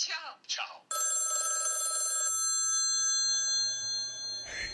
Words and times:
Ciao. 0.00 0.14
Ciao. 0.48 0.64
Hey, 4.46 4.70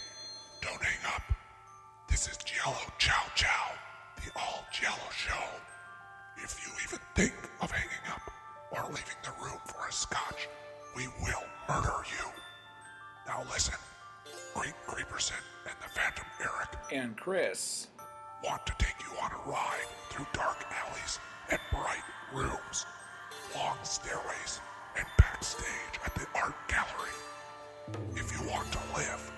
don't 0.62 0.80
hang 0.80 1.04
up. 1.16 1.22
This 2.08 2.28
is 2.28 2.36
Jello 2.44 2.76
Chow 2.98 3.24
Chow, 3.34 3.72
the 4.24 4.30
all 4.38 4.64
Jello 4.72 5.10
show. 5.10 5.34
If 6.36 6.54
you 6.64 6.72
even 6.86 7.00
think 7.16 7.32
of 7.60 7.72
hanging 7.72 8.06
up 8.08 8.22
or 8.70 8.84
leaving 8.86 9.18
the 9.24 9.32
room 9.44 9.58
for 9.66 9.88
a 9.88 9.92
scotch, 9.92 10.46
we 10.94 11.08
will 11.08 11.42
murder 11.68 12.04
you. 12.06 12.30
Now 13.26 13.42
listen, 13.50 13.74
Great 14.54 14.74
Creeperson 14.86 15.42
and 15.68 15.74
the 15.82 15.88
Phantom 15.98 16.26
Eric 16.40 16.68
And 16.92 17.16
Chris. 17.16 17.88
want 18.44 18.64
to 18.66 18.74
take 18.78 18.94
you 19.00 19.18
on 19.20 19.32
a 19.32 19.50
ride 19.50 19.88
through 20.10 20.26
dark 20.32 20.64
alleys 20.70 21.18
and 21.50 21.58
bright 21.72 22.04
rooms, 22.32 22.86
long 23.56 23.76
stairways, 23.82 24.60
and 24.96 25.06
backstage 25.18 26.00
at 26.04 26.14
the 26.14 26.26
art 26.34 26.54
gallery. 26.68 27.16
If 28.14 28.32
you 28.32 28.48
want 28.48 28.70
to 28.72 28.78
live, 28.96 29.32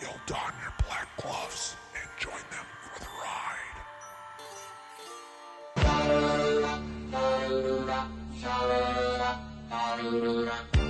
you'll 0.00 0.20
don 0.26 0.52
your 0.62 0.72
black 0.86 1.08
gloves 1.20 1.76
and 1.94 2.08
join 2.18 2.44
them 2.50 2.66
for 2.82 2.98
the 3.00 3.10
ride. 10.76 10.81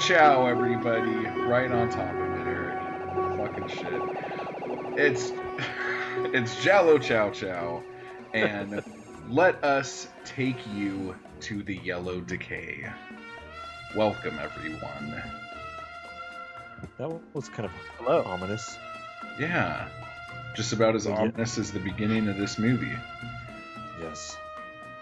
Ciao, 0.00 0.46
everybody. 0.46 1.12
Right 1.46 1.70
on 1.70 1.90
top 1.90 2.14
of 2.14 2.40
it, 2.40 2.46
Eric. 2.46 2.78
Fucking 3.36 3.68
shit. 3.68 4.02
It's 4.98 5.30
it's 6.34 6.54
Jallo 6.64 7.00
Chow 7.00 7.30
Chow, 7.30 7.82
and 8.32 8.82
let 9.28 9.62
us 9.62 10.08
take 10.24 10.56
you 10.74 11.14
to 11.40 11.62
the 11.62 11.76
Yellow 11.76 12.20
Decay. 12.20 12.86
Welcome, 13.94 14.38
everyone. 14.38 15.22
That 16.98 17.20
was 17.34 17.48
kind 17.48 17.66
of 17.66 17.72
Hello. 17.98 18.22
ominous. 18.24 18.78
Yeah, 19.38 19.88
just 20.56 20.72
about 20.72 20.94
as 20.94 21.06
Yeah. 21.06 21.16
ominous 21.16 21.58
as 21.58 21.72
the 21.72 21.80
beginning 21.80 22.28
of 22.28 22.38
this 22.38 22.58
movie. 22.58 22.96
Yes. 24.00 24.38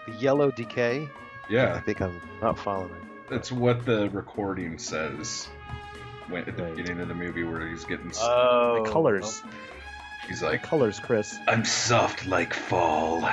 The 0.07 0.13
yellow 0.15 0.51
decay. 0.51 1.07
Yeah. 1.49 1.73
I 1.73 1.79
think 1.79 2.01
I'm 2.01 2.19
not 2.41 2.59
following. 2.59 3.08
That's 3.29 3.51
what 3.51 3.85
the 3.85 4.09
recording 4.09 4.77
says. 4.77 5.47
When, 6.27 6.43
at 6.47 6.55
the 6.57 6.63
Right. 6.63 6.75
beginning 6.75 7.01
of 7.01 7.07
the 7.07 7.15
movie, 7.15 7.43
where 7.43 7.67
he's 7.67 7.85
getting, 7.85 8.11
Oh, 8.21 8.83
the 8.83 8.91
colors. 8.91 9.41
Oh. 9.45 9.49
he's 10.27 10.41
like 10.43 10.51
The 10.51 10.57
like, 10.57 10.63
colors, 10.63 10.99
Chris. 10.99 11.35
I'm 11.47 11.65
soft 11.65 12.27
like 12.27 12.53
fall. 12.53 13.27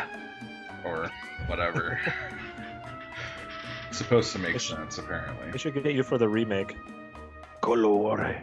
Or 0.84 1.10
whatever. 1.46 2.00
Supposed 3.90 4.32
to 4.32 4.38
make 4.38 4.54
It 4.56 4.58
should- 4.60 4.76
sense, 4.76 4.98
apparently. 4.98 5.50
We 5.52 5.58
should 5.58 5.74
get 5.74 5.94
you 5.94 6.02
for 6.02 6.18
the 6.18 6.28
remake. 6.28 6.76
Colore. 7.62 8.40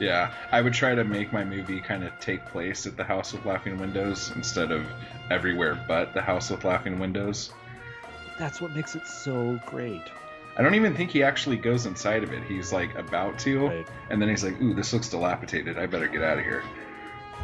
Yeah, 0.00 0.32
I 0.52 0.60
would 0.60 0.74
try 0.74 0.94
to 0.94 1.02
make 1.04 1.32
my 1.32 1.44
movie 1.44 1.80
kind 1.80 2.04
of 2.04 2.12
take 2.20 2.44
place 2.46 2.86
at 2.86 2.96
the 2.96 3.02
House 3.04 3.32
with 3.32 3.44
Laughing 3.44 3.78
Windows 3.78 4.30
instead 4.36 4.70
of 4.70 4.84
everywhere 5.30 5.74
but 5.88 6.14
the 6.14 6.22
House 6.22 6.50
with 6.50 6.64
Laughing 6.64 6.98
Windows. 7.00 7.52
That's 8.38 8.60
what 8.60 8.74
makes 8.74 8.94
it 8.94 9.06
so 9.06 9.58
great. 9.66 10.02
I 10.56 10.62
don't 10.62 10.74
even 10.74 10.94
think 10.94 11.10
he 11.10 11.22
actually 11.22 11.56
goes 11.56 11.86
inside 11.86 12.22
of 12.24 12.32
it. 12.32 12.42
He's 12.44 12.72
like 12.72 12.94
about 12.96 13.38
to, 13.40 13.66
Right. 13.68 13.86
and 14.10 14.20
then 14.20 14.28
he's 14.28 14.42
like, 14.44 14.60
"Ooh, 14.60 14.74
this 14.74 14.92
looks 14.92 15.08
dilapidated. 15.08 15.78
I 15.78 15.86
better 15.86 16.08
get 16.08 16.22
out 16.22 16.38
of 16.38 16.44
here." 16.44 16.62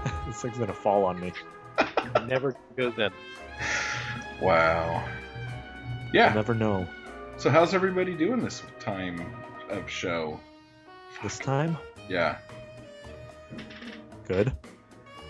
this 0.26 0.42
thing's 0.42 0.58
gonna 0.58 0.72
fall 0.72 1.04
on 1.04 1.20
me. 1.20 1.32
Never 2.26 2.54
goes 2.76 2.98
in. 2.98 3.10
Wow. 4.42 5.04
You'll 6.12 6.24
Yeah. 6.24 6.34
never 6.34 6.54
know. 6.54 6.86
So 7.36 7.50
how's 7.50 7.72
everybody 7.72 8.14
doing 8.14 8.40
this 8.42 8.62
time 8.80 9.24
of 9.70 9.88
show? 9.88 10.40
This 11.22 11.38
time, 11.38 11.76
Yeah. 12.08 12.38
good. 14.26 14.52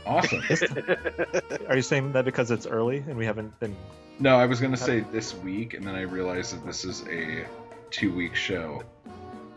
Awesome. 0.06 0.42
Are 1.68 1.76
you 1.76 1.82
saying 1.82 2.12
that 2.12 2.24
because 2.24 2.50
it's 2.50 2.66
early 2.66 2.98
and 3.06 3.16
we 3.16 3.26
haven't 3.26 3.58
been? 3.60 3.76
No, 4.18 4.36
I 4.36 4.46
was 4.46 4.60
gonna 4.60 4.76
say 4.76 5.00
this 5.00 5.34
week, 5.34 5.74
and 5.74 5.86
then 5.86 5.94
I 5.94 6.02
realized 6.02 6.54
that 6.54 6.64
this 6.64 6.84
is 6.84 7.04
a 7.08 7.46
two-week 7.90 8.34
show. 8.34 8.82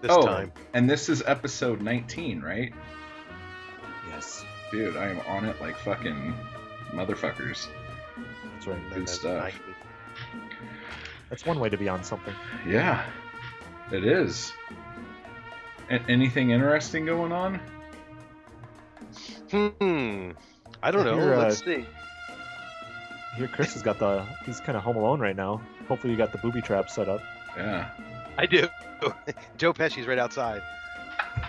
This 0.01 0.11
oh, 0.11 0.25
time. 0.25 0.51
and 0.73 0.89
this 0.89 1.09
is 1.09 1.23
episode 1.25 1.81
19, 1.81 2.41
right? 2.41 2.73
Yes, 4.09 4.45
Dude, 4.71 4.97
I 4.97 5.09
am 5.09 5.19
on 5.21 5.45
it 5.45 5.59
like 5.61 5.77
fucking 5.77 6.35
motherfuckers. 6.91 7.67
that's 8.53 8.67
right. 8.67 8.93
Good 8.93 9.07
stuff. 9.07 9.59
That's 11.29 11.45
one 11.45 11.59
way 11.59 11.69
to 11.69 11.77
be 11.77 11.87
on 11.87 12.03
something. 12.03 12.33
Yeah, 12.65 13.05
it 13.91 14.05
is. 14.05 14.53
A- 15.89 16.01
anything 16.09 16.51
interesting 16.51 17.05
going 17.05 17.31
on? 17.31 17.59
Hmm. 19.51 20.31
I 20.83 20.91
don't 20.91 21.01
I 21.07 21.11
know. 21.11 21.19
hear, 21.19 21.33
uh, 21.33 21.37
Let's 21.43 21.63
see. 21.63 21.85
Here, 23.37 23.47
Chris 23.47 23.73
has 23.73 23.83
got 23.83 23.99
the. 23.99 24.25
He's 24.45 24.59
kind 24.59 24.75
of 24.75 24.83
home 24.83 24.97
alone 24.97 25.19
right 25.19 25.35
now. 25.35 25.61
Hopefully, 25.87 26.11
you 26.11 26.17
got 26.17 26.31
the 26.31 26.39
booby 26.39 26.59
trap 26.59 26.89
set 26.89 27.07
up. 27.07 27.21
Yeah. 27.55 27.89
I 28.35 28.47
do. 28.47 28.67
Joe 29.57 29.73
Pesci's 29.73 30.07
right 30.07 30.17
outside. 30.17 30.63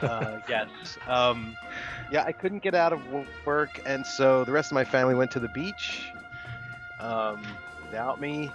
Uh, 0.03 0.41
yes. 0.49 0.69
Um, 1.07 1.57
yeah, 2.13 2.25
I 2.25 2.33
couldn't 2.33 2.63
get 2.63 2.75
out 2.75 2.93
of 2.93 3.01
work, 3.47 3.81
and 3.87 4.07
so 4.07 4.45
the 4.45 4.53
rest 4.53 4.71
of 4.71 4.75
my 4.75 4.85
family 4.85 5.15
went 5.15 5.31
to 5.31 5.41
the 5.41 5.49
beach 5.49 6.11
um, 7.01 7.43
without 7.87 8.21
me. 8.21 8.51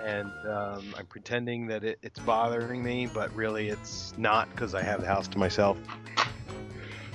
And 0.00 0.32
um, 0.46 0.94
I'm 0.96 1.06
pretending 1.06 1.66
that 1.66 1.82
it, 1.82 1.98
it's 2.02 2.20
bothering 2.20 2.82
me, 2.82 3.06
but 3.12 3.34
really 3.34 3.68
it's 3.68 4.14
not 4.16 4.48
because 4.50 4.74
I 4.74 4.82
have 4.82 5.00
the 5.00 5.06
house 5.06 5.26
to 5.28 5.38
myself. 5.38 5.78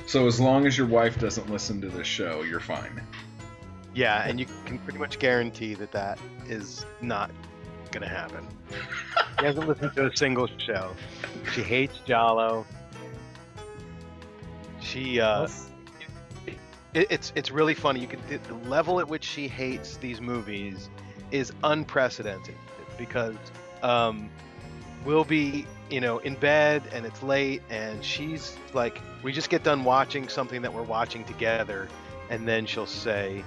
So 0.07 0.27
as 0.27 0.39
long 0.39 0.67
as 0.67 0.77
your 0.77 0.87
wife 0.87 1.19
doesn't 1.19 1.49
listen 1.49 1.81
to 1.81 1.89
this 1.89 2.05
show, 2.05 2.43
you're 2.43 2.59
fine. 2.59 3.01
Yeah, 3.95 4.27
and 4.27 4.39
you 4.39 4.45
can 4.65 4.77
pretty 4.79 4.99
much 4.99 5.19
guarantee 5.19 5.73
that 5.75 5.93
that 5.93 6.19
is 6.47 6.85
not 7.01 7.31
going 7.91 8.03
to 8.03 8.09
happen. 8.09 8.47
She 9.39 9.45
hasn't 9.45 9.67
listened 9.67 9.93
to 9.95 10.05
a 10.05 10.15
single 10.15 10.47
show. 10.59 10.95
She 11.51 11.61
hates 11.61 11.99
Giallo. 12.05 12.65
She, 14.79 15.19
uh, 15.19 15.49
it, 16.93 17.07
it's 17.09 17.33
it's 17.35 17.51
really 17.51 17.73
funny. 17.73 17.99
You 17.99 18.07
can 18.07 18.21
the, 18.29 18.37
the 18.37 18.53
level 18.69 19.01
at 19.01 19.09
which 19.09 19.25
she 19.25 19.49
hates 19.49 19.97
these 19.97 20.21
movies 20.21 20.89
is 21.31 21.51
unprecedented 21.65 22.55
because 22.97 23.35
um, 23.83 24.29
we'll 25.03 25.25
be 25.25 25.67
you 25.89 25.99
know 25.99 26.19
in 26.19 26.35
bed 26.35 26.83
and 26.93 27.05
it's 27.05 27.21
late 27.21 27.61
and 27.69 28.03
she's 28.03 28.57
like 28.73 29.01
we 29.21 29.33
just 29.33 29.49
get 29.49 29.63
done 29.63 29.83
watching 29.83 30.29
something 30.29 30.61
that 30.61 30.73
we're 30.73 30.81
watching 30.81 31.25
together 31.25 31.89
and 32.29 32.47
then 32.47 32.65
she'll 32.65 32.85
say 32.85 33.43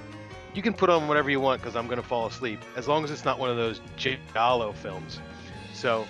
you 0.55 0.63
can 0.63 0.73
put 0.73 0.91
on 0.91 1.09
whatever 1.09 1.31
you 1.31 1.41
want 1.41 1.61
because 1.61 1.77
I'm 1.77 1.87
gonna 1.89 2.03
fall 2.03 2.27
asleep 2.27 2.61
as 2.77 2.89
long 2.89 3.05
as 3.05 3.11
it's 3.11 3.25
not 3.25 3.39
one 3.39 3.51
of 3.51 3.57
those 3.57 3.81
Giallo 3.97 4.73
films. 4.73 5.21
So 5.73 6.07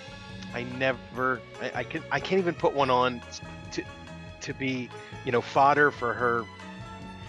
I 0.53 0.63
never 0.63 1.41
I, 1.61 1.71
I 1.75 1.83
can 1.83 2.03
I 2.11 2.19
can't 2.19 2.39
even 2.39 2.55
put 2.55 2.73
one 2.73 2.89
on 2.89 3.21
to 3.73 3.83
to 4.41 4.53
be 4.53 4.89
you 5.25 5.31
know 5.31 5.41
fodder 5.41 5.91
for 5.91 6.13
her 6.13 6.45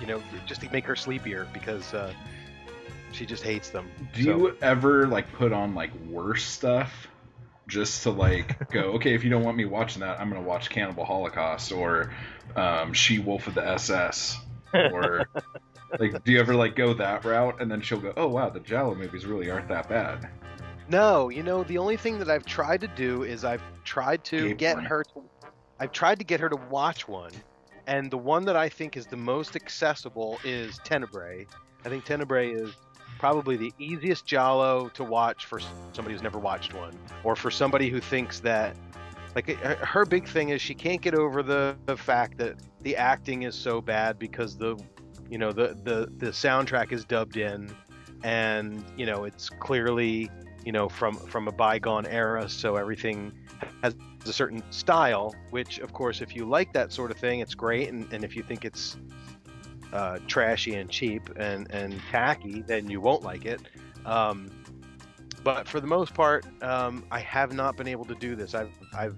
you 0.01 0.07
know 0.07 0.23
just 0.47 0.61
to 0.63 0.71
make 0.73 0.85
her 0.87 0.97
sleepier 0.97 1.47
because 1.53 1.93
uh, 1.93 2.13
she 3.13 3.27
just 3.27 3.43
hates 3.43 3.71
them. 3.71 3.91
Do 4.15 4.23
So- 4.23 4.31
you 4.31 4.57
ever 4.63 5.07
like 5.07 5.31
put 5.33 5.53
on 5.53 5.75
like 5.75 5.91
worse 6.09 6.45
stuff 6.45 7.09
just 7.67 8.03
to 8.05 8.11
like 8.11 8.71
go, 8.71 8.81
okay, 8.95 9.15
if 9.15 9.23
you 9.25 9.31
don't 9.31 9.45
want 9.45 9.57
me 9.57 9.65
watching 9.65 10.01
that, 10.01 10.21
I'm 10.21 10.29
gonna 10.31 10.41
watch 10.43 10.71
Cannibal 10.71 11.05
Holocaust 11.05 11.73
or 11.73 12.13
um, 12.57 12.93
She 12.95 13.19
Wolf 13.19 13.47
of 13.47 13.55
the 13.55 13.67
SS 13.67 14.39
or 14.75 15.29
like 15.99 16.23
do 16.25 16.33
you 16.33 16.41
ever 16.41 16.55
like 16.55 16.77
go 16.77 16.95
that 16.95 17.25
route 17.25 17.61
and 17.61 17.71
then 17.71 17.81
she'll 17.81 18.01
go, 18.01 18.13
oh 18.17 18.29
wow, 18.29 18.49
the 18.49 18.61
Giallo 18.61 18.95
movies 18.95 19.27
really 19.27 19.51
aren't 19.51 19.69
that 19.69 19.89
bad. 19.89 20.29
No, 20.89 21.29
you 21.29 21.43
know, 21.43 21.63
the 21.65 21.79
only 21.79 21.97
thing 21.97 22.19
that 22.19 22.29
I've 22.29 22.45
tried 22.45 22.81
to 22.81 22.89
do 22.89 23.23
is 23.23 23.45
I've 23.45 23.63
tried 23.85 24.25
to 24.25 24.49
Gay 24.49 24.55
get 24.55 24.83
her 24.83 25.05
to 25.15 25.23
I've 25.79 25.93
tried 25.93 26.19
to 26.19 26.25
get 26.25 26.41
her 26.41 26.49
to 26.49 26.57
watch 26.57 27.09
one. 27.09 27.33
And 27.87 28.11
the 28.11 28.19
one 28.19 28.45
that 28.45 28.57
I 28.57 28.69
think 28.69 28.97
is 28.97 29.07
the 29.07 29.17
most 29.17 29.57
accessible 29.57 30.39
is 30.45 30.79
Tenebrae. 30.85 31.47
I 31.85 31.89
think 31.89 32.05
Tenebrae 32.05 32.53
is 32.53 32.77
probably 33.19 33.57
the 33.57 33.73
easiest 33.79 34.27
Giallo 34.27 34.89
to 34.91 35.05
watch 35.05 35.47
for 35.47 35.61
somebody 35.93 36.15
who's 36.15 36.23
never 36.23 36.39
watched 36.39 36.75
one 36.75 36.97
or 37.25 37.35
for 37.35 37.51
somebody 37.51 37.89
who 37.89 38.01
thinks 38.01 38.41
that 38.41 38.77
like 39.35 39.49
her- 39.61 39.75
her 39.77 40.05
big 40.05 40.27
thing 40.27 40.51
is 40.51 40.61
she 40.61 40.75
can't 40.75 41.01
get 41.01 41.15
over 41.15 41.43
the, 41.43 41.77
the 41.87 41.97
fact 41.97 42.39
that 42.39 42.57
the 42.83 42.97
acting 42.97 43.43
is 43.43 43.55
so 43.55 43.81
bad 43.81 44.19
because 44.19 44.57
the 44.57 44.77
you 45.31 45.39
know 45.39 45.53
the, 45.53 45.77
the 45.85 46.11
the 46.19 46.31
soundtrack 46.33 46.93
is 46.93 47.05
dubbed 47.05 47.37
in 47.37 47.71
and 48.23 48.85
you 48.97 49.07
know 49.07 49.25
it's 49.25 49.49
clearly 49.49 50.29
you 50.65 50.73
know 50.73 50.89
from 50.89 51.17
from 51.17 51.49
a 51.49 51.53
bygone 51.53 52.07
era 52.07 52.49
so 52.49 52.77
everything 52.77 53.33
has 53.83 53.95
a 54.27 54.33
certain 54.33 54.63
style 54.71 55.35
which 55.51 55.79
of 55.79 55.93
course 55.93 56.21
if 56.21 56.37
you 56.37 56.45
like 56.45 56.73
that 56.73 56.93
sort 56.93 57.11
of 57.11 57.17
thing 57.17 57.41
it's 57.41 57.55
great 57.55 57.89
and, 57.89 58.13
and 58.13 58.25
if 58.25 58.37
you 58.37 58.43
think 58.43 58.65
it's 58.65 58.99
uh, 59.93 60.19
trashy 60.27 60.75
and 60.75 60.91
cheap 60.91 61.31
and 61.37 61.71
and 61.73 62.01
tacky 62.11 62.63
then 62.63 62.89
you 62.89 63.01
won't 63.01 63.23
like 63.23 63.45
it. 63.45 63.61
Um, 64.07 64.51
but 65.43 65.67
for 65.67 65.81
the 65.81 65.87
most 65.87 66.15
part 66.15 66.45
um, 66.63 67.05
i 67.11 67.19
have 67.21 67.53
not 67.53 67.77
been 67.77 67.89
able 67.89 68.05
to 68.05 68.15
do 68.15 68.37
this. 68.37 68.55
I've 68.55 68.71
i've 68.95 69.17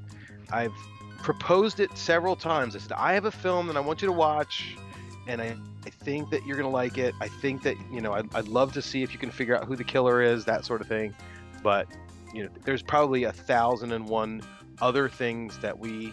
i've 0.50 0.72
proposed 1.18 1.80
it 1.80 1.96
several 1.96 2.36
times. 2.36 2.76
I 2.76 2.78
said 2.78 2.92
i 2.92 3.12
have 3.14 3.24
a 3.24 3.30
film 3.30 3.66
that 3.66 3.76
i 3.76 3.80
want 3.80 4.02
you 4.02 4.06
to 4.06 4.12
watch 4.12 4.76
and 5.26 5.40
i 5.42 5.56
I 5.84 5.90
think 5.90 6.31
that 6.31 6.46
you're 6.46 6.56
gonna 6.56 6.69
like 6.70 6.99
it. 6.99 7.14
I 7.20 7.29
think 7.29 7.62
that 7.62 7.76
you 7.90 8.00
know 8.00 8.12
I'd, 8.12 8.34
I'd 8.34 8.49
love 8.49 8.73
to 8.75 8.82
see 8.82 9.02
if 9.02 9.12
you 9.12 9.19
can 9.19 9.31
figure 9.31 9.56
out 9.56 9.64
who 9.64 9.76
the 9.76 9.84
killer 9.84 10.23
is, 10.23 10.44
that 10.44 10.64
sort 10.64 10.81
of 10.81 10.87
thing. 10.87 11.14
But 11.62 11.88
you 12.32 12.44
know, 12.44 12.50
there's 12.64 12.82
probably 12.82 13.25
a 13.25 13.32
thousand 13.32 13.93
and 13.93 14.08
one 14.08 14.43
other 14.81 15.08
things 15.08 15.58
that 15.58 15.79
we 15.79 16.12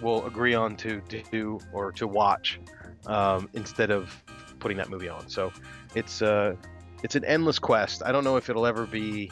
will 0.00 0.26
agree 0.26 0.54
on 0.54 0.76
to, 0.76 1.00
to 1.08 1.22
do 1.30 1.58
or 1.72 1.92
to 1.92 2.06
watch 2.06 2.60
um, 3.06 3.48
instead 3.54 3.90
of 3.90 4.22
putting 4.58 4.76
that 4.76 4.90
movie 4.90 5.08
on. 5.08 5.28
So 5.28 5.52
it's 5.94 6.22
uh, 6.22 6.56
it's 7.02 7.14
an 7.14 7.24
endless 7.24 7.58
quest. 7.58 8.02
I 8.04 8.12
don't 8.12 8.24
know 8.24 8.36
if 8.36 8.50
it'll 8.50 8.66
ever 8.66 8.86
be. 8.86 9.30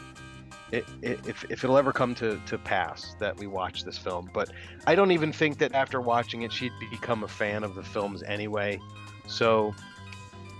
It, 0.72 0.84
it, 1.02 1.20
if, 1.28 1.44
if 1.50 1.62
it'll 1.62 1.76
ever 1.76 1.92
come 1.92 2.14
to, 2.16 2.40
to 2.46 2.58
pass 2.58 3.14
that 3.20 3.36
we 3.36 3.46
watch 3.46 3.84
this 3.84 3.96
film 3.96 4.28
but 4.32 4.50
i 4.86 4.94
don't 4.94 5.12
even 5.12 5.30
think 5.30 5.58
that 5.58 5.72
after 5.72 6.00
watching 6.00 6.42
it 6.42 6.50
she'd 6.50 6.72
become 6.90 7.22
a 7.22 7.28
fan 7.28 7.62
of 7.62 7.76
the 7.76 7.82
films 7.82 8.24
anyway 8.24 8.80
so 9.26 9.74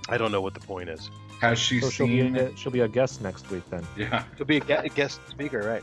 I 0.08 0.16
don't 0.18 0.32
know 0.32 0.40
what 0.40 0.54
the 0.54 0.60
point 0.60 0.88
is. 0.88 1.10
Has 1.40 1.58
she 1.58 1.80
So 1.80 1.90
she'll 1.90 2.06
be, 2.06 2.20
seen? 2.20 2.36
a, 2.36 2.56
she'll 2.56 2.72
be 2.72 2.80
a 2.80 2.88
guest 2.88 3.20
next 3.20 3.50
week 3.50 3.68
then. 3.68 3.84
Yeah. 3.96 4.24
She'll 4.36 4.46
be 4.46 4.56
a 4.58 4.60
gue- 4.60 4.76
a 4.84 4.88
guest 4.88 5.20
speaker, 5.28 5.60
right? 5.60 5.82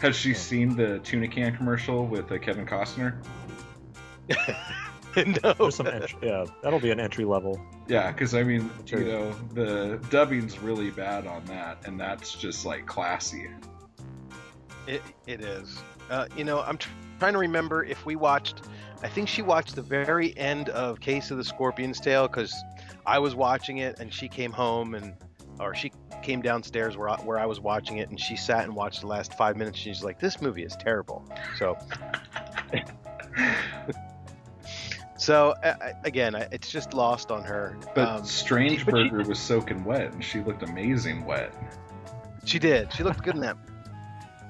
Has 0.00 0.16
she 0.16 0.34
seen 0.34 0.76
the 0.76 0.98
tuna 0.98 1.28
can 1.28 1.56
commercial 1.56 2.06
with 2.06 2.30
uh, 2.30 2.38
Kevin 2.38 2.66
Costner? 2.66 3.14
no. 5.44 5.70
Some 5.70 5.86
entry, 5.86 6.18
yeah, 6.22 6.44
that'll 6.62 6.80
be 6.80 6.90
an 6.90 7.00
entry 7.00 7.24
level. 7.24 7.60
Yeah, 7.86 8.12
because 8.12 8.34
I 8.34 8.42
mean, 8.42 8.70
you 8.86 9.04
know, 9.04 9.32
the 9.54 9.98
dubbing's 10.10 10.58
really 10.58 10.90
bad 10.90 11.26
on 11.26 11.44
that, 11.46 11.78
and 11.86 11.98
that's 11.98 12.34
just 12.34 12.66
like 12.66 12.86
classy. 12.86 13.48
It, 14.86 15.02
it 15.26 15.40
is. 15.40 15.78
Uh, 16.10 16.26
you 16.36 16.44
know, 16.44 16.60
I'm 16.60 16.76
tr- 16.78 16.90
trying 17.18 17.32
to 17.32 17.38
remember 17.38 17.84
if 17.84 18.04
we 18.04 18.16
watched. 18.16 18.62
I 19.02 19.08
think 19.08 19.28
she 19.28 19.42
watched 19.42 19.76
the 19.76 19.82
very 19.82 20.36
end 20.36 20.68
of 20.70 21.00
Case 21.00 21.30
of 21.30 21.36
the 21.38 21.44
Scorpion's 21.44 22.00
Tail 22.00 22.26
because 22.26 22.54
I 23.06 23.18
was 23.20 23.34
watching 23.34 23.78
it 23.78 24.00
and 24.00 24.12
she 24.12 24.28
came 24.28 24.50
home 24.52 24.94
and, 24.94 25.14
or 25.60 25.74
she 25.74 25.92
came 26.22 26.42
downstairs 26.42 26.96
where 26.96 27.08
I, 27.08 27.16
where 27.16 27.38
I 27.38 27.46
was 27.46 27.60
watching 27.60 27.98
it 27.98 28.10
and 28.10 28.18
she 28.18 28.34
sat 28.36 28.64
and 28.64 28.74
watched 28.74 29.00
the 29.02 29.06
last 29.06 29.34
five 29.34 29.56
minutes. 29.56 29.78
And 29.78 29.84
she's 29.96 30.02
like, 30.04 30.18
"This 30.18 30.40
movie 30.42 30.64
is 30.64 30.74
terrible." 30.76 31.24
So, 31.58 31.76
so 35.16 35.50
uh, 35.62 35.92
again, 36.04 36.34
I- 36.34 36.48
it's 36.52 36.70
just 36.70 36.92
lost 36.94 37.30
on 37.30 37.44
her. 37.44 37.76
But 37.94 38.08
Um, 38.08 38.24
Strindberg 38.24 39.26
was 39.26 39.38
soaking 39.38 39.84
wet, 39.84 40.12
and 40.12 40.24
she 40.24 40.40
looked 40.40 40.62
amazing 40.64 41.24
wet. 41.24 41.52
She 42.44 42.58
did. 42.58 42.92
She 42.92 43.02
looked 43.04 43.22
good 43.22 43.34
in 43.34 43.40
that. 43.42 43.56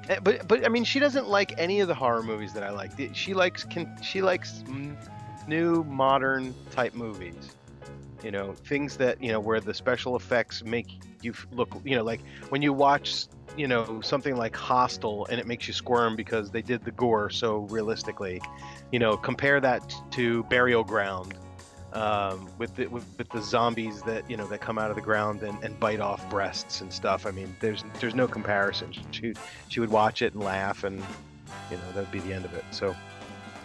Eh, 0.09 0.19
But 0.23 0.49
but 0.49 0.65
I 0.65 0.69
mean, 0.69 0.85
she 0.85 0.99
doesn't 0.99 1.29
like 1.29 1.55
any 1.59 1.81
of 1.81 1.89
the 1.89 1.95
horror 1.95 2.23
movies 2.23 2.53
that 2.55 2.63
I 2.63 2.71
like. 2.71 2.93
She 3.15 3.35
likes 3.35 3.65
can 3.65 3.97
she 4.03 4.23
likes 4.23 4.65
new 5.47 5.85
modern 5.85 6.55
type 6.71 6.95
movies. 6.95 7.51
You 8.23 8.33
know, 8.33 8.53
things 8.53 8.97
that 8.97 9.23
you 9.23 9.31
know 9.33 9.41
where 9.41 9.61
the 9.61 9.75
special 9.75 10.17
effects 10.17 10.65
make 10.65 10.99
you 11.23 11.35
look. 11.53 11.69
You 11.85 11.97
know, 11.97 12.05
like 12.05 12.21
when 12.49 12.63
you 12.63 12.73
watch 12.73 13.27
you 13.57 13.69
know 13.69 14.01
something 14.01 14.37
like 14.37 14.55
Hostel 14.57 15.27
and 15.27 15.41
it 15.41 15.47
makes 15.47 15.67
you 15.69 15.75
squirm 15.75 16.17
because 16.17 16.51
they 16.51 16.63
did 16.63 16.85
the 16.85 16.93
gore 16.93 17.31
so 17.31 17.59
realistically. 17.71 18.41
You 18.93 18.99
know, 18.99 19.17
compare 19.17 19.61
that 19.61 19.95
to 20.13 20.43
Burial 20.45 20.85
Ground. 20.85 21.35
Um, 21.99 22.49
with, 22.59 22.77
the, 22.77 22.87
with 22.87 23.05
with 23.19 23.29
the 23.31 23.43
zombies 23.43 24.03
that 24.03 24.31
you 24.31 24.37
know 24.37 24.47
that 24.47 24.61
come 24.61 24.79
out 24.79 24.91
of 24.91 24.95
the 24.95 25.03
ground 25.03 25.43
and, 25.43 25.63
and 25.65 25.81
bite 25.81 25.99
off 25.99 26.29
breasts 26.31 26.81
and 26.81 26.93
stuff. 26.93 27.27
I 27.27 27.33
mean, 27.33 27.57
there's 27.59 27.83
there's 27.99 28.15
no 28.15 28.29
comparison. 28.29 28.95
She 29.11 29.35
she 29.69 29.81
would 29.81 29.91
watch 29.91 30.23
it 30.23 30.33
and 30.35 30.43
laugh, 30.45 30.85
and 30.85 31.03
you 31.71 31.77
know 31.77 31.93
that'd 31.95 32.13
be 32.13 32.21
the 32.21 32.33
end 32.33 32.45
of 32.45 32.55
it. 32.55 32.65
So 32.71 32.95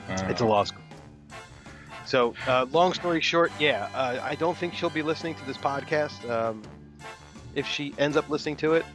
Uh, 0.09 0.25
it's 0.30 0.41
a 0.41 0.45
loss. 0.45 0.71
So 2.06 2.33
uh, 2.47 2.65
long 2.71 2.94
story 2.94 3.21
short, 3.21 3.51
yeah, 3.59 3.89
uh, 3.94 4.19
I 4.24 4.36
don't 4.36 4.57
think 4.57 4.74
she'll 4.74 4.89
be 4.89 5.03
listening 5.03 5.36
to 5.36 5.45
this 5.45 5.57
podcast. 5.57 6.29
Um, 6.29 6.62
if 7.56 7.68
she 7.68 7.94
ends 7.97 8.18
up 8.18 8.29
listening 8.29 8.57
to 8.57 8.74
it, 8.74 8.86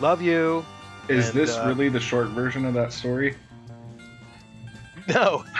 love 0.00 0.20
you. 0.20 0.64
Is 1.08 1.30
and, 1.30 1.38
this 1.38 1.56
uh, 1.56 1.64
really 1.66 1.88
the 1.88 2.00
short 2.00 2.28
version 2.28 2.64
of 2.64 2.74
that 2.74 2.92
story? 2.92 3.36
No. 5.08 5.44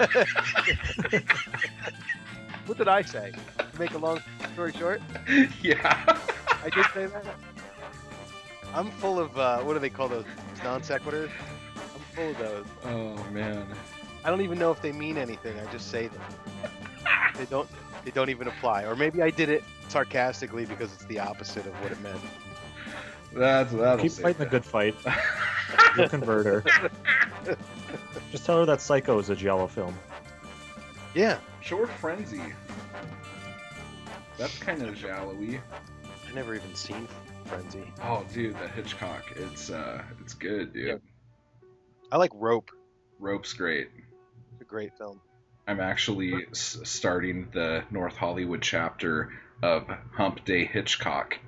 what 2.71 2.79
did 2.79 2.87
I 2.87 3.03
say? 3.03 3.33
To 3.59 3.79
make 3.81 3.95
a 3.95 3.99
long 3.99 4.23
story 4.53 4.73
short, 4.73 5.03
yeah. 5.61 6.17
I 6.65 6.71
did 6.73 6.87
say 6.95 7.07
that. 7.07 7.25
I'm 8.73 8.93
full 8.93 9.19
of 9.19 9.37
uh, 9.37 9.59
what 9.63 9.73
do 9.73 9.81
they 9.81 9.91
call 9.91 10.07
those 10.07 10.25
non 10.63 10.81
sequiturs? 10.81 11.31
I'm 11.75 12.01
full 12.15 12.31
of 12.31 12.39
those. 12.39 12.67
Oh 12.85 13.25
man. 13.33 13.67
I 14.25 14.31
don't 14.31 14.41
even 14.43 14.57
know 14.57 14.71
if 14.71 14.81
they 14.81 14.93
mean 14.93 15.19
anything. 15.19 15.59
I 15.59 15.73
just 15.73 15.91
say 15.91 16.07
them. 16.07 16.21
they 17.37 17.45
don't. 17.47 17.69
They 18.05 18.13
don't 18.13 18.31
even 18.31 18.47
apply. 18.47 18.85
Or 18.85 18.95
maybe 18.95 19.21
I 19.21 19.31
did 19.31 19.49
it 19.49 19.65
sarcastically 19.89 20.65
because 20.65 20.93
it's 20.93 21.07
the 21.07 21.19
opposite 21.19 21.67
of 21.67 21.73
what 21.83 21.91
it 21.91 22.01
meant. 22.01 22.21
That's 23.33 23.73
that'll 23.73 23.99
Keep 23.99 24.13
say 24.13 24.23
fighting 24.23 24.39
the 24.39 24.45
that. 24.45 24.51
good 24.53 24.65
fight. 24.65 24.95
You'll 25.97 26.09
convert 26.09 26.47
her. 26.47 27.57
Just 28.31 28.47
tell 28.47 28.59
her 28.59 28.67
that 28.67 28.81
Psycho 28.81 29.19
is 29.19 29.29
a 29.29 29.35
Giallo 29.35 29.67
film. 29.67 29.99
Yeah, 31.15 31.39
Short 31.61 31.91
Frenzy. 31.91 32.41
That's 34.39 34.59
kind 34.59 34.83
of 34.83 34.95
jallowy. 34.95 35.61
I 36.29 36.35
never 36.35 36.55
even 36.55 36.75
seen 36.75 37.07
Frenzy. 37.45 37.83
Oh, 38.03 38.25
dude, 38.33 38.55
the 38.59 38.69
Hitchcock. 38.69 39.25
It's 39.37 39.71
uh, 39.71 40.03
it's 40.21 40.35
good, 40.35 40.73
dude. 40.73 40.87
Yeah. 40.87 40.95
I 42.13 42.17
like 42.17 42.31
Rope. 42.35 42.71
Rope's 43.19 43.53
great. 43.53 43.89
It's 44.53 44.63
a 44.63 44.65
great 44.65 44.97
film. 44.97 45.21
I'm 45.67 45.81
actually 45.81 46.47
s- 46.51 46.79
starting 46.85 47.49
the 47.53 47.85
North 47.91 48.17
Hollywood 48.17 48.63
chapter 48.63 49.31
of 49.63 49.87
Hump 50.15 50.45
Day 50.45 50.65
Hitchcock, 50.65 51.39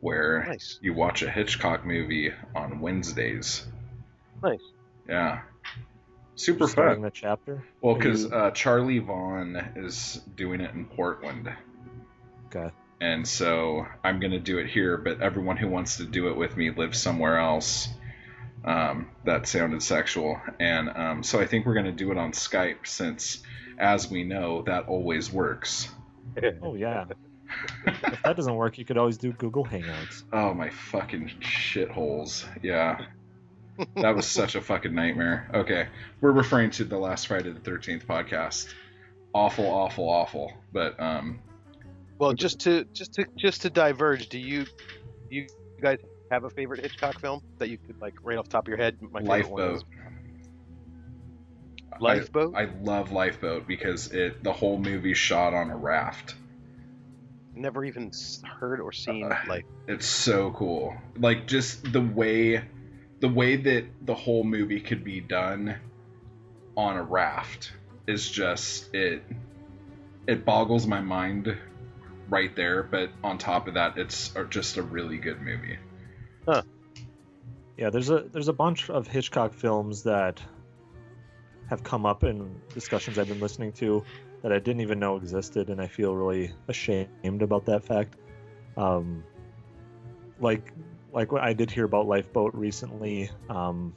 where 0.00 0.44
Nice. 0.46 0.78
you 0.80 0.94
watch 0.94 1.22
a 1.22 1.30
Hitchcock 1.30 1.84
movie 1.84 2.32
on 2.54 2.80
Wednesdays. 2.80 3.66
Nice. 4.42 4.62
Yeah. 5.08 5.42
Super 6.38 6.68
fun. 6.68 7.02
the 7.02 7.10
chapter. 7.10 7.64
Well, 7.80 7.94
because 7.96 8.24
you- 8.24 8.30
uh, 8.32 8.50
Charlie 8.52 9.00
Vaughn 9.00 9.56
is 9.76 10.20
doing 10.36 10.60
it 10.60 10.72
in 10.74 10.86
Portland. 10.86 11.52
Okay. 12.46 12.70
And 13.00 13.26
so 13.26 13.86
I'm 14.02 14.18
going 14.20 14.32
to 14.32 14.38
do 14.40 14.58
it 14.58 14.68
here, 14.68 14.96
but 14.96 15.20
everyone 15.20 15.56
who 15.56 15.68
wants 15.68 15.98
to 15.98 16.04
do 16.04 16.28
it 16.28 16.36
with 16.36 16.56
me 16.56 16.70
lives 16.70 16.98
somewhere 17.00 17.38
else. 17.38 17.88
Um, 18.64 19.10
that 19.24 19.46
sounded 19.46 19.82
sexual. 19.82 20.40
And 20.58 20.88
um, 20.90 21.22
so 21.22 21.38
I 21.40 21.46
think 21.46 21.64
we're 21.66 21.74
going 21.74 21.86
to 21.86 21.92
do 21.92 22.10
it 22.10 22.18
on 22.18 22.32
Skype 22.32 22.86
since, 22.86 23.42
as 23.78 24.10
we 24.10 24.24
know, 24.24 24.62
that 24.62 24.86
always 24.88 25.32
works. 25.32 25.88
Oh 26.62 26.74
yeah. 26.74 27.04
if 27.86 28.22
that 28.22 28.36
doesn't 28.36 28.54
work, 28.54 28.76
you 28.78 28.84
could 28.84 28.98
always 28.98 29.16
do 29.16 29.32
Google 29.32 29.64
Hangouts. 29.64 30.22
Oh, 30.32 30.52
my 30.52 30.68
fucking 30.70 31.30
shitholes. 31.40 32.44
Yeah. 32.62 33.06
That 33.96 34.16
was 34.16 34.26
such 34.26 34.54
a 34.54 34.60
fucking 34.60 34.94
nightmare. 34.94 35.50
Okay. 35.54 35.88
We're 36.20 36.32
referring 36.32 36.70
to 36.72 36.84
the 36.84 36.98
last 36.98 37.26
Friday 37.28 37.52
the 37.52 37.60
13th 37.60 38.06
podcast. 38.06 38.72
Awful, 39.34 39.66
awful, 39.66 40.08
awful. 40.08 40.52
But, 40.72 40.98
um, 41.00 41.40
Well, 42.18 42.32
just 42.32 42.60
to 42.60 42.84
just 42.92 43.14
to 43.14 43.26
just 43.36 43.62
to 43.62 43.70
diverge, 43.70 44.28
do 44.28 44.38
you 44.38 44.66
you 45.30 45.46
guys 45.80 45.98
have 46.30 46.44
a 46.44 46.50
favorite 46.50 46.80
Hitchcock 46.80 47.20
film 47.20 47.42
that 47.58 47.68
you 47.68 47.78
could 47.78 48.00
like 48.00 48.14
right 48.22 48.36
off 48.38 48.46
the 48.46 48.50
top 48.50 48.64
of 48.64 48.68
your 48.68 48.78
head? 48.78 48.98
My 49.00 49.20
favorite 49.20 49.50
one 49.50 49.74
is 49.74 49.84
Lifeboat. 52.00 52.54
Lifeboat. 52.54 52.54
I 52.56 52.64
love 52.82 53.12
Lifeboat 53.12 53.66
because 53.66 54.12
it 54.12 54.42
the 54.42 54.52
whole 54.52 54.78
movie 54.78 55.14
shot 55.14 55.54
on 55.54 55.70
a 55.70 55.76
raft. 55.76 56.34
Never 57.54 57.84
even 57.84 58.12
heard 58.44 58.80
or 58.80 58.92
seen 58.92 59.24
Uh, 59.24 59.36
like 59.48 59.66
It's 59.88 60.06
so 60.06 60.50
cool. 60.52 60.96
Like 61.16 61.46
just 61.46 61.92
the 61.92 62.00
way 62.00 62.64
the 63.20 63.28
way 63.28 63.56
that 63.56 63.84
the 64.02 64.14
whole 64.14 64.44
movie 64.44 64.80
could 64.80 65.04
be 65.04 65.20
done 65.20 65.76
on 66.76 66.96
a 66.96 67.02
raft 67.02 67.72
is 68.06 68.28
just 68.30 68.94
it 68.94 69.22
it 70.26 70.44
boggles 70.44 70.86
my 70.86 71.00
mind 71.00 71.56
right 72.28 72.54
there 72.54 72.82
but 72.82 73.10
on 73.24 73.38
top 73.38 73.66
of 73.66 73.74
that 73.74 73.98
it's 73.98 74.32
just 74.50 74.76
a 74.76 74.82
really 74.82 75.18
good 75.18 75.40
movie 75.40 75.78
Yeah, 77.78 77.90
there's 77.90 78.10
a 78.10 78.24
there's 78.32 78.48
a 78.48 78.52
bunch 78.52 78.90
of 78.90 79.06
Hitchcock 79.06 79.54
films 79.54 80.02
that 80.02 80.40
have 81.68 81.84
come 81.84 82.06
up 82.06 82.24
in 82.24 82.60
discussions 82.74 83.18
I've 83.18 83.28
been 83.28 83.38
listening 83.38 83.72
to 83.74 84.02
that 84.42 84.52
I 84.52 84.58
didn't 84.58 84.80
even 84.80 84.98
know 84.98 85.16
existed, 85.16 85.70
and 85.70 85.80
I 85.80 85.86
feel 85.86 86.14
really 86.14 86.52
ashamed 86.66 87.42
about 87.42 87.66
that 87.66 87.84
fact. 87.84 88.16
Um, 88.76 89.22
like 90.40 90.72
like 91.12 91.32
what 91.32 91.42
I 91.42 91.52
did 91.52 91.70
hear 91.70 91.84
about 91.84 92.06
Lifeboat 92.06 92.54
recently. 92.54 93.30
Um, 93.48 93.94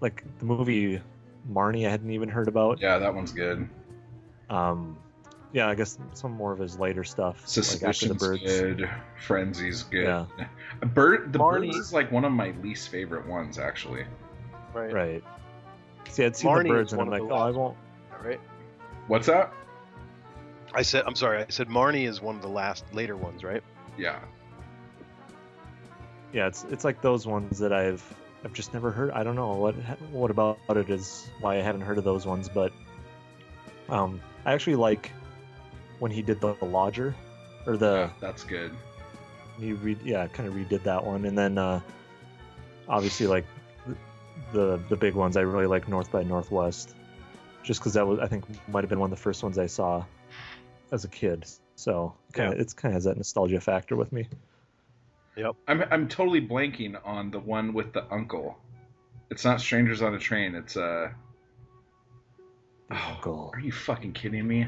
like 0.00 0.24
the 0.38 0.44
movie 0.44 1.00
Marnie, 1.50 1.86
I 1.86 1.90
hadn't 1.90 2.10
even 2.10 2.28
heard 2.28 2.48
about. 2.48 2.80
yeah 2.80 2.98
that 2.98 3.14
one's 3.14 3.32
good 3.32 3.68
Um, 4.48 4.98
yeah, 5.52 5.68
I 5.68 5.74
guess 5.74 5.98
some 6.14 6.32
more 6.32 6.52
of 6.52 6.58
his 6.58 6.78
later 6.78 7.02
stuff, 7.04 7.36
like 7.36 7.44
the 7.44 7.50
suspicion's 7.62 8.22
Birds. 8.22 8.42
good 8.42 8.90
frenzy's 9.20 9.82
good 9.84 10.04
Yeah. 10.04 10.26
bird 10.94 11.32
the 11.32 11.38
Marnie- 11.38 11.66
birds 11.72 11.76
is 11.76 11.92
like 11.92 12.10
one 12.12 12.24
of 12.24 12.32
my 12.32 12.52
least 12.62 12.88
favorite 12.88 13.26
ones 13.26 13.58
actually 13.58 14.04
Right. 14.72 14.92
Right. 14.92 15.24
See, 16.08 16.24
I'd 16.24 16.36
seen 16.36 16.50
Marnie 16.50 16.62
the 16.64 16.68
birds, 16.68 16.92
and 16.92 17.02
I'm 17.02 17.08
one 17.08 17.12
like, 17.12 17.22
of 17.22 17.28
the 17.28 17.34
oh, 17.34 17.38
I 17.46 17.50
won't. 17.50 17.76
Right. 18.24 18.40
what's 19.08 19.26
that 19.26 19.52
I 20.72 20.82
said 20.82 21.04
I'm 21.06 21.16
sorry. 21.16 21.42
I 21.42 21.46
said 21.48 21.68
Marnie 21.68 22.06
is 22.08 22.20
one 22.22 22.36
of 22.36 22.42
the 22.42 22.48
last 22.48 22.84
later 22.94 23.16
ones, 23.16 23.42
right? 23.44 23.62
yeah 23.98 24.20
yeah 26.32 26.46
it's 26.46 26.64
it's 26.70 26.84
like 26.84 27.00
those 27.00 27.26
ones 27.26 27.58
that 27.58 27.72
i've 27.72 28.02
i've 28.44 28.52
just 28.52 28.72
never 28.72 28.90
heard 28.90 29.10
i 29.10 29.22
don't 29.22 29.36
know 29.36 29.54
what 29.54 29.74
what 30.12 30.30
about 30.30 30.58
it 30.70 30.88
is 30.90 31.28
why 31.40 31.56
i 31.56 31.60
haven't 31.60 31.80
heard 31.80 31.98
of 31.98 32.04
those 32.04 32.26
ones 32.26 32.48
but 32.48 32.72
um 33.88 34.20
i 34.44 34.52
actually 34.52 34.76
like 34.76 35.10
when 35.98 36.10
he 36.10 36.22
did 36.22 36.40
the, 36.40 36.54
the 36.54 36.64
lodger 36.64 37.14
or 37.66 37.76
the 37.76 37.92
yeah 37.92 38.10
that's 38.20 38.44
good. 38.44 38.72
He 39.58 39.74
re, 39.74 39.96
yeah 40.02 40.26
kind 40.28 40.48
of 40.48 40.54
redid 40.54 40.82
that 40.84 41.04
one 41.04 41.26
and 41.26 41.36
then 41.36 41.58
uh 41.58 41.80
obviously 42.88 43.26
like 43.26 43.44
the 44.52 44.80
the, 44.88 44.96
big 44.96 45.14
ones 45.14 45.36
i 45.36 45.40
really 45.42 45.66
like 45.66 45.86
north 45.86 46.10
by 46.10 46.22
northwest 46.22 46.94
just 47.62 47.80
because 47.80 47.92
that 47.92 48.06
was 48.06 48.18
i 48.20 48.26
think 48.26 48.44
might 48.68 48.82
have 48.82 48.88
been 48.88 48.98
one 48.98 49.12
of 49.12 49.16
the 49.16 49.22
first 49.22 49.42
ones 49.42 49.58
i 49.58 49.66
saw 49.66 50.02
as 50.92 51.04
a 51.04 51.08
kid 51.08 51.44
so 51.76 52.14
kind 52.32 52.54
of 52.54 52.58
it's 52.58 52.72
kind 52.72 52.92
of 52.92 52.94
has 52.94 53.04
that 53.04 53.16
nostalgia 53.16 53.60
factor 53.60 53.96
with 53.96 54.12
me 54.12 54.26
I'm 55.68 55.82
I'm 55.90 56.08
totally 56.08 56.40
blanking 56.46 57.00
on 57.04 57.30
the 57.30 57.38
one 57.40 57.72
with 57.72 57.92
the 57.92 58.04
uncle. 58.12 58.58
It's 59.30 59.44
not 59.44 59.60
Strangers 59.60 60.02
on 60.02 60.14
a 60.14 60.18
Train. 60.18 60.54
It's 60.54 60.76
uh. 60.76 61.10
Oh, 62.92 63.12
Uncle. 63.14 63.50
are 63.54 63.60
you 63.60 63.72
fucking 63.72 64.12
kidding 64.12 64.46
me? 64.46 64.66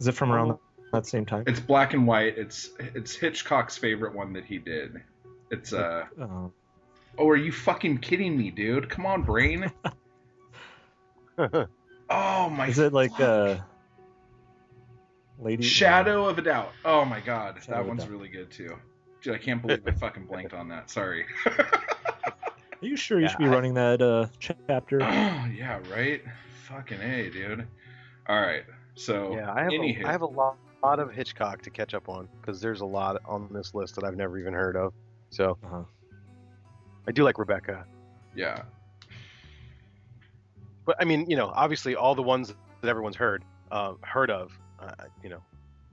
is 0.00 0.08
it 0.08 0.12
from 0.12 0.32
around 0.32 0.58
that 0.92 1.06
same 1.06 1.24
time 1.26 1.44
It's 1.46 1.60
black 1.60 1.92
and 1.94 2.06
white. 2.06 2.36
It's 2.38 2.70
it's 2.78 3.14
Hitchcock's 3.14 3.76
favorite 3.78 4.14
one 4.14 4.32
that 4.32 4.44
he 4.44 4.58
did. 4.58 5.00
It's 5.50 5.72
uh. 5.72 6.04
uh, 6.20 6.48
Oh, 7.18 7.28
are 7.28 7.36
you 7.36 7.52
fucking 7.52 7.98
kidding 7.98 8.36
me, 8.38 8.50
dude? 8.50 8.88
Come 8.88 9.04
on, 9.06 9.22
brain. 9.22 9.70
Oh 12.12 12.50
my. 12.50 12.66
Is 12.66 12.78
it 12.78 12.92
like 12.92 13.12
fuck. 13.12 13.20
uh 13.20 13.56
Lady 15.38 15.62
Shadow 15.62 16.26
of 16.26 16.38
a 16.38 16.42
Doubt? 16.42 16.72
Oh 16.84 17.04
my 17.04 17.20
god, 17.20 17.56
Shadow 17.62 17.78
that 17.78 17.86
one's 17.86 18.02
Doubt. 18.02 18.10
really 18.10 18.28
good 18.28 18.50
too. 18.50 18.76
Dude, 19.22 19.34
I 19.34 19.38
can't 19.38 19.60
believe 19.60 19.82
I 19.86 19.90
fucking 19.92 20.26
blanked 20.26 20.54
on 20.54 20.68
that. 20.68 20.90
Sorry. 20.90 21.26
Are 21.46 22.86
you 22.86 22.96
sure 22.96 23.18
you 23.18 23.24
Yeah, 23.26 23.30
should 23.30 23.38
be 23.38 23.44
I- 23.46 23.48
running 23.48 23.74
that 23.74 24.00
uh 24.00 24.26
chapter? 24.38 25.02
Oh 25.02 25.06
yeah, 25.54 25.78
right. 25.90 26.22
Fucking 26.68 27.00
a, 27.00 27.28
dude. 27.30 27.66
All 28.28 28.40
right. 28.40 28.62
So 28.94 29.34
Yeah, 29.36 29.52
I 29.52 29.62
have 29.62 29.72
anywho. 29.72 30.04
a, 30.04 30.08
I 30.08 30.12
have 30.12 30.22
a 30.22 30.26
lot, 30.26 30.56
lot 30.82 30.98
of 31.00 31.12
Hitchcock 31.12 31.60
to 31.62 31.70
catch 31.70 31.92
up 31.94 32.08
on 32.08 32.28
because 32.40 32.60
there's 32.60 32.80
a 32.80 32.86
lot 32.86 33.20
on 33.26 33.48
this 33.52 33.74
list 33.74 33.96
that 33.96 34.04
I've 34.04 34.16
never 34.16 34.38
even 34.38 34.54
heard 34.54 34.76
of. 34.76 34.92
So 35.30 35.58
Uh-huh. 35.64 35.82
I 37.08 37.12
do 37.12 37.22
like 37.24 37.38
Rebecca, 37.38 37.84
yeah. 38.36 38.62
but 40.84 40.96
I 41.00 41.04
mean, 41.04 41.28
you 41.28 41.36
know, 41.36 41.50
obviously 41.54 41.96
all 41.96 42.14
the 42.14 42.22
ones 42.22 42.54
that 42.82 42.88
everyone's 42.88 43.16
heard, 43.16 43.44
uh, 43.70 43.94
heard 44.02 44.30
of, 44.30 44.56
uh, 44.80 44.92
you 45.22 45.28
know, 45.30 45.42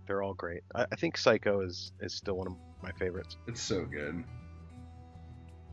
they're 0.06 0.22
all 0.22 0.34
great. 0.34 0.62
I, 0.76 0.86
I 0.92 0.96
think 0.96 1.18
Psycho 1.18 1.62
is 1.62 1.92
is 2.02 2.14
still 2.14 2.36
one 2.36 2.48
of 2.48 2.54
my 2.82 2.92
favorites. 2.92 3.38
It's 3.48 3.62
so 3.62 3.86
good. 3.86 4.24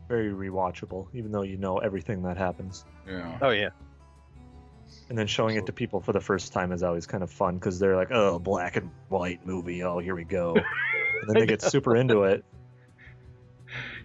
Very 0.07 0.29
rewatchable, 0.31 1.07
even 1.13 1.31
though 1.31 1.41
you 1.41 1.57
know 1.57 1.79
everything 1.79 2.21
that 2.23 2.37
happens. 2.37 2.85
Yeah. 3.07 3.37
Oh 3.41 3.49
yeah, 3.49 3.69
And 5.09 5.17
then 5.17 5.27
showing 5.27 5.55
it 5.57 5.65
to 5.65 5.73
people 5.73 5.99
for 5.99 6.13
the 6.13 6.19
first 6.21 6.53
time 6.53 6.71
is 6.71 6.83
always 6.83 7.07
kind 7.07 7.23
of 7.23 7.31
fun 7.31 7.55
because 7.55 7.79
they're 7.79 7.95
like, 7.95 8.11
"Oh, 8.11 8.37
black 8.37 8.75
and 8.75 8.91
white 9.09 9.45
movie. 9.45 9.83
Oh, 9.83 9.99
here 9.99 10.15
we 10.15 10.23
go." 10.23 10.55
And 11.21 11.29
then 11.29 11.39
they 11.39 11.47
get 11.47 11.61
super 11.61 11.95
into 11.95 12.23
it. 12.23 12.43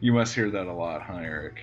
You 0.00 0.14
must 0.14 0.34
hear 0.34 0.50
that 0.50 0.66
a 0.66 0.72
lot, 0.72 1.02
huh, 1.02 1.18
Eric? 1.18 1.60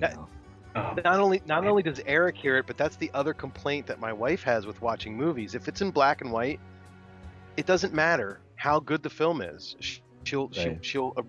Yeah. 0.00 0.14
No. 0.14 0.28
Oh, 0.76 0.94
not 1.04 1.18
only 1.18 1.42
not 1.44 1.66
only 1.66 1.82
does 1.82 2.00
Eric 2.06 2.36
hear 2.36 2.58
it, 2.58 2.66
but 2.68 2.76
that's 2.76 2.94
the 2.94 3.10
other 3.12 3.34
complaint 3.34 3.88
that 3.88 3.98
my 3.98 4.12
wife 4.12 4.44
has 4.44 4.66
with 4.66 4.80
watching 4.80 5.16
movies. 5.16 5.56
If 5.56 5.66
it's 5.66 5.80
in 5.80 5.90
black 5.90 6.20
and 6.20 6.30
white, 6.30 6.60
it 7.56 7.66
doesn't 7.66 7.92
matter 7.92 8.40
how 8.60 8.78
good 8.78 9.02
the 9.02 9.08
film 9.08 9.40
is. 9.40 9.74
She'll 9.80 10.50
she'll, 10.52 10.78
she'll 10.82 11.14
uh, 11.16 11.22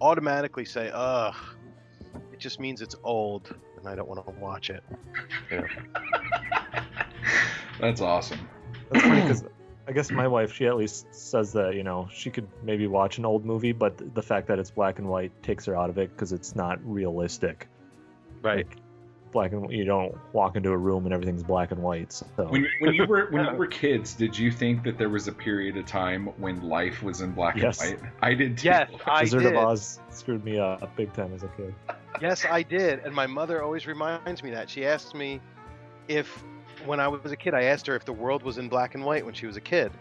automatically 0.00 0.64
say, 0.64 0.88
"Ugh, 0.94 1.34
it 2.32 2.38
just 2.38 2.60
means 2.60 2.80
it's 2.80 2.94
old, 3.02 3.52
and 3.76 3.88
I 3.88 3.96
don't 3.96 4.08
want 4.08 4.24
to 4.24 4.32
watch 4.40 4.70
it." 4.70 4.84
That's 7.80 8.00
awesome. 8.00 8.48
That's 8.92 9.04
funny 9.04 9.20
because 9.20 9.44
I 9.88 9.92
guess 9.92 10.12
my 10.12 10.28
wife, 10.28 10.52
she 10.52 10.68
at 10.68 10.76
least 10.76 11.12
says 11.12 11.52
that 11.54 11.74
you 11.74 11.82
know 11.82 12.08
she 12.12 12.30
could 12.30 12.46
maybe 12.62 12.86
watch 12.86 13.18
an 13.18 13.24
old 13.24 13.44
movie, 13.44 13.72
but 13.72 14.14
the 14.14 14.22
fact 14.22 14.46
that 14.46 14.60
it's 14.60 14.70
black 14.70 15.00
and 15.00 15.08
white 15.08 15.32
takes 15.42 15.64
her 15.64 15.76
out 15.76 15.90
of 15.90 15.98
it 15.98 16.10
because 16.10 16.32
it's 16.32 16.54
not 16.54 16.78
realistic. 16.84 17.66
Right. 18.42 18.58
Like, 18.58 18.76
black 19.36 19.52
and 19.52 19.70
you 19.70 19.84
don't 19.84 20.14
walk 20.32 20.56
into 20.56 20.70
a 20.70 20.76
room 20.76 21.04
and 21.04 21.12
everything's 21.12 21.42
black 21.42 21.70
and 21.70 21.82
white. 21.82 22.10
So 22.12 22.24
When, 22.48 22.66
when 22.80 22.94
you 22.94 23.04
were 23.04 23.26
when 23.30 23.44
you 23.44 23.52
were 23.56 23.66
kids, 23.66 24.14
did 24.14 24.36
you 24.36 24.50
think 24.50 24.82
that 24.84 24.96
there 24.96 25.10
was 25.10 25.28
a 25.28 25.32
period 25.32 25.76
of 25.76 25.84
time 25.86 26.26
when 26.38 26.62
life 26.62 27.02
was 27.02 27.20
in 27.20 27.32
black 27.32 27.56
Yes. 27.56 27.82
and 27.82 28.00
white? 28.00 28.10
I 28.22 28.34
did 28.34 28.56
too. 28.58 28.68
Yes, 28.68 28.90
I 29.06 29.22
Wizard 29.22 29.42
did. 29.42 29.54
of 29.54 29.58
Oz 29.64 30.00
screwed 30.10 30.42
me 30.44 30.58
up 30.58 30.96
big 30.96 31.12
time 31.12 31.32
as 31.34 31.42
a 31.42 31.48
kid. 31.48 31.74
Yes, 32.20 32.46
I 32.50 32.62
did. 32.62 33.00
And 33.00 33.14
my 33.14 33.26
mother 33.26 33.62
always 33.62 33.86
reminds 33.86 34.42
me 34.42 34.50
that. 34.52 34.70
She 34.70 34.86
asked 34.86 35.14
me 35.14 35.40
if, 36.08 36.42
when 36.86 36.98
I 36.98 37.08
was 37.08 37.30
a 37.30 37.36
kid, 37.36 37.52
I 37.52 37.64
asked 37.64 37.86
her 37.88 37.94
if 37.94 38.06
the 38.06 38.12
world 38.14 38.42
was 38.42 38.56
in 38.56 38.68
black 38.70 38.94
and 38.94 39.04
white 39.04 39.24
when 39.24 39.34
she 39.34 39.46
was 39.46 39.56
a 39.56 39.60
kid. 39.60 39.92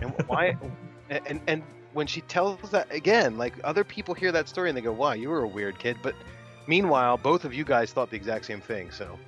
And 0.00 0.12
why? 0.28 0.56
and, 1.10 1.26
and, 1.26 1.40
and 1.48 1.62
when 1.92 2.06
she 2.06 2.20
tells 2.20 2.70
that 2.70 2.92
again, 2.94 3.36
like 3.36 3.54
other 3.64 3.82
people 3.82 4.14
hear 4.14 4.30
that 4.30 4.48
story 4.48 4.68
and 4.70 4.76
they 4.76 4.80
go, 4.80 4.92
wow, 4.92 5.12
you 5.12 5.28
were 5.28 5.42
a 5.42 5.48
weird 5.48 5.76
kid. 5.80 5.96
But 6.02 6.14
meanwhile, 6.70 7.18
both 7.18 7.44
of 7.44 7.52
you 7.52 7.64
guys 7.64 7.92
thought 7.92 8.08
the 8.10 8.16
exact 8.16 8.46
same 8.46 8.60
thing. 8.60 8.90
So, 8.92 9.18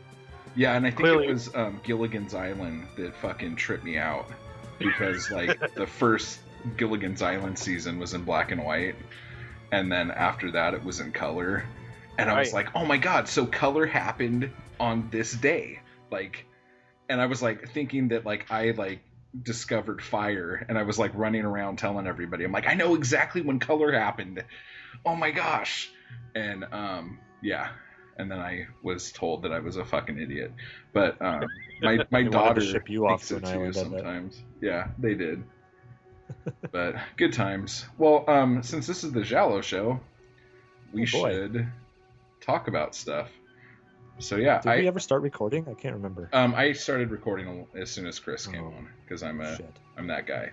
Yeah, 0.55 0.75
and 0.77 0.87
I 0.87 0.91
think 0.91 1.01
Clearly- 1.01 1.27
it 1.27 1.33
was 1.33 1.55
um, 1.55 1.81
Gilligan's 1.83 2.35
Island 2.35 2.87
that 2.97 3.15
fucking 3.17 3.57
tripped 3.57 3.85
me 3.85 3.99
out 3.99 4.31
because 4.79 5.31
like 5.31 5.75
the 5.75 5.87
first 5.87 6.39
Gilligan's 6.77 7.21
Island 7.21 7.59
season 7.59 7.99
was 7.99 8.15
in 8.15 8.23
black 8.25 8.53
and 8.53 8.65
white, 8.65 8.95
and 9.73 9.91
then 9.91 10.11
after 10.11 10.53
that 10.53 10.73
it 10.75 10.85
was 10.85 11.01
in 11.01 11.13
color, 11.13 11.65
and 12.17 12.31
I 12.31 12.39
was 12.39 12.53
like, 12.53 12.69
oh 12.75 12.87
my 12.87 12.97
god, 12.97 13.29
so 13.29 13.45
color 13.47 13.87
happened 13.87 14.51
on 14.79 15.09
this 15.11 15.33
day, 15.33 15.81
like, 16.11 16.47
and 17.09 17.21
I 17.21 17.27
was 17.27 17.43
like 17.43 17.71
thinking 17.71 18.09
that 18.09 18.25
like 18.25 18.51
I 18.51 18.71
like 18.71 19.01
discovered 19.43 20.01
fire, 20.03 20.65
and 20.69 20.79
I 20.79 20.85
was 20.85 20.99
like 20.99 21.13
running 21.15 21.45
around 21.45 21.79
telling 21.79 22.07
everybody, 22.07 22.45
I'm 22.45 22.53
like, 22.53 22.69
I 22.69 22.75
know 22.75 22.95
exactly 22.95 23.41
when 23.43 23.59
color 23.59 23.91
happened, 23.91 24.45
oh 25.05 25.17
my 25.17 25.33
gosh, 25.33 25.91
and 26.37 26.65
um 26.71 27.19
yeah, 27.43 27.71
and 28.17 28.31
then 28.31 28.39
I 28.39 28.67
was 28.83 29.13
told 29.13 29.43
that 29.43 29.53
I 29.53 29.59
was 29.59 29.77
a 29.77 29.85
fucking 29.85 30.19
idiot. 30.19 30.53
But 30.93 31.21
um, 31.21 31.45
my 31.83 31.99
my 32.11 32.23
daughter 32.23 32.61
ship 32.61 32.89
you 32.89 33.07
off 33.07 33.27
to 33.29 33.37
an 33.37 33.45
island, 33.45 33.75
sometimes. 33.75 34.43
Yeah, 34.61 34.89
they 34.99 35.15
did. 35.15 35.43
but 36.73 36.95
good 37.17 37.33
times. 37.33 37.85
Well, 37.99 38.25
um, 38.29 38.63
since 38.63 38.87
this 38.87 39.05
is 39.05 39.13
the 39.13 39.23
Giallo 39.23 39.61
show, 39.61 40.01
we 40.93 41.03
Oh, 41.03 41.05
should 41.05 41.67
talk 42.41 42.69
about 42.69 42.95
stuff. 42.95 43.31
So 44.19 44.37
yeah, 44.37 44.61
Did 44.61 44.69
I 44.69 44.77
we 44.79 44.89
ever 44.89 45.01
start 45.01 45.23
recording? 45.23 45.67
I 45.69 45.75
can't 45.75 45.95
remember. 45.95 46.29
um 46.33 46.55
I 46.55 46.73
started 46.73 47.11
recording 47.11 47.67
as 47.75 47.91
soon 47.91 48.07
as 48.07 48.19
Chris 48.19 48.47
came 48.47 48.63
Oh. 48.65 48.69
on 48.69 48.89
because 49.05 49.23
I'm 49.23 49.41
a 49.41 49.59
am 49.99 50.07
that 50.09 50.27
guy. 50.27 50.51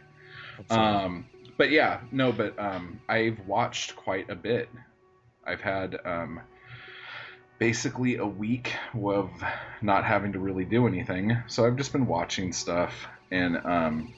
Um, 0.69 1.25
but 1.57 1.69
yeah, 1.71 2.01
no, 2.11 2.31
but 2.31 2.57
um, 2.59 2.99
I've 3.07 3.39
watched 3.47 3.95
quite 3.95 4.29
a 4.29 4.35
bit. 4.35 4.69
I've 5.45 5.61
had 5.61 5.97
um, 6.05 6.39
basically 7.59 8.17
a 8.17 8.25
week 8.25 8.73
of 8.95 9.29
not 9.81 10.05
having 10.05 10.31
to 10.33 10.39
really 10.39 10.65
do 10.65 10.87
anything, 10.87 11.37
so 11.47 11.65
I've 11.65 11.75
just 11.75 11.91
been 11.91 12.07
watching 12.07 12.53
stuff 12.53 12.93
and 13.31 13.57
um, 13.57 14.13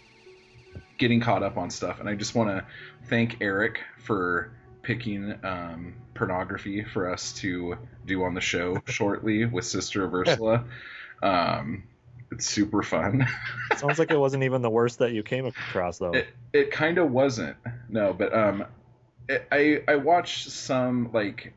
getting 0.97 1.19
caught 1.19 1.43
up 1.43 1.57
on 1.57 1.69
stuff. 1.69 1.99
And 1.99 2.07
I 2.07 2.15
just 2.15 2.35
want 2.35 2.49
to 2.49 2.65
thank 3.09 3.37
Eric 3.41 3.79
for 3.97 4.53
picking 4.83 5.33
um, 5.43 5.95
pornography 6.13 6.83
for 6.83 7.11
us 7.11 7.33
to 7.33 7.77
do 8.05 8.23
on 8.23 8.33
the 8.33 8.41
show 8.41 8.81
shortly 8.87 9.45
with 9.45 9.65
Sister 9.65 10.05
of 10.05 10.13
Ursula. 10.13 10.63
Um, 11.21 11.83
it's 12.31 12.45
super 12.45 12.81
fun. 12.81 13.27
Sounds 13.75 13.99
like 13.99 14.11
it 14.11 14.17
wasn't 14.19 14.43
even 14.43 14.61
the 14.61 14.69
worst 14.69 14.99
that 14.99 15.11
you 15.11 15.23
came 15.23 15.45
across, 15.45 15.97
though. 15.97 16.11
It 16.11 16.27
it 16.53 16.71
kind 16.71 16.97
of 16.97 17.11
wasn't. 17.11 17.57
No, 17.89 18.13
but 18.13 18.33
um, 18.33 18.65
it, 19.27 19.47
I 19.51 19.83
I 19.87 19.95
watched 19.97 20.49
some 20.49 21.11
like 21.11 21.53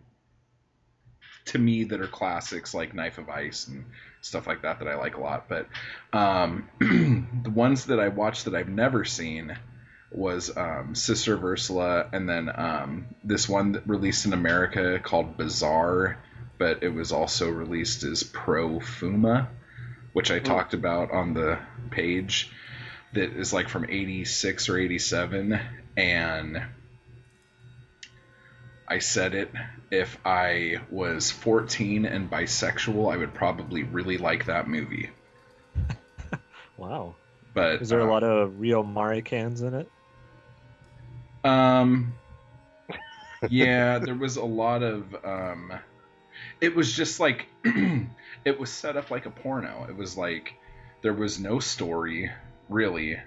to 1.46 1.58
me 1.58 1.84
that 1.84 2.00
are 2.00 2.06
classics 2.06 2.74
like 2.74 2.94
Knife 2.94 3.18
of 3.18 3.28
Ice 3.28 3.68
and 3.68 3.84
stuff 4.20 4.46
like 4.46 4.62
that 4.62 4.78
that 4.78 4.88
I 4.88 4.96
like 4.96 5.16
a 5.16 5.20
lot. 5.20 5.48
But 5.48 5.68
um, 6.12 6.68
the 6.80 7.50
ones 7.50 7.86
that 7.86 8.00
I 8.00 8.08
watched 8.08 8.46
that 8.46 8.54
I've 8.54 8.68
never 8.68 9.04
seen 9.04 9.56
was 10.10 10.56
um, 10.56 10.94
Sister 10.94 11.38
Ursula, 11.44 12.06
and 12.12 12.28
then 12.28 12.50
um, 12.54 13.06
this 13.22 13.48
one 13.48 13.72
that 13.72 13.86
released 13.86 14.26
in 14.26 14.32
America 14.32 15.00
called 15.02 15.36
Bizarre, 15.36 16.18
but 16.58 16.82
it 16.82 16.88
was 16.88 17.12
also 17.12 17.50
released 17.50 18.04
as 18.04 18.22
Profumo, 18.22 19.48
which 20.12 20.30
I 20.30 20.38
talked 20.38 20.72
about 20.72 21.10
on 21.10 21.34
the 21.34 21.58
page. 21.90 22.50
That 23.12 23.32
is 23.36 23.52
like 23.52 23.68
from 23.68 23.86
'86 23.88 24.68
or 24.68 24.78
'87, 24.78 25.60
and 25.96 26.62
I 28.86 28.98
said 28.98 29.34
it. 29.34 29.50
If 29.90 30.18
I 30.24 30.78
was 30.90 31.30
14 31.30 32.04
and 32.04 32.30
bisexual, 32.30 33.12
I 33.12 33.16
would 33.16 33.32
probably 33.32 33.82
really 33.82 34.18
like 34.18 34.46
that 34.46 34.68
movie. 34.68 35.10
wow. 36.76 37.14
But 37.54 37.82
Is 37.82 37.88
there 37.88 38.00
a 38.00 38.04
uh, 38.04 38.08
lot 38.08 38.24
of 38.24 38.60
Rio 38.60 38.82
Mare 38.82 39.22
cans 39.22 39.62
in 39.62 39.74
it? 39.74 39.90
Um, 41.44 42.14
yeah, 43.48 43.98
there 43.98 44.14
was 44.14 44.36
a 44.36 44.44
lot 44.44 44.82
of. 44.82 45.14
Um, 45.24 45.72
it 46.60 46.74
was 46.74 46.92
just 46.92 47.20
like 47.20 47.46
it 48.44 48.58
was 48.58 48.70
set 48.70 48.96
up 48.96 49.10
like 49.10 49.26
a 49.26 49.30
porno. 49.30 49.86
It 49.88 49.96
was 49.96 50.16
like 50.16 50.54
there 51.02 51.14
was 51.14 51.38
no 51.38 51.60
story 51.60 52.30
really. 52.68 53.18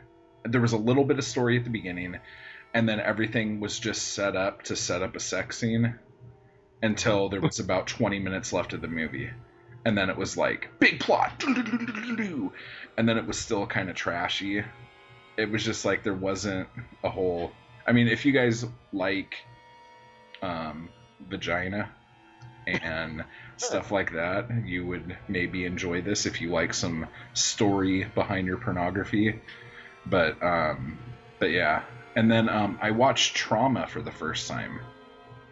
There 0.43 0.61
was 0.61 0.73
a 0.73 0.77
little 0.77 1.03
bit 1.03 1.17
of 1.17 1.25
story 1.25 1.57
at 1.57 1.63
the 1.63 1.69
beginning, 1.69 2.17
and 2.73 2.87
then 2.87 2.99
everything 2.99 3.59
was 3.59 3.79
just 3.79 4.13
set 4.13 4.35
up 4.35 4.63
to 4.63 4.75
set 4.75 5.01
up 5.01 5.15
a 5.15 5.19
sex 5.19 5.57
scene 5.57 5.95
until 6.81 7.29
there 7.29 7.41
was 7.41 7.59
about 7.59 7.87
20 7.97 8.19
minutes 8.19 8.53
left 8.53 8.73
of 8.73 8.81
the 8.81 8.87
movie. 8.87 9.29
And 9.85 9.97
then 9.97 10.09
it 10.09 10.17
was 10.17 10.35
like 10.35 10.69
big 10.79 10.99
plot, 10.99 11.43
and 11.45 13.07
then 13.07 13.17
it 13.17 13.25
was 13.25 13.39
still 13.39 13.65
kind 13.65 13.89
of 13.89 13.95
trashy. 13.95 14.63
It 15.37 15.49
was 15.49 15.63
just 15.63 15.85
like 15.85 16.03
there 16.03 16.13
wasn't 16.13 16.67
a 17.03 17.09
whole 17.09 17.53
I 17.87 17.93
mean, 17.93 18.09
if 18.09 18.25
you 18.25 18.33
guys 18.33 18.65
like 18.91 19.33
um, 20.41 20.89
vagina 21.29 21.89
and 22.67 23.23
stuff 23.57 23.91
like 23.91 24.11
that, 24.11 24.49
you 24.65 24.85
would 24.85 25.17
maybe 25.29 25.63
enjoy 25.63 26.01
this 26.01 26.25
if 26.25 26.41
you 26.41 26.51
like 26.51 26.73
some 26.73 27.07
story 27.33 28.03
behind 28.03 28.45
your 28.45 28.57
pornography. 28.57 29.39
But 30.05 30.43
um, 30.43 30.99
but 31.39 31.51
yeah, 31.51 31.83
and 32.17 32.29
then 32.29 32.49
um, 32.49 32.77
I 32.81 32.91
watched 32.91 33.35
Trauma 33.35 33.87
for 33.87 34.01
the 34.01 34.11
first 34.11 34.47
time, 34.49 34.79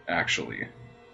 actually. 0.09 0.67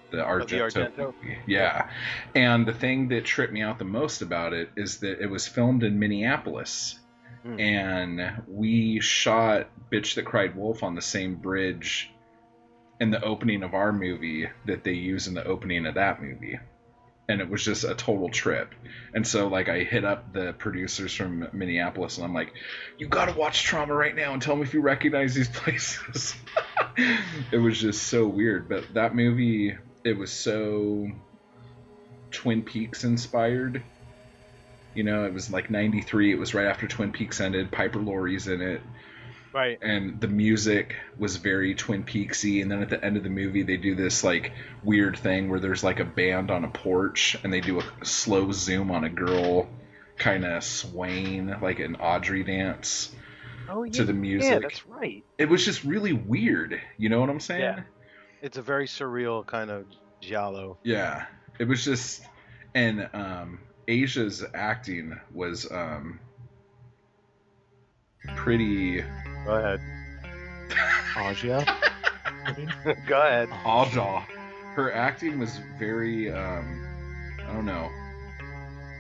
The 0.10 0.18
Argento, 0.18 0.72
Argento? 0.72 0.98
movie. 0.98 1.38
Yeah. 1.46 1.90
And 2.36 2.66
the 2.66 2.74
thing 2.74 3.08
that 3.10 3.24
tripped 3.24 3.54
me 3.54 3.62
out 3.62 3.78
the 3.78 3.86
most 3.86 4.22
about 4.22 4.52
it 4.54 4.70
is 4.76 4.98
that 5.02 5.22
it 5.22 5.28
was 5.30 5.48
filmed 5.48 5.84
in 5.84 6.00
Minneapolis 6.00 6.98
Hmm. 7.44 7.60
and 7.60 8.44
we 8.48 9.00
shot 9.00 9.70
Bitch 9.92 10.14
That 10.16 10.26
Cried 10.26 10.56
Wolf 10.56 10.84
on 10.84 10.94
the 10.94 11.02
same 11.02 11.36
bridge 11.36 12.12
in 13.00 13.10
the 13.10 13.24
opening 13.24 13.64
of 13.64 13.74
our 13.74 13.92
movie 13.92 14.48
that 14.68 14.84
they 14.84 14.92
use 14.94 15.28
in 15.28 15.34
the 15.34 15.44
opening 15.46 15.88
of 15.88 15.96
that 15.96 16.22
movie. 16.22 16.60
And 17.30 17.40
it 17.40 17.50
was 17.50 17.64
just 17.64 17.84
a 17.84 17.96
total 17.96 18.30
trip. 18.30 18.74
And 19.14 19.26
so, 19.26 19.48
like, 19.48 19.70
I 19.70 19.84
hit 19.84 20.04
up 20.04 20.34
the 20.34 20.54
producers 20.54 21.14
from 21.14 21.48
Minneapolis 21.54 22.18
and 22.18 22.26
I'm 22.26 22.34
like, 22.34 22.54
you 22.98 23.08
gotta 23.08 23.34
watch 23.34 23.64
Trauma 23.64 23.94
right 23.94 24.16
now 24.16 24.34
and 24.34 24.42
tell 24.42 24.56
me 24.56 24.64
if 24.64 24.74
you 24.74 24.82
recognize 24.82 25.34
these 25.34 25.50
places. 25.54 26.36
it 27.52 27.58
was 27.58 27.80
just 27.80 28.04
so 28.04 28.28
weird. 28.28 28.68
But 28.68 28.94
that 28.96 29.16
movie, 29.16 29.78
it 30.04 30.18
was 30.18 30.32
so 30.32 31.08
Twin 32.32 32.64
Peaks 32.64 33.04
inspired. 33.04 33.84
You 34.94 35.04
know, 35.04 35.26
it 35.26 35.34
was 35.34 35.50
like 35.50 35.70
93. 35.70 36.34
It 36.34 36.40
was 36.40 36.54
right 36.54 36.68
after 36.68 36.88
Twin 36.88 37.12
Peaks 37.12 37.40
ended. 37.40 37.72
Piper 37.72 38.00
Laurie's 38.00 38.48
in 38.48 38.62
it. 38.62 38.82
Right. 39.54 39.78
And 39.82 40.20
the 40.20 40.28
music 40.28 40.96
was 41.18 41.38
very 41.38 41.76
Twin 41.76 42.04
Peaksy. 42.04 42.62
And 42.62 42.72
then 42.72 42.82
at 42.82 42.90
the 42.90 43.04
end 43.04 43.18
of 43.18 43.24
the 43.24 43.30
movie, 43.30 43.64
they 43.64 43.78
do 43.78 43.96
this 43.96 44.24
like 44.24 44.54
weird 44.84 45.18
thing 45.18 45.50
where 45.50 45.60
there's 45.60 45.84
like 45.84 46.00
a 46.00 46.06
band 46.06 46.52
on 46.52 46.64
a 46.64 46.70
porch 46.70 47.38
and 47.44 47.52
they 47.52 47.62
do 47.62 47.80
a 47.80 48.06
slow 48.06 48.52
zoom 48.52 48.92
on 48.92 49.04
a 49.04 49.10
girl 49.10 49.70
kind 50.18 50.46
of 50.46 50.64
swaying 50.64 51.54
like 51.62 51.80
an 51.80 51.96
Audrey 51.96 52.44
dance 52.44 53.12
Oh 53.70 53.86
to 53.86 54.04
the 54.04 54.14
music. 54.14 54.52
Yeah, 54.52 54.60
that's 54.60 54.86
right. 54.86 55.24
It 55.38 55.50
was 55.50 55.64
just 55.64 55.84
really 55.84 56.14
weird. 56.14 56.80
You 56.98 57.10
know 57.10 57.20
what 57.20 57.30
I'm 57.30 57.40
saying? 57.40 57.62
Yeah. 57.62 57.82
It's 58.42 58.58
a 58.58 58.62
very 58.62 58.88
surreal 58.88 59.46
kind 59.46 59.72
of 59.72 59.86
giallo. 60.20 60.78
Yeah, 60.84 61.26
it 61.60 61.66
was 61.66 61.86
just, 61.86 62.22
and 62.74 63.10
um, 63.14 63.60
Asia's 63.88 64.44
acting 64.54 65.20
was 65.34 65.72
um, 65.72 66.20
pretty. 68.36 69.02
Go 69.46 69.52
ahead. 69.56 69.82
Aja? 71.18 71.66
Go 73.08 73.22
ahead. 73.22 73.50
Aja. 73.66 74.22
Her 74.76 74.92
acting 74.94 75.40
was 75.40 75.60
very. 75.78 76.32
Um, 76.32 76.88
I 77.48 77.54
don't 77.54 77.66
know. 77.66 77.90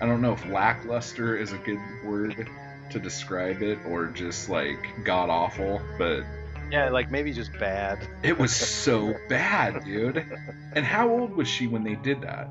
I 0.01 0.05
don't 0.05 0.21
know 0.21 0.33
if 0.33 0.45
lackluster 0.47 1.37
is 1.37 1.53
a 1.53 1.57
good 1.57 1.79
word 2.03 2.49
to 2.89 2.99
describe 2.99 3.61
it, 3.61 3.79
or 3.87 4.07
just 4.07 4.49
like 4.49 4.79
god 5.05 5.29
awful, 5.29 5.79
but 5.97 6.23
Yeah, 6.71 6.89
like 6.89 7.11
maybe 7.11 7.31
just 7.31 7.53
bad. 7.59 8.05
it 8.23 8.37
was 8.37 8.53
so 8.55 9.13
bad, 9.29 9.83
dude. 9.85 10.25
And 10.73 10.83
how 10.85 11.07
old 11.09 11.33
was 11.35 11.47
she 11.47 11.67
when 11.67 11.83
they 11.83 11.95
did 11.95 12.21
that? 12.21 12.49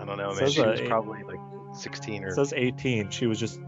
I 0.00 0.04
don't 0.04 0.18
know. 0.18 0.30
It 0.32 0.40
Man, 0.40 0.50
she 0.50 0.60
was 0.60 0.80
it- 0.80 0.88
probably 0.88 1.22
like 1.22 1.38
16 1.74 2.24
or. 2.24 2.28
it 2.28 2.34
says 2.34 2.52
18. 2.54 3.10
She 3.10 3.26
was 3.26 3.38
just 3.38 3.60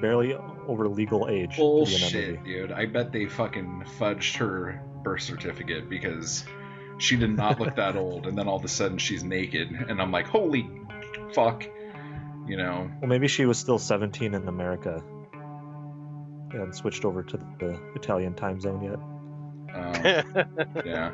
barely 0.00 0.34
over 0.66 0.88
legal 0.88 1.28
age. 1.28 1.56
to 1.56 1.56
be 1.56 1.62
in 1.62 1.66
Bullshit, 1.66 2.44
dude. 2.44 2.72
I 2.72 2.86
bet 2.86 3.12
they 3.12 3.26
fucking 3.26 3.84
fudged 3.98 4.36
her 4.36 4.82
birth 5.02 5.22
certificate 5.22 5.88
because 5.88 6.44
she 6.98 7.16
did 7.16 7.34
not 7.36 7.60
look 7.60 7.76
that 7.76 7.96
old, 7.96 8.26
and 8.26 8.36
then 8.36 8.48
all 8.48 8.56
of 8.56 8.64
a 8.64 8.68
sudden 8.68 8.98
she's 8.98 9.24
naked, 9.24 9.70
and 9.70 10.00
I'm 10.00 10.12
like, 10.12 10.26
holy 10.26 10.68
fuck, 11.32 11.64
you 12.46 12.56
know? 12.56 12.90
Well, 13.00 13.08
maybe 13.08 13.28
she 13.28 13.46
was 13.46 13.58
still 13.58 13.78
17 13.78 14.34
in 14.34 14.48
America 14.48 15.02
and 16.52 16.74
switched 16.74 17.04
over 17.04 17.22
to 17.22 17.36
the 17.58 17.80
Italian 17.94 18.34
time 18.34 18.60
zone 18.60 18.82
yet. 18.82 18.98
Um, 19.74 20.84
yeah, 20.84 21.12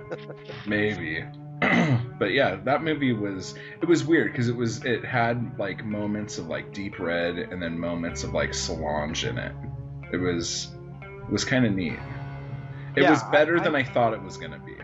maybe. 0.66 1.24
but 2.18 2.32
yeah, 2.32 2.56
that 2.64 2.82
movie 2.82 3.12
was 3.12 3.54
it 3.80 3.86
was 3.88 4.04
weird 4.04 4.32
because 4.32 4.48
it 4.48 4.56
was 4.56 4.84
it 4.84 5.04
had 5.04 5.58
like 5.58 5.84
moments 5.84 6.38
of 6.38 6.46
like 6.46 6.72
deep 6.72 6.98
red 6.98 7.36
and 7.38 7.62
then 7.62 7.78
moments 7.78 8.24
of 8.24 8.32
like 8.34 8.54
Solange 8.54 9.24
in 9.24 9.38
it. 9.38 9.52
It 10.12 10.18
was 10.18 10.68
it 11.02 11.30
was 11.32 11.44
kind 11.44 11.66
of 11.66 11.72
neat. 11.74 11.98
It 12.96 13.02
Yeah, 13.02 13.10
was 13.10 13.22
better 13.24 13.58
I- 13.58 13.64
than 13.64 13.74
I 13.74 13.82
thought 13.82 14.12
it 14.14 14.22
was 14.22 14.36
gonna 14.36 14.58
be. 14.60 14.76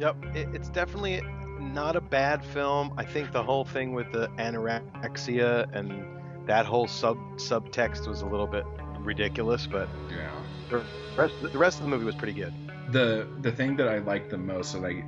Yep, 0.00 0.16
it, 0.36 0.48
it's 0.54 0.68
definitely 0.68 1.22
not 1.60 1.96
a 1.96 2.00
bad 2.00 2.44
film. 2.44 2.92
I 2.96 3.04
think 3.04 3.32
the 3.32 3.42
whole 3.42 3.64
thing 3.64 3.92
with 3.92 4.10
the 4.12 4.28
anorexia 4.38 5.66
and 5.74 6.04
that 6.46 6.64
whole 6.66 6.86
sub 6.88 7.16
subtext 7.36 8.06
was 8.06 8.22
a 8.22 8.26
little 8.26 8.46
bit 8.46 8.64
ridiculous, 9.00 9.66
but 9.66 9.88
Yeah. 10.10 10.30
the 10.70 10.82
rest 11.16 11.34
the 11.42 11.58
rest 11.58 11.78
of 11.78 11.84
the 11.84 11.90
movie 11.90 12.04
was 12.04 12.14
pretty 12.14 12.32
good. 12.32 12.52
the 12.92 13.26
the 13.42 13.52
thing 13.52 13.76
that 13.76 13.88
I 13.88 13.98
liked 13.98 14.30
the 14.30 14.38
most, 14.38 14.74
and 14.74 14.86
I, 14.86 15.02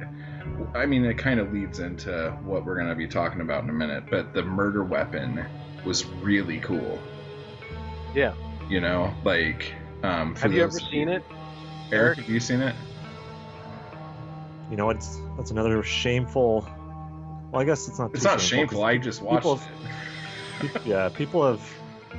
I 0.74 0.86
mean, 0.86 1.04
it 1.04 1.18
kind 1.18 1.40
of 1.40 1.52
leads 1.52 1.80
into 1.80 2.36
what 2.44 2.64
we're 2.64 2.76
gonna 2.76 2.94
be 2.94 3.08
talking 3.08 3.40
about 3.40 3.64
in 3.64 3.70
a 3.70 3.72
minute. 3.72 4.04
But 4.10 4.32
the 4.32 4.42
murder 4.42 4.84
weapon 4.84 5.44
was 5.84 6.04
really 6.04 6.58
cool. 6.60 6.98
Yeah. 8.14 8.34
You 8.68 8.80
know, 8.80 9.12
like, 9.24 9.72
um, 10.02 10.34
for 10.34 10.42
Have 10.42 10.52
you 10.52 10.62
ever 10.62 10.78
seen 10.78 11.08
it? 11.08 11.24
Eric? 11.92 12.18
Have 12.18 12.28
you 12.28 12.40
seen 12.40 12.60
it? 12.60 12.74
You 14.70 14.76
know, 14.76 14.90
it's 14.90 15.18
that's 15.36 15.50
another 15.50 15.82
shameful. 15.82 16.66
Well, 17.50 17.60
I 17.60 17.64
guess 17.64 17.88
it's 17.88 17.98
not. 17.98 18.12
It's 18.14 18.22
too 18.22 18.28
not 18.28 18.40
shameful 18.40 18.84
I 18.84 18.98
just 18.98 19.22
watched 19.22 19.42
people- 19.42 19.60
it. 20.62 20.86
yeah, 20.86 21.08
people 21.08 21.44
have 21.44 21.60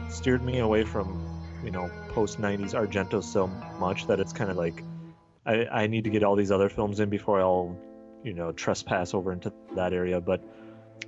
steered 0.09 0.43
me 0.43 0.59
away 0.59 0.83
from 0.83 1.25
you 1.63 1.71
know 1.71 1.89
post 2.09 2.41
'90s 2.41 2.73
Argento 2.73 3.23
so 3.23 3.47
much 3.79 4.07
that 4.07 4.19
it's 4.19 4.33
kind 4.33 4.51
of 4.51 4.57
like 4.57 4.83
I, 5.45 5.65
I 5.65 5.87
need 5.87 6.03
to 6.03 6.09
get 6.09 6.23
all 6.23 6.35
these 6.35 6.51
other 6.51 6.67
films 6.67 6.99
in 6.99 7.09
before 7.09 7.39
I'll 7.39 7.77
you 8.23 8.33
know 8.33 8.51
trespass 8.51 9.13
over 9.13 9.31
into 9.31 9.51
that 9.75 9.93
area. 9.93 10.21
But 10.21 10.41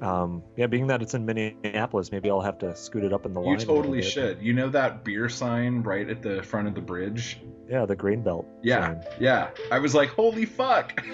um, 0.02 0.43
yeah, 0.56 0.67
being 0.67 0.88
that 0.88 1.02
it's 1.02 1.13
in 1.13 1.26
Minneapolis, 1.26 2.12
maybe 2.12 2.30
I'll 2.30 2.41
have 2.41 2.60
to 2.60 2.76
scoot 2.76 3.04
it 3.04 3.13
up 3.13 3.26
in 3.26 3.34
the 3.34 3.41
line. 3.41 3.60
You 3.60 3.65
totally 3.65 4.02
should. 4.02 4.41
You 4.41 4.54
know 4.54 4.69
that 4.69 5.04
beer 5.04 5.30
sign 5.30 5.82
right 5.84 6.10
at 6.10 6.21
the 6.21 6.43
front 6.43 6.67
of 6.67 6.76
the 6.76 6.82
bridge? 6.82 7.39
Yeah, 7.69 7.86
the 7.86 7.95
green 7.95 8.23
belt. 8.23 8.45
Yeah, 8.62 8.88
sign. 8.88 9.04
yeah. 9.19 9.49
I 9.71 9.80
was 9.80 9.95
like, 9.95 10.10
holy 10.10 10.45
fuck. 10.45 11.02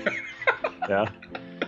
Yeah. 0.88 1.08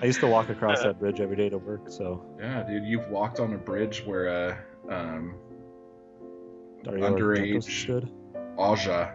I 0.01 0.05
used 0.05 0.19
to 0.21 0.27
walk 0.27 0.49
across 0.49 0.81
that 0.81 0.99
bridge 0.99 1.19
every 1.19 1.35
day 1.35 1.47
to 1.49 1.59
work, 1.59 1.91
so 1.91 2.25
Yeah, 2.39 2.63
dude, 2.63 2.85
you've 2.85 3.07
walked 3.09 3.39
on 3.39 3.53
a 3.53 3.57
bridge 3.57 4.03
where 4.03 4.27
uh, 4.89 4.91
um, 4.91 5.35
Dario 6.83 7.15
Underage. 7.15 8.09
Aja 8.57 9.13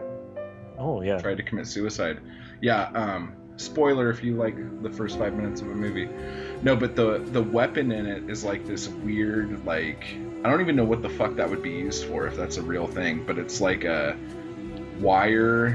Oh 0.78 1.02
yeah. 1.02 1.18
tried 1.18 1.38
to 1.38 1.42
commit 1.42 1.66
suicide. 1.66 2.20
Yeah, 2.60 2.90
um, 2.94 3.34
spoiler 3.56 4.10
if 4.10 4.22
you 4.22 4.34
like 4.36 4.82
the 4.82 4.90
first 4.90 5.18
five 5.18 5.34
minutes 5.34 5.60
of 5.60 5.68
a 5.70 5.74
movie. 5.74 6.08
No, 6.62 6.76
but 6.76 6.96
the 6.96 7.18
the 7.18 7.42
weapon 7.42 7.92
in 7.92 8.06
it 8.06 8.28
is 8.30 8.44
like 8.44 8.66
this 8.66 8.88
weird, 8.88 9.64
like 9.66 10.04
I 10.44 10.50
don't 10.50 10.60
even 10.60 10.76
know 10.76 10.84
what 10.84 11.02
the 11.02 11.08
fuck 11.08 11.36
that 11.36 11.48
would 11.50 11.62
be 11.62 11.70
used 11.70 12.04
for 12.04 12.26
if 12.26 12.36
that's 12.36 12.56
a 12.56 12.62
real 12.62 12.86
thing, 12.86 13.24
but 13.26 13.38
it's 13.38 13.60
like 13.60 13.84
a 13.84 14.16
wire 15.00 15.70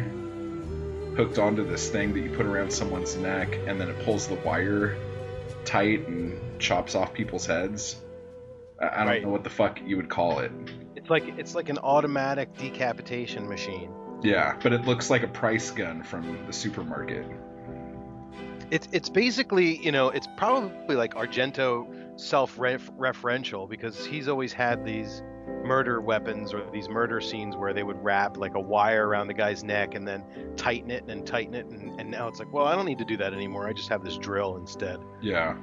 hooked 1.16 1.38
onto 1.40 1.68
this 1.68 1.90
thing 1.90 2.14
that 2.14 2.22
you 2.22 2.30
put 2.32 2.46
around 2.46 2.72
someone's 2.72 3.16
neck, 3.18 3.54
and 3.68 3.80
then 3.80 3.90
it 3.90 4.00
pulls 4.06 4.28
the 4.28 4.36
wire 4.36 4.98
tight 5.66 6.08
and 6.08 6.40
chops 6.60 6.96
off 6.96 7.14
people's 7.14 7.46
heads. 7.46 7.98
I, 8.80 8.86
I 8.88 8.98
don't 9.00 9.08
Right. 9.08 9.24
know 9.24 9.30
what 9.30 9.44
the 9.44 9.50
fuck 9.50 9.80
you 9.86 9.98
would 9.98 10.10
call 10.10 10.40
it. 10.40 10.52
It's 10.96 11.10
like 11.10 11.24
it's 11.38 11.54
like 11.56 11.70
an 11.70 11.78
automatic 11.80 12.56
decapitation 12.58 13.48
machine. 13.48 13.92
Yeah, 14.24 14.56
but 14.62 14.72
it 14.72 14.86
looks 14.86 15.10
like 15.10 15.24
a 15.24 15.28
price 15.28 15.72
gun 15.72 16.04
from 16.04 16.46
the 16.46 16.54
supermarket. 16.54 17.26
It's 18.72 18.88
it's 18.94 19.10
basically 19.10 19.78
you 19.84 19.92
know 19.92 20.10
it's 20.10 20.28
probably 20.38 20.96
like 20.96 21.14
Argento 21.14 22.20
self-referential 22.20 23.70
because 23.70 24.06
he's 24.06 24.28
always 24.28 24.54
had 24.54 24.86
these 24.86 25.22
murder 25.66 26.00
weapons 26.00 26.54
or 26.54 26.64
these 26.72 26.88
murder 26.88 27.20
scenes 27.20 27.56
where 27.58 27.74
they 27.74 27.84
would 27.84 28.02
wrap 28.04 28.38
like 28.38 28.56
a 28.56 28.60
wire 28.60 29.08
around 29.08 29.28
the 29.28 29.34
guy's 29.34 29.64
neck 29.64 29.96
and 29.96 30.08
then 30.08 30.24
tighten 30.56 30.92
it 30.92 31.04
and 31.08 31.26
tighten 31.26 31.54
it 31.54 31.66
and, 31.66 32.00
and 32.00 32.10
now 32.10 32.28
it's 32.28 32.40
like 32.40 32.52
well 32.54 32.66
I 32.66 32.76
don't 32.76 32.86
need 32.86 33.00
to 33.00 33.06
do 33.06 33.18
that 33.18 33.34
anymore 33.34 33.68
I 33.68 33.74
just 33.74 33.90
have 33.90 34.04
this 34.04 34.18
drill 34.18 34.56
instead. 34.58 35.00
Yeah. 35.22 35.58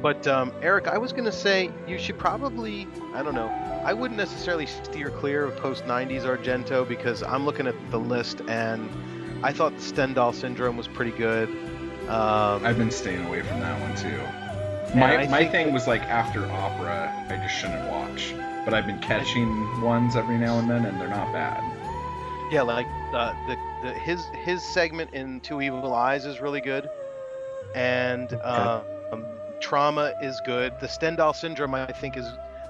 But 0.00 0.26
um, 0.26 0.52
Eric, 0.62 0.88
I 0.88 0.98
was 0.98 1.12
gonna 1.12 1.32
say 1.32 1.70
you 1.86 1.98
should 1.98 2.18
probably 2.18 2.86
I 3.14 3.22
don't 3.22 3.34
know 3.34 3.48
I 3.84 3.92
wouldn't 3.92 4.18
necessarily 4.18 4.66
steer 4.66 5.10
clear 5.10 5.44
of 5.44 5.56
post 5.56 5.84
'90s 5.84 6.22
Argento 6.22 6.86
because 6.86 7.22
I'm 7.24 7.44
looking 7.44 7.66
at 7.66 7.74
the 7.90 7.98
list 7.98 8.40
and 8.42 8.88
I 9.44 9.52
thought 9.52 9.80
Stendhal 9.80 10.32
Syndrome 10.32 10.76
was 10.76 10.86
pretty 10.86 11.10
good. 11.10 11.48
Um, 12.12 12.66
I've 12.66 12.76
been 12.76 12.90
staying 12.90 13.24
away 13.24 13.40
from 13.40 13.60
that 13.60 13.80
one 13.80 13.96
too. 13.96 14.20
My 14.94 15.26
my 15.28 15.46
thing 15.46 15.66
that- 15.66 15.72
was 15.72 15.86
like 15.86 16.02
after 16.02 16.44
opera, 16.50 17.10
I 17.30 17.36
just 17.36 17.54
shouldn't 17.54 17.90
watch. 17.90 18.34
But 18.64 18.74
I've 18.74 18.86
been 18.86 19.00
catching 19.00 19.80
ones 19.80 20.14
every 20.14 20.38
now 20.38 20.58
and 20.58 20.70
then, 20.70 20.84
and 20.84 21.00
they're 21.00 21.08
not 21.08 21.32
bad. 21.32 21.62
Yeah, 22.52 22.62
like 22.62 22.86
uh, 23.14 23.32
the, 23.48 23.56
the 23.82 23.94
his 23.94 24.22
his 24.44 24.62
segment 24.62 25.14
in 25.14 25.40
Two 25.40 25.62
Evil 25.62 25.94
Eyes 25.94 26.26
is 26.26 26.40
really 26.40 26.60
good, 26.60 26.88
and 27.74 28.32
uh, 28.34 28.82
um, 29.10 29.24
Trauma 29.58 30.12
is 30.22 30.38
good. 30.44 30.78
The 30.80 30.88
Stendhal 30.88 31.32
Syndrome, 31.34 31.74
I 31.74 31.86
think, 31.86 32.18
is 32.18 32.26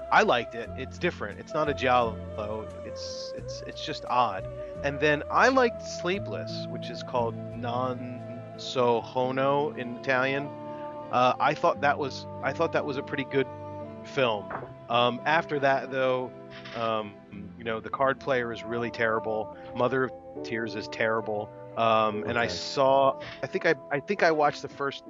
I 0.09 0.23
liked 0.23 0.55
it. 0.55 0.69
It's 0.77 0.97
different. 0.97 1.39
It's 1.39 1.53
not 1.53 1.67
a 1.67 1.73
giallo. 1.73 2.65
It's 2.85 3.33
it's 3.35 3.61
it's 3.67 3.85
just 3.85 4.05
odd. 4.07 4.47
And 4.83 4.99
then 5.01 5.23
I 5.29 5.49
liked 5.49 5.85
Sleepless, 5.85 6.65
which 6.69 6.89
is 6.89 7.03
called 7.03 7.35
Non 7.57 8.22
So 8.57 9.01
Hono 9.01 9.77
in 9.77 9.97
Italian. 9.97 10.47
Uh, 11.11 11.33
I 11.39 11.53
thought 11.53 11.81
that 11.81 11.97
was 11.97 12.25
I 12.41 12.53
thought 12.53 12.71
that 12.73 12.85
was 12.85 12.97
a 12.97 13.03
pretty 13.03 13.25
good 13.25 13.47
film. 14.03 14.45
Um, 14.89 15.21
after 15.25 15.59
that, 15.59 15.91
though, 15.91 16.31
um, 16.75 17.13
you 17.57 17.63
know, 17.63 17.79
the 17.79 17.89
card 17.89 18.19
player 18.19 18.51
is 18.51 18.63
really 18.63 18.91
terrible. 18.91 19.55
Mother 19.75 20.05
of 20.05 20.43
Tears 20.43 20.75
is 20.75 20.87
terrible. 20.89 21.49
Um, 21.77 22.23
And 22.27 22.37
I 22.37 22.47
saw, 22.47 23.19
I 23.41 23.47
think 23.47 23.65
I, 23.65 23.75
I 23.91 23.99
think 23.99 24.21
I 24.23 24.31
watched 24.31 24.61
the 24.61 24.69
first 24.69 25.03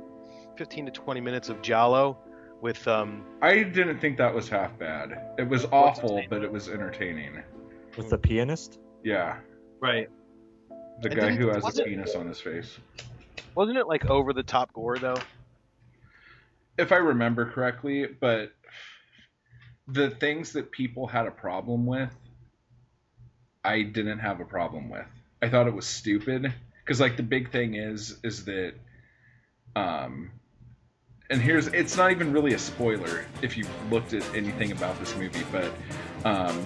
15 0.55 0.85
to 0.85 0.91
20 0.91 1.19
minutes 1.21 1.49
of 1.49 1.61
Giallo 1.61 2.17
with, 2.61 2.87
um, 2.87 3.25
I 3.41 3.63
didn't 3.63 3.99
think 3.99 4.17
that 4.17 4.33
was 4.33 4.47
half 4.47 4.77
bad. 4.77 5.33
It 5.37 5.49
was 5.49 5.65
awful, 5.71 6.23
but 6.29 6.43
it 6.43 6.51
was 6.51 6.69
entertaining. 6.69 7.41
With 7.97 8.09
the 8.09 8.17
pianist. 8.17 8.79
Yeah, 9.03 9.37
right. 9.81 10.09
the 11.01 11.09
And 11.09 11.19
guy 11.19 11.31
who 11.31 11.49
has 11.49 11.77
a 11.77 11.83
penis 11.83 12.15
on 12.15 12.27
his 12.27 12.39
face. 12.39 12.79
Wasn't 13.55 13.77
it 13.77 13.87
like 13.87 14.05
over 14.05 14.33
the 14.33 14.43
top 14.43 14.73
gore 14.73 14.97
though? 14.97 15.17
If 16.77 16.91
I 16.91 16.97
remember 16.97 17.51
correctly, 17.51 18.07
but 18.07 18.51
the 19.87 20.09
things 20.09 20.53
that 20.53 20.71
people 20.71 21.07
had 21.07 21.27
a 21.27 21.31
problem 21.31 21.85
with, 21.85 22.13
I 23.63 23.83
didn't 23.83 24.19
have 24.19 24.39
a 24.39 24.45
problem 24.45 24.89
with. 24.89 25.05
I 25.41 25.49
thought 25.49 25.67
it 25.67 25.73
was 25.73 25.85
stupid 25.85 26.53
because 26.83 26.99
like 26.99 27.17
the 27.17 27.23
big 27.23 27.51
thing 27.51 27.75
is 27.75 28.17
is 28.23 28.45
that 28.45 28.73
um 29.75 30.31
and 31.29 31.41
here's 31.41 31.67
it's 31.67 31.97
not 31.97 32.11
even 32.11 32.31
really 32.33 32.53
a 32.53 32.59
spoiler 32.59 33.25
if 33.41 33.57
you've 33.57 33.69
looked 33.91 34.13
at 34.13 34.23
anything 34.35 34.71
about 34.71 34.99
this 34.99 35.15
movie, 35.15 35.45
but 35.51 35.71
um 36.25 36.65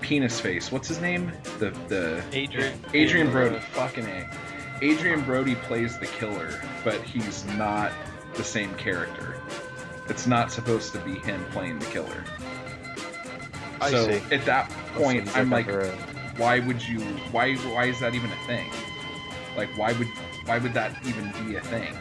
penis 0.00 0.40
face, 0.40 0.70
what's 0.70 0.88
his 0.88 1.00
name? 1.00 1.32
The 1.58 1.70
the 1.88 2.22
Adrien. 2.34 2.78
Adrien 2.94 3.30
Brody, 3.30 3.58
fucking 3.72 4.04
A. 4.06 4.30
Adrien 4.82 5.22
Brody 5.22 5.54
plays 5.54 5.98
the 5.98 6.06
killer, 6.06 6.60
but 6.82 7.00
he's 7.02 7.44
not 7.44 7.92
the 8.34 8.42
same 8.42 8.74
character. 8.74 9.40
It's 10.08 10.26
not 10.26 10.50
supposed 10.50 10.92
to 10.92 10.98
be 11.00 11.14
him 11.20 11.44
playing 11.52 11.78
the 11.78 11.86
killer. 11.86 12.24
I 13.80 13.90
so 13.90 14.10
see. 14.10 14.34
at 14.34 14.44
that 14.46 14.68
point, 14.94 15.34
I'm 15.36 15.50
like, 15.50 15.68
a- 15.68 15.90
why 16.36 16.58
would 16.58 16.86
you? 16.86 17.00
Why? 17.30 17.54
Why 17.56 17.84
is 17.84 18.00
that 18.00 18.14
even 18.14 18.30
a 18.30 18.46
thing? 18.46 18.70
Like, 19.56 19.68
why 19.76 19.92
would? 19.92 20.08
Why 20.46 20.58
would 20.58 20.74
that 20.74 20.96
even 21.06 21.32
be 21.46 21.56
a 21.56 21.60
thing? 21.60 21.96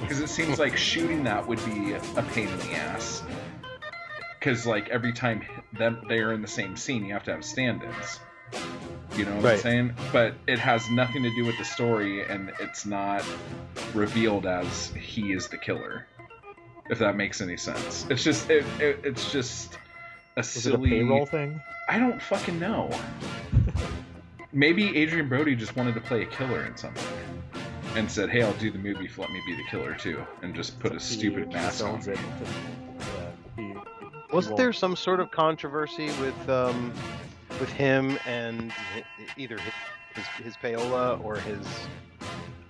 Because 0.00 0.20
it 0.20 0.28
seems 0.28 0.58
like 0.58 0.76
shooting 0.78 1.24
that 1.24 1.46
would 1.46 1.64
be 1.66 1.92
a 1.92 2.22
pain 2.32 2.48
in 2.48 2.58
the 2.58 2.72
ass. 2.72 3.22
Because 4.38 4.66
like 4.66 4.88
every 4.88 5.12
time 5.12 5.42
them 5.72 6.04
they're 6.08 6.32
in 6.32 6.42
the 6.42 6.48
same 6.48 6.76
scene, 6.76 7.04
you 7.04 7.12
have 7.12 7.24
to 7.24 7.32
have 7.32 7.44
stand-ins. 7.44 8.20
You 9.16 9.24
know 9.26 9.36
what 9.36 9.52
I'm 9.52 9.58
saying? 9.58 9.94
But 10.12 10.34
it 10.48 10.58
has 10.58 10.88
nothing 10.90 11.22
to 11.22 11.30
do 11.36 11.44
with 11.44 11.56
the 11.58 11.64
story, 11.64 12.24
and 12.28 12.52
it's 12.58 12.84
not 12.84 13.24
revealed 13.92 14.44
as 14.46 14.88
he 14.90 15.32
is 15.32 15.46
the 15.48 15.56
killer. 15.58 16.06
If 16.90 16.98
that 16.98 17.16
makes 17.16 17.40
any 17.40 17.56
sense, 17.56 18.06
it's 18.10 18.24
just 18.24 18.50
it, 18.50 18.64
it 18.80 19.00
it's 19.04 19.30
just 19.32 19.74
a 19.74 20.40
Was 20.40 20.56
it 20.56 20.58
a 20.58 20.62
silly. 20.72 20.90
payroll 20.90 21.26
thing? 21.26 21.60
I 21.88 21.98
don't 21.98 22.20
fucking 22.20 22.58
know. 22.58 22.90
Maybe 24.52 25.02
Adrien 25.02 25.28
Brody 25.28 25.56
just 25.56 25.74
wanted 25.76 25.94
to 25.94 26.00
play 26.00 26.22
a 26.22 26.26
killer 26.26 26.64
in 26.64 26.76
something, 26.76 27.04
and 27.96 28.10
said, 28.10 28.30
"Hey, 28.30 28.42
I'll 28.42 28.52
do 28.54 28.70
the 28.70 28.78
movie 28.78 29.06
if 29.06 29.18
let 29.18 29.30
me 29.30 29.40
be 29.46 29.54
the 29.56 29.64
killer 29.70 29.94
too," 29.94 30.24
and 30.42 30.54
just 30.54 30.78
put 30.80 30.92
a 30.92 30.94
He- 30.96 31.00
stupid 31.00 31.48
he 31.48 31.54
mask 31.54 31.84
on. 31.84 31.98
it. 32.00 32.06
Yeah, 32.08 33.30
he- 33.56 33.62
he 33.62 33.74
Wasn't 34.32 34.52
won't- 34.52 34.56
there 34.56 34.72
some 34.72 34.94
sort 34.96 35.20
of 35.20 35.30
controversy 35.30 36.06
with 36.20 36.48
um, 36.48 36.92
with 37.60 37.70
him 37.70 38.18
and 38.26 38.72
either 39.36 39.58
his, 39.58 39.72
his 40.14 40.26
his 40.44 40.56
payola 40.56 41.22
or 41.24 41.36
his 41.36 41.66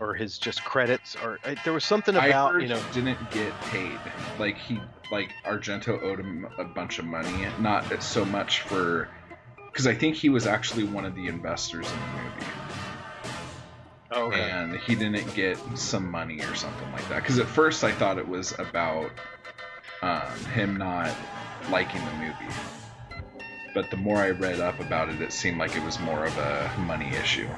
or 0.00 0.14
his 0.14 0.38
just 0.38 0.64
credits 0.64 1.16
or 1.22 1.38
uh, 1.44 1.54
there 1.64 1.72
was 1.72 1.84
something 1.84 2.14
about 2.16 2.60
you 2.60 2.68
know 2.68 2.80
didn't 2.92 3.18
get 3.30 3.58
paid. 3.62 3.98
Like 4.38 4.58
he, 4.58 4.80
like 5.10 5.30
Argento 5.44 6.02
owed 6.02 6.20
him 6.20 6.46
a 6.58 6.64
bunch 6.64 6.98
of 6.98 7.04
money, 7.04 7.46
not 7.58 8.02
so 8.02 8.24
much 8.24 8.60
for, 8.62 9.08
because 9.70 9.86
I 9.86 9.94
think 9.94 10.16
he 10.16 10.28
was 10.28 10.46
actually 10.46 10.84
one 10.84 11.04
of 11.04 11.14
the 11.14 11.28
investors 11.28 11.86
in 11.90 11.98
the 11.98 12.22
movie. 12.22 12.52
oh, 14.12 14.22
okay. 14.26 14.50
and 14.50 14.76
he 14.76 14.94
didn't 14.94 15.32
get 15.34 15.58
some 15.76 16.10
money 16.10 16.40
or 16.40 16.54
something 16.54 16.90
like 16.92 17.08
that. 17.08 17.22
Because 17.22 17.38
at 17.38 17.46
first 17.46 17.84
I 17.84 17.92
thought 17.92 18.18
it 18.18 18.28
was 18.28 18.52
about 18.58 19.10
um, 20.02 20.44
him 20.52 20.76
not 20.76 21.14
liking 21.70 22.04
the 22.04 22.12
movie, 22.12 22.54
but 23.74 23.90
the 23.90 23.96
more 23.96 24.18
I 24.18 24.30
read 24.30 24.60
up 24.60 24.78
about 24.80 25.08
it, 25.08 25.20
it 25.20 25.32
seemed 25.32 25.58
like 25.58 25.76
it 25.76 25.82
was 25.82 25.98
more 26.00 26.24
of 26.24 26.36
a 26.38 26.70
money 26.86 27.08
issue. 27.16 27.48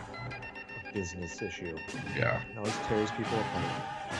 business 0.94 1.40
issue. 1.42 1.76
Yeah, 2.16 2.40
It 2.50 2.58
always 2.58 2.74
tears 2.88 3.10
people 3.12 3.38
apart. 3.38 4.18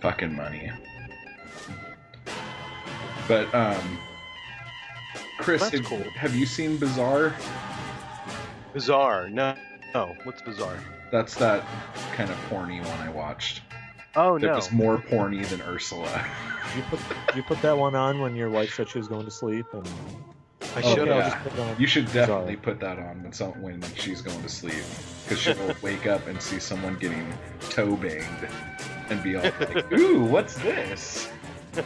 fucking 0.00 0.34
money. 0.34 0.70
But 3.28 3.54
um, 3.54 3.98
Chris, 5.38 5.68
have, 5.68 5.84
cool. 5.84 6.02
have 6.16 6.34
you 6.34 6.46
seen 6.46 6.76
Bizarre? 6.78 7.34
bizarre 8.72 9.28
no 9.28 9.52
no 9.94 10.14
what's 10.22 10.40
bizarre 10.42 10.78
That's 11.10 11.34
that 11.36 11.64
kind 12.14 12.30
of 12.30 12.36
porny 12.48 12.78
one 12.86 13.00
I 13.00 13.10
watched. 13.10 13.62
oh 14.14 14.38
That 14.38 14.46
no 14.46 14.54
was 14.54 14.70
more 14.70 14.98
porny 14.98 15.44
than 15.48 15.60
Ursula. 15.62 16.24
You 16.76 16.82
put 16.82 17.00
you 17.34 17.42
put 17.42 17.60
that 17.62 17.76
one 17.76 17.96
on 17.96 18.20
when 18.20 18.36
your 18.36 18.48
wife 18.48 18.72
said 18.74 18.88
she 18.88 18.98
was 18.98 19.08
going 19.08 19.24
to 19.24 19.30
sleep, 19.32 19.66
and 19.72 19.88
I 20.76 20.82
should 20.82 21.06
yeah. 21.06 21.14
have 21.14 21.24
I'll 21.24 21.30
just 21.30 21.42
put 21.42 21.52
it 21.52 21.58
on. 21.58 21.80
You 21.80 21.86
should 21.86 22.06
definitely 22.06 22.54
Sorry. 22.54 22.56
put 22.56 22.80
that 22.80 22.98
on 22.98 23.22
when 23.22 23.32
some 23.32 23.62
when 23.62 23.82
she's 23.96 24.22
going 24.22 24.40
to 24.42 24.48
sleep, 24.48 24.84
because 25.24 25.40
she'll 25.40 25.74
wake 25.82 26.06
up 26.06 26.26
and 26.26 26.40
see 26.40 26.60
someone 26.60 26.96
getting 26.96 27.26
toe 27.70 27.96
banged, 27.96 28.48
and 29.08 29.22
be 29.22 29.36
all 29.36 29.42
like, 29.42 29.92
"Ooh, 29.92 30.24
what's 30.24 30.54
this?" 30.56 31.28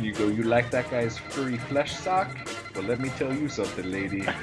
You 0.00 0.12
go, 0.12 0.28
"You 0.28 0.42
like 0.44 0.70
that 0.70 0.90
guy's 0.90 1.18
furry 1.18 1.58
flesh 1.58 1.96
sock?" 1.96 2.28
Well, 2.74 2.84
let 2.84 3.00
me 3.00 3.10
tell 3.18 3.32
you 3.32 3.48
something, 3.48 3.90
lady. 3.90 4.24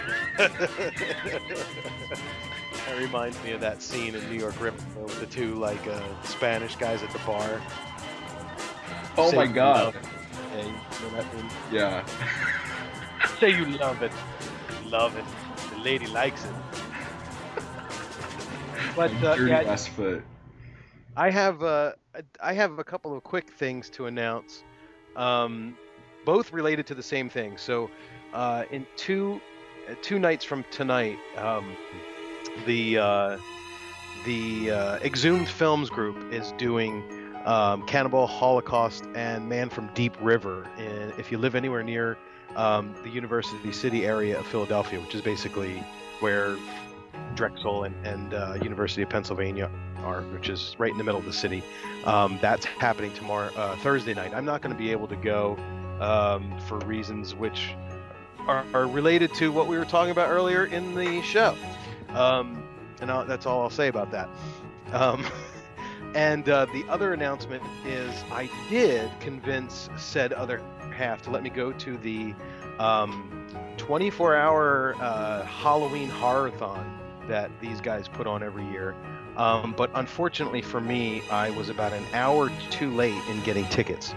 That 2.87 2.97
reminds 2.97 3.41
me 3.43 3.51
of 3.53 3.61
that 3.61 3.81
scene 3.81 4.13
in 4.13 4.29
New 4.29 4.37
York 4.37 4.59
Ripper 4.59 4.83
with 4.99 5.19
the 5.19 5.25
two 5.25 5.55
like 5.55 5.87
uh, 5.87 6.01
Spanish 6.23 6.75
guys 6.75 7.01
at 7.01 7.09
the 7.11 7.19
bar. 7.19 7.61
Oh 9.17 9.31
my 9.31 9.45
you 9.45 9.53
god. 9.53 9.95
Yeah, 11.71 12.05
Say 13.43 13.57
you 13.57 13.65
love 13.65 14.01
it. 14.01 14.13
Love 14.85 15.17
it. 15.17 15.25
The 15.75 15.83
lady 15.83 16.07
likes 16.07 16.45
it. 16.45 16.51
But 18.95 19.11
uh, 19.21 19.35
Dirty 19.35 19.51
yeah, 19.51 19.63
West 19.63 19.89
foot. 19.89 20.23
I 21.17 21.29
have 21.29 21.61
uh, 21.61 21.91
I 22.39 22.53
have 22.53 22.79
a 22.79 22.85
couple 22.85 23.13
of 23.13 23.21
quick 23.21 23.51
things 23.51 23.89
to 23.89 24.05
announce, 24.05 24.63
um, 25.17 25.77
both 26.23 26.53
related 26.53 26.87
to 26.87 26.95
the 26.95 27.03
same 27.03 27.29
thing. 27.29 27.57
So, 27.57 27.89
uh, 28.33 28.63
in 28.71 28.87
two 28.95 29.41
uh, 29.89 29.95
two 30.01 30.19
nights 30.19 30.45
from 30.45 30.63
tonight, 30.71 31.17
um, 31.35 31.75
the 32.65 32.97
uh, 32.97 33.37
the 34.23 34.71
uh, 34.71 34.99
Exhumed 34.99 35.49
Films 35.49 35.89
Group 35.89 36.31
is 36.31 36.53
doing 36.53 37.03
um, 37.43 37.85
Cannibal 37.87 38.25
Holocaust 38.25 39.03
and 39.15 39.49
Man 39.49 39.69
from 39.69 39.89
Deep 39.95 40.15
River. 40.21 40.65
And 40.77 41.11
if 41.19 41.29
you 41.29 41.37
live 41.37 41.55
anywhere 41.55 41.83
near 41.83 42.17
um, 42.55 42.93
the 43.03 43.09
University 43.09 43.71
City 43.71 44.05
area 44.05 44.39
of 44.39 44.45
Philadelphia, 44.47 44.99
which 44.99 45.15
is 45.15 45.21
basically 45.21 45.83
where 46.19 46.55
Drexel 47.35 47.83
and, 47.83 47.95
and 48.05 48.33
uh, 48.33 48.57
University 48.61 49.01
of 49.01 49.09
Pennsylvania 49.09 49.69
are, 50.03 50.21
which 50.21 50.49
is 50.49 50.75
right 50.77 50.91
in 50.91 50.97
the 50.97 51.03
middle 51.03 51.19
of 51.19 51.25
the 51.25 51.33
city. 51.33 51.63
Um, 52.05 52.37
that's 52.41 52.65
happening 52.65 53.13
tomorrow, 53.13 53.51
uh, 53.55 53.75
Thursday 53.77 54.13
night. 54.13 54.33
I'm 54.33 54.45
not 54.45 54.61
going 54.61 54.73
to 54.73 54.77
be 54.77 54.91
able 54.91 55.07
to 55.07 55.15
go 55.15 55.57
um, 55.99 56.59
for 56.67 56.79
reasons 56.79 57.35
which 57.35 57.73
are, 58.47 58.65
are 58.73 58.87
related 58.87 59.33
to 59.35 59.51
what 59.51 59.67
we 59.67 59.77
were 59.77 59.85
talking 59.85 60.11
about 60.11 60.29
earlier 60.29 60.65
in 60.65 60.95
the 60.95 61.21
show. 61.21 61.55
Um, 62.09 62.63
and 63.01 63.09
I'll, 63.11 63.25
that's 63.25 63.45
all 63.45 63.61
I'll 63.61 63.69
say 63.69 63.87
about 63.87 64.11
that. 64.11 64.29
Um, 64.91 65.25
and 66.15 66.47
uh, 66.47 66.65
the 66.65 66.85
other 66.89 67.13
announcement 67.13 67.63
is 67.85 68.23
I 68.31 68.49
did 68.69 69.09
convince 69.19 69.89
said 69.97 70.33
other 70.33 70.61
half 70.93 71.21
to 71.23 71.29
let 71.29 71.43
me 71.43 71.49
go 71.49 71.71
to 71.71 71.97
the 71.97 72.33
um, 72.79 73.47
24 73.77 74.35
hour 74.35 74.95
uh, 74.99 75.43
Halloween 75.45 76.09
horror-thon 76.09 76.99
that 77.27 77.51
these 77.59 77.81
guys 77.81 78.07
put 78.07 78.27
on 78.27 78.43
every 78.43 78.65
year. 78.69 78.95
Um, 79.37 79.73
but 79.75 79.89
unfortunately 79.95 80.61
for 80.61 80.79
me, 80.79 81.23
I 81.29 81.49
was 81.51 81.69
about 81.69 81.93
an 81.93 82.05
hour 82.13 82.51
too 82.69 82.91
late 82.91 83.21
in 83.29 83.41
getting 83.43 83.65
tickets. 83.69 84.13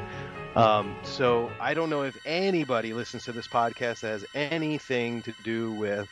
Um, 0.54 0.96
so 1.02 1.50
I 1.60 1.74
don't 1.74 1.90
know 1.90 2.02
if 2.02 2.16
anybody 2.24 2.94
listens 2.94 3.24
to 3.24 3.32
this 3.32 3.46
podcast 3.46 4.00
that 4.00 4.08
has 4.08 4.24
anything 4.34 5.22
to 5.22 5.34
do 5.44 5.72
with 5.72 6.08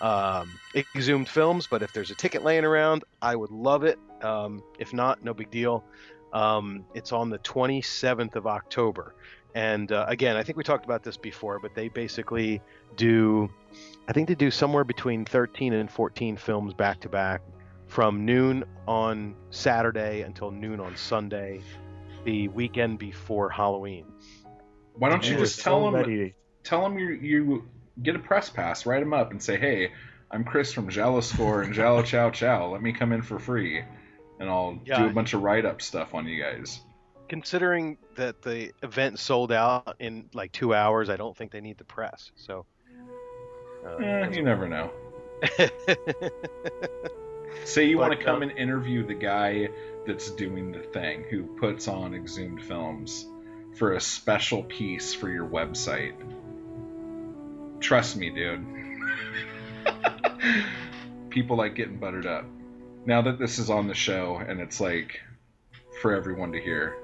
um, 0.00 0.58
exhumed 0.74 1.28
films, 1.28 1.66
but 1.66 1.82
if 1.82 1.92
there's 1.92 2.10
a 2.10 2.14
ticket 2.14 2.42
laying 2.42 2.64
around, 2.64 3.04
I 3.22 3.36
would 3.36 3.50
love 3.50 3.84
it. 3.84 3.98
Um, 4.22 4.62
if 4.78 4.92
not, 4.92 5.22
no 5.24 5.32
big 5.34 5.50
deal. 5.50 5.84
Um, 6.32 6.84
it's 6.94 7.12
on 7.12 7.30
the 7.30 7.38
27th 7.38 8.34
of 8.34 8.46
October. 8.46 9.14
And 9.56 9.90
uh, 9.90 10.04
again, 10.06 10.36
I 10.36 10.42
think 10.42 10.58
we 10.58 10.64
talked 10.64 10.84
about 10.84 11.02
this 11.02 11.16
before, 11.16 11.58
but 11.58 11.74
they 11.74 11.88
basically 11.88 12.60
do, 12.94 13.48
I 14.06 14.12
think 14.12 14.28
they 14.28 14.34
do 14.34 14.50
somewhere 14.50 14.84
between 14.84 15.24
13 15.24 15.72
and 15.72 15.90
14 15.90 16.36
films 16.36 16.74
back 16.74 17.00
to 17.00 17.08
back 17.08 17.40
from 17.86 18.26
noon 18.26 18.64
on 18.86 19.34
Saturday 19.48 20.20
until 20.20 20.50
noon 20.50 20.78
on 20.78 20.94
Sunday, 20.94 21.62
the 22.24 22.48
weekend 22.48 22.98
before 22.98 23.48
Halloween. 23.48 24.04
Why 24.92 25.08
don't 25.08 25.24
you 25.26 25.36
You 25.36 25.38
just 25.38 25.60
tell 25.62 25.80
so 25.80 25.84
them 25.86 25.94
ready. 25.94 26.34
tell 26.62 26.82
them 26.82 26.98
you 26.98 27.08
you 27.12 27.68
get 28.02 28.14
a 28.14 28.18
press 28.18 28.50
pass, 28.50 28.84
write 28.84 29.00
them 29.00 29.14
up, 29.14 29.30
and 29.30 29.42
say, 29.42 29.58
"Hey, 29.58 29.92
I'm 30.30 30.44
Chris 30.44 30.70
from 30.74 30.90
Jello 30.90 31.22
Score 31.22 31.62
and 31.62 31.72
Jello 31.72 32.02
Chow 32.02 32.28
Chow. 32.28 32.72
Let 32.72 32.82
me 32.82 32.92
come 32.92 33.10
in 33.12 33.22
for 33.22 33.38
free, 33.38 33.82
and 34.38 34.50
I'll 34.50 34.74
do 34.84 35.06
a 35.06 35.10
bunch 35.10 35.32
of 35.32 35.42
write 35.42 35.64
up 35.64 35.80
stuff 35.80 36.14
on 36.14 36.26
you 36.26 36.42
guys." 36.42 36.80
Considering 37.28 37.98
that 38.16 38.42
the 38.42 38.72
event 38.82 39.18
sold 39.18 39.52
out 39.52 39.96
in 39.98 40.28
like 40.32 40.52
two 40.52 40.74
hours, 40.74 41.10
I 41.10 41.16
don't 41.16 41.36
think 41.36 41.50
they 41.50 41.60
need 41.60 41.78
the 41.78 41.84
press. 41.84 42.30
So, 42.36 42.66
uh, 43.84 43.96
Eh, 43.96 44.30
you 44.30 44.42
never 44.42 44.68
know. 44.68 44.90
Say 47.64 47.86
you 47.86 47.96
But, 47.96 48.08
want 48.08 48.18
to 48.18 48.24
come 48.24 48.38
uh, 48.42 48.46
and 48.46 48.52
interview 48.58 49.06
the 49.06 49.14
guy 49.14 49.68
that's 50.06 50.30
doing 50.30 50.72
the 50.72 50.80
thing, 50.80 51.24
who 51.30 51.44
puts 51.58 51.88
on 51.88 52.14
exhumed 52.14 52.62
films 52.64 53.26
for 53.76 53.92
a 53.94 54.00
special 54.00 54.62
piece 54.62 55.12
for 55.14 55.28
your 55.28 55.46
website. 55.46 56.14
Trust 57.80 58.16
me, 58.16 58.30
dude. 58.30 58.64
People 61.30 61.56
like 61.56 61.74
getting 61.74 61.98
buttered 61.98 62.26
up. 62.26 62.44
Now 63.04 63.22
that 63.22 63.38
this 63.38 63.58
is 63.58 63.68
on 63.68 63.86
the 63.88 63.94
show 63.94 64.36
and 64.36 64.60
it's 64.60 64.80
like 64.80 65.20
for 66.00 66.14
everyone 66.14 66.52
to 66.52 66.60
hear. 66.60 66.96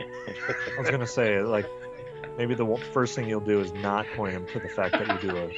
I 0.00 0.80
was 0.80 0.90
gonna 0.90 1.06
say 1.06 1.40
like 1.42 1.66
maybe 2.36 2.54
the 2.54 2.76
first 2.92 3.14
thing 3.14 3.28
you'll 3.28 3.40
do 3.40 3.60
is 3.60 3.72
not 3.72 4.06
point 4.16 4.32
him 4.32 4.46
to 4.48 4.60
the 4.60 4.68
fact 4.68 4.92
that 4.92 5.22
you 5.22 5.30
do 5.30 5.36
a 5.36 5.50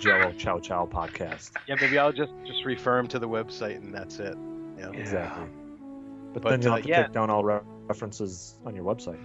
Jello 0.00 0.32
Chow 0.32 0.58
Chow 0.60 0.86
podcast. 0.86 1.52
yeah, 1.66 1.76
maybe 1.80 1.98
I'll 1.98 2.12
just 2.12 2.32
just 2.46 2.64
refer 2.64 2.96
them 2.96 3.08
to 3.08 3.18
the 3.18 3.28
website 3.28 3.76
and 3.76 3.94
that's 3.94 4.18
it. 4.18 4.36
Yeah. 4.78 4.90
Exactly. 4.90 5.44
But, 6.32 6.42
But, 6.42 6.50
then 6.50 6.62
you'll 6.62 6.72
uh, 6.72 6.76
have 6.76 6.84
to 6.84 6.88
yeah. 6.88 7.02
take 7.02 7.12
down 7.12 7.28
all 7.28 7.44
re- 7.44 7.60
references 7.86 8.54
on 8.64 8.74
your 8.74 8.84
website. 8.84 9.18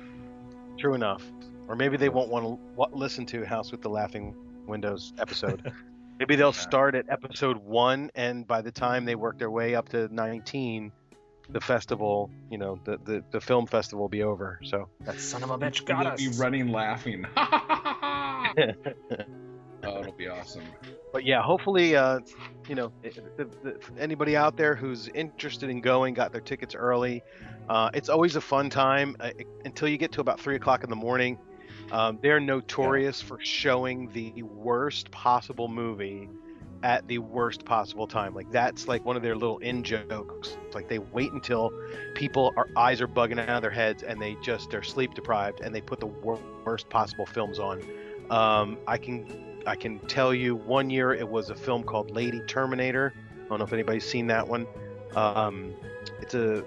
True 0.77 0.95
enough. 0.95 1.23
Or 1.67 1.75
maybe 1.75 1.97
they 1.97 2.10
won't 2.10 2.29
want 2.29 2.45
to 2.45 2.60
w- 2.75 2.97
listen 2.97 3.25
to 3.27 3.45
House 3.45 3.71
with 3.71 3.81
the 3.81 3.89
Laughing 3.89 4.36
Windows 4.67 5.13
episode. 5.19 5.71
maybe 6.19 6.36
they'll 6.36 6.51
start 6.51 6.95
at 6.95 7.05
episode 7.10 7.58
one, 7.58 8.10
and 8.15 8.45
by 8.45 8.62
the 8.62 8.71
time 8.71 9.05
they 9.05 9.15
work 9.15 9.38
their 9.39 9.51
way 9.51 9.75
up 9.75 9.89
to 9.89 10.13
19, 10.13 10.91
the 11.49 11.62
festival, 11.62 12.29
you 12.49 12.58
know, 12.58 12.79
the, 12.86 12.97
the, 13.03 13.23
the 13.31 13.41
film 13.41 13.65
festival 13.67 14.01
will 14.03 14.10
be 14.10 14.23
over. 14.23 14.60
So, 14.63 14.89
That 15.01 15.19
son 15.19 15.43
of 15.43 15.51
a 15.51 15.58
bitch 15.58 15.79
You'll 15.79 15.88
got 15.88 16.05
us. 16.08 16.19
be 16.19 16.29
running 16.39 16.69
laughing. 16.69 17.25
oh, 19.84 19.99
it'll 19.99 20.12
be 20.13 20.27
awesome. 20.27 20.63
but 21.13 21.25
yeah, 21.25 21.41
hopefully, 21.41 21.95
uh, 21.95 22.19
you 22.67 22.75
know, 22.75 22.91
if, 23.03 23.17
if, 23.38 23.47
if 23.65 23.91
anybody 23.97 24.36
out 24.36 24.58
there 24.58 24.75
who's 24.75 25.08
interested 25.10 25.69
in 25.69 25.81
going, 25.81 26.13
got 26.13 26.31
their 26.31 26.41
tickets 26.41 26.75
early. 26.75 27.23
Uh, 27.69 27.89
it's 27.93 28.10
always 28.10 28.36
a 28.36 28.41
fun 28.41 28.69
time 28.69 29.15
uh, 29.19 29.31
until 29.65 29.88
you 29.88 29.97
get 29.97 30.12
to 30.13 30.21
about 30.21 30.39
three 30.39 30.55
o'clock 30.55 30.84
in 30.84 30.89
the 30.89 30.95
morning. 30.95 31.38
Um, 31.91 32.17
they're 32.21 32.39
notorious 32.39 33.21
for 33.21 33.39
showing 33.41 34.10
the 34.12 34.41
worst 34.43 35.12
possible 35.12 35.67
movie 35.67 36.29
at 36.86 37.08
the 37.08 37.17
worst 37.17 37.65
possible 37.65 38.06
time. 38.06 38.36
Like 38.36 38.52
that's 38.52 38.88
like 38.88 39.04
one 39.04 39.17
of 39.17 39.24
their 39.24 39.36
little 39.36 39.58
in 39.58 39.82
jokes. 39.82 40.56
It's 40.67 40.76
like 40.76 40.88
they 40.88 41.00
wait 41.00 41.32
until 41.32 41.74
people 42.13 42.54
our 42.56 42.69
eyes 42.78 43.02
are 43.02 43.08
bugging 43.08 43.39
out 43.39 43.50
of 43.50 43.63
their 43.63 43.71
heads 43.71 44.04
and 44.04 44.21
they 44.21 44.38
just 44.43 44.69
they're 44.69 44.84
sleep 44.84 45.15
deprived 45.15 45.62
and 45.62 45.74
they 45.74 45.82
put 45.82 46.00
the 46.00 46.06
wor- 46.06 46.39
worst 46.63 46.88
possible 46.89 47.26
films 47.26 47.58
on. 47.58 47.82
Um, 48.30 48.78
I 48.86 49.00
can 49.00 49.26
I 49.65 49.76
can 49.76 49.98
tell 50.02 50.32
you 50.32 50.56
one 50.56 50.91
year 50.91 51.12
it 51.12 51.28
was 51.28 51.50
a 51.50 51.56
film 51.56 51.84
called 51.84 52.12
Lady 52.12 52.41
Terminator. 52.41 53.15
I 53.17 53.48
don't 53.50 53.58
know 53.58 53.65
if 53.65 53.74
anybody's 53.74 54.06
seen 54.06 54.28
that 54.28 54.48
one. 54.48 54.67
Um, 55.15 55.74
it's 56.21 56.36
a 56.36 56.63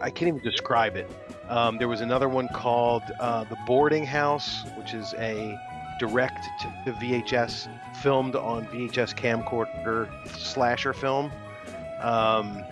I 0.00 0.10
can't 0.10 0.26
even 0.26 0.42
describe 0.42 0.96
it. 0.96 1.08
Um, 1.48 1.78
there 1.78 1.86
was 1.86 2.00
another 2.00 2.28
one 2.28 2.48
called 2.48 3.04
uh, 3.20 3.44
The 3.44 3.56
Boarding 3.68 4.04
House, 4.04 4.64
which 4.76 4.94
is 4.94 5.14
a 5.14 5.56
direct 5.98 6.44
to 6.84 6.92
VHS 6.92 7.68
filmed 8.02 8.36
on 8.36 8.66
VHS 8.66 9.14
camcorder 9.16 10.08
slasher 10.36 10.92
film. 10.92 11.30
Um, 12.00 12.64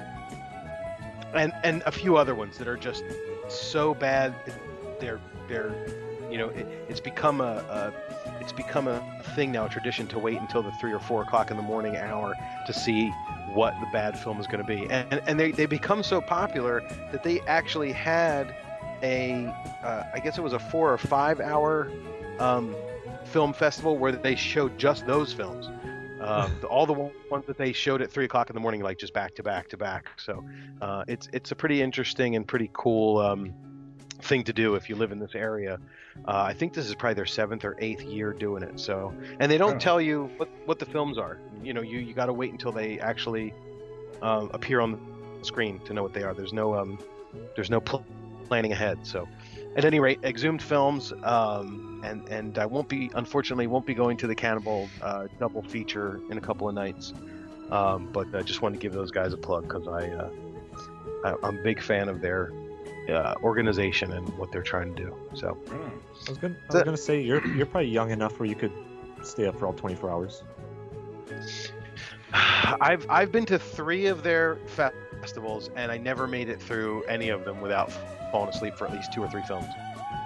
and 1.34 1.52
and 1.62 1.82
a 1.86 1.92
few 1.92 2.16
other 2.16 2.34
ones 2.34 2.58
that 2.58 2.68
are 2.68 2.76
just 2.76 3.04
so 3.48 3.94
bad 3.94 4.34
they're 5.00 5.20
they're 5.48 5.74
you 6.30 6.38
know 6.38 6.48
it, 6.50 6.66
it's 6.88 7.00
become 7.00 7.40
a, 7.40 7.44
a 7.44 7.92
it's 8.40 8.52
become 8.52 8.88
a 8.88 9.22
thing 9.34 9.52
now 9.52 9.66
a 9.66 9.68
tradition 9.68 10.06
to 10.08 10.18
wait 10.18 10.38
until 10.38 10.62
the 10.62 10.72
three 10.72 10.92
or 10.92 10.98
four 10.98 11.22
o'clock 11.22 11.50
in 11.50 11.56
the 11.56 11.62
morning 11.62 11.96
hour 11.96 12.34
to 12.66 12.72
see 12.72 13.08
what 13.54 13.74
the 13.80 13.86
bad 13.92 14.18
film 14.18 14.40
is 14.40 14.46
going 14.46 14.64
to 14.64 14.66
be 14.66 14.88
and 14.90 15.20
and 15.26 15.38
they, 15.38 15.50
they 15.50 15.66
become 15.66 16.02
so 16.02 16.20
popular 16.20 16.82
that 17.12 17.22
they 17.22 17.40
actually 17.42 17.92
had 17.92 18.54
a 19.02 19.46
uh, 19.82 20.04
I 20.12 20.18
guess 20.20 20.38
it 20.38 20.42
was 20.42 20.52
a 20.52 20.58
four 20.58 20.92
or 20.92 20.98
five 20.98 21.40
hour 21.40 21.90
um, 22.38 22.74
film 23.30 23.52
festival 23.52 23.96
where 23.96 24.12
they 24.12 24.34
showed 24.36 24.76
just 24.78 25.06
those 25.06 25.32
films 25.32 25.66
the- 26.18 26.66
all 26.70 26.86
the 26.86 26.92
ones 27.30 27.44
that 27.46 27.56
they 27.56 27.72
showed 27.72 28.02
at 28.02 28.10
three 28.10 28.24
o'clock 28.24 28.50
in 28.50 28.54
the 28.54 28.60
morning 28.60 28.80
like 28.82 28.98
just 28.98 29.14
back 29.14 29.34
to 29.34 29.42
back 29.42 29.68
to 29.68 29.76
back 29.76 30.08
so 30.16 30.44
uh, 30.82 31.04
it's 31.08 31.28
it's 31.32 31.50
a 31.52 31.54
pretty 31.54 31.80
interesting 31.82 32.36
and 32.36 32.46
pretty 32.46 32.68
cool 32.72 33.18
um, 33.18 33.54
thing 34.22 34.44
to 34.44 34.52
do 34.52 34.74
if 34.74 34.90
you 34.90 34.96
live 34.96 35.12
in 35.12 35.18
this 35.18 35.34
area. 35.34 35.78
Uh, 36.28 36.42
I 36.42 36.52
think 36.52 36.74
this 36.74 36.86
is 36.86 36.94
probably 36.94 37.14
their 37.14 37.24
seventh 37.24 37.64
or 37.64 37.74
eighth 37.78 38.02
year 38.02 38.34
doing 38.34 38.62
it. 38.62 38.78
So, 38.78 39.14
and 39.38 39.50
they 39.50 39.56
don't 39.56 39.76
Oh. 39.76 39.78
tell 39.78 39.98
you 40.00 40.28
what 40.36 40.48
what 40.66 40.78
the 40.78 40.84
films 40.84 41.16
are. 41.16 41.38
You 41.62 41.72
know, 41.72 41.80
you 41.80 41.98
you 42.00 42.12
got 42.12 42.26
to 42.26 42.34
wait 42.34 42.52
until 42.52 42.70
they 42.70 43.00
actually 43.00 43.54
um, 44.20 44.50
appear 44.52 44.80
on 44.82 44.92
the 45.38 45.44
screen 45.46 45.78
to 45.86 45.94
know 45.94 46.02
what 46.02 46.12
they 46.12 46.22
are. 46.22 46.34
There's 46.34 46.52
no 46.52 46.74
um, 46.74 46.98
there's 47.54 47.70
no 47.70 47.80
pl- 47.80 48.04
planning 48.46 48.72
ahead. 48.72 48.98
So, 49.06 49.26
at 49.76 49.86
any 49.86 50.00
rate, 50.00 50.18
exhumed 50.22 50.60
films, 50.62 51.14
um, 51.22 51.89
and 52.02 52.28
and 52.28 52.58
I 52.58 52.66
won't 52.66 52.88
be 52.88 53.10
unfortunately 53.14 53.66
won't 53.66 53.86
be 53.86 53.94
going 53.94 54.16
to 54.18 54.26
the 54.26 54.34
Cannibal 54.34 54.88
uh, 55.02 55.28
double 55.38 55.62
feature 55.62 56.20
in 56.30 56.38
a 56.38 56.40
couple 56.40 56.68
of 56.68 56.74
nights. 56.74 57.12
Um, 57.70 58.08
but 58.12 58.34
I 58.34 58.42
just 58.42 58.62
wanted 58.62 58.76
to 58.76 58.80
give 58.80 58.92
those 58.92 59.10
guys 59.10 59.32
a 59.32 59.36
plug 59.36 59.68
because 59.68 59.86
I, 59.86 60.08
uh, 60.08 60.30
I 61.24 61.46
I'm 61.46 61.58
a 61.58 61.62
big 61.62 61.80
fan 61.80 62.08
of 62.08 62.20
their 62.20 62.52
uh, 63.08 63.34
organization 63.42 64.12
and 64.12 64.28
what 64.38 64.50
they're 64.50 64.62
trying 64.62 64.94
to 64.94 65.04
do. 65.04 65.14
So 65.34 65.56
Oh, 65.70 65.92
I 66.26 66.30
was 66.30 66.38
gonna, 66.38 66.56
I 66.70 66.74
was 66.74 66.82
gonna 66.82 66.96
say 66.96 67.20
you're 67.20 67.46
you're 67.54 67.66
probably 67.66 67.90
young 67.90 68.10
enough 68.10 68.38
where 68.38 68.48
you 68.48 68.56
could 68.56 68.72
stay 69.22 69.46
up 69.46 69.58
for 69.58 69.66
all 69.66 69.72
24 69.72 70.10
hours. 70.10 70.42
I've 72.32 73.06
I've 73.08 73.32
been 73.32 73.46
to 73.46 73.58
three 73.58 74.06
of 74.06 74.22
their 74.22 74.56
festivals 74.66 75.70
and 75.76 75.92
I 75.92 75.98
never 75.98 76.26
made 76.26 76.48
it 76.48 76.60
through 76.60 77.04
any 77.04 77.28
of 77.28 77.44
them 77.44 77.60
without 77.60 77.92
falling 78.30 78.50
asleep 78.50 78.76
for 78.76 78.86
at 78.86 78.92
least 78.92 79.12
two 79.12 79.22
or 79.22 79.28
three 79.28 79.42
films. 79.42 79.66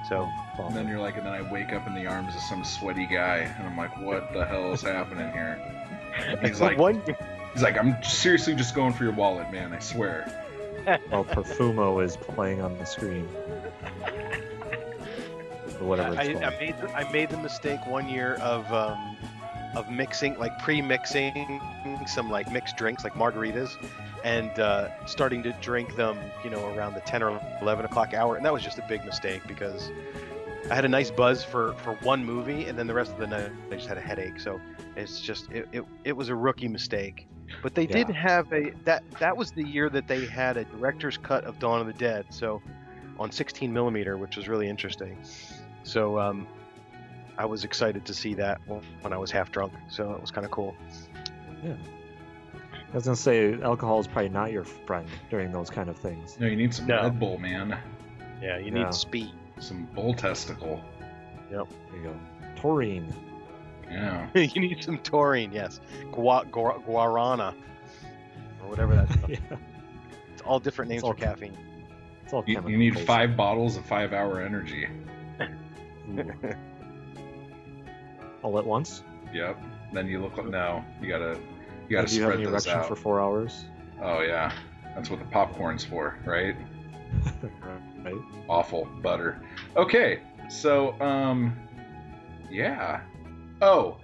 So 0.08 0.28
And 0.58 0.76
then 0.76 0.86
you're 0.86 1.00
like, 1.00 1.16
and 1.16 1.26
then 1.26 1.32
I 1.32 1.42
wake 1.42 1.72
up 1.72 1.86
in 1.86 1.94
the 1.94 2.06
arms 2.06 2.34
of 2.34 2.42
some 2.42 2.64
sweaty 2.64 3.06
guy, 3.06 3.38
and 3.58 3.66
I'm 3.66 3.76
like, 3.76 3.98
what 4.00 4.32
the 4.32 4.44
hell 4.44 4.72
is 4.72 4.82
happening 4.82 5.32
here? 5.32 5.60
He's 6.42 6.60
like, 6.60 6.78
one 6.78 7.02
he's 7.52 7.62
like, 7.62 7.78
I'm 7.78 8.02
seriously 8.02 8.54
just 8.54 8.74
going 8.74 8.92
for 8.92 9.04
your 9.04 9.12
wallet, 9.14 9.50
man. 9.50 9.72
I 9.72 9.78
swear. 9.78 10.40
While 11.08 11.24
Profumo 11.24 12.04
is 12.04 12.16
playing 12.16 12.60
on 12.60 12.76
the 12.78 12.84
screen. 12.84 13.26
Or 15.80 15.86
whatever 15.86 16.18
I, 16.18 16.24
it's 16.24 16.40
called. 16.40 16.44
I 16.44 16.58
made 16.58 16.78
the, 16.78 16.90
I 16.90 17.10
made 17.10 17.30
the 17.30 17.38
mistake 17.38 17.86
one 17.86 18.08
year 18.08 18.34
of 18.34 18.70
um, 18.72 19.13
of 19.76 19.90
mixing 19.90 20.38
like 20.38 20.56
pre-mixing 20.60 21.60
some 22.06 22.30
like 22.30 22.50
mixed 22.50 22.76
drinks 22.76 23.04
like 23.04 23.14
margaritas 23.14 23.76
and 24.22 24.58
uh, 24.58 24.88
starting 25.06 25.42
to 25.42 25.52
drink 25.60 25.96
them 25.96 26.16
you 26.42 26.50
know 26.50 26.74
around 26.74 26.94
the 26.94 27.00
10 27.00 27.22
or 27.22 27.40
11 27.60 27.84
o'clock 27.84 28.14
hour 28.14 28.36
and 28.36 28.44
that 28.44 28.52
was 28.52 28.62
just 28.62 28.78
a 28.78 28.84
big 28.88 29.04
mistake 29.04 29.42
because 29.46 29.90
I 30.70 30.74
had 30.74 30.84
a 30.84 30.88
nice 30.88 31.10
buzz 31.10 31.44
for 31.44 31.74
for 31.74 31.94
one 31.96 32.24
movie 32.24 32.64
and 32.66 32.78
then 32.78 32.86
the 32.86 32.94
rest 32.94 33.12
of 33.12 33.18
the 33.18 33.26
night 33.26 33.50
I 33.70 33.74
just 33.74 33.88
had 33.88 33.98
a 33.98 34.00
headache 34.00 34.40
so 34.40 34.60
it's 34.96 35.20
just 35.20 35.50
it, 35.50 35.68
it, 35.72 35.84
it 36.04 36.12
was 36.12 36.28
a 36.28 36.34
rookie 36.34 36.68
mistake. 36.68 37.26
But 37.62 37.74
they 37.74 37.86
did 37.86 38.08
have 38.10 38.52
a 38.52 38.70
that 38.84 39.02
that 39.20 39.36
was 39.36 39.52
the 39.52 39.62
year 39.62 39.90
that 39.90 40.08
they 40.08 40.24
had 40.26 40.56
a 40.56 40.64
director's 40.64 41.18
cut 41.18 41.44
of 41.44 41.58
Dawn 41.58 41.80
of 41.80 41.86
the 41.86 41.92
Dead 41.92 42.26
so 42.30 42.62
on 43.18 43.30
16 43.30 43.72
millimeter 43.72 44.16
which 44.16 44.36
was 44.36 44.48
really 44.48 44.68
interesting. 44.68 45.18
So 45.82 46.18
um, 46.18 46.46
I 47.36 47.44
was 47.46 47.64
excited 47.64 48.04
to 48.06 48.14
see 48.14 48.34
that 48.34 48.60
when 48.66 49.12
I 49.12 49.16
was 49.16 49.30
half 49.30 49.50
drunk. 49.50 49.72
So 49.88 50.12
it 50.12 50.20
was 50.20 50.30
kind 50.30 50.44
of 50.44 50.50
cool. 50.50 50.74
Yeah. 51.64 51.74
I 52.92 52.94
was 52.96 53.04
gonna 53.04 53.16
say 53.16 53.60
alcohol 53.60 53.98
is 53.98 54.06
probably 54.06 54.28
not 54.28 54.52
your 54.52 54.64
friend 54.64 55.08
during 55.30 55.50
those 55.50 55.68
kind 55.68 55.88
of 55.88 55.96
things. 55.96 56.38
No, 56.38 56.46
you 56.46 56.54
need 56.56 56.72
some 56.72 56.86
No. 56.86 57.02
Red 57.02 57.18
Bull, 57.18 57.38
man. 57.38 57.76
Yeah, 58.40 58.58
you 58.58 58.66
Yeah. 58.66 58.84
need 58.84 58.94
speed. 58.94 59.32
Some 59.58 59.88
bull 59.94 60.14
testicle. 60.14 60.80
Yep. 61.50 61.66
There 61.90 62.00
you 62.00 62.04
go. 62.08 62.14
Taurine. 62.56 63.12
Yeah. 63.90 64.28
you 64.34 64.60
need 64.60 64.82
some 64.82 64.98
taurine. 64.98 65.50
Yes, 65.52 65.80
Gua- 66.12 66.46
gua- 66.50 66.80
guarana 66.86 67.54
or 68.62 68.68
whatever 68.70 68.94
that's. 68.94 69.16
yeah. 69.28 69.38
It's 70.32 70.42
all 70.42 70.60
different 70.60 70.90
names 70.90 71.02
all 71.02 71.12
for 71.12 71.18
caffeine. 71.18 71.56
It's 72.24 72.32
all 72.32 72.44
You, 72.46 72.62
you 72.68 72.76
need 72.78 72.98
five 73.00 73.36
bottles 73.36 73.76
of 73.76 73.84
five 73.84 74.12
hour 74.12 74.40
energy. 74.40 74.86
All 78.44 78.58
at 78.58 78.66
once? 78.66 79.02
Yep. 79.32 79.58
Then 79.94 80.06
you 80.06 80.20
look 80.20 80.36
like 80.36 80.46
now. 80.46 80.84
You 81.00 81.08
gotta 81.08 81.38
you 81.88 81.96
gotta 81.96 82.06
do 82.06 82.14
you 82.14 82.22
have 82.22 82.32
spread 82.32 82.38
an 82.40 82.44
those 82.44 82.66
erection 82.66 82.72
out. 82.78 82.86
for 82.86 82.94
four 82.94 83.20
hours? 83.20 83.64
Oh 84.02 84.20
yeah. 84.20 84.52
That's 84.94 85.08
what 85.08 85.18
the 85.18 85.24
popcorn's 85.26 85.82
for, 85.82 86.18
right? 86.26 86.54
right. 88.04 88.14
Awful 88.48 88.86
butter. 89.02 89.40
Okay. 89.76 90.20
So 90.50 91.00
um 91.00 91.56
yeah. 92.50 93.00
Oh. 93.62 93.96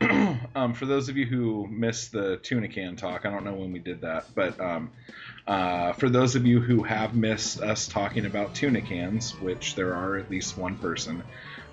um, 0.54 0.74
for 0.74 0.84
those 0.84 1.08
of 1.08 1.16
you 1.16 1.24
who 1.24 1.66
missed 1.68 2.12
the 2.12 2.38
tuna 2.38 2.68
can 2.68 2.96
talk, 2.96 3.24
I 3.24 3.30
don't 3.30 3.44
know 3.44 3.54
when 3.54 3.72
we 3.72 3.78
did 3.78 4.02
that, 4.02 4.26
but 4.34 4.60
um, 4.60 4.90
uh, 5.46 5.94
for 5.94 6.10
those 6.10 6.36
of 6.36 6.44
you 6.44 6.60
who 6.60 6.82
have 6.82 7.14
missed 7.14 7.62
us 7.62 7.88
talking 7.88 8.26
about 8.26 8.54
tuna 8.54 8.82
cans, 8.82 9.32
which 9.40 9.74
there 9.74 9.94
are 9.94 10.16
at 10.16 10.30
least 10.30 10.58
one 10.58 10.76
person, 10.76 11.22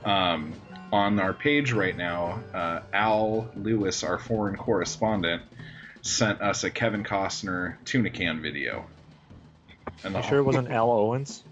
um, 0.05 0.53
on 0.93 1.19
our 1.19 1.33
page 1.33 1.73
right 1.73 1.97
now, 1.97 2.39
uh, 2.53 2.81
Al 2.93 3.49
Lewis, 3.55 4.03
our 4.03 4.19
foreign 4.19 4.55
correspondent, 4.55 5.41
sent 6.03 6.39
us 6.39 6.63
a 6.63 6.69
Kevin 6.69 7.03
Costner 7.03 7.75
tuna 7.83 8.11
can 8.11 8.43
video. 8.43 8.85
And 10.03 10.13
You 10.13 10.21
the- 10.21 10.27
sure 10.27 10.37
it 10.37 10.43
wasn't 10.43 10.69
Al 10.69 10.91
Owens? 10.91 11.43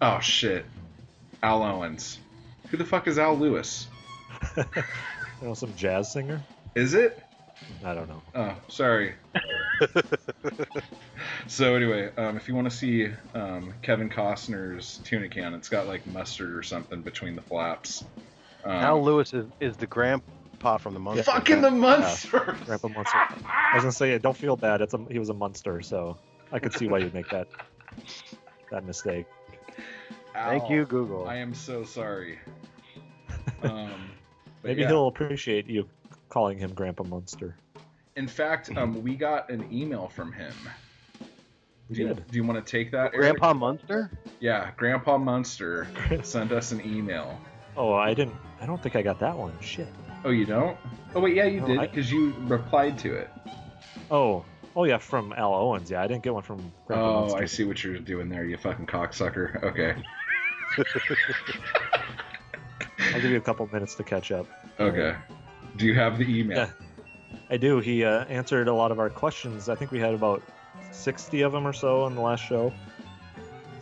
Oh 0.00 0.20
shit, 0.20 0.64
Al 1.42 1.64
Owens. 1.64 2.18
Who 2.70 2.76
the 2.76 2.84
fuck 2.84 3.08
is 3.08 3.18
Al 3.18 3.36
Lewis? 3.36 3.88
You 5.42 5.48
know, 5.48 5.54
some 5.54 5.74
jazz 5.76 6.10
singer? 6.10 6.42
Is 6.74 6.94
it? 6.94 7.22
I 7.84 7.92
don't 7.92 8.08
know. 8.08 8.22
Oh, 8.34 8.54
sorry. 8.68 9.16
so 11.46 11.74
anyway, 11.74 12.10
um, 12.16 12.38
if 12.38 12.48
you 12.48 12.54
want 12.54 12.70
to 12.70 12.74
see 12.74 13.08
um, 13.34 13.74
Kevin 13.82 14.08
Costner's 14.08 14.98
tuna 15.04 15.28
can, 15.28 15.52
it's 15.52 15.68
got 15.68 15.86
like 15.86 16.06
mustard 16.06 16.56
or 16.56 16.62
something 16.62 17.02
between 17.02 17.36
the 17.36 17.42
flaps. 17.42 18.02
Um, 18.66 18.72
Al 18.72 19.02
Lewis 19.04 19.32
is, 19.32 19.46
is 19.60 19.76
the 19.76 19.86
grandpa 19.86 20.76
from 20.78 20.94
the 20.94 21.00
Monster. 21.00 21.22
fucking 21.22 21.60
the 21.60 21.70
monster. 21.70 22.56
Grandpa 22.66 22.88
Munster. 22.88 23.16
I 23.18 23.72
was 23.74 23.84
gonna 23.84 23.92
say, 23.92 24.18
don't 24.18 24.36
feel 24.36 24.56
bad. 24.56 24.80
It's 24.80 24.92
a, 24.94 24.98
he 25.10 25.18
was 25.20 25.28
a 25.28 25.34
monster, 25.34 25.80
so 25.82 26.16
I 26.50 26.58
could 26.58 26.72
see 26.72 26.88
why 26.88 26.98
you'd 26.98 27.14
make 27.14 27.28
that 27.30 27.46
that 28.72 28.84
mistake. 28.84 29.26
Thank 30.34 30.68
you, 30.68 30.84
Google. 30.84 31.26
I 31.28 31.36
am 31.36 31.54
so 31.54 31.84
sorry. 31.84 32.38
Um, 33.62 34.10
Maybe 34.64 34.82
yeah. 34.82 34.88
he'll 34.88 35.06
appreciate 35.06 35.66
you 35.66 35.88
calling 36.28 36.58
him 36.58 36.74
Grandpa 36.74 37.04
Monster. 37.04 37.56
In 38.16 38.26
fact, 38.28 38.76
um, 38.76 39.02
we 39.02 39.14
got 39.14 39.48
an 39.50 39.66
email 39.72 40.08
from 40.08 40.32
him. 40.32 40.52
We 41.88 41.96
Do 41.96 42.02
you, 42.02 42.08
did. 42.08 42.26
do 42.28 42.36
you 42.36 42.44
want 42.44 42.64
to 42.64 42.70
take 42.70 42.90
that, 42.90 43.12
Eric? 43.14 43.20
Grandpa 43.38 43.54
Munster? 43.54 44.10
Yeah, 44.40 44.70
Grandpa 44.76 45.16
Monster 45.16 45.86
sent 46.22 46.50
us 46.52 46.72
an 46.72 46.80
email. 46.84 47.40
Oh, 47.76 47.92
I 47.94 48.14
didn't. 48.14 48.34
I 48.60 48.66
don't 48.66 48.82
think 48.82 48.96
I 48.96 49.02
got 49.02 49.18
that 49.20 49.36
one. 49.36 49.52
Shit. 49.60 49.88
Oh, 50.24 50.30
you 50.30 50.44
don't? 50.46 50.76
Oh 51.14 51.20
wait, 51.20 51.34
yeah, 51.34 51.44
you 51.44 51.60
No, 51.60 51.66
did 51.66 51.78
I- 51.78 51.86
because 51.86 52.10
you 52.10 52.34
replied 52.46 52.98
to 53.00 53.14
it. 53.14 53.30
Oh, 54.10 54.44
oh 54.74 54.84
yeah, 54.84 54.98
from 54.98 55.32
Al 55.34 55.54
Owens. 55.54 55.90
Yeah, 55.90 56.02
I 56.02 56.06
didn't 56.06 56.22
get 56.22 56.34
one 56.34 56.42
from 56.42 56.72
Grandpa 56.86 57.06
Oh, 57.08 57.20
Munster. 57.22 57.42
I 57.42 57.46
see 57.46 57.64
what 57.64 57.82
you're 57.84 57.98
doing 57.98 58.28
there, 58.28 58.44
you 58.44 58.56
fucking 58.56 58.86
cocksucker. 58.86 59.62
Okay, 59.62 59.94
I'll 63.14 63.20
give 63.20 63.30
you 63.30 63.36
a 63.36 63.40
couple 63.40 63.68
minutes 63.72 63.94
to 63.96 64.04
catch 64.04 64.32
up. 64.32 64.46
okay. 64.80 65.14
Do 65.76 65.86
you 65.86 65.94
have 65.94 66.16
the 66.18 66.24
email? 66.24 66.58
Yeah. 66.58 66.70
I 67.50 67.56
do. 67.58 67.80
He 67.80 68.02
uh, 68.04 68.24
answered 68.26 68.66
a 68.68 68.72
lot 68.72 68.90
of 68.90 68.98
our 68.98 69.10
questions. 69.10 69.68
I 69.68 69.74
think 69.74 69.90
we 69.90 69.98
had 69.98 70.14
about 70.14 70.42
60 70.92 71.42
of 71.42 71.52
them 71.52 71.66
or 71.66 71.72
so 71.74 72.02
on 72.04 72.14
the 72.14 72.20
last 72.22 72.40
show. 72.44 72.72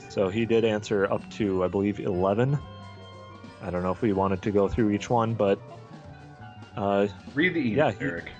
So 0.08 0.28
he 0.28 0.44
did 0.44 0.64
answer 0.64 1.10
up 1.12 1.28
to, 1.34 1.62
I 1.64 1.68
believe, 1.68 2.00
11. 2.00 2.58
I 3.64 3.70
don't 3.70 3.82
know 3.82 3.90
if 3.92 4.02
we 4.02 4.12
wanted 4.12 4.42
to 4.42 4.50
go 4.50 4.68
through 4.68 4.90
each 4.90 5.08
one, 5.08 5.34
but 5.34 5.58
uh, 6.76 7.08
Read 7.34 7.54
the 7.54 7.60
email, 7.60 7.86
Yeah, 7.86 7.90
he- 7.92 8.04
Eric. 8.04 8.30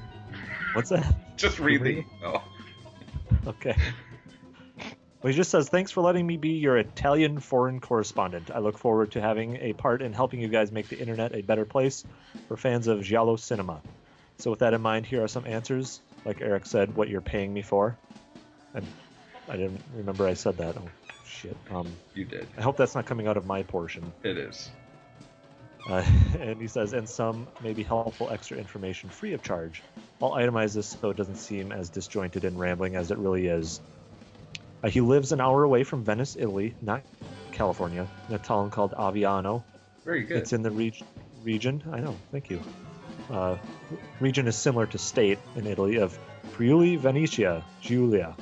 what's 0.75 0.91
that? 0.91 1.15
Just 1.37 1.59
read 1.59 1.83
the 1.83 2.05
email. 2.21 2.43
Okay. 3.47 3.75
Well, 5.23 5.33
he 5.33 5.37
just 5.37 5.51
says, 5.51 5.69
Thanks 5.69 5.91
for 5.91 6.01
letting 6.03 6.27
me 6.27 6.37
be 6.37 6.51
your 6.51 6.77
Italian 6.77 7.41
foreign 7.41 7.81
correspondent. 7.81 8.51
I 8.55 8.59
look 8.59 8.79
forward 8.79 9.13
to 9.13 9.21
having 9.21 9.57
a 9.57 9.73
part 9.73 10.03
in 10.03 10.13
helping 10.13 10.41
you 10.41 10.49
guys 10.49 10.71
make 10.71 10.89
the 10.89 10.99
internet 10.99 11.35
a 11.35 11.41
better 11.43 11.65
place 11.65 12.05
for 12.47 12.57
fans 12.57 12.87
of 12.87 13.03
Giallo 13.03 13.37
cinema. 13.37 13.81
So, 14.39 14.51
with 14.51 14.61
that 14.61 14.75
in 14.75 14.81
mind, 14.83 15.07
here 15.07 15.25
are 15.25 15.29
some 15.29 15.47
answers. 15.47 16.01
Like 16.25 16.41
Eric 16.41 16.67
said, 16.67 16.95
what 16.95 17.09
you're 17.09 17.21
paying 17.21 17.53
me 17.53 17.63
for. 17.63 17.97
And 18.75 18.87
I 19.49 19.57
didn't 19.57 19.81
remember 19.97 20.27
I 20.27 20.35
said 20.35 20.59
that. 20.59 20.77
Oh, 20.77 20.89
shit. 21.27 21.57
Um, 21.71 21.93
You 22.15 22.25
did. 22.27 22.47
I 22.59 22.63
hope 22.63 22.77
that's 22.77 22.95
not 22.95 23.07
coming 23.07 23.27
out 23.27 23.37
of 23.37 23.47
my 23.47 23.63
portion. 23.63 24.13
It 24.23 24.37
is. 24.39 24.71
Uh, 25.87 26.05
and 26.41 26.61
he 26.61 26.67
says, 26.67 26.93
and 26.93 27.09
some 27.09 27.47
maybe 27.63 27.83
helpful 27.83 28.31
extra 28.31 28.57
information 28.57 29.11
free 29.11 29.33
of 29.33 29.43
charge. 29.43 29.83
I'll 30.23 30.33
itemize 30.33 30.75
this 30.75 30.97
so 31.01 31.11
it 31.11 31.17
doesn't 31.17 31.37
seem 31.37 31.73
as 31.73 31.91
disjointed 31.91 32.45
and 32.45 32.59
rambling 32.59 32.97
as 32.97 33.11
it 33.11 33.19
really 33.19 33.47
is. 33.47 33.81
Uh, 34.83 34.89
he 34.89 35.01
lives 35.01 35.33
an 35.33 35.41
hour 35.41 35.65
away 35.65 35.85
from 35.85 36.05
Venice, 36.05 36.37
Italy, 36.39 36.75
not 36.81 37.03
California, 37.53 38.07
in 38.29 38.35
a 38.35 38.39
town 38.39 38.71
called 38.71 38.93
Aviano. 38.93 39.63
Very 40.05 40.23
good. 40.23 40.39
It's 40.39 40.53
in 40.53 40.63
the 40.63 40.71
reg- 40.71 41.03
region. 41.43 41.83
I 41.91 42.01
know. 42.01 42.17
Thank 42.33 42.51
you. 42.51 42.61
Uh, 43.31 43.57
region 44.21 44.47
is 44.47 44.57
similar 44.57 44.87
to 44.87 44.99
state 44.99 45.39
in 45.57 45.67
Italy 45.67 45.97
of 45.97 46.19
Friuli 46.53 46.97
Venezia 46.97 47.65
Giulia, 47.81 48.37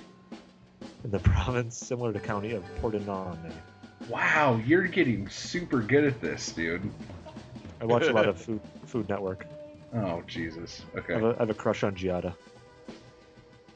in 1.05 1.11
the 1.11 1.19
province 1.21 1.77
similar 1.77 2.13
to 2.13 2.21
county 2.21 2.53
of 2.53 2.65
Pordenone. 2.81 3.53
Wow, 4.09 4.61
you're 4.67 4.89
getting 4.89 5.29
super 5.29 5.81
good 5.81 6.05
at 6.05 6.21
this, 6.21 6.51
dude. 6.51 6.91
I 7.83 7.85
watch 7.85 8.05
a 8.05 8.13
lot 8.13 8.29
of 8.29 8.41
Food 8.41 8.61
Food 8.87 9.09
Network. 9.09 9.45
Oh 9.95 10.23
Jesus. 10.27 10.83
I 10.95 10.99
Okay. 11.01 11.15
have 11.15 11.23
a, 11.25 11.35
I 11.35 11.39
have 11.41 11.51
a 11.51 11.55
crush 11.55 11.83
on 11.83 11.95
Giada. 11.97 12.33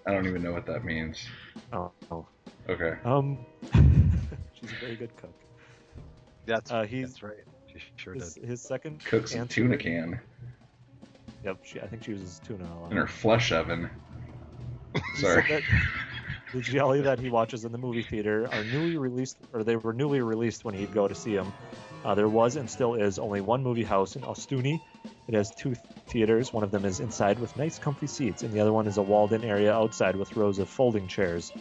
I 0.07 0.13
don't 0.13 0.27
even 0.27 0.43
know 0.43 0.53
what 0.53 0.65
that 0.67 0.85
means. 0.85 1.27
Oh, 1.73 1.91
oh. 2.13 2.27
Okay. 2.69 2.95
Um, 3.05 3.39
she's 4.55 4.71
a 4.71 4.75
very 4.81 4.95
good 4.95 5.15
cook. 5.17 5.33
That's, 6.47 6.71
Uh, 6.71 6.85
he's- 6.85 7.09
that's 7.11 7.23
right. 7.25 7.45
She 7.73 7.81
sure 7.97 8.15
His, 8.15 8.35
did. 8.35 8.45
his 8.45 8.63
second 8.63 9.05
Cooks 9.05 9.35
a 9.35 9.45
tuna 9.45 9.77
can 9.77 10.19
Yep, 11.45 11.59
she, 11.65 11.81
I 11.81 11.87
think 11.89 12.05
she 12.05 12.13
uses 12.13 12.41
tuna 12.47 12.65
a 12.65 12.75
lot. 12.81 12.91
in 12.93 12.97
her 12.97 13.07
flesh 13.09 13.51
oven. 13.53 13.91
Sorry. 15.17 15.45
that 15.49 15.63
the 16.55 16.61
gialli 16.61 17.01
that 17.03 17.19
he 17.19 17.29
watches 17.29 17.65
in 17.65 17.73
the 17.73 17.79
movie 17.79 18.03
theater 18.03 18.49
are 18.53 18.65
newly 18.65 18.97
released, 18.97 19.37
or 19.53 19.63
they 19.65 19.77
were 19.77 19.93
newly 19.93 20.21
released 20.23 20.65
when 20.65 20.75
he'd 20.75 20.93
go 20.95 21.07
to 21.09 21.15
see 21.15 21.35
them. 21.35 21.53
Uh, 22.05 22.15
there 22.15 22.29
was 22.29 22.57
and 22.57 22.71
still 22.71 22.95
is 22.95 23.19
only 23.19 23.41
one 23.41 23.63
movie 23.63 23.85
house 23.85 24.17
in 24.17 24.23
Ostuni. 24.23 24.81
It 25.29 25.35
has 25.35 25.51
two 25.51 25.75
theaters. 26.07 26.53
One 26.53 26.63
of 26.63 26.71
them 26.71 26.85
is 26.85 27.01
inside 27.01 27.39
with 27.39 27.57
nice, 27.57 27.79
comfy 27.79 28.07
seats, 28.07 28.43
and 28.43 28.53
the 28.53 28.61
other 28.61 28.73
one 28.73 28.87
is 28.87 28.97
a 28.97 29.03
walled-in 29.03 29.43
area 29.45 29.73
outside 29.73 30.15
with 30.15 30.37
rows 30.37 30.59
of 30.59 30.69
folding 30.69 31.09
chairs. 31.09 31.53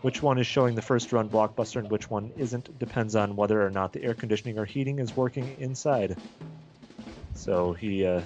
Which 0.00 0.22
one 0.22 0.38
is 0.38 0.46
showing 0.46 0.74
the 0.74 0.82
first-run 0.82 1.28
blockbuster 1.28 1.76
and 1.76 1.90
which 1.90 2.10
one 2.10 2.32
isn't 2.36 2.78
depends 2.78 3.16
on 3.16 3.36
whether 3.36 3.64
or 3.64 3.70
not 3.70 3.92
the 3.92 4.02
air 4.02 4.14
conditioning 4.14 4.58
or 4.58 4.64
heating 4.64 4.98
is 4.98 5.16
working 5.16 5.56
inside. 5.58 6.16
So 7.34 7.72
he 7.72 8.06
uh, 8.06 8.22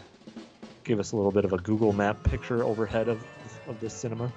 gave 0.85 1.01
us 1.01 1.13
a 1.13 1.17
little 1.17 1.33
bit 1.33 1.45
of 1.45 1.53
a 1.53 1.59
Google 1.59 1.93
Map 1.93 2.23
picture 2.23 2.63
overhead 2.63 3.09
of 3.09 3.25
of 3.67 3.81
this 3.81 3.95
cinema, 3.95 4.33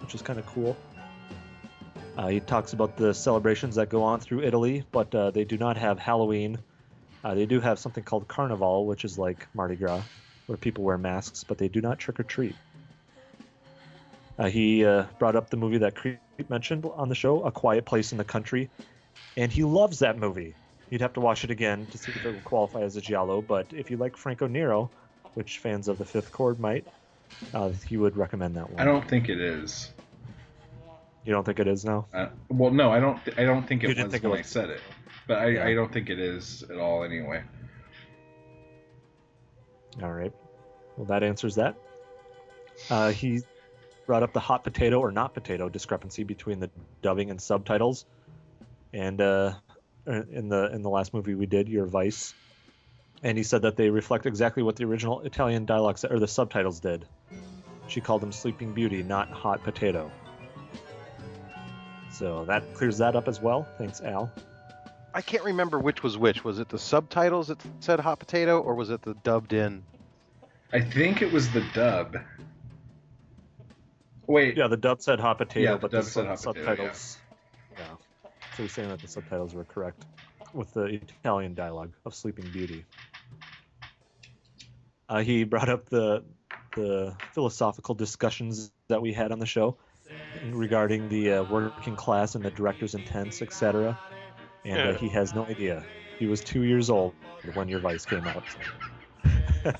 which 0.00 0.14
is 0.14 0.22
kind 0.22 0.38
of 0.38 0.46
cool. 0.46 0.76
Uh, 2.16 2.28
he 2.28 2.40
talks 2.40 2.72
about 2.72 2.96
the 2.96 3.12
celebrations 3.12 3.74
that 3.74 3.88
go 3.88 4.02
on 4.02 4.20
through 4.20 4.42
Italy, 4.42 4.84
but 4.92 5.12
uh, 5.14 5.30
they 5.30 5.44
do 5.44 5.58
not 5.58 5.76
have 5.76 5.98
Halloween. 5.98 6.58
Uh, 7.24 7.34
they 7.34 7.46
do 7.46 7.60
have 7.60 7.78
something 7.78 8.04
called 8.04 8.28
Carnival, 8.28 8.86
which 8.86 9.04
is 9.04 9.18
like 9.18 9.48
Mardi 9.54 9.74
Gras, 9.74 10.02
where 10.46 10.56
people 10.56 10.84
wear 10.84 10.96
masks, 10.98 11.42
but 11.42 11.58
they 11.58 11.68
do 11.68 11.80
not 11.80 11.98
trick 11.98 12.20
or 12.20 12.22
treat. 12.22 12.54
Uh, 14.38 14.48
he 14.48 14.84
uh, 14.84 15.04
brought 15.18 15.36
up 15.36 15.50
the 15.50 15.56
movie 15.56 15.78
that 15.78 15.94
Creep 15.96 16.18
mentioned 16.48 16.86
on 16.96 17.08
the 17.08 17.14
show, 17.14 17.42
A 17.42 17.50
Quiet 17.50 17.84
Place 17.84 18.12
in 18.12 18.18
the 18.18 18.24
Country, 18.24 18.68
and 19.36 19.50
he 19.50 19.64
loves 19.64 20.00
that 20.00 20.18
movie. 20.18 20.54
You'd 20.90 21.00
have 21.00 21.14
to 21.14 21.20
watch 21.20 21.44
it 21.44 21.50
again 21.50 21.86
to 21.86 21.98
see 21.98 22.12
if 22.12 22.24
it 22.24 22.32
would 22.32 22.44
qualify 22.44 22.82
as 22.82 22.96
a 22.96 23.00
giallo, 23.00 23.40
but 23.40 23.66
if 23.72 23.90
you 23.90 23.96
like 23.96 24.16
Franco 24.16 24.46
Nero, 24.46 24.90
which 25.34 25.58
fans 25.58 25.88
of 25.88 25.98
the 25.98 26.04
Fifth 26.04 26.30
Cord 26.30 26.60
might, 26.60 26.86
uh, 27.52 27.70
he 27.88 27.96
would 27.96 28.16
recommend 28.16 28.56
that 28.56 28.70
one. 28.70 28.80
I 28.80 28.84
don't 28.84 29.08
think 29.08 29.28
it 29.28 29.40
is. 29.40 29.90
You 31.24 31.32
don't 31.32 31.44
think 31.44 31.58
it 31.58 31.66
is 31.66 31.84
now? 31.84 32.06
Uh, 32.12 32.28
well, 32.48 32.70
no, 32.70 32.90
I 32.90 33.00
don't. 33.00 33.18
I 33.38 33.44
don't 33.44 33.66
think 33.66 33.82
You 33.82 33.88
it 33.88 33.94
didn't 33.94 34.06
was 34.06 34.12
think 34.12 34.24
it 34.24 34.28
when 34.28 34.38
I 34.40 34.42
said 34.42 34.70
it, 34.70 34.80
but 35.26 35.38
I, 35.38 35.46
Yeah. 35.48 35.66
I 35.66 35.74
don't 35.74 35.92
think 35.92 36.10
it 36.10 36.18
is 36.18 36.62
at 36.70 36.78
all. 36.78 37.02
Anyway. 37.04 37.42
All 40.02 40.12
right. 40.12 40.32
Well, 40.96 41.06
that 41.06 41.22
answers 41.22 41.54
that. 41.54 41.76
Uh, 42.90 43.10
he 43.10 43.40
brought 44.06 44.22
up 44.22 44.32
the 44.32 44.40
hot 44.40 44.64
potato 44.64 44.98
or 45.00 45.12
not 45.12 45.32
potato 45.32 45.68
discrepancy 45.68 46.24
between 46.24 46.60
the 46.60 46.70
dubbing 47.00 47.30
and 47.30 47.40
subtitles, 47.40 48.04
and 48.92 49.20
uh, 49.20 49.52
in 50.06 50.48
the 50.48 50.70
in 50.74 50.82
the 50.82 50.90
last 50.90 51.14
movie 51.14 51.34
we 51.34 51.46
did, 51.46 51.68
Your 51.68 51.86
Vice, 51.86 52.34
and 53.22 53.38
he 53.38 53.44
said 53.44 53.62
that 53.62 53.76
they 53.76 53.88
reflect 53.88 54.26
exactly 54.26 54.62
what 54.62 54.76
the 54.76 54.84
original 54.84 55.20
Italian 55.20 55.64
dialogue 55.64 55.96
said, 55.98 56.12
or 56.12 56.18
the 56.18 56.28
subtitles 56.28 56.80
did. 56.80 57.06
She 57.86 58.00
called 58.00 58.22
him 58.22 58.32
Sleeping 58.32 58.72
Beauty, 58.74 59.02
not 59.02 59.30
Hot 59.30 59.62
Potato. 59.62 60.10
So 62.14 62.44
that 62.44 62.74
clears 62.74 62.98
that 62.98 63.16
up 63.16 63.26
as 63.26 63.40
well. 63.40 63.66
Thanks, 63.76 64.00
Al. 64.00 64.30
I 65.12 65.20
can't 65.20 65.42
remember 65.44 65.78
which 65.80 66.02
was 66.02 66.16
which. 66.16 66.44
Was 66.44 66.60
it 66.60 66.68
the 66.68 66.78
subtitles 66.78 67.48
that 67.48 67.60
said 67.80 67.98
hot 68.00 68.20
potato, 68.20 68.60
or 68.60 68.74
was 68.74 68.90
it 68.90 69.02
the 69.02 69.14
dubbed 69.14 69.52
in? 69.52 69.82
I 70.72 70.80
think 70.80 71.22
it 71.22 71.32
was 71.32 71.50
the 71.50 71.64
dub. 71.74 72.16
Wait. 74.26 74.56
Yeah, 74.56 74.68
the 74.68 74.76
dub 74.76 75.02
said 75.02 75.18
hot 75.20 75.38
potato, 75.38 75.60
Yeah, 75.60 75.72
the 75.72 75.78
but 75.78 75.90
dub 75.90 76.04
the 76.04 76.10
said 76.10 76.38
sub- 76.38 76.56
hot 76.56 76.56
potato, 76.56 76.82
yeah. 76.84 76.92
subtitles. 76.92 77.18
Yeah. 77.76 77.84
So 78.56 78.62
he's 78.62 78.72
saying 78.72 78.88
that 78.88 79.00
the 79.00 79.08
subtitles 79.08 79.54
were 79.54 79.64
correct 79.64 80.04
with 80.52 80.72
the 80.72 80.84
Italian 80.84 81.54
dialogue 81.54 81.92
of 82.04 82.14
Sleeping 82.14 82.48
Beauty. 82.52 82.84
Uh, 85.08 85.22
he 85.22 85.44
brought 85.44 85.68
up 85.68 85.88
the 85.88 86.24
the 86.76 87.14
philosophical 87.32 87.94
discussions 87.94 88.72
that 88.88 89.00
we 89.02 89.12
had 89.12 89.30
on 89.30 89.38
the 89.38 89.46
show 89.46 89.76
regarding 90.50 91.08
the 91.08 91.32
uh, 91.32 91.42
working 91.44 91.96
class 91.96 92.34
and 92.34 92.44
the 92.44 92.50
director's 92.50 92.94
intents, 92.94 93.42
etc. 93.42 93.98
And 94.64 94.94
uh, 94.94 94.98
he 94.98 95.08
has 95.08 95.34
no 95.34 95.44
idea. 95.44 95.84
He 96.18 96.26
was 96.26 96.40
two 96.40 96.62
years 96.62 96.90
old 96.90 97.14
when 97.54 97.68
Your 97.68 97.80
Vice 97.80 98.06
came 98.06 98.24
out. 98.26 98.44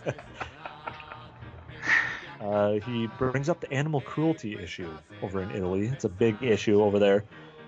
Uh, 2.45 2.79
he 2.81 3.07
brings 3.19 3.49
up 3.49 3.59
the 3.61 3.73
animal 3.73 4.03
cruelty 4.03 4.55
issue 4.59 4.91
over 5.23 5.43
in 5.43 5.51
Italy. 5.51 5.87
It's 5.87 6.05
a 6.05 6.11
big 6.11 6.43
issue 6.43 6.83
over 6.83 6.99
there. 6.99 7.25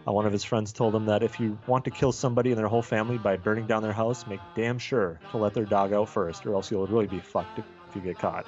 Uh, 0.06 0.12
one 0.12 0.26
of 0.26 0.32
his 0.32 0.44
friends 0.44 0.70
told 0.70 0.94
him 0.94 1.06
that 1.06 1.22
if 1.22 1.40
you 1.40 1.58
want 1.66 1.84
to 1.86 1.90
kill 1.90 2.12
somebody 2.12 2.50
and 2.50 2.58
their 2.58 2.68
whole 2.68 2.82
family 2.82 3.16
by 3.16 3.36
burning 3.38 3.66
down 3.66 3.82
their 3.82 3.94
house, 3.94 4.26
make 4.26 4.40
damn 4.54 4.78
sure 4.78 5.18
to 5.30 5.38
let 5.38 5.54
their 5.54 5.64
dog 5.64 5.94
out 5.94 6.10
first, 6.10 6.44
or 6.44 6.54
else 6.54 6.70
you'll 6.70 6.86
really 6.86 7.06
be 7.06 7.20
fucked 7.20 7.58
if, 7.58 7.64
if 7.88 7.96
you 7.96 8.02
get 8.02 8.18
caught. 8.18 8.46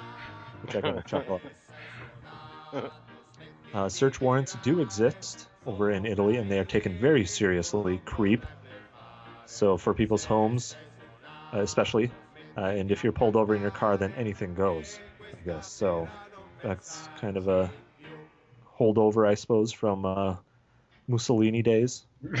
Which 0.61 0.75
I 0.75 0.81
kind 0.81 0.97
of 0.99 1.05
chuckle 1.07 1.41
at. 2.73 2.91
Uh, 3.73 3.89
search 3.89 4.19
warrants 4.19 4.57
do 4.63 4.81
exist 4.81 5.47
over 5.65 5.91
in 5.91 6.05
Italy, 6.05 6.37
and 6.37 6.49
they 6.49 6.59
are 6.59 6.65
taken 6.65 6.97
very 6.97 7.25
seriously. 7.25 8.01
Creep. 8.03 8.45
So 9.45 9.77
for 9.77 9.93
people's 9.93 10.25
homes, 10.25 10.75
uh, 11.53 11.59
especially, 11.59 12.11
uh, 12.57 12.61
and 12.61 12.91
if 12.91 13.03
you're 13.03 13.13
pulled 13.13 13.35
over 13.35 13.55
in 13.55 13.61
your 13.61 13.71
car, 13.71 13.97
then 13.97 14.13
anything 14.17 14.55
goes. 14.55 14.99
I 15.21 15.45
guess 15.45 15.71
so. 15.71 16.07
That's 16.63 17.07
kind 17.21 17.37
of 17.37 17.47
a 17.47 17.71
holdover, 18.79 19.27
I 19.27 19.35
suppose, 19.35 19.71
from 19.71 20.05
uh, 20.05 20.35
Mussolini 21.07 21.61
days. 21.61 22.05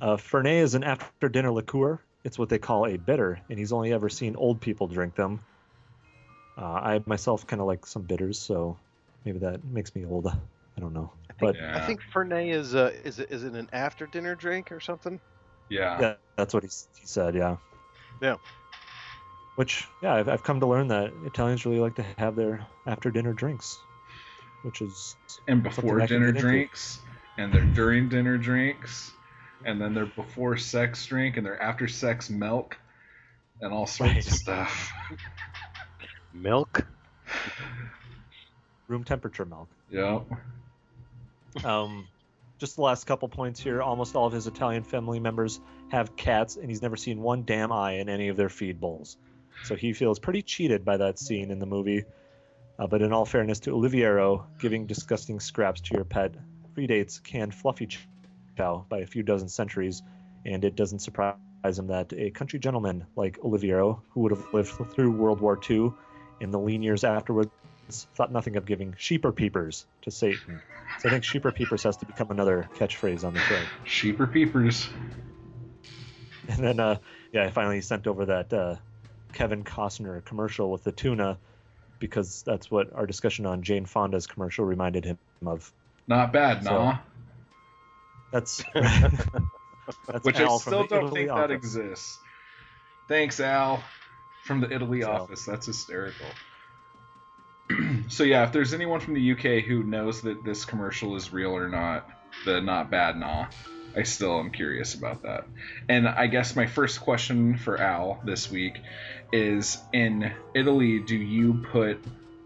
Uh, 0.00 0.16
Fernet 0.16 0.62
is 0.62 0.74
an 0.74 0.82
after-dinner 0.82 1.52
liqueur. 1.52 2.00
It's 2.24 2.38
what 2.38 2.48
they 2.48 2.58
call 2.58 2.86
a 2.86 2.96
bitter, 2.96 3.38
and 3.50 3.58
he's 3.58 3.70
only 3.70 3.92
ever 3.92 4.08
seen 4.08 4.34
old 4.34 4.60
people 4.60 4.86
drink 4.86 5.14
them. 5.14 5.40
Uh, 6.58 6.62
I 6.64 7.00
myself 7.06 7.46
kind 7.46 7.60
of 7.60 7.66
like 7.66 7.86
some 7.86 8.02
bitters, 8.02 8.38
so 8.38 8.76
maybe 9.24 9.38
that 9.38 9.64
makes 9.64 9.94
me 9.94 10.04
old. 10.04 10.26
I 10.26 10.80
don't 10.80 10.94
know, 10.94 11.10
but 11.40 11.56
Yeah. 11.56 11.76
I 11.76 11.80
think 11.86 12.00
Fernet 12.12 12.52
is 12.54 12.74
uh 12.74 12.92
is 13.04 13.18
it 13.18 13.30
is 13.30 13.44
it 13.44 13.52
an 13.54 13.68
after 13.72 14.06
dinner 14.06 14.34
drink 14.34 14.72
or 14.72 14.80
something? 14.80 15.20
yeah. 15.68 16.00
yeah, 16.00 16.14
that's 16.36 16.54
what 16.54 16.62
he, 16.62 16.70
he 17.00 17.06
said. 17.06 17.34
Yeah. 17.34 17.56
Yeah. 18.20 18.36
Which, 19.56 19.86
yeah, 20.02 20.14
I've, 20.14 20.28
I've 20.28 20.42
come 20.42 20.60
to 20.60 20.66
learn 20.66 20.88
that 20.88 21.12
Italians 21.24 21.66
really 21.66 21.80
like 21.80 21.94
to 21.96 22.02
have 22.16 22.34
their 22.34 22.64
after-dinner 22.86 23.34
drinks, 23.34 23.78
which 24.62 24.80
is 24.80 25.16
And 25.48 25.62
before 25.62 26.00
dinner 26.06 26.32
drinks, 26.32 27.00
and 27.36 27.52
their 27.52 27.64
during 27.74 28.08
dinner 28.08 28.38
drinks, 28.38 29.12
and 29.66 29.80
then 29.80 29.92
their 29.92 30.06
before 30.06 30.56
sex 30.56 31.04
drink, 31.06 31.36
and 31.36 31.44
their 31.44 31.60
after 31.60 31.88
sex 31.88 32.30
milk, 32.30 32.76
and 33.60 33.72
all 33.72 33.86
sorts 33.86 34.14
Right. 34.14 34.26
of 34.26 34.32
stuff. 34.32 34.92
Milk. 36.32 36.86
room 38.88 39.04
temperature 39.04 39.44
milk. 39.44 39.68
Yeah. 39.90 40.20
Um, 41.64 42.06
just 42.58 42.76
the 42.76 42.82
last 42.82 43.06
couple 43.06 43.28
points 43.28 43.60
here. 43.60 43.80
Almost 43.82 44.14
all 44.14 44.26
of 44.26 44.32
his 44.32 44.46
Italian 44.46 44.82
family 44.82 45.20
members 45.20 45.60
have 45.90 46.14
cats, 46.16 46.56
and 46.56 46.68
he's 46.68 46.82
never 46.82 46.96
seen 46.96 47.20
one 47.20 47.44
damn 47.44 47.72
eye 47.72 47.92
in 47.94 48.08
any 48.08 48.28
of 48.28 48.36
their 48.36 48.48
feed 48.48 48.80
bowls. 48.80 49.16
So 49.64 49.74
he 49.74 49.92
feels 49.92 50.18
pretty 50.18 50.42
cheated 50.42 50.84
by 50.84 50.96
that 50.98 51.18
scene 51.18 51.50
in 51.50 51.58
the 51.58 51.66
movie. 51.66 52.04
Uh, 52.78 52.86
but 52.86 53.02
in 53.02 53.12
all 53.12 53.26
fairness 53.26 53.60
to 53.60 53.70
Oliviero, 53.70 54.44
giving 54.58 54.86
disgusting 54.86 55.38
scraps 55.40 55.80
to 55.82 55.94
your 55.94 56.04
pet 56.04 56.34
predates 56.74 57.22
canned 57.22 57.54
fluffy 57.54 57.86
ch- 57.86 58.08
chow 58.56 58.86
by 58.88 58.98
a 58.98 59.06
few 59.06 59.22
dozen 59.22 59.48
centuries, 59.48 60.02
and 60.46 60.64
it 60.64 60.76
doesn't 60.76 61.00
surprise 61.00 61.36
him 61.62 61.88
that 61.88 62.12
a 62.14 62.30
country 62.30 62.58
gentleman 62.58 63.04
like 63.16 63.38
Oliviero, 63.40 64.00
who 64.10 64.20
would 64.20 64.32
have 64.32 64.46
lived 64.54 64.70
through 64.92 65.10
World 65.10 65.40
War 65.40 65.60
II 65.68 65.92
in 66.40 66.50
the 66.50 66.58
lean 66.58 66.82
years 66.82 67.04
afterwards, 67.04 67.50
thought 68.14 68.32
nothing 68.32 68.56
of 68.56 68.64
giving 68.64 68.94
sheeper 68.98 69.32
peepers 69.32 69.86
to 70.02 70.10
Satan. 70.10 70.60
So 70.98 71.08
I 71.08 71.12
think 71.12 71.24
sheeper 71.24 71.52
peepers 71.52 71.82
has 71.84 71.96
to 71.98 72.06
become 72.06 72.30
another 72.30 72.68
catchphrase 72.76 73.24
on 73.24 73.34
the 73.34 73.40
show. 73.40 73.60
Sheeper 73.84 74.26
peepers. 74.26 74.88
And 76.48 76.64
then, 76.64 76.80
uh, 76.80 76.98
yeah, 77.32 77.44
I 77.44 77.50
finally 77.50 77.80
sent 77.80 78.06
over 78.06 78.26
that 78.26 78.52
uh, 78.52 78.76
Kevin 79.32 79.64
Costner 79.64 80.24
commercial 80.24 80.70
with 80.70 80.84
the 80.84 80.92
tuna 80.92 81.38
because 81.98 82.42
that's 82.42 82.70
what 82.70 82.92
our 82.94 83.06
discussion 83.06 83.46
on 83.46 83.62
Jane 83.62 83.84
Fonda's 83.84 84.26
commercial 84.26 84.64
reminded 84.64 85.04
him 85.04 85.18
of. 85.46 85.72
Not 86.06 86.32
bad, 86.32 86.64
So, 86.64 86.70
nah. 86.70 86.98
That's 88.32 88.64
that's 88.74 90.24
Which 90.24 90.40
Al 90.40 90.54
I 90.54 90.58
still 90.58 90.86
don't 90.86 91.04
Italy 91.04 91.26
think 91.26 91.28
that 91.30 91.50
exists. 91.50 92.18
Thanks, 93.08 93.40
Al, 93.40 93.82
from 94.50 94.60
the 94.60 94.72
Italy 94.74 95.02
So- 95.02 95.12
office. 95.12 95.44
That's 95.44 95.66
hysterical. 95.66 96.26
so 98.08 98.24
yeah, 98.24 98.42
if 98.42 98.50
there's 98.52 98.74
anyone 98.74 98.98
from 98.98 99.14
the 99.14 99.30
UK 99.32 99.62
who 99.64 99.84
knows 99.84 100.22
that 100.22 100.42
this 100.44 100.64
commercial 100.64 101.14
is 101.14 101.32
real 101.32 101.56
or 101.56 101.68
not, 101.68 102.10
the 102.44 102.60
not 102.60 102.90
bad 102.90 103.16
nah, 103.16 103.46
I 103.96 104.02
still 104.02 104.40
am 104.40 104.50
curious 104.50 104.94
about 104.94 105.22
that. 105.22 105.44
And 105.88 106.08
I 106.08 106.26
guess 106.26 106.56
my 106.56 106.66
first 106.66 107.00
question 107.00 107.58
for 107.58 107.80
Al 107.80 108.20
this 108.24 108.50
week 108.50 108.80
is: 109.32 109.78
In 109.92 110.32
Italy, 110.52 110.98
do 110.98 111.14
you 111.16 111.64
put 111.70 112.02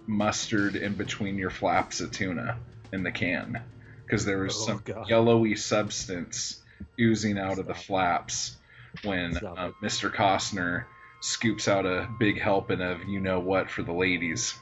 mustard 0.07 0.76
in 0.76 0.92
between 0.92 1.38
your 1.38 1.48
flaps 1.50 2.02
of 2.02 2.11
tuna 2.12 2.59
in 2.92 3.02
the 3.02 3.11
can? 3.12 3.62
Because 4.05 4.26
there 4.26 4.40
was 4.40 4.55
Oh, 4.61 4.66
some 4.66 4.82
God. 4.84 5.09
yellowy 5.09 5.57
substance 5.57 6.61
oozing 7.00 7.38
out 7.38 7.59
of 7.59 7.66
the 7.66 7.74
flaps 7.74 8.57
when 9.05 9.38
uh. 9.38 9.70
Mr. 9.82 10.12
Costner 10.14 10.84
scoops 11.25 11.68
out 11.68 11.87
a 11.87 12.07
big 12.18 12.39
helping 12.39 12.83
of 12.83 13.09
you 13.09 13.18
know 13.18 13.41
what 13.41 13.70
for 13.70 13.83
the 13.83 13.93
ladies. 13.93 14.55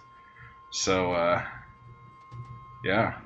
So, 0.71 1.13
uh, 1.13 1.45
yeah. 2.85 3.19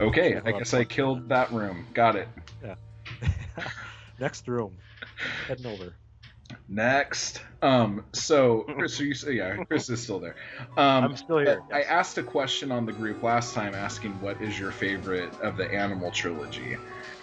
Okay, 0.00 0.40
I 0.44 0.52
guess 0.52 0.74
I 0.74 0.84
killed 0.84 1.28
that 1.28 1.52
room. 1.52 1.86
Got 1.94 2.16
it. 2.16 2.28
Yeah. 2.62 2.74
Next 4.20 4.48
room. 4.48 4.76
Heading 5.46 5.66
over. 5.66 5.94
Next. 6.68 7.40
Um, 7.62 8.04
so 8.12 8.62
Chris, 8.62 9.00
are 9.00 9.04
you 9.04 9.14
yeah, 9.32 9.64
Chris 9.64 9.88
is 9.88 10.02
still 10.02 10.18
there. 10.18 10.34
Um, 10.76 11.04
I'm 11.04 11.16
still 11.16 11.38
here. 11.38 11.62
I 11.72 11.78
yes. 11.78 11.86
asked 11.88 12.18
a 12.18 12.22
question 12.22 12.72
on 12.72 12.84
the 12.84 12.92
group 12.92 13.22
last 13.22 13.54
time 13.54 13.74
asking 13.74 14.20
what 14.20 14.42
is 14.42 14.58
your 14.58 14.72
favorite 14.72 15.32
of 15.40 15.56
the 15.56 15.72
animal 15.72 16.10
trilogy. 16.10 16.76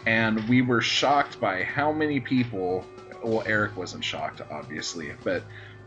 And 0.05 0.47
we 0.47 0.61
were 0.61 0.81
shocked 0.81 1.39
by 1.39 1.63
how 1.63 1.91
many 1.91 2.19
people 2.19 2.85
well 3.23 3.43
Eric 3.45 3.77
wasn't 3.77 4.03
shocked 4.03 4.41
obviously, 4.49 5.11
but 5.23 5.43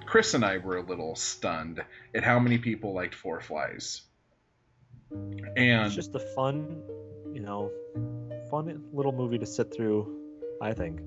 Chris 0.07 0.35
and 0.35 0.45
I 0.45 0.59
were 0.59 0.77
a 0.77 0.83
little 0.83 1.17
stunned 1.17 1.83
at 2.15 2.23
how 2.23 2.39
many 2.39 2.59
people 2.59 2.93
liked 2.93 3.15
Four 3.15 3.41
Flies. 3.41 4.03
And 5.11 5.87
It's 5.87 5.95
just 5.95 6.15
a 6.15 6.21
fun, 6.21 6.83
you 7.33 7.41
know, 7.41 7.71
fun 8.51 8.83
little 8.93 9.13
movie 9.13 9.39
to 9.39 9.47
sit 9.47 9.75
through, 9.75 10.21
I 10.61 10.73
think. 10.73 11.01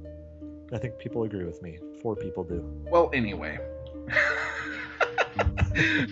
I 0.74 0.78
think 0.78 0.98
people 1.00 1.24
agree 1.24 1.46
with 1.46 1.62
me. 1.62 1.80
Four 2.02 2.16
people 2.16 2.44
do. 2.44 2.64
Well, 2.90 3.10
anyway. 3.14 3.60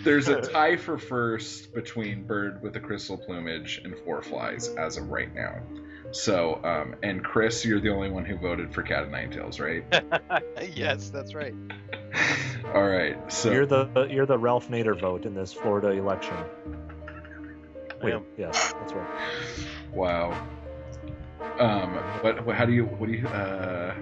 There's 0.04 0.28
a 0.28 0.40
tie 0.40 0.76
for 0.76 0.96
first 0.96 1.74
between 1.74 2.22
Bird 2.22 2.62
with 2.62 2.72
the 2.72 2.80
Crystal 2.80 3.18
Plumage 3.18 3.80
and 3.84 3.96
Four 3.98 4.22
Flies 4.22 4.68
as 4.68 4.96
of 4.96 5.10
right 5.10 5.34
now. 5.34 5.60
So, 6.12 6.60
um, 6.64 6.96
and 7.02 7.22
Chris, 7.22 7.64
you're 7.64 7.80
the 7.80 7.90
only 7.90 8.10
one 8.10 8.24
who 8.24 8.36
voted 8.36 8.72
for 8.72 8.82
Cat 8.82 9.02
of 9.02 9.10
Nine 9.10 9.30
Tails, 9.30 9.60
right? 9.60 9.84
yes, 10.74 11.10
that's 11.10 11.34
right. 11.34 11.54
All 12.74 12.88
right. 12.88 13.16
So 13.32 13.52
you're 13.52 13.66
the 13.66 14.08
you're 14.10 14.26
the 14.26 14.38
Ralph 14.38 14.68
Nader 14.68 14.98
vote 14.98 15.24
in 15.24 15.34
this 15.34 15.52
Florida 15.52 15.88
election. 15.90 16.36
I 18.00 18.04
Wait, 18.04 18.14
am. 18.14 18.24
yes, 18.36 18.72
that's 18.72 18.92
right. 18.92 19.08
wow. 19.92 20.46
Um, 21.58 21.94
what, 22.22 22.44
what? 22.44 22.56
How 22.56 22.66
do 22.66 22.72
you? 22.72 22.84
What 22.84 23.06
do 23.06 23.12
you? 23.12 23.26
Uh, 23.26 23.94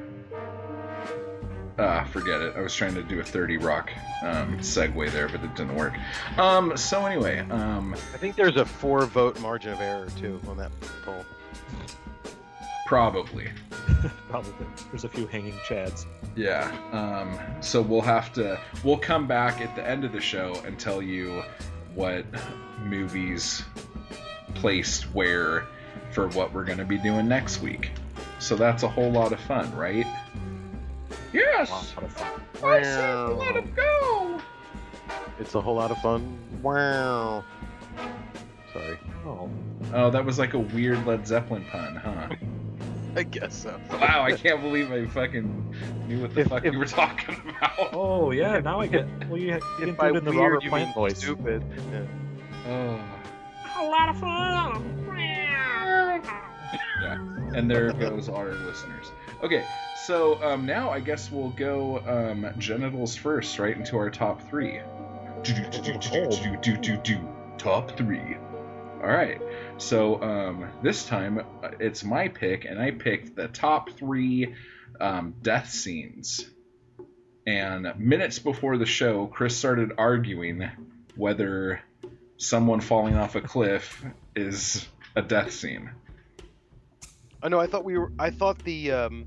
ah, 1.79 2.05
forget 2.05 2.41
it. 2.41 2.55
I 2.57 2.61
was 2.61 2.75
trying 2.75 2.95
to 2.95 3.03
do 3.03 3.21
a 3.21 3.25
30 3.25 3.59
Rock 3.59 3.91
um, 4.23 4.59
segue 4.59 5.11
there, 5.13 5.29
but 5.29 5.43
it 5.43 5.55
didn't 5.55 5.77
work. 5.77 5.95
Um, 6.39 6.77
so 6.77 7.05
anyway, 7.07 7.41
um, 7.51 7.95
I 8.13 8.17
think 8.17 8.37
there's 8.37 8.57
a 8.57 8.65
four 8.65 9.07
vote 9.07 9.41
margin 9.41 9.73
of 9.73 9.81
error 9.81 10.09
too 10.17 10.41
on 10.49 10.57
that 10.57 10.73
poll. 11.05 11.25
Probably. 12.87 13.51
Probably. 14.29 14.67
There's 14.91 15.05
a 15.05 15.09
few 15.09 15.27
hanging 15.27 15.55
chads. 15.67 16.05
Yeah. 16.37 16.71
Um, 16.93 17.39
so 17.63 17.81
we'll 17.81 18.01
have 18.03 18.33
to. 18.35 18.61
We'll 18.83 18.99
come 18.99 19.27
back 19.27 19.61
at 19.61 19.75
the 19.77 19.87
end 19.87 20.05
of 20.05 20.13
the 20.13 20.21
show 20.21 20.61
and 20.67 20.79
tell 20.79 21.01
you 21.01 21.43
what 21.95 22.27
movies 22.83 23.63
placed 24.55 25.05
where 25.15 25.67
for 26.13 26.29
what 26.29 26.53
we're 26.53 26.65
going 26.65 26.79
to 26.79 26.85
be 26.85 26.99
doing 26.99 27.29
next 27.29 27.63
week. 27.63 27.93
So 28.41 28.57
that's 28.57 28.83
a 28.83 28.89
whole 28.89 29.11
lot 29.11 29.33
of 29.33 29.41
fun, 29.41 29.75
right? 29.75 30.07
Yes. 31.33 31.71
Lot 31.71 32.11
fun. 32.11 32.43
I 32.65 32.83
said 32.83 33.29
let 33.31 33.57
him 33.57 33.73
go. 33.75 34.41
It's 35.39 35.55
a 35.55 35.61
whole 35.61 35.77
lot 35.77 35.91
of 35.91 35.99
fun. 35.99 36.39
Wow. 36.63 37.45
Sorry. 38.73 38.99
Oh, 39.25 39.49
Oh, 39.93 40.11
that 40.11 40.25
was 40.25 40.39
like 40.39 40.55
a 40.55 40.59
weird 40.59 41.07
Led 41.07 41.27
Zeppelin 41.27 41.65
pun, 41.71 41.97
huh? 41.97 42.29
I 43.17 43.23
guess 43.23 43.55
so. 43.55 43.81
Wow, 43.91 44.25
I 44.25 44.33
can't 44.33 44.61
believe 44.61 44.91
I 44.91 45.07
fucking 45.07 45.77
knew 46.09 46.21
what 46.21 46.35
the 46.35 46.41
if, 46.41 46.49
fuck 46.49 46.65
if, 46.65 46.73
you 46.73 46.79
were 46.79 46.85
talking 46.85 47.37
about. 47.49 47.93
Oh 47.93 48.31
yeah, 48.33 48.59
now 48.61 48.81
I 48.81 48.87
get. 48.87 49.07
Well, 49.29 49.39
you, 49.39 49.55
you 49.79 49.87
didn't 49.87 50.01
do 50.01 50.07
it 50.07 50.17
in 50.17 50.25
the 50.25 50.31
weird, 50.33 50.55
Robert 50.55 50.69
Plant 50.69 50.95
voice. 50.95 51.19
Stupid. 51.19 51.63
Yeah. 51.93 52.05
Oh. 52.67 53.01
A 53.77 53.85
lot 53.85 54.09
of 54.09 54.19
fun. 54.19 55.15
yeah, 57.03 57.15
and 57.55 57.71
there 57.71 57.93
goes 57.93 58.29
our 58.29 58.53
listeners. 58.53 59.13
Okay, 59.43 59.65
so 60.05 60.43
um, 60.43 60.67
now 60.67 60.91
I 60.91 61.01
guess 61.01 61.31
we'll 61.31 61.51
go 61.51 61.99
um, 62.07 62.53
genitals 62.59 63.15
first, 63.15 63.59
right 63.59 63.77
into 63.77 63.97
our 63.97 64.11
top 64.11 64.43
three. 64.49 64.81
Do 65.43 65.55
do 65.55 65.83
do 65.83 65.99
do 65.99 66.31
do 66.31 66.57
do 66.57 66.77
do 66.77 66.97
do. 66.99 67.29
Top 67.59 67.97
three. 67.97 68.37
All 69.03 69.11
right 69.11 69.41
so 69.79 70.23
um, 70.23 70.71
this 70.83 71.05
time 71.07 71.39
uh, 71.63 71.71
it's 71.81 72.05
my 72.05 72.29
pick, 72.29 72.65
and 72.65 72.81
I 72.81 72.91
picked 72.91 73.37
the 73.37 73.49
top 73.49 73.91
three 73.91 74.55
um, 75.01 75.35
death 75.43 75.71
scenes. 75.71 76.49
And 77.47 77.93
minutes 77.99 78.39
before 78.39 78.79
the 78.79 78.87
show, 78.87 79.27
Chris 79.27 79.55
started 79.55 79.93
arguing 79.99 80.67
whether 81.17 81.81
someone 82.39 82.81
falling 82.81 83.17
off 83.17 83.35
a 83.35 83.43
cliff 83.43 84.03
is 84.35 84.89
a 85.15 85.21
death 85.23 85.53
scene. 85.53 85.91
Oh 87.43 87.49
no, 87.49 87.61
I 87.61 87.67
thought 87.67 87.85
we 87.85 87.99
were. 87.99 88.11
I 88.19 88.31
thought 88.31 88.59
the 88.61 88.93
um, 88.93 89.27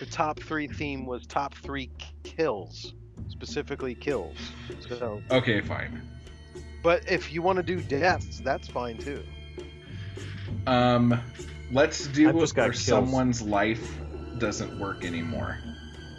the 0.00 0.06
top 0.06 0.40
three 0.40 0.66
theme 0.66 1.04
was 1.04 1.26
top 1.26 1.54
three 1.56 1.90
kills, 2.22 2.94
specifically 3.28 3.94
kills. 3.94 4.36
So, 4.88 5.20
Okay, 5.30 5.60
fine. 5.60 6.08
but 6.82 7.06
if 7.10 7.30
you 7.32 7.42
want 7.42 7.58
to 7.58 7.62
do 7.62 7.80
deaths, 7.82 8.40
that's 8.42 8.66
fine 8.66 8.96
too. 8.96 9.22
Um, 10.66 11.20
let's 11.72 12.06
do 12.08 12.28
it 12.28 12.34
where 12.34 12.72
someone's 12.72 13.42
life 13.42 13.98
doesn't 14.38 14.78
work 14.78 15.04
anymore 15.04 15.58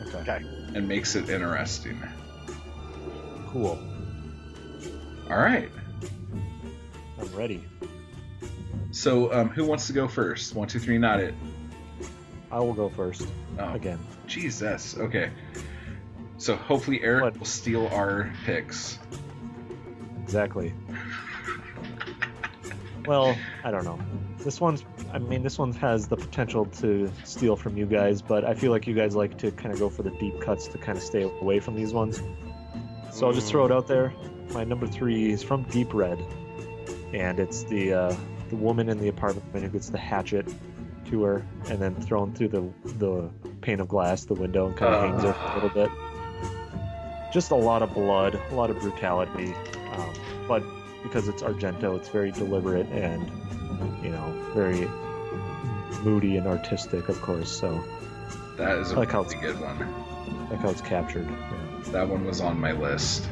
Okay. 0.07 0.17
Okay. 0.19 0.45
and 0.75 0.87
makes 0.87 1.15
it 1.15 1.29
interesting. 1.29 2.01
Cool. 3.49 3.79
All 5.29 5.37
right. 5.37 5.69
I'm 7.19 7.35
ready. 7.35 7.63
So, 8.91 9.31
um, 9.33 9.49
who 9.49 9.65
wants 9.65 9.87
to 9.87 9.93
go 9.93 10.07
first? 10.07 10.55
One, 10.55 10.67
two, 10.67 10.79
three. 10.79 10.97
Not 10.97 11.19
it. 11.19 11.33
I 12.51 12.59
will 12.59 12.73
go 12.73 12.89
first 12.89 13.27
Oh, 13.59 13.73
again. 13.73 13.99
Jesus. 14.25 14.97
Okay. 14.97 15.29
So 16.37 16.55
hopefully 16.55 17.01
Eric 17.03 17.23
What? 17.23 17.37
will 17.37 17.45
steal 17.45 17.87
our 17.87 18.33
picks. 18.45 18.97
Exactly. 20.23 20.73
Well, 23.09 23.35
I 23.63 23.71
don't 23.71 23.85
know. 23.85 23.97
This 24.37 24.61
one's. 24.61 24.85
I 25.11 25.17
mean, 25.17 25.41
this 25.41 25.57
one 25.57 25.71
has 25.73 26.07
the 26.07 26.15
potential 26.15 26.65
to 26.65 27.11
steal 27.23 27.55
from 27.55 27.75
you 27.75 27.87
guys, 27.87 28.21
but 28.21 28.45
I 28.45 28.53
feel 28.53 28.71
like 28.71 28.85
you 28.85 28.93
guys 28.93 29.15
like 29.15 29.35
to 29.39 29.49
kind 29.49 29.73
of 29.73 29.79
go 29.79 29.89
for 29.89 30.03
the 30.03 30.11
deep 30.11 30.39
cuts 30.39 30.67
to 30.67 30.77
kind 30.77 30.95
of 30.95 31.03
stay 31.03 31.23
away 31.23 31.59
from 31.59 31.75
these 31.75 31.91
ones. 31.91 32.21
So 33.11 33.25
I'll 33.25 33.33
just 33.33 33.49
throw 33.49 33.65
it 33.65 33.71
out 33.71 33.87
there. 33.87 34.13
My 34.53 34.63
number 34.63 34.85
three 34.85 35.31
is 35.31 35.41
from 35.41 35.63
Deep 35.63 35.91
Red, 35.91 36.23
and 37.11 37.39
it's 37.39 37.63
the 37.63 37.93
uh, 37.93 38.15
the 38.49 38.55
woman 38.55 38.89
in 38.89 38.99
the 38.99 39.07
apartment 39.07 39.63
who 39.63 39.69
gets 39.69 39.89
the 39.89 39.97
hatchet 39.97 40.47
to 41.09 41.23
her 41.23 41.43
and 41.67 41.81
then 41.81 41.95
thrown 41.95 42.35
through 42.35 42.49
the 42.49 42.71
the 42.99 43.27
pane 43.61 43.79
of 43.79 43.87
glass, 43.87 44.25
the 44.25 44.35
window, 44.35 44.67
and 44.67 44.77
kind 44.77 44.93
of 44.93 45.01
hangs 45.01 45.23
her 45.23 45.35
a 45.35 45.53
little 45.55 45.69
bit. 45.69 45.89
Just 47.33 47.49
a 47.49 47.55
lot 47.55 47.81
of 47.81 47.91
blood, 47.91 48.39
a 48.51 48.53
lot 48.53 48.69
of 48.69 48.79
brutality, 48.79 49.55
um, 49.93 50.13
but 50.47 50.61
because 51.03 51.27
it's 51.27 51.41
Argento, 51.41 51.97
it's 51.97 52.09
very 52.09 52.31
deliberate 52.31 52.87
and 52.87 53.29
you 54.03 54.09
know 54.09 54.51
very 54.53 54.87
moody 56.03 56.37
and 56.37 56.47
artistic, 56.47 57.09
of 57.09 57.21
course. 57.21 57.51
So 57.51 57.83
that 58.57 58.77
is 58.77 58.91
a 58.91 58.95
like 58.95 59.13
really 59.13 59.35
good 59.35 59.59
one. 59.59 60.49
like 60.49 60.59
how 60.59 60.69
it's 60.69 60.81
captured. 60.81 61.27
Yeah. 61.27 61.91
That 61.91 62.09
one 62.09 62.25
was 62.25 62.41
on 62.41 62.59
my 62.59 62.71
list. 62.71 63.27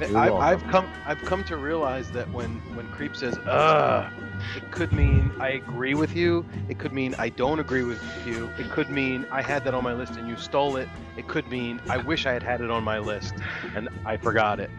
I, 0.00 0.30
I've, 0.32 0.66
come 0.66 0.88
I've 1.06 1.22
come 1.22 1.44
to 1.44 1.56
realize 1.56 2.10
that 2.12 2.30
when 2.32 2.50
when 2.74 2.86
creep 2.88 3.16
says 3.16 3.38
"uh," 3.38 4.10
it 4.56 4.70
could 4.72 4.92
mean 4.92 5.30
I 5.38 5.50
agree 5.50 5.94
with 5.94 6.16
you. 6.16 6.44
It 6.68 6.78
could 6.78 6.92
mean 6.92 7.14
I 7.16 7.28
don't 7.28 7.60
agree 7.60 7.84
with 7.84 8.02
you. 8.26 8.50
It 8.58 8.70
could 8.70 8.90
mean 8.90 9.24
I 9.30 9.40
had 9.40 9.64
that 9.64 9.74
on 9.74 9.84
my 9.84 9.94
list 9.94 10.16
and 10.16 10.28
you 10.28 10.36
stole 10.36 10.76
it. 10.76 10.88
It 11.16 11.28
could 11.28 11.48
mean 11.48 11.80
I 11.88 11.98
wish 11.98 12.26
I 12.26 12.32
had 12.32 12.42
had 12.42 12.60
it 12.60 12.70
on 12.70 12.82
my 12.82 12.98
list 12.98 13.34
and 13.76 13.88
I 14.04 14.16
forgot 14.16 14.58
it. 14.58 14.70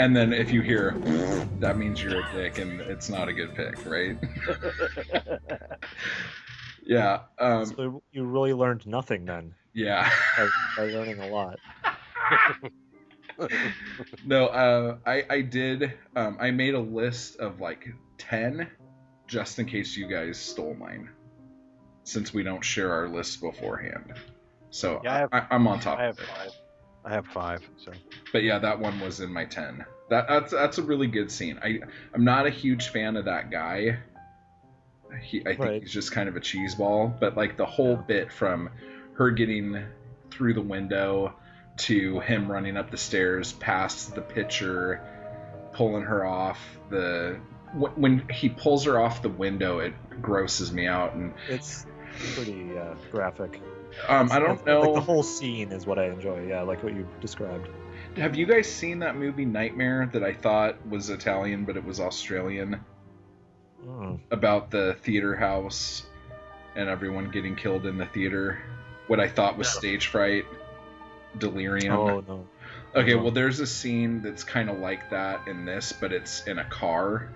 And 0.00 0.16
then 0.16 0.32
if 0.32 0.50
you 0.50 0.62
hear, 0.62 0.92
that 1.58 1.76
means 1.76 2.02
you're 2.02 2.20
a 2.20 2.32
dick 2.32 2.56
and 2.56 2.80
it's 2.80 3.10
not 3.10 3.28
a 3.28 3.34
good 3.34 3.54
pick, 3.54 3.84
right? 3.84 4.16
yeah. 6.82 7.20
Um, 7.38 7.66
so 7.66 8.02
you 8.10 8.24
really 8.24 8.54
learned 8.54 8.86
nothing 8.86 9.26
then 9.26 9.54
yeah. 9.74 10.10
by, 10.38 10.48
by 10.78 10.82
learning 10.84 11.20
a 11.20 11.28
lot. 11.28 11.58
no, 14.24 14.46
uh, 14.46 14.96
I 15.04 15.26
I 15.28 15.40
did. 15.42 15.92
Um, 16.16 16.38
I 16.40 16.50
made 16.50 16.72
a 16.72 16.80
list 16.80 17.36
of 17.36 17.60
like 17.60 17.86
ten, 18.16 18.70
just 19.26 19.58
in 19.58 19.66
case 19.66 19.98
you 19.98 20.08
guys 20.08 20.38
stole 20.38 20.72
mine, 20.72 21.10
since 22.04 22.32
we 22.32 22.42
don't 22.42 22.64
share 22.64 22.90
our 22.90 23.06
lists 23.06 23.36
beforehand. 23.36 24.14
So 24.70 25.02
Yeah, 25.04 25.14
I 25.14 25.18
have- 25.18 25.28
I, 25.32 25.46
I'm 25.50 25.68
on 25.68 25.78
top 25.80 25.98
I 25.98 26.04
have 26.04 26.18
of 26.18 26.24
it. 26.24 26.30
five. 26.34 26.50
I 27.04 27.10
have 27.10 27.26
five. 27.26 27.62
So 27.84 27.92
But 28.32 28.42
yeah, 28.42 28.58
that 28.58 28.78
one 28.78 29.00
was 29.00 29.20
in 29.20 29.32
my 29.32 29.44
ten. 29.44 29.84
That 30.10 30.26
that's 30.28 30.52
that's 30.52 30.78
a 30.78 30.82
really 30.82 31.06
good 31.06 31.30
scene. 31.30 31.58
I 31.62 31.80
I'm 32.14 32.24
not 32.24 32.46
a 32.46 32.50
huge 32.50 32.88
fan 32.88 33.16
of 33.16 33.24
that 33.26 33.50
guy. 33.50 33.98
He, 35.22 35.40
I 35.40 35.44
think 35.56 35.58
Right. 35.60 35.82
he's 35.82 35.92
just 35.92 36.12
kind 36.12 36.28
of 36.28 36.36
a 36.36 36.40
cheeseball. 36.40 37.18
But 37.18 37.36
like 37.36 37.56
the 37.56 37.66
whole 37.66 37.92
Yeah. 37.96 38.02
bit 38.06 38.32
from 38.32 38.70
her 39.14 39.30
getting 39.30 39.84
through 40.30 40.54
the 40.54 40.60
window 40.62 41.34
to 41.78 42.20
him 42.20 42.50
running 42.50 42.76
up 42.76 42.90
the 42.90 42.96
stairs 42.96 43.52
past 43.54 44.14
the 44.14 44.20
pitcher, 44.20 45.00
pulling 45.72 46.02
her 46.04 46.24
off 46.24 46.58
the. 46.90 47.38
When 47.74 48.28
he 48.28 48.48
pulls 48.48 48.84
her 48.84 48.98
off 49.00 49.22
the 49.22 49.28
window, 49.28 49.78
it 49.78 49.94
grosses 50.20 50.72
me 50.72 50.86
out, 50.88 51.14
and 51.14 51.32
It's 51.48 51.86
pretty 52.34 52.76
uh, 52.76 52.94
graphic. 53.12 53.60
Um, 54.08 54.30
I 54.32 54.38
don't 54.38 54.50
Like- 54.56 54.66
know. 54.66 54.80
Like 54.82 54.94
the 54.94 55.00
whole 55.00 55.22
scene 55.22 55.72
is 55.72 55.86
what 55.86 55.98
I 55.98 56.06
enjoy. 56.06 56.46
Yeah, 56.46 56.62
like 56.62 56.82
what 56.82 56.94
you 56.94 57.06
described. 57.20 57.68
Have 58.16 58.34
you 58.36 58.46
guys 58.46 58.66
seen 58.70 58.98
that 59.00 59.16
movie 59.16 59.44
Nightmare 59.44 60.08
that 60.12 60.24
I 60.24 60.32
thought 60.32 60.74
was 60.88 61.10
Italian, 61.10 61.64
but 61.64 61.76
it 61.76 61.84
was 61.84 62.00
Australian? 62.00 62.80
Mm. 63.86 64.18
About 64.30 64.70
the 64.70 64.96
theater 65.02 65.34
house 65.36 66.04
and 66.76 66.88
everyone 66.88 67.30
getting 67.30 67.56
killed 67.56 67.86
in 67.86 67.96
the 67.98 68.06
theater. 68.06 68.58
What 69.06 69.20
I 69.20 69.28
thought 69.28 69.56
was 69.56 69.72
No. 69.74 69.78
stage 69.78 70.06
fright, 70.08 70.44
delirium. 71.38 71.96
Oh 71.96 72.20
no. 72.26 72.46
Okay, 72.94 73.14
no. 73.14 73.22
well, 73.22 73.30
there's 73.30 73.60
a 73.60 73.66
scene 73.66 74.20
that's 74.22 74.44
kind 74.44 74.68
of 74.68 74.78
like 74.80 75.10
that 75.10 75.46
in 75.48 75.64
this, 75.64 75.92
but 75.92 76.12
it's 76.12 76.46
in 76.46 76.58
a 76.58 76.64
car, 76.64 77.28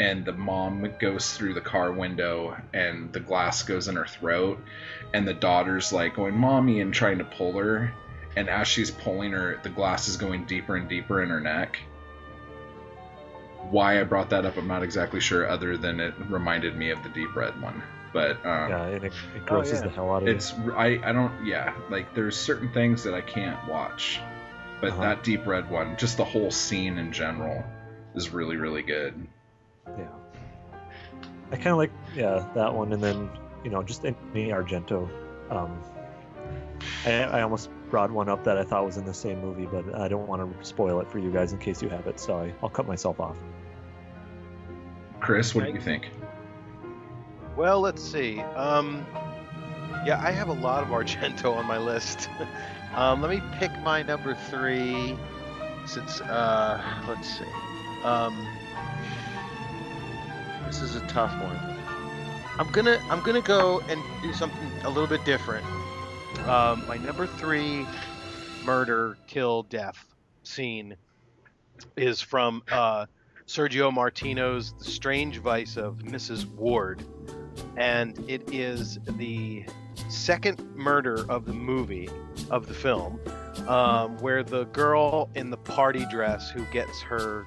and 0.00 0.24
the 0.24 0.32
mom 0.32 0.90
goes 0.98 1.34
through 1.36 1.54
the 1.54 1.60
car 1.60 1.92
window, 1.92 2.56
and 2.72 3.12
the 3.12 3.20
glass 3.20 3.62
goes 3.62 3.86
in 3.86 3.94
her 3.96 4.06
throat, 4.06 4.58
and 5.14 5.28
the 5.28 5.34
daughter's 5.34 5.92
like 5.92 6.16
going, 6.16 6.34
"Mommy," 6.36 6.80
and 6.80 6.92
trying 6.92 7.18
to 7.18 7.24
pull 7.24 7.52
her, 7.58 7.92
and 8.34 8.48
as 8.48 8.66
she's 8.66 8.90
pulling 8.90 9.32
her, 9.32 9.60
the 9.62 9.68
glass 9.68 10.08
is 10.08 10.16
going 10.16 10.46
deeper 10.46 10.74
and 10.76 10.88
deeper 10.88 11.22
in 11.22 11.28
her 11.28 11.40
neck. 11.40 11.78
Why 13.70 14.00
I 14.00 14.04
brought 14.04 14.30
that 14.30 14.44
up, 14.46 14.56
I'm 14.56 14.66
not 14.66 14.82
exactly 14.82 15.20
sure, 15.20 15.48
other 15.48 15.76
than 15.76 16.00
it 16.00 16.14
reminded 16.28 16.76
me 16.76 16.90
of 16.90 17.02
the 17.02 17.10
deep 17.10 17.36
red 17.36 17.60
one. 17.60 17.82
But 18.12 18.44
um, 18.44 18.70
Yeah, 18.70 18.84
it, 18.86 19.04
it 19.04 19.46
grosses 19.46 19.74
yeah. 19.74 19.82
the 19.82 19.90
hell 19.90 20.10
out 20.12 20.22
of 20.22 20.28
me. 20.28 20.32
it's 20.32 20.52
I 20.74 20.98
I 21.04 21.12
don't 21.12 21.46
yeah 21.46 21.74
like 21.90 22.12
there's 22.14 22.36
certain 22.36 22.72
things 22.72 23.04
that 23.04 23.14
I 23.14 23.20
can't 23.20 23.64
watch, 23.68 24.18
but 24.80 24.90
Uh-huh. 24.92 25.02
that 25.02 25.22
deep 25.22 25.46
red 25.46 25.70
one, 25.70 25.96
just 25.96 26.16
the 26.16 26.24
whole 26.24 26.50
scene 26.50 26.98
in 26.98 27.12
general, 27.12 27.62
is 28.14 28.30
really 28.30 28.56
really 28.56 28.82
good. 28.82 29.14
Yeah. 29.98 30.06
I 31.52 31.56
kind 31.56 31.68
of 31.68 31.78
like 31.78 31.92
yeah 32.14 32.46
that 32.54 32.72
one, 32.72 32.92
and 32.92 33.02
then 33.02 33.28
you 33.64 33.70
know 33.70 33.82
just 33.82 34.04
any 34.04 34.48
Argento. 34.48 35.08
Um, 35.50 35.82
I, 37.04 37.22
I 37.24 37.42
almost 37.42 37.70
brought 37.90 38.10
one 38.10 38.28
up 38.28 38.44
that 38.44 38.56
I 38.56 38.64
thought 38.64 38.86
was 38.86 38.96
in 38.96 39.04
the 39.04 39.14
same 39.14 39.40
movie, 39.40 39.66
but 39.66 39.94
I 39.94 40.08
don't 40.08 40.26
want 40.26 40.60
to 40.60 40.64
spoil 40.64 41.00
it 41.00 41.10
for 41.10 41.18
you 41.18 41.30
guys 41.30 41.52
in 41.52 41.58
case 41.58 41.82
you 41.82 41.88
have 41.88 42.06
it, 42.06 42.20
so 42.20 42.38
I, 42.38 42.54
I'll 42.62 42.68
cut 42.68 42.86
myself 42.86 43.20
off. 43.20 43.36
Chris, 45.18 45.54
what 45.54 45.66
do 45.66 45.72
you 45.72 45.80
think? 45.80 46.10
Well, 47.56 47.80
let's 47.80 48.02
see. 48.02 48.40
Um, 48.40 49.04
yeah, 50.06 50.22
I 50.24 50.30
have 50.30 50.48
a 50.48 50.54
lot 50.54 50.82
of 50.82 50.88
Argento 50.88 51.54
on 51.54 51.66
my 51.66 51.78
list. 51.78 52.30
um, 52.94 53.20
let 53.20 53.30
me 53.30 53.42
pick 53.58 53.70
my 53.82 54.02
number 54.02 54.34
three. 54.48 55.16
Since 55.86 56.20
uh, 56.20 56.80
let's 57.08 57.38
see. 57.38 57.44
Um, 58.04 58.46
this 60.70 60.82
is 60.82 60.94
a 60.94 61.00
tough 61.08 61.32
one. 61.42 61.58
I'm 62.56 62.70
gonna 62.70 63.02
I'm 63.10 63.20
gonna 63.24 63.40
go 63.40 63.80
and 63.88 64.00
do 64.22 64.32
something 64.32 64.70
a 64.84 64.88
little 64.88 65.08
bit 65.08 65.24
different. 65.24 65.66
Um, 66.46 66.86
my 66.86 66.96
number 66.96 67.26
three 67.26 67.84
murder, 68.64 69.18
kill, 69.26 69.64
death 69.64 70.06
scene 70.44 70.94
is 71.96 72.20
from 72.20 72.62
uh, 72.70 73.06
Sergio 73.48 73.92
Martino's 73.92 74.72
The 74.74 74.84
Strange 74.84 75.38
Vice 75.38 75.76
of 75.76 75.96
Mrs. 76.04 76.44
Wardh. 76.44 77.02
And 77.76 78.16
it 78.30 78.48
is 78.54 79.00
the 79.16 79.64
second 80.08 80.64
murder 80.76 81.28
of 81.28 81.46
the 81.46 81.52
movie, 81.52 82.08
of 82.48 82.68
the 82.68 82.74
film, 82.74 83.18
um, 83.66 84.18
where 84.18 84.44
the 84.44 84.66
girl 84.66 85.30
in 85.34 85.50
the 85.50 85.56
party 85.56 86.06
dress 86.12 86.48
who 86.48 86.64
gets 86.66 87.02
her 87.02 87.44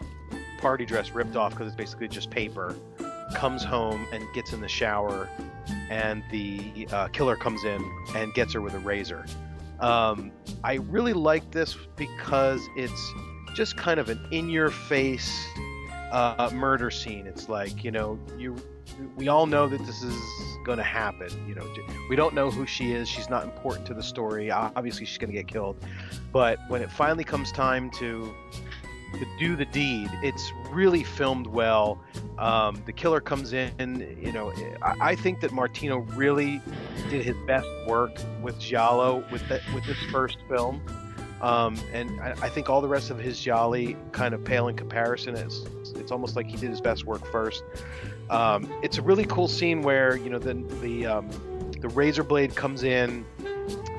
party 0.60 0.86
dress 0.86 1.12
ripped 1.12 1.36
off 1.36 1.52
because 1.52 1.68
it's 1.68 1.76
basically 1.76 2.08
just 2.08 2.30
paper 2.30 2.76
comes 3.34 3.64
home 3.64 4.08
and 4.12 4.26
gets 4.34 4.54
in 4.54 4.62
the 4.62 4.68
shower, 4.68 5.30
and 5.90 6.24
the 6.32 6.88
uh, 6.92 7.08
killer 7.10 7.36
comes 7.36 7.64
in 7.64 7.84
and 8.16 8.34
gets 8.34 8.54
her 8.54 8.62
with 8.62 8.74
a 8.74 8.80
razor. 8.80 9.26
Um, 9.80 10.32
I 10.64 10.76
really 10.76 11.14
like 11.14 11.52
this 11.52 11.76
because 11.96 12.62
it's 12.76 13.14
just 13.54 13.78
kind 13.78 14.00
of 14.00 14.10
an 14.10 14.20
in-your-face 14.32 15.46
uh, 16.12 16.50
murder 16.54 16.90
scene. 16.90 17.28
It's 17.28 17.50
like 17.50 17.84
you 17.84 17.92
know 17.92 18.20
you 18.38 18.56
we 19.16 19.28
all 19.28 19.46
know 19.46 19.68
that 19.68 19.80
this 19.86 20.04
is 20.04 20.16
going 20.64 20.78
to 20.78 20.84
happen. 20.84 21.30
You 21.48 21.56
know, 21.56 21.68
we 22.10 22.16
don't 22.16 22.34
know 22.34 22.52
who 22.52 22.66
she 22.66 22.92
is. 22.92 23.08
She's 23.10 23.30
not 23.30 23.44
important 23.44 23.86
to 23.88 23.94
the 23.94 24.04
story. 24.04 24.52
Obviously, 24.52 25.06
she's 25.06 25.18
going 25.18 25.32
to 25.32 25.38
get 25.38 25.48
killed. 25.48 25.78
But 26.32 26.60
when 26.68 26.82
it 26.82 26.92
finally 26.92 27.24
comes 27.24 27.52
time 27.52 27.90
to 27.92 28.34
to 29.14 29.26
do 29.40 29.56
the 29.56 29.66
deed, 29.66 30.10
it's 30.22 30.52
really 30.72 31.04
filmed 31.04 31.48
well. 31.48 32.00
Um, 32.38 32.82
the 32.86 32.94
killer 32.94 33.22
comes 33.22 33.54
in. 33.54 34.18
You 34.22 34.32
know, 34.32 34.52
I, 34.82 35.12
I 35.12 35.16
think 35.16 35.40
that 35.42 35.52
Martino 35.52 36.00
really 36.16 36.62
did 37.10 37.24
his 37.24 37.36
best 37.48 37.68
work 37.88 38.12
with 38.42 38.60
Giallo 38.60 39.24
with 39.32 39.44
with 39.74 39.86
this 39.86 39.98
first 40.12 40.38
film. 40.50 40.82
Um, 41.44 41.76
and 41.92 42.22
I, 42.22 42.32
I 42.42 42.50
think 42.50 42.70
all 42.70 42.80
the 42.80 42.88
rest 42.88 43.10
of 43.10 43.20
his 43.20 43.38
gialli 43.38 43.98
kind 44.14 44.34
of 44.34 44.46
pale 44.46 44.70
in 44.70 44.78
comparison. 44.78 45.36
It's 45.36 45.66
it's 45.96 46.12
almost 46.12 46.38
like 46.38 46.48
he 46.48 46.56
did 46.56 46.70
his 46.70 46.80
best 46.80 47.06
work 47.06 47.26
first. 47.32 47.64
Um, 48.30 48.72
it's 48.82 48.98
a 48.98 49.02
really 49.02 49.26
cool 49.26 49.50
scene 49.50 49.82
where 49.82 50.16
you 50.16 50.30
know 50.30 50.40
the 50.40 50.54
the 50.82 51.06
um, 51.06 51.30
the 51.82 51.90
razor 51.90 52.24
blade 52.24 52.56
comes 52.56 52.84
in. 52.84 53.26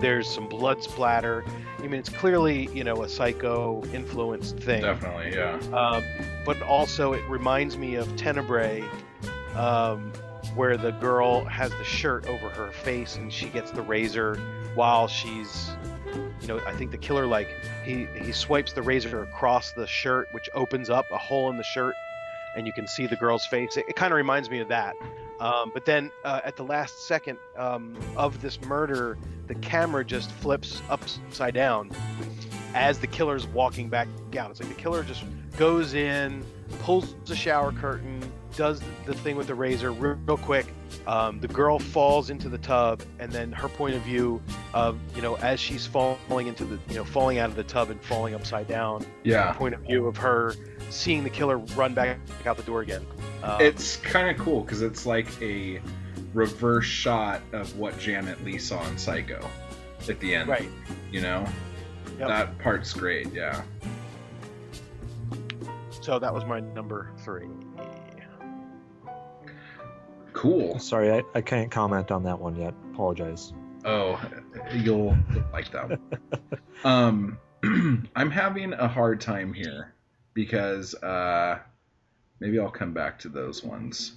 There's 0.00 0.28
some 0.28 0.48
blood 0.48 0.82
splatter. 0.82 1.44
I 1.84 1.86
mean, 1.86 2.00
it's 2.00 2.08
clearly 2.08 2.70
you 2.72 2.82
know 2.82 3.02
a 3.02 3.08
psycho 3.08 3.84
influenced 3.92 4.56
thing. 4.58 4.80
Definitely, 4.80 5.34
yeah. 5.34 5.58
Um, 5.76 6.02
but 6.44 6.60
also, 6.62 7.12
it 7.12 7.22
reminds 7.28 7.76
me 7.76 7.96
of 7.96 8.16
Tenebrae, 8.16 8.82
um, 9.54 10.10
where 10.54 10.78
the 10.78 10.92
girl 10.92 11.44
has 11.44 11.70
the 11.72 11.84
shirt 11.84 12.26
over 12.26 12.48
her 12.48 12.70
face 12.72 13.16
and 13.16 13.30
she 13.30 13.48
gets 13.48 13.70
the 13.70 13.82
razor 13.82 14.36
while 14.74 15.08
she's, 15.08 15.70
you 16.40 16.48
know, 16.48 16.60
I 16.66 16.72
think 16.72 16.90
the 16.90 16.98
killer 16.98 17.26
like 17.26 17.48
he 17.84 18.06
he 18.18 18.32
swipes 18.32 18.72
the 18.72 18.82
razor 18.82 19.22
across 19.22 19.72
the 19.72 19.86
shirt, 19.86 20.28
which 20.32 20.48
opens 20.54 20.88
up 20.88 21.04
a 21.12 21.18
hole 21.18 21.50
in 21.50 21.58
the 21.58 21.64
shirt, 21.64 21.96
and 22.56 22.66
you 22.66 22.72
can 22.72 22.86
see 22.86 23.06
the 23.06 23.16
girl's 23.16 23.44
face. 23.44 23.76
It, 23.76 23.84
it 23.88 23.96
kind 23.96 24.10
of 24.10 24.16
reminds 24.16 24.48
me 24.48 24.60
of 24.60 24.68
that. 24.68 24.94
Um, 25.40 25.70
but 25.74 25.84
then 25.84 26.10
uh, 26.24 26.40
at 26.44 26.56
the 26.56 26.64
last 26.64 27.06
second 27.06 27.38
um, 27.56 27.96
of 28.16 28.40
this 28.40 28.60
murder, 28.62 29.18
the 29.46 29.54
camera 29.56 30.04
just 30.04 30.30
flips 30.30 30.80
upside 30.88 31.54
down 31.54 31.90
as 32.74 32.98
the 32.98 33.06
killer's 33.06 33.46
walking 33.46 33.88
back 33.88 34.08
out. 34.36 34.50
It's 34.50 34.60
like 34.60 34.68
the 34.68 34.80
killer 34.80 35.02
just 35.02 35.24
goes 35.56 35.94
in, 35.94 36.44
pulls 36.80 37.14
the 37.26 37.36
shower 37.36 37.72
curtain, 37.72 38.20
does 38.56 38.80
the 39.06 39.14
thing 39.14 39.36
with 39.36 39.46
the 39.46 39.54
razor 39.54 39.92
real, 39.92 40.18
real 40.26 40.36
quick. 40.36 40.66
Um, 41.06 41.40
the 41.40 41.48
girl 41.48 41.78
falls 41.78 42.30
into 42.30 42.48
the 42.48 42.58
tub, 42.58 43.02
and 43.18 43.30
then 43.30 43.52
her 43.52 43.68
point 43.68 43.94
of 43.94 44.02
view 44.02 44.42
of 44.72 44.98
you 45.14 45.22
know 45.22 45.36
as 45.36 45.60
she's 45.60 45.86
falling 45.86 46.46
into 46.46 46.64
the 46.64 46.78
you 46.88 46.94
know 46.96 47.04
falling 47.04 47.38
out 47.38 47.50
of 47.50 47.56
the 47.56 47.64
tub 47.64 47.90
and 47.90 48.00
falling 48.02 48.34
upside 48.34 48.66
down. 48.66 49.04
Yeah. 49.22 49.52
Point 49.52 49.74
of 49.74 49.80
view 49.80 50.06
of 50.06 50.16
her 50.16 50.54
seeing 50.94 51.24
the 51.24 51.30
killer 51.30 51.58
run 51.58 51.92
back 51.92 52.18
out 52.46 52.56
the 52.56 52.62
door 52.62 52.80
again. 52.80 53.04
Um, 53.42 53.60
It's 53.60 53.96
kind 53.96 54.34
of 54.34 54.42
cool 54.42 54.60
because 54.62 54.82
it's 54.82 55.04
like 55.04 55.26
a 55.42 55.80
reverse 56.32 56.86
shot 56.86 57.42
of 57.52 57.76
what 57.78 57.98
Janet 57.98 58.42
Leigh 58.44 58.58
saw 58.58 58.86
in 58.88 58.96
Psycho 58.96 59.46
at 60.08 60.20
the 60.20 60.34
end. 60.34 60.48
right. 60.48 60.68
You 61.10 61.20
know? 61.20 61.46
Yep. 62.18 62.28
That 62.28 62.58
part's 62.58 62.92
great, 62.92 63.32
yeah. 63.32 63.62
So 66.00 66.18
that 66.18 66.32
was 66.32 66.44
my 66.44 66.60
number 66.60 67.10
three. 67.18 67.48
Cool. 70.32 70.78
Sorry, 70.78 71.10
I, 71.12 71.22
I 71.34 71.40
can't 71.40 71.70
comment 71.70 72.10
on 72.10 72.22
that 72.24 72.38
one 72.38 72.56
yet. 72.56 72.74
Apologize. 72.92 73.52
Oh, 73.84 74.20
you'll 74.72 75.16
like 75.52 75.70
that 75.72 75.88
one. 75.90 76.00
um, 76.84 77.38
I'm 78.16 78.30
having 78.30 78.72
a 78.74 78.86
hard 78.88 79.20
time 79.20 79.52
here 79.52 79.93
because 80.34 80.94
uh, 80.96 81.58
maybe 82.40 82.58
I'll 82.58 82.70
come 82.70 82.92
back 82.92 83.18
to 83.20 83.28
those 83.28 83.64
ones. 83.64 84.12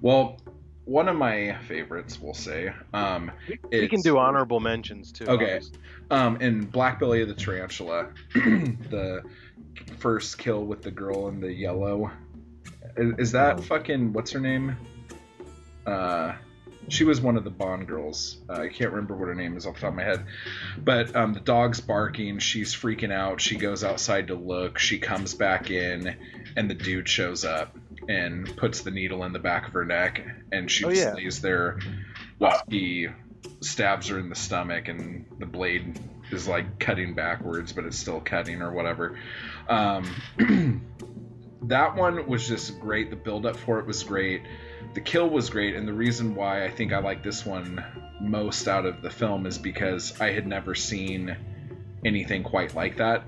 Well, 0.00 0.38
one 0.84 1.08
of 1.08 1.16
my 1.16 1.56
favorites, 1.66 2.18
we'll 2.20 2.32
say. 2.32 2.72
Um, 2.94 3.30
We 3.70 3.88
can 3.88 4.00
do 4.00 4.16
honorable 4.16 4.60
mentions 4.60 5.12
too. 5.12 5.26
Okay. 5.26 5.60
Um, 6.10 6.40
in 6.40 6.64
Black 6.64 6.98
Belly 6.98 7.20
of 7.20 7.28
the 7.28 7.34
Tarantula, 7.34 8.08
the 8.34 9.22
first 9.98 10.38
kill 10.38 10.64
with 10.64 10.82
the 10.82 10.90
girl 10.90 11.28
in 11.28 11.40
the 11.40 11.52
yellow. 11.52 12.10
Is, 12.96 13.14
is 13.18 13.32
that 13.32 13.62
fucking 13.62 14.12
what's 14.14 14.30
her 14.30 14.40
name? 14.40 14.76
Uh, 15.84 16.32
she 16.88 17.04
was 17.04 17.20
one 17.20 17.36
of 17.36 17.44
the 17.44 17.50
Bond 17.50 17.86
girls. 17.86 18.38
Uh, 18.48 18.54
I 18.62 18.68
can't 18.68 18.90
remember 18.90 19.14
what 19.16 19.28
her 19.28 19.34
name 19.34 19.56
is 19.56 19.66
off 19.66 19.74
the 19.74 19.80
top 19.82 19.90
of 19.90 19.96
my 19.96 20.04
head. 20.04 20.24
But 20.82 21.14
um, 21.14 21.34
the 21.34 21.40
dog's 21.40 21.80
barking. 21.80 22.38
She's 22.38 22.74
freaking 22.74 23.12
out. 23.12 23.40
She 23.40 23.56
goes 23.56 23.84
outside 23.84 24.28
to 24.28 24.34
look. 24.34 24.78
She 24.78 24.98
comes 24.98 25.34
back 25.34 25.70
in, 25.70 26.16
and 26.56 26.70
the 26.70 26.74
dude 26.74 27.08
shows 27.08 27.44
up 27.44 27.76
and 28.08 28.56
puts 28.56 28.80
the 28.80 28.90
needle 28.90 29.24
in 29.24 29.32
the 29.32 29.38
back 29.38 29.66
of 29.68 29.74
her 29.74 29.84
neck, 29.84 30.24
and 30.50 30.70
she 30.70 30.84
Oh, 30.84 30.90
just 30.90 31.02
yeah. 31.02 31.14
lays 31.14 31.40
there 31.42 31.78
while 32.38 32.62
he 32.68 33.08
stabs 33.60 34.08
her 34.08 34.18
in 34.18 34.28
the 34.28 34.34
stomach 34.34 34.88
and 34.88 35.26
the 35.38 35.46
blade 35.46 35.98
is 36.30 36.46
like 36.48 36.78
cutting 36.78 37.14
backwards 37.14 37.72
but 37.72 37.84
it's 37.84 37.96
still 37.98 38.20
cutting 38.20 38.62
or 38.62 38.72
whatever 38.72 39.18
um, 39.68 40.04
that 41.62 41.96
one 41.96 42.26
was 42.28 42.46
just 42.46 42.78
great. 42.80 43.10
The 43.10 43.16
build 43.16 43.46
up 43.46 43.56
for 43.56 43.78
it 43.78 43.86
was 43.86 44.02
great. 44.02 44.42
The 44.94 45.00
kill 45.00 45.28
was 45.28 45.50
great 45.50 45.74
and 45.74 45.86
the 45.86 45.92
reason 45.92 46.34
why 46.34 46.64
i 46.64 46.70
think 46.70 46.92
i 46.92 46.98
like 46.98 47.22
this 47.22 47.44
one 47.44 47.84
most 48.20 48.66
out 48.68 48.86
of 48.86 49.02
the 49.02 49.10
film 49.10 49.46
is 49.46 49.58
because 49.58 50.18
i 50.20 50.30
had 50.32 50.46
never 50.46 50.74
seen 50.74 51.36
anything 52.04 52.42
quite 52.42 52.74
like 52.74 52.96
that 52.96 53.24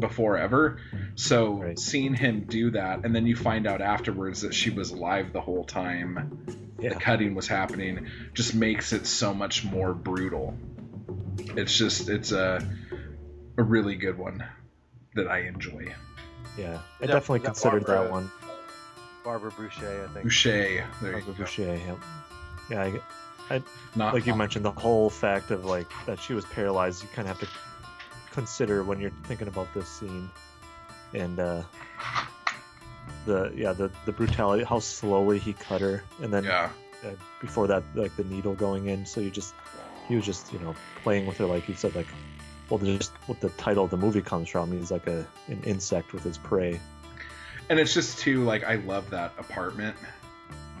before 0.00 0.36
ever. 0.36 0.78
So 1.16 1.54
Right. 1.62 1.78
seeing 1.78 2.14
him 2.14 2.40
do 2.48 2.70
that 2.72 3.04
and 3.04 3.14
then 3.14 3.26
you 3.26 3.34
find 3.36 3.66
out 3.66 3.80
afterwards 3.80 4.42
that 4.42 4.52
she 4.54 4.70
was 4.70 4.90
alive 4.90 5.32
the 5.32 5.40
whole 5.40 5.64
time 5.64 6.46
Yeah. 6.78 6.90
the 6.90 6.94
cutting 6.96 7.34
was 7.34 7.46
happening 7.48 8.06
just 8.34 8.54
makes 8.54 8.92
it 8.92 9.06
so 9.06 9.32
much 9.34 9.64
more 9.64 9.92
brutal. 9.94 10.56
It's 11.56 11.76
just 11.76 12.08
it's 12.08 12.32
a 12.32 12.66
a 13.58 13.62
really 13.62 13.96
good 13.96 14.18
one 14.18 14.44
that 15.14 15.28
i 15.28 15.40
enjoy 15.40 15.86
Yeah. 16.56 16.78
I 17.00 17.06
That- 17.06 17.12
definitely 17.12 17.40
that 17.40 17.44
considered 17.46 17.84
Barbara- 17.86 18.04
that 18.04 18.10
one. 18.10 18.30
Barbara 19.24 19.50
Bouchet, 19.50 20.04
I 20.04 20.06
think. 20.08 20.22
bouchet 20.24 20.52
there 20.52 20.76
you 20.76 20.86
Barbara 21.02 21.20
go 21.22 21.32
Bouchet. 21.32 21.80
Yeah. 21.86 21.94
Yeah. 22.92 23.00
I, 23.50 23.62
not 23.94 24.14
like 24.14 24.26
you 24.26 24.34
mentioned, 24.34 24.64
the 24.64 24.70
whole 24.72 25.08
fact 25.10 25.50
of 25.50 25.64
like 25.64 25.88
that 26.06 26.18
she 26.20 26.32
was 26.34 26.44
paralyzed, 26.46 27.02
you 27.02 27.08
kind 27.14 27.28
of 27.28 27.38
have 27.38 27.48
to 27.48 27.54
consider 28.32 28.82
when 28.82 29.00
you're 29.00 29.12
thinking 29.24 29.46
about 29.48 29.72
this 29.74 29.88
scene, 29.88 30.28
and 31.14 31.38
uh, 31.38 31.62
the 33.24 33.52
yeah 33.54 33.72
the 33.72 33.90
the 34.04 34.12
brutality, 34.12 34.64
how 34.64 34.78
slowly 34.80 35.38
he 35.38 35.52
cut 35.52 35.80
her, 35.80 36.02
and 36.20 36.32
then 36.32 36.42
yeah 36.44 36.70
uh, 37.04 37.10
before 37.40 37.66
that, 37.68 37.82
like 37.94 38.14
the 38.16 38.24
needle 38.24 38.54
going 38.54 38.86
in. 38.88 39.06
So 39.06 39.20
you 39.20 39.30
just 39.30 39.54
he 40.08 40.16
was 40.16 40.24
just 40.24 40.52
you 40.52 40.58
know 40.58 40.74
playing 41.02 41.26
with 41.26 41.36
her 41.38 41.46
like 41.46 41.68
you 41.68 41.74
said 41.74 41.94
like. 41.94 42.08
Well, 42.70 42.78
just 42.80 43.12
what 43.26 43.40
the 43.40 43.48
title 43.50 43.84
of 43.84 43.90
the 43.90 43.96
movie 43.96 44.22
comes 44.22 44.48
from. 44.48 44.72
He's 44.72 44.90
like 44.90 45.06
a 45.06 45.26
an 45.48 45.62
insect 45.64 46.12
with 46.12 46.24
his 46.24 46.36
prey. 46.38 46.80
and 47.68 47.78
it's 47.78 47.92
just 47.94 48.18
too 48.18 48.44
like 48.44 48.62
i 48.64 48.76
love 48.76 49.10
that 49.10 49.32
apartment 49.38 49.96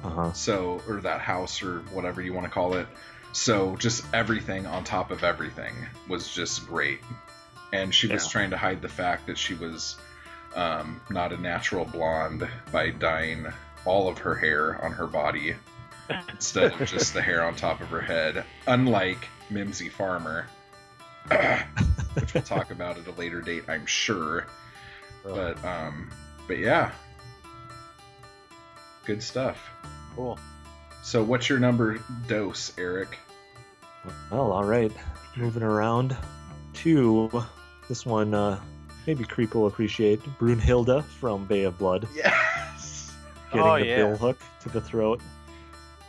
Uh 0.04 0.08
huh. 0.10 0.32
so 0.32 0.80
or 0.88 1.00
that 1.00 1.20
house 1.20 1.62
or 1.62 1.80
whatever 1.92 2.20
you 2.22 2.32
want 2.32 2.44
to 2.46 2.50
call 2.50 2.74
it 2.74 2.86
so 3.32 3.74
just 3.76 4.04
everything 4.14 4.66
on 4.66 4.84
top 4.84 5.10
of 5.10 5.24
everything 5.24 5.74
was 6.08 6.32
just 6.32 6.66
great 6.68 7.00
and 7.72 7.92
she 7.94 8.06
was 8.06 8.24
Yeah. 8.24 8.30
trying 8.30 8.50
to 8.50 8.56
hide 8.56 8.82
the 8.82 8.88
fact 8.88 9.26
that 9.26 9.36
she 9.36 9.54
was 9.54 9.96
um, 10.54 11.00
not 11.10 11.32
a 11.32 11.36
natural 11.36 11.84
blonde 11.84 12.48
by 12.72 12.90
dyeing 12.90 13.46
all 13.84 14.08
of 14.08 14.18
her 14.18 14.34
hair 14.36 14.82
on 14.84 14.92
her 14.92 15.06
body 15.08 15.54
instead 16.30 16.72
of 16.80 16.88
just 16.88 17.14
the 17.14 17.20
hair 17.22 17.42
on 17.44 17.54
top 17.56 17.80
of 17.80 17.88
her 17.88 18.00
head 18.00 18.44
unlike 18.68 19.28
mimsy 19.50 19.88
farmer 19.88 20.46
which 22.14 22.34
we'll 22.34 22.42
talk 22.42 22.70
about 22.70 22.98
at 22.98 23.06
a 23.06 23.10
later 23.12 23.40
date 23.40 23.64
i'm 23.68 23.84
sure 23.86 24.46
but 25.24 25.62
um 25.64 26.10
but 26.46 26.58
yeah 26.58 26.90
good 29.04 29.22
stuff 29.22 29.70
Cool. 30.14 30.38
so 31.02 31.22
what's 31.22 31.48
your 31.48 31.58
number 31.58 31.98
dose 32.26 32.72
eric 32.78 33.18
Well, 34.30 34.52
all 34.52 34.64
right. 34.64 34.92
Moving 35.36 35.62
around 35.64 36.16
to 36.74 37.28
this 37.88 38.06
one, 38.06 38.32
uh, 38.34 38.58
maybe 39.06 39.24
Creep 39.24 39.54
will 39.54 39.66
appreciate 39.66 40.22
Brunhilde 40.38 41.04
from 41.04 41.44
Bay 41.44 41.64
of 41.64 41.76
Blood, 41.78 42.08
yes 42.14 43.12
getting 43.52 43.66
Oh, 43.66 43.78
the 43.78 43.84
yeah. 43.86 43.96
bill 43.96 44.16
hook 44.16 44.38
to 44.62 44.68
the 44.70 44.80
throat. 44.80 45.20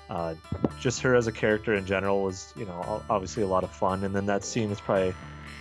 Uh, 0.10 0.36
just 0.80 1.02
her 1.02 1.16
as 1.16 1.28
a 1.28 1.32
character 1.32 1.74
in 1.74 1.86
general 1.86 2.24
was, 2.24 2.54
you 2.56 2.66
know, 2.66 3.04
obviously 3.10 3.44
a 3.44 3.48
lot 3.48 3.64
of 3.64 3.72
fun. 3.72 4.04
And 4.04 4.16
then 4.16 4.26
that 4.28 4.44
scene 4.44 4.72
is 4.72 4.80
probably, 4.80 5.14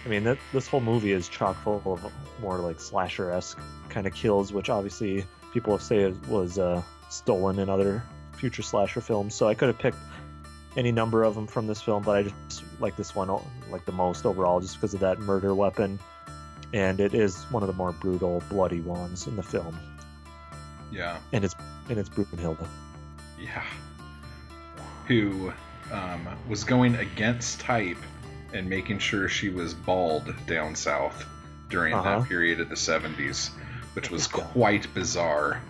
I 0.05 0.09
mean, 0.09 0.25
that, 0.25 0.39
this 0.53 0.69
whole 0.69 0.81
movie 0.81 1.13
is 1.13 1.29
chock 1.29 1.57
full 1.63 1.83
of 1.85 2.13
more 2.41 2.59
like 2.59 2.81
slasher 2.81 3.31
esque 3.31 3.59
kind 3.89 4.07
of 4.07 4.15
kills, 4.15 4.53
which 4.53 4.71
obviously 4.71 5.25
people 5.53 5.73
have 5.73 5.83
said 5.83 6.27
was 6.27 6.59
uh, 6.59 6.83
stolen 7.09 7.59
in 7.59 7.69
other 7.69 8.03
future 8.37 8.63
slasher 8.63 9.01
films. 9.01 9.35
So 9.35 9.49
I 9.49 9.55
could 9.55 9.69
have 9.69 9.79
picked 9.79 9.99
any 10.77 10.93
number 10.93 11.25
of 11.25 11.35
them 11.35 11.47
from 11.47 11.67
this 11.67 11.81
film, 11.81 12.03
but 12.03 12.17
I 12.17 12.23
just 12.49 12.63
like 12.81 12.97
this 12.97 13.15
one 13.15 13.29
like 13.71 13.85
the 13.85 13.93
most 13.93 14.27
overall, 14.27 14.61
just 14.61 14.77
because 14.77 14.95
of 14.95 15.01
that 15.01 15.19
murder 15.19 15.55
weapon, 15.55 15.99
and 16.73 17.01
it 17.01 17.15
is 17.15 17.45
one 17.45 17.63
of 17.63 17.67
the 17.67 17.73
more 17.73 17.93
brutal, 17.93 18.43
bloody 18.51 18.81
ones 18.81 19.27
in 19.27 19.37
the 19.37 19.43
film, 19.43 19.79
yeah 20.93 21.19
and 21.33 21.45
it's 21.45 21.55
and 21.89 21.99
it's 21.99 22.09
Brunhilde. 22.09 22.67
yeah 23.41 23.65
who 25.07 25.53
um, 25.93 26.27
was 26.49 26.65
going 26.65 26.97
against 26.97 27.61
type 27.61 27.99
and 28.53 28.69
making 28.69 28.99
sure 28.99 29.29
she 29.29 29.49
was 29.49 29.75
bald 29.75 30.35
down 30.47 30.75
south 30.75 31.25
during 31.69 31.95
Uh-huh. 31.95 32.21
that 32.21 32.29
period 32.29 32.61
of 32.61 32.69
the 32.69 32.75
70s 32.77 33.51
which 33.95 34.11
was 34.11 34.29
Yeah. 34.35 34.43
quite 34.45 34.93
bizarre 34.95 35.61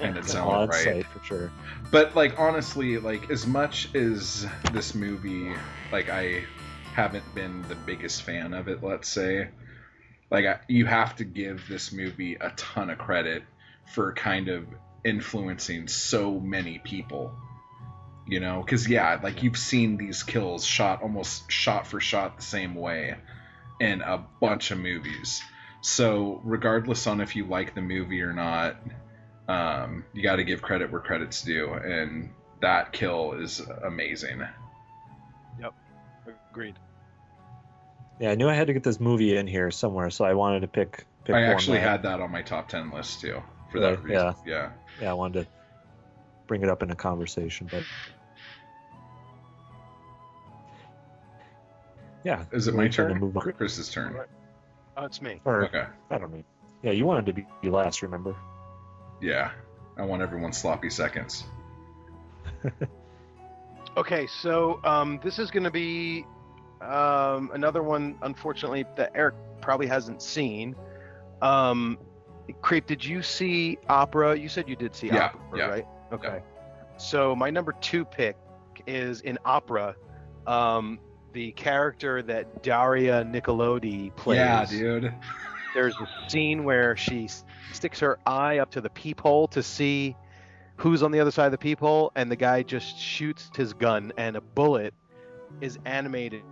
in 0.00 0.16
its 0.16 0.34
own 0.34 0.68
right 0.68 1.04
for 1.06 1.24
sure. 1.24 1.50
But 1.90 2.14
like 2.16 2.38
honestly, 2.38 2.96
like 2.98 3.30
as 3.30 3.46
much 3.46 3.94
as 3.94 4.46
this 4.72 4.94
movie, 4.94 5.54
like 5.92 6.08
I 6.08 6.44
haven't 6.94 7.34
been 7.34 7.62
the 7.68 7.74
biggest 7.74 8.22
fan 8.22 8.54
of 8.54 8.68
it, 8.68 8.82
let's 8.82 9.08
say, 9.08 9.48
like 10.30 10.46
I, 10.46 10.60
you 10.68 10.86
have 10.86 11.16
to 11.16 11.24
give 11.24 11.68
this 11.68 11.92
movie 11.92 12.34
a 12.36 12.50
ton 12.56 12.88
of 12.90 12.96
credit 12.98 13.42
for 13.94 14.12
kind 14.14 14.48
of 14.48 14.66
influencing 15.04 15.86
so 15.88 16.40
many 16.40 16.78
people. 16.78 17.34
You 18.28 18.40
know, 18.40 18.60
because 18.60 18.88
yeah, 18.88 19.20
like 19.22 19.44
you've 19.44 19.56
seen 19.56 19.96
these 19.96 20.24
kills 20.24 20.64
shot 20.64 21.02
almost 21.02 21.50
shot 21.50 21.86
for 21.86 22.00
shot 22.00 22.36
the 22.36 22.42
same 22.42 22.74
way 22.74 23.14
in 23.78 24.00
a 24.00 24.24
bunch 24.40 24.72
of 24.72 24.78
movies. 24.78 25.42
So 25.80 26.40
regardless 26.42 27.06
on 27.06 27.20
if 27.20 27.36
you 27.36 27.46
like 27.46 27.76
the 27.76 27.82
movie 27.82 28.22
or 28.22 28.32
not, 28.32 28.78
um, 29.46 30.04
you 30.12 30.24
got 30.24 30.36
to 30.36 30.44
give 30.44 30.60
credit 30.60 30.90
where 30.90 31.00
credit's 31.00 31.42
due, 31.42 31.72
and 31.72 32.30
that 32.60 32.92
kill 32.92 33.34
is 33.34 33.60
amazing. 33.60 34.42
Yep. 35.60 35.74
Agreed. 36.50 36.74
Yeah, 38.18 38.30
I 38.30 38.34
knew 38.34 38.48
I 38.48 38.54
had 38.54 38.66
to 38.66 38.72
get 38.72 38.82
this 38.82 38.98
movie 38.98 39.36
in 39.36 39.46
here 39.46 39.70
somewhere, 39.70 40.10
so 40.10 40.24
I 40.24 40.34
wanted 40.34 40.60
to 40.60 40.68
pick. 40.68 41.06
pick 41.24 41.36
I 41.36 41.42
actually 41.42 41.78
had 41.78 42.02
that 42.02 42.20
on 42.20 42.32
my 42.32 42.42
top 42.42 42.68
ten 42.68 42.90
list 42.90 43.20
too, 43.20 43.40
for 43.70 43.78
that 43.78 44.02
Really? 44.02 44.16
reason. 44.16 44.34
Yeah. 44.44 44.70
Yeah, 45.00 45.10
I 45.10 45.12
wanted 45.12 45.44
to 45.44 45.50
bring 46.48 46.62
it 46.62 46.68
up 46.68 46.82
in 46.82 46.90
a 46.90 46.96
conversation, 46.96 47.68
but. 47.70 47.84
Yeah. 52.26 52.44
Is 52.50 52.66
it 52.66 52.74
my 52.74 52.82
tend 52.88 52.92
to 52.92 52.96
turn? 53.14 53.18
move 53.20 53.36
on. 53.36 53.52
Chris's 53.52 53.88
turn. 53.88 54.18
Oh, 54.96 55.04
it's 55.04 55.22
me. 55.22 55.40
Or, 55.44 55.66
Okay. 55.66 55.84
I 56.10 56.18
don't 56.18 56.32
know. 56.32 56.42
Yeah, 56.82 56.90
you 56.90 57.06
wanted 57.06 57.26
to 57.26 57.32
be 57.62 57.70
last, 57.70 58.02
remember? 58.02 58.34
Yeah. 59.20 59.52
I 59.96 60.02
want 60.02 60.22
everyone's 60.22 60.58
sloppy 60.58 60.90
seconds. 60.90 61.44
Okay, 63.96 64.26
so 64.26 64.78
um, 64.84 65.18
this 65.22 65.38
is 65.38 65.50
going 65.50 65.64
to 65.64 65.70
be 65.70 66.26
um, 66.82 67.50
another 67.54 67.82
one, 67.82 68.16
unfortunately, 68.20 68.84
that 68.96 69.12
Eric 69.14 69.34
probably 69.62 69.86
hasn't 69.86 70.20
seen. 70.20 70.76
Um, 71.40 71.96
Creep, 72.60 72.86
did 72.86 73.02
you 73.02 73.22
see 73.22 73.78
Opera? 73.88 74.36
You 74.36 74.50
said 74.50 74.68
you 74.68 74.76
did 74.76 74.94
see 74.94 75.06
Yeah, 75.06 75.30
Opera, 75.32 75.58
yeah, 75.58 75.66
right? 75.66 75.86
Okay. 76.12 76.42
So 76.98 77.34
my 77.34 77.48
number 77.48 77.72
two 77.80 78.04
pick 78.04 78.36
is 78.86 79.22
in 79.22 79.38
Opera, 79.46 79.96
um, 80.46 80.98
the 81.36 81.52
character 81.52 82.22
that 82.22 82.62
Daria 82.62 83.22
Nicolodi 83.22 84.14
plays. 84.16 84.38
Yeah, 84.38 84.64
dude. 84.64 85.12
There's 85.74 85.94
a 85.96 86.30
scene 86.30 86.64
where 86.64 86.96
she 86.96 87.28
sticks 87.74 88.00
her 88.00 88.18
eye 88.24 88.56
up 88.56 88.70
to 88.70 88.80
the 88.80 88.88
peephole 88.88 89.46
to 89.48 89.62
see 89.62 90.16
who's 90.76 91.02
on 91.02 91.10
the 91.10 91.20
other 91.20 91.30
side 91.30 91.44
of 91.44 91.52
the 91.52 91.58
peephole, 91.58 92.10
and 92.14 92.30
the 92.30 92.36
guy 92.36 92.62
just 92.62 92.98
shoots 92.98 93.50
his 93.54 93.74
gun, 93.74 94.14
and 94.16 94.36
a 94.36 94.40
bullet 94.40 94.94
is 95.60 95.78
animated, 95.84 96.42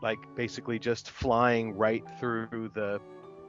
like 0.00 0.18
basically 0.34 0.78
just 0.78 1.10
flying 1.10 1.76
right 1.76 2.02
through 2.18 2.70
the 2.72 2.98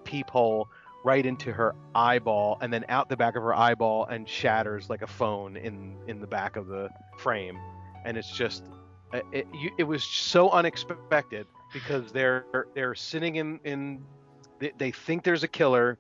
peephole, 0.04 0.68
right 1.06 1.26
into 1.26 1.54
her 1.54 1.74
eyeball, 1.96 2.58
and 2.60 2.74
then 2.74 2.84
out 2.90 3.08
the 3.08 3.16
back 3.16 3.38
of 3.38 3.44
her 3.44 3.56
eyeball, 3.56 4.08
and 4.08 4.28
shatters 4.28 4.90
like 4.90 5.04
a 5.04 5.08
phone 5.08 5.56
in 5.56 5.96
in 6.08 6.20
the 6.20 6.28
back 6.28 6.58
of 6.58 6.68
the 6.68 6.90
frame, 7.18 7.58
and 8.04 8.18
it's 8.18 8.30
just 8.30 8.66
it, 9.14 9.26
it, 9.32 9.74
it 9.80 9.84
was 9.84 10.04
so 10.04 10.50
unexpected 10.50 11.48
because 11.74 12.12
they're 12.12 12.46
they're 12.74 12.96
sitting 12.96 13.36
in 13.38 13.60
in 13.64 14.04
they, 14.60 14.72
they 14.78 14.92
think 14.92 15.24
there's 15.24 15.44
a 15.44 15.48
killer. 15.48 15.98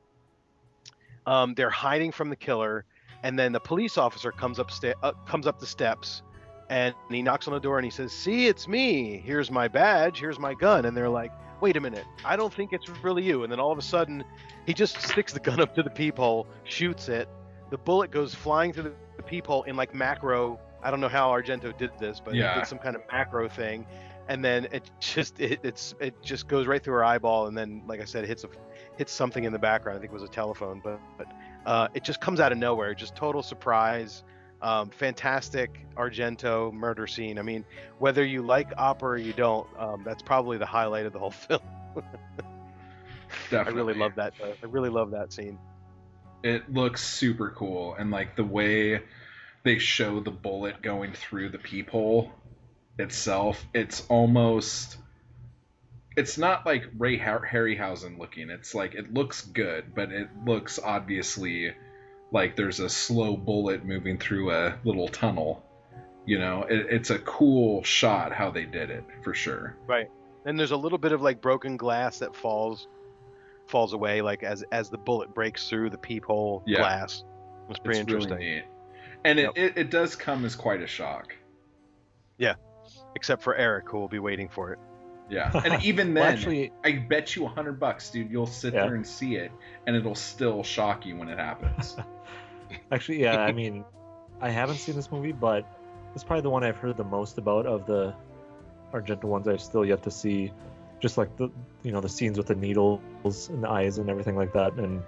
Um, 1.25 1.53
they're 1.55 1.69
hiding 1.69 2.11
from 2.11 2.29
the 2.29 2.35
killer. 2.35 2.85
And 3.23 3.37
then 3.37 3.51
the 3.51 3.59
police 3.59 3.97
officer 3.97 4.31
comes 4.31 4.59
up 4.59 4.71
sta- 4.71 4.95
uh, 5.03 5.11
comes 5.25 5.45
up 5.45 5.59
the 5.59 5.67
steps 5.67 6.23
and 6.69 6.95
he 7.09 7.21
knocks 7.21 7.47
on 7.47 7.53
the 7.53 7.59
door 7.59 7.77
and 7.77 7.85
he 7.85 7.91
says 7.91 8.11
see 8.11 8.47
it's 8.47 8.67
me. 8.67 9.21
Here's 9.23 9.51
my 9.51 9.67
badge. 9.67 10.19
Here's 10.19 10.39
my 10.39 10.53
gun. 10.53 10.85
And 10.85 10.95
they're 10.95 11.09
like 11.09 11.31
wait 11.59 11.77
a 11.77 11.79
minute. 11.79 12.05
I 12.25 12.35
don't 12.35 12.51
think 12.51 12.73
it's 12.73 12.89
really 13.03 13.23
you. 13.23 13.43
And 13.43 13.51
then 13.51 13.59
all 13.59 13.71
of 13.71 13.77
a 13.77 13.83
sudden 13.83 14.23
he 14.65 14.73
just 14.73 14.99
sticks 15.07 15.33
the 15.33 15.39
gun 15.39 15.59
up 15.59 15.75
to 15.75 15.83
the 15.83 15.89
peephole 15.89 16.47
shoots 16.63 17.09
it. 17.09 17.27
The 17.69 17.77
bullet 17.77 18.11
goes 18.11 18.33
flying 18.33 18.73
through 18.73 18.95
the 19.17 19.23
peephole 19.23 19.63
in 19.63 19.75
like 19.75 19.93
macro 19.93 20.59
I 20.83 20.91
don't 20.91 20.99
know 21.01 21.09
how 21.09 21.29
Argento 21.29 21.75
did 21.77 21.91
this, 21.99 22.19
but 22.23 22.35
Yeah. 22.35 22.53
he 22.53 22.59
did 22.61 22.67
some 22.67 22.77
kind 22.79 22.95
of 22.95 23.01
macro 23.11 23.47
thing, 23.49 23.85
and 24.27 24.43
then 24.43 24.67
it 24.71 24.89
just 24.99 25.39
it, 25.39 25.59
it's 25.63 25.93
it 25.99 26.21
just 26.23 26.47
goes 26.47 26.67
right 26.67 26.83
through 26.83 26.93
her 26.95 27.03
eyeball, 27.03 27.47
and 27.47 27.57
then 27.57 27.83
like 27.87 28.01
I 28.01 28.05
said, 28.05 28.25
hits 28.25 28.43
a 28.43 28.49
hits 28.97 29.11
something 29.11 29.43
in 29.43 29.53
the 29.53 29.59
background. 29.59 29.97
I 29.97 30.01
think 30.01 30.11
it 30.11 30.15
was 30.15 30.23
a 30.23 30.27
telephone, 30.27 30.81
but 30.83 30.99
but 31.17 31.27
uh, 31.65 31.87
it 31.93 32.03
just 32.03 32.19
comes 32.21 32.39
out 32.39 32.51
of 32.51 32.57
nowhere. 32.57 32.93
Just 32.93 33.15
total 33.15 33.43
surprise. 33.43 34.23
Um, 34.63 34.91
fantastic 34.91 35.87
Argento 35.95 36.71
murder 36.71 37.07
scene. 37.07 37.39
I 37.39 37.41
mean, 37.41 37.65
whether 37.97 38.23
you 38.23 38.43
like 38.43 38.71
opera 38.77 39.09
or 39.13 39.17
you 39.17 39.33
don't, 39.33 39.65
um, 39.79 40.03
that's 40.05 40.21
probably 40.21 40.59
the 40.59 40.67
highlight 40.67 41.07
of 41.07 41.13
the 41.13 41.19
whole 41.19 41.31
film. 41.47 41.61
I 43.51 43.69
really 43.69 43.93
love 43.95 44.13
that. 44.15 44.33
I 44.43 44.65
really 44.67 44.89
love 44.89 45.11
that 45.11 45.33
scene. 45.33 45.57
it 46.43 46.71
looks 46.71 47.03
super 47.03 47.49
cool 47.51 47.95
and 47.95 48.09
like 48.11 48.35
the 48.35 48.43
way 48.43 49.01
they 49.63 49.77
show 49.79 50.19
the 50.19 50.31
bullet 50.31 50.81
going 50.81 51.13
through 51.13 51.49
the 51.49 51.57
peephole 51.57 52.31
itself 52.99 53.65
it's 53.73 54.05
almost 54.09 54.97
it's 56.17 56.37
not 56.37 56.65
like 56.65 56.83
ray 56.97 57.17
Har- 57.17 57.47
harryhausen 57.49 58.19
looking 58.19 58.49
it's 58.49 58.75
like 58.75 58.95
it 58.95 59.13
looks 59.13 59.41
good 59.41 59.95
but 59.95 60.11
it 60.11 60.27
looks 60.45 60.77
obviously 60.83 61.73
like 62.31 62.55
there's 62.55 62.79
a 62.79 62.89
slow 62.89 63.35
bullet 63.37 63.85
moving 63.85 64.17
through 64.17 64.51
a 64.51 64.77
little 64.83 65.07
tunnel 65.07 65.63
you 66.25 66.37
know 66.37 66.63
it, 66.63 66.87
it's 66.89 67.09
a 67.09 67.19
cool 67.19 67.83
shot 67.83 68.31
how 68.33 68.51
they 68.51 68.65
did 68.65 68.89
it 68.89 69.03
for 69.23 69.33
sure 69.33 69.75
Right, 69.87 70.09
And 70.45 70.59
there's 70.59 70.71
a 70.71 70.77
little 70.77 70.97
bit 70.97 71.11
of 71.13 71.21
like 71.21 71.41
broken 71.41 71.77
glass 71.77 72.19
that 72.19 72.35
falls 72.35 72.87
falls 73.67 73.93
away, 73.93 74.21
like 74.21 74.43
as 74.43 74.63
as 74.71 74.89
the 74.89 74.97
bullet 74.97 75.33
breaks 75.33 75.69
through 75.69 75.89
the 75.91 75.97
peephole 75.97 76.61
Yeah. 76.67 76.79
glass. 76.79 77.23
It's 77.69 77.79
pretty 77.79 77.99
it's 78.01 78.09
interesting. 78.09 78.33
really 78.37 78.51
neat 78.55 78.63
and 79.23 79.39
it, 79.39 79.43
Yep. 79.43 79.51
it, 79.55 79.77
it 79.77 79.89
does 79.91 80.15
come 80.15 80.45
as 80.45 80.55
quite 80.55 80.81
a 80.81 80.87
shock 80.87 81.35
Yeah, 82.37 82.55
Except 83.15 83.41
for 83.41 83.55
Eric, 83.55 83.89
who 83.89 83.99
will 83.99 84.07
be 84.07 84.19
waiting 84.19 84.49
for 84.49 84.71
it. 84.73 84.79
yeah 85.29 85.51
and 85.65 85.83
even 85.83 86.13
then 86.13 86.23
Well, 86.23 86.31
actually, 86.31 86.71
I 86.83 86.93
bet 86.93 87.35
you 87.35 87.45
a 87.45 87.49
hundred 87.49 87.79
bucks, 87.79 88.09
dude. 88.09 88.31
You'll 88.31 88.47
sit 88.47 88.73
Yeah. 88.73 88.85
there 88.85 88.95
and 88.95 89.05
see 89.07 89.35
it, 89.35 89.51
and 89.85 89.95
it'll 89.95 90.15
still 90.15 90.63
shock 90.63 91.05
you 91.05 91.15
when 91.17 91.29
it 91.29 91.37
happens. 91.37 91.95
actually, 92.91 93.21
yeah. 93.21 93.39
I 93.39 93.51
mean, 93.51 93.83
I 94.41 94.49
haven't 94.49 94.77
seen 94.77 94.95
this 94.95 95.11
movie, 95.11 95.31
but 95.33 95.65
it's 96.15 96.23
probably 96.23 96.41
the 96.41 96.49
one 96.49 96.63
I've 96.63 96.77
heard 96.77 96.97
the 96.97 97.03
most 97.03 97.37
about 97.37 97.65
of 97.65 97.85
the 97.85 98.13
Argento 98.93 99.23
ones 99.25 99.47
I've 99.47 99.61
still 99.61 99.85
yet 99.85 100.03
to 100.03 100.11
see. 100.11 100.51
Just 100.99 101.17
like 101.17 101.35
the 101.37 101.49
you 101.83 101.91
know 101.91 102.01
the 102.01 102.09
scenes 102.09 102.37
with 102.37 102.47
the 102.47 102.55
needles 102.55 103.49
and 103.49 103.63
the 103.63 103.69
eyes 103.69 103.97
and 103.97 104.09
everything 104.09 104.35
like 104.35 104.53
that. 104.53 104.73
And 104.73 105.01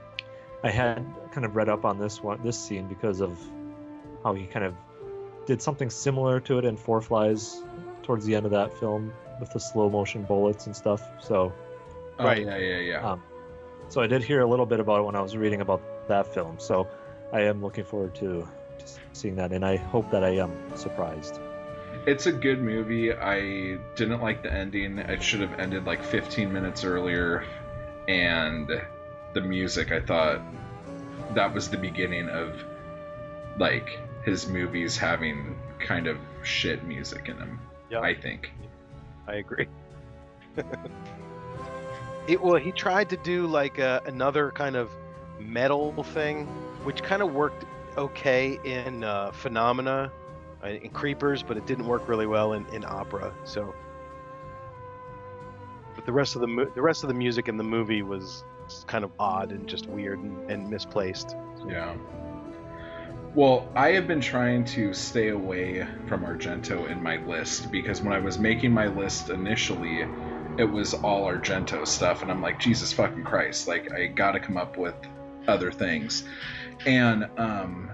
I 0.63 0.69
had 0.71 1.05
kind 1.31 1.45
of 1.45 1.55
read 1.55 1.69
up 1.69 1.83
on 1.85 1.99
this 1.99 2.21
one, 2.23 2.41
this 2.43 2.57
scene 2.59 2.87
because 2.87 3.21
of 3.21 3.37
how 4.23 4.33
he 4.33 4.45
kind 4.45 4.65
of 4.65 4.75
did 5.45 5.61
something 5.61 5.89
similar 5.89 6.39
to 6.41 6.57
it 6.59 6.65
in 6.65 6.77
Four 6.77 7.01
Flies 7.01 7.61
towards 8.03 8.25
the 8.25 8.35
end 8.35 8.45
of 8.45 8.51
that 8.51 8.73
film 8.79 9.13
with 9.39 9.51
the 9.51 9.59
slow 9.59 9.89
motion 9.89 10.23
bullets 10.23 10.65
and 10.67 10.75
stuff. 10.75 11.01
So 11.21 11.53
Oh, 12.19 12.25
Right. 12.25 12.45
yeah, 12.45 12.57
yeah, 12.57 12.77
yeah. 12.77 13.11
Um, 13.11 13.23
so 13.89 13.99
I 14.01 14.07
did 14.07 14.23
hear 14.23 14.41
a 14.41 14.45
little 14.47 14.65
bit 14.67 14.79
about 14.79 14.99
it 14.99 15.03
when 15.03 15.15
I 15.15 15.21
was 15.21 15.35
reading 15.35 15.61
about 15.61 15.81
that 16.07 16.31
film. 16.33 16.59
So 16.59 16.87
I 17.31 17.41
am 17.41 17.61
looking 17.61 17.83
forward 17.83 18.13
to, 18.15 18.47
to 18.77 18.85
seeing 19.13 19.35
that, 19.37 19.51
and 19.51 19.65
I 19.65 19.77
hope 19.77 20.11
that 20.11 20.23
I 20.23 20.35
am 20.35 20.51
surprised. 20.75 21.39
It's 22.05 22.27
a 22.27 22.31
good 22.31 22.61
movie. 22.61 23.11
I 23.13 23.77
didn't 23.95 24.21
like 24.21 24.43
the 24.43 24.53
ending. 24.53 24.99
It 24.99 25.23
should 25.23 25.39
have 25.41 25.59
ended 25.59 25.85
like 25.85 26.03
15 26.03 26.51
minutes 26.53 26.83
earlier, 26.83 27.43
and 28.07 28.69
the 29.33 29.41
music. 29.41 29.91
I 29.91 29.99
thought 30.01 30.41
that 31.33 31.53
was 31.53 31.69
the 31.69 31.77
beginning 31.77 32.29
of 32.29 32.53
like 33.57 33.99
his 34.25 34.47
movies 34.47 34.97
having 34.97 35.55
kind 35.79 36.07
of 36.07 36.17
shit 36.43 36.83
music 36.83 37.29
in 37.29 37.37
them. 37.37 37.59
Yeah. 37.89 37.99
I 37.99 38.15
think. 38.15 38.51
I 39.27 39.35
agree. 39.35 39.67
it 42.27 42.41
well, 42.41 42.55
he 42.55 42.71
tried 42.71 43.09
to 43.09 43.17
do 43.17 43.47
like 43.47 43.79
a, 43.79 44.01
another 44.05 44.51
kind 44.51 44.75
of 44.75 44.89
metal 45.39 46.03
thing, 46.03 46.45
which 46.83 47.03
kind 47.03 47.21
of 47.21 47.33
worked 47.33 47.65
okay 47.97 48.59
in 48.63 49.03
uh, 49.03 49.31
Phenomena, 49.31 50.11
uh, 50.63 50.67
in 50.67 50.89
Creepers, 50.89 51.43
but 51.43 51.57
it 51.57 51.65
didn't 51.65 51.85
work 51.85 52.07
really 52.07 52.27
well 52.27 52.53
in, 52.53 52.65
in 52.67 52.83
opera. 52.85 53.33
So, 53.43 53.73
but 55.95 56.05
the 56.05 56.13
rest 56.13 56.35
of 56.35 56.41
the 56.41 56.47
mu- 56.47 56.71
the 56.73 56.81
rest 56.81 57.03
of 57.03 57.09
the 57.09 57.15
music 57.15 57.47
in 57.47 57.57
the 57.57 57.63
movie 57.63 58.01
was 58.01 58.43
kind 58.87 59.03
of 59.03 59.11
odd 59.19 59.51
and 59.51 59.67
just 59.67 59.87
weird 59.87 60.19
and, 60.19 60.49
and 60.49 60.69
misplaced. 60.69 61.35
Yeah. 61.67 61.95
Well, 63.35 63.67
I 63.75 63.93
have 63.93 64.07
been 64.07 64.21
trying 64.21 64.63
to 64.65 64.93
stay 64.93 65.29
away 65.29 65.87
from 66.05 66.23
Argento 66.23 66.87
in 66.87 67.01
my 67.01 67.17
list 67.25 67.71
because 67.71 67.99
when 67.99 68.13
I 68.13 68.19
was 68.19 68.37
making 68.37 68.71
my 68.71 68.85
list 68.85 69.31
initially, 69.31 70.05
it 70.59 70.65
was 70.65 70.93
all 70.93 71.25
Argento 71.25 71.87
stuff, 71.87 72.21
and 72.21 72.29
I'm 72.29 72.43
like, 72.43 72.59
Jesus 72.59 72.93
fucking 72.93 73.23
Christ! 73.23 73.67
Like, 73.67 73.91
I 73.91 74.05
got 74.05 74.33
to 74.33 74.39
come 74.39 74.55
up 74.55 74.77
with 74.77 74.93
other 75.47 75.71
things. 75.71 76.25
And 76.85 77.27
um, 77.37 77.89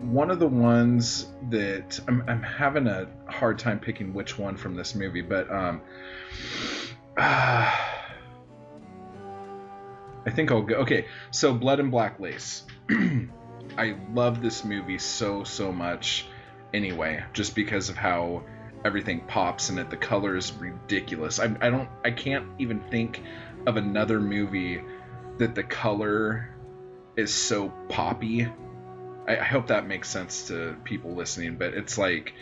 one 0.00 0.30
of 0.30 0.38
the 0.38 0.46
ones 0.46 1.28
that 1.48 1.98
I'm, 2.06 2.22
I'm 2.28 2.42
having 2.42 2.88
a 2.88 3.08
hard 3.28 3.58
time 3.58 3.80
picking 3.80 4.12
which 4.12 4.38
one 4.38 4.58
from 4.58 4.74
this 4.76 4.94
movie, 4.94 5.22
but 5.22 5.50
um, 5.50 5.80
I 7.16 7.72
think 10.28 10.50
I'll 10.50 10.60
go. 10.60 10.74
Okay, 10.74 11.06
so 11.30 11.54
Blood 11.54 11.80
and 11.80 11.90
Black 11.90 12.20
Lace. 12.20 12.64
I 13.78 13.96
love 14.12 14.42
this 14.42 14.64
movie 14.64 14.98
so 14.98 15.44
so 15.44 15.72
much. 15.72 16.26
Anyway, 16.74 17.22
just 17.32 17.54
because 17.54 17.88
of 17.88 17.96
how 17.96 18.44
everything 18.84 19.20
pops 19.20 19.70
in 19.70 19.78
it, 19.78 19.90
the 19.90 19.96
color 19.96 20.36
is 20.36 20.52
ridiculous. 20.52 21.38
I, 21.40 21.44
I 21.60 21.70
don't, 21.70 21.88
I 22.04 22.10
can't 22.10 22.46
even 22.58 22.80
think 22.90 23.22
of 23.66 23.76
another 23.76 24.20
movie 24.20 24.82
that 25.38 25.54
the 25.54 25.62
color 25.62 26.50
is 27.16 27.32
so 27.32 27.70
poppy. 27.88 28.48
I, 29.26 29.36
I 29.38 29.44
hope 29.44 29.68
that 29.68 29.86
makes 29.86 30.08
sense 30.08 30.48
to 30.48 30.76
people 30.84 31.14
listening, 31.14 31.56
but 31.56 31.74
it's 31.74 31.96
like 31.98 32.34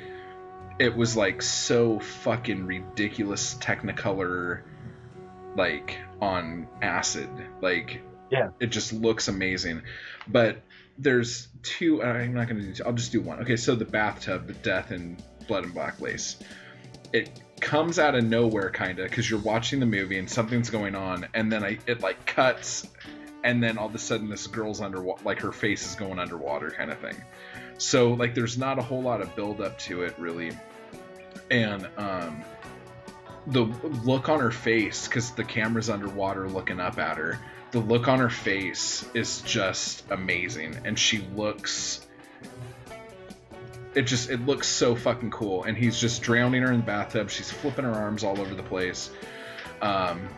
it 0.78 0.96
was 0.96 1.16
like 1.16 1.40
so 1.42 2.00
fucking 2.00 2.66
ridiculous 2.66 3.54
technicolor 3.54 4.62
like 5.56 5.98
on 6.20 6.66
acid 6.82 7.28
like 7.60 8.02
Yeah. 8.30 8.48
it 8.58 8.66
just 8.68 8.92
looks 8.92 9.28
amazing 9.28 9.82
but 10.26 10.62
there's 10.98 11.48
two 11.62 12.02
i'm 12.02 12.34
not 12.34 12.48
gonna 12.48 12.62
do 12.62 12.72
Two, 12.72 12.84
i'll 12.84 12.92
just 12.92 13.12
do 13.12 13.20
one. 13.20 13.40
Okay 13.40 13.56
so 13.56 13.74
the 13.74 13.84
bathtub 13.84 14.46
the 14.46 14.52
death 14.54 14.90
and 14.90 15.22
blood 15.46 15.64
and 15.64 15.74
black 15.74 16.00
lace. 16.00 16.36
It 17.12 17.40
comes 17.60 17.98
out 17.98 18.14
of 18.14 18.24
nowhere 18.24 18.70
kind 18.70 18.98
of 18.98 19.08
because 19.08 19.28
you're 19.28 19.40
watching 19.40 19.80
the 19.80 19.86
movie 19.86 20.18
and 20.18 20.28
something's 20.28 20.70
going 20.70 20.94
on 20.94 21.28
and 21.34 21.50
then 21.50 21.64
I, 21.64 21.78
it 21.86 22.00
like 22.00 22.26
cuts 22.26 22.86
and 23.42 23.62
then 23.62 23.78
all 23.78 23.86
of 23.86 23.94
a 23.94 23.98
sudden 23.98 24.28
this 24.28 24.46
girl's 24.46 24.80
under 24.80 25.02
like 25.24 25.40
her 25.40 25.52
face 25.52 25.86
is 25.86 25.94
going 25.94 26.18
underwater 26.18 26.70
kind 26.70 26.90
of 26.90 26.98
thing. 26.98 27.16
So 27.78 28.14
like 28.14 28.34
there's 28.34 28.58
not 28.58 28.78
a 28.78 28.82
whole 28.82 29.02
lot 29.02 29.20
of 29.20 29.34
build 29.36 29.60
up 29.60 29.78
to 29.80 30.02
it 30.02 30.14
really. 30.18 30.52
And 31.50 31.88
um 31.96 32.44
the 33.46 33.62
look 34.04 34.28
on 34.28 34.40
her 34.40 34.50
face 34.50 35.06
because 35.06 35.32
the 35.32 35.44
camera's 35.44 35.90
underwater 35.90 36.48
looking 36.48 36.80
up 36.80 36.98
at 36.98 37.18
her 37.18 37.38
the 37.74 37.80
look 37.80 38.06
on 38.06 38.20
her 38.20 38.30
face 38.30 39.04
is 39.14 39.40
just 39.40 40.04
amazing 40.08 40.78
and 40.84 40.96
she 40.96 41.26
looks 41.34 42.06
it 43.96 44.02
just 44.02 44.30
it 44.30 44.46
looks 44.46 44.68
so 44.68 44.94
fucking 44.94 45.32
cool. 45.32 45.64
And 45.64 45.76
he's 45.76 45.98
just 45.98 46.22
drowning 46.22 46.62
her 46.62 46.70
in 46.70 46.78
the 46.78 46.86
bathtub. 46.86 47.30
She's 47.30 47.50
flipping 47.50 47.84
her 47.84 47.92
arms 47.92 48.22
all 48.22 48.40
over 48.40 48.54
the 48.54 48.62
place. 48.62 49.10
Um 49.82 50.28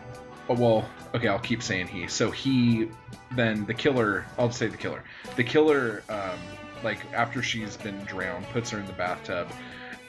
well 0.47 0.89
okay 1.13 1.27
i'll 1.27 1.37
keep 1.37 1.61
saying 1.61 1.87
he. 1.87 2.07
So 2.07 2.31
he 2.31 2.89
then 3.35 3.65
the 3.65 3.73
killer 3.75 4.25
i'll 4.39 4.51
say 4.51 4.65
the 4.65 4.77
killer. 4.77 5.03
The 5.35 5.43
killer 5.43 6.03
um 6.09 6.39
like 6.83 7.13
after 7.13 7.43
she's 7.43 7.77
been 7.77 7.99
drowned 8.05 8.47
puts 8.47 8.71
her 8.71 8.79
in 8.79 8.87
the 8.87 8.93
bathtub 8.93 9.47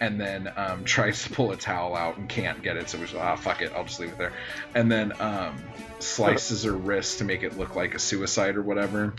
and 0.01 0.20
then 0.20 0.53
um, 0.57 0.84
tries 0.96 1.24
to 1.24 1.30
pull 1.30 1.53
a 1.53 1.57
towel 1.57 1.94
out 1.94 2.16
and 2.18 2.28
can't 2.28 2.62
get 2.62 2.76
it 2.76 2.88
so 2.88 2.99
we're 2.99 3.07
just 3.07 3.16
ah 3.16 3.36
fuck 3.36 3.62
it 3.62 3.72
i'll 3.74 3.84
just 3.84 4.01
leave 4.01 4.11
it 4.11 4.18
there. 4.18 4.32
And 4.74 4.90
then 4.90 5.12
um, 5.20 5.57
slices 5.99 6.64
her 6.64 6.72
wrist 6.72 7.18
to 7.18 7.24
make 7.24 7.42
it 7.42 7.59
look 7.59 7.74
like 7.74 7.94
a 7.94 7.99
suicide 7.99 8.57
or 8.57 8.62
whatever. 8.62 9.14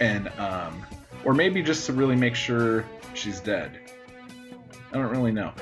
And 0.00 0.28
um, 0.38 0.84
or 1.24 1.34
maybe 1.34 1.62
just 1.62 1.86
to 1.86 1.92
really 1.92 2.16
make 2.16 2.34
sure 2.34 2.84
she's 3.14 3.40
dead. 3.40 3.78
I 4.92 4.98
don't 4.98 5.10
really 5.10 5.32
know. 5.32 5.52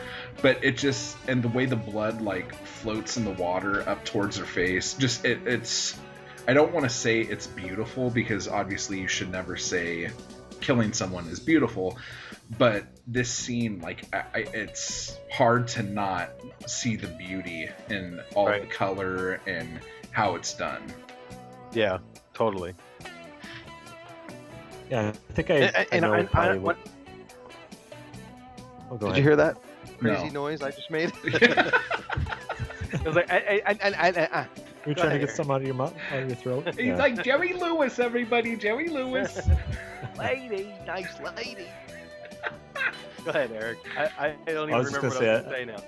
But 0.43 0.62
it 0.62 0.76
just 0.76 1.16
and 1.28 1.43
the 1.43 1.49
way 1.49 1.66
the 1.66 1.76
blood 1.76 2.20
like 2.20 2.55
floats 2.85 3.16
in 3.16 3.24
the 3.24 3.30
water 3.30 3.89
up 3.89 4.05
towards 4.05 4.37
her 4.37 4.45
face 4.45 4.93
just 4.93 5.24
it, 5.24 5.39
it's 5.47 5.99
i 6.47 6.53
don't 6.53 6.70
want 6.70 6.85
to 6.85 6.91
say 6.91 7.22
it's 7.22 7.47
beautiful 7.47 8.11
because 8.11 8.47
obviously 8.47 9.01
you 9.01 9.09
should 9.09 9.32
never 9.32 9.57
say 9.57 10.11
killing 10.61 10.93
someone 10.93 11.26
is 11.28 11.41
beautiful 11.41 11.97
but 12.59 12.85
this 13.07 13.31
scene 13.31 13.81
like 13.81 14.03
I, 14.15 14.25
I- 14.35 14.47
it's 14.55 15.19
hard 15.31 15.69
to 15.69 15.83
not 15.83 16.31
see 16.67 16.97
the 16.97 17.09
beauty 17.09 17.69
in 17.91 18.21
all 18.35 18.47
the 18.47 18.61
color 18.67 19.41
and 19.47 19.81
how 20.11 20.35
it's 20.37 20.55
done 20.55 20.83
Yeah, 21.73 21.99
totally. 22.33 22.73
Yeah, 24.91 25.09
I 25.09 25.33
think 25.33 25.51
I, 25.51 25.55
And- 25.55 25.77
I 25.77 25.87
and 25.93 26.03
know 26.03 26.13
I- 26.15 26.29
I- 26.53 26.57
what- 26.57 26.79
Oh, 28.91 28.97
Did 28.99 29.03
ahead. 29.07 29.17
you 29.17 29.23
hear 29.23 29.37
that 29.37 29.57
crazy 29.99 30.27
No. 30.27 30.33
noise 30.45 30.63
I 30.63 30.71
just 30.71 30.91
made? 30.91 31.11
it 31.25 31.75
was 33.05 33.17
like, 33.17 33.31
I, 33.31 33.37
I, 33.37 33.63
I, 33.67 33.77
I, 33.83 34.09
I, 34.09 34.29
I. 34.41 34.47
You're 34.87 34.95
Go 34.95 35.01
trying 35.03 35.13
to 35.15 35.19
get 35.19 35.29
Eric. 35.29 35.31
some 35.31 35.51
out 35.51 35.63
of 35.63 35.67
your 35.67 35.75
mouth, 35.75 35.95
out 36.13 36.23
of 36.23 36.29
your 36.29 36.37
throat. 36.37 36.67
He's 36.75 36.87
Yeah. 36.89 36.97
like 36.99 37.25
Jerry 37.25 37.55
Lewis, 37.55 37.99
everybody. 37.99 38.55
Jerry 38.57 38.89
Lewis. 38.91 39.41
lady, 40.19 40.75
nice 40.87 41.19
lady. 41.37 41.67
Go 43.25 43.31
ahead, 43.31 43.53
Eric. 43.53 43.79
I, 43.97 44.11
I 44.18 44.53
don't 44.53 44.68
even 44.68 44.75
I 44.75 44.79
was 44.79 44.87
remember 44.93 45.09
what 45.09 45.20
gonna 45.20 45.31
I 45.31 45.35
was 45.35 45.45
say, 45.45 45.64
going 45.64 45.68
to 45.68 45.75
say 45.77 45.85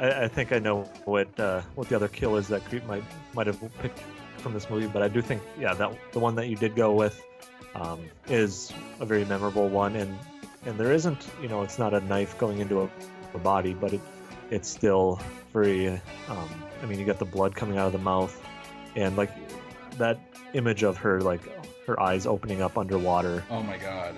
now. 0.00 0.16
I, 0.20 0.24
I 0.24 0.28
think 0.28 0.52
I 0.52 0.58
know 0.58 0.82
what 1.04 1.28
uh, 1.38 1.60
what 1.74 1.88
the 1.88 1.96
other 1.96 2.08
kill 2.08 2.36
is 2.36 2.48
that 2.48 2.64
Creep 2.64 2.84
might 2.86 3.04
might 3.34 3.46
have 3.46 3.60
picked 3.80 4.00
from 4.38 4.54
this 4.54 4.68
movie, 4.70 4.86
but 4.86 5.02
I 5.02 5.08
do 5.08 5.20
think 5.22 5.42
yeah 5.58 5.74
that 5.74 5.92
the 6.12 6.18
one 6.18 6.34
that 6.36 6.48
you 6.48 6.56
did 6.56 6.74
go 6.74 6.92
with 6.92 7.22
um, 7.74 8.00
is 8.28 8.72
a 9.00 9.06
very 9.06 9.24
memorable 9.24 9.68
one, 9.68 9.96
and 9.96 10.18
and 10.64 10.78
there 10.78 10.92
isn't 10.92 11.26
you 11.40 11.48
know 11.48 11.62
it's 11.62 11.78
not 11.78 11.94
a 11.94 12.00
knife 12.00 12.38
going 12.38 12.58
into 12.58 12.80
a, 12.82 12.90
a 13.34 13.38
body, 13.38 13.74
but 13.74 13.92
it 13.92 14.00
it's 14.50 14.68
still 14.68 15.20
very 15.52 15.88
um, 15.88 16.48
I 16.82 16.86
mean 16.86 16.98
you 16.98 17.04
got 17.04 17.18
the 17.18 17.24
blood 17.24 17.54
coming 17.54 17.78
out 17.78 17.86
of 17.86 17.92
the 17.92 17.98
mouth, 17.98 18.40
and 18.96 19.16
like 19.16 19.30
that 19.98 20.18
image 20.54 20.82
of 20.82 20.96
her 20.96 21.20
like 21.20 21.42
her 21.86 22.00
eyes 22.00 22.26
opening 22.26 22.62
up 22.62 22.78
underwater 22.78 23.44
oh 23.50 23.62
my 23.62 23.76
god. 23.76 24.14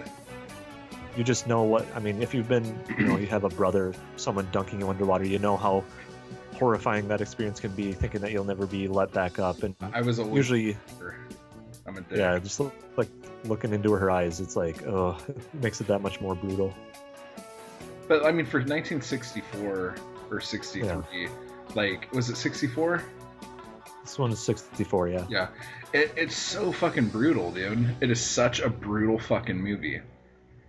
You 1.16 1.24
just 1.24 1.46
know 1.46 1.62
what 1.62 1.86
I 1.94 2.00
mean. 2.00 2.22
If 2.22 2.34
you've 2.34 2.48
been, 2.48 2.78
you 2.98 3.06
know, 3.06 3.16
you 3.16 3.26
have 3.26 3.44
a 3.44 3.48
brother, 3.48 3.94
someone 4.16 4.48
dunking 4.52 4.80
you 4.80 4.88
underwater, 4.88 5.24
you 5.24 5.38
know 5.38 5.56
how 5.56 5.84
horrifying 6.54 7.08
that 7.08 7.20
experience 7.20 7.60
can 7.60 7.72
be, 7.72 7.92
thinking 7.92 8.20
that 8.20 8.32
you'll 8.32 8.44
never 8.44 8.66
be 8.66 8.88
let 8.88 9.12
back 9.12 9.38
up. 9.38 9.62
And 9.62 9.74
I 9.80 10.00
was 10.02 10.18
always 10.18 10.34
usually, 10.34 10.76
I'm 11.86 11.96
a 11.96 12.00
dick. 12.00 12.18
yeah, 12.18 12.38
just 12.38 12.60
like 12.96 13.08
looking 13.44 13.72
into 13.72 13.92
her 13.92 14.10
eyes, 14.10 14.40
it's 14.40 14.56
like, 14.56 14.86
oh, 14.86 15.18
it 15.28 15.54
makes 15.62 15.80
it 15.80 15.86
that 15.88 16.00
much 16.00 16.20
more 16.20 16.34
brutal. 16.34 16.74
But 18.08 18.24
I 18.24 18.32
mean, 18.32 18.46
for 18.46 18.58
1964 18.58 19.96
or 20.30 20.40
63, 20.40 21.28
like, 21.74 22.12
was 22.12 22.30
it 22.30 22.36
64? 22.36 23.02
This 24.02 24.18
one 24.18 24.32
is 24.32 24.38
64, 24.40 25.08
yeah. 25.08 25.26
Yeah. 25.30 25.48
It, 25.94 26.12
it's 26.16 26.36
so 26.36 26.72
fucking 26.72 27.08
brutal, 27.08 27.50
dude. 27.50 27.96
It 28.00 28.10
is 28.10 28.20
such 28.20 28.60
a 28.60 28.68
brutal 28.68 29.18
fucking 29.18 29.56
movie. 29.58 30.02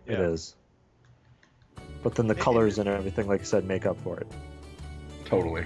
It 0.06 0.14
Yeah. 0.20 0.26
is. 0.28 0.56
But 2.04 2.16
then 2.16 2.28
the 2.28 2.36
colors 2.36 2.78
and 2.78 2.88
everything, 2.88 3.28
like 3.28 3.42
I 3.42 3.44
said, 3.46 3.66
make 3.66 3.86
up 3.86 3.98
for 4.04 4.18
it. 4.20 4.28
Totally. 5.26 5.66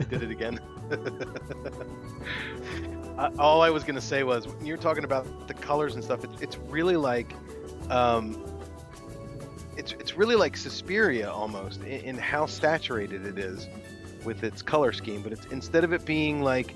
I 0.00 0.04
did 0.04 0.22
it 0.22 0.30
again. 0.30 0.58
I, 3.18 3.30
all 3.38 3.62
I 3.62 3.70
was 3.70 3.84
gonna 3.84 4.00
say 4.00 4.22
was 4.22 4.46
when 4.48 4.64
you're 4.66 4.76
talking 4.76 5.04
about 5.04 5.48
the 5.48 5.54
colors 5.54 5.94
and 5.94 6.04
stuff. 6.04 6.24
It's, 6.24 6.40
it's 6.42 6.56
really 6.58 6.96
like, 6.96 7.32
um, 7.90 8.44
it's 9.76 9.92
it's 9.92 10.16
really 10.16 10.36
like 10.36 10.56
Suspiria 10.56 11.30
almost 11.30 11.80
in, 11.82 12.00
in 12.00 12.16
how 12.18 12.46
saturated 12.46 13.26
it 13.26 13.38
is 13.38 13.68
with 14.24 14.42
its 14.44 14.62
color 14.62 14.92
scheme. 14.92 15.22
But 15.22 15.32
it's 15.32 15.46
instead 15.46 15.84
of 15.84 15.92
it 15.92 16.04
being 16.04 16.42
like 16.42 16.74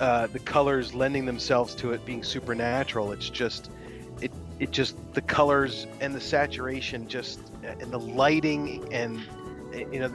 uh, 0.00 0.26
the 0.28 0.38
colors 0.38 0.94
lending 0.94 1.24
themselves 1.26 1.74
to 1.76 1.92
it 1.92 2.04
being 2.06 2.22
supernatural, 2.22 3.12
it's 3.12 3.28
just 3.28 3.70
it 4.60 4.70
just 4.70 4.96
the 5.14 5.20
colors 5.20 5.86
and 6.00 6.14
the 6.14 6.20
saturation 6.20 7.08
just 7.08 7.40
and 7.62 7.90
the 7.90 7.98
lighting 7.98 8.86
and 8.92 9.20
you 9.92 9.98
know 9.98 10.08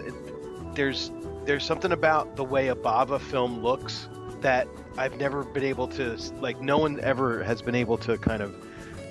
there's 0.74 1.12
there's 1.46 1.66
something 1.66 1.92
about 1.92 2.36
the 2.36 2.44
way 2.44 2.68
a 2.68 2.76
Bava 2.76 3.20
film 3.20 3.62
looks 3.62 4.08
that 4.42 4.68
I've 4.98 5.18
never 5.18 5.44
been 5.44 5.64
able 5.64 5.88
to 5.90 6.18
like. 6.40 6.62
No 6.62 6.78
one 6.78 7.00
ever 7.00 7.44
has 7.44 7.62
been 7.62 7.76
able 7.76 7.98
to 8.00 8.18
kind 8.18 8.42
of, 8.42 8.56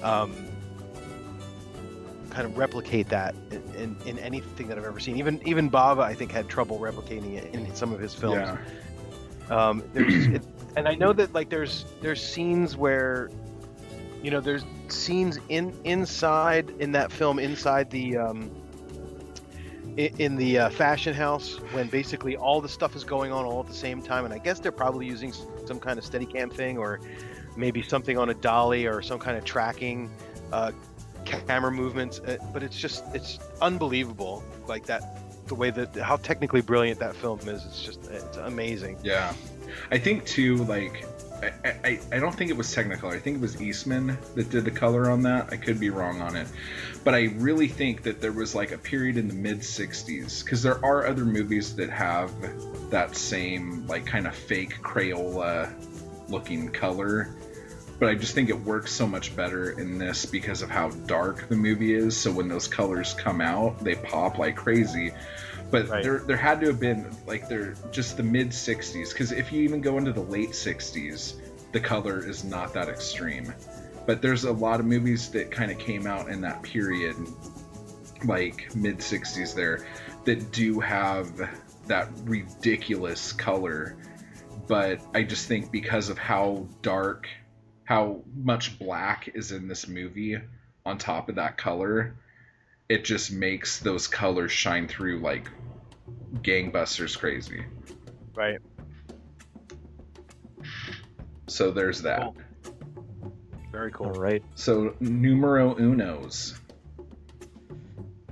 um, 0.03 0.35
kind 2.31 2.47
of 2.47 2.57
replicate 2.57 3.09
that 3.09 3.35
in, 3.51 3.63
in, 3.75 3.97
in 4.07 4.19
anything 4.19 4.69
that 4.69 4.79
I've 4.79 4.85
ever 4.85 5.01
seen. 5.01 5.17
Even 5.17 5.41
even 5.47 5.71
Bava, 5.71 6.03
I 6.03 6.15
think, 6.15 6.31
had 6.31 6.49
trouble 6.49 6.79
replicating 6.79 7.35
it 7.35 7.55
in 7.55 7.75
some 7.75 7.93
of 7.93 8.01
his 8.01 8.15
films. 8.15 8.37
Yeah. 8.37 8.59
Um, 9.51 9.83
there's, 9.95 10.27
it, 10.27 10.43
and 10.77 10.87
I 10.87 10.95
know 10.95 11.13
that 11.13 11.33
like 11.33 11.49
there's 11.49 11.87
there's 12.01 12.23
scenes 12.23 12.77
where, 12.77 13.31
you 14.23 14.31
know, 14.31 14.41
there's 14.41 14.65
scenes 14.89 15.39
in 15.49 15.75
inside 15.85 16.71
in 16.79 16.93
that 16.93 17.13
film 17.13 17.39
inside 17.39 17.91
the 17.91 18.17
um, 18.17 18.51
in 19.97 20.37
the 20.37 20.59
uh, 20.59 20.71
fashion 20.71 21.13
house 21.15 21.57
when 21.73 21.89
basically 21.89 22.37
all 22.37 22.61
the 22.61 22.69
stuff 22.69 22.95
is 22.95 23.05
going 23.05 23.33
on 23.33 23.45
all 23.45 23.61
at 23.61 23.67
the 23.67 23.75
same 23.75 24.01
time, 24.01 24.25
and 24.25 24.33
I 24.33 24.39
guess 24.39 24.61
they're 24.61 24.71
probably 24.71 25.07
using 25.07 25.33
some 25.67 25.81
kind 25.81 25.99
of 25.99 26.05
Steadicam 26.05 26.53
thing 26.53 26.79
or 26.79 27.01
maybe 27.57 27.83
something 27.83 28.17
on 28.17 28.31
a 28.31 28.35
dolly 28.35 28.87
or 28.87 29.03
some 29.03 29.19
kind 29.19 29.37
of 29.37 29.45
tracking 29.45 30.11
uh, 30.53 30.71
camera 31.25 31.73
movements. 31.73 32.21
uh, 32.21 32.37
But 32.53 32.63
it's 32.63 32.79
just 32.79 33.05
it's 33.15 33.39
unbelievable, 33.61 34.45
like 34.67 34.87
that 34.87 35.03
the 35.49 35.55
way 35.55 35.71
that 35.71 35.97
how 35.97 36.17
technically 36.17 36.61
brilliant 36.61 37.01
that 37.01 37.17
film 37.17 37.41
is. 37.41 37.65
It's 37.65 37.83
just 37.83 38.05
it's 38.07 38.37
amazing. 38.37 38.99
Yeah. 39.03 39.33
I 39.91 39.99
think, 39.99 40.25
too, 40.25 40.57
like, 40.65 41.05
I, 41.43 41.69
I, 41.85 42.01
I 42.13 42.19
don't 42.19 42.35
think 42.35 42.51
it 42.51 42.57
was 42.57 42.75
Technicolor. 42.75 43.15
I 43.15 43.19
think 43.19 43.37
it 43.37 43.41
was 43.41 43.61
Eastman 43.61 44.19
that 44.35 44.51
did 44.51 44.65
the 44.65 44.71
color 44.71 45.11
on 45.11 45.23
that. 45.23 45.49
I 45.53 45.57
could 45.57 45.79
be 45.79 45.91
wrong 45.91 46.21
on 46.21 46.37
it. 46.37 46.49
But 47.05 47.15
I 47.15 47.25
really 47.37 47.69
think 47.69 48.03
that 48.03 48.21
there 48.21 48.33
was, 48.33 48.55
like, 48.55 48.73
a 48.73 48.79
period 48.79 49.17
in 49.17 49.29
the 49.29 49.35
mid 49.35 49.61
60s, 49.61 50.45
because 50.45 50.63
there 50.63 50.85
are 50.85 51.07
other 51.07 51.25
movies 51.25 51.77
that 51.77 51.91
have 51.91 52.31
that 52.91 53.17
same, 53.17 53.87
like, 53.87 54.07
kind 54.07 54.27
of 54.27 54.35
fake 54.35 54.83
Crayola 54.83 55.73
looking 56.29 56.71
color. 56.71 57.35
But 57.99 58.11
I 58.11 58.15
just 58.15 58.35
think 58.35 58.49
it 58.49 58.61
works 58.61 58.93
so 58.93 59.07
much 59.07 59.35
better 59.35 59.71
in 59.71 59.99
this 59.99 60.25
because 60.25 60.63
of 60.63 60.71
how 60.71 60.91
dark 60.91 61.49
the 61.49 61.57
movie 61.57 61.95
is. 61.95 62.17
So 62.17 62.31
when 62.31 62.49
those 62.49 62.69
colors 62.69 63.15
come 63.15 63.41
out, 63.41 63.83
they 63.83 63.97
pop 63.97 64.39
like 64.39 64.57
crazy. 64.57 65.13
But 65.71 65.89
Right. 65.89 66.03
there, 66.03 66.19
there 66.21 66.37
had 66.37 66.61
to 66.61 66.69
have 66.69 66.81
been 66.81 67.07
like 67.27 67.49
they're 67.49 67.75
just 67.91 68.17
the 68.17 68.23
mid 68.23 68.51
60s 68.51 69.11
because 69.13 69.33
if 69.33 69.53
you 69.53 69.63
even 69.63 69.81
go 69.81 69.99
into 69.99 70.13
the 70.13 70.23
late 70.23 70.51
60s, 70.51 71.35
the 71.73 71.81
color 71.81 72.27
is 72.27 72.45
not 72.45 72.73
that 72.75 72.89
extreme. 72.89 73.53
But 74.07 74.23
there's 74.23 74.45
a 74.45 74.53
lot 74.53 74.81
of 74.81 74.87
movies 74.87 75.31
that 75.33 75.51
kind 75.51 75.71
of 75.71 75.79
came 75.79 76.07
out 76.07 76.31
in 76.31 76.41
that 76.41 76.63
period, 76.63 77.17
like 78.25 78.75
mid 78.75 78.99
60s 78.99 79.55
there, 79.55 79.87
that 80.25 80.51
do 80.51 80.81
have 80.81 81.31
that 81.89 82.09
ridiculous 82.25 83.33
color. 83.33 83.97
But 84.67 85.01
I 85.15 85.25
just 85.25 85.47
think 85.47 85.71
because 85.71 86.09
of 86.09 86.17
how 86.17 86.67
dark, 86.81 87.29
how 87.85 88.23
much 88.35 88.79
black 88.79 89.29
is 89.35 89.53
in 89.53 89.69
this 89.69 89.87
movie 89.87 90.39
on 90.87 90.97
top 90.97 91.29
of 91.29 91.35
that 91.35 91.59
color, 91.59 92.15
it 92.89 93.05
just 93.05 93.31
makes 93.31 93.81
those 93.81 94.07
colors 94.07 94.51
shine 94.51 94.89
through 94.89 95.21
like 95.21 95.51
gangbusters 96.37 97.19
crazy. 97.19 97.65
Right. 98.35 98.59
So 101.47 101.71
there's 101.71 102.03
that. 102.03 102.21
Cool. 102.21 102.37
Very 103.71 103.91
cool. 103.93 104.07
All 104.07 104.13
right. 104.13 104.43
So 104.55 104.95
numero 105.01 105.75
unos. 105.75 106.59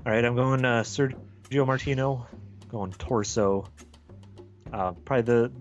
All 0.07 0.13
right, 0.13 0.25
I'm 0.25 0.37
going 0.37 0.65
uh, 0.65 0.83
Sergio 0.83 1.67
Martino, 1.67 2.27
going 2.69 2.93
torso. 2.93 3.67
Uh, 4.73 4.93
probably 4.93 5.23
the 5.23 5.53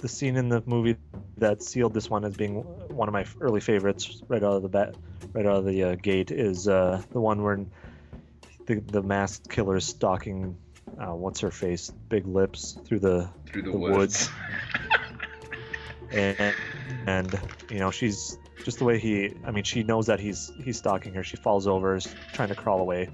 the 0.00 0.08
scene 0.08 0.36
in 0.36 0.48
the 0.48 0.62
movie 0.64 0.96
that 1.36 1.62
sealed 1.62 1.92
this 1.92 2.08
one 2.08 2.24
as 2.24 2.36
being 2.36 2.62
one 2.88 3.08
of 3.08 3.12
my 3.12 3.26
early 3.40 3.60
favorites 3.60 4.22
right 4.28 4.42
out 4.42 4.52
of 4.52 4.62
the 4.62 4.68
bat, 4.68 4.94
right 5.32 5.44
out 5.44 5.56
of 5.56 5.64
the 5.66 5.82
uh, 5.82 5.94
gate 5.96 6.30
is 6.30 6.68
uh, 6.68 7.02
the 7.10 7.20
one 7.20 7.42
where 7.42 7.58
the 8.70 8.80
the 8.92 9.02
masked 9.02 9.50
killer 9.50 9.76
is 9.76 9.84
stalking 9.84 10.56
uh, 10.98 11.14
what's 11.14 11.40
her 11.40 11.50
face, 11.50 11.90
big 12.08 12.26
lips 12.26 12.78
through 12.84 13.00
the 13.00 13.28
through 13.46 13.62
the, 13.62 13.70
The 13.72 13.78
woods. 13.78 13.96
woods. 13.96 14.30
and 16.12 16.54
and 17.06 17.40
you 17.70 17.78
know 17.78 17.90
she's 17.90 18.38
just 18.64 18.78
the 18.78 18.84
way 18.84 18.98
he 18.98 19.32
i 19.46 19.52
mean 19.52 19.62
she 19.64 19.82
knows 19.84 20.06
that 20.06 20.20
he's 20.20 20.52
he's 20.62 20.78
stalking 20.78 21.14
her. 21.14 21.22
She 21.22 21.36
falls 21.36 21.66
over 21.66 21.96
is 21.96 22.12
trying 22.32 22.48
to 22.48 22.54
crawl 22.54 22.80
away. 22.80 23.08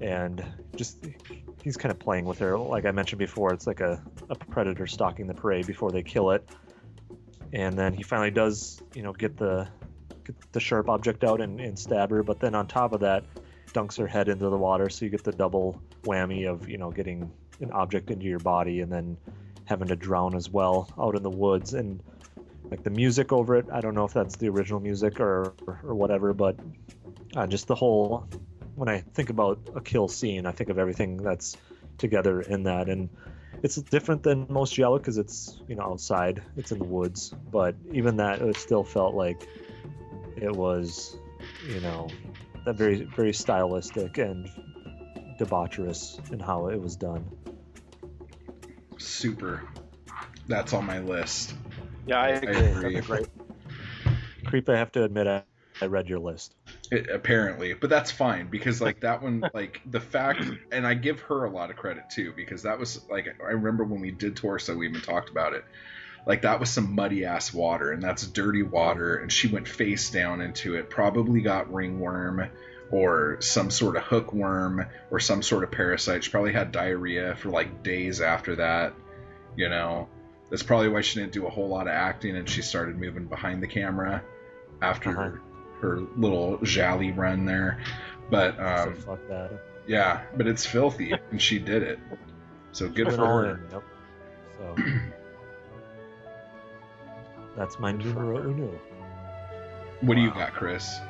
And 0.00 0.44
just 0.76 1.04
he's 1.62 1.76
kind 1.76 1.90
of 1.90 1.98
playing 1.98 2.24
with 2.24 2.38
her. 2.38 2.56
Like 2.58 2.84
i 2.84 2.90
mentioned 2.92 3.18
before 3.18 3.52
it's 3.52 3.66
like 3.66 3.80
a, 3.80 4.02
a 4.30 4.34
predator 4.36 4.86
stalking 4.86 5.26
the 5.26 5.34
prey 5.34 5.62
before 5.62 5.90
they 5.90 6.02
kill 6.02 6.30
it. 6.30 6.48
And 7.52 7.78
then 7.78 7.94
he 7.94 8.02
finally 8.02 8.30
does 8.30 8.80
you 8.94 9.02
know 9.02 9.12
get 9.12 9.36
the 9.36 9.68
get 10.24 10.36
the 10.52 10.60
sharp 10.60 10.88
object 10.88 11.24
out 11.24 11.40
and, 11.40 11.60
and 11.60 11.78
stab 11.78 12.10
her. 12.10 12.22
But 12.22 12.40
then 12.40 12.54
on 12.54 12.66
top 12.66 12.92
of 12.92 13.00
that 13.00 13.24
dunks 13.72 13.98
her 13.98 14.06
head 14.06 14.28
into 14.28 14.48
the 14.48 14.56
water 14.56 14.88
so 14.88 15.04
you 15.04 15.10
get 15.10 15.24
the 15.24 15.32
double 15.32 15.80
whammy 16.04 16.48
of 16.48 16.68
you 16.68 16.78
know 16.78 16.90
getting 16.90 17.30
an 17.60 17.72
object 17.72 18.10
into 18.10 18.26
your 18.26 18.38
body 18.38 18.80
and 18.80 18.92
then 18.92 19.16
having 19.64 19.88
to 19.88 19.96
drown 19.96 20.34
as 20.34 20.48
well 20.48 20.90
out 20.98 21.14
in 21.14 21.22
the 21.22 21.30
woods. 21.30 21.74
And 21.74 22.02
like 22.70 22.82
the 22.82 22.90
music 22.90 23.32
over 23.32 23.56
it 23.56 23.66
i 23.72 23.80
don't 23.80 23.94
know 23.94 24.04
if 24.04 24.12
that's 24.12 24.36
the 24.36 24.46
original 24.46 24.78
music 24.78 25.20
or 25.20 25.54
or 25.82 25.94
whatever 25.94 26.34
but 26.34 26.54
uh, 27.34 27.46
just 27.46 27.66
the 27.66 27.74
whole 27.74 28.28
when 28.74 28.90
i 28.90 29.00
think 29.14 29.30
about 29.30 29.58
a 29.74 29.80
kill 29.80 30.06
scene 30.06 30.44
i 30.44 30.52
think 30.52 30.68
of 30.68 30.78
everything 30.78 31.16
that's 31.16 31.56
together 31.98 32.40
in 32.40 32.62
that. 32.62 32.88
And 32.88 33.10
it's 33.62 33.76
different 33.76 34.22
than 34.22 34.46
most 34.48 34.74
giallo 34.74 34.98
because 34.98 35.18
it's 35.18 35.60
you 35.68 35.74
know 35.74 35.82
outside 35.82 36.42
it's 36.56 36.72
in 36.72 36.78
the 36.78 36.84
woods. 36.84 37.34
But 37.50 37.74
even 37.92 38.16
that 38.16 38.40
it 38.40 38.56
still 38.56 38.84
felt 38.84 39.14
like 39.14 39.46
it 40.36 40.52
was 40.52 41.16
you 41.66 41.80
know 41.80 42.08
that 42.68 42.76
very 42.76 43.02
very 43.02 43.32
stylistic 43.32 44.18
and 44.18 44.46
debaucherous 45.38 46.20
in 46.32 46.38
how 46.38 46.68
it 46.68 46.80
was 46.80 46.96
done. 46.96 47.24
Super. 48.98 49.62
That's 50.48 50.74
on 50.74 50.84
my 50.84 50.98
list. 50.98 51.54
Yeah, 52.06 52.20
I 52.20 52.28
I 52.28 52.32
agree. 52.32 52.96
agree. 52.96 53.00
Great. 53.00 53.28
Creep, 54.44 54.68
I 54.68 54.76
have 54.76 54.92
to 54.92 55.04
admit, 55.04 55.26
I, 55.26 55.44
I 55.80 55.86
read 55.86 56.08
your 56.08 56.18
list. 56.18 56.54
It, 56.90 57.08
apparently, 57.08 57.72
but 57.72 57.88
that's 57.88 58.10
fine 58.10 58.48
because 58.50 58.82
like 58.82 59.00
that 59.02 59.22
one, 59.22 59.48
like 59.54 59.80
the 59.86 60.00
fact, 60.00 60.42
and 60.70 60.86
I 60.86 60.92
give 60.92 61.20
her 61.20 61.44
a 61.44 61.50
lot 61.50 61.70
of 61.70 61.76
credit 61.76 62.10
too 62.10 62.34
because 62.36 62.62
that 62.64 62.78
was 62.78 63.00
like 63.08 63.28
I 63.42 63.52
remember 63.52 63.84
when 63.84 64.00
we 64.00 64.10
did 64.10 64.36
Torso, 64.36 64.76
we 64.76 64.88
even 64.88 65.00
talked 65.00 65.30
about 65.30 65.54
it. 65.54 65.64
Like 66.26 66.42
that 66.42 66.60
was 66.60 66.70
some 66.70 66.94
muddy 66.94 67.24
ass 67.24 67.52
water, 67.54 67.92
and 67.92 68.02
that's 68.02 68.26
dirty 68.26 68.62
water, 68.62 69.16
and 69.16 69.32
she 69.32 69.48
went 69.48 69.66
face 69.68 70.10
down 70.10 70.40
into 70.40 70.74
it. 70.74 70.90
Probably 70.90 71.40
got 71.40 71.72
ringworm 71.72 72.50
or 72.90 73.36
some 73.40 73.70
sort 73.70 73.96
of 73.96 74.02
hookworm 74.02 74.86
or 75.10 75.20
some 75.20 75.42
sort 75.42 75.64
of 75.64 75.70
parasite. 75.70 76.24
She 76.24 76.30
probably 76.30 76.52
had 76.52 76.72
diarrhea 76.72 77.34
for 77.36 77.50
like 77.50 77.82
days 77.82 78.20
after 78.20 78.56
that. 78.56 78.94
You 79.56 79.68
know, 79.68 80.08
that's 80.50 80.62
probably 80.62 80.88
why 80.88 81.00
she 81.00 81.18
didn't 81.20 81.32
do 81.32 81.46
a 81.46 81.50
whole 81.50 81.68
lot 81.68 81.86
of 81.86 81.92
acting, 81.94 82.36
and 82.36 82.48
she 82.48 82.62
started 82.62 82.98
moving 82.98 83.26
behind 83.26 83.62
the 83.62 83.66
camera 83.66 84.22
after 84.82 85.10
Uh-huh. 85.10 85.38
her 85.80 86.00
little 86.16 86.58
jolly 86.62 87.12
run 87.12 87.44
there. 87.46 87.78
But 88.30 88.58
um, 88.60 88.94
so 88.94 89.00
fuck 89.02 89.28
that. 89.28 89.50
yeah, 89.86 90.22
but 90.36 90.46
it's 90.46 90.64
filthy, 90.66 91.12
and 91.30 91.40
she 91.40 91.58
did 91.58 91.82
it. 91.82 91.98
So 92.72 92.88
good 92.88 93.12
for 93.12 93.26
her. 93.26 93.60
Yep. 93.72 93.82
So 94.58 94.76
that's 97.58 97.80
my 97.80 97.90
numero 97.90 98.38
uno. 98.38 98.70
What 100.02 100.14
do 100.14 100.20
you 100.20 100.30
got, 100.30 100.52
Chris? 100.52 101.00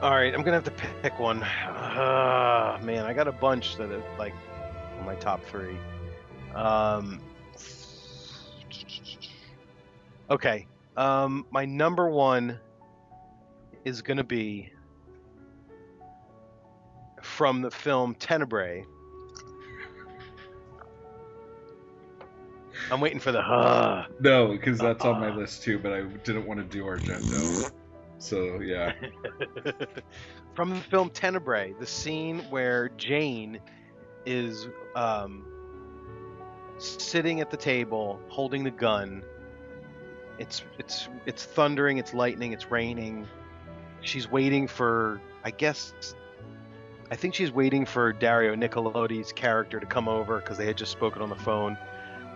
All 0.00 0.12
right, 0.12 0.32
I'm 0.32 0.42
gonna 0.42 0.52
have 0.52 0.64
to 0.64 0.70
pick 1.02 1.18
one. 1.18 1.42
Uh, 1.42 2.78
man, 2.80 3.04
I 3.04 3.12
got 3.12 3.26
a 3.26 3.32
bunch 3.32 3.76
that 3.76 3.90
are 3.90 4.02
like 4.18 4.34
my 5.04 5.16
top 5.16 5.44
three. 5.44 5.76
Um, 6.54 7.20
okay, 10.30 10.68
um, 10.96 11.44
my 11.50 11.64
number 11.64 12.08
one 12.08 12.60
is 13.84 14.02
gonna 14.02 14.22
be 14.22 14.70
from 17.20 17.62
the 17.62 17.70
film 17.70 18.14
Tenebrae. 18.14 18.84
I'm 22.90 23.00
waiting 23.00 23.20
for 23.20 23.32
the 23.32 23.40
uh, 23.40 24.06
No, 24.20 24.48
because 24.48 24.78
that's 24.78 25.04
on 25.04 25.20
my 25.20 25.34
list 25.34 25.62
too, 25.62 25.78
but 25.78 25.92
I 25.92 26.02
didn't 26.02 26.46
want 26.46 26.60
to 26.60 26.66
do 26.66 26.84
Argento. 26.84 27.70
So 28.18 28.60
yeah, 28.60 28.92
from 30.54 30.70
the 30.70 30.80
film 30.80 31.10
Tenebrae, 31.10 31.74
the 31.78 31.86
scene 31.86 32.40
where 32.50 32.90
Jane 32.90 33.60
is 34.26 34.68
um, 34.94 35.46
sitting 36.78 37.40
at 37.40 37.50
the 37.50 37.56
table 37.56 38.20
holding 38.28 38.64
the 38.64 38.70
gun. 38.70 39.22
It's 40.38 40.62
it's 40.78 41.08
it's 41.26 41.44
thundering, 41.44 41.98
it's 41.98 42.12
lightning, 42.12 42.52
it's 42.52 42.70
raining. 42.70 43.26
She's 44.02 44.30
waiting 44.30 44.66
for, 44.66 45.20
I 45.44 45.50
guess, 45.50 46.14
I 47.10 47.16
think 47.16 47.34
she's 47.34 47.52
waiting 47.52 47.84
for 47.84 48.12
Daria 48.12 48.56
Nicolodi's 48.56 49.32
character 49.32 49.78
to 49.78 49.86
come 49.86 50.08
over 50.08 50.38
because 50.38 50.56
they 50.56 50.66
had 50.66 50.78
just 50.78 50.92
spoken 50.92 51.20
on 51.20 51.28
the 51.28 51.36
phone. 51.36 51.76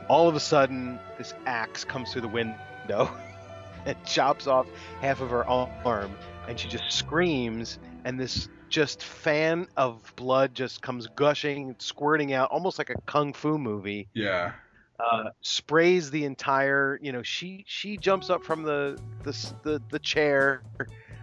All 0.08 0.28
of 0.28 0.36
a 0.36 0.40
sudden, 0.40 0.98
this 1.18 1.34
axe 1.46 1.84
comes 1.84 2.12
through 2.12 2.22
the 2.22 2.28
window 2.28 3.10
and 3.86 3.96
chops 4.04 4.46
off 4.46 4.66
half 5.00 5.20
of 5.20 5.30
her 5.30 5.46
arm 5.46 6.16
and 6.48 6.58
she 6.58 6.68
just 6.68 6.90
screams 6.90 7.78
and 8.04 8.18
this 8.18 8.48
just 8.68 9.02
fan 9.02 9.66
of 9.76 10.12
blood 10.16 10.54
just 10.54 10.82
comes 10.82 11.06
gushing 11.14 11.74
squirting 11.78 12.32
out 12.32 12.50
almost 12.50 12.78
like 12.78 12.90
a 12.90 13.00
kung 13.06 13.32
fu 13.32 13.56
movie. 13.56 14.08
Yeah, 14.14 14.52
uh, 14.98 15.30
sprays 15.42 16.10
the 16.10 16.24
entire 16.24 16.98
you 17.02 17.12
know 17.12 17.22
she 17.22 17.64
she 17.66 17.96
jumps 17.96 18.30
up 18.30 18.44
from 18.44 18.62
the 18.62 18.98
the 19.22 19.52
the, 19.62 19.82
the 19.90 19.98
chair 19.98 20.62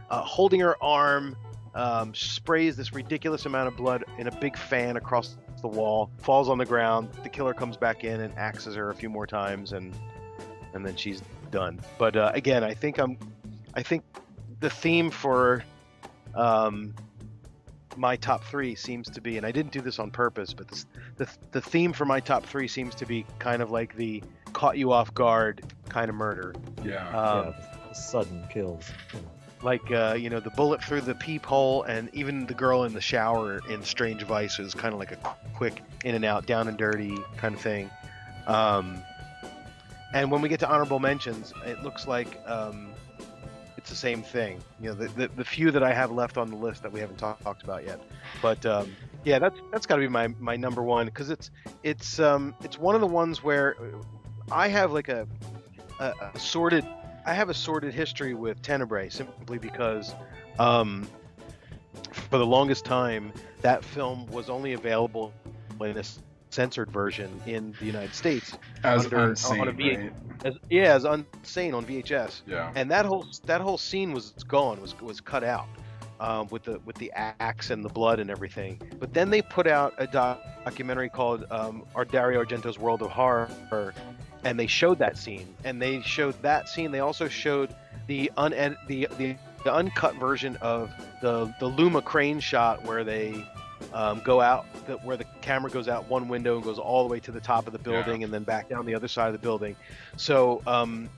uh, 0.09 0.21
holding 0.21 0.59
her 0.59 0.81
arm 0.83 1.35
um, 1.73 2.13
sprays 2.13 2.75
this 2.75 2.93
ridiculous 2.93 3.45
amount 3.45 3.67
of 3.67 3.75
blood 3.77 4.03
in 4.17 4.27
a 4.27 4.39
big 4.39 4.57
fan 4.57 4.97
across 4.97 5.37
the 5.61 5.67
wall 5.67 6.09
falls 6.19 6.49
on 6.49 6.57
the 6.57 6.65
ground 6.65 7.09
the 7.23 7.29
killer 7.29 7.53
comes 7.53 7.77
back 7.77 8.03
in 8.03 8.21
and 8.21 8.37
axes 8.37 8.75
her 8.75 8.89
a 8.89 8.95
few 8.95 9.09
more 9.09 9.27
times 9.27 9.73
and 9.73 9.93
and 10.73 10.85
then 10.85 10.95
she's 10.95 11.21
done 11.51 11.79
but 11.97 12.15
uh, 12.15 12.31
again 12.33 12.63
i 12.63 12.73
think 12.73 12.97
i'm 12.97 13.17
i 13.73 13.83
think 13.83 14.03
the 14.59 14.69
theme 14.69 15.09
for 15.09 15.63
um, 16.35 16.93
my 17.97 18.15
top 18.15 18.43
three 18.45 18.73
seems 18.75 19.09
to 19.09 19.21
be 19.21 19.37
and 19.37 19.45
i 19.45 19.51
didn't 19.51 19.71
do 19.71 19.81
this 19.81 19.99
on 19.99 20.11
purpose 20.11 20.53
but 20.53 20.67
this, 20.67 20.85
the, 21.17 21.27
the 21.51 21.61
theme 21.61 21.91
for 21.91 22.05
my 22.05 22.19
top 22.19 22.45
three 22.45 22.67
seems 22.67 22.95
to 22.95 23.05
be 23.05 23.25
kind 23.39 23.61
of 23.61 23.69
like 23.69 23.95
the 23.95 24.23
caught 24.53 24.77
you 24.77 24.91
off 24.91 25.13
guard 25.13 25.61
kind 25.89 26.09
of 26.09 26.15
murder 26.15 26.53
yeah, 26.83 27.07
um, 27.09 27.53
yeah, 27.57 27.91
sudden 27.93 28.47
kills. 28.49 28.89
you 29.13 29.19
know. 29.19 29.30
Like 29.63 29.91
uh, 29.91 30.15
you 30.17 30.29
know 30.29 30.39
the 30.39 30.49
bullet 30.51 30.83
through 30.83 31.01
the 31.01 31.15
peephole 31.15 31.83
and 31.83 32.09
even 32.13 32.45
the 32.45 32.53
girl 32.53 32.83
in 32.83 32.93
the 32.93 33.01
shower 33.01 33.61
in 33.69 33.83
strange 33.83 34.23
vices 34.23 34.73
kind 34.73 34.93
of 34.93 34.99
like 34.99 35.11
a 35.11 35.35
quick 35.53 35.81
in 36.03 36.15
and 36.15 36.25
out 36.25 36.45
down 36.45 36.67
and 36.67 36.77
dirty 36.77 37.17
kind 37.37 37.55
of 37.55 37.61
thing. 37.61 37.89
Um, 38.47 39.01
and 40.13 40.29
when 40.29 40.41
we 40.41 40.49
get 40.49 40.59
to 40.61 40.69
honorable 40.69 40.99
mentions 40.99 41.53
it 41.65 41.81
looks 41.83 42.07
like 42.07 42.41
um, 42.47 42.89
it's 43.77 43.89
the 43.89 43.95
same 43.95 44.23
thing. 44.23 44.61
You 44.79 44.89
know 44.89 44.95
the, 44.95 45.07
the, 45.09 45.27
the 45.29 45.45
few 45.45 45.71
that 45.71 45.83
i 45.83 45.93
have 45.93 46.11
left 46.11 46.37
on 46.37 46.49
the 46.49 46.57
list 46.57 46.83
that 46.83 46.91
we 46.91 46.99
haven't 46.99 47.17
talk, 47.17 47.41
talked 47.43 47.63
about 47.63 47.85
yet. 47.85 48.01
But 48.41 48.65
um, 48.65 48.91
yeah 49.23 49.39
that's 49.39 49.59
that's 49.71 49.85
got 49.85 49.95
to 49.95 50.01
be 50.01 50.07
my, 50.07 50.27
my 50.39 50.55
number 50.55 50.81
one 50.81 51.05
because 51.05 51.29
it's 51.29 51.51
it's 51.83 52.19
um, 52.19 52.55
it's 52.63 52.77
one 52.77 52.95
of 52.95 53.01
the 53.01 53.07
ones 53.07 53.43
where 53.43 53.75
i 54.51 54.67
have 54.67 54.91
like 54.91 55.09
a, 55.09 55.27
a, 55.99 56.13
a 56.33 56.39
sorted 56.39 56.85
I 57.25 57.33
have 57.33 57.49
a 57.49 57.53
sordid 57.53 57.93
history 57.93 58.33
with 58.33 58.61
Tenebrae 58.61 59.09
simply 59.09 59.57
because, 59.57 60.13
um, 60.59 61.07
for 62.11 62.37
the 62.37 62.45
longest 62.45 62.85
time, 62.85 63.31
that 63.61 63.83
film 63.83 64.25
was 64.27 64.49
only 64.49 64.73
available 64.73 65.33
in 65.81 65.97
a 65.97 66.03
censored 66.49 66.91
version 66.91 67.29
in 67.45 67.73
the 67.79 67.85
United 67.85 68.13
States. 68.13 68.57
as 68.83 69.05
under- 69.05 69.17
on 69.17 69.29
a 69.29 69.33
unsane, 69.33 70.03
right? 70.03 70.13
As, 70.43 70.55
yeah, 70.69 70.95
as 70.95 71.03
unsane 71.05 71.73
on 71.75 71.85
VHS, 71.85 72.41
Yeah, 72.47 72.71
and 72.75 72.89
that 72.89 73.05
whole 73.05 73.27
that 73.45 73.61
whole 73.61 73.77
scene 73.77 74.11
was 74.11 74.31
gone, 74.47 74.81
was 74.81 74.99
was 74.99 75.21
cut 75.21 75.43
out. 75.43 75.67
Um, 76.19 76.47
with 76.51 76.61
the 76.63 76.79
with 76.85 76.95
the 76.97 77.11
axe 77.15 77.71
and 77.71 77.83
the 77.83 77.89
blood 77.89 78.19
and 78.19 78.29
everything, 78.29 78.79
but 78.99 79.11
then 79.11 79.31
they 79.31 79.41
put 79.41 79.65
out 79.65 79.95
a 79.97 80.05
doc- 80.05 80.39
documentary 80.63 81.09
called 81.09 81.45
um, 81.49 81.83
Our 81.95 82.05
Dario 82.05 82.43
Argento's 82.43 82.77
World 82.77 83.01
of 83.01 83.09
Horror, 83.09 83.49
and 84.43 84.59
they 84.59 84.67
showed 84.67 84.99
that 84.99 85.17
scene 85.17 85.55
and 85.63 85.81
they 85.81 86.01
showed 86.01 86.41
that 86.41 86.67
scene. 86.67 86.91
They 86.91 86.99
also 86.99 87.27
showed 87.27 87.73
the 88.07 88.31
uned- 88.37 88.77
the, 88.87 89.07
the 89.17 89.35
the 89.63 89.73
uncut 89.73 90.15
version 90.15 90.57
of 90.61 90.91
the 91.21 91.53
the 91.59 91.69
Louma 91.69 92.03
crane 92.03 92.39
shot 92.39 92.83
where 92.85 93.03
they 93.03 93.45
um, 93.93 94.21
go 94.25 94.41
out 94.41 94.65
the, 94.87 94.93
where 94.97 95.17
the 95.17 95.25
camera 95.41 95.69
goes 95.69 95.87
out 95.87 96.09
one 96.09 96.27
window 96.27 96.55
and 96.55 96.63
goes 96.63 96.79
all 96.79 97.03
the 97.03 97.09
way 97.09 97.19
to 97.19 97.31
the 97.31 97.41
top 97.41 97.67
of 97.67 97.73
the 97.73 97.79
building 97.79 98.23
and 98.23 98.33
then 98.33 98.43
back 98.43 98.69
down 98.69 98.85
the 98.85 98.95
other 98.95 99.07
side 99.07 99.27
of 99.27 99.33
the 99.33 99.39
building. 99.39 99.75
So 100.15 100.61
um, 100.65 101.09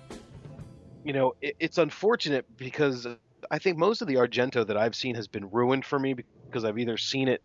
you 1.04 1.14
know 1.14 1.34
it, 1.42 1.56
it's 1.60 1.78
unfortunate 1.78 2.46
because 2.58 3.08
i 3.52 3.60
think 3.60 3.78
most 3.78 4.02
of 4.02 4.08
the 4.08 4.16
argento 4.16 4.66
that 4.66 4.78
i've 4.78 4.96
seen 4.96 5.16
has 5.16 5.28
been 5.28 5.50
ruined 5.52 5.86
for 5.86 6.00
me 6.00 6.16
because 6.50 6.64
i've 6.64 6.80
either 6.80 6.98
seen 6.98 7.28
it 7.28 7.42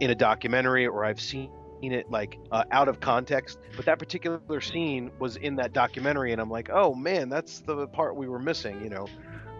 in 0.00 0.10
a 0.10 0.14
documentary 0.14 0.86
or 0.86 1.04
i've 1.04 1.20
seen 1.20 1.50
it 1.82 2.10
like 2.10 2.38
uh, 2.50 2.64
out 2.70 2.88
of 2.88 3.00
context 3.00 3.58
but 3.76 3.84
that 3.84 3.98
particular 3.98 4.60
scene 4.60 5.10
was 5.18 5.36
in 5.36 5.56
that 5.56 5.72
documentary 5.72 6.32
and 6.32 6.40
i'm 6.40 6.50
like 6.50 6.68
oh 6.72 6.94
man 6.94 7.28
that's 7.28 7.60
the 7.60 7.86
part 7.88 8.16
we 8.16 8.28
were 8.28 8.38
missing 8.38 8.82
you 8.82 8.90
know? 8.90 9.06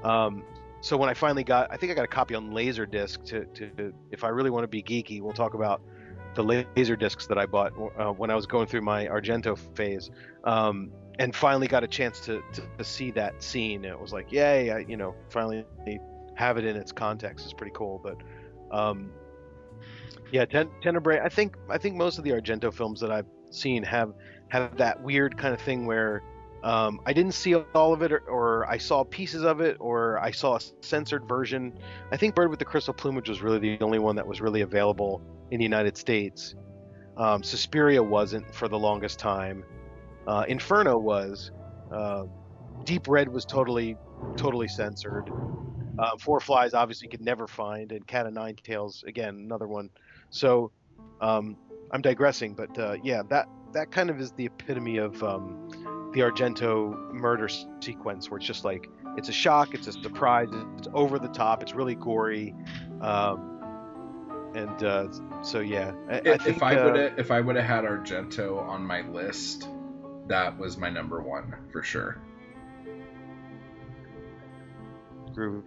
Um, 0.03 0.45
so 0.81 0.97
when 0.97 1.09
i 1.09 1.15
finally 1.15 1.45
got 1.45 1.73
i 1.73 1.77
think 1.77 1.93
i 1.93 1.95
got 1.95 2.05
a 2.05 2.09
copy 2.09 2.35
on 2.35 2.51
laserdisc 2.51 3.25
to, 3.27 3.45
to 3.47 3.93
if 4.11 4.25
i 4.25 4.29
really 4.29 4.51
want 4.51 4.65
to 4.65 4.69
be 4.69 4.83
geeky 4.83 5.21
we'll 5.21 5.33
talk 5.33 5.55
about 5.55 5.81
the 6.35 6.43
laser 6.43 6.97
discs 6.97 7.27
that 7.27 7.39
i 7.39 7.47
bought 7.47 7.73
uh, 7.99 8.13
when 8.13 8.31
i 8.31 8.35
was 8.35 8.47
going 8.47 8.67
through 8.67 8.83
my 8.83 9.07
argento 9.07 9.59
phase. 9.75 10.11
Um, 10.45 10.93
and 11.19 11.35
finally 11.35 11.67
got 11.67 11.83
a 11.83 11.89
chance 11.89 12.21
to, 12.21 12.43
to, 12.53 12.63
to 12.79 12.85
see 12.85 13.11
that 13.11 13.43
scene 13.43 13.85
and 13.85 13.93
it 13.93 14.01
was 14.01 14.13
like 14.13 14.31
yay 14.31 14.71
I, 14.71 14.79
you 14.81 14.97
know 14.97 15.15
finally 15.31 15.65
have 16.35 16.57
it 16.57 16.65
in 16.65 16.77
its 16.77 16.93
context 16.93 17.47
is 17.47 17.53
pretty 17.53 17.73
cool 17.75 18.01
but 18.03 18.17
um, 18.71 19.11
yeah, 20.33 20.45
Ten- 20.45 20.71
Tenebrae. 20.81 21.21
I 21.21 21.29
think 21.29 21.57
I 21.69 21.79
think 21.79 21.97
most 21.97 22.19
of 22.19 22.25
the 22.25 22.31
Argento 22.31 22.73
films 22.73 23.01
that 23.01 23.11
I've 23.11 23.27
seen 23.51 23.83
have 23.83 24.13
have 24.49 24.77
that 24.77 25.03
weird 25.03 25.37
kind 25.37 25.55
of 25.55 25.61
thing 25.61 25.87
where 25.87 26.23
um, 26.63 27.01
I 27.07 27.13
didn't 27.13 27.33
see 27.33 27.55
all 27.55 27.93
of 27.93 28.03
it, 28.03 28.13
or, 28.13 28.21
or 28.29 28.67
I 28.69 28.79
saw 28.79 29.05
pieces 29.05 29.45
of 29.45 29.61
it, 29.61 29.77
or 29.79 30.19
I 30.19 30.31
saw 30.31 30.57
a 30.57 30.61
censored 30.81 31.29
version. 31.29 31.79
I 32.11 32.17
think 32.17 32.35
Bird 32.35 32.51
with 32.51 32.59
the 32.59 32.65
Crystal 32.65 32.95
Plumage 32.95 33.29
was 33.29 33.43
really 33.43 33.59
the 33.59 33.85
only 33.85 33.99
one 33.99 34.17
that 34.17 34.27
was 34.27 34.41
really 34.41 34.63
available 34.63 35.23
in 35.51 35.59
the 35.59 35.65
United 35.65 35.97
States. 35.97 36.57
Um, 37.17 37.43
Suspiria 37.43 38.03
wasn't 38.03 38.53
for 38.55 38.69
the 38.69 38.79
longest 38.79 39.19
time. 39.19 39.65
Uh, 40.27 40.45
Inferno 40.49 40.99
was. 40.99 41.53
Uh, 41.93 42.25
Deep 42.85 43.09
Red 43.09 43.29
was 43.29 43.45
totally 43.45 43.97
totally 44.37 44.69
censored. 44.69 45.31
Uh, 45.99 46.17
Four 46.19 46.41
Flies 46.41 46.75
obviously 46.75 47.09
could 47.09 47.21
never 47.21 47.47
find, 47.47 47.93
and 47.93 48.07
Cat 48.07 48.27
of 48.27 48.33
Nine 48.33 48.57
Tails 48.63 49.05
again 49.07 49.37
another 49.37 49.67
one 49.67 49.91
So 50.31 50.71
um, 51.21 51.57
I'm 51.91 52.03
digressing, 52.03 52.55
but 52.55 52.79
uh, 52.79 52.97
yeah, 53.03 53.23
that 53.31 53.49
that 53.73 53.91
kind 53.91 54.11
of 54.11 54.21
is 54.21 54.33
the 54.33 54.47
epitome 54.47 54.99
of 54.99 55.23
um, 55.23 55.69
the 56.15 56.21
Argento 56.21 57.13
murder 57.13 57.49
sequence, 57.81 58.31
where 58.31 58.39
it's 58.39 58.47
just 58.47 58.65
like 58.65 58.89
it's 59.17 59.29
a 59.29 59.33
shock, 59.33 59.75
it's 59.75 59.87
a 59.87 59.93
surprise, 59.93 60.49
it's 60.79 60.89
over 60.93 61.19
the 61.19 61.29
top, 61.29 61.63
it's 61.63 61.75
really 61.75 61.95
gory, 61.95 62.55
um, 63.01 64.53
and 64.55 64.83
uh, 64.83 65.09
so 65.43 65.61
yeah, 65.61 65.93
I, 66.09 66.15
I 66.15 66.17
If, 66.25 66.43
think 66.43 66.57
if 66.57 66.63
I 66.63 66.77
uh, 66.77 66.85
would 66.85 66.97
have 66.97 67.19
if 67.19 67.31
I 67.31 67.41
would 67.41 67.57
have 67.57 67.65
had 67.65 67.85
Argento 67.85 68.61
on 68.63 68.85
my 68.85 69.03
list, 69.03 69.69
that 70.29 70.57
was 70.57 70.77
my 70.77 70.91
number 70.91 71.21
one 71.21 71.55
for 71.73 71.83
sure. 71.83 72.19
groovy. 75.39 75.63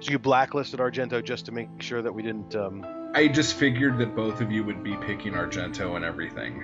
So 0.00 0.10
you 0.12 0.18
blacklisted 0.18 0.80
Argento 0.80 1.22
just 1.22 1.44
to 1.46 1.52
make 1.52 1.68
sure 1.80 2.00
that 2.02 2.12
we 2.12 2.22
didn't. 2.22 2.54
Um, 2.56 2.84
I 3.14 3.28
just 3.28 3.54
figured 3.54 3.98
that 3.98 4.14
both 4.16 4.40
of 4.40 4.50
you 4.50 4.64
would 4.64 4.82
be 4.82 4.96
picking 4.96 5.34
Argento 5.34 5.96
and 5.96 6.04
everything, 6.04 6.62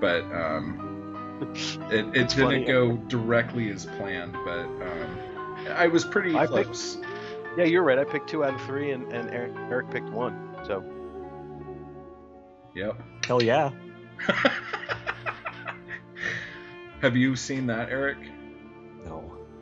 but 0.00 0.22
um, 0.32 1.44
it, 1.90 2.06
it 2.06 2.12
didn't 2.12 2.30
funny. 2.30 2.64
go 2.64 2.96
directly 2.96 3.70
as 3.70 3.84
planned. 3.84 4.32
But 4.44 4.60
um, 4.64 5.18
I 5.70 5.86
was 5.88 6.04
pretty 6.04 6.34
I 6.34 6.46
picked- 6.46 6.64
close. 6.66 6.98
yeah, 7.58 7.64
you're 7.64 7.82
right. 7.82 7.98
I 7.98 8.04
picked 8.04 8.30
two 8.30 8.42
out 8.44 8.54
of 8.54 8.60
three, 8.62 8.92
and, 8.92 9.12
and 9.12 9.28
Eric, 9.30 9.52
Eric 9.70 9.90
picked 9.90 10.08
one. 10.10 10.56
So 10.64 10.82
Yep. 12.74 12.96
Hell 13.26 13.42
yeah. 13.42 13.70
Have 17.02 17.16
you 17.16 17.34
seen 17.36 17.66
that, 17.66 17.90
Eric? 17.90 18.16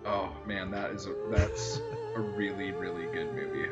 Oh 0.06 0.32
man, 0.47 0.70
that 0.70 0.93
is 0.93 1.06
a, 1.06 1.14
that's 1.31 1.81
a 2.14 2.20
really 2.20 2.72
really 2.72 3.06
good 3.12 3.32
movie. 3.35 3.68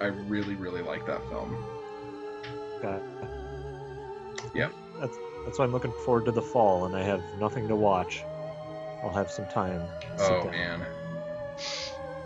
I 0.00 0.06
really 0.06 0.54
really 0.54 0.82
like 0.82 1.06
that 1.06 1.26
film. 1.28 1.56
God. 2.82 3.02
Yep. 4.54 4.72
That's 5.00 5.16
that's 5.44 5.58
why 5.58 5.64
I'm 5.64 5.72
looking 5.72 5.92
forward 6.04 6.26
to 6.26 6.32
the 6.32 6.42
fall, 6.42 6.86
and 6.86 6.94
I 6.94 7.02
have 7.02 7.22
nothing 7.38 7.68
to 7.68 7.76
watch. 7.76 8.22
I'll 9.02 9.10
have 9.12 9.30
some 9.30 9.46
time. 9.46 9.86
to 10.18 10.24
Oh 10.24 10.50
down. 10.50 10.86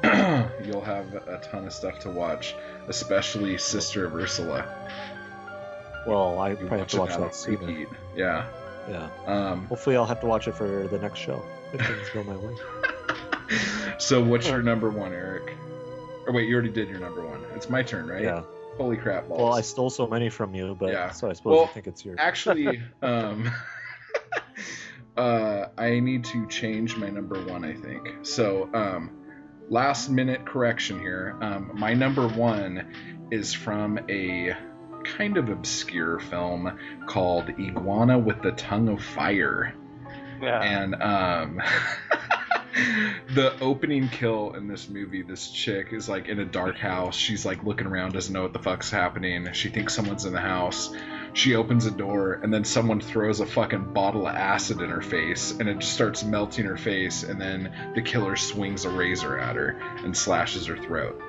man. 0.02 0.50
You'll 0.64 0.80
have 0.80 1.14
a 1.14 1.40
ton 1.42 1.66
of 1.66 1.72
stuff 1.72 2.00
to 2.00 2.10
watch, 2.10 2.54
especially 2.88 3.58
Sister 3.58 4.06
of 4.06 4.14
Ursula. 4.14 4.64
Well, 6.06 6.38
I 6.38 6.50
You 6.50 6.56
probably 6.56 6.78
have 6.78 6.88
to 6.88 6.98
watch 6.98 7.16
that 7.16 7.34
sooner. 7.34 7.86
Yeah. 8.16 8.46
Yeah. 8.88 9.10
Um, 9.26 9.66
Hopefully, 9.66 9.96
I'll 9.96 10.06
have 10.06 10.20
to 10.20 10.26
watch 10.26 10.48
it 10.48 10.54
for 10.54 10.88
the 10.88 10.98
next 10.98 11.18
show 11.20 11.44
if 11.72 11.86
things 11.86 12.08
go 12.12 12.22
my 12.24 12.36
way. 12.36 12.56
so 13.98 14.22
what's 14.22 14.48
your 14.48 14.62
number 14.62 14.90
one, 14.90 15.12
Eric? 15.12 15.54
Or 16.26 16.32
wait, 16.32 16.48
you 16.48 16.54
already 16.54 16.70
did 16.70 16.88
your 16.88 17.00
number 17.00 17.26
one. 17.26 17.44
It's 17.54 17.68
my 17.70 17.82
turn, 17.82 18.06
right? 18.06 18.22
Yeah. 18.22 18.42
Holy 18.76 18.96
crap 18.96 19.28
balls. 19.28 19.40
Well, 19.40 19.52
I 19.52 19.60
stole 19.62 19.90
so 19.90 20.06
many 20.06 20.30
from 20.30 20.54
you, 20.54 20.76
but 20.78 20.90
Yeah. 20.92 21.10
so 21.10 21.28
I 21.28 21.32
suppose 21.34 21.50
Well, 21.52 21.60
you 21.62 21.68
think 21.74 21.86
it's 21.86 22.04
yours. 22.04 22.16
Actually, 22.20 22.80
um, 23.02 23.50
uh, 25.16 25.66
I 25.76 26.00
need 26.00 26.24
to 26.26 26.46
change 26.46 26.96
my 26.96 27.08
number 27.10 27.40
one. 27.44 27.64
I 27.64 27.74
think 27.74 28.24
so. 28.24 28.68
Um, 28.72 29.10
last 29.68 30.08
minute 30.08 30.46
correction 30.46 30.98
here. 31.00 31.36
Um, 31.40 31.72
my 31.74 31.94
number 31.94 32.26
one 32.28 32.94
is 33.30 33.52
from 33.52 33.98
a 34.08 34.54
kind 35.04 35.36
of 35.36 35.48
obscure 35.48 36.18
film 36.20 36.78
called 37.06 37.48
Iguana 37.58 38.18
with 38.18 38.42
the 38.42 38.52
Tongue 38.52 38.88
of 38.88 39.02
Fire. 39.02 39.74
Yeah, 40.42 40.62
and 40.62 40.94
um 41.02 41.62
the 43.34 43.58
opening 43.60 44.08
kill 44.08 44.52
in 44.52 44.68
this 44.68 44.88
movie 44.88 45.22
this 45.22 45.50
chick 45.50 45.88
is 45.92 46.08
like 46.08 46.28
in 46.28 46.38
a 46.38 46.44
dark 46.44 46.76
house. 46.76 47.16
She's 47.16 47.44
like 47.44 47.64
looking 47.64 47.86
around 47.86 48.12
doesn't 48.12 48.32
know 48.32 48.42
what 48.42 48.52
the 48.52 48.58
fuck's 48.60 48.90
happening. 48.90 49.52
She 49.52 49.68
thinks 49.68 49.94
someone's 49.94 50.24
in 50.24 50.32
the 50.32 50.40
house. 50.40 50.94
She 51.32 51.54
opens 51.54 51.86
a 51.86 51.90
door 51.90 52.34
and 52.42 52.52
then 52.52 52.64
someone 52.64 53.00
throws 53.00 53.40
a 53.40 53.46
fucking 53.46 53.92
bottle 53.92 54.26
of 54.26 54.34
acid 54.34 54.80
in 54.80 54.90
her 54.90 55.02
face 55.02 55.52
and 55.52 55.68
it 55.68 55.78
just 55.78 55.92
starts 55.92 56.24
melting 56.24 56.64
her 56.64 56.76
face 56.76 57.22
and 57.22 57.40
then 57.40 57.92
the 57.94 58.02
killer 58.02 58.36
swings 58.36 58.84
a 58.84 58.90
razor 58.90 59.38
at 59.38 59.56
her 59.56 59.80
and 59.98 60.16
slashes 60.16 60.66
her 60.66 60.76
throat. 60.76 61.20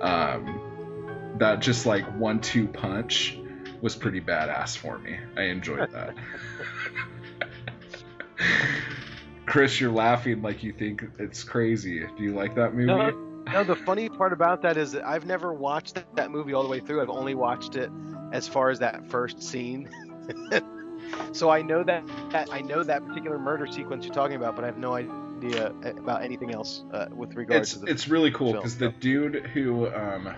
Um 0.00 1.36
that 1.38 1.60
just 1.60 1.86
like 1.86 2.04
one 2.18 2.40
two 2.40 2.66
punch 2.66 3.38
was 3.80 3.94
pretty 3.94 4.20
badass 4.20 4.76
for 4.76 4.98
me. 4.98 5.18
I 5.36 5.42
enjoyed 5.42 5.92
that 5.92 6.14
Chris, 9.46 9.80
you're 9.80 9.92
laughing 9.92 10.42
like 10.42 10.62
you 10.62 10.72
think 10.72 11.04
it's 11.18 11.42
crazy. 11.42 12.00
Do 12.00 12.22
you 12.22 12.34
like 12.34 12.54
that 12.56 12.74
movie? 12.74 12.86
No, 12.86 13.10
no. 13.52 13.64
The 13.64 13.76
funny 13.76 14.08
part 14.08 14.32
about 14.32 14.62
that 14.62 14.76
is 14.76 14.92
that 14.92 15.06
I've 15.06 15.26
never 15.26 15.52
watched 15.52 15.98
that, 16.14 16.30
movie 16.30 16.52
all 16.52 16.62
the 16.62 16.68
way 16.68 16.80
through. 16.80 17.00
I've 17.00 17.10
only 17.10 17.34
watched 17.34 17.76
it 17.76 17.90
as 18.32 18.46
far 18.46 18.70
as 18.70 18.78
that 18.80 19.08
first 19.10 19.42
scene. 19.42 19.88
so 21.32 21.48
I 21.50 21.62
know 21.62 21.82
that, 21.82 22.06
that 22.30 22.52
I 22.52 22.60
know 22.60 22.82
that 22.82 23.06
particular 23.06 23.38
murder 23.38 23.66
sequence 23.66 24.04
you're 24.04 24.14
talking 24.14 24.36
about, 24.36 24.54
but 24.54 24.64
I 24.64 24.66
have 24.66 24.78
no 24.78 24.94
idea 24.94 25.72
about 25.82 26.22
anything 26.22 26.52
else 26.52 26.84
uh, 26.92 27.06
with 27.14 27.34
regards 27.34 27.72
it's 27.72 27.80
to 27.80 27.86
the. 27.86 27.90
it's 27.90 28.08
really 28.08 28.30
cool 28.30 28.52
because 28.52 28.76
the 28.76 28.90
dude 28.90 29.46
who 29.54 29.88
um 29.88 30.34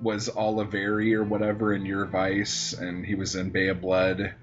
was 0.00 0.28
Oliveri 0.28 1.14
or 1.14 1.24
whatever 1.24 1.72
in 1.72 1.86
Your 1.86 2.04
Vice, 2.04 2.74
and 2.74 3.06
he 3.06 3.14
was 3.14 3.34
in 3.36 3.50
Bay 3.50 3.68
of 3.68 3.80
Blood. 3.80 4.34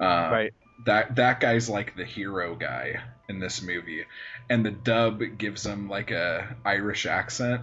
Uh, 0.00 0.28
right. 0.30 0.54
That 0.86 1.16
that 1.16 1.40
guy's 1.40 1.68
like 1.68 1.96
the 1.96 2.04
hero 2.04 2.54
guy 2.54 3.00
in 3.28 3.40
this 3.40 3.60
movie, 3.60 4.04
and 4.48 4.64
the 4.64 4.70
dub 4.70 5.20
gives 5.36 5.66
him 5.66 5.88
like 5.88 6.10
a 6.12 6.56
Irish 6.64 7.06
accent. 7.06 7.62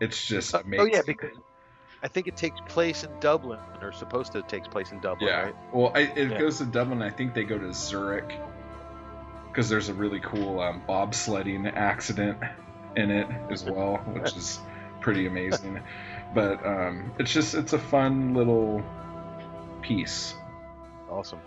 It's 0.00 0.26
just 0.26 0.54
Oh, 0.54 0.58
amazing. 0.60 0.80
oh 0.80 0.96
yeah, 0.96 1.02
because 1.06 1.36
I 2.02 2.08
think 2.08 2.26
it 2.26 2.36
takes 2.36 2.58
place 2.68 3.04
in 3.04 3.10
Dublin, 3.20 3.60
or 3.80 3.92
supposed 3.92 4.32
to 4.32 4.42
take 4.42 4.64
place 4.64 4.90
in 4.90 5.00
Dublin, 5.00 5.28
Yeah. 5.28 5.42
right? 5.42 5.54
Well, 5.72 5.92
I, 5.94 6.00
it 6.00 6.30
Yeah. 6.30 6.38
goes 6.38 6.58
to 6.58 6.64
Dublin. 6.64 7.00
I 7.02 7.10
think 7.10 7.34
they 7.34 7.44
go 7.44 7.58
to 7.58 7.72
Zurich 7.72 8.32
because 9.48 9.68
there's 9.68 9.88
a 9.88 9.94
really 9.94 10.20
cool 10.20 10.60
um, 10.60 10.82
bobsledding 10.88 11.72
accident 11.76 12.38
in 12.96 13.10
it 13.10 13.28
as 13.50 13.64
well, 13.64 13.98
which 13.98 14.34
is 14.36 14.58
pretty 15.00 15.26
amazing. 15.26 15.80
but 16.34 16.64
um, 16.66 17.12
it's 17.18 17.32
just 17.32 17.54
it's 17.54 17.72
a 17.72 17.78
fun 17.78 18.34
little 18.34 18.82
piece. 19.82 20.34
Awesome. 21.08 21.40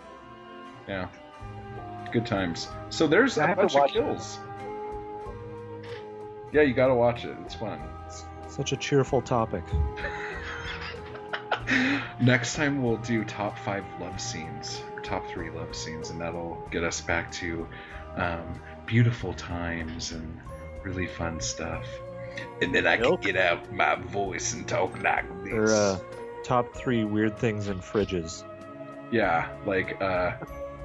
Yeah, 0.88 1.08
good 2.12 2.26
times. 2.26 2.68
So 2.90 3.06
there's 3.06 3.38
I 3.38 3.52
a 3.52 3.56
bunch 3.56 3.74
of 3.74 3.80
watch 3.80 3.90
it. 3.90 3.94
kills. 3.94 4.38
Yeah, 6.52 6.62
you 6.62 6.74
gotta 6.74 6.94
watch 6.94 7.24
it. 7.24 7.36
It's 7.44 7.54
fun. 7.54 7.80
Such 8.48 8.72
a 8.72 8.76
cheerful 8.76 9.20
topic. 9.22 9.64
Next 12.20 12.54
time 12.54 12.82
we'll 12.82 12.98
do 12.98 13.24
top 13.24 13.58
five 13.58 13.84
love 14.00 14.20
scenes, 14.20 14.82
or 14.94 15.00
top 15.00 15.26
three 15.28 15.50
love 15.50 15.74
scenes, 15.74 16.10
and 16.10 16.20
that'll 16.20 16.62
get 16.70 16.84
us 16.84 17.00
back 17.00 17.32
to 17.32 17.66
um, 18.16 18.60
beautiful 18.86 19.32
times 19.34 20.12
and 20.12 20.40
really 20.84 21.06
fun 21.06 21.40
stuff. 21.40 21.86
And 22.62 22.74
then 22.74 22.86
I 22.86 22.96
Nope. 22.96 23.22
can 23.22 23.32
get 23.32 23.42
out 23.42 23.72
my 23.72 23.94
voice 23.96 24.52
and 24.54 24.66
talk 24.68 25.02
like 25.02 25.24
this. 25.44 25.52
Or 25.52 25.72
uh, 25.72 25.98
top 26.44 26.74
three 26.74 27.04
weird 27.04 27.38
things 27.38 27.68
in 27.68 27.78
fridges. 27.80 28.44
Yeah, 29.10 29.48
like 29.66 30.00
uh, 30.02 30.32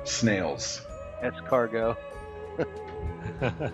snails. 0.04 0.82
Escargot. 1.22 1.98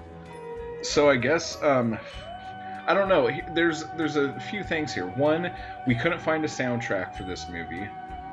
So 0.85 1.09
I 1.09 1.15
guess 1.15 1.61
um, 1.63 1.97
I 2.87 2.93
don't 2.93 3.09
know. 3.09 3.29
There's 3.53 3.83
there's 3.97 4.15
a 4.15 4.39
few 4.39 4.63
things 4.63 4.93
here. 4.93 5.07
One, 5.07 5.51
we 5.87 5.95
couldn't 5.95 6.21
find 6.21 6.45
a 6.45 6.47
soundtrack 6.47 7.15
for 7.15 7.23
this 7.23 7.49
movie, 7.49 7.89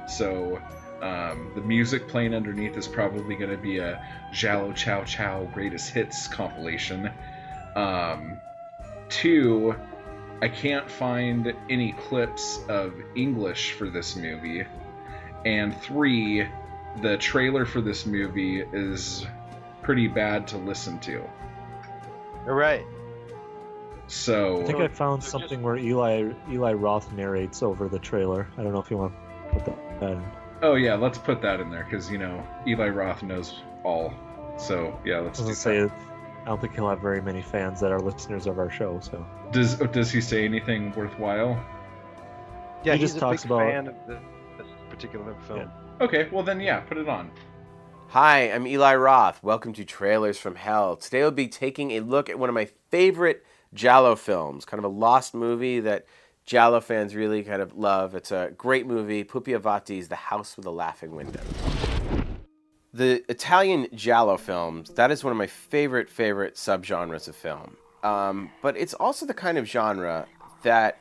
so 0.07 0.61
um, 1.01 1.53
the 1.55 1.63
music 1.63 2.09
playing 2.09 2.35
underneath 2.35 2.77
is 2.77 2.87
probably 2.87 3.37
going 3.37 3.51
to 3.51 3.57
be 3.57 3.79
a 3.79 4.05
Giallo 4.33 4.73
Chow 4.73 5.05
Chow 5.05 5.45
Greatest 5.55 5.91
Hits 5.91 6.29
compilation. 6.29 7.11
Um, 7.75 8.39
two, 9.09 9.75
I 10.43 10.49
can't 10.49 10.91
find 10.91 11.55
any 11.71 11.93
clips 11.93 12.61
of 12.69 12.93
English 13.17 13.73
for 13.73 13.89
this 13.89 14.15
movie, 14.15 14.67
and 15.47 15.75
three, 15.81 16.47
the 17.01 17.17
trailer 17.17 17.65
for 17.65 17.81
this 17.81 18.05
movie 18.07 18.61
is 18.73 19.27
pretty 19.83 20.09
bad 20.09 20.47
to 20.49 20.59
listen 20.59 20.99
to. 21.01 21.23
All 22.47 22.55
right. 22.55 22.85
So 24.09 24.61
I 24.63 24.65
think 24.65 24.79
I 24.81 24.89
found 24.89 25.23
something 25.25 25.63
where 25.63 25.77
Eli 25.77 26.33
Eli 26.51 26.73
Roth 26.73 27.13
narrates 27.13 27.63
over 27.63 27.89
the 27.89 27.99
trailer. 27.99 28.47
I 28.59 28.63
don't 28.63 28.73
know 28.73 28.81
if 28.81 28.91
you 28.91 28.99
want 28.99 29.15
to 29.15 29.55
put 29.55 29.65
that 29.67 30.01
that 30.01 30.11
in. 30.13 30.25
Oh 30.61 30.75
yeah, 30.75 30.95
let's 30.97 31.19
put 31.19 31.41
that 31.43 31.61
in 31.61 31.71
there 31.71 31.85
because 31.85 32.11
you 32.11 32.19
know 32.19 32.47
Eli 32.67 32.89
Roth 32.89 33.23
knows 33.23 33.61
all. 33.85 34.13
So 34.59 35.01
yeah, 35.05 35.21
let's 35.21 35.41
was 35.41 35.59
do 35.65 35.71
gonna 35.71 35.89
that. 35.89 35.91
say, 35.91 36.05
I 36.43 36.45
don't 36.47 36.61
think 36.61 36.75
he'll 36.75 36.89
have 36.91 37.01
very 37.01 37.23
many 37.23 37.41
fans 37.43 37.81
that 37.81 37.91
are 37.91 38.01
listeners 38.01 38.47
of 38.47 38.59
our 38.59 38.71
show. 38.71 39.01
So 39.01 39.25
Does 39.51 39.81
oh, 39.81 39.87
does 39.87 40.11
he 40.11 40.21
say 40.21 40.45
anything 40.45 40.93
worthwhile? 40.95 41.59
Yeah, 42.85 42.95
He 42.95 42.99
he's 43.01 43.11
just 43.11 43.17
a 43.17 43.21
talks 43.21 43.43
big 43.45 43.53
about- 43.53 43.71
fan 43.71 43.87
of 43.89 43.95
the, 44.07 44.19
this 44.59 44.67
particular 44.91 45.35
film. 45.47 45.61
Yeah. 45.61 45.67
Okay, 46.03 46.29
well 46.33 46.43
then 46.43 46.59
yeah, 46.59 46.81
put 46.81 46.99
it 46.99 47.09
on. 47.09 47.31
Hi, 48.09 48.51
I'm 48.51 48.67
Eli 48.67 48.97
Roth. 48.97 49.41
Welcome 49.41 49.73
to 49.75 49.85
Trailers 49.85 50.37
from 50.37 50.57
Hell. 50.57 50.97
Today 50.97 51.21
we'll 51.21 51.31
be 51.31 51.47
taking 51.47 51.93
a 51.93 52.01
look 52.01 52.29
at 52.29 52.41
one 52.41 52.49
of 52.49 52.57
my 52.57 52.69
favorite 52.91 53.47
Giallo 53.73 54.17
films, 54.17 54.65
kind 54.65 54.81
of 54.81 54.85
a 54.85 54.93
lost 54.93 55.33
movie 55.33 55.79
that 55.79 56.05
Giallo 56.45 56.81
fans 56.81 57.15
really 57.15 57.45
kind 57.45 57.63
of 57.63 57.77
love. 57.77 58.17
It's 58.17 58.33
a 58.33 58.53
great 58.59 58.85
movie. 58.85 59.23
Pupi 59.23 59.57
Avati's 59.57 60.09
The 60.09 60.17
House 60.17 60.57
with 60.57 60.65
the 60.65 60.73
Laughing 60.73 61.15
Window. 61.15 61.41
The 62.93 63.25
Italian 63.29 63.87
Giallo 63.95 64.39
films, 64.39 64.91
that 64.95 65.13
is 65.13 65.23
one 65.23 65.31
of 65.31 65.37
my 65.37 65.47
favorite, 65.47 66.11
favorite 66.11 66.57
subgenres 66.57 67.29
of 67.29 67.37
film. 67.37 67.77
Um, 68.03 68.51
but 68.61 68.77
it's 68.77 68.95
also 68.95 69.25
the 69.25 69.35
kind 69.35 69.57
of 69.57 69.67
genre 69.67 70.27
that, 70.65 70.99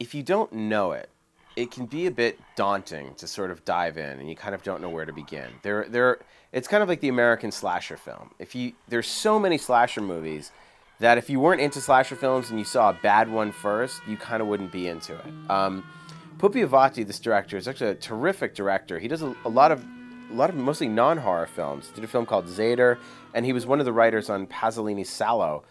if 0.00 0.14
you 0.14 0.22
don't 0.22 0.54
know 0.54 0.92
it, 0.92 1.10
it 1.58 1.72
can 1.72 1.86
be 1.86 2.06
a 2.06 2.10
bit 2.10 2.38
daunting 2.54 3.14
to 3.16 3.26
sort 3.26 3.50
of 3.50 3.64
dive 3.64 3.98
in, 3.98 4.20
and 4.20 4.28
you 4.28 4.36
kind 4.36 4.54
of 4.54 4.62
don't 4.62 4.80
know 4.80 4.88
where 4.88 5.04
to 5.04 5.12
begin. 5.12 5.50
There, 5.62 5.86
there, 5.88 6.20
it's 6.52 6.68
kind 6.68 6.84
of 6.84 6.88
like 6.88 7.00
the 7.00 7.08
American 7.08 7.50
slasher 7.50 7.96
film. 7.96 8.30
If 8.38 8.54
you, 8.54 8.74
there's 8.86 9.08
so 9.08 9.40
many 9.40 9.58
slasher 9.58 10.00
movies 10.00 10.52
that 11.00 11.18
if 11.18 11.28
you 11.28 11.40
weren't 11.40 11.60
into 11.60 11.80
slasher 11.80 12.14
films 12.14 12.50
and 12.50 12.60
you 12.60 12.64
saw 12.64 12.90
a 12.90 12.92
bad 13.02 13.28
one 13.28 13.50
first, 13.50 14.00
you 14.06 14.16
kind 14.16 14.40
of 14.40 14.46
wouldn't 14.46 14.70
be 14.70 14.86
into 14.86 15.14
it. 15.14 15.50
Um, 15.50 15.84
Pupi 16.38 16.64
Avati, 16.64 17.04
this 17.04 17.18
director, 17.18 17.56
is 17.56 17.66
actually 17.66 17.90
a 17.90 17.96
terrific 17.96 18.54
director. 18.54 19.00
He 19.00 19.08
does 19.08 19.22
a, 19.22 19.34
a 19.44 19.48
lot 19.48 19.72
of 19.72 19.84
a 20.30 20.34
lot 20.34 20.50
of 20.50 20.56
mostly 20.56 20.88
non-horror 20.88 21.46
films. 21.46 21.88
He 21.88 21.94
did 21.94 22.04
a 22.04 22.06
film 22.06 22.26
called 22.26 22.46
Zeder, 22.46 22.98
and 23.34 23.44
he 23.44 23.52
was 23.52 23.66
one 23.66 23.80
of 23.80 23.86
the 23.86 23.92
writers 23.94 24.30
on 24.30 24.46
Pasolini's 24.46 25.08
Salò. 25.08 25.62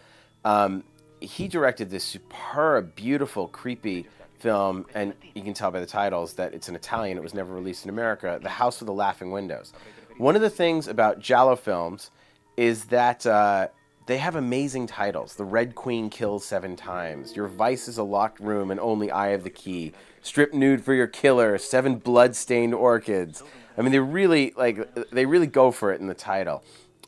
Um, 0.43 0.84
he 1.22 1.47
directed 1.47 1.91
this 1.91 2.03
superb, 2.03 2.95
beautiful, 2.95 3.47
creepy 3.47 4.07
film, 4.39 4.85
and 4.93 5.14
you 5.34 5.41
can 5.41 5.53
tell 5.53 5.72
by 5.72 5.80
the 5.80 5.85
titles 5.85 6.34
that 6.34 6.53
it's 6.53 6.69
in 6.69 6.76
Italian. 6.76 7.18
It 7.18 7.23
was 7.23 7.34
never 7.34 7.53
released 7.53 7.85
in 7.85 7.89
America. 7.89 8.39
The 8.41 8.49
House 8.49 8.80
with 8.80 8.88
the 8.88 8.93
Laughing 8.93 9.31
Windows. 9.31 9.73
One 10.18 10.35
of 10.35 10.41
the 10.41 10.49
things 10.49 10.88
about 10.88 11.19
Giallo 11.19 11.55
films 11.55 12.11
is 12.55 12.85
that 12.85 13.26
uh, 13.26 13.68
they 14.07 14.18
have 14.18 14.35
amazing 14.35 14.88
titles. 14.88 15.35
The 15.35 15.45
Red 15.45 15.76
Queen 15.76 16.09
kills 16.09 16.45
seven 16.45 16.76
times. 16.76 17.35
Your 17.35 17.47
vice 17.47 17.88
is 17.88 17.97
a 17.97 18.03
locked 18.03 18.39
room 18.39 18.72
and 18.72 18.80
only 18.80 19.11
I 19.11 19.27
have 19.27 19.43
the 19.43 19.49
key. 19.49 19.93
Strip 20.22 20.53
nude 20.53 20.84
for 20.84 20.93
your 20.93 21.07
killer. 21.07 21.57
Seven 21.57 21.97
blood-stained 21.97 22.73
orchids. 22.73 23.43
I 23.77 23.81
mean, 23.81 23.91
they 23.91 23.99
really 23.99 24.53
like 24.57 25.11
they 25.11 25.26
really 25.26 25.45
go 25.45 25.72
for 25.72 25.93
it 25.93 26.01
in 26.01 26.07
the 26.07 26.15
title. 26.15 26.64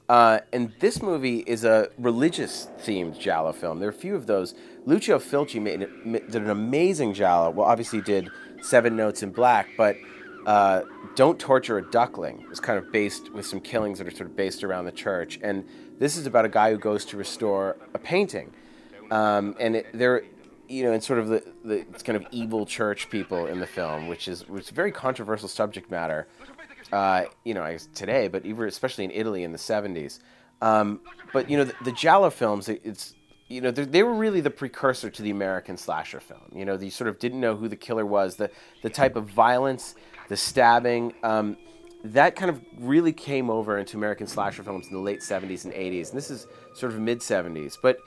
Uh, 0.08 0.40
and 0.54 0.74
this 0.80 1.02
movie 1.02 1.40
is 1.40 1.64
a 1.64 1.90
religious 1.98 2.68
themed 2.80 3.20
Giallo 3.20 3.54
film. 3.54 3.80
There 3.80 3.88
are 3.88 3.92
a 3.92 3.96
few 3.96 4.16
of 4.16 4.28
those. 4.28 4.54
Lucio 4.90 5.20
Fulci 5.20 5.62
made, 5.62 5.88
did 6.32 6.42
an 6.42 6.50
amazing 6.50 7.14
Giallo. 7.14 7.52
Well, 7.52 7.68
obviously, 7.68 8.02
did 8.02 8.28
Seven 8.64 8.96
Notes 8.96 9.22
in 9.22 9.32
Black, 9.32 9.70
but 9.78 9.96
uh, 10.48 10.82
Don't 11.16 11.38
Torture 11.38 11.78
a 11.78 11.84
Duckling 11.84 12.44
is 12.52 12.60
kind 12.60 12.80
of 12.80 12.92
based 12.92 13.32
with 13.32 13.46
some 13.46 13.60
killings 13.60 14.00
that 14.00 14.08
are 14.08 14.12
sort 14.12 14.32
of 14.32 14.36
based 14.36 14.64
around 14.64 14.86
the 14.86 14.92
church. 14.92 15.40
And 15.44 15.64
this 16.00 16.18
is 16.18 16.26
about 16.26 16.46
a 16.46 16.50
guy 16.50 16.72
who 16.72 16.80
goes 16.80 17.06
to 17.06 17.18
restore 17.18 17.78
a 17.94 18.00
painting. 18.00 18.52
Um, 19.12 19.56
and 19.60 19.76
it, 19.76 19.86
there, 19.94 20.24
you 20.68 20.82
know, 20.82 20.92
and 20.92 21.04
sort 21.04 21.20
of 21.20 21.28
the, 21.28 21.44
the 21.64 21.86
kind 22.04 22.16
of 22.16 22.26
evil 22.32 22.66
church 22.66 23.12
people 23.12 23.46
in 23.46 23.60
the 23.60 23.68
film, 23.68 24.08
which 24.08 24.28
is 24.28 24.48
which 24.50 24.64
is 24.64 24.70
very 24.72 24.92
controversial 24.92 25.48
subject 25.48 25.92
matter 25.92 26.28
uh, 26.92 27.26
you 27.44 27.54
know, 27.54 27.78
today, 27.94 28.28
but 28.28 28.44
even 28.44 28.68
especially 28.68 29.04
in 29.04 29.12
Italy 29.12 29.44
in 29.44 29.52
the 29.52 29.60
70s. 29.60 30.18
Um, 30.64 31.02
but 31.32 31.48
you 31.48 31.58
know, 31.58 31.66
the, 31.66 31.76
the 31.84 31.92
Giallo 31.92 32.32
films, 32.32 32.70
it, 32.70 32.82
it's 32.84 33.14
you 33.50 33.62
know, 33.62 33.72
they 33.72 34.04
were 34.04 34.14
really 34.14 34.42
the 34.42 34.52
precursor 34.52 35.10
to 35.10 35.22
the 35.24 35.32
American 35.32 35.76
slasher 35.76 36.20
film. 36.20 36.52
You 36.54 36.66
know, 36.66 36.78
they 36.78 36.90
sort 36.90 37.08
of 37.08 37.18
didn't 37.18 37.42
know 37.42 37.56
who 37.56 37.68
the 37.68 37.76
killer 37.76 38.06
was, 38.06 38.36
the 38.36 38.52
the 38.84 38.90
type 38.90 39.16
of 39.16 39.26
violence, 39.26 39.96
the 40.28 40.38
stabbing. 40.38 41.14
Um, 41.24 41.58
that 42.04 42.36
kind 42.36 42.50
of 42.50 42.62
really 42.78 43.12
came 43.12 43.50
over 43.50 43.78
into 43.78 43.98
American 43.98 44.28
slasher 44.28 44.64
films 44.64 44.88
in 44.88 44.94
the 44.94 45.00
late 45.00 45.20
70s 45.20 45.66
and 45.66 45.74
80s. 45.74 46.10
And 46.10 46.18
this 46.18 46.30
is 46.30 46.48
sort 46.74 46.94
of 46.94 47.00
mid 47.00 47.20
70s. 47.20 47.78
But 47.82 47.98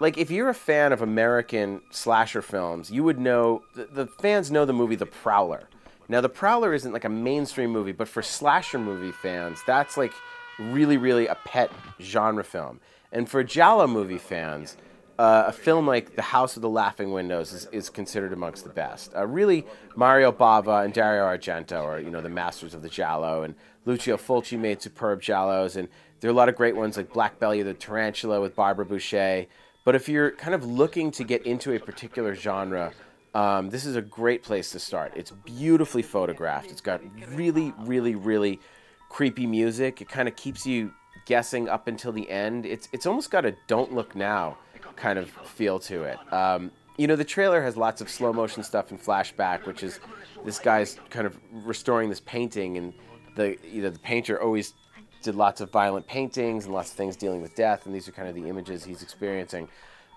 like 0.00 0.16
if 0.16 0.30
you're 0.30 0.48
a 0.48 0.54
fan 0.54 0.92
of 0.92 1.02
American 1.02 1.82
slasher 1.90 2.40
films, 2.40 2.90
you 2.90 3.04
would 3.04 3.18
know 3.18 3.62
the, 3.74 3.84
the 3.84 4.06
fans 4.06 4.50
know 4.50 4.64
the 4.64 4.72
movie 4.72 4.96
The 4.96 5.06
Prowler. 5.06 5.68
Now, 6.08 6.20
The 6.20 6.28
Prowler 6.28 6.74
isn't 6.74 6.92
like 6.92 7.04
a 7.04 7.08
mainstream 7.08 7.70
movie, 7.70 7.92
but 7.92 8.08
for 8.08 8.22
slasher 8.22 8.78
movie 8.78 9.12
fans, 9.12 9.60
that's 9.66 9.96
like 9.96 10.12
really, 10.58 10.96
really 10.96 11.26
a 11.26 11.36
pet 11.44 11.70
genre 12.00 12.44
film. 12.44 12.80
And 13.12 13.28
for 13.28 13.44
Giallo 13.44 13.86
movie 13.86 14.18
fans, 14.18 14.76
uh, 15.18 15.44
a 15.46 15.52
film 15.52 15.86
like 15.86 16.16
The 16.16 16.22
House 16.22 16.56
of 16.56 16.62
the 16.62 16.68
Laughing 16.68 17.12
Windows 17.12 17.52
is, 17.52 17.66
is 17.72 17.90
considered 17.90 18.32
amongst 18.32 18.64
the 18.64 18.70
best. 18.70 19.14
Uh, 19.14 19.26
really, 19.26 19.66
Mario 19.94 20.32
Bava 20.32 20.84
and 20.84 20.92
Dario 20.92 21.24
Argento 21.24 21.82
are 21.82 22.00
you 22.00 22.10
know 22.10 22.20
the 22.20 22.28
masters 22.28 22.74
of 22.74 22.82
the 22.82 22.88
Giallo, 22.88 23.42
and 23.42 23.54
Lucio 23.84 24.16
Fulci 24.16 24.58
made 24.58 24.80
superb 24.82 25.20
Giallos, 25.20 25.76
and 25.76 25.88
there 26.20 26.30
are 26.30 26.32
a 26.32 26.36
lot 26.36 26.48
of 26.48 26.56
great 26.56 26.76
ones 26.76 26.96
like 26.96 27.12
Black 27.12 27.38
Belly 27.38 27.60
of 27.60 27.66
the 27.66 27.74
Tarantula 27.74 28.40
with 28.40 28.54
Barbara 28.54 28.86
Bouchet. 28.86 29.48
But 29.84 29.94
if 29.96 30.08
you're 30.08 30.30
kind 30.30 30.54
of 30.54 30.64
looking 30.64 31.10
to 31.12 31.24
get 31.24 31.44
into 31.44 31.74
a 31.74 31.78
particular 31.80 32.34
genre, 32.34 32.92
um, 33.34 33.70
this 33.70 33.84
is 33.84 33.96
a 33.96 34.02
great 34.02 34.42
place 34.42 34.70
to 34.72 34.78
start. 34.78 35.12
It's 35.16 35.30
beautifully 35.30 36.02
photographed. 36.02 36.70
It's 36.70 36.80
got 36.80 37.00
really, 37.34 37.74
really, 37.80 38.14
really 38.14 38.60
creepy 39.08 39.46
music. 39.46 40.00
It 40.00 40.08
kind 40.08 40.28
of 40.28 40.36
keeps 40.36 40.64
you 40.66 40.92
guessing 41.26 41.68
up 41.68 41.88
until 41.88 42.12
the 42.12 42.30
end. 42.30 42.66
It's 42.66 42.88
it's 42.92 43.06
almost 43.06 43.30
got 43.30 43.44
a 43.44 43.54
"Don't 43.66 43.92
Look 43.92 44.14
Now" 44.14 44.58
kind 44.96 45.18
of 45.18 45.30
feel 45.30 45.78
to 45.80 46.02
it. 46.04 46.32
Um, 46.32 46.70
you 46.96 47.06
know, 47.06 47.16
the 47.16 47.24
trailer 47.24 47.62
has 47.62 47.76
lots 47.76 48.00
of 48.00 48.10
slow 48.10 48.32
motion 48.32 48.62
stuff 48.62 48.90
and 48.90 49.00
flashback, 49.00 49.66
which 49.66 49.82
is 49.82 50.00
this 50.44 50.58
guy's 50.58 50.98
kind 51.10 51.26
of 51.26 51.36
restoring 51.52 52.08
this 52.08 52.20
painting, 52.20 52.76
and 52.76 52.92
the 53.36 53.56
you 53.64 53.82
know 53.82 53.90
the 53.90 53.98
painter 53.98 54.40
always 54.40 54.74
did 55.22 55.34
lots 55.34 55.60
of 55.60 55.70
violent 55.70 56.06
paintings 56.06 56.64
and 56.64 56.74
lots 56.74 56.90
of 56.90 56.96
things 56.96 57.16
dealing 57.16 57.40
with 57.40 57.54
death, 57.54 57.86
and 57.86 57.94
these 57.94 58.08
are 58.08 58.12
kind 58.12 58.28
of 58.28 58.34
the 58.34 58.48
images 58.48 58.84
he's 58.84 59.02
experiencing. 59.02 59.68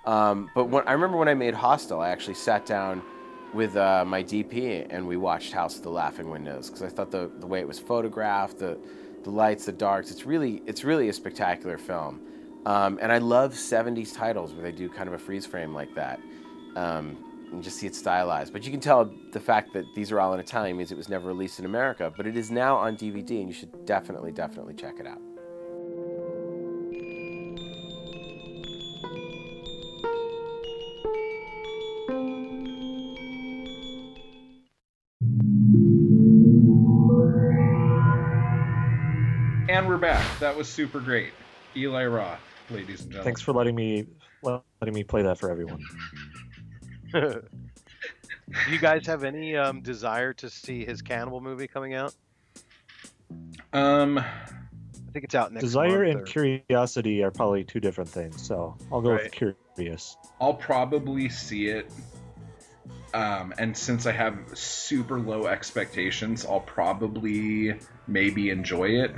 Um, 0.06 0.52
but 0.54 0.66
when, 0.66 0.88
I 0.88 0.92
remember 0.92 1.18
when 1.18 1.28
I 1.28 1.34
made 1.34 1.54
Hostel, 1.54 2.00
I 2.00 2.10
actually 2.10 2.36
sat 2.36 2.66
down 2.66 3.02
with 3.54 3.76
uh, 3.76 4.04
my 4.06 4.22
DP 4.22 4.86
and 4.90 5.08
we 5.08 5.18
watched 5.18 5.54
House 5.54 5.78
of 5.78 5.84
the 5.84 5.90
Laughing 5.90 6.30
Windows 6.30 6.70
because 6.70 6.84
I 6.84 6.90
thought 6.90 7.10
the, 7.10 7.32
the 7.40 7.48
way 7.48 7.60
it 7.60 7.68
was 7.68 7.80
photographed, 7.80 8.60
the 8.60 8.78
the 9.24 9.32
lights, 9.32 9.66
the 9.66 9.72
darks, 9.72 10.12
it's 10.12 10.26
really 10.26 10.62
it's 10.68 10.84
really 10.84 11.10
a 11.10 11.14
spectacular 11.14 11.78
film. 11.78 12.22
Um, 12.66 12.98
and 13.02 13.12
I 13.12 13.20
love 13.20 13.54
70s 13.54 14.16
titles 14.16 14.54
where 14.54 14.64
they 14.64 14.72
do 14.72 14.90
kind 14.90 15.08
of 15.08 15.14
a 15.14 15.20
freeze 15.20 15.46
frame 15.46 15.74
like 15.74 15.94
that. 15.96 16.20
Um, 16.76 17.18
and 17.52 17.64
just 17.64 17.78
see 17.78 17.88
it 17.88 17.96
stylized. 17.96 18.52
But 18.52 18.66
you 18.66 18.72
can 18.72 18.80
tell 18.80 19.12
the 19.32 19.40
fact 19.40 19.72
that 19.74 19.86
these 19.96 20.12
are 20.12 20.20
all 20.20 20.34
in 20.34 20.40
Italian 20.40 20.76
means 20.78 20.92
it 20.92 20.98
was 20.98 21.10
never 21.10 21.28
released 21.28 21.60
in 21.60 21.66
America. 21.66 22.12
But 22.16 22.26
it 22.26 22.36
is 22.36 22.50
now 22.50 22.76
on 22.76 22.98
DVD, 22.98 23.40
and 23.40 23.48
you 23.48 23.54
should 23.54 23.86
definitely, 23.86 24.32
definitely 24.32 24.74
check 24.74 25.00
it 25.00 25.06
out. 25.06 25.22
And 39.70 39.88
we're 39.88 39.98
back. 39.98 40.40
That 40.40 40.56
was 40.56 40.68
super 40.68 41.00
great. 41.00 41.34
Eli 41.76 42.06
Roth, 42.06 42.40
ladies 42.70 43.02
and 43.02 43.12
gentlemen. 43.12 43.24
Thanks 43.24 43.42
for 43.42 43.54
letting 43.54 43.76
me 43.76 44.06
letting 44.44 44.94
me 44.94 45.04
play 45.04 45.24
that 45.24 45.40
for 45.40 45.50
everyone. 45.50 45.84
Do 47.14 47.42
you 48.70 48.80
guys 48.80 49.06
have 49.08 49.24
any 49.24 49.56
um, 49.56 49.82
desire 49.82 50.34
to 50.34 50.50
see 50.50 50.86
his 50.86 51.02
cannibal 51.02 51.42
movie 51.42 51.68
coming 51.68 51.94
out? 51.94 52.14
Um, 53.74 54.18
I 54.20 55.12
think 55.14 55.26
it's 55.26 55.36
out 55.36 55.52
next 55.52 55.64
Desire 55.64 56.06
month 56.06 56.12
and 56.12 56.22
or- 56.22 56.24
curiosity 56.64 57.24
are 57.24 57.32
probably 57.32 57.64
two 57.64 57.80
different 57.80 58.10
things, 58.10 58.46
so 58.46 58.78
I'll 58.92 59.02
go 59.02 59.12
Right. 59.12 59.24
with 59.24 59.56
curious. 59.76 60.18
I'll 60.40 60.54
probably 60.54 61.30
see 61.30 61.68
it. 61.68 61.92
Um, 63.14 63.54
and 63.58 63.76
since 63.76 64.06
I 64.06 64.12
have 64.12 64.38
super 64.54 65.20
low 65.20 65.48
expectations, 65.48 66.46
I'll 66.46 66.60
probably 66.60 67.80
maybe 68.08 68.50
enjoy 68.50 68.90
it. 68.90 69.16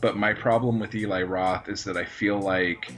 But 0.00 0.16
my 0.16 0.32
problem 0.34 0.78
with 0.80 0.94
Eli 0.94 1.22
Roth 1.22 1.68
is 1.68 1.84
that 1.84 1.96
I 1.96 2.04
feel 2.04 2.38
like 2.40 2.90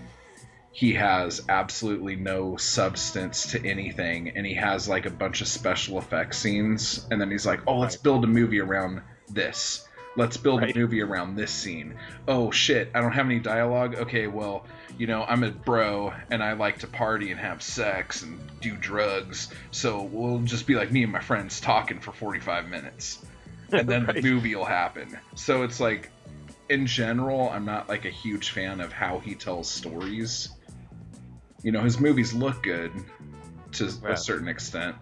he 0.75 0.95
has 0.95 1.43
absolutely 1.49 2.17
no 2.17 2.57
substance 2.57 3.53
to 3.53 3.67
anything, 3.67 4.31
and 4.31 4.47
he 4.47 4.55
has 4.55 4.89
like 4.89 5.05
a 5.07 5.11
bunch 5.11 5.41
of 5.41 5.49
special 5.49 5.99
effects 5.99 6.39
scenes, 6.39 7.07
and 7.11 7.21
then 7.21 7.31
he's 7.31 7.45
like, 7.47 7.61
"Oh, 7.67 7.79
let's 7.79 7.97
build 7.97 8.25
a 8.25 8.29
movie 8.29 8.61
around 8.61 9.03
this." 9.29 9.87
Let's 10.15 10.37
build 10.37 10.61
Right. 10.61 10.77
a 10.77 10.79
movie 10.79 11.01
around 11.01 11.37
this 11.37 11.51
scene. 11.51 11.95
Oh 12.29 12.51
shit, 12.51 12.91
I 12.95 13.01
don't 13.01 13.13
have 13.13 13.25
any 13.27 13.39
dialogue. 13.41 13.95
Okay, 13.95 14.27
well, 14.27 14.67
you 14.99 15.07
know, 15.07 15.25
I'm 15.25 15.43
a 15.43 15.51
bro 15.51 16.13
and 16.31 16.43
I 16.43 16.53
like 16.53 16.81
to 16.81 16.87
party 16.87 17.31
and 17.31 17.41
have 17.41 17.63
sex 17.63 18.21
and 18.23 18.39
do 18.61 18.77
drugs. 18.77 19.49
So 19.71 20.03
we'll 20.03 20.41
just 20.41 20.67
be 20.67 20.75
like 20.75 20.93
me 20.93 21.03
and 21.03 21.11
my 21.13 21.21
friends 21.21 21.61
talking 21.63 21.99
for 21.99 22.13
45 22.13 22.69
minutes. 22.69 23.25
And 23.73 23.89
then 23.89 24.05
the 24.05 24.21
movie 24.23 24.55
will 24.55 24.67
happen. 24.67 25.19
So 25.35 25.63
it's 25.63 25.81
like 25.81 26.11
in 26.73 26.87
general, 26.87 27.51
I'm 27.51 27.67
not 27.67 27.91
like 27.91 28.07
a 28.07 28.11
huge 28.11 28.51
fan 28.51 28.81
of 28.81 28.93
how 28.93 29.19
he 29.19 29.35
tells 29.35 29.71
stories. 29.71 30.49
You 31.63 31.71
know, 31.71 31.83
his 31.83 32.01
movies 32.01 32.33
look 32.33 32.63
good 32.63 32.93
to 33.73 33.93
Yeah. 34.03 34.13
a 34.13 34.17
certain 34.17 34.49
extent, 34.49 34.97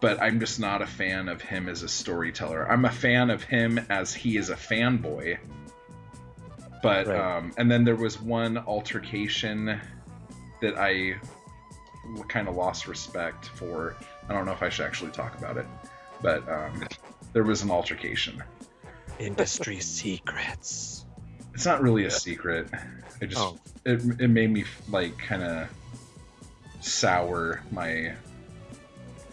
but 0.00 0.22
I'm 0.22 0.38
just 0.38 0.60
not 0.60 0.80
a 0.80 0.86
fan 0.86 1.28
of 1.28 1.42
him 1.42 1.68
as 1.68 1.82
a 1.82 1.88
storyteller. 1.88 2.70
I'm 2.70 2.84
a 2.84 2.90
fan 2.90 3.30
of 3.30 3.42
him 3.42 3.80
as 3.90 4.14
he 4.14 4.36
is 4.36 4.50
a 4.50 4.54
fanboy. 4.54 5.38
But 6.82 7.08
Right. 7.08 7.36
um, 7.36 7.52
and 7.58 7.68
then 7.68 7.82
there 7.82 7.96
was 7.96 8.20
one 8.20 8.56
altercation 8.56 9.80
that 10.62 10.78
I 10.78 11.16
kind 12.28 12.46
of 12.46 12.54
lost 12.54 12.86
respect 12.86 13.48
for 13.48 13.96
I 14.28 14.34
don't 14.34 14.46
know 14.46 14.52
if 14.52 14.62
I 14.62 14.68
should 14.68 14.86
actually 14.86 15.10
talk 15.10 15.36
about 15.36 15.56
it, 15.56 15.66
but 16.22 16.48
um, 16.48 16.86
there 17.32 17.42
was 17.42 17.62
an 17.62 17.72
altercation. 17.72 18.40
Industry 19.18 19.80
secrets. 19.80 21.04
It's 21.58 21.66
not 21.66 21.82
really 21.82 22.04
a 22.04 22.10
secret. 22.10 22.68
It 23.20 23.30
just 23.30 23.42
Oh. 23.42 23.58
it, 23.84 24.00
it 24.20 24.28
made 24.28 24.52
me 24.52 24.62
like 24.88 25.18
kind 25.18 25.42
of 25.42 25.68
sour 26.80 27.60
my 27.72 28.12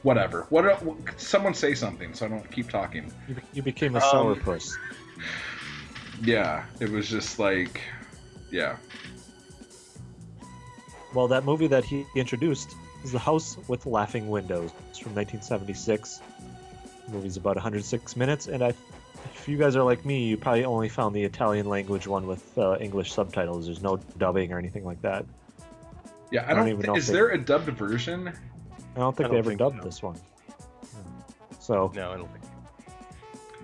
whatever. 0.02 0.48
What, 0.50 0.66
el- 0.66 0.78
what? 0.78 1.22
Someone 1.22 1.54
say 1.54 1.76
something 1.76 2.16
so 2.16 2.26
I 2.26 2.30
don't 2.30 2.50
keep 2.50 2.68
talking. 2.72 3.14
You, 3.28 3.36
be- 3.36 3.42
you 3.54 3.62
became 3.62 3.96
a 3.96 4.00
Um, 4.00 4.04
sourpuss. 4.36 4.72
Yeah, 6.24 6.66
it 6.80 6.90
was 6.90 7.08
just 7.08 7.38
like, 7.38 7.80
yeah. 8.52 8.78
Well, 11.14 11.28
that 11.28 11.46
movie 11.46 11.68
that 11.68 11.84
he 11.86 12.08
introduced 12.16 12.76
is 13.04 13.12
The 13.12 13.20
House 13.20 13.56
with 13.68 13.86
Laughing 13.86 14.30
Windows. 14.30 14.72
It's 14.90 14.98
from 14.98 15.14
1976. 15.14 16.22
The 17.06 17.12
movie's 17.14 17.38
about 17.38 17.56
106 17.56 18.16
minutes, 18.16 18.48
and 18.48 18.64
I, 18.64 18.74
if 19.34 19.48
you 19.48 19.58
guys 19.58 19.76
are 19.76 19.84
like 19.84 20.06
me, 20.06 20.26
you 20.28 20.38
probably 20.38 20.66
only 20.66 20.90
found 20.90 21.16
the 21.16 21.24
Italian 21.24 21.68
language 21.68 22.08
one 22.08 22.28
with 22.28 22.58
uh, 22.58 22.78
English 22.80 23.12
subtitles. 23.14 23.66
There's 23.66 23.82
no 23.82 23.98
dubbing 24.18 24.52
or 24.54 24.60
anything 24.60 24.84
like 24.86 25.02
that. 25.02 25.26
Yeah, 26.32 26.42
I 26.42 26.46
I 26.46 26.48
don't 26.50 26.58
don't. 26.60 26.68
even 26.70 26.82
thi- 26.82 26.88
know 26.88 26.96
is 26.96 27.08
they- 27.08 27.14
there 27.14 27.30
a 27.30 27.38
dubbed 27.38 27.70
version? 27.70 28.28
I 28.28 29.00
don't 29.00 29.16
think 29.16 29.26
I 29.28 29.30
they 29.30 29.36
don't 29.36 29.40
ever 29.40 29.50
think 29.50 29.60
dubbed 29.60 29.78
so. 29.80 29.84
this 29.84 30.04
one. 30.04 30.16
So 31.60 31.92
No, 31.96 32.12
I 32.12 32.18
don't 32.18 32.32
think. 32.32 32.44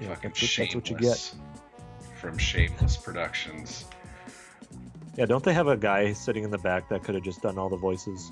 yeah, 0.02 0.08
Fucking 0.10 0.30
that's, 0.32 0.42
what- 0.42 0.52
that's 0.58 0.76
what 0.76 0.90
you 0.90 0.98
get. 0.98 1.34
From 2.16 2.38
Shameless 2.38 2.98
Productions. 2.98 3.86
Yeah, 5.18 5.26
don't 5.26 5.44
they 5.44 5.54
have 5.54 5.68
a 5.68 5.76
guy 5.78 6.14
sitting 6.14 6.44
in 6.44 6.52
the 6.52 6.58
back 6.58 6.88
that 6.90 7.04
could 7.04 7.16
have 7.16 7.24
just 7.24 7.42
done 7.42 7.58
all 7.58 7.70
the 7.70 7.78
voices? 7.78 8.32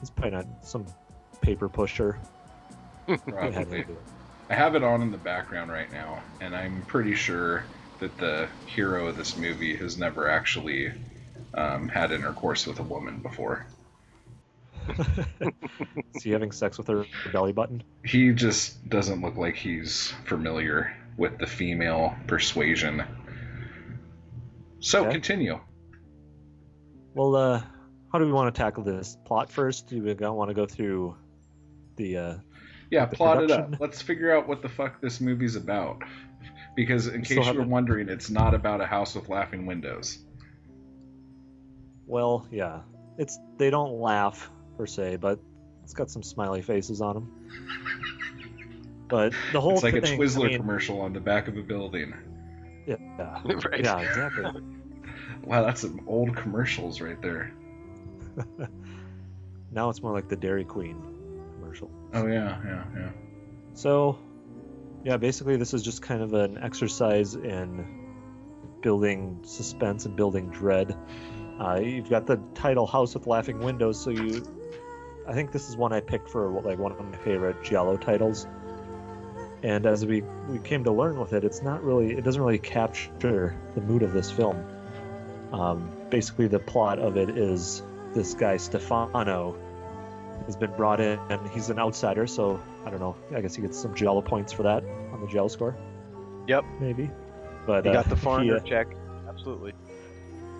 He's 0.00 0.10
probably 0.10 0.32
not 0.32 0.46
some 0.66 0.84
paper 1.40 1.68
pusher. 1.68 2.18
Could 3.06 3.20
have 3.34 3.54
him 3.54 3.84
Probably. 3.84 3.84
I 4.52 4.54
have 4.54 4.74
it 4.74 4.84
on 4.84 5.00
in 5.00 5.10
the 5.10 5.16
background 5.16 5.70
right 5.70 5.90
now, 5.90 6.22
and 6.38 6.54
I'm 6.54 6.84
pretty 6.86 7.14
sure 7.14 7.64
that 8.00 8.18
the 8.18 8.50
hero 8.66 9.06
of 9.06 9.16
this 9.16 9.34
movie 9.34 9.74
has 9.76 9.96
never 9.96 10.28
actually 10.28 10.92
um, 11.54 11.88
had 11.88 12.12
intercourse 12.12 12.66
with 12.66 12.78
a 12.78 12.82
woman 12.82 13.22
before. 13.22 13.66
Is 16.14 16.22
he 16.22 16.32
having 16.32 16.52
sex 16.52 16.76
with 16.76 16.86
her 16.88 17.06
belly 17.32 17.52
button? 17.54 17.82
He 18.04 18.34
just 18.34 18.86
doesn't 18.90 19.22
look 19.22 19.38
like 19.38 19.56
he's 19.56 20.12
familiar 20.26 20.94
with 21.16 21.38
the 21.38 21.46
female 21.46 22.14
persuasion. 22.26 23.04
So 24.80 25.00
Okay. 25.00 25.12
continue. 25.12 25.60
Well, 27.14 27.36
uh, 27.36 27.62
how 28.12 28.18
do 28.18 28.26
we 28.26 28.32
want 28.32 28.54
to 28.54 28.58
tackle 28.62 28.84
this 28.84 29.16
plot 29.24 29.50
first? 29.50 29.86
Do 29.88 30.02
we 30.02 30.12
want 30.12 30.50
to 30.50 30.54
go 30.54 30.66
through 30.66 31.16
the? 31.96 32.16
Uh, 32.18 32.34
Yeah, 32.92 33.06
The 33.06 33.16
plot 33.16 33.42
it 33.42 33.50
up. 33.50 33.80
Let's 33.80 34.02
figure 34.02 34.36
out 34.36 34.46
what 34.46 34.60
the 34.60 34.68
fuck 34.68 35.00
this 35.00 35.18
movie's 35.18 35.56
about. 35.56 36.02
Because 36.76 37.06
in 37.06 37.20
We 37.20 37.26
case 37.26 37.30
you 37.30 37.38
were 37.40 37.44
haven't- 37.46 37.70
wondering, 37.70 38.08
it's 38.10 38.28
not 38.28 38.52
about 38.54 38.80
a 38.82 38.86
house 38.86 39.14
with 39.14 39.28
laughing 39.30 39.64
windows. 39.66 40.18
well, 42.06 42.46
yeah, 42.50 42.80
it's 43.16 43.38
they 43.56 43.70
don't 43.70 43.98
laugh 44.00 44.50
per 44.76 44.86
se, 44.86 45.16
but 45.16 45.38
it's 45.82 45.94
got 45.94 46.10
some 46.10 46.22
smiley 46.22 46.60
faces 46.60 47.00
on 47.00 47.14
them. 47.14 47.32
But 49.08 49.32
the 49.52 49.60
whole 49.60 49.78
thing. 49.80 49.96
It's 49.96 50.10
like 50.10 50.18
thing, 50.18 50.20
a 50.20 50.22
Twizzler 50.22 50.44
I 50.46 50.48
mean, 50.48 50.58
commercial 50.58 51.00
on 51.00 51.12
the 51.14 51.20
back 51.20 51.48
of 51.48 51.56
a 51.56 51.62
building. 51.62 52.12
yeah, 52.86 52.96
right. 53.44 53.82
yeah, 53.84 54.00
exactly. 54.00 54.62
Wow, 55.44 55.64
that's 55.64 55.80
some 55.80 56.02
old 56.06 56.36
commercials 56.36 57.00
right 57.00 57.20
there. 57.20 57.52
now 59.72 59.88
it's 59.90 60.00
more 60.00 60.12
like 60.12 60.28
the 60.28 60.36
Dairy 60.36 60.64
Queen 60.64 61.02
commercial. 61.72 61.90
Oh 62.12 62.26
yeah, 62.26 62.58
yeah, 62.64 62.84
yeah. 62.96 63.10
So, 63.74 64.18
yeah, 65.04 65.16
basically, 65.16 65.56
this 65.56 65.74
is 65.74 65.82
just 65.82 66.02
kind 66.02 66.22
of 66.22 66.34
an 66.34 66.58
exercise 66.58 67.34
in 67.34 67.86
building 68.82 69.40
suspense 69.44 70.06
and 70.06 70.16
building 70.16 70.50
dread. 70.50 70.96
Uh, 71.60 71.80
you've 71.80 72.10
got 72.10 72.26
the 72.26 72.40
title 72.54 72.86
"House 72.86 73.14
with 73.14 73.26
Laughing 73.26 73.60
Windows," 73.60 74.02
so 74.02 74.10
you, 74.10 74.42
I 75.26 75.32
think 75.32 75.52
this 75.52 75.68
is 75.68 75.76
one 75.76 75.92
I 75.92 76.00
picked 76.00 76.28
for 76.28 76.50
like 76.62 76.78
one 76.78 76.92
of 76.92 77.00
my 77.00 77.16
favorite 77.18 77.62
Giallo 77.62 77.96
titles. 77.96 78.46
And 79.62 79.86
as 79.86 80.04
we 80.04 80.22
we 80.48 80.58
came 80.58 80.84
to 80.84 80.92
learn 80.92 81.18
with 81.18 81.32
it, 81.32 81.44
it's 81.44 81.62
not 81.62 81.84
really, 81.84 82.12
it 82.12 82.24
doesn't 82.24 82.42
really 82.42 82.58
capture 82.58 83.56
the 83.74 83.80
mood 83.80 84.02
of 84.02 84.12
this 84.12 84.30
film. 84.30 84.64
Um, 85.52 85.90
basically, 86.10 86.48
the 86.48 86.58
plot 86.58 86.98
of 86.98 87.16
it 87.16 87.30
is 87.30 87.82
this 88.12 88.34
guy 88.34 88.56
Stefano 88.56 89.56
has 90.46 90.56
been 90.56 90.72
brought 90.72 91.00
in, 91.00 91.18
and 91.30 91.48
he's 91.50 91.70
an 91.70 91.78
outsider, 91.78 92.26
so 92.26 92.60
I 92.84 92.90
don't 92.90 93.00
know. 93.00 93.16
I 93.34 93.40
guess 93.40 93.54
he 93.54 93.62
gets 93.62 93.78
some 93.78 93.94
Giallo 93.94 94.22
points 94.22 94.52
for 94.52 94.64
that 94.64 94.84
on 95.12 95.20
the 95.20 95.26
Giallo 95.26 95.48
score. 95.48 95.76
Yep. 96.48 96.64
Maybe. 96.80 97.10
But 97.66 97.84
he 97.84 97.90
uh, 97.90 97.94
got 97.94 98.08
the 98.08 98.16
he, 98.16 98.20
foreigner 98.22 98.56
uh, 98.56 98.60
check. 98.60 98.88
Absolutely. 99.28 99.72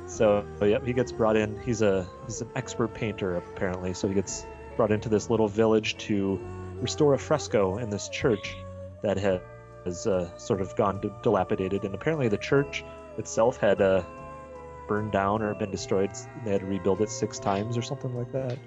so 0.07 0.45
yep, 0.63 0.87
he 0.87 0.93
gets 0.93 1.13
brought 1.13 1.37
in. 1.37 1.61
He's 1.61 1.83
a 1.83 2.07
he's 2.27 2.41
an 2.41 2.49
expert 2.55 2.95
painter 2.95 3.37
apparently. 3.37 3.93
So 3.95 4.09
he 4.09 4.15
gets 4.15 4.47
brought 4.77 4.93
into 4.93 5.09
this 5.09 5.31
little 5.31 5.49
village 5.49 5.97
to 5.99 6.41
restore 6.81 7.15
a 7.15 7.19
fresco 7.19 7.79
in 7.79 7.91
this 7.91 8.09
church 8.09 8.57
that 9.03 9.19
has 9.19 10.07
uh, 10.07 10.37
sort 10.39 10.61
of 10.61 10.75
gone 10.77 11.01
dilapidated. 11.23 11.85
And 11.85 11.95
apparently 11.95 12.29
the 12.29 12.39
church 12.39 12.85
itself 13.19 13.59
had 13.59 13.81
uh, 13.81 14.03
burned 14.89 15.13
down 15.13 15.43
or 15.43 15.55
been 15.55 15.71
destroyed. 15.71 16.11
They 16.45 16.53
had 16.53 16.61
to 16.61 16.67
rebuild 16.67 17.01
it 17.01 17.11
six 17.11 17.39
times 17.39 17.77
or 17.77 17.83
something 17.83 18.15
like 18.15 18.33
that, 18.33 18.59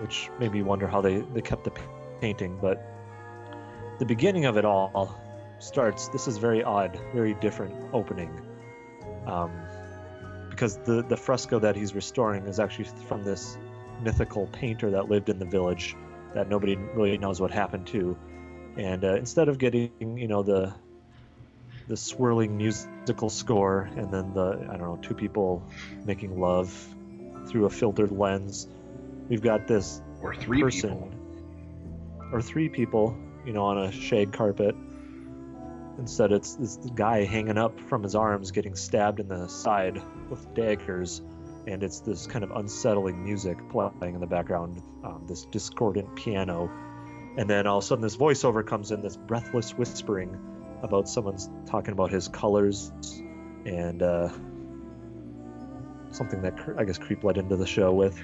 which 0.00 0.30
made 0.38 0.52
me 0.52 0.62
wonder 0.62 0.86
how 0.86 1.00
they 1.00 1.18
they 1.20 1.42
kept 1.42 1.64
the 1.64 1.72
painting. 2.20 2.58
But 2.60 2.84
the 3.98 4.06
beginning 4.06 4.46
of 4.46 4.56
it 4.56 4.64
all 4.64 5.18
starts. 5.58 6.08
This 6.08 6.28
is 6.28 6.38
very 6.38 6.62
odd, 6.62 6.98
very 7.14 7.34
different 7.34 7.74
opening. 7.92 8.40
Um, 9.26 9.50
because 10.50 10.76
the 10.78 11.02
the 11.02 11.16
fresco 11.16 11.58
that 11.60 11.76
he's 11.76 11.94
restoring 11.94 12.46
is 12.46 12.58
actually 12.58 12.86
from 13.06 13.22
this 13.22 13.56
mythical 14.02 14.46
painter 14.48 14.90
that 14.90 15.08
lived 15.08 15.28
in 15.28 15.38
the 15.38 15.44
village 15.44 15.96
that 16.34 16.48
nobody 16.48 16.76
really 16.76 17.16
knows 17.18 17.40
what 17.40 17.50
happened 17.50 17.86
to 17.86 18.16
and 18.76 19.04
uh, 19.04 19.14
instead 19.14 19.48
of 19.48 19.58
getting 19.58 19.90
you 20.00 20.28
know 20.28 20.42
the 20.42 20.72
the 21.88 21.96
swirling 21.96 22.56
musical 22.56 23.30
score 23.30 23.88
and 23.96 24.12
then 24.12 24.34
the 24.34 24.66
i 24.70 24.76
don't 24.76 24.80
know 24.80 24.98
two 25.00 25.14
people 25.14 25.62
making 26.04 26.40
love 26.40 26.70
through 27.46 27.66
a 27.66 27.70
filtered 27.70 28.12
lens 28.12 28.68
we've 29.28 29.42
got 29.42 29.66
this 29.66 30.00
Or 30.22 30.34
three 30.34 30.60
person 30.60 30.90
people. 30.90 31.12
or 32.32 32.42
three 32.42 32.68
people 32.68 33.16
you 33.46 33.52
know 33.52 33.64
on 33.64 33.78
a 33.78 33.92
shag 33.92 34.32
carpet. 34.32 34.74
Instead 35.98 36.32
it's 36.32 36.54
this 36.54 36.76
guy 36.94 37.24
hanging 37.24 37.58
up 37.58 37.80
from 37.88 38.02
his 38.02 38.14
arms 38.14 38.50
getting 38.52 38.74
stabbed 38.76 39.20
in 39.20 39.28
the 39.28 39.48
side 39.48 40.00
with 40.30 40.54
daggers. 40.54 41.20
And 41.66 41.82
it's 41.82 42.00
this 42.00 42.26
kind 42.26 42.44
of 42.44 42.50
unsettling 42.52 43.22
music 43.22 43.58
playing 43.68 44.14
in 44.14 44.20
the 44.20 44.26
background 44.26 44.80
um, 45.04 45.24
this 45.28 45.44
discordant 45.46 46.14
piano. 46.16 46.70
And 47.36 47.48
then 47.50 47.66
all 47.66 47.78
of 47.78 47.84
a 47.84 47.86
sudden 47.86 48.02
this 48.02 48.16
voiceover 48.16 48.66
comes 48.66 48.90
in 48.90 49.02
this 49.02 49.16
breathless 49.16 49.72
whispering 49.72 50.38
about 50.82 51.08
someone's 51.08 51.50
talking 51.66 51.92
about 51.92 52.10
his 52.10 52.28
colors 52.28 52.90
and 53.66 54.02
uh, 54.02 54.28
something 56.10 56.40
that 56.42 56.54
i 56.78 56.84
guess 56.84 56.98
creep 56.98 57.22
led 57.24 57.36
into 57.36 57.56
the 57.56 57.66
show 57.66 57.92
with 57.92 58.18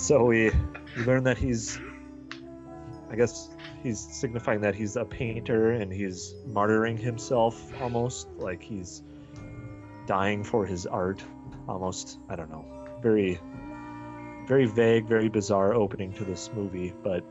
so 0.00 0.24
we, 0.24 0.50
we 0.96 1.04
learn 1.04 1.24
that 1.24 1.36
he's 1.36 1.78
i 3.10 3.16
guess 3.16 3.50
he's 3.82 3.98
signifying 3.98 4.60
that 4.60 4.74
he's 4.74 4.96
a 4.96 5.04
painter 5.04 5.72
and 5.72 5.92
he's 5.92 6.34
martyring 6.48 6.98
himself 6.98 7.72
almost 7.82 8.28
like 8.38 8.62
he's 8.62 9.02
dying 10.06 10.42
for 10.42 10.64
his 10.64 10.86
art 10.86 11.22
almost 11.68 12.18
i 12.28 12.34
don't 12.34 12.50
know 12.50 12.64
very 13.02 13.38
very 14.46 14.66
vague 14.66 15.06
very 15.06 15.28
bizarre 15.28 15.74
opening 15.74 16.12
to 16.12 16.24
this 16.24 16.50
movie 16.54 16.92
but 17.02 17.22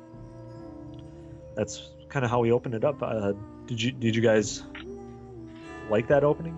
that's 1.55 1.89
kind 2.07 2.23
of 2.23 2.31
how 2.31 2.39
we 2.39 2.51
opened 2.51 2.75
it 2.75 2.83
up 2.83 3.01
uh, 3.01 3.33
did 3.65 3.81
you 3.81 3.91
did 3.91 4.15
you 4.15 4.21
guys 4.21 4.63
like 5.89 6.07
that 6.07 6.23
opening 6.23 6.57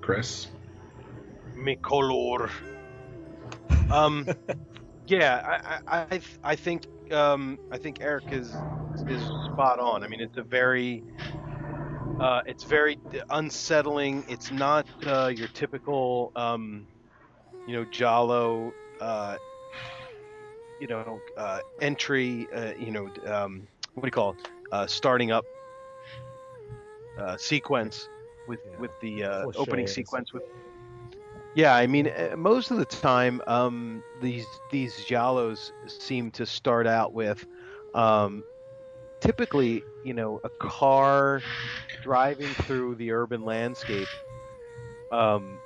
Chris. 0.00 0.48
Mi 1.54 1.76
color. 1.76 2.50
Um, 3.90 4.26
yeah, 5.06 5.80
I, 5.86 6.06
I, 6.12 6.20
I, 6.44 6.56
think, 6.56 6.86
um, 7.12 7.58
I 7.70 7.78
think 7.78 7.98
Eric 8.00 8.24
is 8.32 8.54
is 9.08 9.22
spot 9.52 9.78
on. 9.78 10.02
I 10.02 10.08
mean, 10.08 10.20
it's 10.20 10.36
a 10.36 10.42
very, 10.42 11.02
uh, 12.20 12.42
it's 12.46 12.64
very 12.64 12.98
unsettling. 13.30 14.24
It's 14.28 14.50
not 14.50 14.86
uh, 15.06 15.32
your 15.34 15.48
typical, 15.48 16.32
um, 16.36 16.86
you 17.66 17.74
know, 17.74 17.84
Giallo, 17.90 18.72
uh, 19.00 19.36
you 20.80 20.86
know, 20.86 21.20
uh, 21.36 21.60
entry. 21.80 22.48
Uh, 22.54 22.72
you 22.78 22.90
know, 22.90 23.08
um, 23.26 23.66
what 23.94 24.02
do 24.02 24.06
you 24.06 24.12
call 24.12 24.30
it? 24.32 24.48
Uh, 24.72 24.86
starting 24.86 25.30
up 25.30 25.44
uh, 27.18 27.36
sequence 27.36 28.08
with 28.46 28.60
Yeah. 28.64 28.80
with 28.80 28.90
the 29.00 29.24
uh, 29.24 29.46
opening 29.56 29.86
sequence 29.86 30.32
with 30.32 30.42
Yeah, 31.54 31.74
I 31.74 31.86
mean, 31.86 32.06
uh, 32.08 32.36
most 32.36 32.70
of 32.70 32.78
the 32.78 32.86
time, 32.86 33.40
um, 33.46 34.04
these 34.20 34.46
these 34.70 34.94
giallos 35.04 35.72
seem 35.88 36.30
to 36.32 36.46
start 36.46 36.86
out 36.86 37.12
with, 37.12 37.44
um, 37.92 38.44
typically, 39.20 39.84
you 40.04 40.14
know, 40.14 40.40
a 40.44 40.50
car 40.60 41.42
driving 42.02 42.48
through 42.54 42.96
the 42.96 43.12
urban 43.12 43.44
landscape. 43.44 44.08
Um, 45.10 45.60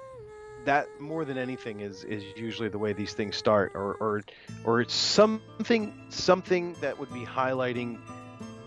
that 0.65 0.89
more 0.99 1.25
than 1.27 1.37
anything 1.37 1.81
is 1.81 2.05
is 2.05 2.25
usually 2.37 2.69
the 2.71 2.79
way 2.79 2.93
these 2.95 3.13
things 3.13 3.37
start, 3.37 3.73
or 3.75 3.97
or 4.01 4.23
or 4.65 4.81
it's 4.81 4.95
something 4.95 5.93
something 6.09 6.75
that 6.81 6.99
would 6.99 7.13
be 7.13 7.25
highlighting 7.27 7.99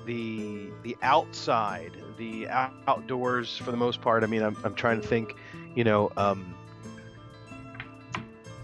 the 0.05 0.69
the 0.83 0.95
outside, 1.01 1.91
the 2.17 2.47
out- 2.49 2.73
outdoors 2.87 3.57
for 3.57 3.71
the 3.71 3.77
most 3.77 4.01
part. 4.01 4.23
I 4.23 4.27
mean, 4.27 4.43
I'm 4.43 4.57
I'm 4.63 4.75
trying 4.75 5.01
to 5.01 5.07
think, 5.07 5.35
you 5.75 5.83
know. 5.83 6.11
Um, 6.15 6.55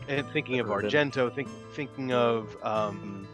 and 0.07 0.27
thinking 0.31 0.59
of 0.59 0.67
Argento, 0.67 1.33
think, 1.33 1.47
thinking 1.73 2.13
of 2.13 2.55
um, 2.63 3.27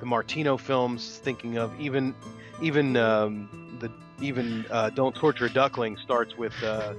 the 0.00 0.06
Martino 0.06 0.56
films, 0.56 1.18
thinking 1.22 1.58
of 1.58 1.78
even 1.80 2.14
even 2.62 2.96
um, 2.96 3.78
the 3.80 3.90
even 4.24 4.66
uh, 4.70 4.90
Don't 4.90 5.14
Torture 5.14 5.46
a 5.46 5.50
Duckling 5.50 5.96
starts 5.96 6.36
with 6.36 6.54
uh, 6.62 6.94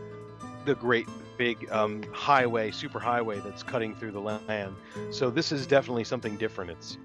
the 0.65 0.75
great 0.75 1.07
big 1.37 1.71
um, 1.71 2.03
highway, 2.11 2.71
super 2.71 2.99
highway 2.99 3.39
that's 3.39 3.63
cutting 3.63 3.95
through 3.95 4.11
the 4.11 4.19
land. 4.19 4.75
So 5.11 5.29
this 5.29 5.51
is 5.51 5.67
definitely 5.67 6.03
something 6.03 6.35
different. 6.37 6.71
It's 6.71 6.97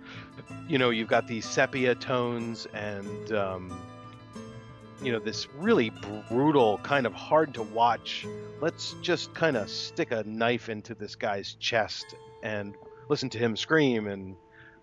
you 0.68 0.78
know 0.78 0.90
you've 0.90 1.08
got 1.08 1.26
these 1.26 1.48
sepia 1.48 1.94
tones 1.94 2.66
and 2.74 3.32
um, 3.32 3.78
you 5.02 5.12
know 5.12 5.18
this 5.18 5.48
really 5.58 5.90
brutal 6.28 6.78
kind 6.78 7.06
of 7.06 7.14
hard 7.14 7.54
to 7.54 7.62
watch. 7.62 8.26
Let's 8.60 8.94
just 9.02 9.34
kind 9.34 9.56
of 9.56 9.68
stick 9.68 10.12
a 10.12 10.22
knife 10.24 10.68
into 10.68 10.94
this 10.94 11.16
guy's 11.16 11.54
chest 11.54 12.14
and 12.42 12.74
listen 13.08 13.28
to 13.30 13.38
him 13.38 13.56
scream 13.56 14.06
and 14.06 14.36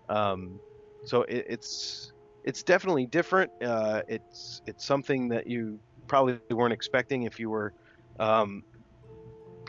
um, 0.08 0.60
so 1.04 1.22
it, 1.22 1.46
it's 1.48 2.12
it's 2.44 2.62
definitely 2.62 3.06
different. 3.06 3.50
Uh, 3.62 4.02
it's 4.08 4.62
it's 4.66 4.84
something 4.84 5.28
that 5.28 5.46
you 5.46 5.78
probably 6.06 6.38
weren't 6.50 6.72
expecting 6.72 7.22
if 7.22 7.38
you 7.38 7.48
were 7.48 7.72
um, 8.18 8.64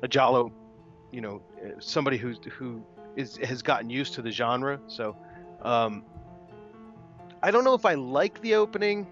a 0.04 0.08
Giallo 0.08 0.52
you 1.12 1.22
know 1.22 1.42
somebody 1.80 2.18
who's 2.18 2.40
who 2.58 2.84
is 3.16 3.38
has 3.38 3.62
gotten 3.62 3.90
used 3.90 4.16
to 4.16 4.22
the 4.22 4.32
genre. 4.32 4.80
So 4.88 5.16
um, 5.62 6.04
I 7.44 7.52
don't 7.52 7.64
know 7.64 7.74
if 7.74 7.86
I 7.86 7.94
like 7.94 8.42
the 8.42 8.56
opening 8.56 9.08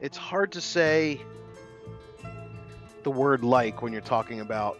it's 0.00 0.16
hard 0.16 0.52
to 0.52 0.60
say 0.60 1.20
the 3.02 3.10
word 3.10 3.44
like 3.44 3.82
when 3.82 3.92
you're 3.92 4.00
talking 4.02 4.40
about 4.40 4.78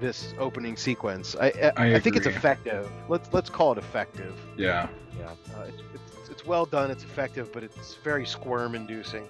this 0.00 0.34
opening 0.38 0.76
sequence. 0.76 1.36
I 1.40 1.46
I, 1.46 1.72
I 1.76 1.94
I 1.94 2.00
think 2.00 2.16
it's 2.16 2.26
effective. 2.26 2.90
Let's 3.08 3.32
let's 3.32 3.48
call 3.48 3.72
it 3.72 3.78
effective. 3.78 4.34
Yeah. 4.56 4.88
Yeah. 5.18 5.30
Uh, 5.56 5.62
it's, 5.68 5.82
it's 5.94 6.30
it's 6.30 6.46
well 6.46 6.66
done. 6.66 6.90
It's 6.90 7.04
effective, 7.04 7.52
but 7.52 7.62
it's 7.62 7.94
very 8.04 8.26
squirm-inducing. 8.26 9.26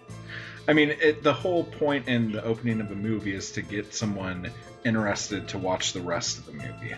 I 0.67 0.73
mean, 0.73 0.91
it, 1.01 1.23
the 1.23 1.33
whole 1.33 1.63
point 1.63 2.09
in 2.09 2.33
the 2.33 2.43
opening 2.43 2.81
of 2.81 2.91
a 2.91 2.97
movie 2.97 3.35
is 3.35 3.53
to 3.53 3.63
get 3.63 3.95
someone 3.95 4.51
interested 4.85 5.47
to 5.49 5.59
watch 5.59 5.93
the 5.93 6.01
rest 6.01 6.39
of 6.39 6.47
the 6.47 6.53
movie. 6.53 6.95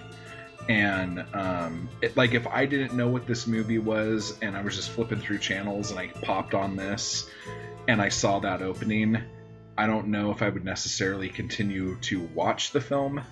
And 0.69 1.25
um, 1.33 1.89
it, 2.03 2.17
like, 2.17 2.35
if 2.35 2.47
I 2.47 2.67
didn't 2.67 2.95
know 2.95 3.09
what 3.09 3.27
this 3.27 3.47
movie 3.47 3.79
was, 3.79 4.39
and 4.43 4.57
I 4.57 4.63
was 4.63 4.77
just 4.77 4.91
flipping 4.91 5.21
through 5.21 5.39
channels, 5.39 5.91
and 5.91 5.99
I 5.99 6.09
popped 6.09 6.53
on 6.55 6.77
this, 6.77 7.31
and 7.89 8.03
I 8.03 8.11
saw 8.11 8.39
that 8.41 8.61
opening, 8.61 9.19
I 9.79 9.87
don't 9.87 10.09
know 10.09 10.31
if 10.31 10.43
I 10.43 10.49
would 10.49 10.65
necessarily 10.65 11.29
continue 11.29 11.97
to 12.01 12.21
watch 12.35 12.73
the 12.73 12.81
film 12.81 13.23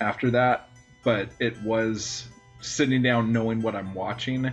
after 0.00 0.30
that. 0.30 0.68
But 1.04 1.30
it 1.40 1.60
was 1.62 2.26
sitting 2.60 3.02
down, 3.02 3.32
knowing 3.32 3.60
what 3.60 3.74
I'm 3.74 3.94
watching. 3.94 4.52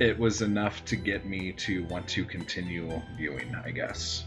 It 0.00 0.18
was 0.18 0.42
enough 0.42 0.84
to 0.86 0.96
get 0.96 1.24
me 1.24 1.52
to 1.52 1.84
want 1.84 2.06
to 2.08 2.24
continue 2.24 3.00
viewing, 3.16 3.54
I 3.64 3.70
guess, 3.70 4.24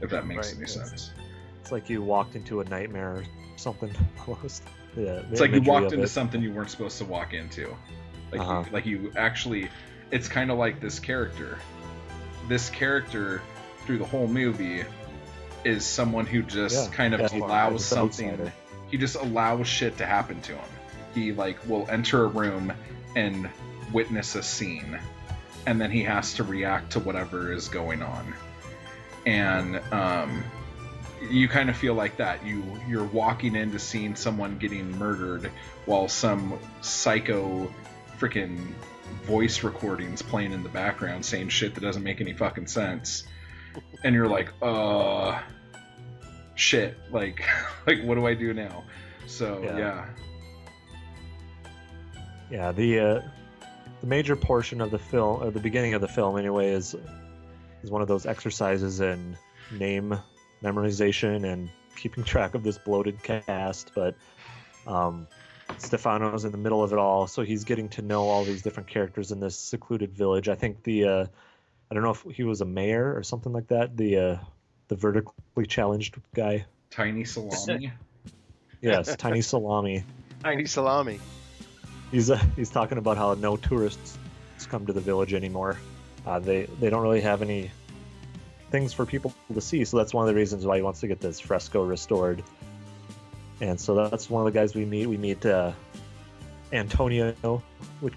if 0.00 0.10
that 0.10 0.26
makes 0.26 0.48
Right, 0.48 0.58
any 0.58 0.66
sense. 0.66 1.12
It's 1.60 1.72
like 1.72 1.88
you 1.88 2.02
walked 2.02 2.36
into 2.36 2.60
a 2.60 2.64
nightmare 2.64 3.16
or 3.16 3.24
something 3.56 3.94
almost. 4.26 4.62
Yeah, 4.96 5.20
It's 5.30 5.40
like 5.40 5.52
you 5.52 5.62
walked 5.62 5.92
into 5.92 6.06
something 6.08 6.40
you 6.42 6.52
weren't 6.52 6.70
supposed 6.70 6.98
to 6.98 7.04
walk 7.04 7.34
into. 7.34 7.76
Like, 8.32 8.40
Uh-huh. 8.40 8.64
you, 8.66 8.72
like 8.72 8.86
you 8.86 9.12
actually, 9.16 9.68
it's 10.10 10.28
kind 10.28 10.50
of 10.50 10.58
like 10.58 10.80
this 10.80 10.98
character. 10.98 11.58
This 12.48 12.70
character, 12.70 13.40
through 13.86 13.98
the 13.98 14.04
whole 14.04 14.26
movie, 14.28 14.84
is 15.64 15.84
someone 15.84 16.26
who 16.26 16.42
just 16.42 16.90
Yeah, 16.90 16.94
kind 16.96 17.14
of 17.14 17.32
allows 17.32 17.84
something. 17.84 18.52
He 18.90 18.98
just 18.98 19.16
allows 19.16 19.66
shit 19.66 19.96
to 19.98 20.06
happen 20.06 20.40
to 20.42 20.52
him. 20.52 20.68
He 21.14 21.32
like 21.32 21.58
will 21.68 21.86
enter 21.90 22.24
a 22.24 22.28
room 22.28 22.72
and 23.16 23.48
witness 23.92 24.34
a 24.34 24.42
scene, 24.42 24.98
and 25.66 25.80
then 25.80 25.90
he 25.90 26.02
has 26.02 26.34
to 26.34 26.44
react 26.44 26.92
to 26.92 27.00
whatever 27.00 27.52
is 27.52 27.68
going 27.68 28.02
on. 28.02 28.34
And 29.26 29.80
um, 29.92 30.44
you 31.30 31.48
kind 31.48 31.70
of 31.70 31.76
feel 31.76 31.94
like 31.94 32.16
that. 32.18 32.44
You 32.44 32.62
you're 32.88 33.04
walking 33.04 33.56
into 33.56 33.78
seeing 33.78 34.14
someone 34.16 34.58
getting 34.58 34.96
murdered 34.98 35.50
while 35.86 36.08
some 36.08 36.58
psycho 36.80 37.72
freaking 38.18 38.58
voice 39.24 39.62
recordings 39.62 40.22
playing 40.22 40.52
in 40.52 40.62
the 40.62 40.68
background 40.68 41.24
saying 41.24 41.48
shit 41.48 41.74
that 41.74 41.80
doesn't 41.80 42.02
make 42.02 42.20
any 42.20 42.32
fucking 42.32 42.66
sense. 42.66 43.24
And 44.02 44.14
you're 44.14 44.28
like, 44.28 44.50
uh 44.62 45.40
shit, 46.54 46.96
like 47.10 47.42
like 47.86 48.02
what 48.02 48.14
do 48.14 48.26
I 48.26 48.34
do 48.34 48.54
now? 48.54 48.84
So 49.26 49.62
Yeah. 49.62 49.78
yeah. 49.78 50.06
Yeah, 52.50 52.72
the 52.72 53.00
uh, 53.00 53.20
the 54.00 54.06
major 54.06 54.36
portion 54.36 54.80
of 54.80 54.90
the 54.90 54.98
film, 54.98 55.42
or 55.42 55.50
the 55.50 55.60
beginning 55.60 55.94
of 55.94 56.02
the 56.02 56.08
film, 56.08 56.38
anyway, 56.38 56.68
is 56.70 56.94
is 57.82 57.90
one 57.90 58.02
of 58.02 58.08
those 58.08 58.26
exercises 58.26 59.00
in 59.00 59.36
name 59.72 60.18
memorization 60.64 61.44
and 61.50 61.70
keeping 61.96 62.24
track 62.32 62.54
of 62.54 62.62
this 62.62 62.78
bloated 62.78 63.22
cast. 63.22 63.92
But 63.94 64.16
um, 64.86 65.28
Stefano's 65.78 66.44
in 66.44 66.52
the 66.52 66.58
middle 66.58 66.82
of 66.82 66.92
it 66.92 66.98
all, 66.98 67.26
so 67.26 67.42
he's 67.42 67.64
getting 67.64 67.88
to 67.90 68.02
know 68.02 68.22
all 68.22 68.44
these 68.44 68.62
different 68.62 68.88
characters 68.88 69.30
in 69.30 69.40
this 69.40 69.56
secluded 69.56 70.12
village. 70.12 70.48
I 70.48 70.54
think 70.54 70.82
the 70.82 71.04
uh, 71.04 71.26
I 71.90 71.94
don't 71.94 72.02
know 72.02 72.10
if 72.10 72.22
he 72.36 72.44
was 72.44 72.60
a 72.60 72.66
mayor 72.66 73.16
or 73.16 73.22
something 73.22 73.52
like 73.52 73.68
that. 73.68 73.96
The 73.96 74.18
uh, 74.18 74.36
the 74.88 74.96
vertically 74.96 75.66
challenged 75.66 76.16
guy. 76.34 76.66
Tiny 76.90 77.24
salami. 77.24 77.92
Yes, 78.80 79.16
Tiny 79.16 79.40
Salami. 79.40 80.04
Tiny 80.42 80.66
salami. 80.66 81.18
He's 82.10 82.30
uh, 82.30 82.36
he's 82.54 82.68
talking 82.68 82.98
about 82.98 83.16
how 83.16 83.32
no 83.32 83.56
tourists 83.56 84.18
come 84.68 84.86
to 84.86 84.92
the 84.92 85.00
village 85.00 85.32
anymore. 85.32 85.78
Uh, 86.26 86.38
they 86.38 86.64
they 86.80 86.90
don't 86.90 87.02
really 87.02 87.22
have 87.22 87.40
any 87.40 87.70
things 88.74 88.92
for 88.92 89.06
people 89.06 89.32
to 89.52 89.60
see, 89.60 89.84
so 89.84 89.96
that's 89.96 90.12
one 90.12 90.26
of 90.26 90.34
the 90.34 90.34
reasons 90.34 90.66
why 90.66 90.74
he 90.74 90.82
wants 90.82 90.98
to 90.98 91.06
get 91.06 91.20
this 91.20 91.38
fresco 91.38 91.84
restored. 91.84 92.42
And 93.60 93.78
so 93.78 93.94
that's 93.94 94.28
one 94.28 94.44
of 94.44 94.52
the 94.52 94.58
guys 94.58 94.74
we 94.74 94.84
meet. 94.84 95.06
We 95.06 95.16
meet 95.16 95.46
uh, 95.46 95.70
Antonio, 96.72 97.62
which 98.00 98.14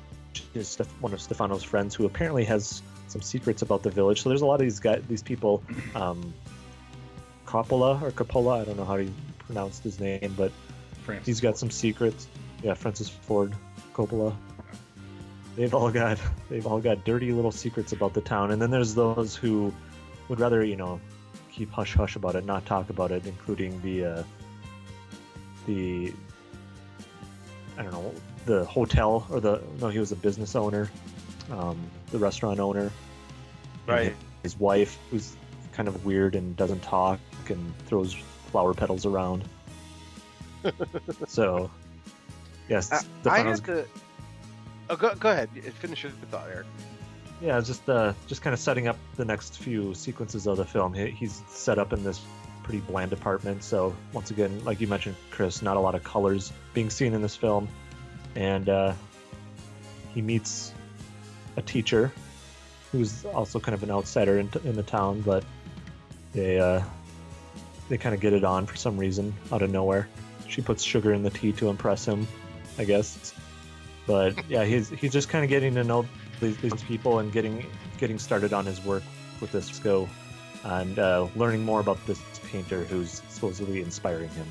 is 0.56 0.76
one 1.00 1.14
of 1.14 1.22
Stefano's 1.22 1.62
friends, 1.62 1.94
who 1.94 2.08
apparently 2.08 2.44
has 2.46 2.82
some 3.08 3.22
secrets 3.22 3.62
about 3.62 3.84
the 3.84 3.92
village. 3.92 4.24
So 4.24 4.30
there's 4.30 4.42
a 4.42 4.48
lot 4.48 4.56
of 4.56 4.62
these 4.62 4.80
guys, 4.80 5.04
these 5.08 5.22
people. 5.22 5.62
Um, 5.94 6.34
Coppola 7.46 8.02
or 8.02 8.12
Coppola, 8.12 8.60
I 8.62 8.66
don't 8.66 8.78
know 8.78 8.84
how 8.84 8.98
he 8.98 9.14
pronounced 9.38 9.84
his 9.84 10.00
name, 10.00 10.34
but 10.36 10.52
Francis 11.04 11.28
He's 11.28 11.40
got 11.40 11.60
some 11.60 11.70
secrets. 11.70 12.28
Yeah, 12.64 12.74
Francis 12.74 13.10
Ford 13.10 13.54
Coppola. 13.94 14.36
They've 15.56 15.74
all 15.74 15.92
got 15.92 16.20
they've 16.50 16.66
all 16.66 16.80
got 16.80 17.06
dirty 17.06 17.32
little 17.32 17.52
secrets 17.52 17.94
about 17.94 18.16
the 18.16 18.22
town, 18.22 18.52
and 18.52 18.60
then 18.60 18.72
there's 18.72 18.96
those 18.96 19.36
who 19.36 19.72
would 20.30 20.40
rather 20.40 20.64
you 20.64 20.76
know 20.76 20.99
keep 21.52 21.72
hush 21.72 21.94
hush 21.94 22.16
about 22.16 22.36
it, 22.36 22.45
not 22.45 22.66
talk 22.66 22.90
about 22.90 23.12
it, 23.12 23.26
including 23.26 23.82
the 23.82 24.06
uh, 24.06 24.24
the 25.66 26.14
I 27.78 27.84
don't 27.84 27.91
know 27.91 28.14
the 28.45 28.66
hotel 28.66 29.28
or 29.30 29.40
the 29.40 29.62
no 29.80 29.90
he 29.90 29.99
was 29.99 30.12
a 30.12 30.16
business 30.16 30.56
owner, 30.56 30.90
um, 31.52 31.78
the 32.12 32.18
restaurant 32.18 32.60
owner, 32.60 32.91
Right. 33.88 34.16
His 34.44 34.60
wife 34.60 34.99
who's 35.10 35.36
kind 35.72 35.88
of 35.88 36.06
weird 36.06 36.36
and 36.36 36.56
doesn't 36.56 36.82
talk 36.84 37.20
and 37.49 37.74
throws 37.88 38.14
flower 38.52 38.74
petals 38.74 39.06
around. 39.06 39.45
so, 41.28 41.72
yes, 42.68 42.91
I, 42.91 42.98
I 42.98 42.99
Stefano's 43.22 43.60
had 43.60 43.66
to. 43.66 43.86
Oh, 44.90 44.95
go, 44.95 45.16
go 45.16 45.32
ahead. 45.32 45.49
Finish 45.80 46.04
your 46.04 46.12
thought, 46.30 46.48
Eric. 46.49 46.66
Yeah, 47.42 47.60
just 47.62 47.88
uh, 47.90 48.14
just 48.28 48.42
kind 48.42 48.54
of 48.54 48.60
setting 48.60 48.88
up 48.88 48.98
the 49.16 49.26
next 49.26 49.58
few 49.60 49.94
sequences 49.94 50.48
of 50.48 50.58
the 50.58 50.66
film. 50.66 50.94
He, 50.94 51.08
he's 51.08 51.42
set 51.50 51.78
up 51.78 51.94
in 51.94 52.04
this 52.04 52.22
pretty 52.64 52.80
bland 52.80 53.14
apartment. 53.14 53.64
So 53.64 53.96
once 54.12 54.32
again, 54.32 54.64
like 54.66 54.82
you 54.82 54.88
mentioned, 54.88 55.16
Chris, 55.32 55.62
not 55.62 55.78
a 55.78 55.80
lot 55.80 55.96
of 55.96 56.04
colors 56.04 56.52
being 56.74 56.90
seen 56.90 57.14
in 57.14 57.22
this 57.22 57.36
film, 57.36 57.68
and 58.36 58.68
uh, 58.68 58.94
he 60.14 60.22
meets 60.22 60.74
a 61.56 61.62
teacher 61.62 62.12
who's 62.92 63.26
also 63.26 63.60
kind 63.60 63.76
of 63.76 63.84
an 63.84 63.92
outsider 63.92 64.40
in, 64.40 64.50
in 64.64 64.76
the 64.76 64.84
town, 64.84 65.22
but 65.22 65.44
they 66.34 66.60
uh, 66.60 66.82
they 67.90 67.98
kind 67.98 68.16
of 68.16 68.22
get 68.22 68.34
it 68.34 68.44
on 68.44 68.66
for 68.66 68.76
some 68.76 68.98
reason 68.98 69.34
out 69.52 69.62
of 69.62 69.70
nowhere. 69.70 70.08
she 70.48 70.62
puts 70.62 70.84
sugar 70.84 71.14
in 71.14 71.24
the 71.24 71.30
tea 71.30 71.52
to 71.54 71.70
impress 71.70 72.06
him, 72.06 72.28
I 72.78 72.84
guess. 72.84 73.34
But 74.06 74.50
yeah, 74.50 74.64
he's 74.64 74.90
he's 74.90 75.12
just 75.12 75.30
kind 75.30 75.44
of 75.44 75.50
getting 75.50 75.76
to 75.76 75.84
know 75.84 76.06
these, 76.40 76.58
these 76.58 76.84
people 76.84 77.20
and 77.20 77.32
getting 77.32 77.66
getting 77.98 78.20
started 78.20 78.54
on 78.54 78.66
his 78.66 78.84
work 78.84 79.04
with 79.42 79.52
this 79.52 79.80
go, 79.80 80.08
and 80.64 81.00
uh, 81.00 81.28
learning 81.36 81.64
more 81.64 81.80
about 81.80 82.04
this 82.06 82.22
painter 82.52 82.84
who's 82.86 83.22
supposedly 83.30 83.82
inspiring 83.82 84.30
him. 84.30 84.48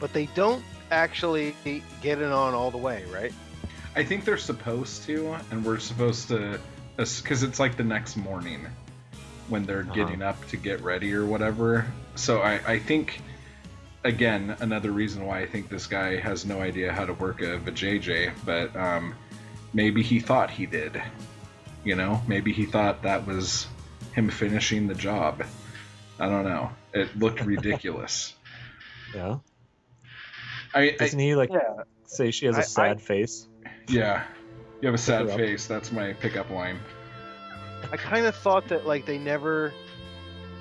But 0.00 0.12
they 0.12 0.26
don't 0.34 0.64
actually 0.90 1.54
get 2.02 2.20
it 2.20 2.32
on 2.32 2.54
all 2.54 2.70
the 2.70 2.78
way, 2.78 3.04
right? 3.12 3.32
I 3.94 4.04
think 4.04 4.24
they're 4.24 4.38
supposed 4.38 5.04
to, 5.04 5.36
and 5.50 5.64
we're 5.64 5.78
supposed 5.78 6.28
to, 6.28 6.58
because 6.96 7.42
it's 7.42 7.60
like 7.60 7.76
the 7.76 7.84
next 7.84 8.16
morning 8.16 8.66
when 9.48 9.64
they're 9.64 9.80
Uh-huh. 9.80 9.94
getting 9.94 10.22
up 10.22 10.46
to 10.48 10.56
get 10.56 10.82
ready 10.82 11.14
or 11.14 11.24
whatever. 11.24 11.86
So 12.14 12.40
I, 12.42 12.60
I 12.66 12.78
think, 12.78 13.20
again, 14.04 14.56
another 14.60 14.90
reason 14.92 15.26
why 15.26 15.40
I 15.40 15.46
think 15.46 15.68
this 15.68 15.86
guy 15.86 16.16
has 16.16 16.44
no 16.46 16.60
idea 16.60 16.92
how 16.92 17.04
to 17.04 17.12
work 17.14 17.42
a 17.42 17.58
vajayjay, 17.58 18.32
but 18.44 18.74
um, 18.76 19.14
maybe 19.72 20.02
he 20.02 20.20
thought 20.20 20.50
he 20.50 20.66
did. 20.66 21.00
You 21.84 21.96
know, 21.96 22.22
maybe 22.26 22.52
he 22.52 22.64
thought 22.66 23.02
that 23.02 23.26
was 23.26 23.66
him 24.12 24.30
finishing 24.30 24.86
the 24.86 24.94
job. 24.94 25.42
I 26.18 26.28
don't 26.28 26.44
know. 26.44 26.70
It 26.92 27.16
looked 27.18 27.40
ridiculous. 27.44 28.34
Yeah, 29.14 29.38
I, 30.74 30.90
Doesn't 30.98 31.18
he 31.18 31.34
like 31.34 31.50
Yeah. 31.52 31.82
say 32.06 32.30
she 32.30 32.46
has 32.46 32.56
I- 32.56 32.60
a 32.60 32.64
sad 32.64 33.00
face? 33.02 33.46
yeah. 33.88 34.24
You 34.80 34.86
have 34.86 34.94
a 34.96 34.98
sad 34.98 35.28
face. 35.30 35.66
That's 35.68 35.92
my 35.92 36.12
pickup 36.14 36.50
line. 36.50 36.76
I 37.92 37.96
kind 37.96 38.26
of 38.26 38.34
thought 38.34 38.66
that 38.68 38.84
like 38.86 39.06
they 39.06 39.16
never 39.18 39.72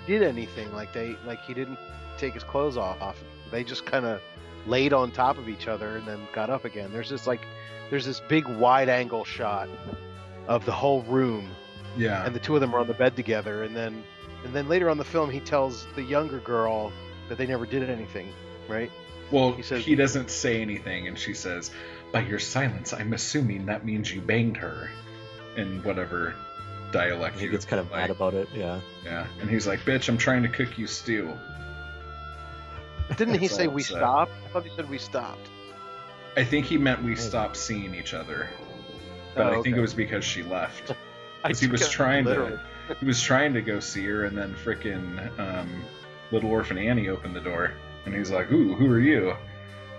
did 0.06 0.22
anything. 0.22 0.72
Like 0.74 0.94
they 0.94 1.16
like 1.26 1.42
he 1.46 1.54
didn't 1.56 1.80
take 2.20 2.34
his 2.36 2.44
clothes 2.44 2.78
off. 2.78 3.18
They 3.52 3.64
just 3.64 3.86
kind 3.86 4.06
of 4.06 4.22
laid 4.68 4.94
on 4.94 5.12
top 5.12 5.38
of 5.38 5.50
each 5.50 5.68
other 5.68 5.98
and 5.98 6.08
then 6.08 6.20
got 6.34 6.50
up 6.50 6.66
again. 6.66 6.92
There's 6.94 7.10
this 7.10 7.28
like 7.28 7.42
there's 7.90 8.06
this 8.06 8.22
big 8.30 8.48
wide 8.48 8.90
angle 8.90 9.24
shot 9.26 9.68
of 10.48 10.66
the 10.66 10.72
whole 10.72 11.02
room 11.04 11.50
Yeah. 11.98 12.26
and 12.26 12.34
the 12.36 12.40
two 12.40 12.56
of 12.56 12.62
them 12.62 12.74
are 12.74 12.80
on 12.80 12.88
the 12.88 12.94
bed 12.94 13.16
together 13.16 13.64
and 13.64 13.76
then 13.76 14.04
and 14.46 14.54
then 14.54 14.68
later 14.68 14.90
on 14.90 14.98
the 14.98 15.04
film 15.06 15.30
he 15.30 15.40
tells 15.40 15.86
the 15.96 16.04
younger 16.04 16.40
girl 16.40 16.92
that 17.30 17.38
they 17.38 17.46
never 17.46 17.66
did 17.66 17.88
anything, 17.90 18.28
right? 18.68 18.92
Well, 19.32 19.54
He 19.54 19.62
says, 19.62 19.86
he, 19.86 19.96
doesn't 19.96 20.30
say 20.30 20.62
anything, 20.62 21.08
and 21.08 21.18
she 21.18 21.34
says, 21.34 21.72
"By 22.12 22.22
your 22.22 22.40
silence, 22.40 22.92
I'm 22.92 23.14
assuming 23.14 23.68
that 23.68 23.86
means 23.86 24.14
you 24.14 24.20
banged 24.20 24.58
her," 24.58 24.90
in 25.56 25.82
whatever 25.84 26.36
dialect. 26.92 27.40
He 27.40 27.48
gets 27.48 27.64
kind 27.64 27.80
of 27.80 27.90
like. 27.92 28.02
mad 28.02 28.10
about 28.10 28.34
it. 28.34 28.50
Yeah. 28.54 28.82
Yeah, 29.06 29.26
and 29.40 29.50
he's 29.50 29.66
like, 29.66 29.80
"Bitch, 29.82 30.10
I'm 30.10 30.18
trying 30.18 30.42
to 30.44 30.50
cook 30.50 30.78
you 30.78 30.86
stew." 30.88 31.32
Didn't 33.18 33.40
he 33.40 33.48
say 33.48 33.68
we 33.68 33.84
said. 33.84 33.98
stopped? 33.98 34.32
I 34.46 34.50
thought 34.50 34.64
he 34.64 34.72
said 34.76 34.90
we 34.90 34.98
stopped. 34.98 35.50
I 36.38 36.44
think 36.44 36.66
he 36.66 36.78
meant 36.78 37.04
we 37.04 37.16
stopped 37.16 37.58
seeing 37.58 37.94
each 37.94 38.14
other, 38.14 38.50
but 39.36 39.48
Oh, 39.48 39.60
I 39.60 39.62
think 39.62 39.76
it 39.76 39.82
was 39.82 39.94
because 39.94 40.24
she 40.24 40.44
left. 40.44 40.92
I 41.44 41.50
'Cause 41.50 41.60
he 41.60 41.68
was 41.68 41.90
trying 41.90 42.26
literally. 42.26 42.52
to, 42.88 42.96
he 43.00 43.06
was 43.06 43.22
trying 43.22 43.54
to 43.54 43.62
go 43.62 43.80
see 43.80 44.06
her, 44.06 44.26
and 44.26 44.38
then 44.38 44.54
frickin' 44.64 45.40
um, 45.40 45.84
little 46.32 46.50
orphan 46.52 46.78
Annie 46.78 47.10
opened 47.10 47.36
the 47.36 47.42
door, 47.42 47.74
and 48.06 48.16
he's 48.16 48.30
like, 48.32 48.52
"Ooh, 48.52 48.76
who 48.76 48.90
are 48.92 49.00
you? 49.00 49.36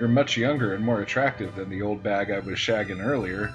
You're 0.00 0.08
much 0.08 0.36
younger 0.36 0.74
and 0.74 0.84
more 0.84 1.00
attractive 1.02 1.54
than 1.54 1.68
the 1.68 1.82
old 1.82 2.02
bag 2.02 2.30
I 2.30 2.38
was 2.38 2.58
shagging 2.58 3.04
earlier. 3.04 3.52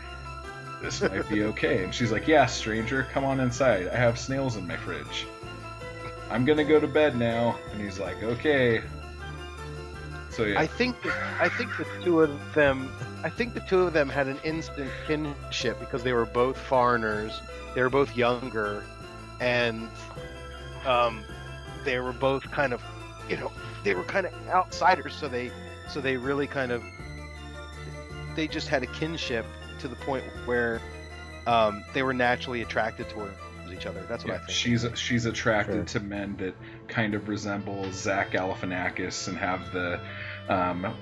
This 0.82 1.02
might 1.02 1.28
be 1.30 1.44
okay." 1.54 1.84
And 1.84 1.96
she's 1.96 2.12
like, 2.12 2.28
"Yeah, 2.28 2.46
stranger, 2.46 3.08
come 3.12 3.24
on 3.24 3.40
inside. 3.40 3.88
I 3.88 3.96
have 3.96 4.20
snails 4.20 4.56
in 4.58 4.68
my 4.68 4.78
fridge. 4.78 5.26
I'm 6.30 6.46
gonna 6.46 6.64
go 6.66 6.80
to 6.80 6.88
bed 6.88 7.16
now." 7.18 7.58
And 7.72 7.82
he's 7.82 7.98
like, 8.00 8.22
"Okay." 8.22 8.82
So 10.38 10.45
yeah, 10.45 10.59
I 10.59 10.68
think 10.68 10.95
I 11.41 11.49
think 11.49 11.76
the 11.77 11.85
two 12.03 12.22
of 12.22 12.53
them 12.53 12.91
I 13.23 13.30
think 13.30 13.55
the 13.55 13.59
two 13.61 13.81
of 13.81 13.93
them 13.93 14.07
had 14.07 14.27
an 14.27 14.38
instant 14.43 14.91
kinship 15.07 15.80
because 15.80 16.03
they 16.03 16.14
were 16.14 16.27
both 16.27 16.57
foreigners. 16.57 17.41
They 17.73 17.81
were 17.81 17.89
both 17.89 18.15
younger, 18.15 18.84
and 19.39 19.89
um, 20.85 21.23
they 21.84 21.99
were 21.99 22.14
both 22.14 22.49
kind 22.51 22.73
of, 22.73 22.81
you 23.27 23.38
know, 23.38 23.51
they 23.84 23.95
were 23.95 24.03
kind 24.03 24.27
of 24.27 24.34
outsiders. 24.49 25.15
So 25.15 25.27
they, 25.27 25.51
so 25.89 25.99
they 25.99 26.18
really 26.18 26.47
kind 26.47 26.72
of, 26.72 26.84
they 28.35 28.47
just 28.47 28.68
had 28.68 28.84
a 28.84 28.88
kinship 28.88 29.45
to 29.80 29.88
the 29.88 29.95
point 29.95 30.23
where 30.45 30.80
um, 31.47 31.84
they 31.93 32.03
were 32.03 32.14
naturally 32.14 32.61
attracted 32.61 33.09
towards 33.09 33.35
each 33.73 33.85
other. 33.85 34.03
That's 34.07 34.23
what 34.23 34.34
I 34.34 34.38
Yeah, 34.38 34.45
think. 34.45 34.57
she's 34.57 34.85
she's 34.95 35.26
attracted 35.26 35.89
Sure. 35.89 35.99
to 36.01 36.07
men 36.07 36.35
that 36.38 36.55
kind 36.88 37.14
of 37.15 37.27
resemble 37.27 37.91
Zach 37.91 38.31
Galifianakis 38.31 39.27
and 39.27 39.38
have 39.38 39.72
the 39.73 39.99
um, 40.49 40.94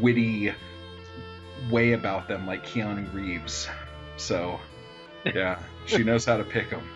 witty 0.00 0.52
way 1.70 1.92
about 1.92 2.28
them, 2.28 2.46
like 2.46 2.64
Keanu 2.66 3.12
Reeves. 3.12 3.68
So, 4.16 4.58
yeah, 5.24 5.58
she 5.86 6.02
knows 6.02 6.24
how 6.24 6.36
to 6.36 6.44
pick 6.44 6.70
them. 6.70 6.88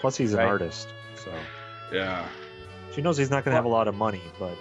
Plus, 0.00 0.16
he's 0.16 0.32
an 0.32 0.38
Right. 0.38 0.46
artist, 0.46 0.88
so 1.14 1.32
Yeah, 1.92 2.26
she 2.94 3.02
knows 3.02 3.16
he's 3.18 3.30
not 3.30 3.44
going 3.44 3.52
to 3.52 3.56
have 3.56 3.64
a 3.66 3.68
lot 3.68 3.86
of 3.88 3.94
money, 3.94 4.22
but. 4.38 4.56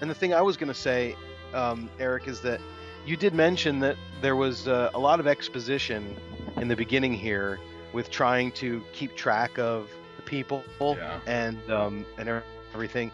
And 0.00 0.10
the 0.10 0.14
thing 0.14 0.34
I 0.34 0.42
was 0.42 0.56
going 0.56 0.68
to 0.68 0.74
say, 0.78 1.16
um, 1.54 1.88
Eric, 1.98 2.26
is 2.28 2.40
that 2.40 2.60
you 3.06 3.16
did 3.16 3.34
mention 3.34 3.80
that 3.80 3.96
there 4.20 4.36
was 4.36 4.66
uh, 4.68 4.90
a 4.94 4.98
lot 4.98 5.20
of 5.20 5.26
exposition 5.26 6.16
in 6.56 6.68
the 6.68 6.76
beginning 6.76 7.12
here 7.14 7.58
with 7.92 8.10
trying 8.10 8.50
to 8.52 8.82
keep 8.92 9.14
track 9.16 9.58
of 9.58 9.88
the 10.16 10.22
people 10.22 10.64
Yeah. 10.78 11.20
and 11.26 11.70
um, 11.70 12.04
and 12.18 12.28
er- 12.28 12.44
everything. 12.74 13.10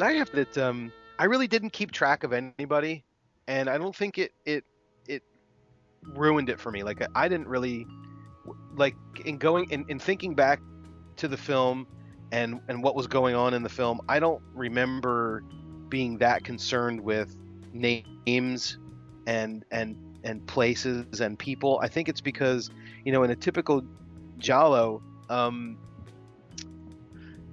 And 0.00 0.08
I 0.08 0.12
have 0.14 0.30
that 0.30 0.56
um, 0.56 0.90
I 1.18 1.26
really 1.26 1.46
didn't 1.46 1.74
keep 1.74 1.90
track 1.90 2.24
of 2.24 2.32
anybody, 2.32 3.04
and 3.46 3.68
I 3.68 3.76
don't 3.76 3.94
think 3.94 4.16
it 4.16 4.32
it 4.46 4.64
it 5.06 5.22
ruined 6.14 6.48
it 6.48 6.58
for 6.58 6.72
me. 6.72 6.82
Like 6.82 7.06
I 7.14 7.28
didn't 7.28 7.48
really 7.48 7.86
like 8.74 8.96
in 9.26 9.36
going 9.36 9.70
in, 9.70 9.84
in 9.90 9.98
thinking 9.98 10.34
back 10.34 10.62
to 11.18 11.28
the 11.28 11.36
film 11.36 11.86
and 12.32 12.62
and 12.68 12.82
what 12.82 12.94
was 12.94 13.08
going 13.08 13.34
on 13.34 13.52
in 13.52 13.62
the 13.62 13.68
film. 13.68 14.00
I 14.08 14.20
don't 14.20 14.42
remember 14.54 15.44
being 15.90 16.16
that 16.16 16.44
concerned 16.44 17.02
with 17.02 17.36
names 17.74 18.78
and 19.26 19.66
and 19.70 19.98
and 20.24 20.46
places 20.46 21.20
and 21.20 21.38
people. 21.38 21.78
I 21.82 21.88
think 21.88 22.08
it's 22.08 22.22
because 22.22 22.70
you 23.04 23.12
know 23.12 23.22
in 23.22 23.30
a 23.30 23.36
typical 23.36 23.82
Giallo, 24.38 25.02
um, 25.28 25.76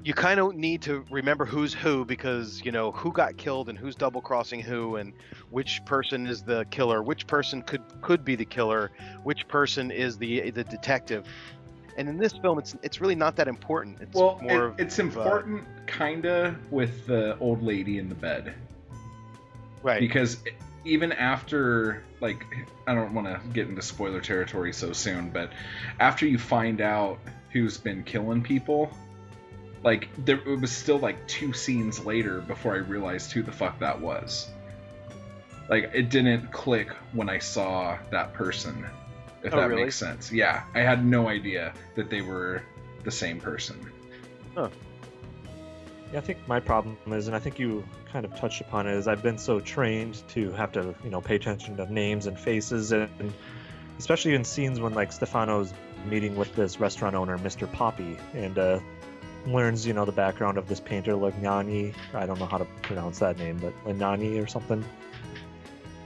you 0.08 0.14
kind 0.14 0.40
of 0.40 0.56
need 0.56 0.82
to 0.82 1.04
remember 1.12 1.44
who's 1.46 1.74
who 1.74 2.06
because 2.06 2.64
you 2.64 2.72
know 2.72 2.94
who 2.94 3.12
got 3.12 3.36
killed 3.36 3.68
and 3.68 3.78
who's 3.78 3.94
double 3.94 4.22
crossing 4.22 4.62
who 4.62 4.96
and 4.96 5.12
which 5.50 5.84
person 5.84 6.26
is 6.28 6.42
the 6.44 6.64
killer, 6.72 7.04
which 7.04 7.28
person 7.28 7.62
could 7.62 7.82
could 8.02 8.24
be 8.24 8.34
the 8.38 8.46
killer, 8.46 8.90
which 9.24 9.46
person 9.50 9.92
is 9.92 10.18
the 10.18 10.50
the 10.52 10.64
detective. 10.64 11.28
And 11.98 12.08
in 12.08 12.18
this 12.18 12.32
film, 12.32 12.58
it's 12.58 12.74
it's 12.84 13.02
really 13.02 13.16
not 13.16 13.36
that 13.36 13.50
important. 13.50 13.98
It's 14.00 14.16
well, 14.16 14.40
more 14.42 14.68
it- 14.68 14.72
of 14.72 14.80
it's 14.80 14.98
of, 14.98 15.18
uh, 15.18 15.20
important, 15.20 15.64
kinda, 15.88 16.58
with 16.72 17.06
the 17.06 17.38
old 17.40 17.62
lady 17.62 17.98
in 17.98 18.08
the 18.08 18.16
bed 18.16 18.54
right? 19.84 20.00
because 20.00 20.38
even 20.86 21.12
after 21.12 22.04
like 22.22 22.46
i 22.88 22.96
don't 22.96 23.14
want 23.14 23.28
to 23.28 23.40
get 23.54 23.68
into 23.68 23.82
spoiler 23.82 24.22
territory 24.22 24.74
so 24.74 24.92
soon 24.92 25.30
but 25.30 25.52
after 26.00 26.26
you 26.26 26.38
find 26.38 26.82
out 26.82 27.20
who's 27.52 27.78
been 27.78 28.04
killing 28.04 28.42
people 28.42 28.92
like 29.84 30.10
there 30.26 30.38
it 30.48 30.60
was 30.60 30.72
still 30.72 31.00
like 31.00 31.28
two 31.28 31.54
scenes 31.54 32.04
later 32.06 32.42
before 32.42 32.74
i 32.74 32.78
realized 32.78 33.32
who 33.32 33.44
the 33.44 33.52
fuck 33.52 33.80
that 33.80 34.00
was 34.00 34.50
like 35.70 35.92
it 35.94 36.10
didn't 36.10 36.52
click 36.52 36.90
when 37.14 37.30
i 37.30 37.38
saw 37.38 37.98
that 38.12 38.34
person 38.34 38.86
if 39.44 39.54
Oh, 39.54 39.58
that 39.58 39.70
really? 39.70 39.84
makes 39.84 39.96
sense 39.96 40.32
yeah 40.32 40.64
i 40.74 40.80
had 40.80 41.06
no 41.06 41.28
idea 41.28 41.74
that 41.96 42.10
they 42.10 42.22
were 42.22 42.64
the 43.04 43.12
same 43.12 43.40
person 43.40 43.92
Yeah, 46.12 46.20
I 46.20 46.22
think 46.22 46.38
my 46.48 46.60
problem 46.62 46.98
is, 47.08 47.28
and 47.28 47.36
I 47.36 47.40
think 47.40 47.60
you 47.60 47.86
kind 48.12 48.24
of 48.26 48.34
touched 48.36 48.62
upon 48.62 48.88
it, 48.88 48.94
is 48.94 49.08
I've 49.10 49.22
been 49.22 49.38
so 49.38 49.60
trained 49.60 50.24
to 50.30 50.52
have 50.54 50.72
to, 50.72 50.96
you 51.04 51.10
know, 51.10 51.20
pay 51.20 51.36
attention 51.36 51.76
to 51.78 51.92
names 51.94 52.28
and 52.28 52.40
faces, 52.40 52.94
and 52.94 53.34
especially 54.00 54.34
in 54.34 54.46
scenes 54.46 54.80
when 54.80 54.94
like 54.94 55.12
Stefano's 55.12 55.74
meeting 56.06 56.36
with 56.38 56.56
this 56.56 56.80
restaurant 56.80 57.14
owner, 57.14 57.38
Mr. 57.38 57.70
Poppy, 57.72 58.18
and 58.34 58.58
uh, 58.58 58.80
learns, 59.54 59.86
you 59.86 59.94
know, 59.94 60.06
the 60.06 60.12
background 60.12 60.58
of 60.58 60.68
this 60.68 60.80
painter 60.80 61.14
Legnani. 61.14 61.94
I 62.14 62.26
don't 62.26 62.40
know 62.40 62.46
how 62.46 62.58
to 62.58 62.66
pronounce 62.82 63.20
that 63.20 63.38
name, 63.38 63.58
but 63.58 63.74
Legnani 63.86 64.44
or 64.44 64.48
something. 64.48 64.84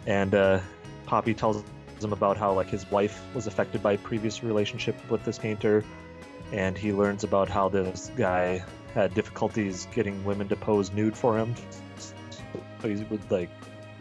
And 0.05 0.33
uh, 0.33 0.59
Poppy 1.05 1.33
tells 1.33 1.63
him 2.01 2.13
about 2.13 2.37
how 2.37 2.53
like 2.53 2.69
his 2.69 2.89
wife 2.89 3.21
was 3.35 3.47
affected 3.47 3.83
by 3.83 3.93
a 3.93 3.97
previous 3.97 4.43
relationship 4.43 4.95
with 5.09 5.23
this 5.23 5.37
painter, 5.37 5.83
and 6.51 6.77
he 6.77 6.93
learns 6.93 7.23
about 7.23 7.49
how 7.49 7.69
this 7.69 8.11
guy 8.15 8.63
had 8.93 9.13
difficulties 9.13 9.87
getting 9.93 10.23
women 10.25 10.47
to 10.49 10.55
pose 10.55 10.91
nude 10.91 11.15
for 11.15 11.37
him. 11.37 11.53
So 12.81 12.89
he 12.89 12.95
would 13.03 13.31
like 13.31 13.49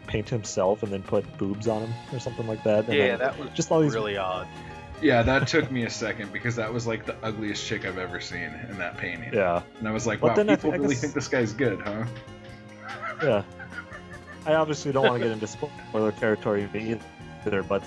paint 0.07 0.27
himself 0.27 0.83
and 0.83 0.91
then 0.91 1.03
put 1.03 1.37
boobs 1.37 1.67
on 1.67 1.83
him 1.83 1.93
or 2.11 2.19
something 2.19 2.47
like 2.47 2.63
that. 2.63 2.85
And 2.85 2.93
yeah, 2.97 3.15
that 3.15 3.39
was 3.39 3.49
just 3.51 3.71
all 3.71 3.81
these 3.81 3.93
really 3.93 4.17
odd. 4.17 4.47
Yeah, 5.01 5.23
that 5.23 5.47
took 5.47 5.71
me 5.71 5.83
a 5.83 5.89
second 5.89 6.31
because 6.31 6.55
that 6.57 6.71
was 6.71 6.85
like 6.85 7.05
the 7.05 7.15
ugliest 7.23 7.65
chick 7.65 7.85
I've 7.85 7.97
ever 7.97 8.19
seen 8.19 8.53
in 8.69 8.77
that 8.77 8.97
painting. 8.97 9.33
Yeah, 9.33 9.61
And 9.79 9.87
I 9.87 9.91
was 9.91 10.05
like, 10.05 10.21
wow, 10.21 10.35
I 10.35 10.43
people 10.43 10.71
I 10.71 10.75
really 10.75 10.89
guess- 10.89 11.01
think 11.01 11.13
this 11.13 11.27
guy's 11.27 11.53
good, 11.53 11.81
huh? 11.81 12.05
yeah. 13.23 13.43
I 14.45 14.55
obviously 14.55 14.91
don't 14.91 15.03
want 15.05 15.21
to 15.21 15.27
get 15.27 15.31
into 15.31 15.47
spoiler 15.47 16.11
territory 16.13 16.67
either, 17.45 17.63
but 17.63 17.83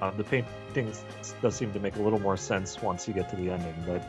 uh, 0.00 0.10
the 0.12 0.24
painting 0.24 0.92
does 1.40 1.54
seem 1.54 1.72
to 1.72 1.80
make 1.80 1.96
a 1.96 2.02
little 2.02 2.18
more 2.18 2.36
sense 2.36 2.80
once 2.82 3.06
you 3.06 3.14
get 3.14 3.28
to 3.30 3.36
the 3.36 3.50
ending. 3.50 3.74
But 3.86 4.08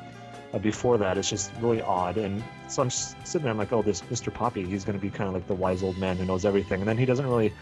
uh, 0.53 0.57
before 0.59 0.97
that, 0.99 1.17
it's 1.19 1.29
just 1.29 1.51
really 1.61 1.81
odd. 1.81 2.17
And 2.17 2.43
so 2.67 2.81
I'm 2.81 2.89
sitting 2.89 3.43
there, 3.43 3.51
I'm 3.51 3.57
like, 3.59 3.71
oh, 3.71 3.83
this 3.83 4.01
Mr. 4.01 4.33
Poppy, 4.33 4.65
he's 4.65 4.85
going 4.85 4.97
to 4.97 5.01
be 5.01 5.11
kind 5.11 5.27
of 5.27 5.35
like 5.35 5.47
the 5.47 5.53
wise 5.53 5.83
old 5.83 5.97
man 5.99 6.17
who 6.17 6.25
knows 6.25 6.45
everything. 6.45 6.79
And 6.81 6.87
then 6.87 6.97
he 6.97 7.05
doesn't 7.05 7.25
really 7.27 7.53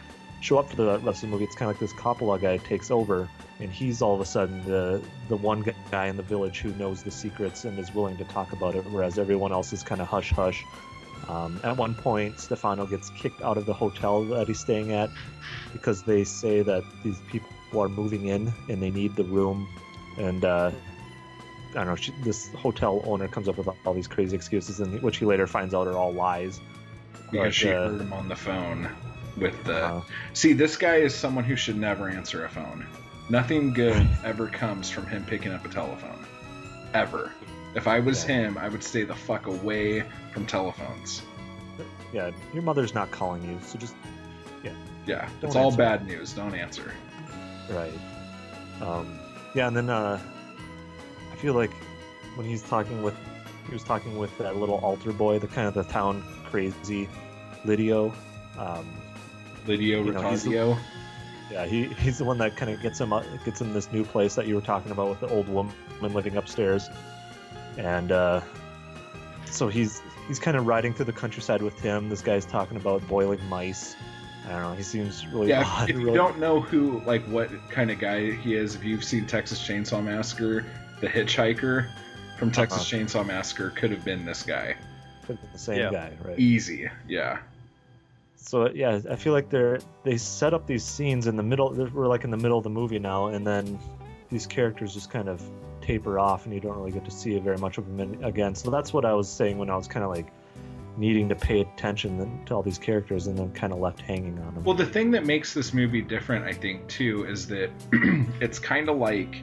show 0.41 0.57
up 0.57 0.69
for 0.69 0.76
the 0.76 0.99
rest 0.99 1.18
of 1.18 1.22
the 1.22 1.27
movie. 1.27 1.45
It's 1.45 1.55
kind 1.55 1.69
of 1.72 1.76
like 1.76 1.80
this 1.80 1.93
Coppola 1.93 2.41
guy 2.41 2.57
takes 2.57 2.91
over, 2.91 3.30
and 3.59 3.72
he's 3.72 4.01
all 4.01 4.13
of 4.13 4.19
a 4.19 4.26
sudden 4.26 4.63
the 4.65 5.01
the 5.30 5.38
one 5.38 5.63
guy 5.91 6.07
in 6.07 6.18
the 6.18 6.23
village 6.23 6.59
who 6.59 6.73
knows 6.73 7.03
the 7.03 7.11
secrets 7.11 7.63
and 7.63 7.80
is 7.80 7.93
willing 7.93 8.18
to 8.18 8.26
talk 8.26 8.51
about 8.51 8.76
it, 8.76 8.84
whereas 8.91 9.18
everyone 9.18 9.51
else 9.51 9.72
is 9.72 9.84
kind 9.84 10.01
of 10.01 10.07
hush 10.07 10.31
hush. 10.31 10.65
Um, 11.30 11.59
at 11.63 11.77
one 11.77 11.93
point, 11.93 12.39
Stefano 12.39 12.88
gets 12.88 13.11
kicked 13.11 13.41
out 13.43 13.55
of 13.55 13.68
the 13.68 13.73
hotel 13.73 14.23
that 14.26 14.47
he's 14.47 14.59
staying 14.59 14.91
at 14.91 15.09
because 15.72 16.03
they 16.03 16.23
say 16.23 16.63
that 16.63 16.84
these 17.03 17.19
people 17.30 17.49
are 17.76 17.88
moving 17.88 18.27
in 18.27 18.51
and 18.68 18.81
they 18.81 18.89
need 18.89 19.15
the 19.15 19.23
room. 19.23 19.68
And 20.18 20.43
uh, 20.43 20.72
I 21.69 21.73
don't 21.76 21.85
know, 21.85 21.95
she, 21.95 22.11
this 22.23 22.51
hotel 22.53 23.03
owner 23.05 23.27
comes 23.27 23.47
up 23.47 23.57
with 23.57 23.69
all 23.85 23.93
these 23.93 24.07
crazy 24.07 24.35
excuses, 24.35 24.80
and 24.80 25.01
which 25.03 25.18
he 25.18 25.26
later 25.26 25.45
finds 25.45 25.76
out 25.76 25.88
are 25.88 25.93
all 25.95 26.11
lies. 26.11 26.59
Because 27.30 27.31
But, 27.31 27.53
she 27.53 27.69
uh, 27.69 27.89
heard 27.89 28.01
him 28.01 28.13
on 28.13 28.27
the 28.27 28.35
phone 28.35 28.89
with 29.37 29.63
the. 29.63 29.85
Uh, 29.85 30.01
See, 30.33 30.53
this 30.53 30.77
guy 30.77 30.97
is 30.97 31.13
someone 31.15 31.43
who 31.43 31.55
should 31.55 31.77
never 31.77 32.09
answer 32.09 32.45
a 32.45 32.49
phone. 32.49 32.85
Nothing 33.29 33.73
good 33.73 34.07
ever 34.23 34.47
comes 34.47 34.89
from 34.89 35.07
him 35.07 35.23
picking 35.25 35.51
up 35.51 35.65
a 35.65 35.69
telephone. 35.69 36.25
Ever. 36.93 37.31
If 37.75 37.87
I 37.87 37.99
was 37.99 38.21
Yeah. 38.27 38.35
him, 38.47 38.57
I 38.57 38.67
would 38.69 38.83
stay 38.83 39.03
the 39.03 39.15
fuck 39.15 39.47
away 39.47 40.03
from 40.33 40.45
telephones. 40.45 41.21
yeah, 42.13 42.31
your 42.53 42.63
mother's 42.63 42.93
not 42.93 43.09
calling 43.11 43.43
you, 43.43 43.57
so 43.65 43.77
just 43.79 43.95
Yeah, 45.07 45.27
Don't 45.39 45.47
it's 45.49 45.55
all 45.55 45.75
bad 45.75 46.05
news. 46.05 46.33
Don't 46.33 46.53
answer. 46.53 46.91
Right. 47.71 47.91
Um, 48.81 49.17
yeah, 49.55 49.67
and 49.67 49.75
then 49.75 49.89
uh, 49.89 50.19
I 51.31 51.35
feel 51.37 51.55
like 51.55 51.71
when 52.35 52.45
he's 52.45 52.61
talking 52.61 53.01
with, 53.01 53.15
he 53.67 53.73
was 53.73 53.83
talking 53.83 54.19
with 54.19 54.37
that 54.37 54.57
little 54.57 54.75
altar 54.75 55.11
boy, 55.11 55.39
the 55.39 55.47
kind 55.47 55.67
of 55.67 55.73
the 55.73 55.83
town 55.85 56.23
crazy, 56.45 57.09
Lidio. 57.65 58.13
Um, 58.59 58.87
Lidio 59.67 60.05
You 60.05 60.11
know, 60.11 60.29
he's 60.29 60.43
the- 60.43 60.51
Ricardio. 60.51 60.77
yeah, 61.51 61.65
he, 61.65 61.85
he's 61.85 62.17
the 62.17 62.25
one 62.25 62.38
that 62.39 62.55
kind 62.55 62.71
of 62.71 62.81
gets 62.81 62.99
him 62.99 63.11
up, 63.13 63.23
gets 63.45 63.61
him 63.61 63.73
this 63.73 63.91
new 63.91 64.03
place 64.03 64.35
that 64.35 64.47
you 64.47 64.55
were 64.55 64.61
talking 64.61 64.91
about 64.91 65.09
with 65.09 65.19
the 65.19 65.27
old 65.29 65.47
woman 65.49 65.73
living 66.01 66.38
upstairs, 66.38 66.89
and 67.77 68.11
uh, 68.11 68.41
so 69.45 69.67
he's 69.67 70.01
he's 70.27 70.39
kind 70.39 70.55
of 70.57 70.65
riding 70.65 70.93
through 70.93 71.05
the 71.05 71.13
countryside 71.13 71.61
with 71.61 71.79
him. 71.79 72.09
This 72.09 72.21
guy's 72.21 72.45
talking 72.45 72.77
about 72.77 73.05
boiling 73.07 73.43
mice. 73.49 73.95
I 74.47 74.53
don't 74.53 74.61
know. 74.63 74.73
He 74.73 74.81
seems 74.83 75.27
really 75.27 75.49
Yeah, 75.49 75.63
odd. 75.65 75.83
if, 75.89 75.95
if 75.95 75.99
you 75.99 76.05
really- 76.07 76.17
don't 76.17 76.39
know 76.39 76.59
who, 76.61 76.99
like, 77.05 77.21
what 77.25 77.49
kind 77.69 77.91
of 77.91 77.99
guy 77.99 78.31
he 78.31 78.55
is, 78.55 78.73
if 78.75 78.83
you've 78.83 79.03
seen 79.03 79.27
Texas 79.27 79.61
Chainsaw 79.61 80.03
Massacre, 80.03 80.65
the 80.99 81.07
hitchhiker 81.07 81.88
from 82.39 82.51
Texas 82.51 82.91
Uh-huh. 82.91 83.03
Chainsaw 83.03 83.25
Massacre 83.25 83.69
could 83.71 83.91
have 83.91 84.03
been 84.03 84.25
this 84.25 84.41
guy. 84.41 84.75
could 85.27 85.35
have 85.35 85.41
been 85.41 85.51
the 85.53 85.59
same 85.59 85.77
Yeah. 85.79 85.91
guy, 85.91 86.11
right? 86.25 86.39
Easy. 86.39 86.89
Yeah. 87.07 87.38
So 88.41 88.69
yeah, 88.72 88.99
I 89.09 89.15
feel 89.15 89.34
like 89.34 89.49
they're 89.49 89.80
they 90.03 90.18
set 90.18 90.53
up 90.53 90.65
these 90.65 90.84
scenes 90.84 91.27
in 91.27 91.35
the 91.35 91.43
middle. 91.43 91.72
We're 91.93 92.07
like 92.07 92.23
in 92.23 92.31
the 92.31 92.38
middle 92.38 92.57
of 92.57 92.63
the 92.63 92.72
movie 92.72 92.99
now, 92.99 93.27
and 93.27 93.45
then 93.45 93.80
these 94.30 94.47
characters 94.47 94.93
just 94.93 95.11
kind 95.11 95.30
of 95.30 95.41
taper 95.80 96.18
off, 96.19 96.45
and 96.45 96.53
you 96.53 96.59
don't 96.59 96.76
really 96.76 96.91
get 96.91 97.05
to 97.05 97.11
see 97.11 97.38
very 97.39 97.57
much 97.57 97.77
of 97.77 97.85
them 97.85 98.23
again. 98.23 98.55
So 98.55 98.72
that's 98.72 98.91
what 98.91 99.05
I 99.05 99.13
was 99.13 99.30
saying 99.30 99.57
when 99.59 99.69
I 99.69 99.77
was 99.77 99.88
kind 99.88 100.03
of 100.03 100.09
like 100.09 100.34
needing 100.97 101.30
to 101.30 101.35
pay 101.35 101.61
attention 101.61 102.43
to 102.45 102.55
all 102.55 102.63
these 102.63 102.80
characters, 102.80 103.27
and 103.27 103.38
then 103.38 103.51
kind 103.51 103.72
of 103.72 103.80
left 103.80 104.01
hanging 104.01 104.39
on 104.39 104.55
them. 104.55 104.63
Well, 104.63 104.76
the 104.76 104.88
thing 104.88 105.11
that 105.11 105.26
makes 105.26 105.53
this 105.53 105.72
movie 105.72 106.01
different, 106.01 106.45
I 106.45 106.51
think, 106.51 106.88
too, 106.88 107.26
is 107.26 107.47
that 107.47 107.69
it's 108.41 108.57
kind 108.57 108.89
of 108.89 108.97
like 108.97 109.35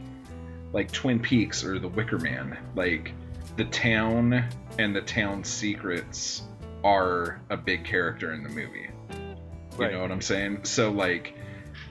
like 0.73 0.91
Twin 0.91 1.21
Peaks 1.21 1.65
or 1.65 1.79
The 1.79 1.89
Wicker 1.89 2.19
Man. 2.19 2.59
Like 2.75 3.13
the 3.57 3.65
town 3.67 4.45
and 4.79 4.95
the 4.95 5.03
town 5.03 5.45
secrets 5.45 6.43
are 6.85 7.41
a 7.51 7.57
big 7.57 7.85
character 7.85 8.33
in 8.33 8.43
the 8.43 8.49
movie. 8.49 8.89
You 9.11 9.37
Right. 9.77 9.93
know 9.93 10.01
what 10.01 10.11
I'm 10.11 10.21
saying? 10.23 10.65
So 10.65 10.91
like 10.91 11.35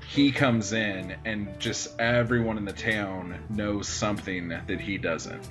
he 0.08 0.32
comes 0.32 0.74
in 0.74 1.16
and 1.26 1.60
just 1.60 2.00
everyone 2.00 2.58
in 2.58 2.66
the 2.66 2.74
town 2.74 3.40
knows 3.50 3.88
something 3.88 4.50
that 4.50 4.70
he 4.80 4.98
doesn't 4.98 5.42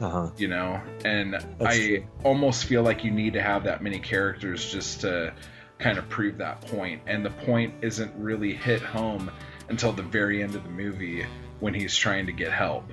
Uh 0.00 0.08
huh. 0.10 0.30
you 0.38 0.48
know 0.48 0.80
and 1.04 1.36
i 1.60 1.76
true. 1.76 2.04
almost 2.24 2.64
feel 2.64 2.82
like 2.82 3.04
you 3.04 3.10
need 3.10 3.34
to 3.34 3.42
have 3.42 3.64
that 3.64 3.82
many 3.82 3.98
characters 3.98 4.70
just 4.70 5.02
to 5.02 5.32
kind 5.78 5.96
of 5.98 6.08
prove 6.08 6.38
that 6.38 6.60
point. 6.62 6.72
point 6.72 7.02
and 7.06 7.24
the 7.24 7.30
point 7.30 7.72
isn't 7.82 8.12
really 8.16 8.54
hit 8.54 8.80
home 8.82 9.30
until 9.68 9.92
the 9.92 10.02
very 10.02 10.42
end 10.42 10.54
of 10.54 10.62
the 10.62 10.70
movie 10.70 11.24
when 11.60 11.72
he's 11.74 11.94
trying 11.96 12.26
to 12.26 12.32
get 12.32 12.50
help 12.52 12.84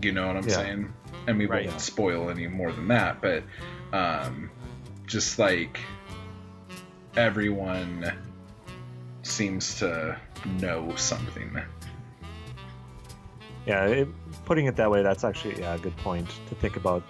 you 0.00 0.12
know 0.12 0.26
what 0.28 0.36
i'm 0.36 0.48
Yeah. 0.48 0.56
saying 0.56 0.92
and 1.26 1.38
we 1.38 1.46
Right. 1.46 1.66
won't 1.66 1.80
spoil 1.80 2.30
any 2.30 2.46
more 2.48 2.72
than 2.72 2.88
that 2.88 3.20
but 3.20 3.42
um 3.92 4.50
just 5.06 5.38
like 5.38 5.80
everyone 7.16 8.12
seems 9.22 9.78
to 9.78 10.16
know 10.60 10.94
something 10.96 11.60
Yeah, 13.66 13.86
it, 13.86 14.08
putting 14.44 14.66
it 14.66 14.76
that 14.76 14.90
way, 14.90 15.02
that's 15.02 15.24
actually 15.24 15.60
yeah 15.60 15.74
a 15.74 15.78
good 15.78 15.96
point 15.98 16.28
to 16.48 16.54
think 16.56 16.76
about 16.76 17.02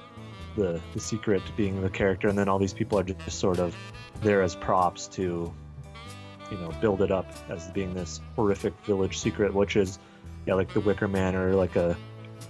the 0.57 0.81
the 0.93 1.01
secret 1.01 1.43
being 1.57 1.81
the 1.81 1.89
character, 1.89 2.29
and 2.29 2.37
then 2.37 2.49
all 2.49 2.59
these 2.59 2.75
people 2.75 2.99
are 2.99 3.03
just 3.03 3.39
sort 3.39 3.59
of 3.59 3.75
there 4.21 4.43
as 4.43 4.55
props 4.55 5.09
to, 5.09 5.53
you 6.51 6.57
know, 6.59 6.71
build 6.81 7.01
it 7.01 7.11
up 7.11 7.27
as 7.49 7.69
being 7.71 7.95
this 7.95 8.21
horrific 8.37 8.75
village 8.85 9.19
secret, 9.19 9.55
which 9.55 9.77
is 9.77 9.99
yeah 10.47 10.55
like 10.55 10.73
the 10.75 10.81
Wicker 10.81 11.09
Man 11.09 11.35
or 11.35 11.55
like 11.55 11.77
a 11.77 11.97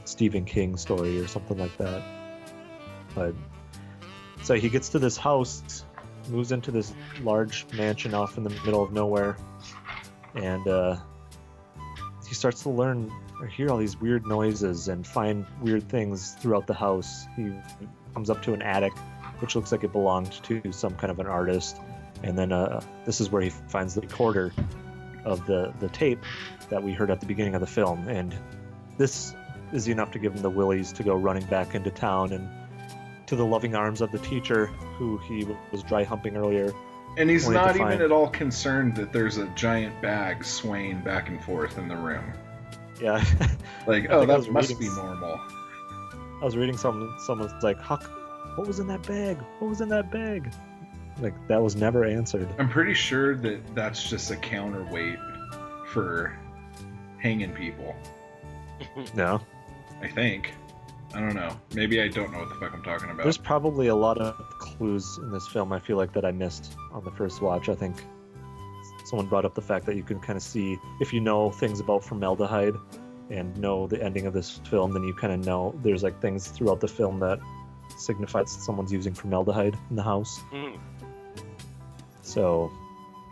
Stephen 0.04 0.44
King 0.44 0.76
story 0.76 1.20
or 1.20 1.28
something 1.28 1.58
like 1.58 1.76
that. 1.78 2.02
But 3.14 3.34
so 4.42 4.54
he 4.54 4.68
gets 4.68 4.90
to 4.90 4.98
this 4.98 5.16
house, 5.16 5.84
moves 6.28 6.52
into 6.52 6.70
this 6.70 6.92
large 7.22 7.66
mansion 7.72 8.14
off 8.14 8.36
in 8.36 8.44
the 8.44 8.50
middle 8.50 8.82
of 8.82 8.92
nowhere, 8.92 9.36
and 10.34 10.66
uh, 10.66 10.96
he 12.28 12.34
starts 12.34 12.62
to 12.62 12.70
learn 12.70 13.12
or 13.40 13.46
hear 13.46 13.70
all 13.70 13.78
these 13.78 14.00
weird 14.00 14.26
noises 14.26 14.88
and 14.88 15.06
find 15.06 15.44
weird 15.60 15.88
things 15.88 16.36
throughout 16.40 16.66
the 16.66 16.74
house. 16.74 17.26
He 17.36 17.52
comes 18.14 18.30
up 18.30 18.42
to 18.44 18.54
an 18.54 18.62
attic, 18.62 18.92
which 19.40 19.56
looks 19.56 19.72
like 19.72 19.84
it 19.84 19.92
belonged 19.92 20.32
to 20.44 20.72
some 20.72 20.94
kind 20.94 21.10
of 21.10 21.18
an 21.18 21.26
artist, 21.26 21.76
and 22.22 22.38
then 22.38 22.52
uh, 22.52 22.80
this 23.04 23.20
is 23.20 23.30
where 23.30 23.42
he 23.42 23.50
finds 23.50 23.94
the 23.94 24.00
recorder 24.00 24.52
of 25.24 25.46
the 25.46 25.72
the 25.78 25.88
tape 25.88 26.20
that 26.68 26.82
we 26.82 26.92
heard 26.92 27.10
at 27.10 27.20
the 27.20 27.26
beginning 27.26 27.54
of 27.54 27.60
the 27.60 27.66
film, 27.66 28.08
and 28.08 28.34
this 28.98 29.34
is 29.72 29.88
enough 29.88 30.10
to 30.12 30.18
give 30.18 30.34
him 30.34 30.42
the 30.42 30.50
willies 30.50 30.92
to 30.92 31.02
go 31.02 31.14
running 31.14 31.44
back 31.46 31.74
into 31.74 31.90
town 31.90 32.32
and 32.32 32.48
to 33.32 33.36
the 33.36 33.46
loving 33.46 33.74
arms 33.74 34.02
of 34.02 34.12
the 34.12 34.18
teacher 34.18 34.66
who 34.98 35.16
he 35.16 35.42
was 35.70 35.82
dry 35.84 36.04
humping 36.04 36.36
earlier. 36.36 36.70
and 37.16 37.30
he's 37.30 37.48
not 37.48 37.74
even 37.76 38.02
at 38.02 38.12
all 38.12 38.28
concerned 38.28 38.94
that 38.94 39.10
there's 39.10 39.38
a 39.38 39.46
giant 39.54 39.98
bag 40.02 40.44
swaying 40.44 41.00
back 41.00 41.30
and 41.30 41.42
forth 41.42 41.78
in 41.78 41.88
the 41.88 41.96
room 41.96 42.22
Yeah, 43.00 43.24
Like, 43.86 44.08
oh, 44.10 44.26
that 44.26 44.50
must 44.50 44.68
reading 44.68 44.86
be 44.86 44.94
normal. 44.94 45.40
I 45.40 46.44
was 46.44 46.58
reading 46.58 46.76
some 46.76 47.16
someone's 47.24 47.54
like, 47.62 47.78
Huck, 47.78 48.02
what 48.56 48.66
was 48.68 48.80
in 48.80 48.86
that 48.88 49.02
bag? 49.06 49.38
What 49.60 49.68
was 49.70 49.80
in 49.80 49.88
that 49.88 50.10
bag? 50.10 50.52
Like 51.18 51.32
that 51.48 51.62
was 51.62 51.74
never 51.74 52.04
answered. 52.04 52.46
I'm 52.58 52.68
pretty 52.68 52.92
sure 52.92 53.34
that 53.36 53.74
that's 53.74 54.10
just 54.10 54.30
a 54.30 54.36
counterweight 54.36 55.18
for 55.88 56.36
hanging 57.16 57.52
people. 57.52 57.96
No. 59.14 59.40
I 60.02 60.08
think. 60.08 60.52
I 61.14 61.20
don't 61.20 61.34
know. 61.34 61.58
Maybe 61.74 62.00
I 62.00 62.08
don't 62.08 62.32
know 62.32 62.40
what 62.40 62.48
the 62.48 62.54
fuck 62.56 62.72
I'm 62.72 62.82
talking 62.82 63.10
about. 63.10 63.22
There's 63.22 63.38
probably 63.38 63.88
a 63.88 63.94
lot 63.94 64.18
of 64.18 64.36
clues 64.58 65.18
in 65.18 65.30
this 65.30 65.46
film 65.48 65.72
I 65.72 65.78
feel 65.78 65.96
like 65.96 66.12
that 66.14 66.24
I 66.24 66.32
missed 66.32 66.74
on 66.92 67.04
the 67.04 67.10
first 67.10 67.42
watch. 67.42 67.68
I 67.68 67.74
think 67.74 67.96
someone 69.04 69.26
brought 69.26 69.44
up 69.44 69.54
the 69.54 69.62
fact 69.62 69.84
that 69.86 69.96
you 69.96 70.02
can 70.02 70.20
kind 70.20 70.36
of 70.36 70.42
see 70.42 70.78
if 71.00 71.12
you 71.12 71.20
know 71.20 71.50
things 71.50 71.80
about 71.80 72.04
formaldehyde 72.04 72.74
and 73.30 73.56
know 73.58 73.86
the 73.86 74.02
ending 74.02 74.26
of 74.26 74.32
this 74.32 74.60
film, 74.70 74.92
then 74.92 75.02
you 75.04 75.14
kind 75.14 75.32
of 75.32 75.44
know 75.46 75.74
there's 75.82 76.02
like 76.02 76.20
things 76.20 76.48
throughout 76.48 76.80
the 76.80 76.88
film 76.88 77.20
that 77.20 77.38
signifies 77.98 78.50
someone's 78.50 78.92
using 78.92 79.12
formaldehyde 79.14 79.76
in 79.90 79.96
the 79.96 80.02
house. 80.02 80.40
Mm. 80.52 80.78
So 82.22 82.70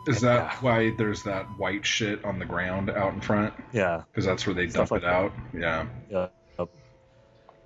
Is 0.07 0.21
that 0.21 0.63
why 0.63 0.91
there's 0.91 1.23
that 1.25 1.45
white 1.59 1.85
shit 1.87 2.25
on 2.25 2.39
the 2.39 2.45
ground 2.45 2.91
out 2.91 3.15
in 3.15 3.21
front? 3.21 3.55
yeah, 3.73 4.03
Because 4.11 4.25
that's 4.25 4.47
where 4.47 4.55
they 4.55 4.69
Stuff 4.69 4.91
dump 4.91 5.03
like 5.03 5.11
it 5.11 5.15
out. 5.15 5.33
Yeah. 5.57 5.87
Yeah. 6.11 6.27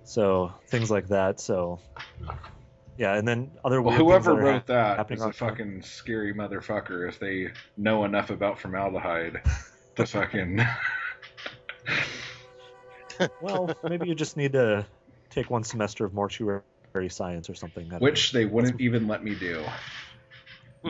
So 0.05 0.53
things 0.69 0.91
like 0.91 1.09
that. 1.09 1.41
So 1.41 1.81
yeah, 2.97 3.17
and 3.17 3.27
then 3.27 3.51
other 3.65 3.83
Well, 3.83 3.97
whoever 3.97 4.35
that 4.35 4.41
wrote 4.43 4.67
that 4.67 4.99
happening 4.99 5.19
is 5.19 5.25
a 5.25 5.33
fucking 5.33 5.83
scary 5.83 6.33
motherfucker 6.33 7.09
if 7.09 7.19
they 7.19 7.51
know 7.77 8.05
enough 8.05 8.31
about 8.31 8.59
formaldehyde 8.59 9.43
to 9.97 10.07
fucking. 10.07 10.65
Well, 13.41 13.75
maybe 13.83 14.09
you 14.09 14.15
just 14.15 14.37
need 14.37 14.53
to 14.53 14.87
take 15.31 15.51
one 15.51 15.65
semester 15.65 16.05
of 16.05 16.15
mortuary 16.15 16.63
science 17.09 17.51
or 17.51 17.55
something. 17.55 17.89
Which 17.99 18.33
they 18.33 18.45
wouldn't 18.45 18.81
even 18.81 19.09
let 19.09 19.25
me 19.25 19.35
do. 19.35 19.65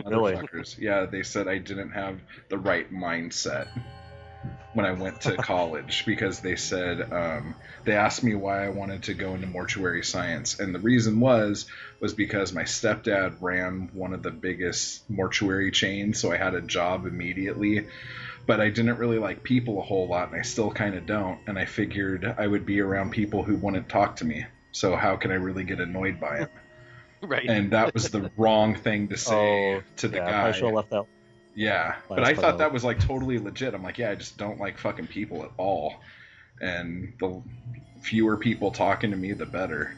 Really? 0.05 0.37
Yeah, 0.77 1.05
they 1.05 1.23
said 1.23 1.47
I 1.47 1.57
didn't 1.57 1.91
have 1.91 2.19
the 2.49 2.57
right 2.57 2.91
mindset 2.91 3.67
when 4.75 4.85
I 4.85 4.91
went 4.91 5.21
to 5.21 5.37
college 5.37 6.05
because 6.05 6.41
they 6.41 6.57
said 6.57 7.11
um, 7.11 7.55
they 7.85 7.93
asked 7.93 8.23
me 8.23 8.35
why 8.35 8.65
I 8.65 8.69
wanted 8.69 9.03
to 9.03 9.13
go 9.13 9.33
into 9.33 9.47
mortuary 9.47 10.03
science, 10.03 10.59
and 10.59 10.75
the 10.75 10.79
reason 10.79 11.19
was 11.19 11.65
was 12.01 12.13
because 12.13 12.53
my 12.53 12.63
stepdad 12.63 13.37
ran 13.41 13.89
one 13.93 14.13
of 14.13 14.21
the 14.21 14.31
biggest 14.31 15.09
mortuary 15.09 15.71
chains, 15.71 16.19
so 16.19 16.31
I 16.31 16.37
had 16.37 16.53
a 16.53 16.61
job 16.61 17.05
immediately. 17.05 17.87
But 18.45 18.61
I 18.61 18.69
didn't 18.69 18.97
really 18.97 19.17
like 19.17 19.41
people 19.41 19.79
a 19.79 19.81
whole 19.81 20.07
lot, 20.07 20.29
and 20.29 20.39
I 20.39 20.43
still 20.43 20.69
kind 20.69 20.93
of 20.93 21.07
don't. 21.07 21.39
And 21.47 21.57
I 21.57 21.65
figured 21.65 22.35
I 22.37 22.45
would 22.45 22.65
be 22.65 22.79
around 22.79 23.09
people 23.11 23.43
who 23.43 23.55
wouldn't 23.55 23.89
talk 23.89 24.17
to 24.17 24.25
me. 24.25 24.45
So 24.71 24.95
how 24.95 25.15
can 25.15 25.31
I 25.31 25.35
really 25.35 25.63
get 25.63 25.79
annoyed 25.79 26.19
by 26.19 26.39
it? 26.39 26.51
Right. 27.21 27.49
And 27.49 27.71
that 27.71 27.91
was 27.95 28.09
the 28.09 28.29
wrong 28.37 28.75
thing 28.75 29.07
to 29.07 29.17
say 29.17 29.33
Oh, 29.33 29.81
to 29.95 30.07
the 30.07 30.17
yeah, 30.17 30.45
I 30.45 30.51
should 30.51 30.65
have 30.65 30.73
left 30.75 30.91
that. 30.91 31.05
Yeah, 31.55 31.95
but 32.09 32.23
I 32.23 32.33
thought 32.35 32.57
that 32.57 32.73
was 32.73 32.83
like 32.83 32.99
totally 32.99 33.39
legit. 33.39 33.73
I'm 33.73 33.81
like, 33.81 33.97
yeah, 33.97 34.11
I 34.11 34.15
just 34.15 34.37
don't 34.37 34.59
like 34.59 34.77
fucking 34.77 35.07
people 35.07 35.43
at 35.43 35.51
all. 35.57 35.95
And 36.61 37.13
the 37.19 37.41
fewer 38.01 38.35
people 38.37 38.71
talking 38.71 39.11
to 39.11 39.17
me, 39.17 39.31
the 39.33 39.45
better. 39.45 39.95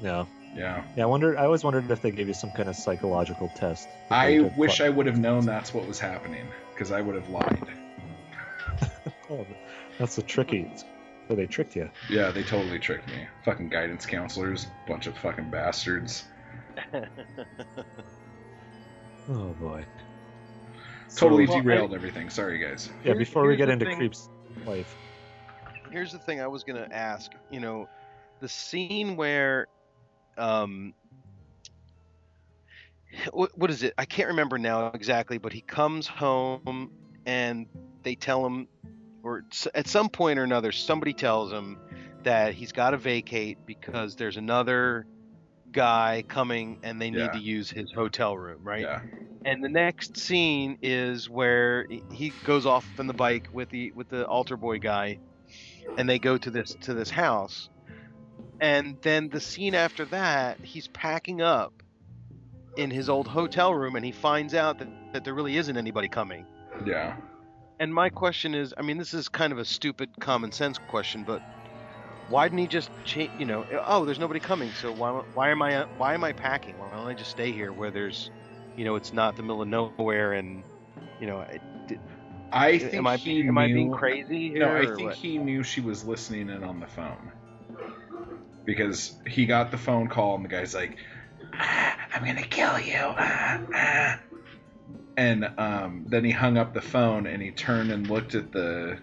Yeah, 0.00 0.26
Yeah. 0.54 0.84
yeah. 0.96 1.02
I 1.02 1.06
wondered. 1.06 1.36
I 1.36 1.44
always 1.44 1.64
wondered 1.64 1.90
if 1.90 2.00
they 2.02 2.10
gave 2.12 2.28
you 2.28 2.34
some 2.34 2.50
kind 2.52 2.68
of 2.68 2.76
psychological 2.76 3.48
test. 3.56 3.88
I 4.10 4.50
wish 4.56 4.80
I 4.80 4.88
would 4.88 5.06
have 5.06 5.18
known 5.18 5.44
that's 5.44 5.74
what 5.74 5.86
was 5.88 5.98
happening 5.98 6.46
because 6.72 6.92
I 6.92 7.00
would 7.00 7.14
have 7.16 7.28
lied. 7.28 7.66
Oh, 9.30 9.46
that's 9.98 10.16
the 10.16 10.22
tricky. 10.22 10.70
So 11.28 11.34
they 11.34 11.46
tricked 11.46 11.74
you. 11.74 11.88
Yeah, 12.10 12.30
they 12.30 12.42
totally 12.42 12.78
tricked 12.78 13.08
me. 13.08 13.26
Fucking 13.46 13.70
guidance 13.70 14.04
counselors, 14.04 14.66
bunch 14.86 15.06
of 15.06 15.16
fucking 15.16 15.48
bastards. 15.50 16.24
Oh 19.30 19.54
boy. 19.60 19.84
Totally 21.16 21.46
So- 21.46 21.60
derailed 21.60 21.94
everything. 21.94 22.28
Sorry, 22.30 22.58
guys. 22.58 22.88
Yeah, 22.98 23.12
Here's- 23.12 23.18
before 23.18 23.46
we 23.46 23.56
get 23.56 23.68
into 23.68 23.84
thing. 23.86 23.96
creeps 23.96 24.28
life. 24.66 24.96
Here's 25.90 26.12
the 26.12 26.18
thing 26.18 26.40
I 26.40 26.46
was 26.46 26.64
gonna 26.64 26.88
ask. 26.90 27.30
You 27.50 27.60
know, 27.60 27.88
the 28.40 28.48
scene 28.48 29.16
where, 29.16 29.68
um, 30.36 30.92
what, 33.32 33.56
what 33.56 33.70
is 33.70 33.82
it? 33.84 33.94
I 33.96 34.04
can't 34.04 34.28
remember 34.28 34.58
now 34.58 34.88
exactly, 34.88 35.38
but 35.38 35.52
he 35.52 35.60
comes 35.60 36.06
home 36.06 36.90
and 37.26 37.66
they 38.02 38.16
tell 38.16 38.44
him, 38.44 38.66
or 39.22 39.44
at 39.74 39.86
some 39.86 40.08
point 40.08 40.38
or 40.38 40.42
another, 40.42 40.72
somebody 40.72 41.12
tells 41.14 41.52
him 41.52 41.78
that 42.24 42.54
he's 42.54 42.72
got 42.72 42.90
to 42.90 42.96
vacate 42.96 43.58
because 43.66 44.16
there's 44.16 44.36
another 44.36 45.06
guy 45.74 46.24
coming 46.28 46.78
and 46.82 47.00
they 47.00 47.10
need 47.10 47.18
Yeah. 47.18 47.32
to 47.32 47.38
use 47.38 47.70
his 47.70 47.92
hotel 47.92 48.36
room, 48.38 48.60
right? 48.64 48.82
Yeah. 48.82 49.00
and 49.44 49.62
the 49.62 49.68
next 49.68 50.16
scene 50.16 50.78
is 50.80 51.28
where 51.28 51.86
he 52.10 52.32
goes 52.46 52.64
off 52.64 52.86
on 52.98 53.06
the 53.06 53.12
bike 53.12 53.48
with 53.52 53.68
the 53.68 53.92
with 53.92 54.08
the 54.08 54.26
altar 54.26 54.56
boy 54.56 54.78
guy 54.78 55.18
and 55.98 56.08
they 56.08 56.18
go 56.18 56.38
to 56.38 56.50
this 56.50 56.74
to 56.80 56.94
this 56.94 57.10
house 57.10 57.68
and 58.60 58.96
then 59.02 59.28
the 59.28 59.40
scene 59.40 59.74
after 59.74 60.06
that 60.06 60.58
he's 60.64 60.88
packing 60.88 61.42
up 61.42 61.82
in 62.78 62.90
his 62.90 63.10
old 63.10 63.28
hotel 63.28 63.74
room 63.74 63.96
and 63.96 64.04
he 64.04 64.12
finds 64.12 64.54
out 64.54 64.78
that, 64.78 64.88
that 65.12 65.24
there 65.24 65.34
really 65.34 65.58
isn't 65.58 65.76
anybody 65.76 66.08
coming 66.08 66.46
Yeah. 66.86 67.16
and 67.80 67.92
my 67.92 68.08
question 68.08 68.54
is 68.54 68.72
i 68.78 68.82
mean 68.82 68.96
this 68.96 69.12
is 69.12 69.28
kind 69.28 69.52
of 69.52 69.58
a 69.58 69.64
stupid 69.66 70.08
common 70.20 70.52
sense 70.52 70.78
question 70.88 71.22
but 71.22 71.42
why 72.28 72.46
didn't 72.48 72.58
he 72.58 72.66
just 72.66 72.90
change 73.04 73.30
you 73.38 73.46
know 73.46 73.64
oh 73.86 74.04
there's 74.04 74.18
nobody 74.18 74.40
coming 74.40 74.70
so 74.80 74.92
why, 74.92 75.10
why 75.34 75.50
am 75.50 75.62
i 75.62 75.82
why 75.98 76.14
am 76.14 76.24
i 76.24 76.32
packing 76.32 76.78
why 76.78 76.90
don't 76.90 77.06
i 77.06 77.14
just 77.14 77.30
stay 77.30 77.52
here 77.52 77.72
where 77.72 77.90
there's 77.90 78.30
you 78.76 78.84
know 78.84 78.96
it's 78.96 79.12
not 79.12 79.36
the 79.36 79.42
middle 79.42 79.62
of 79.62 79.68
nowhere 79.68 80.32
and 80.32 80.64
you 81.20 81.26
know 81.26 81.38
I, 81.38 81.60
did, 81.86 82.00
I 82.52 82.78
think 82.78 82.94
am 82.94 83.06
i 83.06 83.16
he 83.16 83.34
being 83.34 83.48
am 83.48 83.58
i 83.58 83.66
being 83.66 83.92
crazy 83.92 84.50
No, 84.50 84.74
I 84.74 84.86
think 84.86 85.08
what? 85.08 85.16
he 85.16 85.38
knew 85.38 85.62
she 85.62 85.80
was 85.80 86.04
listening 86.04 86.48
in 86.48 86.62
on 86.64 86.80
the 86.80 86.86
phone. 86.86 87.32
Because 88.64 89.12
he 89.26 89.44
got 89.44 89.70
the 89.70 89.76
phone 89.76 90.08
call 90.08 90.36
and 90.36 90.44
the 90.44 90.48
guy's 90.48 90.74
like, 90.74 90.96
"Ah, 91.54 91.96
I'm 92.14 92.24
gonna 92.24 92.42
kill 92.42 92.78
you. 92.80 92.96
ah, 92.98 93.60
ah." 93.74 94.20
And 95.16 95.50
um, 95.58 96.04
then 96.08 96.24
he 96.24 96.30
hung 96.30 96.56
up 96.56 96.72
the 96.72 96.80
phone 96.80 97.26
and 97.26 97.42
he 97.42 97.50
turned 97.50 97.90
and 97.92 98.08
looked 98.08 98.34
at 98.34 98.52
the 98.52 98.98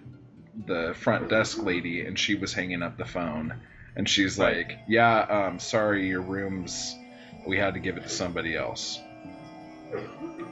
the 0.65 0.94
front 0.95 1.30
desk 1.30 1.64
lady 1.64 2.06
and 2.06 2.18
she 2.18 2.36
was 2.36 2.53
hanging 2.53 2.82
up 2.82 2.98
the 2.98 3.06
phone. 3.06 3.53
And 3.95 4.07
she's 4.07 4.40
like, 4.40 4.78
Yeah, 4.88 5.19
um, 5.19 5.60
sorry, 5.60 6.07
your 6.07 6.22
room's 6.22 6.98
we 7.45 7.57
had 7.57 7.73
to 7.73 7.80
give 7.80 7.98
it 7.98 8.03
to 8.03 8.10
somebody 8.10 8.56
else. 8.56 9.02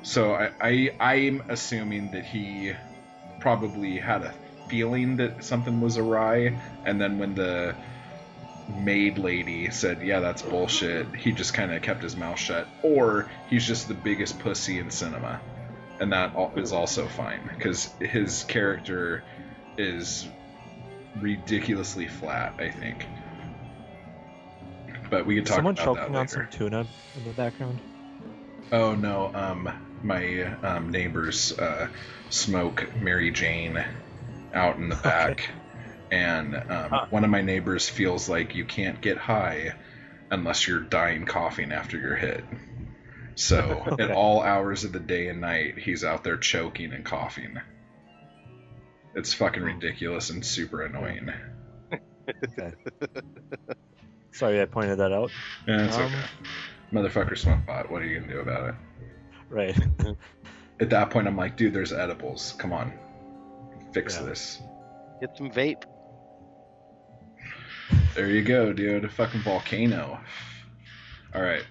So 0.01 0.33
I, 0.33 0.51
I 0.59 0.91
I'm 0.99 1.43
assuming 1.49 2.11
that 2.11 2.25
he 2.25 2.73
probably 3.39 3.97
had 3.97 4.23
a 4.23 4.33
feeling 4.67 5.17
that 5.17 5.43
something 5.43 5.81
was 5.81 5.97
awry, 5.97 6.57
and 6.85 7.01
then 7.01 7.17
when 7.17 7.35
the 7.35 7.75
maid 8.67 9.17
lady 9.17 9.71
said, 9.71 10.01
"Yeah, 10.01 10.19
that's 10.19 10.41
bullshit," 10.41 11.15
he 11.15 11.31
just 11.31 11.53
kind 11.53 11.71
of 11.73 11.81
kept 11.81 12.03
his 12.03 12.15
mouth 12.15 12.39
shut, 12.39 12.67
or 12.83 13.29
he's 13.47 13.65
just 13.65 13.87
the 13.87 13.93
biggest 13.93 14.39
pussy 14.39 14.79
in 14.79 14.89
cinema, 14.91 15.41
and 15.99 16.11
that 16.11 16.33
is 16.55 16.71
also 16.71 17.07
fine 17.07 17.49
because 17.55 17.93
his 17.99 18.43
character 18.43 19.23
is 19.79 20.27
ridiculously 21.15 22.07
flat. 22.07 22.55
I 22.59 22.69
think, 22.69 23.07
but 25.09 25.25
we 25.25 25.35
could 25.35 25.45
talk 25.45 25.55
Someone 25.57 25.73
about 25.73 25.97
choking 25.97 26.13
that 26.13 26.19
on 26.19 26.27
some 26.27 26.47
tuna 26.51 26.85
in 27.15 27.23
the 27.25 27.33
background. 27.33 27.81
Oh 28.71 28.93
no, 28.93 29.31
um, 29.33 29.69
my 30.03 30.43
um, 30.61 30.89
neighbors 30.91 31.57
uh, 31.57 31.87
smoke 32.29 32.87
Mary 33.01 33.31
Jane 33.31 33.83
out 34.53 34.77
in 34.77 34.89
the 34.89 34.95
back, 34.95 35.49
and 36.11 36.55
um, 36.55 36.89
Huh. 36.89 37.05
one 37.09 37.23
of 37.23 37.29
my 37.29 37.41
neighbors 37.41 37.89
feels 37.89 38.29
like 38.29 38.55
you 38.55 38.65
can't 38.65 39.01
get 39.01 39.17
high 39.17 39.73
unless 40.31 40.67
you're 40.67 40.79
dying 40.81 41.25
coughing 41.25 41.71
after 41.71 41.97
you're 41.97 42.15
hit. 42.15 42.43
So 43.35 43.95
at 43.99 44.11
all 44.11 44.41
hours 44.41 44.83
of 44.83 44.91
the 44.91 44.99
day 44.99 45.27
and 45.27 45.41
night, 45.41 45.79
he's 45.79 46.03
out 46.03 46.23
there 46.23 46.37
choking 46.37 46.93
and 46.93 47.05
coughing. 47.05 47.59
It's 49.15 49.33
fucking 49.33 49.63
ridiculous 49.63 50.29
and 50.29 50.45
super 50.45 50.83
annoying. 50.83 51.31
Okay. 52.43 52.73
Sorry, 54.31 54.61
I 54.61 54.65
pointed 54.65 54.97
that 54.99 55.11
out. 55.11 55.31
Yeah, 55.67 55.85
it's 55.85 55.97
Um, 55.97 56.03
okay. 56.05 56.15
Motherfucker 56.93 57.37
smoke 57.37 57.65
pot. 57.65 57.91
What 57.91 58.01
are 58.01 58.05
you 58.05 58.19
gonna 58.19 58.31
do 58.31 58.39
about 58.39 58.69
it? 58.69 58.75
Right. 59.49 59.77
At 60.79 60.89
that 60.91 61.09
point, 61.09 61.27
I'm 61.27 61.35
like, 61.35 61.57
dude, 61.57 61.73
there's 61.73 61.91
edibles. 61.91 62.53
Come 62.59 62.71
on, 62.71 62.93
fix 63.93 64.15
Yeah. 64.17 64.23
this. 64.27 64.61
get 65.19 65.35
some 65.35 65.49
vape 65.51 65.83
There 68.15 68.29
you 68.29 68.41
go, 68.43 68.71
dude. 68.73 69.05
A 69.05 69.09
fucking 69.09 69.41
volcano. 69.41 70.19
All 71.33 71.41
right. 71.41 71.63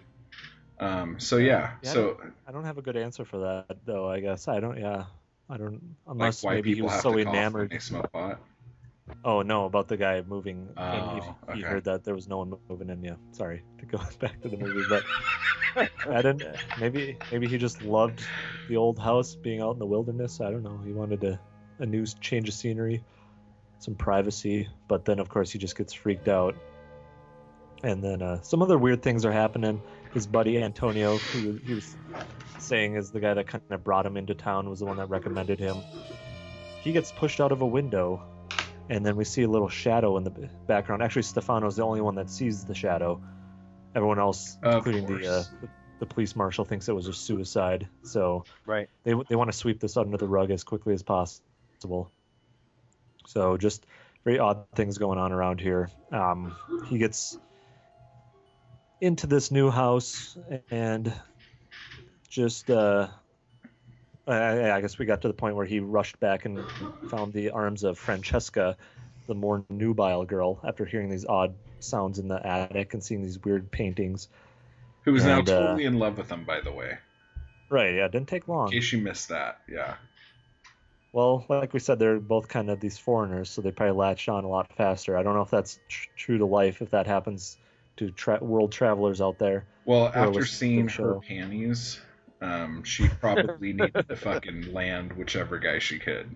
Um. 0.81 1.19
So 1.21 1.37
yeah. 1.39 1.73
Yeah, 1.83 1.93
so 1.93 2.21
I 2.47 2.53
don't 2.53 2.65
have 2.65 2.79
a 2.79 2.83
good 2.83 2.97
answer 2.97 3.25
for 3.25 3.39
that 3.39 3.77
though. 3.85 4.09
I 4.09 4.21
guess 4.21 4.47
I 4.49 4.61
don't. 4.61 4.79
Yeah, 4.79 5.05
I 5.51 5.57
don't. 5.57 5.97
Unless 6.07 6.43
why 6.43 6.55
maybe 6.55 6.75
he 6.75 6.83
was 6.83 6.93
so 6.93 6.99
to 6.99 7.03
cough 7.03 7.15
when 7.15 7.29
enamored. 7.29 7.71
they 7.71 7.79
smoke 7.79 8.13
pot? 8.13 8.41
Oh 9.25 9.41
no, 9.43 9.65
about 9.65 9.89
the 9.89 9.97
guy 9.97 10.23
moving. 10.27 10.69
and 10.77 11.23
he, 11.23 11.29
Oh, 11.49 11.53
he 11.55 11.61
heard 11.63 11.85
that 11.85 12.05
there 12.05 12.15
was 12.15 12.29
no 12.29 12.39
one 12.39 12.53
moving 12.69 12.91
in. 12.91 13.03
Yeah, 13.03 13.15
sorry 13.33 13.63
to 13.79 13.87
go 13.87 13.99
back 14.21 14.41
to 14.43 14.49
the 14.49 14.57
movie, 14.59 14.85
but 14.89 15.05
I 16.07 16.21
didn't. 16.23 16.43
Maybe 16.79 17.17
maybe 17.33 17.49
he 17.49 17.57
just 17.57 17.83
loved 17.83 18.23
the 18.69 18.77
old 18.77 18.99
house, 18.99 19.35
being 19.35 19.63
out 19.63 19.73
in 19.73 19.79
the 19.79 19.87
wilderness. 19.87 20.41
I 20.43 20.51
don't 20.51 20.63
know. 20.63 20.79
He 20.85 20.93
wanted 20.93 21.25
a, 21.25 21.41
a 21.79 21.87
new 21.87 22.05
change 22.21 22.49
of 22.49 22.55
scenery, 22.55 23.03
some 23.79 23.95
privacy. 23.95 24.69
But 24.89 25.07
then 25.07 25.19
of 25.19 25.31
course 25.31 25.51
he 25.51 25.59
just 25.59 25.77
gets 25.77 25.95
freaked 25.95 26.29
out. 26.29 26.55
And 27.83 28.03
then 28.05 28.21
uh, 28.21 28.43
some 28.43 28.61
other 28.61 28.77
weird 28.77 29.03
things 29.03 29.25
are 29.25 29.33
happening. 29.33 29.81
His 30.13 30.27
buddy 30.27 30.61
Antonio, 30.63 31.17
who 31.17 31.59
he 31.65 31.75
was 31.75 31.97
saying 32.61 32.97
is 32.97 33.11
the 33.11 33.21
guy 33.21 33.35
that 33.35 33.47
kind 33.47 33.63
of 33.71 33.85
brought 33.85 34.07
him 34.07 34.17
into 34.17 34.35
town, 34.35 34.69
was 34.69 34.81
the 34.81 34.87
one 34.87 34.97
that 34.97 35.09
recommended 35.09 35.59
him. 35.59 35.77
He 36.83 36.93
gets 36.93 37.13
pushed 37.13 37.41
out 37.41 37.53
of 37.53 37.61
a 37.61 37.67
window 37.67 38.23
and 38.89 39.05
then 39.05 39.17
we 39.17 39.25
see 39.25 39.43
a 39.43 39.49
little 39.49 39.69
shadow 39.69 40.17
in 40.17 40.25
the 40.25 40.31
background. 40.67 41.03
Actually, 41.03 41.23
Stefano's 41.23 41.77
the 41.77 41.83
only 41.83 42.01
one 42.01 42.15
that 42.15 42.31
sees 42.31 42.65
the 42.65 42.75
shadow. 42.75 43.21
Everyone 43.95 44.19
else, 44.19 44.57
Of 44.63 44.75
including 44.75 45.07
the, 45.07 45.27
uh, 45.27 45.45
the 45.61 45.69
the 45.99 46.07
police 46.07 46.37
marshal, 46.37 46.65
thinks 46.65 46.89
it 46.89 46.95
was 46.95 47.09
a 47.09 47.13
suicide. 47.13 47.89
So 48.03 48.45
right 48.67 48.89
they 49.05 49.15
they 49.29 49.37
want 49.37 49.51
to 49.51 49.57
sweep 49.57 49.81
this 49.81 49.97
under 49.97 50.17
the 50.17 50.29
rug 50.29 50.51
as 50.51 50.65
quickly 50.65 50.95
as 50.95 51.03
possible. 51.03 52.11
So 53.27 53.57
just 53.57 53.85
very 54.25 54.39
odd 54.39 54.67
things 54.75 54.99
going 54.99 55.19
on 55.19 55.33
around 55.33 55.61
here. 55.61 55.91
Um, 56.13 56.57
he 56.87 56.99
gets 56.99 57.39
into 59.01 59.27
this 59.27 59.51
new 59.51 59.71
house 59.71 60.37
and 60.71 61.13
just 62.29 62.71
uh, 62.71 63.09
I, 64.27 64.73
I 64.73 64.81
guess 64.81 64.99
we 64.99 65.07
got 65.07 65.23
to 65.23 65.29
the 65.29 65.35
point 65.35 65.57
where 65.57 65.67
he 65.67 65.81
rushed 65.81 66.21
back 66.21 66.45
and 66.45 66.63
found 67.09 67.33
the 67.33 67.51
arms 67.51 67.85
of 67.85 67.99
Francesca, 67.99 68.77
the 69.27 69.35
more 69.35 69.65
nubile 69.71 70.25
girl 70.25 70.61
after 70.65 70.85
hearing 70.85 71.11
these 71.11 71.25
odd 71.25 71.55
sounds 71.81 72.19
in 72.19 72.29
the 72.29 72.47
attic 72.47 72.95
and 72.95 73.03
seeing 73.03 73.23
these 73.23 73.39
weird 73.39 73.71
paintings. 73.71 74.29
Who 75.03 75.15
is 75.15 75.25
now 75.25 75.41
uh, 75.41 75.45
totally 75.45 75.85
in 75.85 75.99
love 75.99 76.19
with 76.19 76.31
him, 76.31 76.45
by 76.45 76.61
the 76.61 76.73
way. 76.73 76.99
Right, 77.71 77.95
yeah, 77.95 78.07
it 78.07 78.13
didn't 78.13 78.29
take 78.29 78.49
long. 78.49 78.69
In 78.69 78.81
case 78.81 78.93
you 78.93 78.99
missed 78.99 79.29
that, 79.29 79.61
yeah. 79.69 79.95
Well, 81.13 81.45
like 81.49 81.73
we 81.73 81.81
said, 81.81 81.99
they're 81.99 82.21
both 82.21 82.49
kind 82.49 82.71
of 82.71 82.81
these 82.81 82.99
foreigners, 82.99 83.49
so 83.49 83.63
they 83.63 83.71
probably 83.71 83.97
latched 83.97 84.29
on 84.29 84.45
a 84.45 84.49
lot 84.49 84.71
faster. 84.77 85.17
I 85.17 85.23
don't 85.23 85.35
know 85.35 85.43
if 85.43 85.51
that's 85.51 85.79
tr- 85.89 86.09
true 86.17 86.39
to 86.39 86.45
life, 86.47 86.83
if 86.83 86.91
that 86.91 87.07
happens 87.07 87.57
to 87.97 88.11
tra- 88.11 88.45
world 88.45 88.73
travelers 88.73 89.21
out 89.21 89.39
there. 89.39 89.65
Well, 89.87 90.11
after 90.15 90.45
seeing 90.45 90.89
her 90.89 91.15
panties, 91.27 92.01
um, 92.41 92.83
she 92.85 93.09
probably 93.09 93.73
needed 93.73 94.07
to 94.09 94.17
fucking 94.17 94.73
land 94.73 95.13
whichever 95.15 95.59
guy 95.59 95.79
she 95.79 95.99
could, 95.99 96.35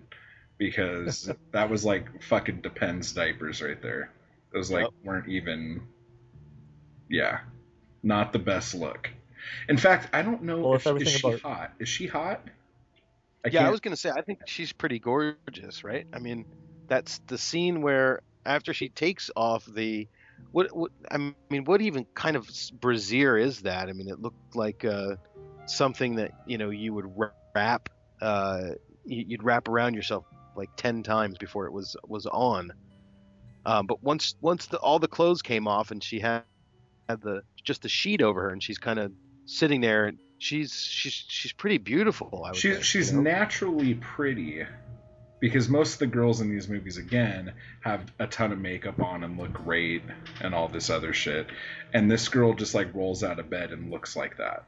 because 0.57 1.31
that 1.51 1.69
was 1.69 1.85
like 1.85 2.21
fucking 2.23 2.61
depends 2.61 3.13
diapers 3.13 3.61
right 3.61 3.81
there. 3.81 4.11
Those 4.53 4.69
like 4.71 4.83
Yep. 4.83 4.93
weren't 5.03 5.29
even, 5.29 5.81
yeah, 7.09 7.39
not 8.03 8.33
the 8.33 8.39
best 8.39 8.75
look. 8.75 9.09
In 9.67 9.77
fact, 9.77 10.09
I 10.13 10.21
don't 10.21 10.43
know 10.43 10.59
Well, 10.59 10.73
if, 10.75 10.87
if 10.87 11.01
is 11.01 11.11
she 11.11 11.27
about- 11.27 11.41
hot. 11.41 11.73
Is 11.79 11.89
she 11.89 12.07
hot? 12.07 12.41
I 13.45 13.49
yeah, 13.49 13.59
I 13.59 13.63
can't- 13.63 13.71
was 13.71 13.79
gonna 13.81 13.97
say 13.97 14.09
I 14.09 14.21
think 14.21 14.39
she's 14.47 14.71
pretty 14.71 14.99
gorgeous, 14.99 15.83
right? 15.83 16.07
I 16.13 16.19
mean, 16.19 16.45
that's 16.87 17.19
the 17.27 17.37
scene 17.37 17.81
where 17.81 18.21
after 18.45 18.73
she 18.73 18.89
takes 18.89 19.31
off 19.35 19.65
the 19.65 20.07
what 20.51 20.75
what 20.75 20.91
I 21.11 21.17
mean, 21.49 21.63
what 21.65 21.81
even 21.81 22.05
kind 22.13 22.35
of 22.35 22.47
s- 22.47 22.69
brassiere 22.71 23.37
is 23.37 23.61
that? 23.61 23.89
I 23.89 23.93
mean, 23.93 24.07
it 24.09 24.19
looked 24.21 24.55
like 24.55 24.85
uh, 24.85 25.15
something 25.65 26.15
that 26.15 26.31
you 26.45 26.57
know 26.57 26.69
you 26.69 26.93
would 26.93 27.05
wrap 27.55 27.89
uh, 28.21 28.69
you- 29.05 29.25
you'd 29.27 29.43
wrap 29.43 29.67
around 29.67 29.93
yourself 29.95 30.25
like 30.55 30.69
ten 30.77 31.03
times 31.03 31.37
before 31.37 31.65
it 31.65 31.71
was 31.73 31.95
was 32.07 32.25
on. 32.25 32.71
Um, 33.65 33.87
but 33.87 34.03
once 34.03 34.35
once 34.41 34.65
the, 34.67 34.77
all 34.77 34.99
the 34.99 35.07
clothes 35.07 35.41
came 35.41 35.67
off 35.67 35.91
and 35.91 36.03
she 36.03 36.19
had 36.19 36.43
had 37.09 37.21
the 37.21 37.43
just 37.63 37.81
the 37.81 37.89
sheet 37.89 38.21
over 38.21 38.41
her 38.43 38.49
and 38.49 38.61
she's 38.61 38.77
kind 38.77 38.99
of 38.99 39.11
sitting 39.45 39.81
there 39.81 40.05
and 40.05 40.17
she's 40.37 40.73
she's 40.73 41.13
she's 41.27 41.53
pretty 41.53 41.77
beautiful. 41.77 42.43
I 42.45 42.49
would 42.49 42.57
She's 42.57 42.73
think, 42.75 42.83
she's 42.85 43.11
you 43.11 43.17
know? 43.17 43.23
naturally 43.23 43.95
pretty 43.95 44.65
because 45.39 45.67
most 45.67 45.93
of 45.93 45.99
the 45.99 46.07
girls 46.07 46.39
in 46.39 46.49
these 46.49 46.69
movies 46.69 46.97
again 46.97 47.53
have 47.81 48.01
a 48.19 48.27
ton 48.27 48.51
of 48.53 48.59
makeup 48.59 49.01
on 49.01 49.23
and 49.25 49.37
look 49.37 49.51
great 49.53 50.01
and 50.41 50.53
all 50.55 50.67
this 50.69 50.89
other 50.89 51.11
shit. 51.13 51.47
And 51.93 52.09
this 52.09 52.29
girl 52.29 52.53
just 52.53 52.73
like 52.73 52.93
rolls 52.95 53.23
out 53.23 53.39
of 53.39 53.49
bed 53.49 53.71
and 53.71 53.91
looks 53.91 54.15
like 54.15 54.37
that. 54.37 54.63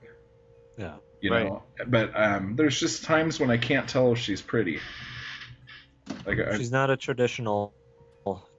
Yeah. 0.77 0.95
You 1.21 1.31
Right. 1.31 1.45
know? 1.45 1.63
But 1.87 2.11
um 2.19 2.55
there's 2.55 2.79
just 2.79 3.03
times 3.03 3.39
when 3.39 3.49
I 3.49 3.57
can't 3.57 3.87
tell 3.87 4.11
if 4.13 4.19
she's 4.19 4.41
pretty. 4.41 4.79
Like 6.25 6.39
I, 6.39 6.57
She's 6.57 6.71
not 6.71 6.89
a 6.89 6.97
traditional 6.97 7.73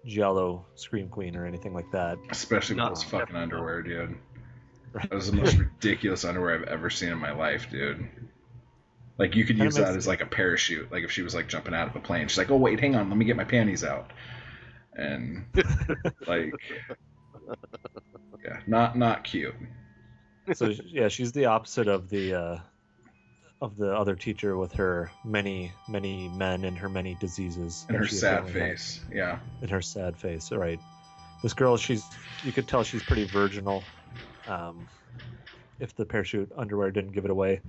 Giallo 0.05 0.64
scream 0.76 1.09
queen 1.09 1.34
or 1.36 1.44
anything 1.47 1.74
like 1.74 1.90
that. 1.93 2.18
especially 2.30 2.76
with 2.76 2.88
those 2.88 3.02
fucking 3.02 3.34
underwear, 3.36 3.82
dude. 3.82 4.16
Right. 4.93 5.09
That 5.10 5.14
was 5.16 5.30
the 5.30 5.36
most 5.36 5.56
ridiculous 5.59 6.24
underwear 6.24 6.55
I've 6.55 6.68
ever 6.68 6.90
seen 6.90 7.10
in 7.10 7.18
my 7.18 7.32
life, 7.32 7.68
dude. 7.70 8.09
Like 9.18 9.34
you 9.34 9.44
could 9.44 9.56
Kinda 9.56 9.64
use 9.64 9.74
that 9.76 9.86
makes- 9.88 9.97
as 9.97 10.06
like 10.06 10.20
a 10.22 10.26
parachute. 10.26 10.90
Like 10.93 11.02
if 11.05 11.10
she 11.10 11.22
was 11.22 11.34
like 11.34 11.48
jumping 11.48 11.74
out 11.74 11.88
of 11.88 11.97
a 11.97 12.01
plane, 12.01 12.28
she's 12.28 12.38
like, 12.38 12.51
"Oh 12.51 12.56
wait, 12.56 12.78
hang 12.80 12.94
on, 12.94 13.09
let 13.09 13.18
me 13.18 13.24
get 13.24 13.36
my 13.36 13.44
panties 13.44 13.82
out," 13.82 14.12
and 14.94 15.44
like, 16.26 16.52
yeah, 18.44 18.60
not 18.66 18.97
not 18.97 19.24
cute. 19.24 19.55
So 20.55 20.73
yeah, 20.86 21.09
she's 21.09 21.32
the 21.32 21.47
opposite 21.47 21.89
of 21.89 22.09
the 22.09 22.35
uh, 22.35 22.59
of 23.60 23.77
the 23.77 23.93
other 23.93 24.14
teacher 24.14 24.56
with 24.56 24.73
her 24.74 25.10
many 25.24 25.73
many 25.89 26.28
men 26.28 26.64
and 26.64 26.77
her 26.78 26.89
many 26.89 27.16
diseases. 27.20 27.85
And 27.89 27.97
her 27.97 28.06
sad 28.06 28.40
apparently 28.40 28.60
had. 28.60 28.70
face, 28.70 29.01
yeah. 29.12 29.39
and 29.60 29.70
her 29.70 29.82
sad 29.82 30.16
face. 30.16 30.52
All 30.52 30.59
right, 30.59 30.81
this 31.43 31.55
girl, 31.55 31.77
she's 31.77 32.05
you 32.44 32.52
could 32.52 32.68
tell 32.68 32.82
she's 32.82 33.02
pretty 33.02 33.24
virginal. 33.24 33.82
Um, 34.47 34.89
if 35.78 35.94
the 35.94 36.05
parachute 36.05 36.51
underwear 36.56 36.90
didn't 36.90 37.12
give 37.12 37.24
it 37.24 37.31
away, 37.31 37.60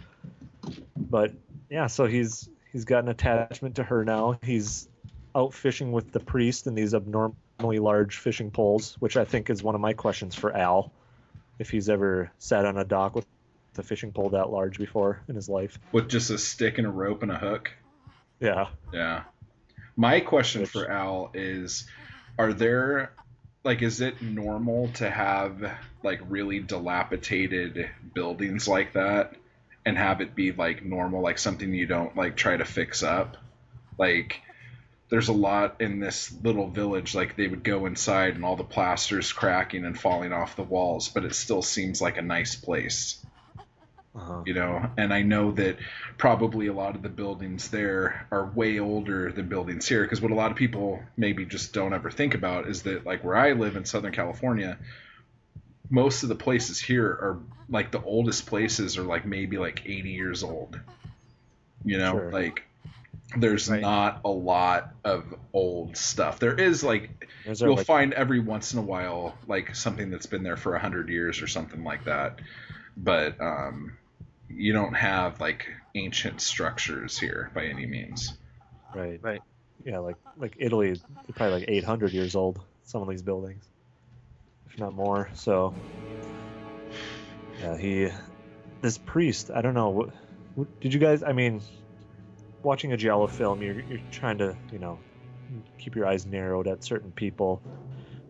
but 0.95 1.34
yeah, 1.70 1.88
so 1.88 2.06
he's 2.06 2.49
he's 2.72 2.86
got 2.86 3.04
an 3.04 3.10
attachment 3.10 3.76
to 3.76 3.84
her 3.84 4.06
now. 4.06 4.40
He's 4.44 4.88
out 5.36 5.54
fishing 5.54 5.91
with 5.91 6.12
the 6.12 6.20
priest 6.20 6.68
in 6.68 6.76
these 6.76 6.94
abnormally 6.94 7.80
large 7.80 8.18
fishing 8.18 8.52
poles, 8.52 8.95
which 8.99 9.18
I 9.18 9.26
think 9.26 9.49
is 9.49 9.62
one 9.62 9.76
of 9.76 9.82
my 9.82 9.94
questions 9.94 10.36
for 10.36 10.56
Al, 10.56 10.91
if 11.60 11.70
he's 11.70 11.90
ever 11.90 12.32
sat 12.38 12.66
on 12.66 12.78
a 12.78 12.84
dock 12.84 13.16
with 13.16 13.26
a 13.78 13.84
fishing 13.84 14.12
pole 14.12 14.30
that 14.30 14.50
large 14.50 14.78
before 14.80 15.22
in 15.28 15.36
his 15.36 15.48
life. 15.48 15.78
With 15.92 16.10
just 16.10 16.30
a 16.32 16.38
stick 16.38 16.78
and 16.80 16.88
a 16.88 16.90
rope 16.90 17.22
and 17.24 17.32
a 17.32 17.38
hook. 17.38 17.72
Yeah. 18.40 18.68
Yeah. 18.92 19.24
My 19.96 20.20
question 20.20 20.62
Which- 20.62 20.72
for 20.72 20.90
Al 20.90 21.32
is 21.34 21.88
are 22.40 22.54
there 22.54 23.12
like 23.64 23.82
is 23.82 24.02
it 24.02 24.22
normal 24.22 24.88
to 24.94 25.10
have 25.10 25.72
like 26.04 26.22
really 26.30 26.60
dilapidated 26.60 27.90
buildings 28.14 28.68
like 28.68 28.94
that 28.94 29.34
and 29.86 29.98
have 29.98 30.22
it 30.22 30.36
be 30.36 30.52
like 30.52 30.84
normal 30.86 31.22
like 31.22 31.38
something 31.38 31.74
you 31.74 31.86
don't 31.86 32.16
like 32.16 32.36
try 32.36 32.56
to 32.58 32.66
fix 32.66 33.04
up? 33.04 33.38
Like 33.98 34.42
there's 35.10 35.30
a 35.30 35.34
lot 35.34 35.80
in 35.82 36.00
this 36.00 36.32
little 36.44 36.68
village 36.68 37.16
like 37.16 37.36
they 37.36 37.48
would 37.48 37.64
go 37.64 37.86
inside 37.86 38.36
and 38.36 38.44
all 38.46 38.56
the 38.58 38.64
plaster's 38.64 39.32
cracking 39.32 39.86
and 39.86 40.00
falling 40.00 40.34
off 40.34 40.56
the 40.58 40.64
walls, 40.64 41.10
but 41.10 41.24
it 41.26 41.34
still 41.36 41.62
seems 41.62 42.02
like 42.02 42.18
a 42.18 42.22
nice 42.22 42.56
place 42.56 43.24
Uh-huh. 44.16 44.42
you 44.46 44.54
know 44.54 44.90
and 44.98 45.14
i 45.14 45.22
know 45.22 45.52
that 45.52 45.78
probably 46.18 46.68
a 46.68 46.74
lot 46.74 46.96
of 46.96 47.04
the 47.04 47.10
buildings 47.10 47.70
there 47.70 48.28
are 48.32 48.46
way 48.46 48.80
older 48.80 49.32
than 49.32 49.48
buildings 49.48 49.88
here 49.88 50.02
because 50.04 50.22
what 50.22 50.32
a 50.32 50.36
lot 50.36 50.50
of 50.52 50.58
people 50.58 51.04
maybe 51.16 51.46
just 51.46 51.74
don't 51.74 51.94
ever 51.94 52.10
think 52.10 52.34
about 52.34 52.68
is 52.68 52.84
that 52.84 53.06
like 53.06 53.24
where 53.24 53.36
i 53.36 53.52
live 53.52 53.76
in 53.76 53.86
southern 53.86 54.12
california 54.14 54.78
most 55.90 56.24
of 56.24 56.30
the 56.30 56.36
places 56.36 56.80
here 56.80 57.06
are 57.08 57.40
like 57.70 57.92
the 57.92 58.02
oldest 58.02 58.46
places 58.48 58.98
are 58.98 59.04
like 59.04 59.26
maybe 59.26 59.58
like 59.58 59.82
80 59.86 60.10
years 60.10 60.44
old 60.44 60.80
you 61.86 61.98
know 61.98 62.12
Sure. 62.14 62.32
like 62.32 62.64
there's 63.36 63.70
Right. 63.70 63.82
not 63.82 64.22
a 64.24 64.30
lot 64.30 64.94
of 65.04 65.26
old 65.52 65.98
stuff 65.98 66.40
there 66.40 66.54
is 66.56 66.82
like 66.84 67.28
Those 67.45 67.62
you'll 67.62 67.76
like- 67.76 67.86
find 67.86 68.14
every 68.14 68.40
once 68.40 68.72
in 68.74 68.80
a 68.80 68.84
while 68.84 69.38
like 69.48 69.76
something 69.76 70.10
that's 70.10 70.28
been 70.28 70.44
there 70.44 70.56
for 70.56 70.76
a 70.76 70.80
hundred 70.80 71.10
years 71.10 71.41
or 71.41 71.48
something 71.48 71.84
like 71.84 72.06
that 72.06 72.40
but 72.95 73.40
um 73.41 73.98
you 74.49 74.72
don't 74.72 74.94
have 74.94 75.41
like 75.41 75.68
ancient 75.94 76.40
structures 76.40 77.20
here 77.20 77.52
by 77.54 77.66
any 77.66 77.86
means 77.86 78.38
Right. 78.95 79.20
Right. 79.22 79.41
Yeah, 79.86 79.99
like 79.99 80.16
like 80.38 80.56
Italy, 80.58 80.94
they're 80.94 81.36
probably 81.36 81.60
like 81.60 81.70
800 81.70 82.14
years 82.14 82.36
old. 82.36 82.60
Some 82.84 83.02
of 83.02 83.10
these 83.10 83.22
buildings, 83.22 83.64
if 84.66 84.80
not 84.80 84.94
more. 84.95 85.30
So, 85.34 85.74
yeah, 87.60 87.78
he, 87.78 88.10
this 88.82 88.98
priest. 88.98 89.52
I 89.54 89.62
don't 89.62 89.74
know. 89.74 89.90
What, 89.90 90.10
what 90.56 90.80
did 90.80 90.94
you 90.94 90.99
guys? 90.99 91.22
I 91.24 91.34
mean, 91.34 91.62
watching 92.68 92.91
a 92.91 92.98
Giallo 92.98 93.27
film, 93.27 93.61
you're 93.64 93.80
you're 93.89 94.02
trying 94.11 94.38
to 94.39 94.56
you 94.72 94.77
know 94.77 94.99
keep 95.80 95.95
your 95.95 96.06
eyes 96.06 96.26
narrowed 96.26 96.68
at 96.68 96.84
certain 96.84 97.11
people, 97.14 97.61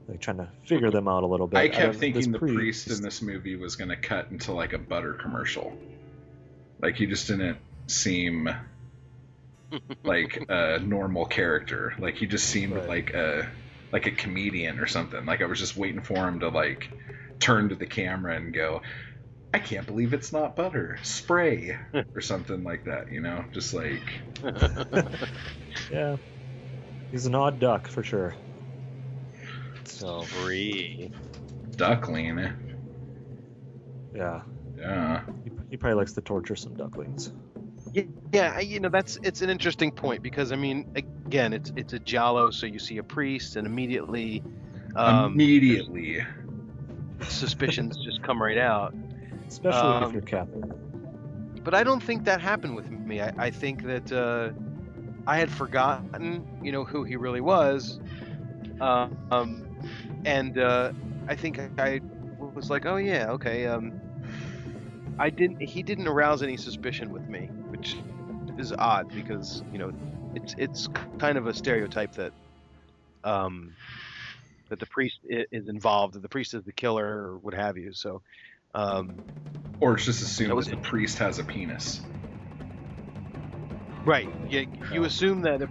like 0.08 0.22
trying 0.22 0.38
to 0.38 0.48
figure 0.66 0.92
them 0.92 1.08
out 1.08 1.24
a 1.24 1.28
little 1.28 1.48
bit. 1.48 1.58
i 1.58 1.68
kept 1.68 1.94
this 1.94 2.00
thinking 2.00 2.32
the 2.32 2.40
priest 2.40 2.90
in 2.92 3.02
this 3.02 3.22
movie 3.22 3.56
was 3.56 3.76
going 3.76 3.90
to 3.90 3.98
cut 3.98 4.28
into 4.32 4.54
like 4.54 4.74
a 4.74 4.78
butter 4.78 5.14
commercial 5.14 5.76
like 6.80 6.96
he 6.96 7.08
just 7.08 7.28
didn't 7.28 7.58
seem 7.88 8.48
like 10.04 10.46
a 10.48 10.80
normal 10.80 11.26
character 11.26 11.94
like 12.00 12.16
he 12.16 12.28
just 12.28 12.46
seemed 12.46 12.74
Right. 12.76 12.88
like 12.88 13.14
a 13.14 13.50
like 13.92 14.06
a 14.06 14.12
comedian 14.12 14.80
or 14.80 14.86
something 14.86 15.26
like 15.26 15.42
i 15.42 15.46
was 15.46 15.60
just 15.60 15.76
waiting 15.76 16.02
for 16.02 16.28
him 16.28 16.40
to 16.42 16.50
like 16.50 16.90
turn 17.40 17.70
to 17.70 17.76
the 17.76 17.86
camera 17.88 18.36
and 18.36 18.54
go 18.54 18.82
i 19.54 19.60
can't 19.60 19.88
believe 19.88 20.14
it's 20.14 20.32
not 20.32 20.56
butter 20.56 20.98
spray 21.04 21.78
or 22.16 22.22
something 22.22 22.64
like 22.64 22.84
that 22.86 23.12
you 23.12 23.22
know 23.22 23.44
just 23.54 23.74
like 23.74 24.22
Yeah, 25.90 26.18
he's 27.12 27.26
an 27.26 27.36
odd 27.36 27.60
duck 27.60 27.88
for 27.88 28.04
sure. 28.04 28.36
So 29.86 30.22
Free. 30.22 31.12
duckling 31.76 32.50
yeah, 34.14 34.42
yeah 34.76 35.22
he, 35.44 35.52
he 35.70 35.78
probably 35.78 35.96
likes 35.96 36.14
to 36.14 36.22
torture 36.22 36.56
some 36.56 36.74
ducklings. 36.74 37.32
Yeah, 37.94 38.04
yeah, 38.34 38.60
you 38.60 38.80
know 38.80 38.90
that's 38.90 39.18
it's 39.24 39.42
an 39.42 39.50
interesting 39.50 39.92
point 39.92 40.24
because 40.24 40.52
I 40.52 40.56
mean, 40.56 40.92
again, 40.96 41.54
it's 41.54 41.72
it's 41.76 41.94
a 41.94 42.00
giallo, 42.00 42.50
so 42.50 42.66
you 42.66 42.80
see 42.80 42.98
a 42.98 43.04
priest, 43.04 43.56
and 43.56 43.66
immediately 43.66 44.44
um, 44.96 45.34
immediately 45.34 46.22
suspicions 47.30 47.98
just 48.04 48.22
come 48.24 48.42
right 48.42 48.58
out. 48.58 48.94
Especially 49.48 49.90
if 49.92 50.02
Um, 50.04 50.14
you're 50.14 50.22
Catholic. 50.22 50.66
But 51.64 51.74
I 51.74 51.84
don't 51.84 52.02
think 52.02 52.26
that 52.26 52.42
happened 52.42 52.76
with 52.76 52.90
me. 52.90 53.22
I, 53.22 53.32
I 53.38 53.50
think 53.50 53.84
that 53.84 54.12
uh, 54.12 54.52
I 55.28 55.38
had 55.38 55.52
forgotten, 55.52 56.46
you 56.64 56.72
know, 56.72 56.84
who 56.86 57.04
he 57.04 57.16
really 57.16 57.42
was, 57.42 58.00
uh, 58.80 59.08
um, 59.32 59.68
and 60.26 60.58
uh, 60.58 60.92
I 61.28 61.36
think 61.36 61.60
I 61.60 62.02
was 62.40 62.70
like, 62.70 62.86
oh 62.86 62.98
yeah, 62.98 63.32
okay. 63.32 63.66
Um, 63.68 64.02
I 65.20 65.30
didn't. 65.30 65.62
He 65.62 65.84
didn't 65.84 66.08
arouse 66.08 66.42
any 66.44 66.58
suspicion 66.58 67.12
with 67.12 67.28
me, 67.28 67.48
which 67.70 67.96
is 68.58 68.74
odd 68.78 69.08
because 69.14 69.64
you 69.72 69.80
know, 69.80 69.92
it's 70.36 70.56
it's 70.58 70.88
kind 71.20 71.38
of 71.38 71.48
a 71.48 71.54
stereotype 71.54 72.14
that 72.14 72.32
um, 73.24 73.74
that 74.70 74.80
the 74.80 74.86
priest 74.88 75.20
is 75.30 75.68
involved, 75.68 76.14
that 76.14 76.22
the 76.22 76.30
priest 76.30 76.54
is 76.54 76.64
the 76.64 76.72
killer, 76.74 77.06
or 77.06 77.38
what 77.38 77.54
have 77.54 77.78
you. 77.78 77.94
So, 77.94 78.22
um, 78.74 79.14
Or 79.80 79.94
it's 79.96 80.06
just 80.06 80.22
assumed 80.22 80.52
That 80.52 80.56
was 80.56 80.68
that 80.68 80.76
the 80.76 80.82
priest 80.82 81.18
has 81.20 81.40
a 81.40 81.44
penis. 81.44 82.02
right, 84.06 84.30
yeah, 84.50 84.64
you 84.92 85.04
assume 85.04 85.42
that 85.42 85.62
a, 85.62 85.68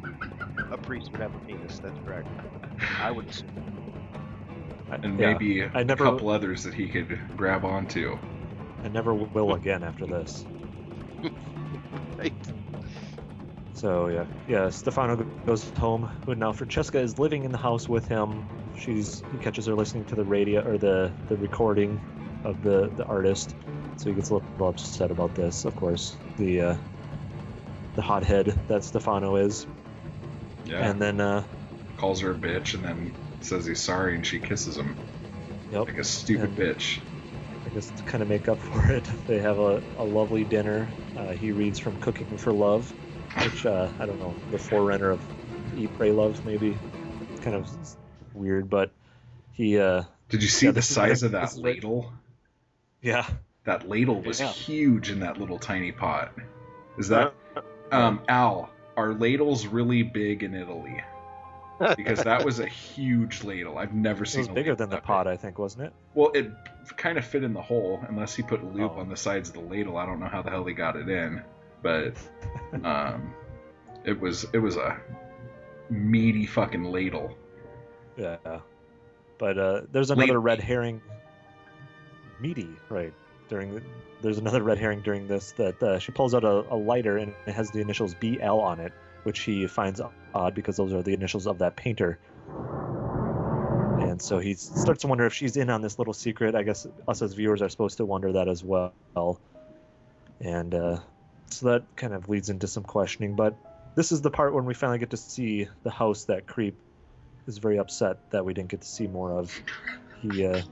a 0.70 0.76
priest 0.78 1.10
would 1.12 1.20
have 1.20 1.34
a 1.34 1.38
penis. 1.40 1.78
That's 1.78 1.98
correct. 2.04 2.28
I 3.00 3.10
would 3.10 3.26
assume. 3.28 3.48
I- 4.90 4.96
And 5.02 5.18
yeah, 5.18 5.32
maybe 5.32 5.62
I 5.64 5.80
a 5.80 5.84
never- 5.84 6.04
couple 6.04 6.28
others 6.30 6.62
that 6.64 6.74
he 6.74 6.88
could 6.88 7.18
grab 7.36 7.64
onto. 7.64 8.18
I 8.84 8.88
never 8.88 9.14
will 9.14 9.54
again 9.54 9.82
after 9.82 10.06
this. 10.06 10.44
Right. 12.18 12.32
So 13.74 14.06
yeah, 14.08 14.24
yeah. 14.48 14.70
Stefano 14.70 15.16
goes 15.44 15.68
home, 15.78 16.08
but 16.24 16.38
now 16.38 16.52
Francesca 16.52 16.98
is 16.98 17.18
living 17.18 17.44
in 17.44 17.52
the 17.52 17.58
house 17.58 17.90
with 17.90 18.08
him. 18.08 18.46
She's 18.78 19.22
he 19.32 19.38
catches 19.38 19.66
her 19.66 19.74
listening 19.74 20.06
to 20.06 20.14
the 20.14 20.24
radio 20.24 20.62
or 20.62 20.78
the 20.78 21.12
the 21.28 21.36
recording 21.36 22.00
of 22.44 22.62
the 22.62 22.90
the 22.96 23.04
artist, 23.04 23.54
so 23.96 24.08
he 24.08 24.14
gets 24.14 24.30
a 24.30 24.34
little 24.34 24.68
upset 24.68 25.10
about 25.10 25.34
this. 25.34 25.64
Of 25.64 25.76
course, 25.76 26.16
the 26.36 26.60
uh, 26.60 26.76
the 27.94 28.02
hothead 28.02 28.58
that 28.68 28.84
Stefano 28.84 29.36
is, 29.36 29.66
Yeah. 30.64 30.88
and 30.90 31.00
then 31.00 31.20
uh, 31.20 31.44
calls 31.96 32.20
her 32.20 32.32
a 32.32 32.34
bitch 32.34 32.74
and 32.74 32.84
then 32.84 33.14
says 33.40 33.66
he's 33.66 33.80
sorry 33.80 34.14
and 34.16 34.26
she 34.26 34.38
kisses 34.38 34.76
him 34.76 34.96
yep, 35.70 35.86
like 35.86 35.98
a 35.98 36.04
stupid 36.04 36.50
And- 36.50 36.56
bitch. 36.58 37.00
I 37.64 37.68
guess 37.70 37.90
to 37.90 38.02
kind 38.04 38.22
of 38.22 38.28
make 38.28 38.48
up 38.48 38.60
for 38.60 38.92
it, 38.92 39.04
they 39.26 39.38
have 39.40 39.58
a, 39.58 39.82
a 39.98 40.04
lovely 40.04 40.44
dinner. 40.44 40.88
Uh, 41.16 41.32
he 41.32 41.50
reads 41.50 41.78
from 41.80 41.96
Cooking 42.00 42.36
for 42.38 42.52
Love, 42.52 42.88
which 43.42 43.66
uh, 43.66 43.88
I 43.98 44.06
don't 44.06 44.20
know, 44.20 44.34
the 44.52 44.58
forerunner 44.58 45.10
of 45.10 45.20
Eat, 45.76 45.90
Pray, 45.96 46.12
Love, 46.12 46.44
maybe. 46.46 46.76
It's 47.32 47.40
kind 47.40 47.56
of 47.56 47.68
weird, 48.34 48.70
but 48.70 48.92
he, 49.52 49.78
uh, 49.80 50.04
Did 50.28 50.42
you 50.44 50.48
see 50.48 50.70
the 50.70 50.80
size 50.80 51.24
of 51.24 51.32
that 51.32 51.56
ladle? 51.56 52.12
Yeah, 53.06 53.26
That 53.64 53.88
ladle 53.88 54.20
was 54.20 54.40
Yeah. 54.40 54.48
huge 54.48 55.10
in 55.10 55.20
that 55.20 55.38
little 55.38 55.58
tiny 55.58 55.92
pot. 55.92 56.32
Is 56.98 57.08
that 57.08 57.32
um 57.92 58.20
Al, 58.28 58.70
are 58.96 59.12
ladles 59.14 59.66
really 59.66 60.02
big 60.02 60.42
in 60.42 60.54
Italy? 60.54 61.02
Because 61.96 62.22
that 62.24 62.42
was 62.44 62.58
a 62.58 62.66
huge 62.66 63.44
ladle. 63.44 63.76
I've 63.78 63.92
never 63.94 64.24
it 64.24 64.28
seen 64.28 64.40
was 64.40 64.48
a 64.48 64.52
bigger 64.52 64.74
than 64.74 64.88
the 64.88 64.96
that 64.96 65.02
big. 65.02 65.06
pot, 65.06 65.26
I 65.26 65.36
think, 65.36 65.58
wasn't 65.58 65.84
it? 65.84 65.92
Well, 66.14 66.30
it 66.32 66.50
kind 66.96 67.18
of 67.18 67.24
fit 67.26 67.44
in 67.44 67.52
the 67.52 67.60
hole, 67.60 68.00
unless 68.08 68.34
he 68.34 68.42
put 68.42 68.62
a 68.62 68.66
loop 68.66 68.92
Oh. 68.96 69.00
on 69.00 69.08
the 69.10 69.16
sides 69.16 69.50
of 69.50 69.54
the 69.56 69.60
ladle. 69.60 69.98
I 69.98 70.06
don't 70.06 70.18
know 70.18 70.26
how 70.28 70.40
the 70.42 70.48
hell 70.50 70.64
he 70.64 70.72
got 70.72 70.96
it 70.96 71.08
in, 71.08 71.42
but 71.82 72.14
um, 72.84 73.34
it 74.04 74.18
was 74.18 74.46
it 74.54 74.58
was 74.58 74.76
a 74.76 74.96
meaty 75.90 76.46
fucking 76.46 76.84
ladle. 76.84 77.36
Yeah. 78.16 78.36
But 79.38 79.58
uh, 79.58 79.82
there's 79.92 80.10
another 80.10 80.34
Late- 80.40 80.42
red 80.44 80.60
herring. 80.60 81.02
Meaty, 82.40 82.68
right? 82.88 83.12
During 83.48 83.74
the, 83.74 83.82
there's 84.22 84.38
another 84.38 84.62
red 84.62 84.78
herring 84.78 85.02
during 85.02 85.28
this 85.28 85.52
that 85.52 85.82
uh, 85.82 85.98
she 85.98 86.12
pulls 86.12 86.34
out 86.34 86.44
a, 86.44 86.64
a 86.70 86.76
lighter 86.76 87.16
and 87.18 87.34
it 87.46 87.52
has 87.52 87.70
the 87.70 87.80
initials 87.80 88.14
BL 88.14 88.44
on 88.44 88.80
it, 88.80 88.92
which 89.22 89.40
he 89.40 89.66
finds 89.66 90.00
odd 90.34 90.54
because 90.54 90.76
those 90.76 90.92
are 90.92 91.02
the 91.02 91.14
initials 91.14 91.46
of 91.46 91.58
that 91.58 91.76
painter. 91.76 92.18
And 93.98 94.20
so 94.20 94.38
he 94.38 94.54
starts 94.54 95.02
to 95.02 95.06
wonder 95.06 95.26
if 95.26 95.34
she's 95.34 95.56
in 95.56 95.70
on 95.70 95.82
this 95.82 95.98
little 95.98 96.14
secret. 96.14 96.54
I 96.54 96.62
guess 96.62 96.86
us 97.06 97.22
as 97.22 97.34
viewers 97.34 97.62
are 97.62 97.68
supposed 97.68 97.98
to 97.98 98.04
wonder 98.04 98.32
that 98.32 98.48
as 98.48 98.62
well. 98.64 98.92
And 100.40 100.74
uh, 100.74 100.98
so 101.50 101.66
that 101.70 101.96
kind 101.96 102.14
of 102.14 102.28
leads 102.28 102.50
into 102.50 102.66
some 102.66 102.82
questioning. 102.82 103.36
But 103.36 103.56
this 103.94 104.12
is 104.12 104.20
the 104.20 104.30
part 104.30 104.54
when 104.54 104.64
we 104.64 104.74
finally 104.74 104.98
get 104.98 105.10
to 105.10 105.16
see 105.16 105.68
the 105.82 105.90
house 105.90 106.24
that 106.24 106.46
Creep 106.46 106.76
is 107.46 107.58
very 107.58 107.78
upset 107.78 108.30
that 108.30 108.44
we 108.44 108.54
didn't 108.54 108.68
get 108.68 108.82
to 108.82 108.88
see 108.88 109.06
more 109.06 109.32
of. 109.32 109.52
He 110.20 110.46
uh, 110.46 110.62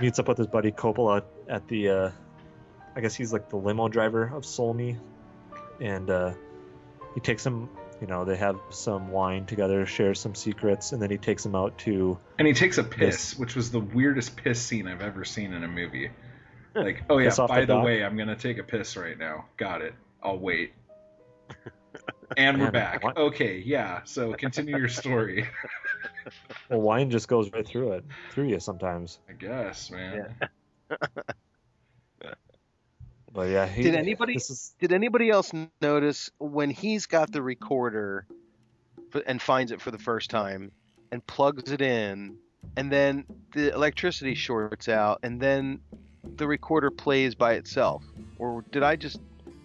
meets 0.00 0.18
up 0.18 0.28
with 0.28 0.38
his 0.38 0.46
buddy 0.46 0.72
Coppola 0.72 1.22
at 1.48 1.66
the, 1.68 1.88
uh, 1.88 2.10
I 2.96 3.00
guess 3.00 3.14
he's 3.14 3.32
like 3.32 3.48
the 3.48 3.56
limo 3.56 3.88
driver 3.88 4.24
of 4.24 4.44
Solmi, 4.44 4.98
and 5.80 6.10
uh, 6.10 6.32
he 7.14 7.20
takes 7.20 7.44
him. 7.44 7.68
You 8.00 8.06
know, 8.06 8.24
they 8.24 8.36
have 8.36 8.56
some 8.70 9.10
wine 9.10 9.44
together, 9.44 9.84
share 9.84 10.14
some 10.14 10.34
secrets, 10.34 10.92
and 10.92 11.02
then 11.02 11.10
he 11.10 11.18
takes 11.18 11.44
him 11.44 11.54
out 11.54 11.76
to. 11.80 12.18
And 12.38 12.48
he 12.48 12.54
takes 12.54 12.78
a 12.78 12.82
piss, 12.84 13.32
Yes. 13.32 13.38
which 13.38 13.54
was 13.54 13.70
the 13.70 13.80
weirdest 13.80 14.36
piss 14.36 14.58
scene 14.58 14.88
I've 14.88 15.02
ever 15.02 15.22
seen 15.22 15.52
in 15.52 15.64
a 15.64 15.68
movie. 15.68 16.10
Like, 16.74 17.02
oh 17.10 17.18
yeah, 17.18 17.34
by 17.46 17.60
the 17.60 17.74
the 17.74 17.80
way, 17.80 18.02
I'm 18.02 18.16
gonna 18.16 18.36
take 18.36 18.56
a 18.56 18.62
piss 18.62 18.96
right 18.96 19.18
now. 19.18 19.44
Got 19.58 19.82
it. 19.82 19.92
I'll 20.22 20.38
wait. 20.38 20.72
And 22.36 22.60
we're 22.60 22.70
back. 22.70 23.02
what- 23.02 23.16
Okay, 23.16 23.58
yeah. 23.58 24.02
So 24.04 24.32
continue 24.34 24.76
your 24.76 24.88
story. 24.88 25.48
Well, 26.68 26.80
wine 26.82 27.10
just 27.10 27.26
goes 27.28 27.50
right 27.52 27.66
through 27.66 27.92
it, 27.92 28.04
through 28.30 28.48
you 28.48 28.60
sometimes. 28.60 29.18
I 29.28 29.32
guess, 29.32 29.90
man. 29.90 30.36
But 33.32 33.48
yeah, 33.48 33.66
he, 33.66 33.82
Did 33.84 33.94
anybody- 33.94 34.34
is 34.34 34.74
Did 34.80 34.92
anybody 34.92 35.30
else 35.30 35.52
notice 35.80 36.30
when 36.38 36.68
he's 36.70 37.06
got 37.06 37.30
the 37.32 37.40
recorder 37.42 38.26
f- 39.14 39.22
and 39.26 39.40
finds 39.40 39.70
it 39.72 39.80
for 39.80 39.90
the 39.92 39.98
first 39.98 40.30
time 40.30 40.72
and 41.12 41.24
plugs 41.26 41.70
it 41.70 41.80
in, 41.80 42.36
and 42.76 42.90
then 42.92 43.24
the 43.52 43.72
electricity 43.72 44.34
shorts 44.34 44.88
out, 44.88 45.20
and 45.22 45.40
then 45.40 45.80
the 46.36 46.46
recorder 46.46 46.90
plays 46.90 47.34
by 47.36 47.54
itself? 47.54 48.04
Or 48.38 48.64
did 48.72 48.82
I 48.82 48.96
just 48.96 49.20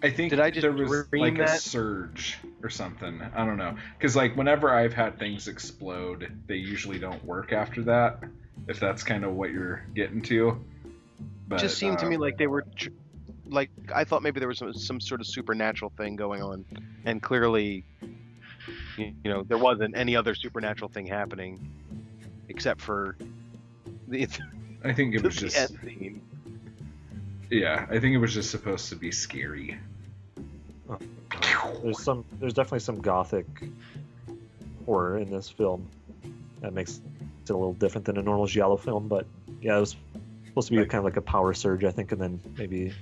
I 0.06 0.12
think 0.12 0.30
Did 0.30 0.40
I 0.40 0.52
just 0.52 0.62
there 0.62 0.72
was 0.72 1.08
like 1.12 1.40
a 1.40 1.48
surge 1.58 2.38
or 2.62 2.70
something. 2.70 3.24
I 3.36 3.44
don't 3.44 3.58
know. 3.58 3.76
Because 3.98 4.16
like 4.16 4.38
whenever 4.38 4.72
I've 4.72 4.94
had 4.94 5.18
things 5.18 5.48
explode, 5.48 6.32
they 6.46 6.58
usually 6.58 7.00
don't 7.00 7.26
work 7.26 7.52
after 7.52 7.82
that. 7.86 8.20
If 8.68 8.80
that's 8.80 9.02
kind 9.02 9.26
of 9.26 9.34
what 9.34 9.50
you're 9.50 9.84
getting 9.96 10.22
to. 10.24 10.64
But, 11.48 11.60
it 11.60 11.64
just 11.64 11.80
seemed 11.80 11.98
to 12.00 12.06
me 12.06 12.18
um, 12.18 12.22
like 12.22 12.38
they 12.38 12.46
were 12.46 12.66
tr- 12.76 12.90
like 13.48 13.72
I 13.96 14.04
thought 14.04 14.22
maybe 14.22 14.40
there 14.40 14.48
was 14.48 14.60
some, 14.60 14.76
some 14.76 15.02
sort 15.02 15.22
of 15.22 15.28
supernatural 15.28 15.92
thing 15.98 16.16
going 16.16 16.44
on, 16.44 16.66
and 17.06 17.20
clearly, 17.20 17.84
you, 18.98 19.12
you 19.24 19.32
know, 19.32 19.42
there 19.42 19.58
wasn't 19.58 19.98
any 19.98 20.16
other 20.16 20.36
supernatural 20.36 20.92
thing 20.92 21.08
happening 21.08 21.72
except 22.48 22.80
for 22.80 23.18
the, 24.08 24.28
I 24.84 24.94
think 24.94 25.16
it 25.16 25.24
was 25.24 25.36
just 25.36 25.56
scene. 25.82 26.22
yeah. 27.50 27.88
I 27.90 28.00
think 28.00 28.14
it 28.14 28.20
was 28.20 28.36
just 28.36 28.52
supposed 28.52 28.90
to 28.90 28.96
be 28.96 29.10
scary. 29.10 29.80
There's 31.84 32.02
some 32.02 32.26
there's 32.40 32.54
definitely 32.54 32.80
some 32.80 33.02
gothic 33.02 33.46
horror 34.86 35.18
in 35.18 35.30
this 35.32 35.50
film 35.50 35.88
that 36.62 36.74
makes 36.74 37.02
it 37.44 37.50
a 37.50 37.54
little 37.58 37.74
different 37.74 38.06
than 38.06 38.18
a 38.18 38.22
normal 38.22 38.48
giallo 38.48 38.78
film. 38.78 39.08
But 39.08 39.26
yeah, 39.62 39.78
it 39.78 39.80
was 39.80 39.96
supposed 40.48 40.70
to 40.70 40.76
be 40.76 40.86
kind 40.86 41.00
of 41.00 41.06
like 41.06 41.18
a 41.18 41.22
power 41.22 41.54
surge, 41.54 41.84
I 41.84 41.92
think, 41.92 42.12
and 42.12 42.22
then 42.22 42.40
maybe 42.58 42.94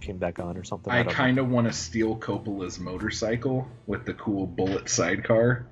came 0.00 0.18
back 0.18 0.38
on 0.38 0.56
or 0.56 0.64
something. 0.64 0.92
I 0.92 1.02
don't 1.02 1.12
kind 1.12 1.38
of 1.38 1.48
want 1.50 1.66
to 1.66 1.72
steal 1.72 2.16
Coppola's 2.16 2.78
motorcycle 2.78 3.66
with 3.86 4.04
the 4.04 4.14
cool 4.14 4.46
bullet 4.46 4.88
sidecar. 4.88 5.66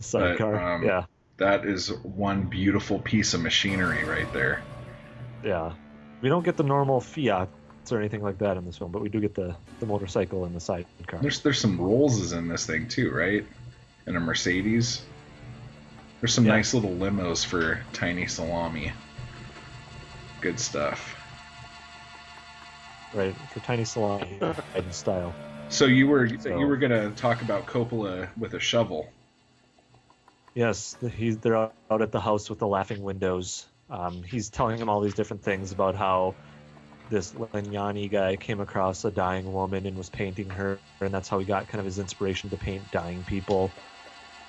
sidecar. 0.00 0.74
um, 0.74 0.84
yeah, 0.84 1.04
That 1.38 1.64
is 1.64 1.92
one 1.92 2.44
beautiful 2.44 2.98
piece 2.98 3.34
of 3.34 3.40
machinery 3.40 4.04
right 4.04 4.30
there. 4.32 4.62
yeah. 5.44 5.72
We 6.20 6.28
don't 6.28 6.44
get 6.44 6.56
the 6.56 6.62
normal 6.62 7.00
Fiat 7.00 7.48
or 7.90 7.98
anything 7.98 8.22
like 8.22 8.38
that 8.38 8.56
in 8.56 8.64
this 8.64 8.76
film, 8.78 8.92
but 8.92 9.02
we 9.02 9.08
do 9.08 9.20
get 9.20 9.34
the 9.34 9.56
the 9.80 9.86
motorcycle 9.86 10.44
and 10.44 10.54
the 10.54 10.60
sidecar. 10.60 11.20
There's 11.20 11.40
there's 11.40 11.58
some 11.58 11.78
Rollses 11.78 12.36
in 12.36 12.46
this 12.48 12.66
thing 12.66 12.86
too, 12.86 13.10
right? 13.10 13.44
And 14.06 14.16
a 14.16 14.20
Mercedes. 14.20 15.02
There's 16.20 16.34
some 16.34 16.44
Yeah. 16.44 16.52
nice 16.52 16.74
little 16.74 16.90
limos 16.90 17.44
for 17.44 17.80
tiny 17.92 18.26
salami. 18.26 18.92
Good 20.40 20.60
stuff. 20.60 21.16
Right 23.14 23.34
for 23.50 23.60
tiny 23.60 23.84
salami 23.84 24.36
Biden 24.40 24.92
style. 24.92 25.34
So 25.68 25.86
you 25.86 26.06
were 26.06 26.28
So- 26.38 26.58
you 26.58 26.66
were 26.66 26.76
gonna 26.76 27.10
talk 27.10 27.42
about 27.42 27.66
Coppola 27.66 28.28
with 28.36 28.54
a 28.54 28.60
shovel. 28.60 29.08
Yes, 30.54 30.96
he's 31.16 31.38
they're 31.38 31.56
out 31.56 31.74
out 31.90 32.02
at 32.02 32.12
the 32.12 32.20
house 32.20 32.50
with 32.50 32.58
the 32.58 32.66
laughing 32.66 33.02
windows. 33.02 33.66
Um, 33.90 34.22
he's 34.22 34.48
telling 34.50 34.78
him 34.78 34.88
all 34.88 35.00
these 35.00 35.14
different 35.14 35.42
things 35.42 35.72
about 35.72 35.94
how 35.94 36.34
this 37.10 37.32
Legnani 37.32 38.10
guy 38.10 38.36
came 38.36 38.60
across 38.60 39.04
a 39.04 39.10
dying 39.10 39.52
woman 39.52 39.86
and 39.86 39.96
was 39.96 40.10
painting 40.10 40.48
her, 40.50 40.80
and 41.00 41.12
that's 41.12 41.28
how 41.28 41.38
he 41.38 41.44
got 41.44 41.68
kind 41.68 41.80
of 41.80 41.84
his 41.84 41.98
inspiration 41.98 42.50
to 42.50 42.56
paint 42.56 42.90
dying 42.90 43.22
people. 43.24 43.70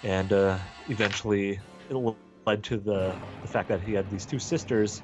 And 0.03 0.31
uh, 0.31 0.57
eventually, 0.89 1.59
it 1.89 2.15
led 2.45 2.63
to 2.65 2.77
the 2.77 3.15
the 3.41 3.47
fact 3.47 3.69
that 3.69 3.81
he 3.81 3.93
had 3.93 4.09
these 4.09 4.25
two 4.25 4.39
sisters 4.39 5.01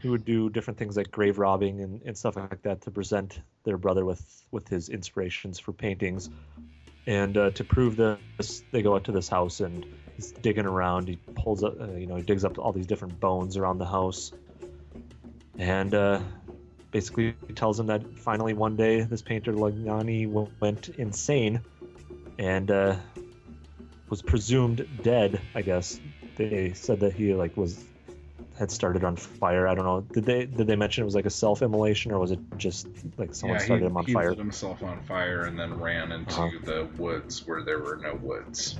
who 0.00 0.10
would 0.10 0.24
do 0.24 0.50
different 0.50 0.78
things 0.78 0.96
like 0.96 1.10
grave 1.10 1.38
robbing 1.38 1.80
and, 1.80 2.02
and 2.02 2.18
stuff 2.18 2.36
like 2.36 2.62
that 2.62 2.82
to 2.82 2.90
present 2.90 3.40
their 3.64 3.76
brother 3.76 4.04
with 4.04 4.44
with 4.50 4.68
his 4.68 4.88
inspirations 4.88 5.58
for 5.58 5.72
paintings. 5.72 6.28
And 7.06 7.36
uh, 7.36 7.50
to 7.52 7.64
prove 7.64 7.96
this, 7.96 8.62
they 8.70 8.82
go 8.82 8.94
out 8.94 9.04
to 9.04 9.12
this 9.12 9.28
house 9.28 9.60
and 9.60 9.84
he's 10.14 10.30
digging 10.30 10.66
around. 10.66 11.08
He 11.08 11.16
pulls 11.34 11.64
up, 11.64 11.80
uh, 11.80 11.92
you 11.92 12.06
know, 12.06 12.16
he 12.16 12.22
digs 12.22 12.44
up 12.44 12.58
all 12.58 12.72
these 12.72 12.86
different 12.86 13.18
bones 13.18 13.56
around 13.56 13.78
the 13.78 13.86
house, 13.86 14.32
and 15.58 15.94
uh, 15.94 16.20
basically 16.92 17.34
tells 17.56 17.80
him 17.80 17.86
that 17.86 18.06
finally 18.18 18.54
one 18.54 18.76
day 18.76 19.00
this 19.00 19.22
painter 19.22 19.52
Legnani 19.52 20.26
w- 20.28 20.48
went 20.60 20.90
insane 20.90 21.60
and 22.38 22.70
uh, 22.70 22.96
was 24.08 24.22
presumed 24.22 24.86
dead. 25.02 25.40
I 25.54 25.62
guess 25.62 25.98
they 26.36 26.72
said 26.74 27.00
that 27.00 27.12
he 27.14 27.34
like 27.34 27.56
was 27.56 27.82
had 28.58 28.70
started 28.70 29.02
on 29.02 29.16
fire. 29.16 29.66
I 29.66 29.74
don't 29.74 29.84
know. 29.86 30.02
Did 30.12 30.24
they 30.26 30.44
did 30.46 30.66
they 30.66 30.76
mention 30.76 31.02
it 31.02 31.06
was 31.06 31.14
like 31.14 31.26
a 31.26 31.30
self 31.30 31.62
immolation 31.62 32.12
or 32.12 32.18
was 32.18 32.30
it 32.30 32.38
just 32.58 32.86
like 33.16 33.34
someone 33.34 33.58
yeah, 33.58 33.64
started 33.64 33.82
he, 33.84 33.86
him 33.86 33.96
on 33.96 34.04
he 34.04 34.12
fire? 34.12 34.28
lit 34.30 34.38
himself 34.38 34.82
on 34.82 35.02
fire 35.02 35.44
and 35.46 35.58
then 35.58 35.78
ran 35.80 36.12
into 36.12 36.34
Uh-huh. 36.40 36.50
the 36.64 36.88
woods 37.02 37.46
where 37.46 37.62
there 37.64 37.78
were 37.80 37.96
no 37.96 38.14
woods. 38.22 38.78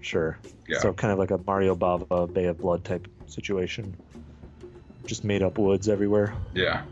Sure. 0.00 0.38
Yeah. 0.68 0.78
So 0.78 0.92
kind 0.92 1.12
of 1.12 1.18
like 1.18 1.30
a 1.32 1.38
Mario 1.46 1.74
Bava 1.74 2.32
Bay 2.32 2.44
of 2.46 2.58
Blood 2.58 2.84
type 2.84 3.08
situation. 3.26 3.96
Just 5.04 5.24
made 5.24 5.42
up 5.42 5.58
woods 5.58 5.88
everywhere. 5.88 6.32
Yeah. 6.54 6.82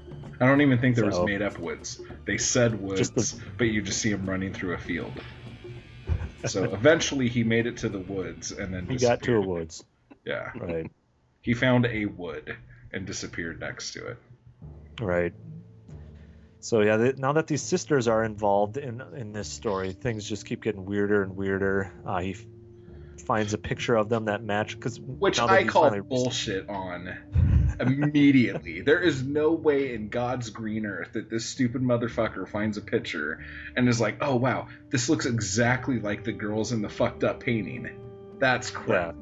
I 0.41 0.47
don't 0.47 0.61
even 0.61 0.79
think 0.79 0.97
there 0.97 1.11
So- 1.11 1.21
was 1.23 1.27
made 1.27 1.43
up 1.43 1.59
woods. 1.59 2.01
They 2.25 2.39
said 2.39 2.81
woods, 2.81 3.11
the- 3.11 3.43
but 3.57 3.65
you 3.69 3.83
just 3.83 4.01
see 4.01 4.11
him 4.11 4.29
running 4.29 4.53
through 4.53 4.75
a 4.75 4.79
field. 4.79 5.13
So 6.47 6.63
eventually 6.73 7.29
he 7.29 7.43
made 7.43 7.67
it 7.67 7.79
to 7.79 7.89
the 7.89 7.99
woods 7.99 8.53
and 8.53 8.73
then 8.73 8.87
He 8.87 8.97
got 8.97 9.23
to 9.23 9.35
a 9.35 9.41
woods. 9.41 9.85
Yeah. 10.25 10.53
Right. 10.55 10.89
He 11.43 11.53
found 11.53 11.85
a 11.87 12.05
wood 12.07 12.57
and 12.93 13.05
disappeared 13.05 13.59
next 13.59 13.93
to 13.95 14.07
it. 14.07 14.19
Right. 15.01 15.35
So 16.61 16.83
yeah, 16.83 17.11
now 17.17 17.33
that 17.33 17.49
these 17.49 17.63
sisters 17.63 18.07
are 18.07 18.23
involved 18.23 18.77
in 18.77 19.03
in 19.17 19.33
this 19.33 19.49
story, 19.49 19.91
things 19.93 20.29
just 20.29 20.47
keep 20.47 20.63
getting 20.63 20.85
weirder 20.85 21.25
and 21.25 21.37
weirder. 21.37 21.93
Uh, 22.07 22.21
he 22.21 22.37
finds 23.21 23.53
a 23.55 23.59
picture 23.59 23.97
of 23.97 24.09
them 24.09 24.27
that 24.27 24.43
match 24.43 24.75
because 24.75 25.01
Which 25.01 25.39
I 25.41 25.65
call 25.65 25.91
bullshit 26.03 26.69
on 26.69 27.17
immediately. 27.81 28.81
there 28.87 29.01
is 29.01 29.23
no 29.23 29.53
way 29.53 29.95
in 29.95 30.09
God's 30.09 30.51
green 30.51 30.87
earth 30.87 31.13
that 31.15 31.31
this 31.31 31.45
stupid 31.47 31.83
motherfucker 31.83 32.49
finds 32.49 32.77
a 32.77 32.81
picture 32.81 33.45
and 33.77 33.89
is 33.89 34.01
like, 34.01 34.19
oh 34.21 34.37
wow, 34.37 34.69
this 34.91 35.09
looks 35.09 35.27
exactly 35.27 36.01
like 36.01 36.25
the 36.25 36.33
girls 36.33 36.73
in 36.73 36.83
the 36.83 36.89
fucked 36.89 37.25
up 37.25 37.41
painting. 37.41 37.89
That's 38.39 38.73
Yeah, 38.87 39.13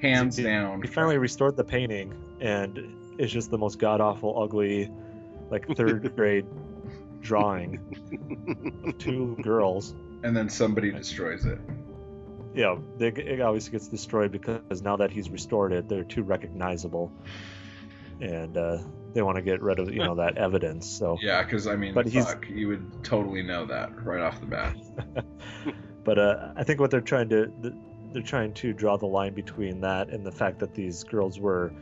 Hands 0.00 0.34
he- 0.36 0.42
down. 0.42 0.82
he 0.82 0.88
finally 0.88 1.18
restored 1.18 1.56
the 1.56 1.64
painting, 1.64 2.14
and 2.40 2.78
it's 3.18 3.32
just 3.32 3.50
the 3.50 3.58
most 3.58 3.78
god 3.78 4.00
awful, 4.00 4.42
ugly, 4.42 4.90
like 5.50 5.66
third 5.76 6.10
grade 6.16 6.46
drawing 7.20 7.78
of 8.86 8.96
two 8.98 9.36
girls. 9.42 9.94
and 10.22 10.34
then 10.36 10.48
somebody 10.48 10.90
destroys 10.90 11.44
it. 11.44 11.58
Yeah, 12.54 12.76
they, 12.98 13.08
it 13.08 13.40
obviously 13.40 13.72
gets 13.72 13.88
destroyed 13.88 14.32
because 14.32 14.82
now 14.82 14.96
that 14.96 15.10
he's 15.10 15.30
restored 15.30 15.72
it, 15.72 15.88
they're 15.88 16.04
too 16.04 16.22
recognizable, 16.22 17.12
and 18.20 18.56
uh, 18.56 18.78
they 19.14 19.22
want 19.22 19.36
to 19.36 19.42
get 19.42 19.62
rid 19.62 19.78
of 19.78 19.92
you 19.92 20.00
know 20.00 20.16
that 20.16 20.36
evidence. 20.36 20.88
So, 20.88 21.16
Yeah, 21.22 21.42
because 21.42 21.66
I 21.66 21.76
mean, 21.76 21.94
But 21.94 22.06
he's- 22.08 22.34
you 22.48 22.68
would 22.68 23.04
totally 23.04 23.42
know 23.42 23.66
that 23.66 24.04
right 24.04 24.20
off 24.20 24.40
the 24.40 24.46
bat. 24.46 24.76
but 26.04 26.18
uh, 26.18 26.52
I 26.56 26.64
think 26.64 26.80
what 26.80 26.90
they're 26.90 27.00
trying 27.00 27.28
to 27.28 27.46
th- 27.62 27.74
they're 28.12 28.22
trying 28.22 28.52
to 28.54 28.72
draw 28.72 28.96
the 28.96 29.06
line 29.06 29.34
between 29.34 29.80
that 29.82 30.08
and 30.08 30.26
the 30.26 30.32
fact 30.32 30.58
that 30.58 30.74
these 30.74 31.04
girls 31.04 31.38
were 31.38 31.72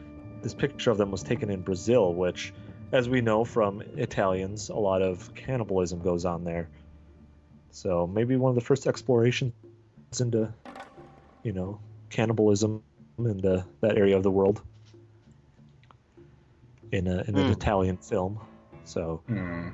this 0.43 0.55
picture 0.55 0.91
of 0.91 0.99
them 0.99 1.11
was 1.11 1.23
taken 1.23 1.51
in 1.51 1.63
Brazil, 1.63 2.15
which, 2.15 2.53
as 2.93 3.09
we 3.09 3.23
know 3.23 3.45
from 3.45 3.81
Italians, 3.97 4.69
a 4.69 4.77
lot 4.77 5.01
of 5.01 5.35
cannibalism 5.35 6.01
goes 6.01 6.27
on 6.27 6.45
there. 6.45 6.69
So 7.71 8.07
maybe 8.07 8.37
one 8.37 8.51
of 8.51 8.55
the 8.55 8.61
first 8.61 8.87
explorations 8.87 9.55
into, 10.17 10.53
you 11.43 11.53
know, 11.53 11.81
cannibalism 12.11 12.83
in 13.19 13.39
the, 13.39 13.65
that 13.81 13.97
area 13.97 14.17
of 14.17 14.23
the 14.23 14.31
world 14.31 14.63
in 16.93 17.07
a, 17.07 17.23
in 17.29 17.37
an 17.37 17.47
Hmm. 17.47 17.53
Italian 17.53 17.99
film. 17.99 18.41
So 18.85 19.23
Hmm. 19.27 19.69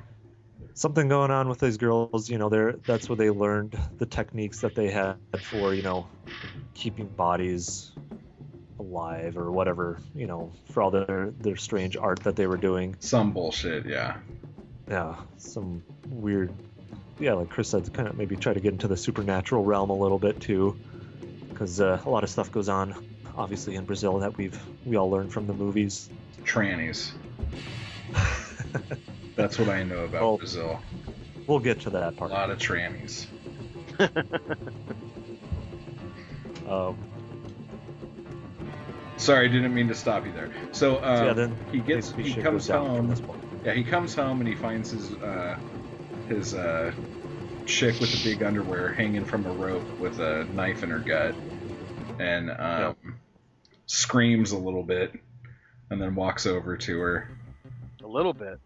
something 0.73 1.07
going 1.07 1.31
on 1.31 1.47
with 1.47 1.59
these 1.59 1.77
girls 1.77 2.29
you 2.29 2.37
know 2.37 2.49
they're 2.49 2.73
that's 2.85 3.07
where 3.07 3.15
they 3.15 3.29
learned 3.29 3.77
the 3.97 4.05
techniques 4.05 4.59
that 4.59 4.75
they 4.75 4.89
had 4.89 5.15
for 5.41 5.73
you 5.73 5.81
know 5.81 6.09
keeping 6.73 7.07
bodies 7.07 7.91
alive 8.79 9.37
or 9.37 9.51
whatever 9.51 10.01
you 10.13 10.27
know 10.27 10.51
for 10.71 10.83
all 10.83 10.91
their 10.91 11.31
their 11.39 11.55
strange 11.55 11.95
art 11.95 12.21
that 12.23 12.35
they 12.35 12.45
were 12.45 12.57
doing 12.57 12.93
Some 12.99 13.31
bullshit, 13.31 13.85
yeah. 13.85 14.17
yeah 14.89 15.15
some 15.37 15.81
weird 16.09 16.51
yeah 17.19 17.33
like 17.33 17.49
chris 17.49 17.69
said 17.69 17.91
kind 17.93 18.07
of 18.07 18.17
maybe 18.17 18.35
try 18.35 18.53
to 18.53 18.59
get 18.59 18.73
into 18.73 18.87
the 18.87 18.97
supernatural 18.97 19.63
realm 19.63 19.89
a 19.89 19.95
little 19.95 20.19
bit 20.19 20.39
too 20.41 20.77
because 21.49 21.79
uh, 21.79 21.99
a 22.05 22.09
lot 22.09 22.23
of 22.23 22.29
stuff 22.29 22.51
goes 22.51 22.67
on 22.69 22.93
obviously 23.37 23.75
in 23.75 23.85
brazil 23.85 24.19
that 24.19 24.35
we've 24.37 24.59
we 24.85 24.95
all 24.97 25.09
learned 25.09 25.31
from 25.31 25.47
the 25.47 25.53
movies 25.53 26.09
Trannies. 26.43 27.11
That's 29.35 29.57
what 29.57 29.67
I 29.67 29.81
know 29.83 30.05
about 30.05 30.21
Oh. 30.21 30.37
Brazil. 30.37 30.79
we'll 31.47 31.59
get 31.59 31.81
to 31.81 31.89
that 31.91 32.15
part. 32.17 32.29
A 32.29 32.33
lot 32.35 32.51
of 32.51 32.59
trannies. 32.59 33.25
um, 36.69 36.97
Sorry, 39.17 39.45
I 39.47 39.51
didn't 39.51 39.73
mean 39.73 39.87
to 39.87 39.95
stop 39.95 40.25
you 40.25 40.33
there. 40.33 40.51
So, 40.71 40.97
um, 41.03 41.25
yeah 41.25 41.33
then 41.33 41.55
he 41.71 41.79
gets 41.79 42.11
he 42.11 42.33
comes 42.33 42.43
goes 42.43 42.67
down 42.67 43.15
from 43.15 43.25
home. 43.25 43.41
Yeah, 43.65 43.73
he 43.73 43.83
comes 43.83 44.13
home 44.13 44.39
and 44.39 44.47
he 44.47 44.55
finds 44.55 44.91
his 44.91 45.13
uh, 45.13 45.57
his 46.27 46.53
uh, 46.53 46.91
chick 47.65 47.99
with 47.99 48.11
the 48.11 48.21
big 48.23 48.43
underwear 48.43 48.93
hanging 48.93 49.25
from 49.25 49.45
a 49.45 49.51
rope 49.51 49.85
with 49.99 50.19
a 50.19 50.47
knife 50.51 50.83
in 50.83 50.89
her 50.89 50.99
gut, 50.99 51.35
and 52.19 52.51
um, 52.51 52.95
screams 53.85 54.51
a 54.51 54.57
little 54.57 54.83
bit, 54.83 55.13
and 55.89 56.01
then 56.01 56.15
walks 56.15 56.45
over 56.45 56.77
to 56.77 56.99
her. 56.99 57.29
A 58.03 58.07
little 58.07 58.33
bit. 58.33 58.59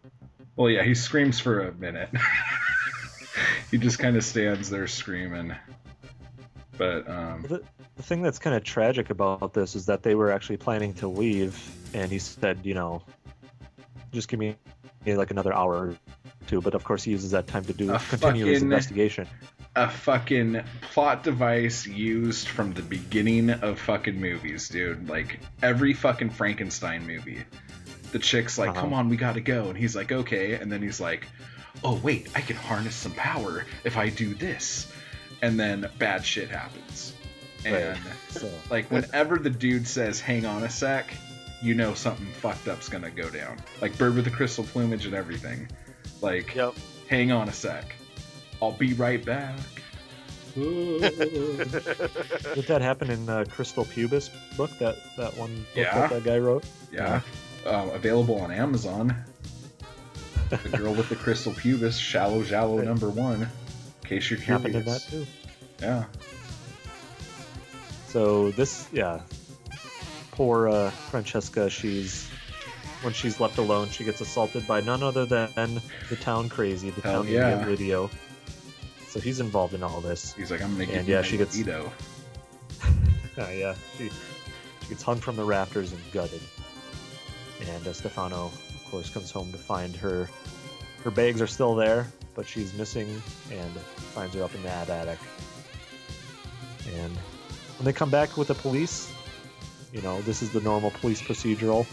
Well, 0.56 0.70
yeah, 0.70 0.84
he 0.84 0.96
screams 0.96 1.40
for 1.40 1.62
a 1.68 1.74
minute. 1.74 2.10
he 3.72 3.78
just 3.78 4.00
kind 4.00 4.18
of 4.18 4.24
stands 4.24 4.70
there 4.70 4.88
screaming. 4.88 5.56
But 6.78 7.10
um, 7.10 7.46
The, 7.48 7.62
the 7.96 8.04
thing 8.04 8.22
that's 8.22 8.40
kind 8.40 8.56
of 8.56 8.64
tragic 8.64 9.10
about 9.10 9.54
this 9.54 9.76
is 9.76 9.86
that 9.88 10.04
they 10.04 10.16
were 10.16 10.32
actually 10.32 10.58
planning 10.58 10.94
to 10.96 11.08
leave, 11.08 11.62
and 11.94 12.12
he 12.12 12.20
said, 12.20 12.60
you 12.64 12.74
know, 12.74 13.02
just 14.12 14.28
give 14.28 14.40
me 14.40 14.56
like 15.06 15.32
another 15.32 15.54
hour 15.54 15.74
or 15.74 15.96
two. 16.48 16.62
But 16.62 16.76
of 16.76 16.84
course, 16.84 17.04
he 17.04 17.12
uses 17.12 17.32
that 17.32 17.48
time 17.48 17.66
to 17.66 17.74
do 17.74 17.94
A 17.94 18.00
continue 18.00 18.46
his 18.46 18.62
investigation. 18.62 19.28
a 19.76 19.90
fucking 19.90 20.62
plot 20.94 21.24
device 21.24 21.86
used 21.88 22.48
from 22.48 22.74
the 22.74 22.82
beginning 22.82 23.50
of 23.50 23.80
fucking 23.80 24.20
movies, 24.20 24.70
dude. 24.70 25.10
Like 25.10 25.40
every 25.62 25.94
fucking 25.94 26.32
Frankenstein 26.32 27.06
movie. 27.08 27.44
The 28.12 28.20
chick's 28.20 28.58
like, 28.58 28.72
Uh-huh. 28.72 28.82
"Come 28.82 28.94
on, 28.94 29.10
we 29.10 29.18
gotta 29.18 29.42
go," 29.42 29.70
and 29.70 29.78
he's 29.78 29.96
like, 29.96 30.12
"Okay," 30.12 30.54
and 30.56 30.72
then 30.72 30.82
he's 30.82 31.00
like, 31.00 31.28
"Oh 31.84 31.96
wait, 32.04 32.28
I 32.36 32.42
can 32.42 32.56
harness 32.56 32.96
some 32.96 33.12
power 33.14 33.66
if 33.84 33.98
I 33.98 34.10
do 34.10 34.34
this," 34.34 34.92
and 35.44 35.60
then 35.60 35.88
bad 36.00 36.26
shit 36.26 36.50
happens. 36.50 37.14
Right. 37.64 37.74
And 37.76 38.00
So 38.30 38.50
like 38.72 38.90
whenever 38.90 39.38
the 39.38 39.50
dude 39.52 39.88
says, 39.88 40.20
"Hang 40.20 40.46
on 40.48 40.64
a 40.64 40.70
sec," 40.70 41.14
you 41.62 41.74
know 41.76 41.94
something 41.94 42.26
fucked 42.34 42.68
up's 42.68 42.90
gonna 42.90 43.10
go 43.12 43.30
down. 43.30 43.58
Like 43.82 43.98
Bird 43.98 44.16
with 44.16 44.26
the 44.26 44.32
Crystal 44.32 44.64
Plumage 44.64 45.06
and 45.06 45.14
everything. 45.16 45.68
Like, 46.22 46.56
Yep. 46.56 46.74
hang 47.08 47.32
on 47.32 47.48
a 47.50 47.54
sec. 47.54 47.96
I'll 48.62 48.72
be 48.72 48.94
right 48.94 49.24
back. 49.24 49.56
did 50.56 51.02
that 52.68 52.80
happen 52.82 53.10
in 53.10 53.30
uh, 53.30 53.46
Crystal 53.50 53.86
Pubis 53.86 54.30
book? 54.58 54.72
That 54.80 54.96
that 55.18 55.38
one 55.38 55.56
book 55.56 55.66
Yeah. 55.76 55.94
that 56.00 56.10
that 56.10 56.24
guy 56.24 56.38
wrote. 56.40 56.64
Yeah. 56.92 57.22
Um, 57.66 57.90
available 57.92 58.40
on 58.42 58.52
Amazon. 58.52 59.16
The 60.50 60.58
girl 60.78 60.94
with 60.94 61.10
the 61.10 61.16
crystal 61.16 61.54
pubis, 61.54 62.00
shallow 62.00 62.42
giallo 62.44 62.82
number 62.82 63.10
one. 63.10 63.44
In 63.44 63.50
case 64.04 64.30
you're 64.32 64.40
Happened 64.40 64.76
in 64.76 64.84
curious. 64.84 65.06
that 65.06 65.12
too. 65.12 65.26
Yeah. 65.82 66.06
So 68.08 68.50
this, 68.52 68.88
yeah, 68.92 69.20
poor 70.40 70.70
uh, 70.70 70.90
Francesca. 70.90 71.70
She's 71.70 72.30
when 73.02 73.12
she's 73.12 73.42
left 73.42 73.58
alone, 73.58 73.90
she 73.90 74.06
gets 74.06 74.22
assaulted 74.22 74.66
by 74.66 74.80
none 74.80 75.04
other 75.04 75.26
than 75.26 75.82
the 76.10 76.16
town 76.16 76.48
crazy, 76.48 76.92
the 76.92 77.02
Hell 77.02 77.24
town 77.24 77.28
yeah. 77.32 77.68
idiot. 77.68 78.10
So 79.10 79.20
he's 79.20 79.42
involved 79.42 79.74
in 79.74 79.84
all 79.84 80.00
this. 80.00 80.34
He's 80.34 80.50
like, 80.50 80.62
I'm 80.62 80.72
gonna 80.74 80.86
give 80.86 80.96
And 80.96 81.08
yeah, 81.10 81.22
she 81.22 81.36
gets- 81.36 81.58
libido. 81.58 81.92
Uh, 82.82 82.88
yeah, 83.52 83.76
she, 83.98 84.10
she 84.10 84.90
gets 84.90 85.04
hung 85.04 85.18
from 85.18 85.36
the 85.36 85.44
rafters 85.44 85.92
and 85.92 86.02
gutted. 86.14 86.42
And 87.68 87.86
uh, 87.86 87.92
Stefano, 87.92 88.46
of 88.46 88.88
course, 88.90 89.10
comes 89.10 89.32
home 89.32 89.52
to 89.52 89.58
find 89.58 89.94
her. 89.98 90.30
Her 91.04 91.12
bags 91.12 91.42
are 91.42 91.48
still 91.48 91.76
there, 91.76 92.08
but 92.34 92.48
she's 92.48 92.74
missing, 92.76 93.22
and 93.52 93.72
finds 94.16 94.36
her 94.36 94.44
up 94.44 94.56
in 94.56 94.64
that 94.64 94.90
attic. 94.90 95.20
And 96.96 97.14
when 97.78 97.86
they 97.86 97.94
come 97.94 98.10
back 98.10 98.38
with 98.38 98.48
the 98.48 98.56
police, 98.56 99.12
you 99.94 100.02
know, 100.02 100.22
this 100.22 100.42
is 100.42 100.52
the 100.52 100.62
normal 100.62 100.92
police 100.92 101.22
procedural, 101.22 101.86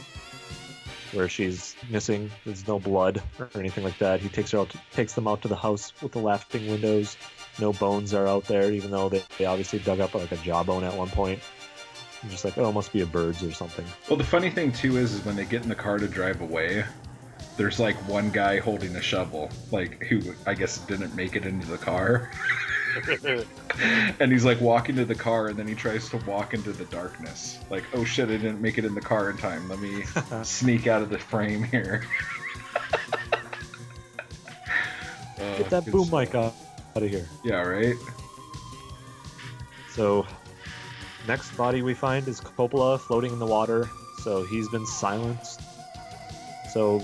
where 1.13 1.29
she's 1.29 1.75
missing. 1.91 2.31
There's 2.45 2.67
no 2.67 2.79
blood 2.79 3.23
or 3.39 3.49
anything 3.55 3.85
like 3.85 3.99
that. 3.99 4.21
He 4.21 4.29
takes 4.29 4.51
her 4.51 4.59
out, 4.59 4.75
takes 4.93 5.15
them 5.15 5.27
out 5.27 5.43
to 5.43 5.49
the 5.49 5.57
house 5.57 5.93
with 6.03 6.13
the 6.13 6.19
laughing 6.19 6.67
windows. 6.69 7.17
No 7.59 7.73
bones 7.73 8.13
are 8.13 8.27
out 8.27 8.45
there, 8.45 8.71
even 8.71 8.91
though 8.91 9.09
they, 9.09 9.23
they 9.39 9.47
obviously 9.47 9.79
dug 9.79 10.01
up 10.01 10.15
like 10.15 10.33
a 10.33 10.37
jawbone 10.37 10.85
at 10.85 10.95
one 10.95 11.09
point. 11.09 11.41
I'm 12.23 12.31
just 12.31 12.45
like, 12.45 12.59
oh, 12.59 12.69
it 12.69 12.73
must 12.73 12.93
be 12.93 13.03
a 13.03 13.07
bird's 13.07 13.43
or 13.43 13.53
something. 13.53 13.85
Well, 14.09 14.17
the 14.17 14.25
funny 14.25 14.51
thing 14.51 14.73
too 14.73 14.97
is, 14.97 15.13
is 15.15 15.25
when 15.25 15.37
they 15.37 15.45
get 15.45 15.63
in 15.63 15.69
the 15.69 15.75
car 15.75 15.99
to 15.99 16.09
drive 16.09 16.41
away, 16.41 16.85
there's 17.57 17.79
like 17.79 17.97
one 18.09 18.31
guy 18.31 18.59
holding 18.59 18.97
a 18.97 19.03
shovel, 19.03 19.51
like 19.71 20.03
who 20.05 20.21
I 20.47 20.55
guess 20.55 20.79
didn't 20.87 21.15
make 21.15 21.37
it 21.37 21.47
into 21.47 21.67
the 21.67 21.79
car. 21.79 22.31
and 24.21 24.33
he's 24.33 24.45
like 24.45 24.61
walking 24.61 24.97
to 24.97 25.05
the 25.05 25.15
car, 25.15 25.49
and 25.49 25.59
then 25.59 25.67
he 25.67 25.75
tries 25.75 26.09
to 26.11 26.17
walk 26.19 26.55
into 26.55 26.73
the 26.73 26.85
darkness. 26.87 27.59
Like, 27.71 27.85
oh 27.95 28.05
shit, 28.05 28.29
I 28.29 28.33
didn't 28.33 28.61
make 28.61 28.79
it 28.79 28.85
in 28.85 28.95
the 28.95 29.01
car 29.01 29.31
in 29.31 29.37
time. 29.37 29.69
Let 29.69 29.81
me 29.81 30.05
sneak 30.43 30.87
out 30.87 31.03
of 31.03 31.11
the 31.11 31.19
frame 31.19 31.65
here. 31.65 32.05
Uh, 33.33 33.41
Get 35.59 35.71
that 35.71 35.87
boom 35.87 36.09
mic 36.11 36.35
out, 36.35 36.55
out 36.95 37.03
of 37.03 37.11
here. 37.11 37.29
Yeah, 37.45 37.63
right. 37.63 37.97
So, 39.91 40.27
next 41.27 41.57
body 41.57 41.83
we 41.83 41.95
find 41.95 42.27
is 42.29 42.41
Coppola 42.41 43.01
floating 43.01 43.33
in 43.33 43.39
the 43.39 43.47
water. 43.47 43.89
So 44.23 44.45
he's 44.45 44.69
been 44.69 44.87
silenced. 44.87 45.61
So 46.73 47.01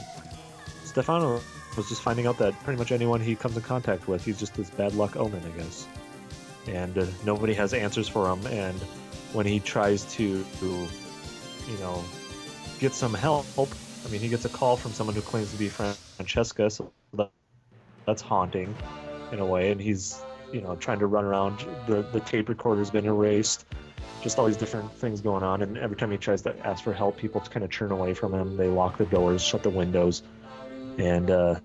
Stefano 0.84 1.40
was 1.76 1.88
just 1.88 2.02
finding 2.02 2.26
out 2.26 2.38
that 2.38 2.54
pretty 2.64 2.78
much 2.78 2.92
anyone 2.92 3.20
he 3.20 3.34
comes 3.34 3.56
in 3.56 3.62
contact 3.62 4.08
with, 4.08 4.24
he's 4.24 4.38
just 4.38 4.54
this 4.54 4.70
bad 4.70 4.94
luck 4.94 5.16
omen, 5.16 5.42
I 5.44 5.58
guess. 5.58 5.86
And 6.66 6.96
uh, 6.98 7.06
nobody 7.24 7.54
has 7.54 7.74
answers 7.74 8.08
for 8.08 8.30
him. 8.30 8.46
And 8.46 8.78
when 9.32 9.46
he 9.46 9.60
tries 9.60 10.04
to, 10.14 10.44
you 10.60 11.78
know, 11.80 12.04
get 12.78 12.92
some 12.92 13.14
help, 13.14 13.46
I 13.58 14.08
mean, 14.10 14.20
he 14.20 14.28
gets 14.28 14.44
a 14.44 14.48
call 14.48 14.76
from 14.76 14.92
someone 14.92 15.16
who 15.16 15.22
claims 15.22 15.50
to 15.52 15.58
be 15.58 15.68
Fran- 15.68 15.94
Francesca. 16.16 16.70
So 16.70 16.92
that, 17.14 17.30
that's 18.06 18.22
haunting 18.22 18.74
in 19.32 19.40
a 19.40 19.46
way. 19.46 19.72
And 19.72 19.80
he's 19.80 20.22
you 20.52 20.60
know 20.60 20.76
trying 20.76 20.98
to 20.98 21.06
run 21.06 21.24
around 21.24 21.64
the 21.86 22.02
the 22.12 22.20
tape 22.20 22.48
recorder's 22.48 22.90
been 22.90 23.06
erased 23.06 23.64
just 24.22 24.38
all 24.38 24.46
these 24.46 24.56
different 24.56 24.92
things 24.92 25.20
going 25.20 25.42
on 25.42 25.62
and 25.62 25.78
every 25.78 25.96
time 25.96 26.10
he 26.10 26.18
tries 26.18 26.42
to 26.42 26.54
ask 26.66 26.84
for 26.84 26.92
help 26.92 27.16
people 27.16 27.40
kind 27.40 27.64
of 27.64 27.70
turn 27.70 27.90
away 27.90 28.14
from 28.14 28.32
him 28.34 28.56
they 28.56 28.68
lock 28.68 28.98
the 28.98 29.06
doors 29.06 29.42
shut 29.42 29.62
the 29.62 29.70
windows 29.70 30.22
and 30.98 31.30
uh 31.30 31.58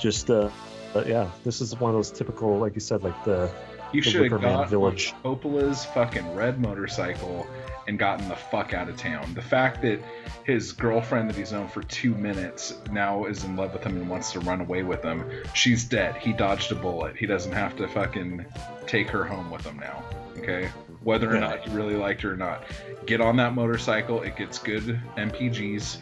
just 0.00 0.30
uh 0.30 0.48
but 0.92 1.06
yeah 1.06 1.30
this 1.44 1.60
is 1.60 1.78
one 1.78 1.90
of 1.90 1.96
those 1.96 2.10
typical 2.10 2.58
like 2.58 2.74
you 2.74 2.80
said 2.80 3.02
like 3.02 3.24
the 3.24 3.50
You 3.92 4.02
The 4.02 4.10
should 4.10 4.32
have 4.32 4.40
got 4.40 4.70
Village. 4.70 5.14
Coppola's 5.24 5.84
fucking 5.86 6.34
red 6.34 6.60
motorcycle 6.60 7.46
and 7.88 7.98
gotten 7.98 8.28
the 8.28 8.36
fuck 8.36 8.72
out 8.72 8.88
of 8.88 8.96
town. 8.96 9.34
The 9.34 9.42
fact 9.42 9.82
that 9.82 9.98
his 10.44 10.70
girlfriend 10.72 11.28
that 11.28 11.34
he's 11.36 11.50
known 11.50 11.66
for 11.66 11.82
two 11.82 12.14
minutes 12.14 12.78
now 12.92 13.24
is 13.24 13.42
in 13.42 13.56
love 13.56 13.72
with 13.72 13.82
him 13.82 13.96
and 13.96 14.08
wants 14.08 14.30
to 14.32 14.40
run 14.40 14.60
away 14.60 14.84
with 14.84 15.02
him. 15.02 15.24
She's 15.54 15.82
dead. 15.84 16.14
He 16.16 16.32
dodged 16.32 16.70
a 16.70 16.76
bullet. 16.76 17.16
He 17.16 17.26
doesn't 17.26 17.50
have 17.52 17.74
to 17.78 17.88
fucking 17.88 18.46
take 18.86 19.08
her 19.08 19.24
home 19.24 19.50
with 19.50 19.64
him 19.66 19.80
now. 19.80 20.04
Okay? 20.38 20.70
Whether 21.02 21.28
or 21.28 21.34
Yeah. 21.34 21.40
not 21.40 21.60
he 21.66 21.74
really 21.74 21.96
liked 21.96 22.22
her 22.22 22.34
or 22.34 22.36
not. 22.36 22.62
Get 23.06 23.20
on 23.20 23.36
that 23.38 23.54
motorcycle. 23.54 24.22
It 24.22 24.36
gets 24.36 24.58
good 24.60 25.00
MPGs 25.16 25.98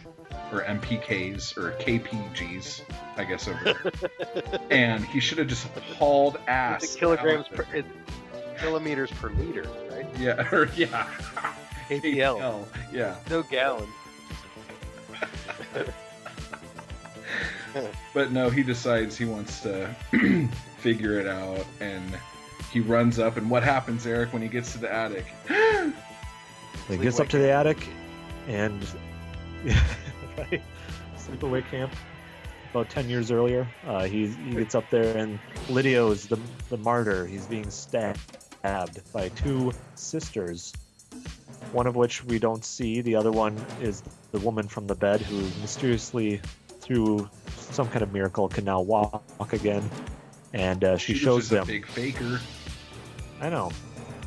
or 0.53 0.63
MPKs 0.65 1.57
or 1.57 1.73
KPGs, 1.73 2.83
I 3.17 3.25
guess 3.25 3.49
over 3.49 3.61
there. 3.65 4.61
and 4.71 5.05
he 5.05 5.21
should 5.21 5.39
have 5.39 5.49
just 5.49 5.67
hauled 5.97 6.39
ass. 6.47 6.83
It's 6.85 6.97
kilograms 6.97 7.49
per 7.49 7.65
there. 7.65 7.77
it's 7.77 7.89
kilometers 8.61 9.11
per 9.13 9.31
liter, 9.31 9.67
right? 9.91 10.07
Yeah, 10.19 10.49
or 10.53 10.69
yeah. 10.77 11.09
APL, 11.89 12.39
APL, 12.41 12.67
Yeah. 12.93 13.17
no 13.31 13.43
gallon. 13.43 13.89
But 18.15 18.33
no, 18.33 18.51
he 18.51 18.63
decides 18.63 19.17
he 19.17 19.25
wants 19.25 19.61
to 19.61 19.95
figure 20.79 21.21
it 21.21 21.27
out 21.27 21.65
and 21.81 22.19
he 22.73 22.81
runs 22.81 23.19
up 23.19 23.37
and 23.37 23.49
what 23.49 23.63
happens, 23.63 24.07
Eric, 24.07 24.33
when 24.33 24.43
he 24.43 24.49
gets 24.49 24.73
to 24.73 24.79
the 24.79 24.93
attic? 24.93 25.27
he 26.89 26.97
gets 26.97 27.21
up 27.21 27.29
to 27.29 27.39
the 27.39 27.51
attic 27.51 27.79
and 28.49 28.85
right. 30.39 30.63
Sleepaway 31.19 31.69
camp 31.71 31.93
about 32.71 32.91
10 32.91 33.09
years 33.09 33.31
earlier. 33.31 33.67
Uh, 33.87 34.05
he, 34.05 34.27
he 34.27 34.51
gets 34.51 34.75
up 34.75 34.89
there 34.91 35.17
and 35.17 35.39
Lidio 35.69 36.13
is 36.13 36.27
the, 36.27 36.39
the 36.69 36.77
martyr. 36.77 37.27
He's 37.27 37.47
being 37.47 37.71
stabbed 37.71 38.21
by 38.63 39.29
two 39.35 39.73
sisters 39.95 40.75
one 41.73 41.87
of 41.87 41.97
which 41.97 42.25
we 42.25 42.39
don't 42.39 42.65
see. 42.65 43.01
The 43.01 43.17
other 43.17 43.31
one 43.31 43.57
is 43.81 44.03
the 44.33 44.39
woman 44.41 44.69
from 44.69 44.87
the 44.87 44.95
bed 44.95 45.21
who 45.21 45.41
mysteriously 45.61 46.41
through 46.81 47.29
some 47.57 47.89
kind 47.89 48.03
of 48.03 48.13
miracle 48.13 48.49
can 48.49 48.65
now 48.65 48.81
walk, 48.81 49.23
walk 49.39 49.53
again. 49.53 49.89
And 50.55 50.83
uh, 50.83 50.97
she, 50.97 51.13
was 51.13 51.21
shows 51.21 51.49
them 51.49 51.67
big 51.67 51.87
faker. 51.87 52.41
i 53.41 53.51
know. 53.51 53.71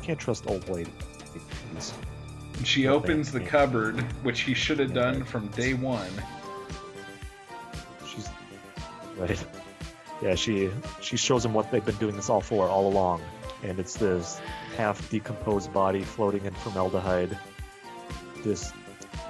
Can't 0.02 0.18
trust 0.18 0.46
old 0.46 0.68
ladies 0.68 0.92
she 2.66 2.88
opens 2.88 3.32
the 3.32 3.40
cupboard, 3.40 4.00
which 4.22 4.40
he 4.40 4.54
should 4.54 4.78
have 4.78 4.92
done 4.92 5.24
from 5.24 5.48
day 5.48 5.74
one. 5.74 6.10
She's 8.06 8.28
right. 9.16 9.46
Yeah, 10.22 10.34
she 10.34 10.70
she 11.00 11.16
shows 11.16 11.44
him 11.44 11.54
what 11.54 11.70
they've 11.70 11.84
been 11.84 11.96
doing 11.96 12.16
this 12.16 12.30
all 12.30 12.40
for 12.40 12.68
all 12.68 12.88
along, 12.88 13.22
and 13.62 13.78
it's 13.78 13.94
this 13.94 14.40
half 14.76 15.08
decomposed 15.10 15.72
body 15.72 16.02
floating 16.02 16.44
in 16.44 16.54
formaldehyde. 16.54 17.36
This 18.44 18.72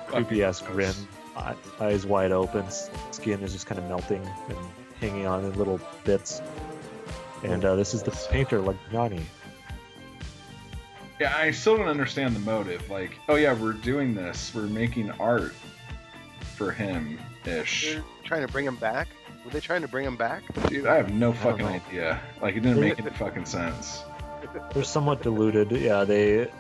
creepy 0.07 0.45
ass 0.45 0.61
grin, 0.61 0.95
eyes 1.81 2.07
wide 2.07 2.33
open, 2.33 2.67
skin 3.11 3.41
is 3.43 3.53
just 3.53 3.67
kind 3.67 3.79
of 3.79 3.89
melting 3.89 4.27
and 4.49 4.59
hanging 5.01 5.27
on 5.27 5.45
in 5.45 5.53
little 5.59 5.81
bits. 6.05 6.43
And 7.43 7.65
uh, 7.65 7.75
this 7.77 7.95
is 7.95 8.03
the 8.03 8.13
painter 8.31 8.61
Legnani. 8.61 9.23
Yeah, 11.23 11.37
I 11.37 11.53
still 11.53 11.77
don't 11.77 11.87
understand 11.87 12.35
the 12.35 12.41
motive. 12.41 12.91
Like, 12.91 13.13
oh 13.29 13.37
yeah, 13.37 13.55
we're 13.55 13.75
doing 13.75 14.13
this. 14.13 14.53
We're 14.53 14.63
making 14.63 15.13
art 15.21 15.55
for 16.57 16.73
him 16.73 17.17
ish. 17.45 17.97
Trying 18.25 18.45
to 18.45 18.53
bring 18.53 18.67
him 18.67 18.75
back. 18.75 19.07
Were 19.45 19.53
they 19.53 19.61
trying 19.61 19.83
to 19.83 19.89
bring 19.89 20.05
him 20.05 20.17
back? 20.17 20.43
Dude, 20.69 20.85
I 20.85 20.97
have 20.97 21.15
no 21.15 21.33
fucking 21.33 21.65
idea. 21.65 22.21
Like, 22.41 22.57
it 22.57 22.61
didn't 22.61 22.81
make 22.81 22.99
any 22.99 23.11
fucking 23.19 23.45
sense. 23.45 24.03
They're 24.75 24.83
somewhat 24.83 25.23
deluded. 25.23 25.71
Yeah, 25.71 26.03
they 26.03 26.51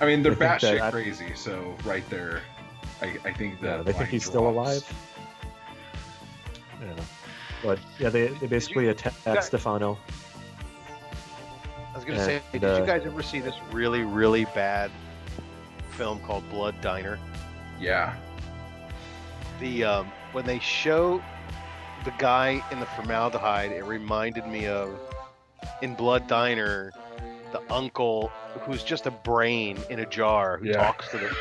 I 0.00 0.06
mean, 0.06 0.22
they're 0.22 0.32
I 0.32 0.58
think 0.58 0.60
that 0.62 0.62
batshit 0.62 0.90
crazy, 0.92 1.34
so 1.34 1.76
right 1.84 2.08
there, 2.08 2.40
I, 3.02 3.18
I 3.22 3.34
think 3.34 3.60
yeah, 3.60 3.76
that 3.76 3.84
they 3.84 3.92
think 3.92 4.04
line 4.04 4.10
he's 4.12 4.24
still 4.24 4.48
alive. 4.48 4.82
Yeah, 6.80 7.04
but 7.62 7.78
yeah, 7.98 8.08
they 8.08 8.28
they 8.28 8.46
basically 8.46 8.88
attack 8.88 9.12
guys- 9.26 9.44
Stefano. 9.44 9.98
I 11.96 11.98
was 11.98 12.04
gonna 12.04 12.18
And, 12.20 12.26
say, 12.26 12.42
did 12.52 12.62
uh, 12.64 12.76
you 12.78 12.86
guys 12.86 13.06
ever 13.06 13.22
see 13.22 13.40
this 13.40 13.54
really, 13.72 14.02
really 14.02 14.44
bad 14.54 14.90
film 15.92 16.20
called 16.20 16.46
Blood 16.50 16.78
Diner? 16.82 17.18
Yeah. 17.80 18.14
The 19.60 19.84
um, 19.84 20.12
when 20.32 20.44
they 20.44 20.58
show 20.58 21.22
the 22.04 22.12
guy 22.18 22.62
in 22.70 22.80
the 22.80 22.86
formaldehyde, 22.86 23.72
it 23.72 23.82
reminded 23.86 24.46
me 24.46 24.66
of 24.66 24.90
in 25.80 25.94
Blood 25.94 26.26
Diner, 26.26 26.92
the 27.52 27.62
uncle 27.72 28.30
who's 28.60 28.82
just 28.84 29.06
a 29.06 29.10
brain 29.10 29.78
in 29.88 30.00
a 30.00 30.06
jar 30.06 30.58
who 30.58 30.66
Yeah. 30.66 30.76
talks 30.92 31.08
to 31.12 31.16
the. 31.16 31.34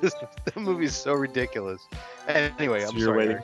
this, 0.00 0.14
the 0.54 0.60
movie 0.60 0.86
is 0.86 0.96
so 0.96 1.12
ridiculous. 1.12 1.82
Anyway, 2.26 2.80
So 2.80 2.88
I'm 2.88 2.96
you're 2.96 3.08
sorry. 3.08 3.18
waiting. 3.28 3.42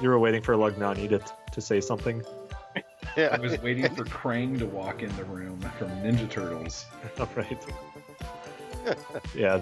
You 0.00 0.08
were 0.08 0.18
waiting 0.18 0.40
for 0.40 0.54
Legnani 0.54 1.06
to 1.10 1.20
to 1.52 1.60
say 1.60 1.82
something. 1.82 2.22
Yeah. 3.16 3.28
I 3.32 3.38
was 3.38 3.60
waiting 3.60 3.92
for 3.94 4.04
Krang 4.04 4.58
to 4.58 4.66
walk 4.66 5.02
in 5.02 5.14
the 5.16 5.24
room 5.24 5.60
from 5.78 5.90
Ninja 5.90 6.28
Turtles. 6.28 6.84
All 7.18 7.28
right. 7.36 7.58
yeah. 9.34 9.60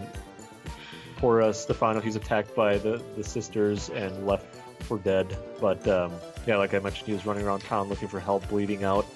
Poor 1.16 1.42
uh, 1.42 1.52
Stefano, 1.52 2.00
he's 2.00 2.16
attacked 2.16 2.54
by 2.54 2.78
the, 2.78 3.02
the 3.16 3.22
sisters 3.24 3.88
and 3.90 4.26
left 4.26 4.46
for 4.84 4.98
dead. 4.98 5.36
But 5.60 5.86
um, 5.86 6.12
yeah, 6.46 6.56
like 6.56 6.74
I 6.74 6.78
mentioned, 6.80 7.06
he 7.06 7.12
was 7.12 7.24
running 7.24 7.46
around 7.46 7.60
town 7.60 7.88
looking 7.88 8.08
for 8.08 8.18
help, 8.20 8.48
bleeding 8.48 8.84
out, 8.84 9.06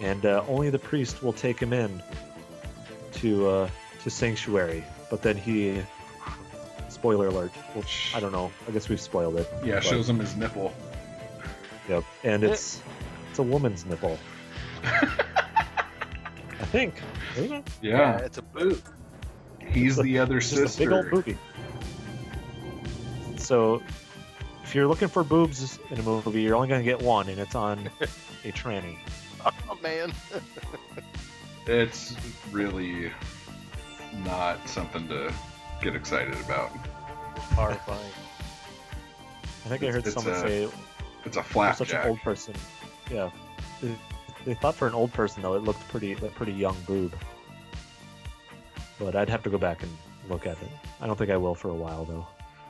and 0.00 0.24
uh, 0.24 0.44
only 0.48 0.70
the 0.70 0.78
priest 0.78 1.22
will 1.22 1.32
take 1.32 1.58
him 1.60 1.72
in 1.72 2.02
to 3.14 3.48
uh, 3.48 3.70
to 4.04 4.10
sanctuary. 4.10 4.84
But 5.10 5.22
then 5.22 5.36
he, 5.36 5.82
spoiler 6.88 7.28
alert. 7.28 7.52
Well, 7.74 7.84
I 8.14 8.20
don't 8.20 8.32
know. 8.32 8.50
I 8.66 8.70
guess 8.70 8.88
we've 8.88 9.00
spoiled 9.00 9.36
it. 9.36 9.48
Yeah, 9.64 9.74
but- 9.76 9.84
shows 9.84 10.08
him 10.08 10.18
his 10.18 10.36
nipple. 10.36 10.72
Yep. 11.88 12.04
And 12.22 12.44
it's 12.44 12.82
it's 13.38 13.46
a 13.48 13.52
woman's 13.52 13.86
nipple. 13.86 14.18
I 14.82 16.64
think. 16.72 17.00
Isn't 17.36 17.52
it? 17.52 17.68
yeah, 17.80 17.96
Yeah, 17.98 18.16
it's 18.18 18.38
a 18.38 18.42
boot. 18.42 18.82
he's 19.70 19.96
the 19.96 20.18
other 20.18 20.38
It's 20.38 20.50
just 20.50 20.74
a 20.76 20.78
big 20.80 20.90
old 20.90 21.04
sister. 21.04 21.16
booby. 21.16 21.38
So, 23.36 23.80
if 24.64 24.74
you're 24.74 24.88
looking 24.88 25.06
for 25.06 25.22
boobs 25.22 25.78
in 25.90 25.98
a 26.00 26.02
movie, 26.02 26.42
you're 26.42 26.56
only 26.56 26.66
going 26.68 26.80
to 26.80 26.84
get 26.84 27.00
one, 27.00 27.28
and 27.28 27.38
it's 27.38 27.54
on 27.54 27.88
a 28.44 28.50
tranny. 28.52 28.96
Oh 29.70 29.78
man. 29.82 30.12
It's 31.68 32.16
really 32.50 33.12
not 34.24 34.66
something 34.68 35.06
to 35.08 35.32
get 35.82 35.94
excited 35.94 36.34
about. 36.40 36.70
Horrifying. 37.54 38.00
I 39.64 39.68
think 39.68 39.82
I 39.84 39.90
heard 39.92 40.06
someone 40.06 40.32
a 40.34 40.40
say 40.40 40.68
It's 41.26 41.36
a 41.36 41.42
for 41.42 41.72
such 41.74 41.92
an 41.92 42.08
old 42.08 42.18
person. 42.20 42.54
Yeah. 43.10 43.30
They, 43.82 43.94
they 44.44 44.54
thought 44.54 44.74
for 44.74 44.86
an 44.86 44.94
old 44.94 45.12
person 45.12 45.42
though, 45.42 45.54
it 45.54 45.62
looked 45.62 45.86
pretty 45.88 46.12
a 46.12 46.16
pretty 46.16 46.52
young 46.52 46.76
boob. 46.86 47.14
But 48.98 49.14
I'd 49.16 49.28
have 49.28 49.42
to 49.44 49.50
go 49.50 49.58
back 49.58 49.82
and 49.82 49.90
look 50.28 50.46
at 50.46 50.60
it. 50.62 50.68
I 51.00 51.06
don't 51.06 51.16
think 51.16 51.30
I 51.30 51.36
will 51.36 51.54
for 51.54 51.68
a 51.70 51.74
while 51.74 52.04
though. 52.04 52.26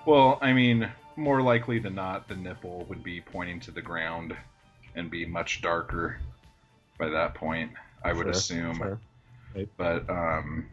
Well, 0.06 0.38
I 0.40 0.52
mean, 0.52 0.88
more 1.16 1.42
likely 1.42 1.78
than 1.78 1.94
not, 1.94 2.28
the 2.28 2.36
nipple 2.36 2.84
would 2.88 3.02
be 3.02 3.20
pointing 3.20 3.60
to 3.60 3.70
the 3.70 3.82
ground, 3.82 4.34
and 4.94 5.10
be 5.10 5.24
much 5.26 5.60
darker 5.62 6.18
by 6.98 7.08
that 7.08 7.34
point. 7.34 7.72
I 8.04 8.12
would 8.12 8.24
Sure, 8.24 8.30
assume, 8.30 8.76
sure. 8.76 9.00
but 9.76 10.08
um, 10.08 10.66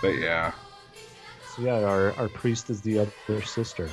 but 0.00 0.10
yeah, 0.18 0.52
So 1.56 1.62
yeah, 1.62 1.80
our, 1.84 2.12
our 2.12 2.28
priest 2.28 2.70
is 2.70 2.80
the 2.82 2.98
other 3.00 3.42
sister, 3.42 3.88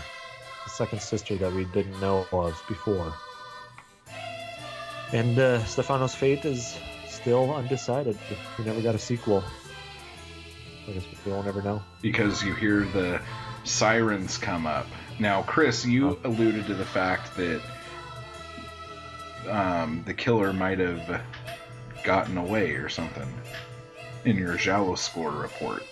the 0.64 0.70
second 0.70 1.02
sister 1.02 1.36
that 1.38 1.52
we 1.52 1.66
didn't 1.66 2.00
know 2.00 2.28
of 2.32 2.62
before. 2.68 3.14
And 5.14 5.38
uh, 5.38 5.64
Stefano's 5.66 6.16
fate 6.16 6.44
is 6.44 6.76
still 7.08 7.54
undecided. 7.54 8.18
We 8.58 8.66
never 8.66 8.82
got 8.82 8.96
a 8.96 9.00
sequel. 9.00 9.44
I 10.88 10.92
guess 10.92 11.04
we 11.26 11.32
won't 11.32 11.48
ever 11.48 11.62
know. 11.62 11.82
because 12.02 12.44
you 12.44 12.54
hear 12.56 12.82
the 12.82 13.22
sirens 13.64 14.38
come 14.38 14.68
up. 14.68 14.88
Now, 15.20 15.44
Chris, 15.44 15.86
you 15.86 16.10
Oh. 16.10 16.18
alluded 16.30 16.66
to 16.68 16.74
the 16.74 16.84
fact 16.86 17.38
that 17.38 17.62
um, 19.50 20.04
the 20.06 20.14
killer 20.14 20.52
might 20.52 20.80
have 20.80 21.22
gotten 22.04 22.38
away 22.38 22.72
or 22.72 22.90
something 22.90 23.32
in 24.26 24.36
your 24.38 24.58
Giallo 24.58 24.96
score 24.96 25.32
report. 25.32 25.84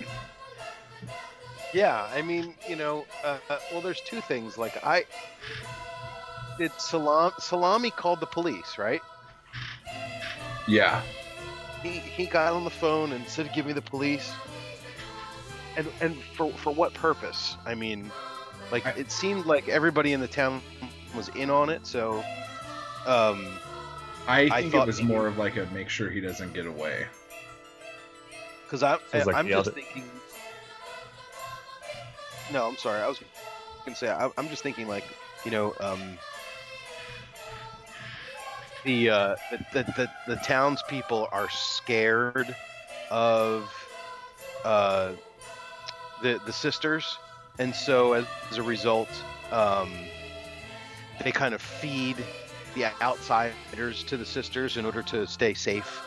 Yeah, 1.73 2.09
I 2.13 2.21
mean, 2.21 2.55
you 2.67 2.75
know, 2.75 3.05
uh, 3.23 3.37
uh, 3.49 3.59
well, 3.71 3.79
there's 3.81 4.01
two 4.01 4.19
things. 4.19 4.57
Like, 4.57 4.83
I 4.85 5.05
did 6.57 6.71
Salam 6.79 7.31
Salami 7.39 7.91
called 7.91 8.19
the 8.19 8.25
police, 8.25 8.77
right? 8.77 9.01
Yeah, 10.71 11.01
He 11.83 11.89
he 11.99 12.25
got 12.25 12.53
on 12.53 12.63
the 12.63 12.69
phone 12.69 13.11
and 13.11 13.27
said, 13.27 13.51
"Give 13.53 13.65
me 13.65 13.73
the 13.73 13.81
police." 13.81 14.31
And 15.75 15.87
and 15.99 16.15
for 16.37 16.49
for 16.53 16.71
what 16.73 16.93
purpose? 16.93 17.57
I 17.65 17.75
mean, 17.75 18.09
like 18.71 18.85
I- 18.85 18.91
it 18.91 19.11
seemed 19.11 19.45
like 19.45 19.67
everybody 19.67 20.13
in 20.13 20.21
the 20.21 20.27
town 20.29 20.61
was 21.13 21.27
in 21.29 21.49
on 21.49 21.69
it. 21.69 21.85
So, 21.85 22.19
um, 23.05 23.45
I 24.27 24.41
I 24.51 24.61
think 24.61 24.73
it 24.75 24.85
was 24.87 25.01
maybe- 25.01 25.13
more 25.13 25.27
of 25.27 25.37
like 25.37 25.57
a 25.57 25.65
make 25.73 25.89
sure 25.89 26.09
he 26.09 26.21
doesn't 26.21 26.53
get 26.53 26.65
away. 26.65 27.05
because 28.63 28.81
I, 28.83 28.97
Sounds 29.11 29.25
like 29.25 29.35
I'm 29.35 29.47
just 29.49 29.67
other- 29.67 29.71
thinking. 29.75 30.09
No, 32.53 32.65
I'm 32.67 32.77
sorry. 32.77 33.01
I 33.01 33.07
was 33.09 33.19
gonna 33.85 33.95
say 33.97 34.09
I, 34.09 34.29
I'm 34.37 34.47
just 34.47 34.63
thinking 34.63 34.87
like 34.87 35.03
you 35.43 35.51
know 35.51 35.73
um, 35.81 36.17
the, 38.83 39.09
uh, 39.09 39.35
the 39.73 39.83
the 39.83 40.09
the 40.27 40.35
townspeople 40.37 41.27
are 41.31 41.49
scared 41.49 42.55
of 43.09 43.71
uh, 44.63 45.13
the 46.21 46.39
the 46.45 46.53
sisters, 46.53 47.17
and 47.59 47.73
so 47.75 48.13
as, 48.13 48.25
as 48.49 48.57
a 48.57 48.63
result, 48.63 49.09
um, 49.51 49.91
they 51.23 51.31
kind 51.31 51.53
of 51.53 51.61
feed 51.61 52.17
the 52.75 52.85
outsiders 53.01 54.03
to 54.03 54.17
the 54.17 54.25
sisters 54.25 54.77
in 54.77 54.85
order 54.85 55.03
to 55.03 55.27
stay 55.27 55.53
safe 55.53 56.01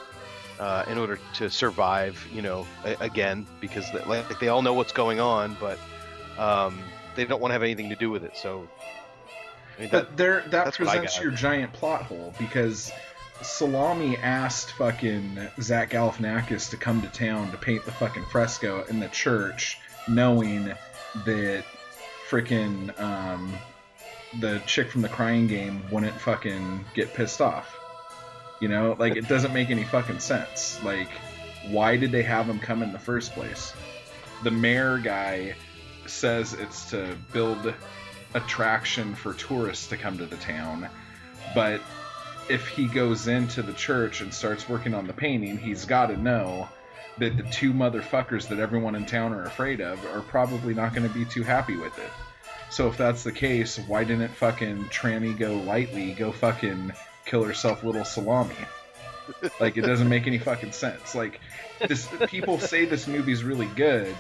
uh, 0.59 0.85
in 0.89 0.99
order 0.99 1.19
to 1.35 1.51
survive, 1.51 2.27
you 2.33 2.43
know, 2.43 2.67
a- 2.85 2.97
again, 3.01 3.47
because 3.61 3.91
they, 3.93 4.03
like 4.05 4.39
they 4.41 4.49
all 4.49 4.63
know 4.63 4.73
what's 4.73 4.93
going 4.93 5.21
on, 5.21 5.57
but 5.61 5.79
um, 6.39 6.79
they 7.15 7.25
don't 7.25 7.41
want 7.41 7.51
to 7.51 7.53
have 7.53 7.63
anything 7.63 7.89
to 7.91 7.97
do 7.97 8.11
with 8.11 8.25
it. 8.25 8.37
So, 8.37 8.69
I 9.77 9.81
mean, 9.81 9.91
that, 9.91 10.09
But 10.09 10.17
there, 10.17 10.41
that 10.43 10.51
that's 10.51 10.79
what 10.79 10.89
I 10.89 10.99
presents 10.99 11.21
your 11.21 11.33
giant 11.33 11.73
plot 11.73 12.03
hole 12.03 12.35
because 12.39 12.93
Salami 13.43 14.17
asked 14.17 14.73
fucking 14.73 15.49
Zach 15.61 15.91
Galifianakis 15.91 16.71
to 16.71 16.77
come 16.77 17.03
to 17.03 17.09
town 17.09 17.51
to 17.51 17.57
paint 17.57 17.85
the 17.85 17.93
fucking 17.93 18.25
fresco 18.27 18.85
in 18.85 19.01
the 19.01 19.09
church, 19.09 19.79
knowing 20.09 20.73
that 21.27 21.65
freaking 22.29 22.99
um, 23.01 23.55
the 24.41 24.61
chick 24.67 24.91
from 24.91 25.03
the 25.03 25.09
Crying 25.09 25.47
Game 25.47 25.83
wouldn't 25.91 26.15
fucking 26.15 26.85
get 26.95 27.13
pissed 27.15 27.41
off. 27.41 27.79
You 28.61 28.69
know, 28.69 28.97
like 28.99 29.17
it 29.17 29.29
doesn't 29.29 29.53
make 29.53 29.71
any 29.71 29.85
fucking 29.85 30.21
sense. 30.21 30.83
Like, 30.83 31.11
why 31.69 31.97
did 31.97 32.13
they 32.13 32.23
have 32.23 32.49
him 32.49 32.61
come 32.61 32.83
in 32.83 32.93
the 32.93 32.99
first 32.99 33.33
place? 33.33 33.73
The 34.43 34.51
mayor 34.51 34.99
guy 34.99 35.55
says 36.07 36.55
it's 36.55 36.91
to 36.91 37.17
build 37.33 37.75
attraction 38.35 39.15
for 39.15 39.33
tourists 39.35 39.89
to 39.89 39.97
come 39.97 40.19
to 40.19 40.27
the 40.27 40.37
town. 40.37 40.89
But 41.55 41.81
if 42.49 42.69
he 42.69 42.87
goes 42.87 43.29
into 43.29 43.63
the 43.63 43.73
church 43.73 44.21
and 44.21 44.33
starts 44.33 44.69
working 44.69 44.95
on 44.95 45.07
the 45.07 45.13
painting, 45.13 45.57
he's 45.57 45.85
got 45.85 46.07
to 46.07 46.17
know 46.17 46.69
that 47.19 47.37
the 47.37 47.45
two 47.45 47.73
motherfuckers 47.73 48.49
that 48.49 48.59
everyone 48.59 48.95
in 48.95 49.07
town 49.07 49.33
are 49.33 49.45
afraid 49.45 49.81
of 49.81 50.05
are 50.07 50.21
probably 50.21 50.75
not 50.75 50.95
going 50.95 51.09
to 51.09 51.15
be 51.15 51.25
too 51.25 51.43
happy 51.43 51.77
with 51.77 51.97
it. 51.99 52.11
So 52.71 52.89
if 52.89 52.97
that's 52.97 53.23
the 53.23 53.33
case, 53.33 53.79
why 53.87 54.05
didn't 54.05 54.35
fucking 54.35 54.87
Tranny 54.87 55.39
go 55.39 55.55
lightly 55.59 56.13
go 56.13 56.33
fucking 56.33 56.93
kill 57.25 57.45
herself 57.45 57.85
little 57.85 58.05
salami? 58.05 58.57
Like 59.61 59.77
it 59.77 59.83
doesn't 59.83 60.09
make 60.09 60.27
any 60.27 60.39
fucking 60.39 60.73
sense. 60.73 61.15
Like 61.15 61.41
this 61.87 62.09
people 62.27 62.59
say 62.59 62.85
this 62.85 63.07
movie's 63.07 63.45
really 63.45 63.69
good, 63.77 64.15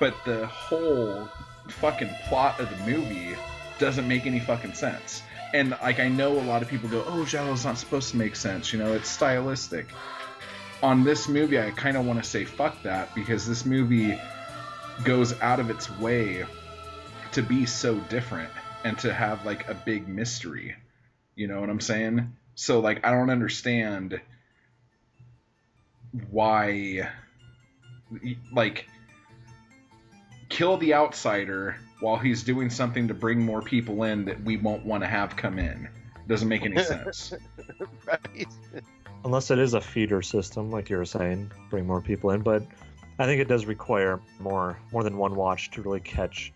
but 0.00 0.14
the 0.24 0.46
whole 0.46 1.28
fucking 1.68 2.10
plot 2.28 2.60
of 2.60 2.70
the 2.70 2.90
movie 2.90 3.36
doesn't 3.78 4.08
make 4.08 4.26
any 4.26 4.40
fucking 4.40 4.74
sense. 4.74 5.22
And 5.54 5.70
like 5.70 6.00
I 6.00 6.08
know 6.08 6.38
a 6.38 6.42
lot 6.42 6.62
of 6.62 6.68
people 6.68 6.88
go, 6.88 7.04
"Oh, 7.06 7.24
Giallo's 7.24 7.64
not 7.64 7.78
supposed 7.78 8.10
to 8.10 8.16
make 8.16 8.36
sense," 8.36 8.72
you 8.72 8.78
know, 8.78 8.92
it's 8.94 9.08
stylistic. 9.08 9.86
On 10.82 11.04
this 11.04 11.28
movie, 11.28 11.58
I 11.58 11.70
kind 11.70 11.96
of 11.96 12.04
want 12.04 12.22
to 12.22 12.28
say 12.28 12.44
fuck 12.44 12.82
that 12.82 13.14
because 13.14 13.46
this 13.46 13.64
movie 13.64 14.20
goes 15.04 15.38
out 15.40 15.60
of 15.60 15.70
its 15.70 15.90
way 15.98 16.44
to 17.32 17.42
be 17.42 17.66
so 17.66 17.94
different 17.94 18.50
and 18.84 18.98
to 18.98 19.12
have 19.12 19.44
like 19.44 19.68
a 19.68 19.74
big 19.74 20.08
mystery. 20.08 20.76
You 21.34 21.48
know 21.48 21.60
what 21.60 21.70
I'm 21.70 21.80
saying? 21.80 22.36
So 22.54 22.80
like 22.80 23.06
I 23.06 23.10
don't 23.10 23.30
understand 23.30 24.20
why 26.30 27.08
like 28.52 28.86
kill 30.48 30.76
the 30.76 30.94
outsider 30.94 31.76
while 32.00 32.16
he's 32.16 32.42
doing 32.42 32.70
something 32.70 33.08
to 33.08 33.14
bring 33.14 33.40
more 33.40 33.62
people 33.62 34.02
in 34.04 34.24
that 34.26 34.40
we 34.42 34.56
won't 34.56 34.84
want 34.84 35.02
to 35.02 35.06
have 35.06 35.36
come 35.36 35.58
in. 35.58 35.88
Doesn't 36.28 36.48
make 36.48 36.64
any 36.64 36.82
sense. 36.82 37.32
right? 38.06 38.46
Unless 39.24 39.50
it 39.50 39.58
is 39.58 39.74
a 39.74 39.80
feeder 39.80 40.22
system, 40.22 40.70
like 40.70 40.90
you 40.90 40.96
were 40.96 41.04
saying, 41.04 41.50
bring 41.70 41.86
more 41.86 42.00
people 42.00 42.30
in. 42.30 42.42
But 42.42 42.64
I 43.18 43.26
think 43.26 43.40
it 43.40 43.48
does 43.48 43.66
require 43.66 44.20
more 44.40 44.78
more 44.92 45.02
than 45.02 45.16
one 45.16 45.34
watch 45.34 45.70
to 45.72 45.82
really 45.82 46.00
catch 46.00 46.52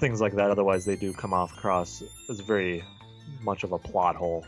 things 0.00 0.20
like 0.20 0.34
that. 0.34 0.50
Otherwise, 0.50 0.84
they 0.84 0.96
do 0.96 1.12
come 1.12 1.32
off 1.32 1.56
across 1.56 2.02
as 2.28 2.40
very 2.40 2.84
much 3.42 3.64
of 3.64 3.72
a 3.72 3.78
plot 3.78 4.16
hole. 4.16 4.44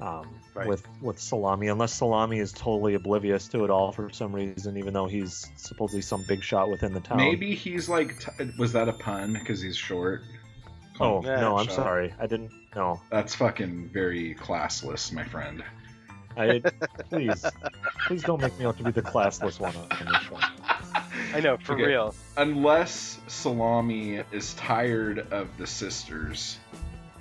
Um, 0.00 0.28
Right. 0.54 0.66
With 0.68 0.88
with 1.02 1.18
Salami, 1.18 1.68
unless 1.68 1.92
Salami 1.92 2.38
is 2.38 2.50
totally 2.50 2.94
oblivious 2.94 3.46
to 3.48 3.64
it 3.64 3.70
all 3.70 3.92
for 3.92 4.08
some 4.10 4.34
reason, 4.34 4.78
even 4.78 4.94
though 4.94 5.04
he's 5.06 5.50
supposedly 5.56 6.00
some 6.00 6.24
big 6.26 6.42
shot 6.42 6.70
within 6.70 6.94
the 6.94 7.00
town. 7.00 7.18
Maybe 7.18 7.54
he's 7.54 7.90
like, 7.90 8.18
t- 8.18 8.50
was 8.56 8.72
that 8.72 8.88
a 8.88 8.94
pun 8.94 9.34
because 9.34 9.60
he's 9.60 9.76
short? 9.76 10.22
Oh 10.98 11.22
Yeah, 11.22 11.40
no, 11.40 11.58
I'm 11.58 11.66
shot. 11.66 11.74
sorry. 11.74 12.14
I 12.18 12.26
didn't. 12.26 12.52
No, 12.74 13.02
That's 13.10 13.34
fucking 13.34 13.90
very 13.92 14.34
classless, 14.34 15.12
my 15.12 15.24
friend. 15.24 15.62
I 16.38 16.62
please, 17.10 17.44
please 18.06 18.22
don't 18.22 18.40
make 18.40 18.58
me 18.58 18.64
out 18.64 18.78
to 18.78 18.82
be 18.84 18.92
the 18.92 19.02
classless 19.02 19.60
one 19.60 19.76
on 19.76 19.88
on 19.92 20.06
this 20.06 20.22
show. 20.22 20.38
I 21.34 21.40
know 21.40 21.58
for 21.58 21.74
Okay. 21.74 21.84
real. 21.84 22.14
Unless 22.38 23.18
Salami 23.26 24.22
is 24.32 24.54
tired 24.54 25.18
of 25.32 25.54
the 25.58 25.66
sisters 25.66 26.58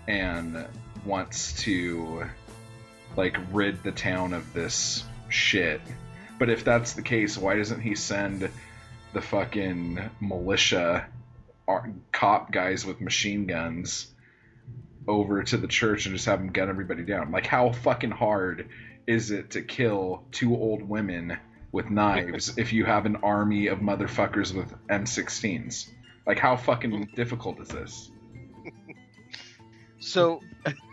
and 0.08 0.66
wants 1.06 1.62
to 1.64 2.24
like 3.16 3.38
rid 3.52 3.84
the 3.84 3.92
town 3.92 4.34
of 4.34 4.54
this 4.54 5.04
shit. 5.30 5.82
But 6.38 6.50
if 6.50 6.64
that's 6.64 6.94
the 6.94 7.02
case, 7.02 7.38
why 7.38 7.56
doesn't 7.56 7.82
he 7.82 7.96
send 7.96 8.50
the 9.14 9.22
fucking 9.22 10.10
militia 10.20 11.08
cop 12.12 12.52
guys 12.52 12.86
with 12.86 13.02
machine 13.02 13.46
guns 13.46 14.08
over 15.08 15.44
to 15.44 15.58
the 15.58 15.68
church 15.68 16.06
and 16.06 16.16
just 16.16 16.26
have 16.26 16.40
them 16.40 16.52
gun 16.52 16.70
everybody 16.70 17.04
down? 17.04 17.32
Like 17.32 17.46
how 17.46 17.72
fucking 17.72 18.12
hard 18.12 18.70
is 19.08 19.32
it 19.32 19.52
to 19.52 19.62
kill 19.62 20.24
two 20.32 20.56
old 20.56 20.82
women 20.82 21.38
with 21.72 21.90
knives 21.90 22.58
if 22.58 22.74
you 22.74 22.86
have 22.86 23.06
an 23.06 23.18
army 23.18 23.68
of 23.68 23.80
motherfuckers 23.80 24.54
with 24.54 24.74
M16s? 24.88 25.90
Like 26.28 26.40
how 26.40 26.58
fucking 26.58 27.12
difficult 27.16 27.60
is 27.62 27.70
this? 27.70 28.12
So 30.06 30.42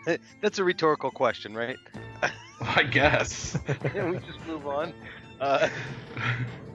that's 0.41 0.59
a 0.59 0.65
rhetorical 0.65 1.11
question, 1.11 1.55
right? 1.55 1.79
I 2.61 2.83
guess. 2.83 3.59
Can 3.93 4.11
we 4.11 4.19
just 4.19 4.45
move 4.47 4.67
on? 4.67 4.95
Uh, 5.41 5.69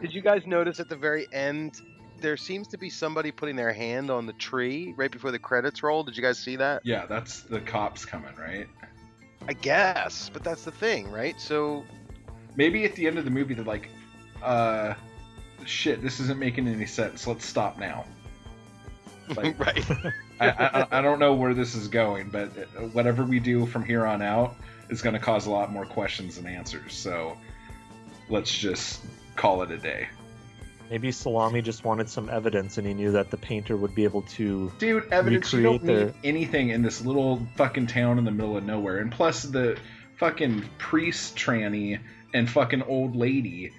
did 0.01 0.14
you 0.14 0.22
guys 0.22 0.45
notice 0.45 0.80
at 0.80 0.88
the 0.88 0.95
very 0.95 1.27
end 1.31 1.81
there 2.19 2.38
seems 2.38 2.68
to 2.69 2.77
be 2.77 2.89
somebody 2.89 3.31
putting 3.31 3.55
their 3.55 3.73
hand 3.73 4.11
on 4.11 4.26
the 4.26 4.34
tree 4.34 4.93
right 4.97 5.11
before 5.11 5.31
the 5.31 5.39
credits 5.39 5.81
roll? 5.81 6.03
Did 6.03 6.15
you 6.15 6.23
guys 6.23 6.38
see 6.38 6.55
that? 6.57 6.81
yeah, 6.85 7.05
that's 7.05 7.41
the 7.41 7.59
cops 7.59 8.05
coming, 8.05 8.35
right? 8.38 8.68
I 9.47 9.53
guess, 9.53 10.30
but 10.31 10.43
that's 10.43 10.64
the 10.64 10.72
thing, 10.72 11.09
right? 11.09 11.39
So 11.39 11.85
Maybe 12.55 12.85
at 12.85 12.95
the 12.95 13.07
end 13.07 13.18
of 13.18 13.26
the 13.26 13.31
movie 13.31 13.53
they're 13.53 13.64
like, 13.64 13.89
uh, 14.43 14.93
shit, 15.65 16.01
this 16.01 16.19
isn't 16.19 16.39
making 16.39 16.68
any 16.68 16.85
sense. 16.85 17.26
Let's 17.26 17.45
stop 17.45 17.80
now. 17.80 18.05
Like, 19.35 19.59
right. 19.59 19.85
I, 20.39 20.49
I, 20.49 20.99
I 20.99 21.01
don't 21.01 21.19
know 21.19 21.34
where 21.34 21.53
this 21.53 21.76
is 21.76 21.88
going, 21.88 22.30
but 22.30 22.49
whatever 22.93 23.23
we 23.23 23.39
do 23.39 23.65
from 23.65 23.84
here 23.84 24.05
on 24.05 24.22
out 24.22 24.55
is 24.89 25.01
going 25.01 25.14
to 25.14 25.19
cause 25.19 25.45
a 25.45 25.51
lot 25.51 25.72
more 25.72 25.85
questions 25.85 26.38
than 26.38 26.47
answers. 26.47 26.93
So 26.93 27.38
let's 28.30 28.55
just 28.55 29.01
call 29.35 29.61
it 29.64 29.72
a 29.72 29.77
day. 29.77 30.07
Maybe 30.89 31.11
Salami 31.11 31.61
just 31.61 31.84
wanted 31.84 32.09
some 32.09 32.30
evidence, 32.30 32.77
and 32.77 32.88
he 32.88 32.93
knew 32.93 33.11
that 33.11 33.30
the 33.30 33.38
painter 33.38 33.76
would 33.76 33.93
be 33.93 34.05
able 34.05 34.22
to. 34.22 34.72
Dude, 34.80 35.11
evidence 35.11 35.51
you 35.51 35.61
don't 35.61 35.84
need 35.84 36.14
anything 36.23 36.69
in 36.69 36.81
this 36.81 37.03
little 37.03 37.45
fucking 37.57 37.88
town 37.88 38.18
in 38.18 38.23
the 38.23 38.31
middle 38.31 38.55
of 38.55 38.64
nowhere. 38.64 38.99
And 38.99 39.11
plus, 39.11 39.43
the 39.43 39.77
fucking 40.18 40.64
priest 40.77 41.35
tranny 41.35 41.99
and 42.34 42.49
fucking 42.49 42.84
old 42.84 43.18
lady, 43.18 43.73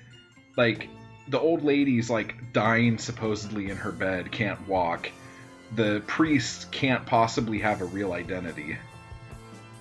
like 0.56 0.89
the 1.28 1.40
old 1.40 1.62
lady's 1.62 2.10
like 2.10 2.52
dying 2.52 2.98
supposedly 2.98 3.70
in 3.70 3.78
her 3.78 3.93
bed, 3.93 4.30
can't 4.30 4.68
walk. 4.68 5.10
The 5.74 6.03
priest 6.07 6.70
can't 6.70 7.05
possibly 7.05 7.59
have 7.59 7.82
a 7.82 7.85
real 7.85 8.12
identity. 8.12 8.78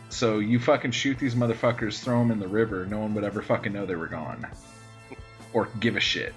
So 0.10 0.40
you 0.40 0.60
fucking 0.60 0.92
shoot 0.92 1.18
these 1.20 1.36
motherfuckers, 1.36 2.04
throw 2.04 2.20
them 2.20 2.32
in 2.32 2.40
the 2.40 2.48
river, 2.48 2.86
no 2.86 3.00
one 3.00 3.14
would 3.14 3.24
ever 3.24 3.42
fucking 3.42 3.74
know 3.74 3.86
they 3.86 3.96
were 3.96 4.08
gone. 4.08 4.48
Or 5.54 5.68
give 5.80 5.96
a 5.96 6.00
shit. 6.00 6.34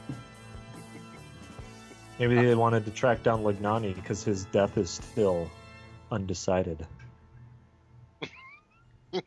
Maybe 2.19 2.35
they 2.35 2.55
wanted 2.55 2.85
to 2.85 2.91
track 2.91 3.23
down 3.23 3.43
Legnani 3.43 3.95
because 3.95 4.23
his 4.23 4.45
death 4.47 4.77
is 4.77 4.91
still 4.91 5.51
undecided. 6.11 6.87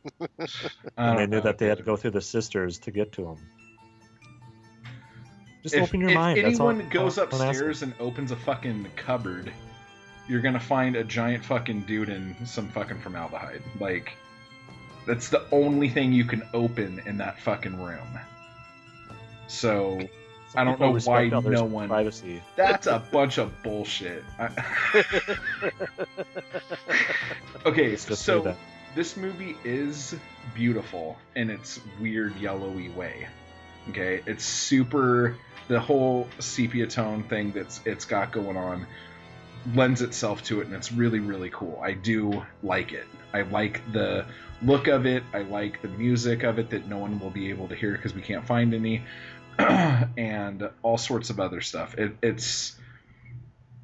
And 0.95 1.19
they 1.19 1.25
knew 1.25 1.37
know, 1.37 1.41
that 1.41 1.57
they 1.57 1.67
had 1.67 1.79
to 1.79 1.83
go 1.83 1.97
through 1.97 2.11
the 2.11 2.21
sisters 2.21 2.79
to 2.79 2.91
get 2.91 3.11
to 3.13 3.27
him. 3.27 3.37
Just 5.61 5.75
if, 5.75 5.83
open 5.83 5.99
your 5.99 6.09
if 6.09 6.15
mind. 6.15 6.45
That's 6.45 6.59
all- 6.59 6.69
anyone 6.69 6.89
goes 6.89 7.17
all 7.17 7.25
upstairs 7.25 7.81
and 7.81 7.93
opens 7.99 8.31
a 8.31 8.35
fucking 8.35 8.87
cupboard, 8.95 9.51
you're 10.27 10.41
gonna 10.41 10.59
find 10.59 10.95
a 10.95 11.03
giant 11.03 11.43
fucking 11.45 11.81
dude 11.81 12.09
in 12.09 12.35
some 12.45 12.69
fucking 12.69 12.99
formaldehyde. 13.01 13.61
Like, 13.79 14.13
that's 15.05 15.29
the 15.29 15.43
only 15.51 15.89
thing 15.89 16.13
you 16.13 16.25
can 16.25 16.43
open 16.53 17.01
in 17.05 17.17
that 17.17 17.39
fucking 17.41 17.81
room. 17.81 18.07
So 19.47 19.99
Some 19.99 20.09
I 20.55 20.63
don't 20.63 20.79
know 20.79 20.97
why 21.03 21.27
no 21.27 21.65
one- 21.65 21.89
privacy. 21.89 22.41
that's 22.55 22.87
a 22.87 22.99
bunch 23.11 23.37
of 23.37 23.51
bullshit. 23.63 24.23
I- 24.39 24.49
okay, 27.65 27.89
Let's 27.89 28.05
just 28.05 28.21
say 28.23 28.25
so 28.33 28.55
this 28.95 29.17
movie 29.17 29.57
is 29.63 30.15
beautiful 30.53 31.17
in 31.35 31.49
its 31.49 31.79
weird 31.99 32.35
yellowy 32.37 32.89
way. 32.89 33.27
Okay, 33.89 34.21
it's 34.25 34.45
super. 34.45 35.35
The 35.67 35.79
whole 35.79 36.27
sepia 36.39 36.87
tone 36.87 37.23
thing 37.23 37.51
that's 37.51 37.79
it's 37.85 38.05
got 38.05 38.31
going 38.31 38.57
on 38.57 38.85
lends 39.73 40.01
itself 40.01 40.43
to 40.43 40.61
it, 40.61 40.67
and 40.67 40.75
it's 40.75 40.91
really 40.91 41.19
really 41.19 41.49
cool. 41.49 41.79
I 41.81 41.93
do 41.93 42.45
like 42.61 42.91
it. 42.91 43.07
I 43.33 43.41
like 43.41 43.81
the 43.91 44.25
look 44.61 44.87
of 44.87 45.05
it. 45.05 45.23
I 45.33 45.39
like 45.39 45.81
the 45.81 45.87
music 45.87 46.43
of 46.43 46.59
it 46.59 46.69
that 46.71 46.87
no 46.87 46.97
one 46.97 47.19
will 47.19 47.29
be 47.29 47.49
able 47.49 47.67
to 47.69 47.75
hear 47.75 47.91
because 47.93 48.13
we 48.13 48.21
can't 48.21 48.45
find 48.45 48.73
any, 48.73 49.03
and 49.59 50.69
all 50.81 50.97
sorts 50.97 51.29
of 51.29 51.39
other 51.39 51.61
stuff. 51.61 51.95
It, 51.97 52.15
it's 52.21 52.75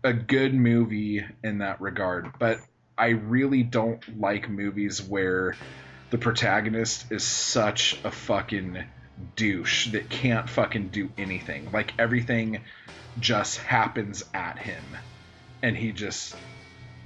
a 0.04 0.14
good 0.14 0.54
movie 0.54 1.26
in 1.44 1.60
that 1.60 1.82
regard, 1.82 2.32
but 2.40 2.60
I 2.98 3.10
really 3.10 3.64
don't 3.64 4.20
like 4.20 4.50
movies 4.50 5.02
where 5.02 5.56
the 6.10 6.18
protagonist 6.18 7.12
is 7.12 7.24
such 7.24 8.00
a 8.04 8.12
fucking 8.12 8.84
douche 9.36 9.92
that 9.92 10.10
can't 10.10 10.50
fucking 10.50 10.90
do 10.90 11.10
anything. 11.18 11.70
Like 11.72 11.94
everything 12.00 12.62
just 13.20 13.58
happens 13.58 14.24
at 14.34 14.58
him 14.58 14.84
and 15.62 15.76
he 15.76 15.92
just 15.92 16.36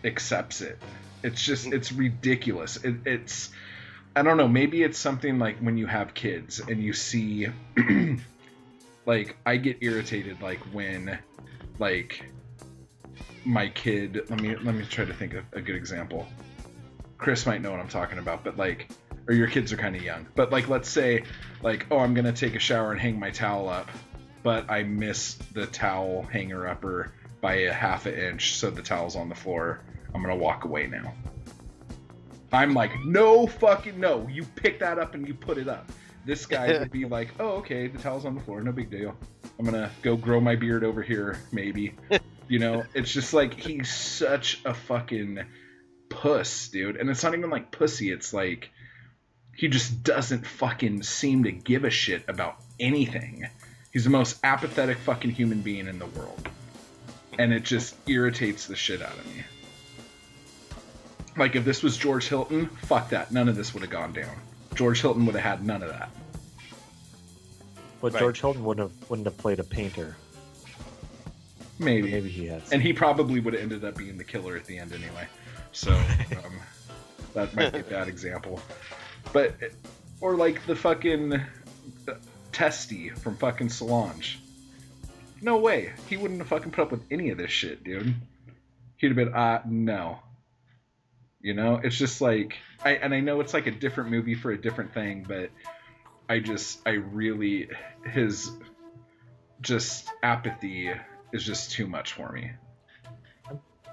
accepts 0.04 0.62
it. 0.62 0.80
It's 1.24 1.42
just 1.42 1.68
it's 1.68 1.92
ridiculous. 1.92 2.78
It, 2.78 2.96
it's 3.06 3.50
I 4.16 4.22
don't 4.22 4.38
know, 4.38 4.48
maybe 4.48 4.84
it's 4.84 4.98
something 4.98 5.40
like 5.40 5.58
when 5.58 5.78
you 5.78 5.88
have 5.88 6.14
kids 6.14 6.60
and 6.60 6.82
you 6.84 6.94
see 6.94 7.48
like 9.06 9.38
I 9.46 9.58
get 9.58 9.78
irritated 9.82 10.42
like 10.42 10.60
when 10.72 11.18
like 11.80 12.24
my 13.46 13.68
kid 13.70 14.22
let 14.30 14.42
me 14.42 14.56
let 14.56 14.76
me 14.76 14.86
try 14.86 15.06
to 15.06 15.14
think 15.14 15.34
of 15.34 15.44
a 15.54 15.62
good 15.62 15.76
example 15.76 16.26
chris 17.18 17.46
might 17.46 17.62
know 17.62 17.72
what 17.72 17.80
i'm 17.80 17.90
talking 17.90 18.18
about 18.18 18.44
but 18.44 18.58
like 18.58 18.90
or 19.28 19.34
your 19.34 19.48
kids 19.48 19.74
are 19.74 19.78
kind 19.78 19.96
of 19.96 20.02
young 20.02 20.26
but 20.36 20.52
like 20.52 20.70
let's 20.70 20.90
say 20.90 21.24
like 21.62 21.86
oh 21.92 22.00
i'm 22.00 22.14
gonna 22.14 22.32
take 22.32 22.56
a 22.56 22.60
shower 22.60 22.92
and 22.92 23.02
hang 23.02 23.20
my 23.20 23.30
towel 23.30 23.68
up 23.68 23.90
but 24.44 24.70
i 24.70 24.84
miss 24.84 25.36
the 25.54 25.66
towel 25.68 26.24
hanger 26.24 26.68
upper 26.68 27.14
by 27.44 27.56
a 27.56 27.74
half 27.74 28.06
an 28.06 28.14
inch 28.14 28.56
so 28.56 28.72
the 28.72 28.82
towel's 28.82 29.18
on 29.18 29.28
the 29.28 29.36
floor. 29.36 29.82
I'm 30.16 30.22
gonna 30.22 30.36
walk 30.36 30.64
away 30.64 30.88
now. 30.88 31.14
I'm 32.54 32.74
like 32.74 32.98
no 33.04 33.46
fucking 33.46 34.00
no. 34.00 34.26
You 34.30 34.46
pick 34.56 34.80
that 34.80 34.98
up 34.98 35.14
and 35.14 35.28
you 35.28 35.34
put 35.34 35.58
it 35.58 35.68
up. 35.68 35.92
This 36.26 36.46
guy 36.46 36.80
would 36.80 36.90
be 36.90 37.04
like 37.04 37.32
oh 37.40 37.58
okay 37.58 37.88
the 37.88 38.00
towel's 38.00 38.24
on 38.24 38.34
the 38.34 38.42
floor. 38.42 38.62
No 38.62 38.72
big 38.72 38.90
deal. 38.90 39.14
I'm 39.60 39.66
gonna 39.66 39.92
go 40.02 40.16
grow 40.16 40.40
my 40.40 40.56
beard 40.56 40.86
over 40.86 41.04
here 41.04 41.38
maybe. 41.52 41.94
You 42.50 42.60
know, 42.60 42.84
it's 42.94 43.12
just 43.12 43.34
like 43.34 43.54
he's 43.54 43.92
such 43.92 44.60
a 44.66 44.74
fucking 44.74 45.40
puss, 46.10 46.68
dude. 46.68 46.98
And 46.98 47.10
it's 47.10 47.24
not 47.24 47.34
even 47.34 47.50
like 47.50 47.72
pussy, 47.72 48.12
it's 48.12 48.34
like 48.34 48.70
he 49.56 49.70
just 49.70 50.04
doesn't 50.04 50.46
fucking 50.46 51.04
seem 51.04 51.46
to 51.46 51.54
give 51.54 51.86
a 51.86 51.90
shit 51.90 52.26
about 52.28 52.58
anything. 52.82 53.48
He's 53.94 54.04
the 54.04 54.10
most 54.10 54.40
apathetic 54.44 54.98
fucking 54.98 55.32
human 55.32 55.62
being 55.62 55.88
in 55.88 56.00
the 56.00 56.06
world. 56.06 56.50
And 57.40 57.54
it 57.54 57.64
just 57.64 57.96
irritates 58.08 58.68
the 58.68 58.76
shit 58.76 59.02
out 59.02 59.18
of 59.18 59.26
me. 59.36 59.44
Like 61.36 61.56
if 61.56 61.66
this 61.66 61.82
was 61.82 61.98
George 61.98 62.28
Hilton, 62.28 62.68
fuck 62.84 63.10
that. 63.10 63.32
None 63.32 63.50
of 63.50 63.56
this 63.56 63.74
would 63.74 63.82
have 63.82 63.90
gone 63.92 64.14
down. 64.14 64.36
George 64.76 65.02
Hilton 65.02 65.26
would 65.26 65.36
have 65.36 65.44
had 65.44 65.66
none 65.66 65.82
of 65.82 65.90
that. 65.90 66.10
But 68.02 68.14
Right. 68.14 68.20
George 68.20 68.42
Hilton 68.42 68.64
wouldn't 68.64 68.92
have 68.92 69.10
wouldn't 69.10 69.26
have 69.26 69.38
played 69.38 69.60
a 69.60 69.64
painter. 69.64 70.16
Maybe. 71.80 72.12
Maybe 72.12 72.30
he 72.30 72.48
has. 72.48 72.72
and 72.72 72.82
he 72.82 72.94
probably 72.94 73.40
would 73.40 73.54
have 73.54 73.64
ended 73.64 73.84
up 73.84 73.98
being 73.98 74.18
the 74.18 74.24
killer 74.24 74.56
at 74.56 74.66
the 74.66 74.78
end 74.78 74.94
anyway. 74.94 75.28
So 75.72 75.92
um, 75.94 76.54
that 77.34 77.56
might 77.56 77.74
be 77.74 77.80
a 77.80 77.84
bad 77.84 78.08
example. 78.08 78.60
But 79.32 79.56
or 80.22 80.36
like 80.36 80.66
the 80.68 80.76
fucking 80.76 81.34
uh, 81.34 82.14
Testi 82.52 83.18
from 83.18 83.38
fucking 83.38 83.70
Solange. 83.70 84.40
No 85.44 85.58
way, 85.58 85.92
he 86.08 86.16
wouldn't 86.16 86.40
have 86.40 86.48
fucking 86.48 86.72
put 86.72 86.84
up 86.84 86.92
with 86.92 87.04
any 87.12 87.30
of 87.30 87.38
this 87.38 87.52
shit, 87.52 87.84
dude. 87.84 88.16
He'd 88.96 89.08
have 89.08 89.16
been, 89.18 89.34
uh, 89.34 89.62
no. 89.66 90.20
You 91.42 91.54
know, 91.54 91.82
it's 91.84 91.98
just 91.98 92.22
like, 92.22 92.56
I 92.84 92.92
and 92.92 93.14
I 93.14 93.20
know 93.20 93.42
it's 93.42 93.54
like 93.54 93.68
a 93.68 93.72
different 93.72 94.10
movie 94.10 94.36
for 94.36 94.52
a 94.52 94.58
different 94.60 94.94
thing, 94.94 95.26
but 95.28 95.50
I 96.30 96.40
just, 96.40 96.80
I 96.86 96.92
really, 96.92 97.68
his 98.06 98.50
just 99.60 100.08
apathy 100.24 100.92
is 101.34 101.44
just 101.44 101.72
too 101.72 101.88
much 101.88 102.14
for 102.14 102.32
me. 102.32 102.52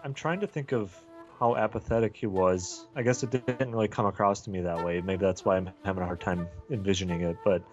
I'm 0.05 0.14
trying 0.14 0.40
to 0.40 0.47
think 0.47 0.70
of 0.70 0.97
how 1.40 1.56
apathetic 1.56 2.16
he 2.16 2.27
was. 2.27 2.86
I 2.94 3.02
guess 3.02 3.24
it 3.24 3.31
didn't 3.31 3.72
really 3.72 3.89
come 3.89 4.06
across 4.06 4.43
to 4.43 4.51
me 4.51 4.60
that 4.60 4.85
way. 4.85 5.01
Maybe 5.01 5.24
that's 5.24 5.44
why 5.44 5.56
I'm 5.56 5.70
having 5.85 6.05
a 6.05 6.06
hard 6.06 6.20
time 6.20 6.47
envisioning 6.70 7.22
it. 7.22 7.39
But 7.44 7.64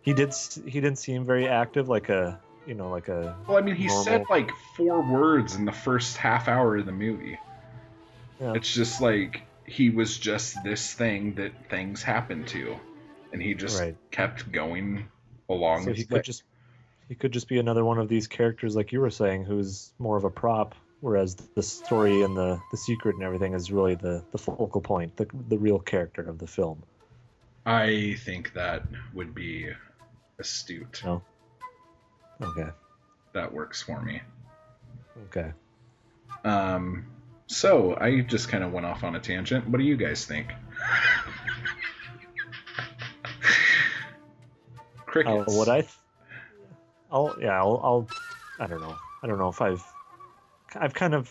he 0.00 0.14
did. 0.14 0.34
He 0.64 0.80
didn't 0.80 0.96
seem 0.98 1.26
very 1.26 1.46
active, 1.46 1.90
like 1.90 2.08
a 2.08 2.40
you 2.66 2.74
know, 2.74 2.90
like 2.90 3.08
a 3.08 3.36
Well, 3.46 3.56
I 3.56 3.60
mean, 3.60 3.74
he 3.74 3.86
normal- 3.86 4.04
said 4.04 4.24
like 4.30 4.50
four 4.76 5.02
words 5.02 5.54
in 5.56 5.64
the 5.64 5.72
first 5.72 6.16
half 6.16 6.48
hour 6.48 6.76
of 6.76 6.86
the 6.86 6.92
movie. 6.92 7.38
Yeah. 8.40 8.54
It's 8.54 8.72
just 8.72 9.00
like 9.00 9.42
he 9.66 9.90
was 9.90 10.18
just 10.18 10.62
this 10.64 10.92
thing 10.92 11.34
that 11.34 11.52
things 11.70 12.02
happened 12.02 12.48
to, 12.48 12.76
and 13.32 13.40
he 13.40 13.54
just 13.54 13.80
Right. 13.80 13.96
kept 14.10 14.50
going 14.50 15.06
along. 15.48 15.84
So 15.84 15.92
he 15.92 16.02
way. 16.02 16.06
could 16.18 16.24
just 16.24 16.42
he 17.08 17.14
could 17.14 17.32
just 17.32 17.48
be 17.48 17.58
another 17.58 17.84
one 17.84 17.98
of 17.98 18.08
these 18.08 18.26
characters, 18.26 18.74
like 18.74 18.90
you 18.92 19.00
were 19.00 19.10
saying, 19.10 19.44
who's 19.44 19.92
more 19.98 20.16
of 20.16 20.24
a 20.24 20.30
prop, 20.30 20.74
whereas 21.00 21.34
the 21.34 21.62
story 21.62 22.22
and 22.22 22.36
the 22.36 22.60
the 22.70 22.76
secret 22.76 23.14
and 23.16 23.22
everything 23.24 23.54
is 23.54 23.70
really 23.70 23.94
the 23.96 24.24
the 24.32 24.38
focal 24.38 24.80
point, 24.80 25.16
the 25.16 25.26
the 25.48 25.58
real 25.58 25.78
character 25.78 26.22
of 26.22 26.38
the 26.38 26.46
film. 26.46 26.82
I 27.64 28.16
think 28.18 28.54
that 28.54 28.82
would 29.14 29.34
be 29.34 29.68
astute. 30.38 31.02
No. 31.04 31.22
Okay. 32.42 32.68
That 33.32 33.52
works 33.52 33.82
for 33.82 34.00
me. 34.02 34.20
Okay. 35.28 35.52
Um, 36.44 37.06
so 37.46 37.96
I 37.98 38.20
just 38.20 38.48
kind 38.48 38.64
of 38.64 38.72
went 38.72 38.86
off 38.86 39.04
on 39.04 39.16
a 39.16 39.20
tangent. 39.20 39.68
What 39.68 39.78
do 39.78 39.84
you 39.84 39.96
guys 39.96 40.24
think? 40.24 40.48
Uh, 45.12 45.12
Crickets. 45.12 45.54
what 45.54 45.68
I, 45.68 45.82
th- 45.82 45.92
I'll 47.10 47.36
yeah, 47.38 47.58
I'll, 47.60 47.80
I'll, 47.84 48.08
I 48.58 48.66
don't 48.66 48.80
know. 48.80 48.96
I 49.22 49.26
don't 49.26 49.36
know 49.36 49.50
if 49.50 49.60
I've, 49.60 49.84
I've 50.74 50.94
kind 50.94 51.12
of 51.12 51.30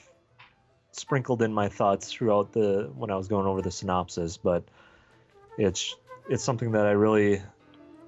sprinkled 0.92 1.42
in 1.42 1.52
my 1.52 1.68
thoughts 1.70 2.12
throughout 2.12 2.54
the 2.54 2.92
when 2.94 3.10
I 3.10 3.16
was 3.16 3.28
going 3.28 3.48
over 3.48 3.64
the 3.64 3.72
synopsis, 3.72 4.38
but 4.38 4.64
it's 5.58 5.96
it's 6.30 6.44
something 6.44 6.74
that 6.74 6.86
I 6.86 6.92
really 6.92 7.42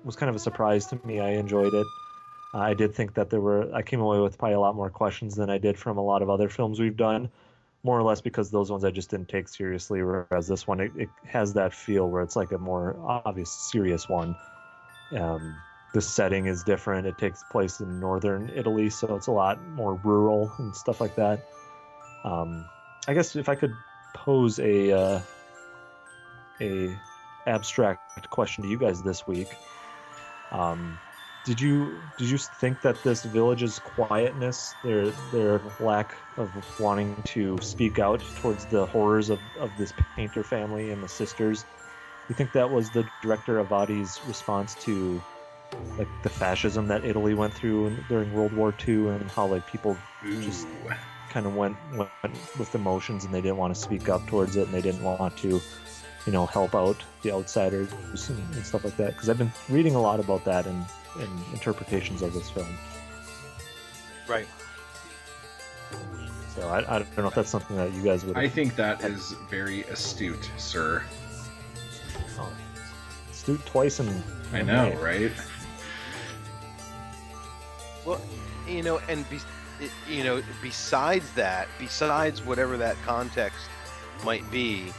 was 0.03 0.15
kind 0.15 0.29
of 0.29 0.35
a 0.35 0.39
surprise 0.39 0.85
to 0.87 0.99
me. 1.03 1.19
I 1.19 1.31
enjoyed 1.31 1.73
it. 1.73 1.87
I 2.53 2.73
did 2.75 2.93
think 2.93 3.15
that 3.15 3.29
there 3.29 3.41
were 3.41 3.73
I 3.73 3.81
came 3.81 3.99
away 3.99 4.19
with 4.19 4.37
probably 4.37 4.55
a 4.55 4.59
lot 4.59 4.75
more 4.75 4.89
questions 4.89 5.35
than 5.35 5.49
I 5.49 5.57
did 5.57 5.77
from 5.77 5.97
a 5.97 6.03
lot 6.03 6.21
of 6.21 6.29
other 6.29 6.49
films 6.49 6.79
we've 6.79 6.95
done, 6.95 7.29
more 7.83 7.97
or 7.97 8.03
less 8.03 8.21
because 8.21 8.51
those 8.51 8.69
ones 8.69 8.83
I 8.83 8.91
just 8.91 9.09
didn't 9.09 9.29
take 9.29 9.47
seriously. 9.47 10.03
Whereas 10.03 10.47
this 10.47 10.67
one, 10.67 10.79
it, 10.79 10.91
it 10.95 11.09
has 11.25 11.53
that 11.53 11.73
feel 11.73 12.07
where 12.07 12.21
it's 12.21 12.35
like 12.35 12.51
a 12.51 12.59
more 12.59 12.95
obvious, 13.03 13.51
serious 13.51 14.07
one. 14.07 14.35
Um, 15.15 15.55
the 15.93 16.01
setting 16.01 16.45
is 16.45 16.63
different. 16.63 17.07
It 17.07 17.17
takes 17.17 17.43
place 17.51 17.79
in 17.79 17.99
northern 17.99 18.51
Italy, 18.55 18.89
so 18.89 19.15
it's 19.15 19.27
a 19.27 19.31
lot 19.31 19.61
more 19.61 19.95
rural 20.03 20.51
and 20.59 20.75
stuff 20.75 21.01
like 21.01 21.15
that. 21.15 21.45
Um, 22.23 22.65
I 23.07 23.13
guess 23.13 23.35
if 23.35 23.49
I 23.49 23.55
could 23.55 23.73
pose 24.13 24.59
a 24.59 24.91
uh, 24.91 25.21
a 26.61 26.97
abstract 27.45 28.29
question 28.29 28.63
to 28.63 28.69
you 28.69 28.77
guys 28.77 29.01
this 29.01 29.27
week, 29.27 29.49
um, 30.51 30.97
did 31.43 31.59
you 31.59 32.01
did 32.17 32.29
you 32.29 32.37
think 32.37 32.81
that 32.81 33.01
this 33.03 33.23
village's 33.23 33.79
quietness, 33.79 34.73
their 34.83 35.11
their 35.31 35.61
lack 35.79 36.15
of 36.37 36.49
wanting 36.79 37.21
to 37.23 37.57
speak 37.61 37.99
out 37.99 38.21
towards 38.41 38.65
the 38.65 38.85
horrors 38.85 39.29
of, 39.29 39.39
of 39.59 39.75
this 39.77 39.93
painter 40.15 40.43
family 40.43 40.91
and 40.91 41.03
the 41.03 41.07
sisters, 41.07 41.65
you 42.29 42.35
think 42.35 42.53
that 42.53 42.69
was 42.69 42.89
the 42.91 43.05
director 43.21 43.63
Avati's 43.63 44.21
response 44.27 44.75
to 44.75 45.21
like 45.97 46.07
the 46.21 46.29
fascism 46.29 46.87
that 46.87 47.03
Italy 47.03 47.33
went 47.33 47.53
through 47.53 47.87
in, 47.87 48.05
during 48.07 48.31
World 48.31 48.53
War 48.53 48.73
II 48.87 49.09
and 49.09 49.29
how 49.31 49.47
like 49.47 49.65
people 49.67 49.97
just 50.23 50.67
kind 51.29 51.45
of 51.45 51.55
went 51.55 51.75
went 51.91 52.11
with 52.57 52.73
emotions 52.73 53.25
and 53.25 53.33
they 53.33 53.41
didn't 53.41 53.57
want 53.57 53.73
to 53.75 53.79
speak 53.79 54.07
up 54.07 54.25
towards 54.27 54.55
it 54.55 54.65
and 54.65 54.73
they 54.73 54.81
didn't 54.81 55.03
want 55.03 55.35
to 55.37 55.59
you 56.25 56.31
know 56.31 56.45
help 56.45 56.73
out 56.75 56.97
the 57.21 57.31
outsiders 57.31 57.89
and, 58.29 58.55
and 58.55 58.65
stuff 58.65 58.83
like 58.83 58.97
that 58.97 59.13
because 59.13 59.29
I've 59.29 59.37
been 59.37 59.51
reading 59.69 59.95
a 59.95 60.01
lot 60.01 60.19
about 60.19 60.43
that 60.45 60.65
and, 60.65 60.85
and 61.19 61.29
interpretations 61.53 62.21
of 62.21 62.33
this 62.33 62.49
film. 62.49 62.67
Right. 64.27 64.47
So 66.55 66.67
I, 66.69 66.79
I 66.95 66.99
don't 66.99 67.17
know 67.17 67.27
if 67.27 67.35
that's 67.35 67.49
something 67.49 67.75
that 67.77 67.91
you 67.93 68.03
guys 68.03 68.23
would. 68.25 68.37
I 68.37 68.47
think 68.47 68.75
that 68.75 69.03
is 69.03 69.35
very 69.49 69.81
astute, 69.83 70.49
sir. 70.57 71.03
oh, 72.37 72.53
Astute 73.31 73.65
twice 73.65 73.99
in. 73.99 74.23
I 74.51 74.59
in 74.59 74.67
know, 74.67 74.89
May. 74.89 74.95
right? 74.97 75.31
Well, 78.05 78.21
you 78.67 78.83
know, 78.83 78.99
and 79.09 79.27
be, 79.29 79.39
you 80.07 80.23
know, 80.23 80.43
besides 80.61 81.31
that, 81.33 81.67
besides 81.79 82.45
whatever 82.45 82.77
that 82.77 82.95
context 83.03 83.67
might 84.23 84.49
be, 84.51 84.93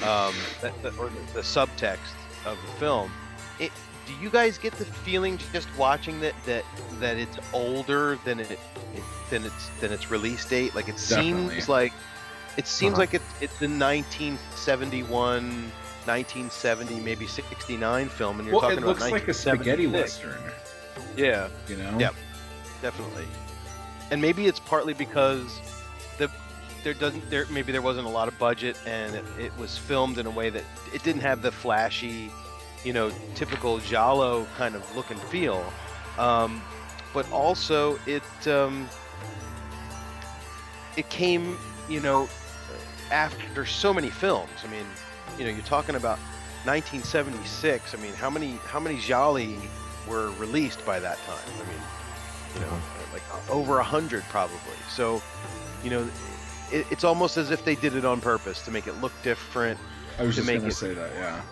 um, 0.00 0.36
that, 0.60 0.80
that, 0.82 0.98
or 0.98 1.10
the, 1.10 1.20
the 1.34 1.40
subtext 1.40 2.14
of 2.44 2.60
the 2.62 2.68
film, 2.78 3.12
it, 3.58 3.72
do 4.06 4.14
you 4.14 4.30
guys 4.30 4.58
get 4.58 4.76
the 4.78 4.84
feeling 4.84 5.38
just 5.52 5.68
watching 5.76 6.20
that 6.20 6.34
that 6.46 6.64
that 7.00 7.16
it's 7.16 7.38
older 7.52 8.18
than 8.24 8.40
it, 8.40 8.50
it 8.50 8.58
than 9.30 9.44
its 9.44 9.68
than 9.80 9.92
its 9.92 10.10
release 10.10 10.44
date? 10.44 10.74
Like 10.74 10.88
it 10.88 10.96
Definitely. 10.96 11.54
seems 11.54 11.68
like 11.68 11.92
it 12.56 12.66
seems 12.66 12.92
Uh-huh. 12.92 13.00
like 13.00 13.14
it, 13.14 13.22
it's 13.40 13.58
the 13.58 13.68
1971. 13.68 15.70
1970, 16.04 16.98
maybe 16.98 17.28
69 17.28 18.08
film, 18.08 18.38
and 18.40 18.46
you're 18.46 18.54
Well, 18.54 18.62
talking 18.62 18.78
it 18.78 18.82
about 18.82 18.98
looks 18.98 19.12
like 19.12 19.28
a 19.28 19.32
spaghetti 19.32 19.86
western. 19.86 20.42
Yeah, 21.16 21.48
You 21.68 21.76
know? 21.76 21.96
Yep. 21.96 22.16
definitely. 22.82 23.24
And 24.10 24.20
maybe 24.20 24.48
it's 24.48 24.58
partly 24.58 24.94
because 24.94 25.60
there 26.82 26.94
doesn't 26.94 27.28
there 27.30 27.46
maybe 27.50 27.72
there 27.72 27.82
wasn't 27.82 28.06
a 28.06 28.10
lot 28.10 28.28
of 28.28 28.38
budget 28.38 28.76
and 28.86 29.14
it, 29.14 29.24
it 29.38 29.58
was 29.58 29.78
filmed 29.78 30.18
in 30.18 30.26
a 30.26 30.30
way 30.30 30.50
that 30.50 30.64
it 30.92 31.02
didn't 31.02 31.22
have 31.22 31.42
the 31.42 31.52
flashy, 31.52 32.30
you 32.84 32.92
know, 32.92 33.10
typical 33.34 33.78
giallo 33.78 34.46
kind 34.56 34.74
of 34.74 34.96
look 34.96 35.10
and 35.10 35.20
feel. 35.20 35.64
Um, 36.18 36.62
but 37.14 37.30
also 37.30 37.98
it 38.06 38.22
um, 38.46 38.88
it 40.96 41.08
came, 41.08 41.56
you 41.88 42.00
know, 42.00 42.28
after 43.10 43.64
so 43.64 43.92
many 43.92 44.10
films. 44.10 44.50
I 44.64 44.68
mean, 44.68 44.86
you 45.38 45.44
know, 45.44 45.50
you're 45.50 45.62
talking 45.62 45.94
about 45.94 46.18
1976. 46.64 47.94
I 47.94 47.98
mean, 47.98 48.12
how 48.14 48.30
many 48.30 48.52
how 48.66 48.80
many 48.80 48.98
gialli 48.98 49.56
were 50.08 50.30
released 50.32 50.84
by 50.84 50.98
that 51.00 51.18
time? 51.18 51.38
I 51.54 51.68
mean, 51.68 51.82
you 52.54 52.60
know, 52.60 52.82
like 53.12 53.50
over 53.50 53.78
a 53.78 53.84
hundred 53.84 54.22
probably. 54.24 54.58
So, 54.88 55.22
you 55.84 55.90
know, 55.90 56.08
it, 56.72 56.86
it's 56.90 57.04
almost 57.04 57.36
as 57.36 57.50
if 57.50 57.64
they 57.64 57.74
did 57.76 57.94
it 57.94 58.04
on 58.04 58.20
purpose 58.20 58.62
to 58.62 58.70
make 58.70 58.86
it 58.86 58.94
look 59.00 59.12
different. 59.22 59.78
I 60.18 60.24
was 60.24 60.34
To 60.36 60.40
just 60.42 60.46
make 60.52 60.60
gonna 60.60 60.68
it- 60.70 60.74
say 60.74 60.94
that, 60.94 61.10
yeah. 61.14 61.42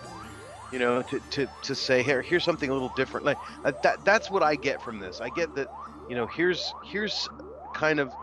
You 0.71 0.79
know, 0.79 1.01
to, 1.03 1.19
to, 1.31 1.47
to 1.63 1.75
say 1.75 2.01
here 2.01 2.21
here's 2.21 2.45
something 2.45 2.69
a 2.69 2.73
little 2.73 2.89
different. 2.95 3.25
Like 3.25 3.39
uh, 3.65 3.73
that 3.83 4.05
that's 4.05 4.29
what 4.31 4.41
I 4.41 4.55
get 4.55 4.81
from 4.81 4.99
this. 4.99 5.19
I 5.19 5.29
get 5.29 5.53
that 5.55 5.67
you 6.07 6.15
know 6.15 6.27
here's 6.27 6.73
here's 6.81 7.27
kind 7.73 7.99
of 7.99 8.15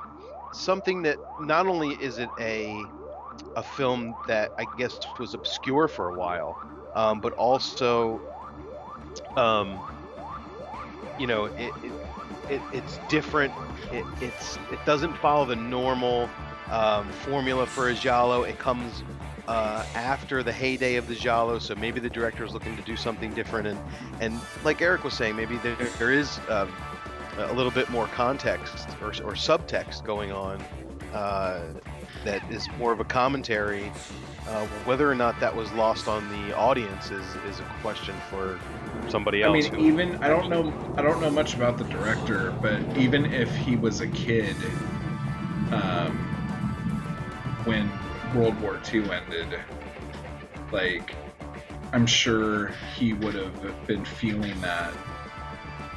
something 0.50 1.02
that 1.02 1.18
not 1.38 1.66
only 1.66 1.90
is 1.90 2.18
it 2.18 2.30
a 2.40 2.86
a 3.54 3.62
film 3.62 4.16
that 4.26 4.52
I 4.58 4.64
guess 4.78 4.98
was 5.18 5.34
obscure 5.34 5.88
for 5.88 6.08
a 6.08 6.14
while, 6.14 6.56
um, 6.94 7.20
but 7.20 7.34
also 7.34 8.22
um, 9.36 9.78
you 11.18 11.26
know 11.26 11.46
it, 11.46 11.74
it, 11.82 11.92
it 12.48 12.62
it's 12.72 12.98
different. 13.10 13.52
It, 13.92 14.06
it's 14.22 14.56
it 14.72 14.78
doesn't 14.86 15.18
follow 15.18 15.44
the 15.44 15.56
normal 15.56 16.30
um, 16.70 17.10
formula 17.10 17.66
for 17.66 17.88
a 17.88 17.94
giallo. 17.94 18.42
It 18.42 18.58
comes 18.58 19.02
uh, 19.46 19.84
after 19.94 20.42
the 20.42 20.52
heyday 20.52 20.96
of 20.96 21.08
the 21.08 21.14
giallo, 21.14 21.58
so 21.58 21.74
maybe 21.74 22.00
the 22.00 22.10
director 22.10 22.44
is 22.44 22.52
looking 22.52 22.76
to 22.76 22.82
do 22.82 22.96
something 22.96 23.32
different. 23.34 23.66
And 23.66 23.78
and 24.20 24.40
like 24.64 24.82
Eric 24.82 25.04
was 25.04 25.14
saying, 25.14 25.36
maybe 25.36 25.56
there, 25.58 25.76
there 25.98 26.12
is 26.12 26.38
um, 26.48 26.72
a 27.38 27.52
little 27.52 27.72
bit 27.72 27.88
more 27.90 28.06
context 28.08 28.88
or, 29.00 29.08
or 29.08 29.32
subtext 29.32 30.04
going 30.04 30.32
on 30.32 30.62
uh, 31.12 31.62
that 32.24 32.42
is 32.50 32.68
more 32.78 32.92
of 32.92 33.00
a 33.00 33.04
commentary. 33.04 33.92
Uh, 34.46 34.66
whether 34.84 35.10
or 35.10 35.14
not 35.14 35.38
that 35.40 35.54
was 35.54 35.70
lost 35.72 36.08
on 36.08 36.26
the 36.30 36.56
audience 36.56 37.10
is, 37.10 37.26
is 37.46 37.60
a 37.60 37.64
question 37.82 38.14
for 38.30 38.58
somebody 39.08 39.42
else. 39.42 39.66
I 39.66 39.70
mean, 39.70 39.80
even 39.80 40.16
I 40.22 40.28
don't 40.28 40.48
know 40.48 40.72
I 40.96 41.02
don't 41.02 41.20
know 41.20 41.30
much 41.30 41.54
about 41.54 41.76
the 41.76 41.84
director, 41.84 42.54
but 42.62 42.80
even 42.96 43.26
if 43.26 43.54
he 43.56 43.76
was 43.76 44.00
a 44.00 44.06
kid, 44.08 44.56
um, 45.70 46.27
when 47.64 47.90
World 48.34 48.60
War 48.60 48.80
II 48.92 49.10
ended, 49.10 49.60
like 50.72 51.14
I'm 51.92 52.06
sure 52.06 52.68
he 52.96 53.14
would 53.14 53.34
have 53.34 53.86
been 53.86 54.04
feeling 54.04 54.60
that, 54.60 54.92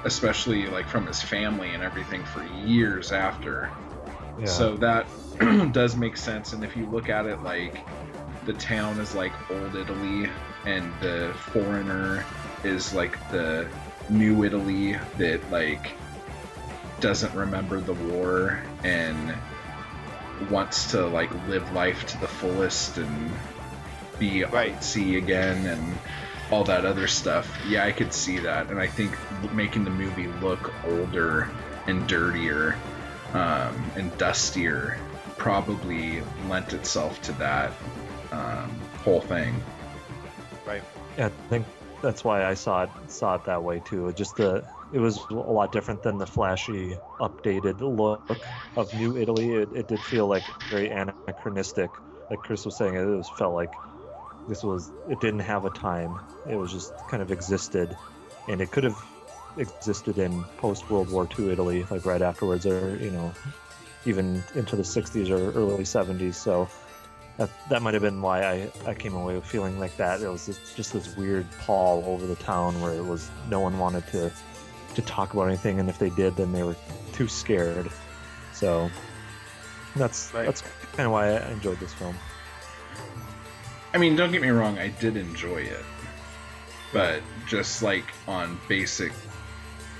especially 0.05 0.67
like 0.67 0.87
from 0.87 1.05
his 1.05 1.21
family 1.21 1.69
and 1.69 1.83
everything 1.83 2.23
for 2.23 2.43
years 2.65 3.11
after. 3.11 3.69
Yeah. 4.39 4.45
So 4.45 4.77
that 4.77 5.05
does 5.73 5.95
make 5.95 6.17
sense. 6.17 6.53
And 6.53 6.63
if 6.63 6.75
you 6.75 6.85
look 6.85 7.09
at 7.09 7.25
it 7.25 7.43
like 7.43 7.77
the 8.45 8.53
town 8.53 8.99
is 8.99 9.13
like 9.13 9.33
old 9.51 9.75
Italy 9.75 10.29
and 10.65 10.91
the 11.01 11.33
foreigner 11.51 12.25
is 12.63 12.93
like 12.93 13.17
the 13.31 13.67
new 14.09 14.43
Italy 14.43 14.97
that 15.17 15.39
like 15.51 15.93
doesn't 16.99 17.33
remember 17.33 17.81
the 17.81 17.93
war 17.93 18.61
and 18.83 19.35
wants 20.49 20.91
to 20.91 21.07
like 21.07 21.31
live 21.47 21.71
life 21.73 22.05
to 22.07 22.19
the 22.19 22.27
fullest 22.27 22.97
and 22.97 23.31
be 24.19 24.43
Right. 24.43 24.81
sea 24.83 25.17
again 25.17 25.65
and 25.65 25.97
all 26.51 26.63
that 26.65 26.85
other 26.85 27.07
stuff. 27.07 27.59
Yeah, 27.67 27.85
I 27.85 27.91
could 27.91 28.13
see 28.13 28.39
that, 28.39 28.69
and 28.69 28.79
I 28.79 28.87
think 28.87 29.17
making 29.53 29.85
the 29.85 29.91
movie 29.91 30.27
look 30.41 30.73
older 30.85 31.49
and 31.87 32.07
dirtier 32.07 32.75
um, 33.33 33.91
and 33.95 34.15
dustier 34.17 34.99
probably 35.37 36.21
lent 36.47 36.73
itself 36.73 37.21
to 37.23 37.31
that 37.33 37.71
um, 38.31 38.69
whole 39.03 39.21
thing. 39.21 39.55
Right. 40.65 40.83
Yeah, 41.17 41.27
I 41.27 41.29
think 41.49 41.65
that's 42.01 42.23
why 42.23 42.45
I 42.45 42.53
saw 42.53 42.83
it 42.83 42.89
saw 43.07 43.35
it 43.35 43.45
that 43.45 43.63
way 43.63 43.79
too. 43.79 44.11
Just 44.13 44.35
the 44.35 44.63
it 44.91 44.99
was 44.99 45.19
a 45.29 45.33
lot 45.33 45.71
different 45.71 46.03
than 46.03 46.17
the 46.17 46.27
flashy, 46.27 46.97
updated 47.19 47.79
look 47.79 48.21
of 48.75 48.93
New 48.93 49.17
Italy. 49.17 49.53
It, 49.53 49.69
it 49.73 49.87
did 49.87 49.99
feel 49.99 50.27
like 50.27 50.43
very 50.69 50.89
anachronistic. 50.89 51.89
Like 52.29 52.41
Chris 52.41 52.65
was 52.65 52.75
saying, 52.75 52.95
it 52.95 53.05
was 53.05 53.29
felt 53.29 53.53
like 53.53 53.73
this 54.47 54.63
was 54.63 54.91
it 55.09 55.19
didn't 55.21 55.41
have 55.41 55.65
a 55.65 55.69
time. 55.69 56.19
It 56.49 56.57
was 56.57 56.71
just 56.71 56.93
kind 57.07 57.23
of 57.23 57.31
existed, 57.31 57.95
and 58.47 58.61
it 58.61 58.71
could 58.71 58.83
have 58.83 58.97
existed 59.57 60.17
in 60.17 60.43
post 60.57 60.89
World 60.89 61.09
War 61.09 61.27
II 61.37 61.51
Italy, 61.51 61.85
like 61.89 62.05
right 62.05 62.21
afterwards, 62.21 62.65
or 62.65 62.97
you 62.97 63.11
know, 63.11 63.31
even 64.05 64.43
into 64.55 64.75
the 64.75 64.83
60s 64.83 65.29
or 65.29 65.57
early 65.57 65.83
70s. 65.83 66.35
So 66.35 66.69
that 67.37 67.49
that 67.69 67.81
might 67.81 67.93
have 67.93 68.03
been 68.03 68.21
why 68.21 68.43
I, 68.43 68.71
I 68.85 68.93
came 68.93 69.15
away 69.15 69.39
feeling 69.39 69.79
like 69.79 69.95
that. 69.97 70.21
It 70.21 70.27
was 70.27 70.47
just, 70.47 70.75
just 70.75 70.93
this 70.93 71.15
weird 71.15 71.45
pall 71.59 72.03
over 72.05 72.25
the 72.25 72.35
town 72.35 72.81
where 72.81 72.93
it 72.93 73.05
was 73.05 73.29
no 73.49 73.61
one 73.61 73.77
wanted 73.79 74.05
to 74.07 74.31
to 74.95 75.01
talk 75.01 75.33
about 75.33 75.47
anything, 75.47 75.79
and 75.79 75.89
if 75.89 75.97
they 75.97 76.09
did, 76.09 76.35
then 76.35 76.51
they 76.51 76.63
were 76.63 76.75
too 77.13 77.27
scared. 77.27 77.89
So 78.53 78.89
that's 79.95 80.33
Right. 80.33 80.45
that's 80.45 80.63
kind 80.93 81.05
of 81.07 81.11
why 81.11 81.29
I 81.29 81.51
enjoyed 81.51 81.79
this 81.79 81.93
film. 81.93 82.15
I 83.93 83.97
mean, 83.97 84.15
don't 84.15 84.31
get 84.31 84.41
me 84.41 84.49
wrong, 84.49 84.79
I 84.79 84.87
did 84.87 85.17
enjoy 85.17 85.57
it. 85.61 85.83
But 86.93 87.21
just 87.47 87.81
like 87.81 88.05
on 88.27 88.59
basic 88.67 89.11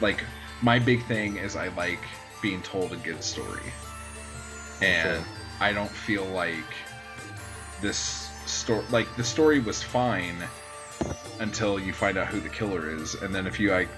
like 0.02 0.24
my 0.62 0.80
big 0.80 1.04
thing 1.06 1.38
is 1.38 1.56
I 1.56 1.70
like 1.70 2.00
being 2.42 2.62
told 2.62 2.92
a 2.92 2.98
good 2.98 3.24
story. 3.24 3.72
And 4.82 5.24
I 5.60 5.74
don't 5.74 5.92
feel 5.92 6.26
like 6.26 6.56
this 7.82 8.30
story 8.46 8.84
like 8.90 9.14
the 9.16 9.24
story 9.24 9.60
was 9.60 9.82
fine 9.82 10.38
until 11.40 11.80
you 11.80 11.94
find 11.94 12.18
out 12.18 12.28
who 12.28 12.40
the 12.40 12.50
killer 12.50 12.96
is, 12.96 13.16
and 13.16 13.34
then 13.34 13.48
if 13.48 13.60
you 13.60 13.72
like 13.72 13.90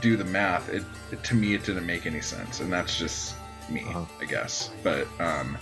do 0.00 0.16
the 0.16 0.24
math, 0.24 0.68
it, 0.68 0.82
it 1.12 1.22
to 1.24 1.34
me 1.34 1.54
it 1.54 1.64
didn't 1.64 1.86
make 1.86 2.06
any 2.06 2.20
sense, 2.20 2.60
and 2.60 2.72
that's 2.72 2.96
just 2.98 3.34
me, 3.70 3.82
Uh-huh. 3.88 4.04
I 4.20 4.24
guess. 4.24 4.70
But 4.82 5.06
um, 5.20 5.56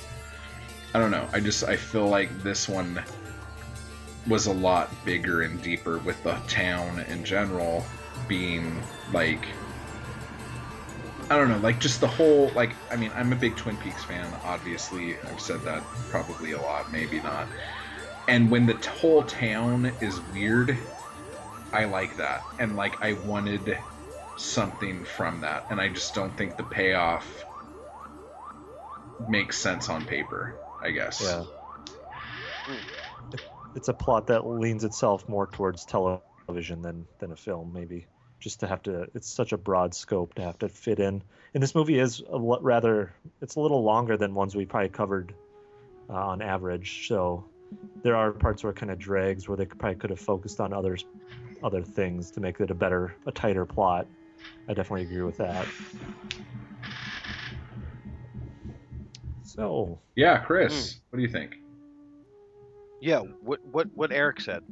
I 0.94 0.98
don't 0.98 1.10
know. 1.10 1.26
I 1.32 1.40
just 1.40 1.64
I 1.64 1.76
feel 1.76 2.08
like 2.08 2.42
this 2.42 2.68
one 2.68 3.02
was 4.28 4.46
a 4.46 4.52
lot 4.52 4.90
bigger 5.04 5.42
and 5.42 5.60
deeper 5.62 5.98
with 5.98 6.22
the 6.22 6.34
town 6.46 7.00
in 7.08 7.24
general 7.24 7.84
being 8.28 8.80
like 9.12 9.44
I 11.30 11.36
don't 11.36 11.48
know, 11.48 11.58
like 11.58 11.78
just 11.80 12.00
the 12.00 12.06
whole 12.06 12.50
like 12.54 12.72
I 12.90 12.96
mean, 12.96 13.10
I'm 13.14 13.32
a 13.32 13.36
big 13.36 13.56
Twin 13.56 13.76
Peaks 13.78 14.04
fan, 14.04 14.26
obviously. 14.44 15.16
I've 15.20 15.40
said 15.40 15.60
that 15.62 15.82
probably 16.10 16.52
a 16.52 16.60
lot, 16.60 16.92
maybe 16.92 17.20
not. 17.20 17.46
And 18.28 18.50
when 18.50 18.66
the 18.66 18.74
t- 18.74 18.88
whole 18.90 19.22
town 19.22 19.86
is 20.00 20.20
weird, 20.32 20.76
I 21.72 21.84
like 21.86 22.16
that. 22.18 22.42
And 22.58 22.76
like 22.76 23.00
I 23.02 23.14
wanted 23.14 23.78
something 24.42 25.04
from 25.04 25.40
that, 25.42 25.66
and 25.70 25.80
I 25.80 25.88
just 25.88 26.14
don't 26.14 26.36
think 26.36 26.56
the 26.56 26.64
payoff 26.64 27.44
makes 29.28 29.58
sense 29.58 29.88
on 29.88 30.04
paper, 30.04 30.54
I 30.82 30.90
guess. 30.90 31.22
Yeah. 31.22 31.44
It's 33.74 33.88
a 33.88 33.94
plot 33.94 34.26
that 34.26 34.46
leans 34.46 34.84
itself 34.84 35.28
more 35.28 35.46
towards 35.46 35.84
television 35.84 36.82
than 36.82 37.06
than 37.18 37.32
a 37.32 37.36
film, 37.36 37.72
maybe. 37.72 38.06
Just 38.40 38.60
to 38.60 38.66
have 38.66 38.82
to, 38.82 39.06
it's 39.14 39.28
such 39.28 39.52
a 39.52 39.56
broad 39.56 39.94
scope 39.94 40.34
to 40.34 40.42
have 40.42 40.58
to 40.58 40.68
fit 40.68 40.98
in. 40.98 41.22
And 41.54 41.62
this 41.62 41.76
movie 41.76 42.00
is 42.00 42.20
a 42.28 42.36
lo- 42.36 42.58
rather, 42.60 43.14
it's 43.40 43.54
a 43.54 43.60
little 43.60 43.84
longer 43.84 44.16
than 44.16 44.34
ones 44.34 44.56
we 44.56 44.66
probably 44.66 44.88
covered 44.88 45.32
uh, 46.10 46.14
on 46.14 46.42
average. 46.42 47.06
So 47.06 47.44
there 48.02 48.16
are 48.16 48.32
parts 48.32 48.64
where 48.64 48.72
it 48.72 48.76
kind 48.76 48.90
of 48.90 48.98
drags, 48.98 49.48
where 49.48 49.56
they 49.56 49.66
probably 49.66 49.94
could 49.94 50.10
have 50.10 50.18
focused 50.18 50.60
on 50.60 50.72
others, 50.72 51.04
other 51.62 51.82
things 51.82 52.32
to 52.32 52.40
make 52.40 52.58
it 52.58 52.72
a 52.72 52.74
better, 52.74 53.14
a 53.26 53.30
tighter 53.30 53.64
plot. 53.64 54.08
I 54.68 54.74
definitely 54.74 55.02
agree 55.02 55.22
with 55.22 55.36
that. 55.38 55.66
So 59.42 59.98
Yeah, 60.16 60.38
Chris, 60.38 60.94
hmm. 60.94 60.98
what 61.10 61.16
do 61.18 61.22
you 61.22 61.28
think? 61.28 61.56
Yeah, 63.00 63.20
what 63.42 63.60
what 63.66 63.88
what 63.94 64.12
Eric 64.12 64.40
said. 64.40 64.62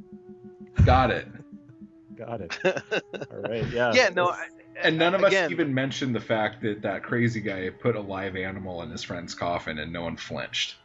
Got 0.85 1.11
it. 1.11 1.27
got 2.15 2.41
it. 2.41 2.57
All 2.65 3.37
right. 3.41 3.65
Yeah. 3.71 3.93
yeah, 3.93 4.09
no, 4.09 4.29
I, 4.29 4.45
And 4.81 4.97
none 4.97 5.13
of 5.13 5.23
again, 5.23 5.45
us 5.45 5.51
even 5.51 5.73
mentioned 5.73 6.15
the 6.15 6.21
fact 6.21 6.61
that 6.61 6.81
that 6.81 7.03
crazy 7.03 7.41
guy 7.41 7.69
put 7.69 7.95
a 7.95 7.99
live 7.99 8.35
animal 8.35 8.81
in 8.83 8.89
his 8.89 9.03
friend's 9.03 9.35
coffin 9.35 9.79
and 9.79 9.91
no 9.91 10.03
one 10.03 10.17
flinched. 10.17 10.77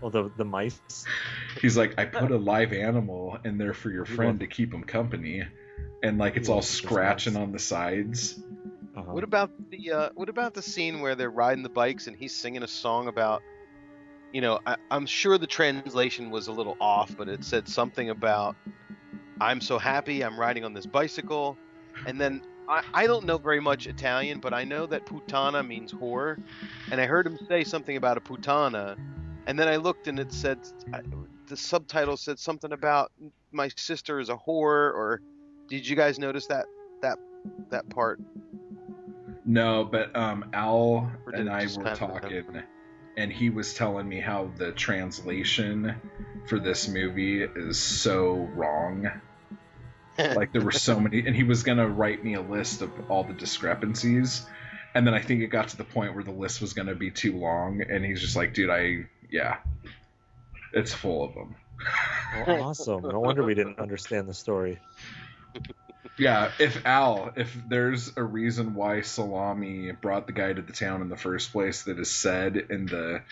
Well, 0.00 0.10
the 0.10 0.30
the 0.36 0.44
mice. 0.44 0.80
He's 1.60 1.76
like, 1.76 1.94
I 1.98 2.04
put 2.04 2.30
a 2.30 2.36
live 2.36 2.72
animal 2.72 3.38
in 3.44 3.58
there 3.58 3.74
for 3.74 3.90
your 3.90 4.04
friend 4.04 4.40
to 4.40 4.46
keep 4.46 4.74
him 4.74 4.82
company, 4.82 5.44
and 6.02 6.18
like 6.18 6.36
it's 6.36 6.48
all 6.48 6.62
scratching 6.62 7.36
on 7.36 7.52
the 7.52 7.58
sides. 7.58 8.40
Uh-huh. 8.96 9.12
What 9.12 9.24
about 9.24 9.50
the 9.70 9.90
uh, 9.90 10.08
what 10.14 10.28
about 10.28 10.54
the 10.54 10.62
scene 10.62 11.00
where 11.00 11.14
they're 11.14 11.30
riding 11.30 11.62
the 11.62 11.68
bikes 11.68 12.06
and 12.06 12.16
he's 12.16 12.34
singing 12.34 12.62
a 12.62 12.68
song 12.68 13.08
about, 13.08 13.42
you 14.32 14.40
know, 14.40 14.60
I, 14.66 14.76
I'm 14.90 15.06
sure 15.06 15.36
the 15.38 15.46
translation 15.46 16.30
was 16.30 16.46
a 16.46 16.52
little 16.52 16.76
off, 16.80 17.16
but 17.16 17.28
it 17.28 17.42
said 17.42 17.68
something 17.68 18.10
about, 18.10 18.54
I'm 19.40 19.60
so 19.60 19.78
happy 19.78 20.22
I'm 20.22 20.38
riding 20.38 20.64
on 20.64 20.74
this 20.74 20.86
bicycle, 20.86 21.56
and 22.06 22.20
then 22.20 22.42
I, 22.68 22.82
I 22.94 23.06
don't 23.06 23.24
know 23.24 23.36
very 23.36 23.60
much 23.60 23.88
Italian, 23.88 24.38
but 24.38 24.54
I 24.54 24.62
know 24.62 24.86
that 24.86 25.06
putana 25.06 25.66
means 25.66 25.92
whore, 25.92 26.40
and 26.92 27.00
I 27.00 27.06
heard 27.06 27.26
him 27.26 27.38
say 27.48 27.64
something 27.64 27.96
about 27.96 28.16
a 28.16 28.20
putana, 28.20 28.96
and 29.46 29.58
then 29.58 29.66
I 29.66 29.76
looked 29.76 30.06
and 30.06 30.20
it 30.20 30.32
said, 30.32 30.58
the 31.48 31.56
subtitle 31.56 32.16
said 32.16 32.38
something 32.38 32.72
about 32.72 33.10
my 33.50 33.68
sister 33.76 34.20
is 34.20 34.28
a 34.28 34.36
whore, 34.36 34.94
or 34.94 35.20
did 35.68 35.86
you 35.86 35.96
guys 35.96 36.18
notice 36.18 36.46
that 36.46 36.66
that 37.02 37.18
that 37.70 37.88
part? 37.88 38.20
No, 39.44 39.84
but 39.84 40.14
um, 40.16 40.50
Al 40.52 41.10
and 41.32 41.50
I 41.50 41.66
were 41.76 41.94
talking, 41.94 42.62
and 43.16 43.32
he 43.32 43.50
was 43.50 43.74
telling 43.74 44.08
me 44.08 44.20
how 44.20 44.50
the 44.56 44.72
translation 44.72 45.94
for 46.48 46.58
this 46.58 46.88
movie 46.88 47.42
is 47.42 47.78
so 47.78 48.48
wrong. 48.54 49.10
like 50.18 50.52
there 50.52 50.62
were 50.62 50.72
so 50.72 50.98
many, 51.00 51.26
and 51.26 51.34
he 51.34 51.42
was 51.42 51.62
gonna 51.62 51.88
write 51.88 52.24
me 52.24 52.34
a 52.34 52.40
list 52.40 52.82
of 52.82 52.90
all 53.10 53.24
the 53.24 53.34
discrepancies, 53.34 54.46
and 54.94 55.06
then 55.06 55.12
I 55.12 55.20
think 55.20 55.42
it 55.42 55.48
got 55.48 55.68
to 55.68 55.76
the 55.76 55.84
point 55.84 56.14
where 56.14 56.24
the 56.24 56.30
list 56.30 56.60
was 56.60 56.72
gonna 56.72 56.94
be 56.94 57.10
too 57.10 57.36
long, 57.36 57.82
and 57.82 58.04
he's 58.04 58.20
just 58.20 58.36
like, 58.36 58.54
"Dude, 58.54 58.70
I 58.70 59.06
yeah, 59.30 59.58
it's 60.72 60.94
full 60.94 61.24
of 61.24 61.34
them." 61.34 61.56
Oh, 62.46 62.60
awesome. 62.60 63.02
No 63.02 63.20
wonder 63.20 63.44
we 63.44 63.54
didn't 63.54 63.78
understand 63.78 64.28
the 64.28 64.34
story. 64.34 64.78
Yeah, 66.18 66.52
if 66.60 66.86
Al, 66.86 67.32
if 67.36 67.56
there's 67.68 68.16
a 68.16 68.22
reason 68.22 68.74
why 68.74 69.00
Salami 69.00 69.90
brought 69.92 70.26
the 70.26 70.32
guy 70.32 70.52
to 70.52 70.62
the 70.62 70.72
town 70.72 71.02
in 71.02 71.08
the 71.08 71.16
first 71.16 71.50
place 71.52 71.82
that 71.84 71.98
is 71.98 72.10
said 72.10 72.56
in 72.56 72.86
the 72.86 73.22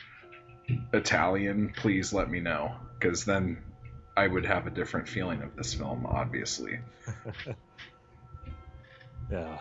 Italian, 0.93 1.73
please 1.77 2.13
let 2.13 2.29
me 2.29 2.41
know, 2.41 2.75
because 2.99 3.25
then 3.25 3.63
I 4.17 4.27
would 4.27 4.45
have 4.47 4.67
a 4.67 4.71
different 4.71 5.09
feeling 5.09 5.43
of 5.43 5.55
this 5.57 5.75
film, 5.75 6.07
obviously. 6.07 6.81
Yeah. 9.31 9.59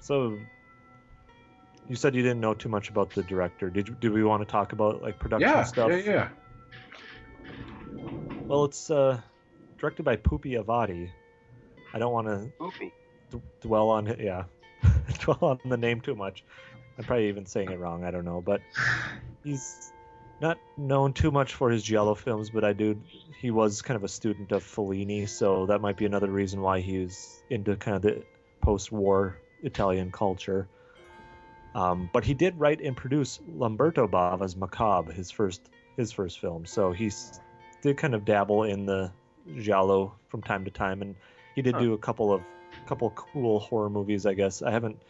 So 0.00 0.38
you 1.88 1.96
said 1.96 2.14
you 2.14 2.22
didn't 2.22 2.40
know 2.40 2.52
too 2.52 2.68
much 2.68 2.90
about 2.90 3.10
the 3.14 3.22
director. 3.22 3.70
Did 3.70 3.88
you, 3.88 3.94
do 3.98 4.12
we 4.12 4.22
want 4.22 4.42
to 4.42 4.46
talk 4.46 4.72
about 4.72 5.00
like 5.00 5.18
production 5.18 5.48
Yeah, 5.48 5.62
stuff? 5.62 5.90
yeah, 5.90 5.96
yeah. 5.96 6.28
Well, 8.46 8.66
it's 8.66 8.90
uh, 8.90 9.20
directed 9.78 10.02
by 10.02 10.16
Pupi 10.16 10.62
Avati. 10.62 11.10
I 11.96 11.98
don't 11.98 12.12
want 12.12 12.26
to 12.26 12.52
Goofy. 12.58 12.92
d- 13.30 13.40
dwell 13.62 13.88
on 13.88 14.06
it. 14.06 14.20
Yeah, 14.20 14.44
dwell 15.20 15.38
on 15.40 15.60
the 15.64 15.78
name 15.78 16.02
too 16.02 16.14
much. 16.14 16.44
I'm 16.98 17.04
probably 17.04 17.28
even 17.28 17.46
saying 17.46 17.70
it 17.70 17.78
wrong. 17.78 18.04
I 18.04 18.10
don't 18.10 18.26
know, 18.26 18.42
but 18.42 18.60
he's 19.42 19.92
not 20.42 20.58
known 20.76 21.14
too 21.14 21.30
much 21.30 21.54
for 21.54 21.70
his 21.70 21.82
giallo 21.82 22.14
films. 22.14 22.50
But 22.50 22.64
I 22.64 22.74
do. 22.74 23.00
He 23.40 23.50
was 23.50 23.80
kind 23.80 23.96
of 23.96 24.04
a 24.04 24.08
student 24.08 24.52
of 24.52 24.62
Fellini, 24.62 25.26
so 25.26 25.64
that 25.66 25.80
might 25.80 25.96
be 25.96 26.04
another 26.04 26.30
reason 26.30 26.60
why 26.60 26.80
he 26.80 26.98
was 26.98 27.42
into 27.48 27.76
kind 27.76 27.96
of 27.96 28.02
the 28.02 28.22
post-war 28.60 29.38
Italian 29.62 30.12
culture. 30.12 30.68
Um, 31.74 32.10
but 32.12 32.24
he 32.24 32.34
did 32.34 32.60
write 32.60 32.82
and 32.82 32.94
produce 32.94 33.40
Lamberto 33.48 34.06
Bava's 34.06 34.54
Macabre, 34.54 35.14
his 35.14 35.30
first 35.30 35.62
his 35.96 36.12
first 36.12 36.40
film. 36.40 36.66
So 36.66 36.92
he 36.92 37.10
did 37.80 37.96
kind 37.96 38.14
of 38.14 38.26
dabble 38.26 38.64
in 38.64 38.84
the 38.84 39.10
giallo 39.58 40.14
from 40.28 40.42
time 40.42 40.66
to 40.66 40.70
time, 40.70 41.00
and 41.00 41.14
he 41.56 41.62
did 41.62 41.74
Huh. 41.74 41.80
do 41.80 41.92
a 41.94 41.98
couple 41.98 42.32
of 42.32 42.42
couple 42.86 43.10
cool 43.10 43.58
horror 43.58 43.90
movies. 43.90 44.26
I 44.26 44.34
guess 44.34 44.62
I 44.62 44.70
haven't 44.70 45.02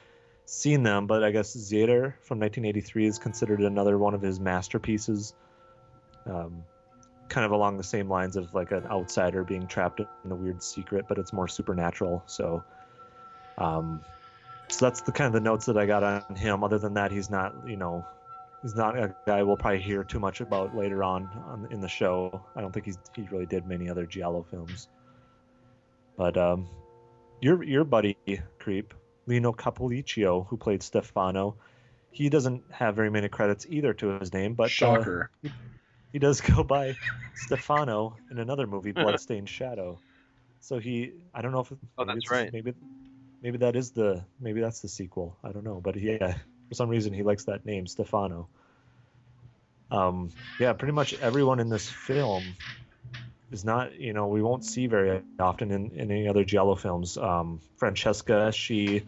seen 0.47 0.85
them, 0.85 1.07
but 1.07 1.23
I 1.25 1.33
guess 1.33 1.55
Zeder 1.55 2.15
from 2.23 2.39
1983 2.39 3.07
is 3.07 3.19
considered 3.19 3.61
another 3.61 3.99
one 3.99 4.15
of 4.15 4.23
his 4.23 4.41
masterpieces. 4.41 5.35
Um, 6.25 6.63
kind 7.29 7.45
of 7.45 7.51
along 7.51 7.77
the 7.77 7.83
same 7.83 8.09
lines 8.09 8.37
of 8.37 8.55
like 8.55 8.71
an 8.71 8.87
outsider 8.87 9.43
being 9.43 9.67
trapped 9.67 10.01
in 10.01 10.31
a 10.31 10.35
weird 10.35 10.63
secret, 10.63 11.07
but 11.09 11.19
it's 11.19 11.33
more 11.33 11.49
supernatural. 11.49 12.23
So, 12.27 12.63
um, 13.59 14.01
so 14.69 14.87
that's 14.87 15.01
the 15.03 15.13
kind 15.13 15.27
of 15.27 15.33
the 15.33 15.41
notes 15.41 15.67
that 15.67 15.77
I 15.77 15.87
got 15.87 16.05
on 16.05 16.37
him. 16.37 16.63
Other 16.63 16.79
than 16.79 16.95
that, 16.95 17.11
he's 17.11 17.29
not, 17.29 17.55
you 17.67 17.77
know, 17.77 18.07
he's 18.63 18.77
not 18.77 18.97
a 18.97 19.15
guy 19.27 19.43
we'll 19.43 19.57
probably 19.57 19.81
hear 19.83 20.05
too 20.05 20.21
much 20.21 20.41
about 20.41 20.77
later 20.77 21.03
on, 21.03 21.29
on 21.49 21.69
in 21.73 21.81
the 21.81 21.89
show. 21.89 22.41
I 22.55 22.61
don't 22.61 22.73
think 22.73 22.87
he's 22.87 22.99
he 23.15 23.23
really 23.23 23.47
did 23.47 23.67
many 23.67 23.91
other 23.91 24.07
giallo 24.07 24.47
films. 24.49 24.89
But 26.17 26.37
um, 26.37 26.69
your 27.41 27.63
your 27.63 27.85
buddy 27.85 28.17
creep 28.59 28.95
Lino 29.27 29.53
Capolicchio, 29.53 30.47
who 30.47 30.57
played 30.57 30.83
Stefano, 30.83 31.57
he 32.11 32.29
doesn't 32.31 32.63
have 32.71 32.97
very 32.97 33.11
many 33.11 33.29
credits 33.29 33.67
either 33.69 33.93
to 33.95 34.19
his 34.19 34.33
name, 34.33 34.55
but 34.55 34.67
uh, 34.67 34.69
Shocker. 34.69 35.31
he 36.13 36.19
does 36.19 36.41
go 36.41 36.63
by 36.65 36.97
Stefano 37.35 38.17
in 38.31 38.39
another 38.39 38.67
movie, 38.67 38.93
Bloodstained 38.93 39.49
Shadow. 39.49 39.99
So 40.61 40.79
he, 40.79 41.13
I 41.35 41.43
don't 41.43 41.53
know 41.53 41.61
if 41.61 41.73
Oh, 41.99 42.05
maybe 42.05 42.21
that's 42.21 42.31
right. 42.31 42.53
Maybe, 42.53 42.75
maybe 43.43 43.59
that 43.59 43.77
is 43.77 43.91
the 43.91 44.25
maybe 44.41 44.61
that's 44.61 44.81
the 44.81 44.89
sequel. 44.89 45.37
I 45.45 45.53
don't 45.53 45.65
know, 45.65 45.81
but 45.83 45.97
yeah, 45.97 46.37
for 46.69 46.75
some 46.75 46.89
reason 46.89 47.13
he 47.13 47.23
likes 47.23 47.45
that 47.45 47.65
name, 47.65 47.87
Stefano. 47.87 48.49
Um, 49.91 50.31
yeah, 50.59 50.73
pretty 50.73 50.93
much 50.93 51.15
everyone 51.21 51.61
in 51.61 51.69
this 51.69 51.89
film 51.89 52.43
is 53.51 53.65
not, 53.65 53.99
you 53.99 54.13
know, 54.13 54.27
we 54.27 54.43
won't 54.43 54.65
see 54.65 54.87
very 54.87 55.23
often 55.39 55.71
in, 55.71 55.91
in 55.93 56.11
any 56.11 56.29
other 56.29 56.45
Giallo 56.45 56.75
films. 56.75 57.17
Um, 57.17 57.61
Francesca, 57.77 58.53
she 58.53 59.05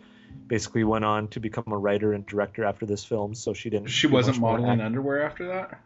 basically 0.47 0.85
went 0.85 1.05
on 1.05 1.29
to 1.29 1.41
become 1.41 1.65
a 1.69 1.77
writer 1.77 2.13
and 2.13 2.25
director 2.27 2.65
after 2.65 2.87
this 2.87 3.05
film, 3.05 3.35
so 3.35 3.53
she 3.53 3.71
didn't. 3.71 3.89
she 3.89 4.07
wasn't 4.07 4.39
modeling 4.39 4.81
act- 4.81 4.83
underwear 4.83 5.23
after 5.23 5.49
that? 5.49 5.81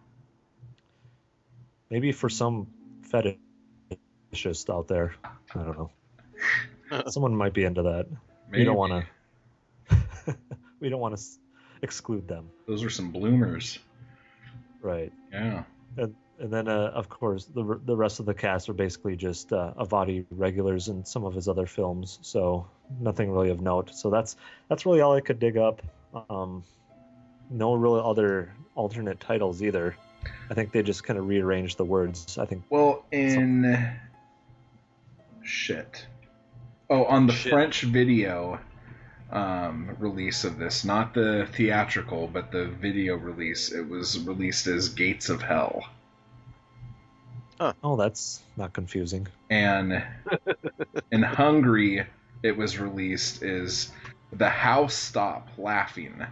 Maybe 1.91 2.13
for 2.13 2.29
some 2.29 2.69
fetishist 3.11 4.71
out 4.71 4.89
there. 4.89 5.15
I 5.55 5.63
don't 5.63 5.79
know. 5.79 5.91
Someone 7.09 7.35
might 7.37 7.55
be 7.55 7.65
into 7.65 7.83
that. 7.83 8.07
We 8.51 8.65
don't 8.65 8.77
want 8.77 9.05
to. 9.89 10.37
we 10.81 10.89
don't 10.89 11.01
want 11.01 11.17
to 11.17 11.23
exclude 11.83 12.29
them. 12.29 12.51
Those 12.67 12.85
are 12.85 12.91
some 12.91 13.11
bloomers. 13.11 13.79
Right. 14.81 15.13
Yeah. 15.33 15.65
And, 15.97 16.15
and 16.43 16.53
then, 16.53 16.67
uh, 16.67 16.91
of 16.93 17.09
course, 17.09 17.45
the 17.47 17.81
the 17.85 17.97
rest 17.97 18.19
of 18.19 18.27
the 18.27 18.35
cast 18.35 18.69
are 18.69 18.73
basically 18.75 19.15
just 19.15 19.53
uh, 19.53 19.73
Avati 19.79 20.27
regulars 20.31 20.89
in 20.89 21.05
some 21.05 21.25
of 21.25 21.35
his 21.35 21.47
other 21.47 21.67
films, 21.67 22.19
so 22.23 22.67
nothing 23.01 23.31
really 23.31 23.51
of 23.51 23.61
note. 23.61 23.95
So 23.95 24.11
that's 24.11 24.37
that's 24.69 24.85
really 24.85 25.01
all 25.01 25.15
I 25.15 25.21
could 25.21 25.39
dig 25.39 25.57
up. 25.57 25.81
Um, 26.29 26.65
no 27.49 27.75
real 27.75 27.95
other 27.95 28.53
alternate 28.75 29.21
titles 29.21 29.63
either. 29.63 29.95
I 30.51 30.55
think 30.55 30.73
they 30.73 30.83
just 30.83 31.05
kind 31.05 31.17
of 31.19 31.29
rearranged 31.29 31.79
the 31.79 31.85
words. 31.85 32.37
I 32.39 32.45
think 32.45 32.65
Well, 32.71 33.05
in 33.13 33.97
shit. 35.43 36.07
Oh, 36.91 37.05
on 37.05 37.29
the 37.29 37.33
Shit. 37.33 37.53
French 37.53 37.83
video 37.83 38.59
um, 39.31 39.97
release 39.99 40.45
of 40.45 40.59
this, 40.59 40.85
not 40.85 41.15
the 41.15 41.49
theatrical, 41.53 42.27
but 42.27 42.51
the 42.51 42.67
video 42.67 43.15
release, 43.17 43.71
it 43.73 43.89
was 43.89 44.19
released 44.19 44.67
as 44.67 44.89
Gates 44.89 45.29
of 45.31 45.41
Hell. 45.41 45.85
Oh, 47.83 47.97
that's 47.97 48.43
not 48.57 48.73
confusing. 48.73 49.27
And 49.51 50.03
in 51.13 51.23
Hungary, 51.23 52.07
it 52.43 52.57
was 52.57 52.79
released 52.79 53.43
is 53.43 53.93
The 54.33 54.49
House 54.49 54.95
Stop 54.95 55.49
Laughing. 55.59 56.25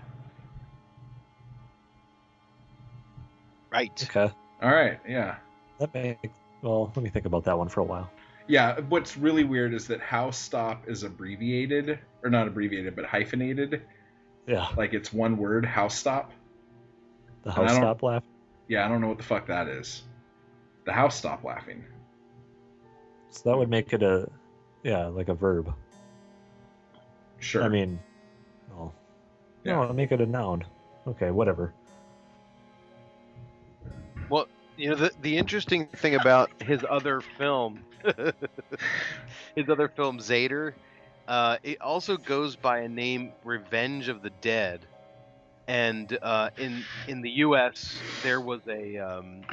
Right. 3.70 3.92
Okay, 4.10 4.32
All 4.62 4.70
right, 4.70 4.98
yeah. 5.08 5.36
that 5.78 5.94
makes. 5.94 6.18
Well, 6.62 6.92
let 6.94 7.02
me 7.02 7.08
think 7.10 7.24
about 7.24 7.44
that 7.44 7.56
one 7.56 7.68
for 7.68 7.80
a 7.80 7.84
while. 7.84 8.10
Yeah, 8.46 8.80
what's 8.88 9.16
really 9.16 9.44
weird 9.44 9.72
is 9.74 9.86
that 9.86 10.00
House 10.00 10.36
Stop 10.36 10.88
is 10.88 11.04
abbreviated, 11.04 11.98
or 12.24 12.30
not 12.30 12.48
abbreviated, 12.48 12.96
but 12.96 13.04
hyphenated. 13.06 13.82
Yeah, 14.46 14.66
Like 14.76 14.92
it's 14.92 15.12
one 15.12 15.36
word, 15.36 15.64
House 15.64 15.96
Stop. 15.96 16.32
the 17.44 17.52
house 17.52 17.74
stop 17.76 18.02
laugh. 18.02 18.24
Yeah, 18.66 18.84
I 18.84 18.88
don't 18.88 19.00
know 19.00 19.08
what 19.08 19.18
the 19.18 19.24
fuck 19.24 19.46
that 19.46 19.68
is. 19.68 20.02
The 20.90 20.96
house 20.96 21.16
stopped 21.16 21.44
laughing. 21.44 21.86
So 23.30 23.48
that 23.48 23.56
would 23.56 23.70
make 23.70 23.92
it 23.92 24.02
a, 24.02 24.28
yeah, 24.82 25.06
like 25.06 25.28
a 25.28 25.34
verb. 25.34 25.72
Sure. 27.38 27.62
I 27.62 27.68
mean, 27.68 28.00
oh, 28.74 28.92
Yeah. 29.64 29.76
no, 29.76 29.92
make 29.92 30.10
it 30.10 30.20
a 30.20 30.26
noun. 30.26 30.64
Okay, 31.06 31.30
whatever. 31.30 31.74
Well, 34.28 34.48
you 34.76 34.90
know 34.90 34.96
the 34.96 35.12
the 35.20 35.38
interesting 35.38 35.86
thing 35.86 36.14
about 36.14 36.50
his 36.60 36.84
other 36.88 37.22
film, 37.22 37.86
his 39.54 39.68
other 39.68 39.88
film 39.88 40.18
Zeder, 40.18 40.74
uh, 41.28 41.58
it 41.62 41.80
also 41.80 42.16
goes 42.16 42.56
by 42.56 42.80
a 42.80 42.88
name 42.88 43.34
Revenge 43.44 44.08
of 44.08 44.22
the 44.22 44.30
Dead, 44.30 44.88
and 45.68 46.16
uh, 46.22 46.50
in 46.56 46.86
in 47.06 47.22
the 47.22 47.30
U.S. 47.46 48.04
there 48.22 48.40
was 48.40 48.66
a 48.68 48.98
um, 48.98 49.46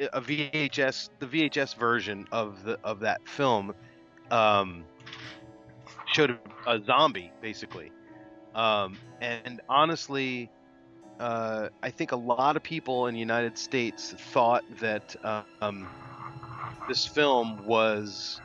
a 0.00 0.20
VHS 0.20 1.10
the 1.18 1.26
VHS 1.26 1.74
version 1.76 2.26
of 2.32 2.62
the 2.64 2.78
of 2.84 3.00
that 3.00 3.26
film 3.26 3.74
um, 4.30 4.84
showed 6.06 6.38
a 6.66 6.80
zombie 6.84 7.32
basically, 7.40 7.92
um, 8.54 8.98
and 9.20 9.60
honestly 9.68 10.50
uh, 11.18 11.68
I 11.82 11.90
think 11.90 12.12
a 12.12 12.16
lot 12.16 12.56
of 12.56 12.62
people 12.62 13.06
in 13.06 13.14
the 13.14 13.20
United 13.20 13.58
States 13.58 14.12
thought 14.12 14.64
that 14.80 15.16
um, 15.60 15.88
this 16.88 17.06
film 17.06 17.64
was 17.66 18.40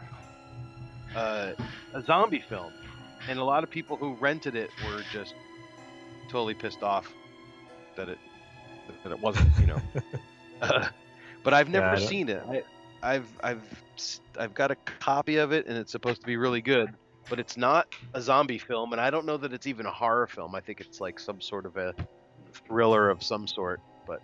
uh, 1.16 1.52
a 1.94 2.02
zombie 2.02 2.42
film, 2.42 2.74
and 3.28 3.38
a 3.38 3.44
lot 3.44 3.64
of 3.64 3.70
people 3.70 3.96
who 3.98 4.16
rented 4.16 4.56
it 4.56 4.72
were 4.86 5.04
just 5.12 5.36
totally 6.30 6.56
pissed 6.56 6.82
off 6.82 7.12
that 7.96 8.10
it 8.10 8.18
that 9.04 9.12
it 9.12 9.20
wasn't, 9.20 9.50
you 9.60 9.68
know. 9.68 9.82
Uh, 10.62 10.88
but 11.44 11.54
I've 11.54 11.70
Yeah, 11.74 11.82
never 11.82 11.96
I 11.96 12.00
seen 12.00 12.30
it. 12.30 12.44
I, 12.50 12.64
I've 13.02 13.38
I've 13.44 13.84
s- 13.98 14.22
I've 14.38 14.54
got 14.54 14.72
a 14.72 14.76
copy 15.00 15.38
of 15.38 15.52
it, 15.52 15.68
and 15.68 15.78
it's 15.78 15.92
supposed 15.92 16.22
to 16.22 16.28
be 16.28 16.38
really 16.38 16.62
good. 16.62 16.90
But 17.30 17.40
it's 17.40 17.56
not 17.56 17.88
a 18.14 18.22
zombie 18.22 18.58
film, 18.60 18.92
and 18.92 19.00
I 19.02 19.10
don't 19.10 19.26
know 19.26 19.38
that 19.38 19.54
it's 19.54 19.68
even 19.68 19.86
a 19.86 19.92
horror 19.92 20.28
film. 20.28 20.56
I 20.56 20.62
think 20.62 20.82
it's 20.82 21.00
like 21.00 21.20
some 21.20 21.40
sort 21.42 21.66
of 21.66 21.78
a 21.78 21.94
thriller 22.68 23.10
of 23.10 23.24
some 23.24 23.48
sort. 23.48 23.82
But 24.06 24.20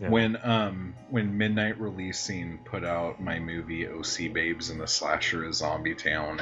Yeah. 0.00 0.10
When 0.10 0.38
um 0.42 0.94
when 1.10 1.36
Midnight 1.36 1.80
Releasing 1.80 2.58
put 2.58 2.84
out 2.84 3.20
my 3.20 3.38
movie 3.38 3.88
OC 3.88 4.32
Babes 4.32 4.70
in 4.70 4.78
the 4.78 4.86
Slasher 4.86 5.44
of 5.44 5.54
Zombie 5.54 5.94
Town, 5.94 6.40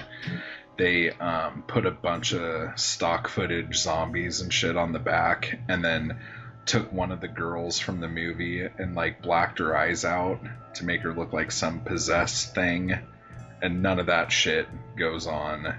they 0.76 1.10
um 1.10 1.64
put 1.66 1.86
a 1.86 1.90
bunch 1.90 2.34
of 2.34 2.78
stock 2.78 3.28
footage 3.28 3.76
zombies 3.76 4.40
and 4.40 4.52
shit 4.52 4.76
on 4.76 4.92
the 4.92 4.98
back 4.98 5.58
and 5.68 5.84
then 5.84 6.18
took 6.66 6.92
one 6.92 7.12
of 7.12 7.20
the 7.20 7.28
girls 7.28 7.78
from 7.78 8.00
the 8.00 8.08
movie 8.08 8.66
and 8.78 8.94
like 8.94 9.22
blacked 9.22 9.58
her 9.60 9.76
eyes 9.76 10.04
out 10.04 10.40
to 10.74 10.84
make 10.84 11.00
her 11.02 11.12
look 11.12 11.32
like 11.32 11.50
some 11.52 11.80
possessed 11.80 12.54
thing 12.54 12.98
and 13.62 13.82
none 13.82 13.98
of 13.98 14.06
that 14.06 14.30
shit 14.32 14.68
goes 14.96 15.26
on 15.26 15.74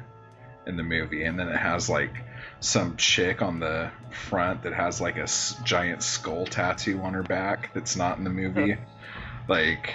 in 0.65 0.77
the 0.77 0.83
movie 0.83 1.23
and 1.25 1.37
then 1.39 1.47
it 1.49 1.57
has 1.57 1.89
like 1.89 2.13
some 2.59 2.95
chick 2.97 3.41
on 3.41 3.59
the 3.59 3.91
front 4.09 4.63
that 4.63 4.73
has 4.73 4.99
like 4.99 5.17
a 5.17 5.23
s- 5.23 5.55
giant 5.63 6.01
skull 6.01 6.45
tattoo 6.45 6.99
on 7.01 7.13
her 7.13 7.21
back 7.23 7.71
that's 7.73 7.95
not 7.95 8.17
in 8.17 8.23
the 8.23 8.29
movie. 8.29 8.75
like, 9.47 9.93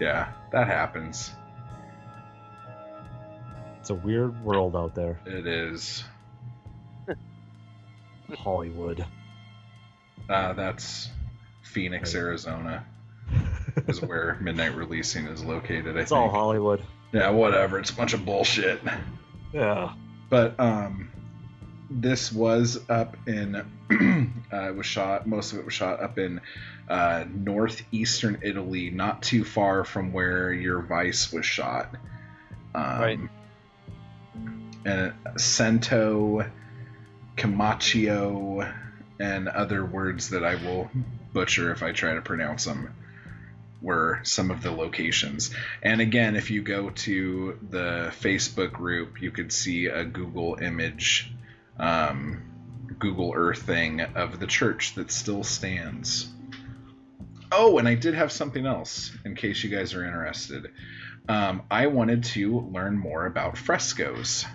yeah, 0.00 0.32
that 0.50 0.66
happens. 0.66 1.30
It's 3.80 3.90
a 3.90 3.94
weird 3.94 4.42
world 4.44 4.74
out 4.76 4.94
there, 4.94 5.18
It 5.26 5.46
is. 5.46 6.04
Hollywood. 8.38 9.04
Uh, 10.32 10.52
that's 10.54 11.08
Phoenix, 11.62 12.14
Right. 12.14 12.20
Arizona, 12.20 12.84
is 13.88 14.00
where 14.00 14.38
Midnight 14.40 14.74
Releasing 14.74 15.26
is 15.26 15.44
located. 15.44 15.80
I 15.80 15.84
think. 15.90 15.96
It's 15.98 16.10
think. 16.10 16.20
all 16.20 16.30
Hollywood. 16.30 16.82
yeah, 17.12 17.30
whatever. 17.30 17.78
It's 17.78 17.90
a 17.90 17.94
bunch 17.94 18.14
of 18.14 18.24
bullshit. 18.24 18.80
Yeah. 19.52 19.92
But 20.30 20.58
um, 20.58 21.10
this 21.90 22.32
was 22.32 22.80
up 22.88 23.16
in. 23.26 23.56
uh, 24.52 24.68
it 24.68 24.74
was 24.76 24.86
shot. 24.86 25.26
Most 25.26 25.52
of 25.52 25.58
it 25.58 25.64
was 25.66 25.74
shot 25.74 26.02
up 26.02 26.16
in 26.18 26.40
uh, 26.88 27.24
northeastern 27.30 28.38
Italy, 28.42 28.88
not 28.90 29.22
too 29.22 29.44
far 29.44 29.84
from 29.84 30.12
where 30.12 30.50
your 30.52 30.80
Vice 30.80 31.30
was 31.32 31.44
shot. 31.44 31.94
Um, 32.74 33.00
Right. 33.00 33.18
And 34.84 35.12
Cento, 35.36 36.50
Comacchio, 37.36 38.72
and 39.22 39.46
other 39.46 39.84
words 39.84 40.30
that 40.30 40.44
I 40.44 40.56
will 40.56 40.90
butcher 41.32 41.70
if 41.70 41.82
I 41.84 41.92
try 41.92 42.14
to 42.14 42.20
pronounce 42.20 42.64
them 42.64 42.92
were 43.80 44.20
some 44.24 44.50
of 44.50 44.62
the 44.62 44.72
locations. 44.72 45.54
And 45.80 46.00
again, 46.00 46.34
if 46.34 46.50
you 46.50 46.62
go 46.62 46.90
to 46.90 47.58
the 47.70 48.12
Facebook 48.20 48.72
group, 48.72 49.22
you 49.22 49.30
could 49.30 49.52
see 49.52 49.86
a 49.86 50.04
Google 50.04 50.58
image, 50.60 51.32
um, 51.78 52.42
Google 52.98 53.32
Earth 53.34 53.62
thing 53.62 54.00
of 54.00 54.40
the 54.40 54.46
church 54.48 54.96
that 54.96 55.12
still 55.12 55.44
stands. 55.44 56.28
Oh, 57.52 57.78
and 57.78 57.86
I 57.86 57.94
did 57.94 58.14
have 58.14 58.32
something 58.32 58.66
else 58.66 59.12
in 59.24 59.36
case 59.36 59.62
you 59.62 59.70
guys 59.70 59.94
are 59.94 60.04
interested. 60.04 60.72
Um, 61.28 61.62
I 61.70 61.86
wanted 61.86 62.24
to 62.24 62.60
learn 62.72 62.98
more 62.98 63.26
about 63.26 63.56
frescoes 63.56 64.46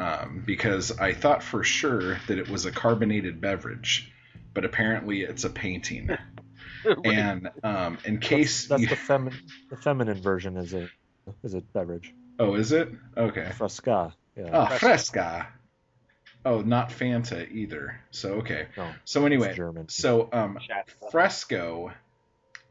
um, 0.00 0.42
because 0.46 0.98
I 0.98 1.12
thought 1.12 1.42
for 1.42 1.62
sure 1.62 2.18
that 2.26 2.38
it 2.38 2.48
was 2.48 2.64
a 2.64 2.72
carbonated 2.72 3.40
beverage, 3.40 4.10
but 4.54 4.64
apparently 4.64 5.22
it's 5.22 5.44
a 5.44 5.50
painting. 5.50 6.10
And 7.04 7.50
um, 7.62 7.98
in 8.06 8.20
case 8.20 8.66
That's, 8.66 8.80
you... 8.80 8.88
the 8.88 8.94
femin 8.96 9.34
the 9.68 9.76
feminine 9.76 10.22
version 10.22 10.56
is 10.56 10.72
a 10.72 10.88
is 11.42 11.52
a 11.52 11.60
beverage. 11.60 12.14
oh, 12.38 12.54
is 12.54 12.72
it 12.72 12.88
okay? 13.18 13.52
Fresca. 13.54 14.14
Yeah. 14.34 14.48
Oh, 14.50 14.78
fresca. 14.78 15.48
Oh, 16.46 16.62
not 16.62 16.88
Fanta 16.88 17.50
either. 17.52 18.00
So 18.12 18.36
okay. 18.36 18.68
no, 18.78 18.88
So 19.04 19.26
anyway, 19.26 19.54
German. 19.54 19.90
so 19.90 20.30
um, 20.32 20.58
fresco 21.10 21.92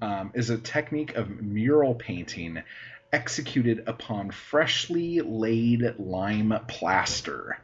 um, 0.01 0.31
is 0.33 0.49
a 0.49 0.57
technique 0.57 1.15
of 1.15 1.29
mural 1.29 1.93
painting 1.93 2.63
executed 3.11 3.83
upon 3.87 4.31
freshly 4.31 5.21
laid 5.21 5.95
lime 5.97 6.53
plaster. 6.67 7.57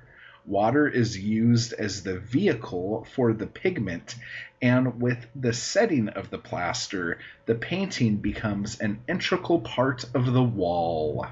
Water 0.46 0.88
is 0.88 1.18
used 1.18 1.74
as 1.74 2.04
the 2.04 2.20
vehicle 2.20 3.08
for 3.16 3.34
the 3.34 3.48
pigment, 3.48 4.16
and 4.62 5.02
with 5.02 5.28
the 5.36 5.54
setting 5.54 6.10
of 6.10 6.30
the 6.30 6.38
plaster, 6.38 7.18
the 7.46 7.56
painting 7.56 8.18
becomes 8.18 8.80
an 8.80 9.02
integral 9.08 9.60
part 9.62 10.06
of 10.14 10.32
the 10.32 10.44
wall. 10.44 11.26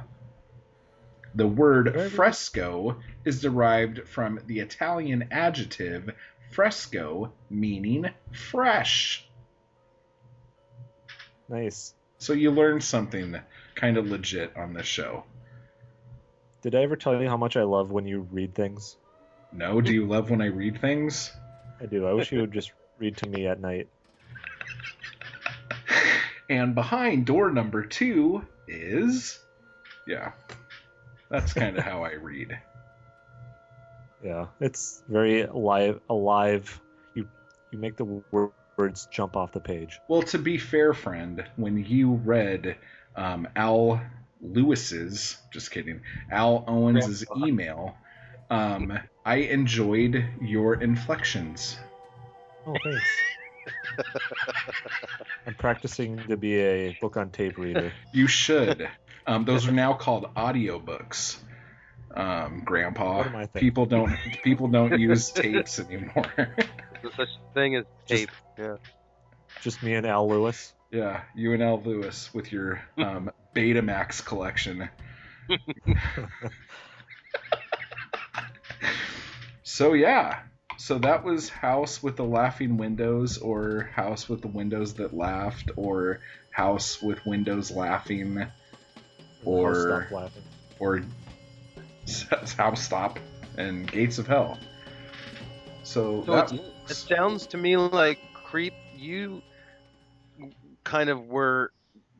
The 1.36 1.48
word 1.48 2.12
fresco 2.12 3.00
is 3.26 3.42
derived 3.42 4.08
from 4.08 4.40
the 4.46 4.60
Italian 4.60 5.28
adjective 5.32 6.10
fresco, 6.52 7.34
meaning 7.50 8.10
fresh. 8.32 9.28
Nice. 11.50 11.94
So 12.20 12.34
you 12.34 12.52
learned 12.52 12.84
something 12.84 13.40
kind 13.76 13.98
of 13.98 14.10
legit 14.10 14.56
on 14.56 14.74
this 14.74 14.86
show. 14.86 15.24
Did 16.62 16.76
I 16.76 16.84
ever 16.84 16.96
tell 16.96 17.22
you 17.22 17.28
how 17.28 17.38
much 17.38 17.58
I 17.58 17.64
love 17.64 17.92
when 17.92 18.06
you 18.08 18.28
read 18.32 18.56
things? 18.56 18.98
No, 19.52 19.82
do 19.82 19.94
you 19.94 20.08
love 20.08 20.30
when 20.30 20.42
I 20.42 20.48
read 20.48 20.80
things? 20.80 21.32
I 21.82 21.86
do. 21.86 22.08
I 22.08 22.14
wish 22.14 22.32
you 22.32 22.40
would 22.42 22.54
just 22.54 22.72
read 22.98 23.18
to 23.18 23.30
me 23.30 23.48
at 23.48 23.60
night. 23.60 23.88
And 26.50 26.76
behind 26.76 27.26
door 27.26 27.52
number 27.52 27.84
two 27.84 28.46
is. 28.68 29.40
Yeah. 30.08 30.32
That's 31.30 31.54
kind 31.54 31.78
of 31.78 31.84
how 31.84 32.04
I 32.04 32.14
read. 32.14 32.58
Yeah, 34.24 34.48
it's 34.60 35.04
very 35.10 35.42
alive. 35.42 36.00
Alive. 36.10 36.80
You 37.14 37.28
you 37.72 37.80
make 37.80 37.98
the 37.98 38.24
words 38.78 39.08
jump 39.12 39.36
off 39.36 39.52
the 39.52 39.60
page. 39.60 40.00
Well, 40.08 40.22
to 40.24 40.38
be 40.38 40.58
fair, 40.58 40.94
friend, 40.94 41.44
when 41.56 41.84
you 41.84 42.14
read 42.14 42.78
um, 43.16 43.48
Al 43.56 44.02
Lewis's, 44.42 45.38
just 45.52 45.72
kidding, 45.72 46.02
Al 46.32 46.64
Owens's 46.68 47.26
email, 47.38 47.96
um, 48.50 48.98
I 49.26 49.36
enjoyed 49.38 50.26
your 50.42 50.76
inflections. 50.82 51.78
Oh, 52.68 52.76
thanks. 52.84 53.02
I'm 55.48 55.56
practicing 55.56 56.18
to 56.28 56.38
be 56.38 56.56
a 56.60 56.98
book 57.02 57.18
on 57.18 57.30
tape 57.30 57.58
reader. 57.58 57.92
You 58.14 58.28
should. 58.28 58.88
Um, 59.28 59.46
those 59.46 59.68
are 59.68 59.72
now 59.86 59.94
called 59.94 60.34
audiobooks. 60.36 61.38
Um, 62.16 62.62
Grandpa, 62.64 63.18
What 63.18 63.28
am 63.28 63.36
I 63.36 63.46
people 63.48 63.88
don't 63.88 64.16
people 64.44 64.68
don't 64.68 65.00
use 65.00 65.32
tapes 65.32 65.80
anymore. 65.80 66.26
There's 66.38 67.16
such 67.16 67.30
thing 67.56 67.76
as 67.76 67.86
Just- 68.08 68.20
tape. 68.22 68.30
Yeah. 68.58 68.76
Just 69.62 69.82
me 69.82 69.94
and 69.96 70.06
Al 70.06 70.28
Lewis. 70.28 70.74
Yeah, 70.94 71.22
you 71.34 71.54
and 71.54 71.64
Al 71.64 71.82
Lewis 71.82 72.32
with 72.34 72.52
your 72.52 72.80
um, 72.98 73.32
Betamax 73.56 74.24
collection. 74.24 74.90
so 79.64 79.94
yeah, 79.94 80.44
so 80.78 81.00
that 81.00 81.24
was 81.24 81.50
House 81.50 82.04
with 82.04 82.16
the 82.16 82.24
Laughing 82.24 82.78
Windows, 82.78 83.40
or 83.40 83.90
House 83.96 84.30
with 84.30 84.42
the 84.42 84.48
Windows 84.48 84.94
that 84.96 85.16
Laughed, 85.16 85.72
or 85.76 86.20
House 86.52 87.02
with 87.02 87.26
Windows 87.26 87.72
Laughing, 87.72 88.46
or 89.44 90.06
stop 90.08 90.12
laughing. 90.12 90.44
or 90.80 91.04
House 92.56 92.84
Stop 92.84 93.20
and 93.58 93.92
Gates 93.92 94.20
of 94.20 94.28
Hell. 94.28 94.60
So, 95.82 96.24
So 96.26 96.36
that 96.36 96.54
It 96.88 96.94
sounds 96.94 97.48
to 97.48 97.58
me 97.58 97.78
like 97.78 98.20
creep. 98.34 98.74
You 98.96 99.42
kind 100.84 101.10
of 101.10 101.26
were 101.28 101.72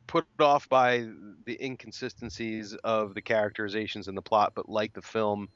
put 0.06 0.26
off 0.38 0.68
by 0.68 1.08
the 1.46 1.64
inconsistencies 1.64 2.74
of 2.84 3.14
the 3.14 3.22
characterizations 3.22 4.08
in 4.08 4.14
the 4.14 4.22
plot, 4.22 4.52
but 4.54 4.68
like 4.68 4.92
the 4.92 5.02
film 5.02 5.48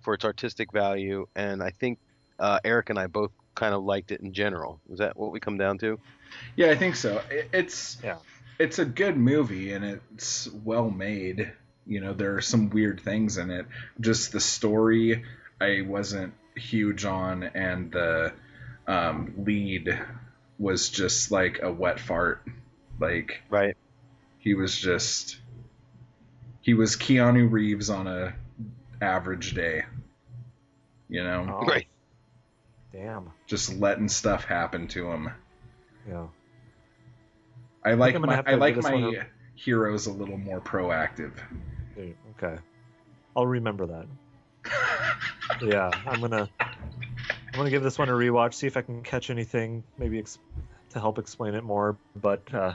for 0.00 0.14
its 0.14 0.24
artistic 0.24 0.72
value. 0.72 1.26
And 1.34 1.62
I 1.62 1.70
think 1.70 1.98
uh, 2.38 2.58
Eric 2.64 2.90
and 2.90 2.98
I 2.98 3.06
both 3.06 3.32
kind 3.54 3.74
of 3.74 3.82
liked 3.82 4.12
it 4.12 4.20
in 4.20 4.32
general. 4.32 4.80
Is 4.90 4.98
that 4.98 5.16
what 5.16 5.32
we 5.32 5.40
come 5.40 5.58
down 5.58 5.78
to? 5.78 5.98
Yeah, 6.56 6.70
I 6.70 6.76
think 6.76 6.96
so. 6.96 7.20
It, 7.30 7.48
it's 7.52 7.98
Yeah. 8.02 8.16
it's 8.58 8.78
a 8.78 8.84
good 8.84 9.16
movie 9.16 9.72
and 9.72 9.84
it's 9.84 10.48
well 10.64 10.90
made. 10.90 11.52
You 11.86 12.00
know, 12.00 12.14
there 12.14 12.36
are 12.36 12.40
some 12.40 12.70
weird 12.70 13.00
things 13.00 13.36
in 13.38 13.50
it. 13.50 13.66
Just 14.00 14.32
the 14.32 14.40
story, 14.40 15.24
I 15.60 15.82
wasn't 15.82 16.32
huge 16.56 17.04
on, 17.04 17.42
and 17.42 17.90
the 17.90 18.32
um, 18.86 19.34
lead 19.38 19.98
was 20.58 20.88
just 20.90 21.30
like 21.30 21.60
a 21.62 21.72
wet 21.72 21.98
fart. 22.00 22.46
Like 23.00 23.42
Right. 23.50 23.76
he 24.38 24.54
was 24.54 24.76
just 24.78 25.38
he 26.60 26.74
was 26.74 26.96
Keanu 26.96 27.50
Reeves 27.50 27.90
on 27.90 28.06
a 28.06 28.34
average 29.00 29.54
day. 29.54 29.84
You 31.08 31.24
know, 31.24 31.58
Oh, 31.60 31.66
Right. 31.66 31.86
Damn. 32.92 33.30
just 33.46 33.74
letting 33.78 34.08
stuff 34.08 34.44
happen 34.44 34.86
to 34.88 35.10
him. 35.10 35.30
Yeah. 36.08 36.26
I 37.84 37.94
like 37.94 38.14
I'm 38.14 38.22
my 38.22 38.42
I 38.46 38.54
like 38.54 38.76
my 38.76 39.26
heroes 39.54 40.06
a 40.06 40.12
little 40.12 40.38
more 40.38 40.60
proactive. 40.60 41.32
Okay. 41.98 42.58
I'll 43.36 43.46
remember 43.46 43.86
that. 43.86 44.06
yeah, 45.62 45.90
I'm 46.06 46.20
gonna 46.20 46.48
I'm 47.52 47.58
gonna 47.58 47.70
give 47.70 47.82
this 47.82 47.98
one 47.98 48.08
a 48.08 48.12
rewatch, 48.12 48.54
see 48.54 48.66
if 48.66 48.76
I 48.78 48.82
can 48.82 49.02
catch 49.02 49.28
anything, 49.28 49.84
maybe 49.98 50.18
ex- 50.18 50.38
to 50.90 51.00
help 51.00 51.18
explain 51.18 51.54
it 51.54 51.62
more. 51.62 51.96
But 52.16 52.42
uh, 52.54 52.74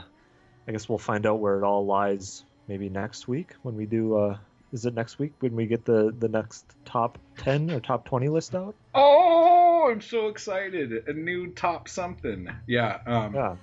I 0.68 0.72
guess 0.72 0.88
we'll 0.88 0.98
find 0.98 1.26
out 1.26 1.40
where 1.40 1.58
it 1.58 1.64
all 1.64 1.84
lies 1.84 2.44
maybe 2.68 2.88
next 2.88 3.26
week 3.26 3.54
when 3.62 3.76
we 3.76 3.86
do. 3.86 4.16
Uh, 4.16 4.38
is 4.72 4.86
it 4.86 4.94
next 4.94 5.18
week 5.18 5.32
when 5.40 5.56
we 5.56 5.66
get 5.66 5.84
the 5.84 6.14
the 6.16 6.28
next 6.28 6.64
top 6.84 7.18
ten 7.38 7.70
or 7.70 7.80
top 7.80 8.04
twenty 8.04 8.28
list 8.28 8.54
out? 8.54 8.76
Oh, 8.94 9.88
I'm 9.90 10.00
so 10.00 10.28
excited! 10.28 11.08
A 11.08 11.12
new 11.12 11.48
top 11.52 11.88
something. 11.88 12.48
Yeah. 12.66 12.98
Um, 13.06 13.34
Yeah. 13.34 13.56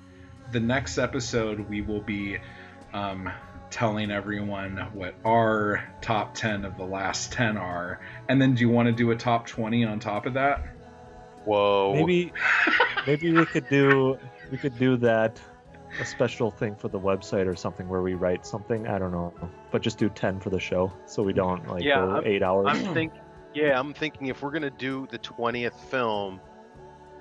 The 0.52 0.60
next 0.60 0.98
episode 0.98 1.70
we 1.70 1.82
will 1.82 2.02
be 2.02 2.38
um, 2.94 3.32
telling 3.72 4.12
everyone 4.12 4.78
what 4.94 5.16
our 5.24 5.84
top 6.02 6.36
ten 6.36 6.66
of 6.66 6.76
the 6.78 6.84
last 6.86 7.32
ten 7.32 7.56
are, 7.56 8.02
and 8.28 8.42
then 8.42 8.56
do 8.56 8.62
you 8.62 8.70
want 8.70 8.88
to 8.88 8.92
do 8.92 9.12
a 9.12 9.16
top 9.16 9.48
twenty 9.48 9.86
on 9.86 10.00
top 10.02 10.26
of 10.26 10.34
that? 10.34 10.75
Whoa. 11.46 11.94
Maybe 11.94 12.34
maybe 13.08 13.32
we 13.32 13.46
could 13.46 13.68
do 13.70 14.18
we 14.52 14.58
could 14.58 14.78
do 14.78 14.98
that 14.98 15.40
a 16.02 16.06
special 16.06 16.52
thing 16.52 16.76
for 16.76 16.88
the 16.90 17.00
website 17.00 17.48
or 17.48 17.56
something 17.56 17.88
where 17.88 18.02
we 18.02 18.16
write 18.16 18.46
something. 18.46 18.88
I 18.88 19.00
don't 19.00 19.12
know, 19.12 19.34
but 19.72 19.82
just 19.82 19.98
do 19.98 20.10
ten 20.10 20.40
for 20.40 20.50
the 20.50 20.60
show 20.60 20.92
so 21.06 21.24
we 21.24 21.34
don't 21.34 21.66
like 21.70 21.84
Yeah, 21.84 21.98
go 22.02 22.12
I'm- 22.16 22.24
eight 22.26 22.44
hours. 22.44 22.68
I'm 22.70 22.94
thinking. 22.94 23.20
Yeah, 23.54 23.80
I'm 23.80 23.94
thinking 23.94 24.28
if 24.28 24.42
we're 24.42 24.52
gonna 24.52 24.70
do 24.70 25.08
the 25.10 25.18
20th 25.20 25.80
film 25.90 26.42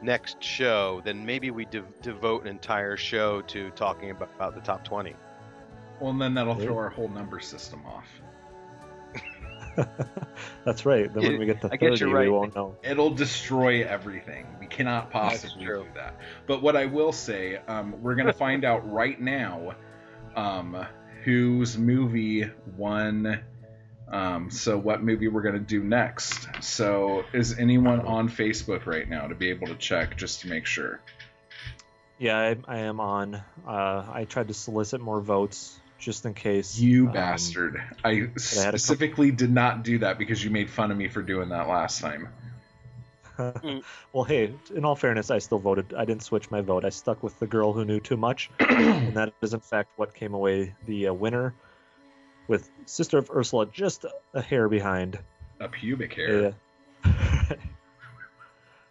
next 0.02 0.42
show, 0.42 1.00
then 1.04 1.24
maybe 1.24 1.52
we 1.52 1.64
de- 1.66 1.84
devote 2.02 2.42
an 2.42 2.48
entire 2.48 2.96
show 2.96 3.40
to 3.42 3.70
talking 3.70 4.10
about, 4.10 4.30
about 4.34 4.54
the 4.56 4.60
top 4.60 4.82
20. 4.84 5.14
Well, 6.00 6.10
and 6.10 6.20
then 6.20 6.34
that'll 6.34 6.58
Yeah. 6.58 6.64
throw 6.66 6.76
our 6.78 6.88
whole 6.90 7.06
number 7.08 7.38
system 7.38 7.84
off. 7.86 8.08
That's 10.64 10.86
right. 10.86 11.12
Then 11.12 11.22
Yeah, 11.22 11.28
when 11.30 11.38
we 11.38 11.46
get 11.46 11.60
to 11.62 11.66
I 11.68 11.76
30, 11.76 11.88
guess 11.88 12.00
you're 12.00 12.18
we 12.18 12.28
won't 12.28 12.54
know. 12.54 12.76
It'll 12.82 13.10
destroy 13.10 13.84
everything. 13.84 14.46
We 14.60 14.66
cannot 14.66 15.10
possibly 15.10 15.64
do 15.64 15.86
that. 15.94 16.18
But 16.46 16.62
what 16.62 16.76
I 16.76 16.86
will 16.86 17.12
say, 17.12 17.56
um, 17.68 18.02
we're 18.02 18.14
gonna 18.14 18.32
find 18.32 18.64
out 18.64 18.90
right 18.90 19.20
now, 19.20 19.74
um, 20.36 20.86
whose 21.24 21.76
movie 21.78 22.50
won. 22.76 23.40
Um, 24.08 24.50
so 24.50 24.78
what 24.78 25.02
movie 25.02 25.28
we're 25.28 25.42
gonna 25.42 25.58
do 25.58 25.82
next? 25.82 26.46
So 26.60 27.24
is 27.32 27.58
anyone 27.58 28.00
on 28.00 28.28
Facebook 28.28 28.86
right 28.86 29.08
now 29.08 29.26
to 29.26 29.34
be 29.34 29.50
able 29.50 29.66
to 29.68 29.74
check 29.76 30.16
just 30.16 30.42
to 30.42 30.48
make 30.48 30.66
sure? 30.66 31.00
Yeah, 32.18 32.38
I, 32.38 32.56
I 32.68 32.78
am 32.80 33.00
on. 33.00 33.34
Uh, 33.66 34.04
I 34.12 34.26
tried 34.28 34.48
to 34.48 34.54
solicit 34.54 35.00
more 35.00 35.20
votes 35.20 35.80
just 36.04 36.26
in 36.26 36.34
case. 36.34 36.78
You 36.78 37.06
um, 37.06 37.12
bastard! 37.12 37.82
I 38.04 38.14
had 38.14 38.22
a 38.22 38.26
couple- 38.26 38.40
specifically 38.40 39.30
did 39.30 39.50
not 39.50 39.82
do 39.82 39.98
that 39.98 40.18
because 40.18 40.44
you 40.44 40.50
made 40.50 40.70
fun 40.70 40.90
of 40.90 40.96
me 40.96 41.08
for 41.08 41.22
doing 41.22 41.48
that 41.48 41.68
last 41.68 42.00
time. 42.00 42.28
well, 44.12 44.24
hey, 44.24 44.54
in 44.74 44.84
all 44.84 44.94
fairness, 44.94 45.30
I 45.30 45.38
still 45.38 45.58
voted. 45.58 45.94
I 45.96 46.04
didn't 46.04 46.22
switch 46.22 46.50
my 46.50 46.60
vote. 46.60 46.84
I 46.84 46.90
stuck 46.90 47.22
with 47.22 47.38
the 47.40 47.46
girl 47.46 47.72
who 47.72 47.84
knew 47.84 48.00
too 48.00 48.16
much, 48.16 48.50
and 48.60 49.14
that 49.14 49.32
is 49.42 49.54
in 49.54 49.60
fact 49.60 49.90
what 49.96 50.14
came 50.14 50.34
away 50.34 50.74
the 50.86 51.08
uh, 51.08 51.12
winner, 51.12 51.54
with 52.46 52.70
Sister 52.86 53.18
of 53.18 53.30
Ursula 53.30 53.66
just 53.66 54.04
a 54.34 54.42
hair 54.42 54.68
behind. 54.68 55.18
A 55.60 55.68
pubic 55.68 56.14
hair. 56.14 56.54
A, 57.04 57.06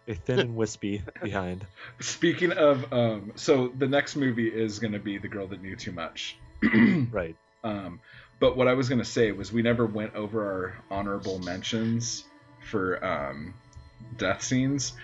a 0.08 0.14
thin 0.14 0.40
and 0.40 0.56
wispy 0.56 1.02
behind. 1.22 1.66
Speaking 2.00 2.52
of, 2.52 2.92
um, 2.92 3.32
so 3.36 3.68
the 3.68 3.88
next 3.88 4.16
movie 4.16 4.48
is 4.48 4.78
going 4.78 4.92
to 4.92 4.98
be 4.98 5.18
The 5.18 5.28
Girl 5.28 5.46
That 5.46 5.62
Knew 5.62 5.76
Too 5.76 5.92
Much. 5.92 6.36
Right. 7.10 7.36
um, 7.64 8.00
but 8.40 8.56
what 8.56 8.68
I 8.68 8.74
was 8.74 8.88
going 8.88 8.98
to 9.00 9.04
say 9.04 9.32
was 9.32 9.52
we 9.52 9.62
never 9.62 9.86
went 9.86 10.14
over 10.14 10.44
our 10.44 10.84
honorable 10.90 11.38
mentions 11.38 12.24
for 12.70 13.04
um, 13.04 13.54
death 14.16 14.42
scenes. 14.42 14.94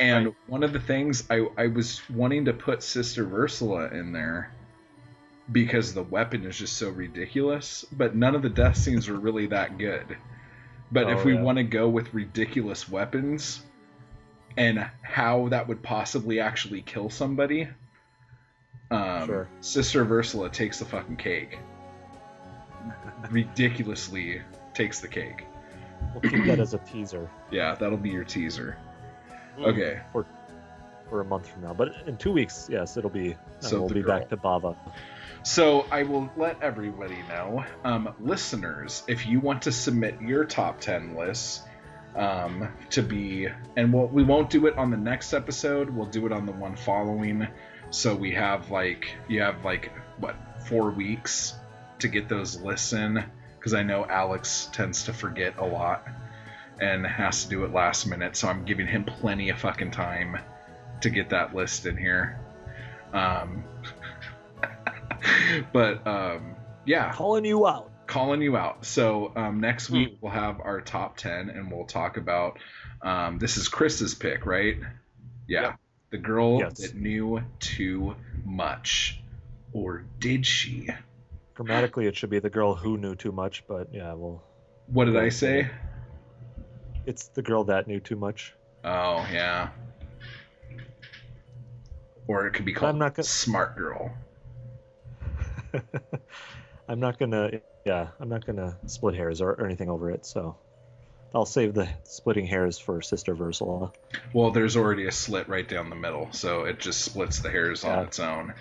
And 0.00 0.28
Right. 0.28 0.34
one 0.46 0.62
of 0.62 0.72
the 0.72 0.80
things 0.80 1.24
I, 1.30 1.46
I 1.56 1.66
was 1.68 2.00
wanting 2.08 2.46
to 2.46 2.52
put 2.52 2.82
Sister 2.82 3.28
Ursula 3.42 3.88
in 3.90 4.12
there 4.12 4.54
because 5.50 5.94
the 5.94 6.02
weapon 6.02 6.44
is 6.44 6.58
just 6.58 6.76
so 6.76 6.90
ridiculous, 6.90 7.84
but 7.92 8.14
none 8.14 8.34
of 8.34 8.42
the 8.42 8.50
death 8.50 8.76
scenes 8.76 9.08
were 9.08 9.18
really 9.18 9.46
that 9.48 9.78
good. 9.78 10.16
But 10.90 11.10
if 11.10 11.20
Oh, 11.20 11.24
we 11.24 11.34
yeah. 11.34 11.42
want 11.42 11.58
to 11.58 11.64
go 11.64 11.88
with 11.88 12.14
ridiculous 12.14 12.88
weapons 12.88 13.60
and 14.56 14.88
how 15.02 15.48
that 15.48 15.68
would 15.68 15.82
possibly 15.82 16.40
actually 16.40 16.82
kill 16.82 17.10
somebody, 17.10 17.68
um, 18.90 19.26
Sure. 19.26 19.48
Sister 19.60 20.02
of 20.02 20.10
Ursula 20.12 20.48
takes 20.48 20.78
the 20.78 20.84
fucking 20.84 21.16
cake. 21.16 21.58
Ridiculously 23.30 24.42
takes 24.74 25.00
the 25.00 25.08
cake. 25.08 25.46
We'll 26.14 26.30
keep 26.30 26.44
that 26.46 26.60
as 26.60 26.74
a 26.74 26.78
teaser 26.78 27.28
Yeah, 27.50 27.74
that'll 27.74 27.98
be 27.98 28.10
your 28.10 28.24
teaser. 28.24 28.78
Hmm. 29.56 29.64
Okay. 29.64 30.00
for 30.12 30.24
for 31.10 31.20
a 31.22 31.24
month 31.24 31.48
from 31.48 31.62
now. 31.62 31.72
But 31.74 31.94
in 32.06 32.16
two 32.18 32.32
weeks, 32.32 32.68
yes, 32.70 32.96
it'll 32.96 33.10
be. 33.10 33.34
So 33.60 33.68
So 33.68 33.80
we'll 33.80 33.88
be 33.88 34.02
girl. 34.02 34.18
back 34.18 34.28
to 34.28 34.36
Bava. 34.36 34.76
So 35.42 35.86
I 35.90 36.02
will 36.02 36.30
let 36.36 36.62
everybody 36.62 37.16
know, 37.28 37.64
um, 37.84 38.14
listeners, 38.20 39.04
if 39.08 39.26
you 39.26 39.40
want 39.40 39.62
to 39.62 39.72
submit 39.72 40.20
your 40.20 40.44
top 40.44 40.80
ten 40.80 41.14
lists, 41.16 41.62
um, 42.14 42.68
to 42.90 43.02
be, 43.02 43.48
and 43.76 43.92
we'll, 43.92 44.06
we 44.08 44.22
won't 44.22 44.50
do 44.50 44.66
it 44.66 44.76
on 44.76 44.90
the 44.90 44.96
next 44.96 45.32
episode. 45.32 45.88
We'll 45.90 46.06
do 46.06 46.26
it 46.26 46.32
on 46.32 46.44
the 46.44 46.52
one 46.52 46.76
following. 46.76 47.46
So 47.90 48.14
we 48.14 48.32
have 48.34 48.70
like 48.70 49.14
you 49.28 49.40
have 49.42 49.64
like 49.64 49.90
what 50.18 50.36
four 50.68 50.90
weeks 50.90 51.54
to 52.00 52.08
get 52.08 52.28
those 52.28 52.60
lists 52.60 52.92
in 52.92 53.24
because 53.58 53.74
I 53.74 53.82
know 53.82 54.04
Alex 54.04 54.68
tends 54.72 55.04
to 55.04 55.12
forget 55.12 55.58
a 55.58 55.64
lot 55.64 56.06
and 56.80 57.04
has 57.06 57.44
to 57.44 57.50
do 57.50 57.64
it 57.64 57.72
last 57.72 58.06
minute. 58.06 58.36
So 58.36 58.48
I'm 58.48 58.64
giving 58.64 58.86
him 58.86 59.04
plenty 59.04 59.48
of 59.50 59.58
fucking 59.58 59.90
time 59.90 60.38
to 61.00 61.10
get 61.10 61.30
that 61.30 61.54
list 61.54 61.86
in 61.86 61.96
here. 61.96 62.38
Um, 63.12 63.64
but 65.72 66.06
um, 66.06 66.56
yeah, 66.84 67.12
Calling 67.12 67.44
you 67.44 67.66
out. 67.66 67.90
calling 68.06 68.42
you 68.42 68.56
out. 68.56 68.84
So 68.84 69.32
um, 69.34 69.60
next 69.60 69.90
week 69.90 70.10
Hmm. 70.10 70.14
we'll 70.20 70.32
have 70.32 70.60
our 70.60 70.80
top 70.80 71.16
ten, 71.16 71.50
and 71.50 71.70
we'll 71.70 71.86
talk 71.86 72.16
about. 72.16 72.58
Um, 73.02 73.38
this 73.38 73.56
is 73.56 73.68
Chris's 73.68 74.14
pick, 74.14 74.44
right? 74.46 74.76
Yeah, 75.46 75.62
Yeah. 75.62 75.72
The 76.10 76.18
girl 76.18 76.58
Yes. 76.60 76.78
that 76.78 76.94
knew 76.94 77.42
too 77.58 78.14
much, 78.44 79.20
or 79.72 80.04
did 80.18 80.46
she? 80.46 80.88
Grammatically, 81.54 82.06
it 82.06 82.16
should 82.16 82.30
be 82.30 82.38
the 82.38 82.50
girl 82.50 82.74
who 82.74 82.96
knew 82.96 83.14
too 83.14 83.32
much, 83.32 83.66
but 83.66 83.92
yeah, 83.92 84.12
well, 84.14 84.42
What 84.86 85.04
did 85.06 85.16
I 85.16 85.28
say? 85.28 85.68
it's 87.06 87.28
the 87.28 87.42
girl 87.42 87.64
that 87.64 87.86
knew 87.86 88.00
too 88.00 88.16
much. 88.16 88.54
Oh 88.84 89.26
yeah. 89.32 89.70
Or 92.26 92.46
it 92.46 92.52
could 92.52 92.64
be 92.64 92.72
called 92.72 92.90
I'm 92.90 92.98
not 92.98 93.14
gonna- 93.14 93.24
Smart 93.24 93.76
Girl. 93.76 94.10
I'm 96.88 97.00
not 97.00 97.18
gonna, 97.18 97.50
yeah, 97.84 98.08
I'm 98.20 98.28
not 98.28 98.46
gonna 98.46 98.78
split 98.86 99.14
hairs 99.14 99.40
or, 99.40 99.52
or 99.52 99.66
anything 99.66 99.88
over 99.90 100.10
it. 100.10 100.24
So 100.26 100.56
I'll 101.34 101.44
save 101.46 101.74
the 101.74 101.88
splitting 102.04 102.46
hairs 102.46 102.78
for 102.78 103.02
Sister 103.02 103.36
Ursula. 103.40 103.92
Well, 104.32 104.50
there's 104.50 104.76
already 104.76 105.06
a 105.06 105.12
slit 105.12 105.48
right 105.48 105.68
down 105.68 105.90
the 105.90 105.96
middle, 105.96 106.28
so 106.32 106.64
it 106.64 106.78
just 106.78 107.02
splits 107.02 107.40
the 107.40 107.50
hairs 107.50 107.84
on 107.84 108.04
its 108.06 108.18
own. 108.18 108.54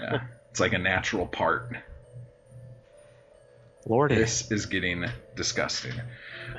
Yeah, 0.00 0.22
it's 0.50 0.58
like 0.60 0.72
a 0.72 0.78
natural 0.78 1.26
part. 1.26 1.76
Lordy, 3.86 4.14
This 4.14 4.50
is 4.50 4.66
getting 4.66 5.04
disgusting. 5.36 5.92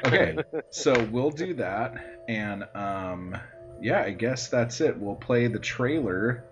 Okay, 0.06 0.38
so 0.70 1.04
we'll 1.12 1.32
do 1.32 1.56
that, 1.56 2.24
and 2.30 2.66
um, 2.76 3.36
yeah, 3.82 4.02
I 4.04 4.12
guess 4.12 4.48
that's 4.48 4.80
it. 4.80 4.98
We'll 4.98 5.16
play 5.16 5.48
the 5.48 5.60
trailer 5.60 6.44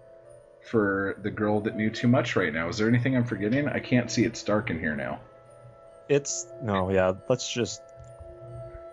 for 0.70 1.18
the 1.22 1.30
girl 1.30 1.62
that 1.62 1.76
knew 1.76 1.90
too 1.90 2.08
much 2.08 2.36
right 2.36 2.52
now. 2.52 2.70
Is 2.70 2.78
there 2.80 2.88
anything 2.88 3.16
I'm 3.16 3.26
forgetting? 3.26 3.68
I 3.68 3.80
can't 3.80 4.10
see. 4.10 4.24
It's 4.24 4.42
dark 4.44 4.70
in 4.72 4.80
here 4.80 4.96
now. 4.96 5.20
it's 6.10 6.48
no, 6.62 6.90
yeah. 6.90 7.14
Let's 7.30 7.52
just, 7.52 7.82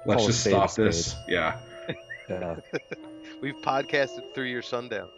Let's 0.06 0.26
just 0.26 0.40
spade 0.40 0.54
a 0.54 0.68
stop 0.68 0.74
this. 0.74 1.06
spade. 1.12 1.24
Yeah, 1.28 1.58
yeah, 2.28 2.56
We've 3.40 3.56
podcasted 3.56 4.34
through 4.34 4.46
your 4.46 4.62
sundown. 4.62 5.08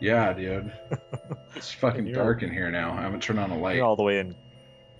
yeah, 0.00 0.32
dude. 0.32 0.72
It's 1.56 1.72
fucking 1.72 2.12
dark 2.12 2.42
in 2.42 2.50
here 2.52 2.68
now. 2.72 2.92
I 2.98 3.02
haven't 3.02 3.22
turned 3.22 3.38
on 3.38 3.50
a 3.52 3.56
light. 3.58 3.76
you're 3.76 3.84
all 3.84 3.94
the 3.94 4.02
way 4.02 4.18
in, 4.18 4.34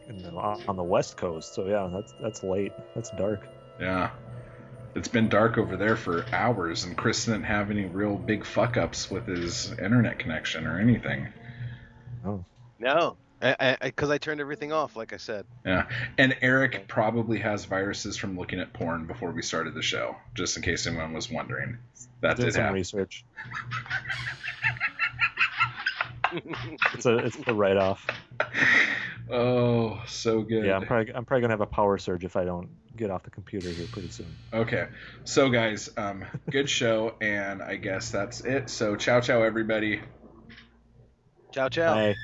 in 0.08 0.22
the, 0.22 0.30
on 0.30 0.76
the 0.76 0.84
west 0.84 1.16
coast. 1.16 1.52
So 1.52 1.66
yeah, 1.66 1.90
that's 1.92 2.14
that's 2.20 2.44
late. 2.44 2.72
That's 2.94 3.10
dark. 3.10 3.48
Yeah. 3.80 4.10
It's 4.94 5.08
been 5.08 5.28
dark 5.28 5.58
over 5.58 5.76
there 5.76 5.96
for 5.96 6.24
hours, 6.32 6.84
and 6.84 6.96
Chris 6.96 7.24
didn't 7.24 7.42
have 7.42 7.72
any 7.72 7.86
real 7.86 8.14
big 8.16 8.44
fuck 8.44 8.76
ups 8.76 9.10
with 9.10 9.26
his 9.26 9.72
internet 9.72 10.20
connection 10.20 10.64
or 10.68 10.78
anything. 10.78 11.26
Oh. 12.24 12.44
No, 12.78 13.16
because 13.82 14.10
I, 14.10 14.18
turned 14.18 14.40
everything 14.40 14.72
off, 14.72 14.96
like 14.96 15.12
I 15.12 15.18
said. 15.18 15.44
Yeah. 15.66 15.86
And 16.16 16.36
Eric 16.40 16.88
probably 16.88 17.38
has 17.40 17.66
viruses 17.66 18.16
from 18.16 18.38
looking 18.38 18.58
at 18.58 18.72
porn 18.72 19.06
before 19.06 19.32
we 19.32 19.42
started 19.42 19.74
the 19.74 19.82
show, 19.82 20.16
just 20.34 20.56
in 20.56 20.62
case 20.62 20.86
anyone 20.86 21.12
was 21.12 21.30
wondering. 21.30 21.78
That 22.20 22.36
Did 22.36 22.44
did 22.44 22.54
some 22.54 22.62
happen. 22.62 22.74
research. 22.74 23.24
It's 26.94 27.06
a 27.06 27.18
it's 27.18 27.36
a 27.46 27.54
write 27.54 27.76
off. 27.76 28.04
Oh, 29.30 30.02
so 30.08 30.42
good. 30.42 30.64
Yeah, 30.66 30.76
I'm 30.76 30.86
probably 30.86 31.14
I'm 31.14 31.24
probably 31.24 31.42
gonna 31.42 31.52
have 31.52 31.60
a 31.60 31.66
power 31.66 31.96
surge 31.96 32.24
if 32.24 32.34
I 32.34 32.44
don't 32.44 32.68
get 32.96 33.10
off 33.10 33.22
the 33.22 33.30
computer 33.30 33.68
here 33.68 33.86
pretty 33.92 34.08
soon. 34.08 34.34
Okay. 34.52 34.88
So, 35.22 35.48
guys, 35.48 35.90
um, 35.96 36.24
good 36.50 36.68
show, 36.68 37.14
and 37.20 37.62
I 37.62 37.76
guess 37.76 38.10
that's 38.10 38.40
it. 38.40 38.68
So, 38.68 38.96
ciao, 38.96 39.20
ciao, 39.20 39.42
everybody. 39.42 40.00
Ciao, 41.52 41.68
ciao. 41.68 41.94
Bye. 41.94 42.14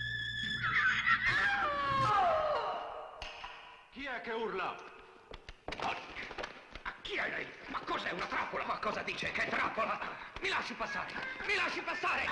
Cosa 8.80 9.02
dice? 9.02 9.30
Che 9.30 9.46
trappola? 9.48 9.98
Mi 10.40 10.48
lasci 10.48 10.72
passare! 10.72 11.12
Mi 11.46 11.54
lasci 11.54 11.80
passare! 11.82 12.24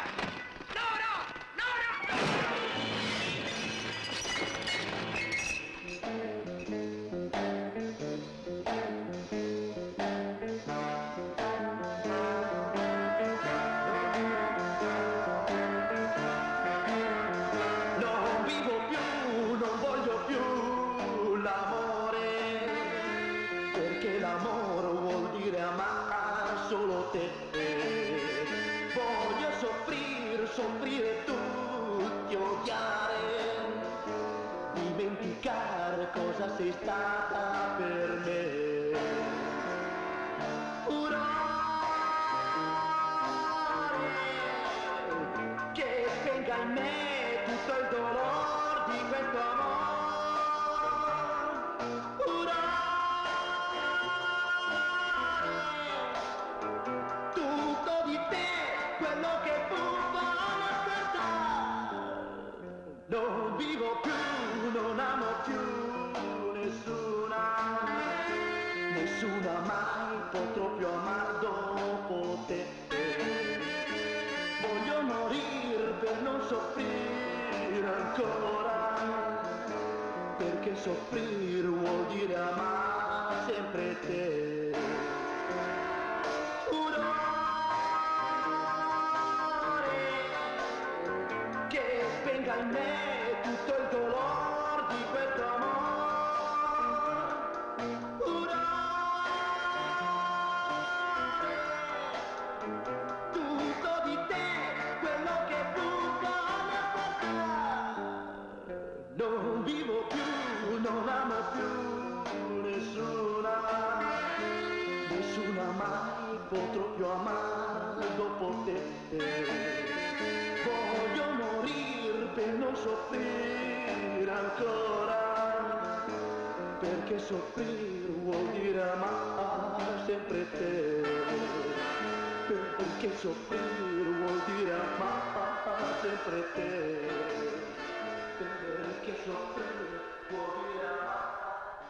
No, 0.75 0.89
no! 1.05 1.15
No, 1.55 1.69
no! 1.85 2.89
Non 2.89 2.98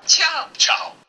Tchau. 0.06 0.48
Tchau. 0.56 1.07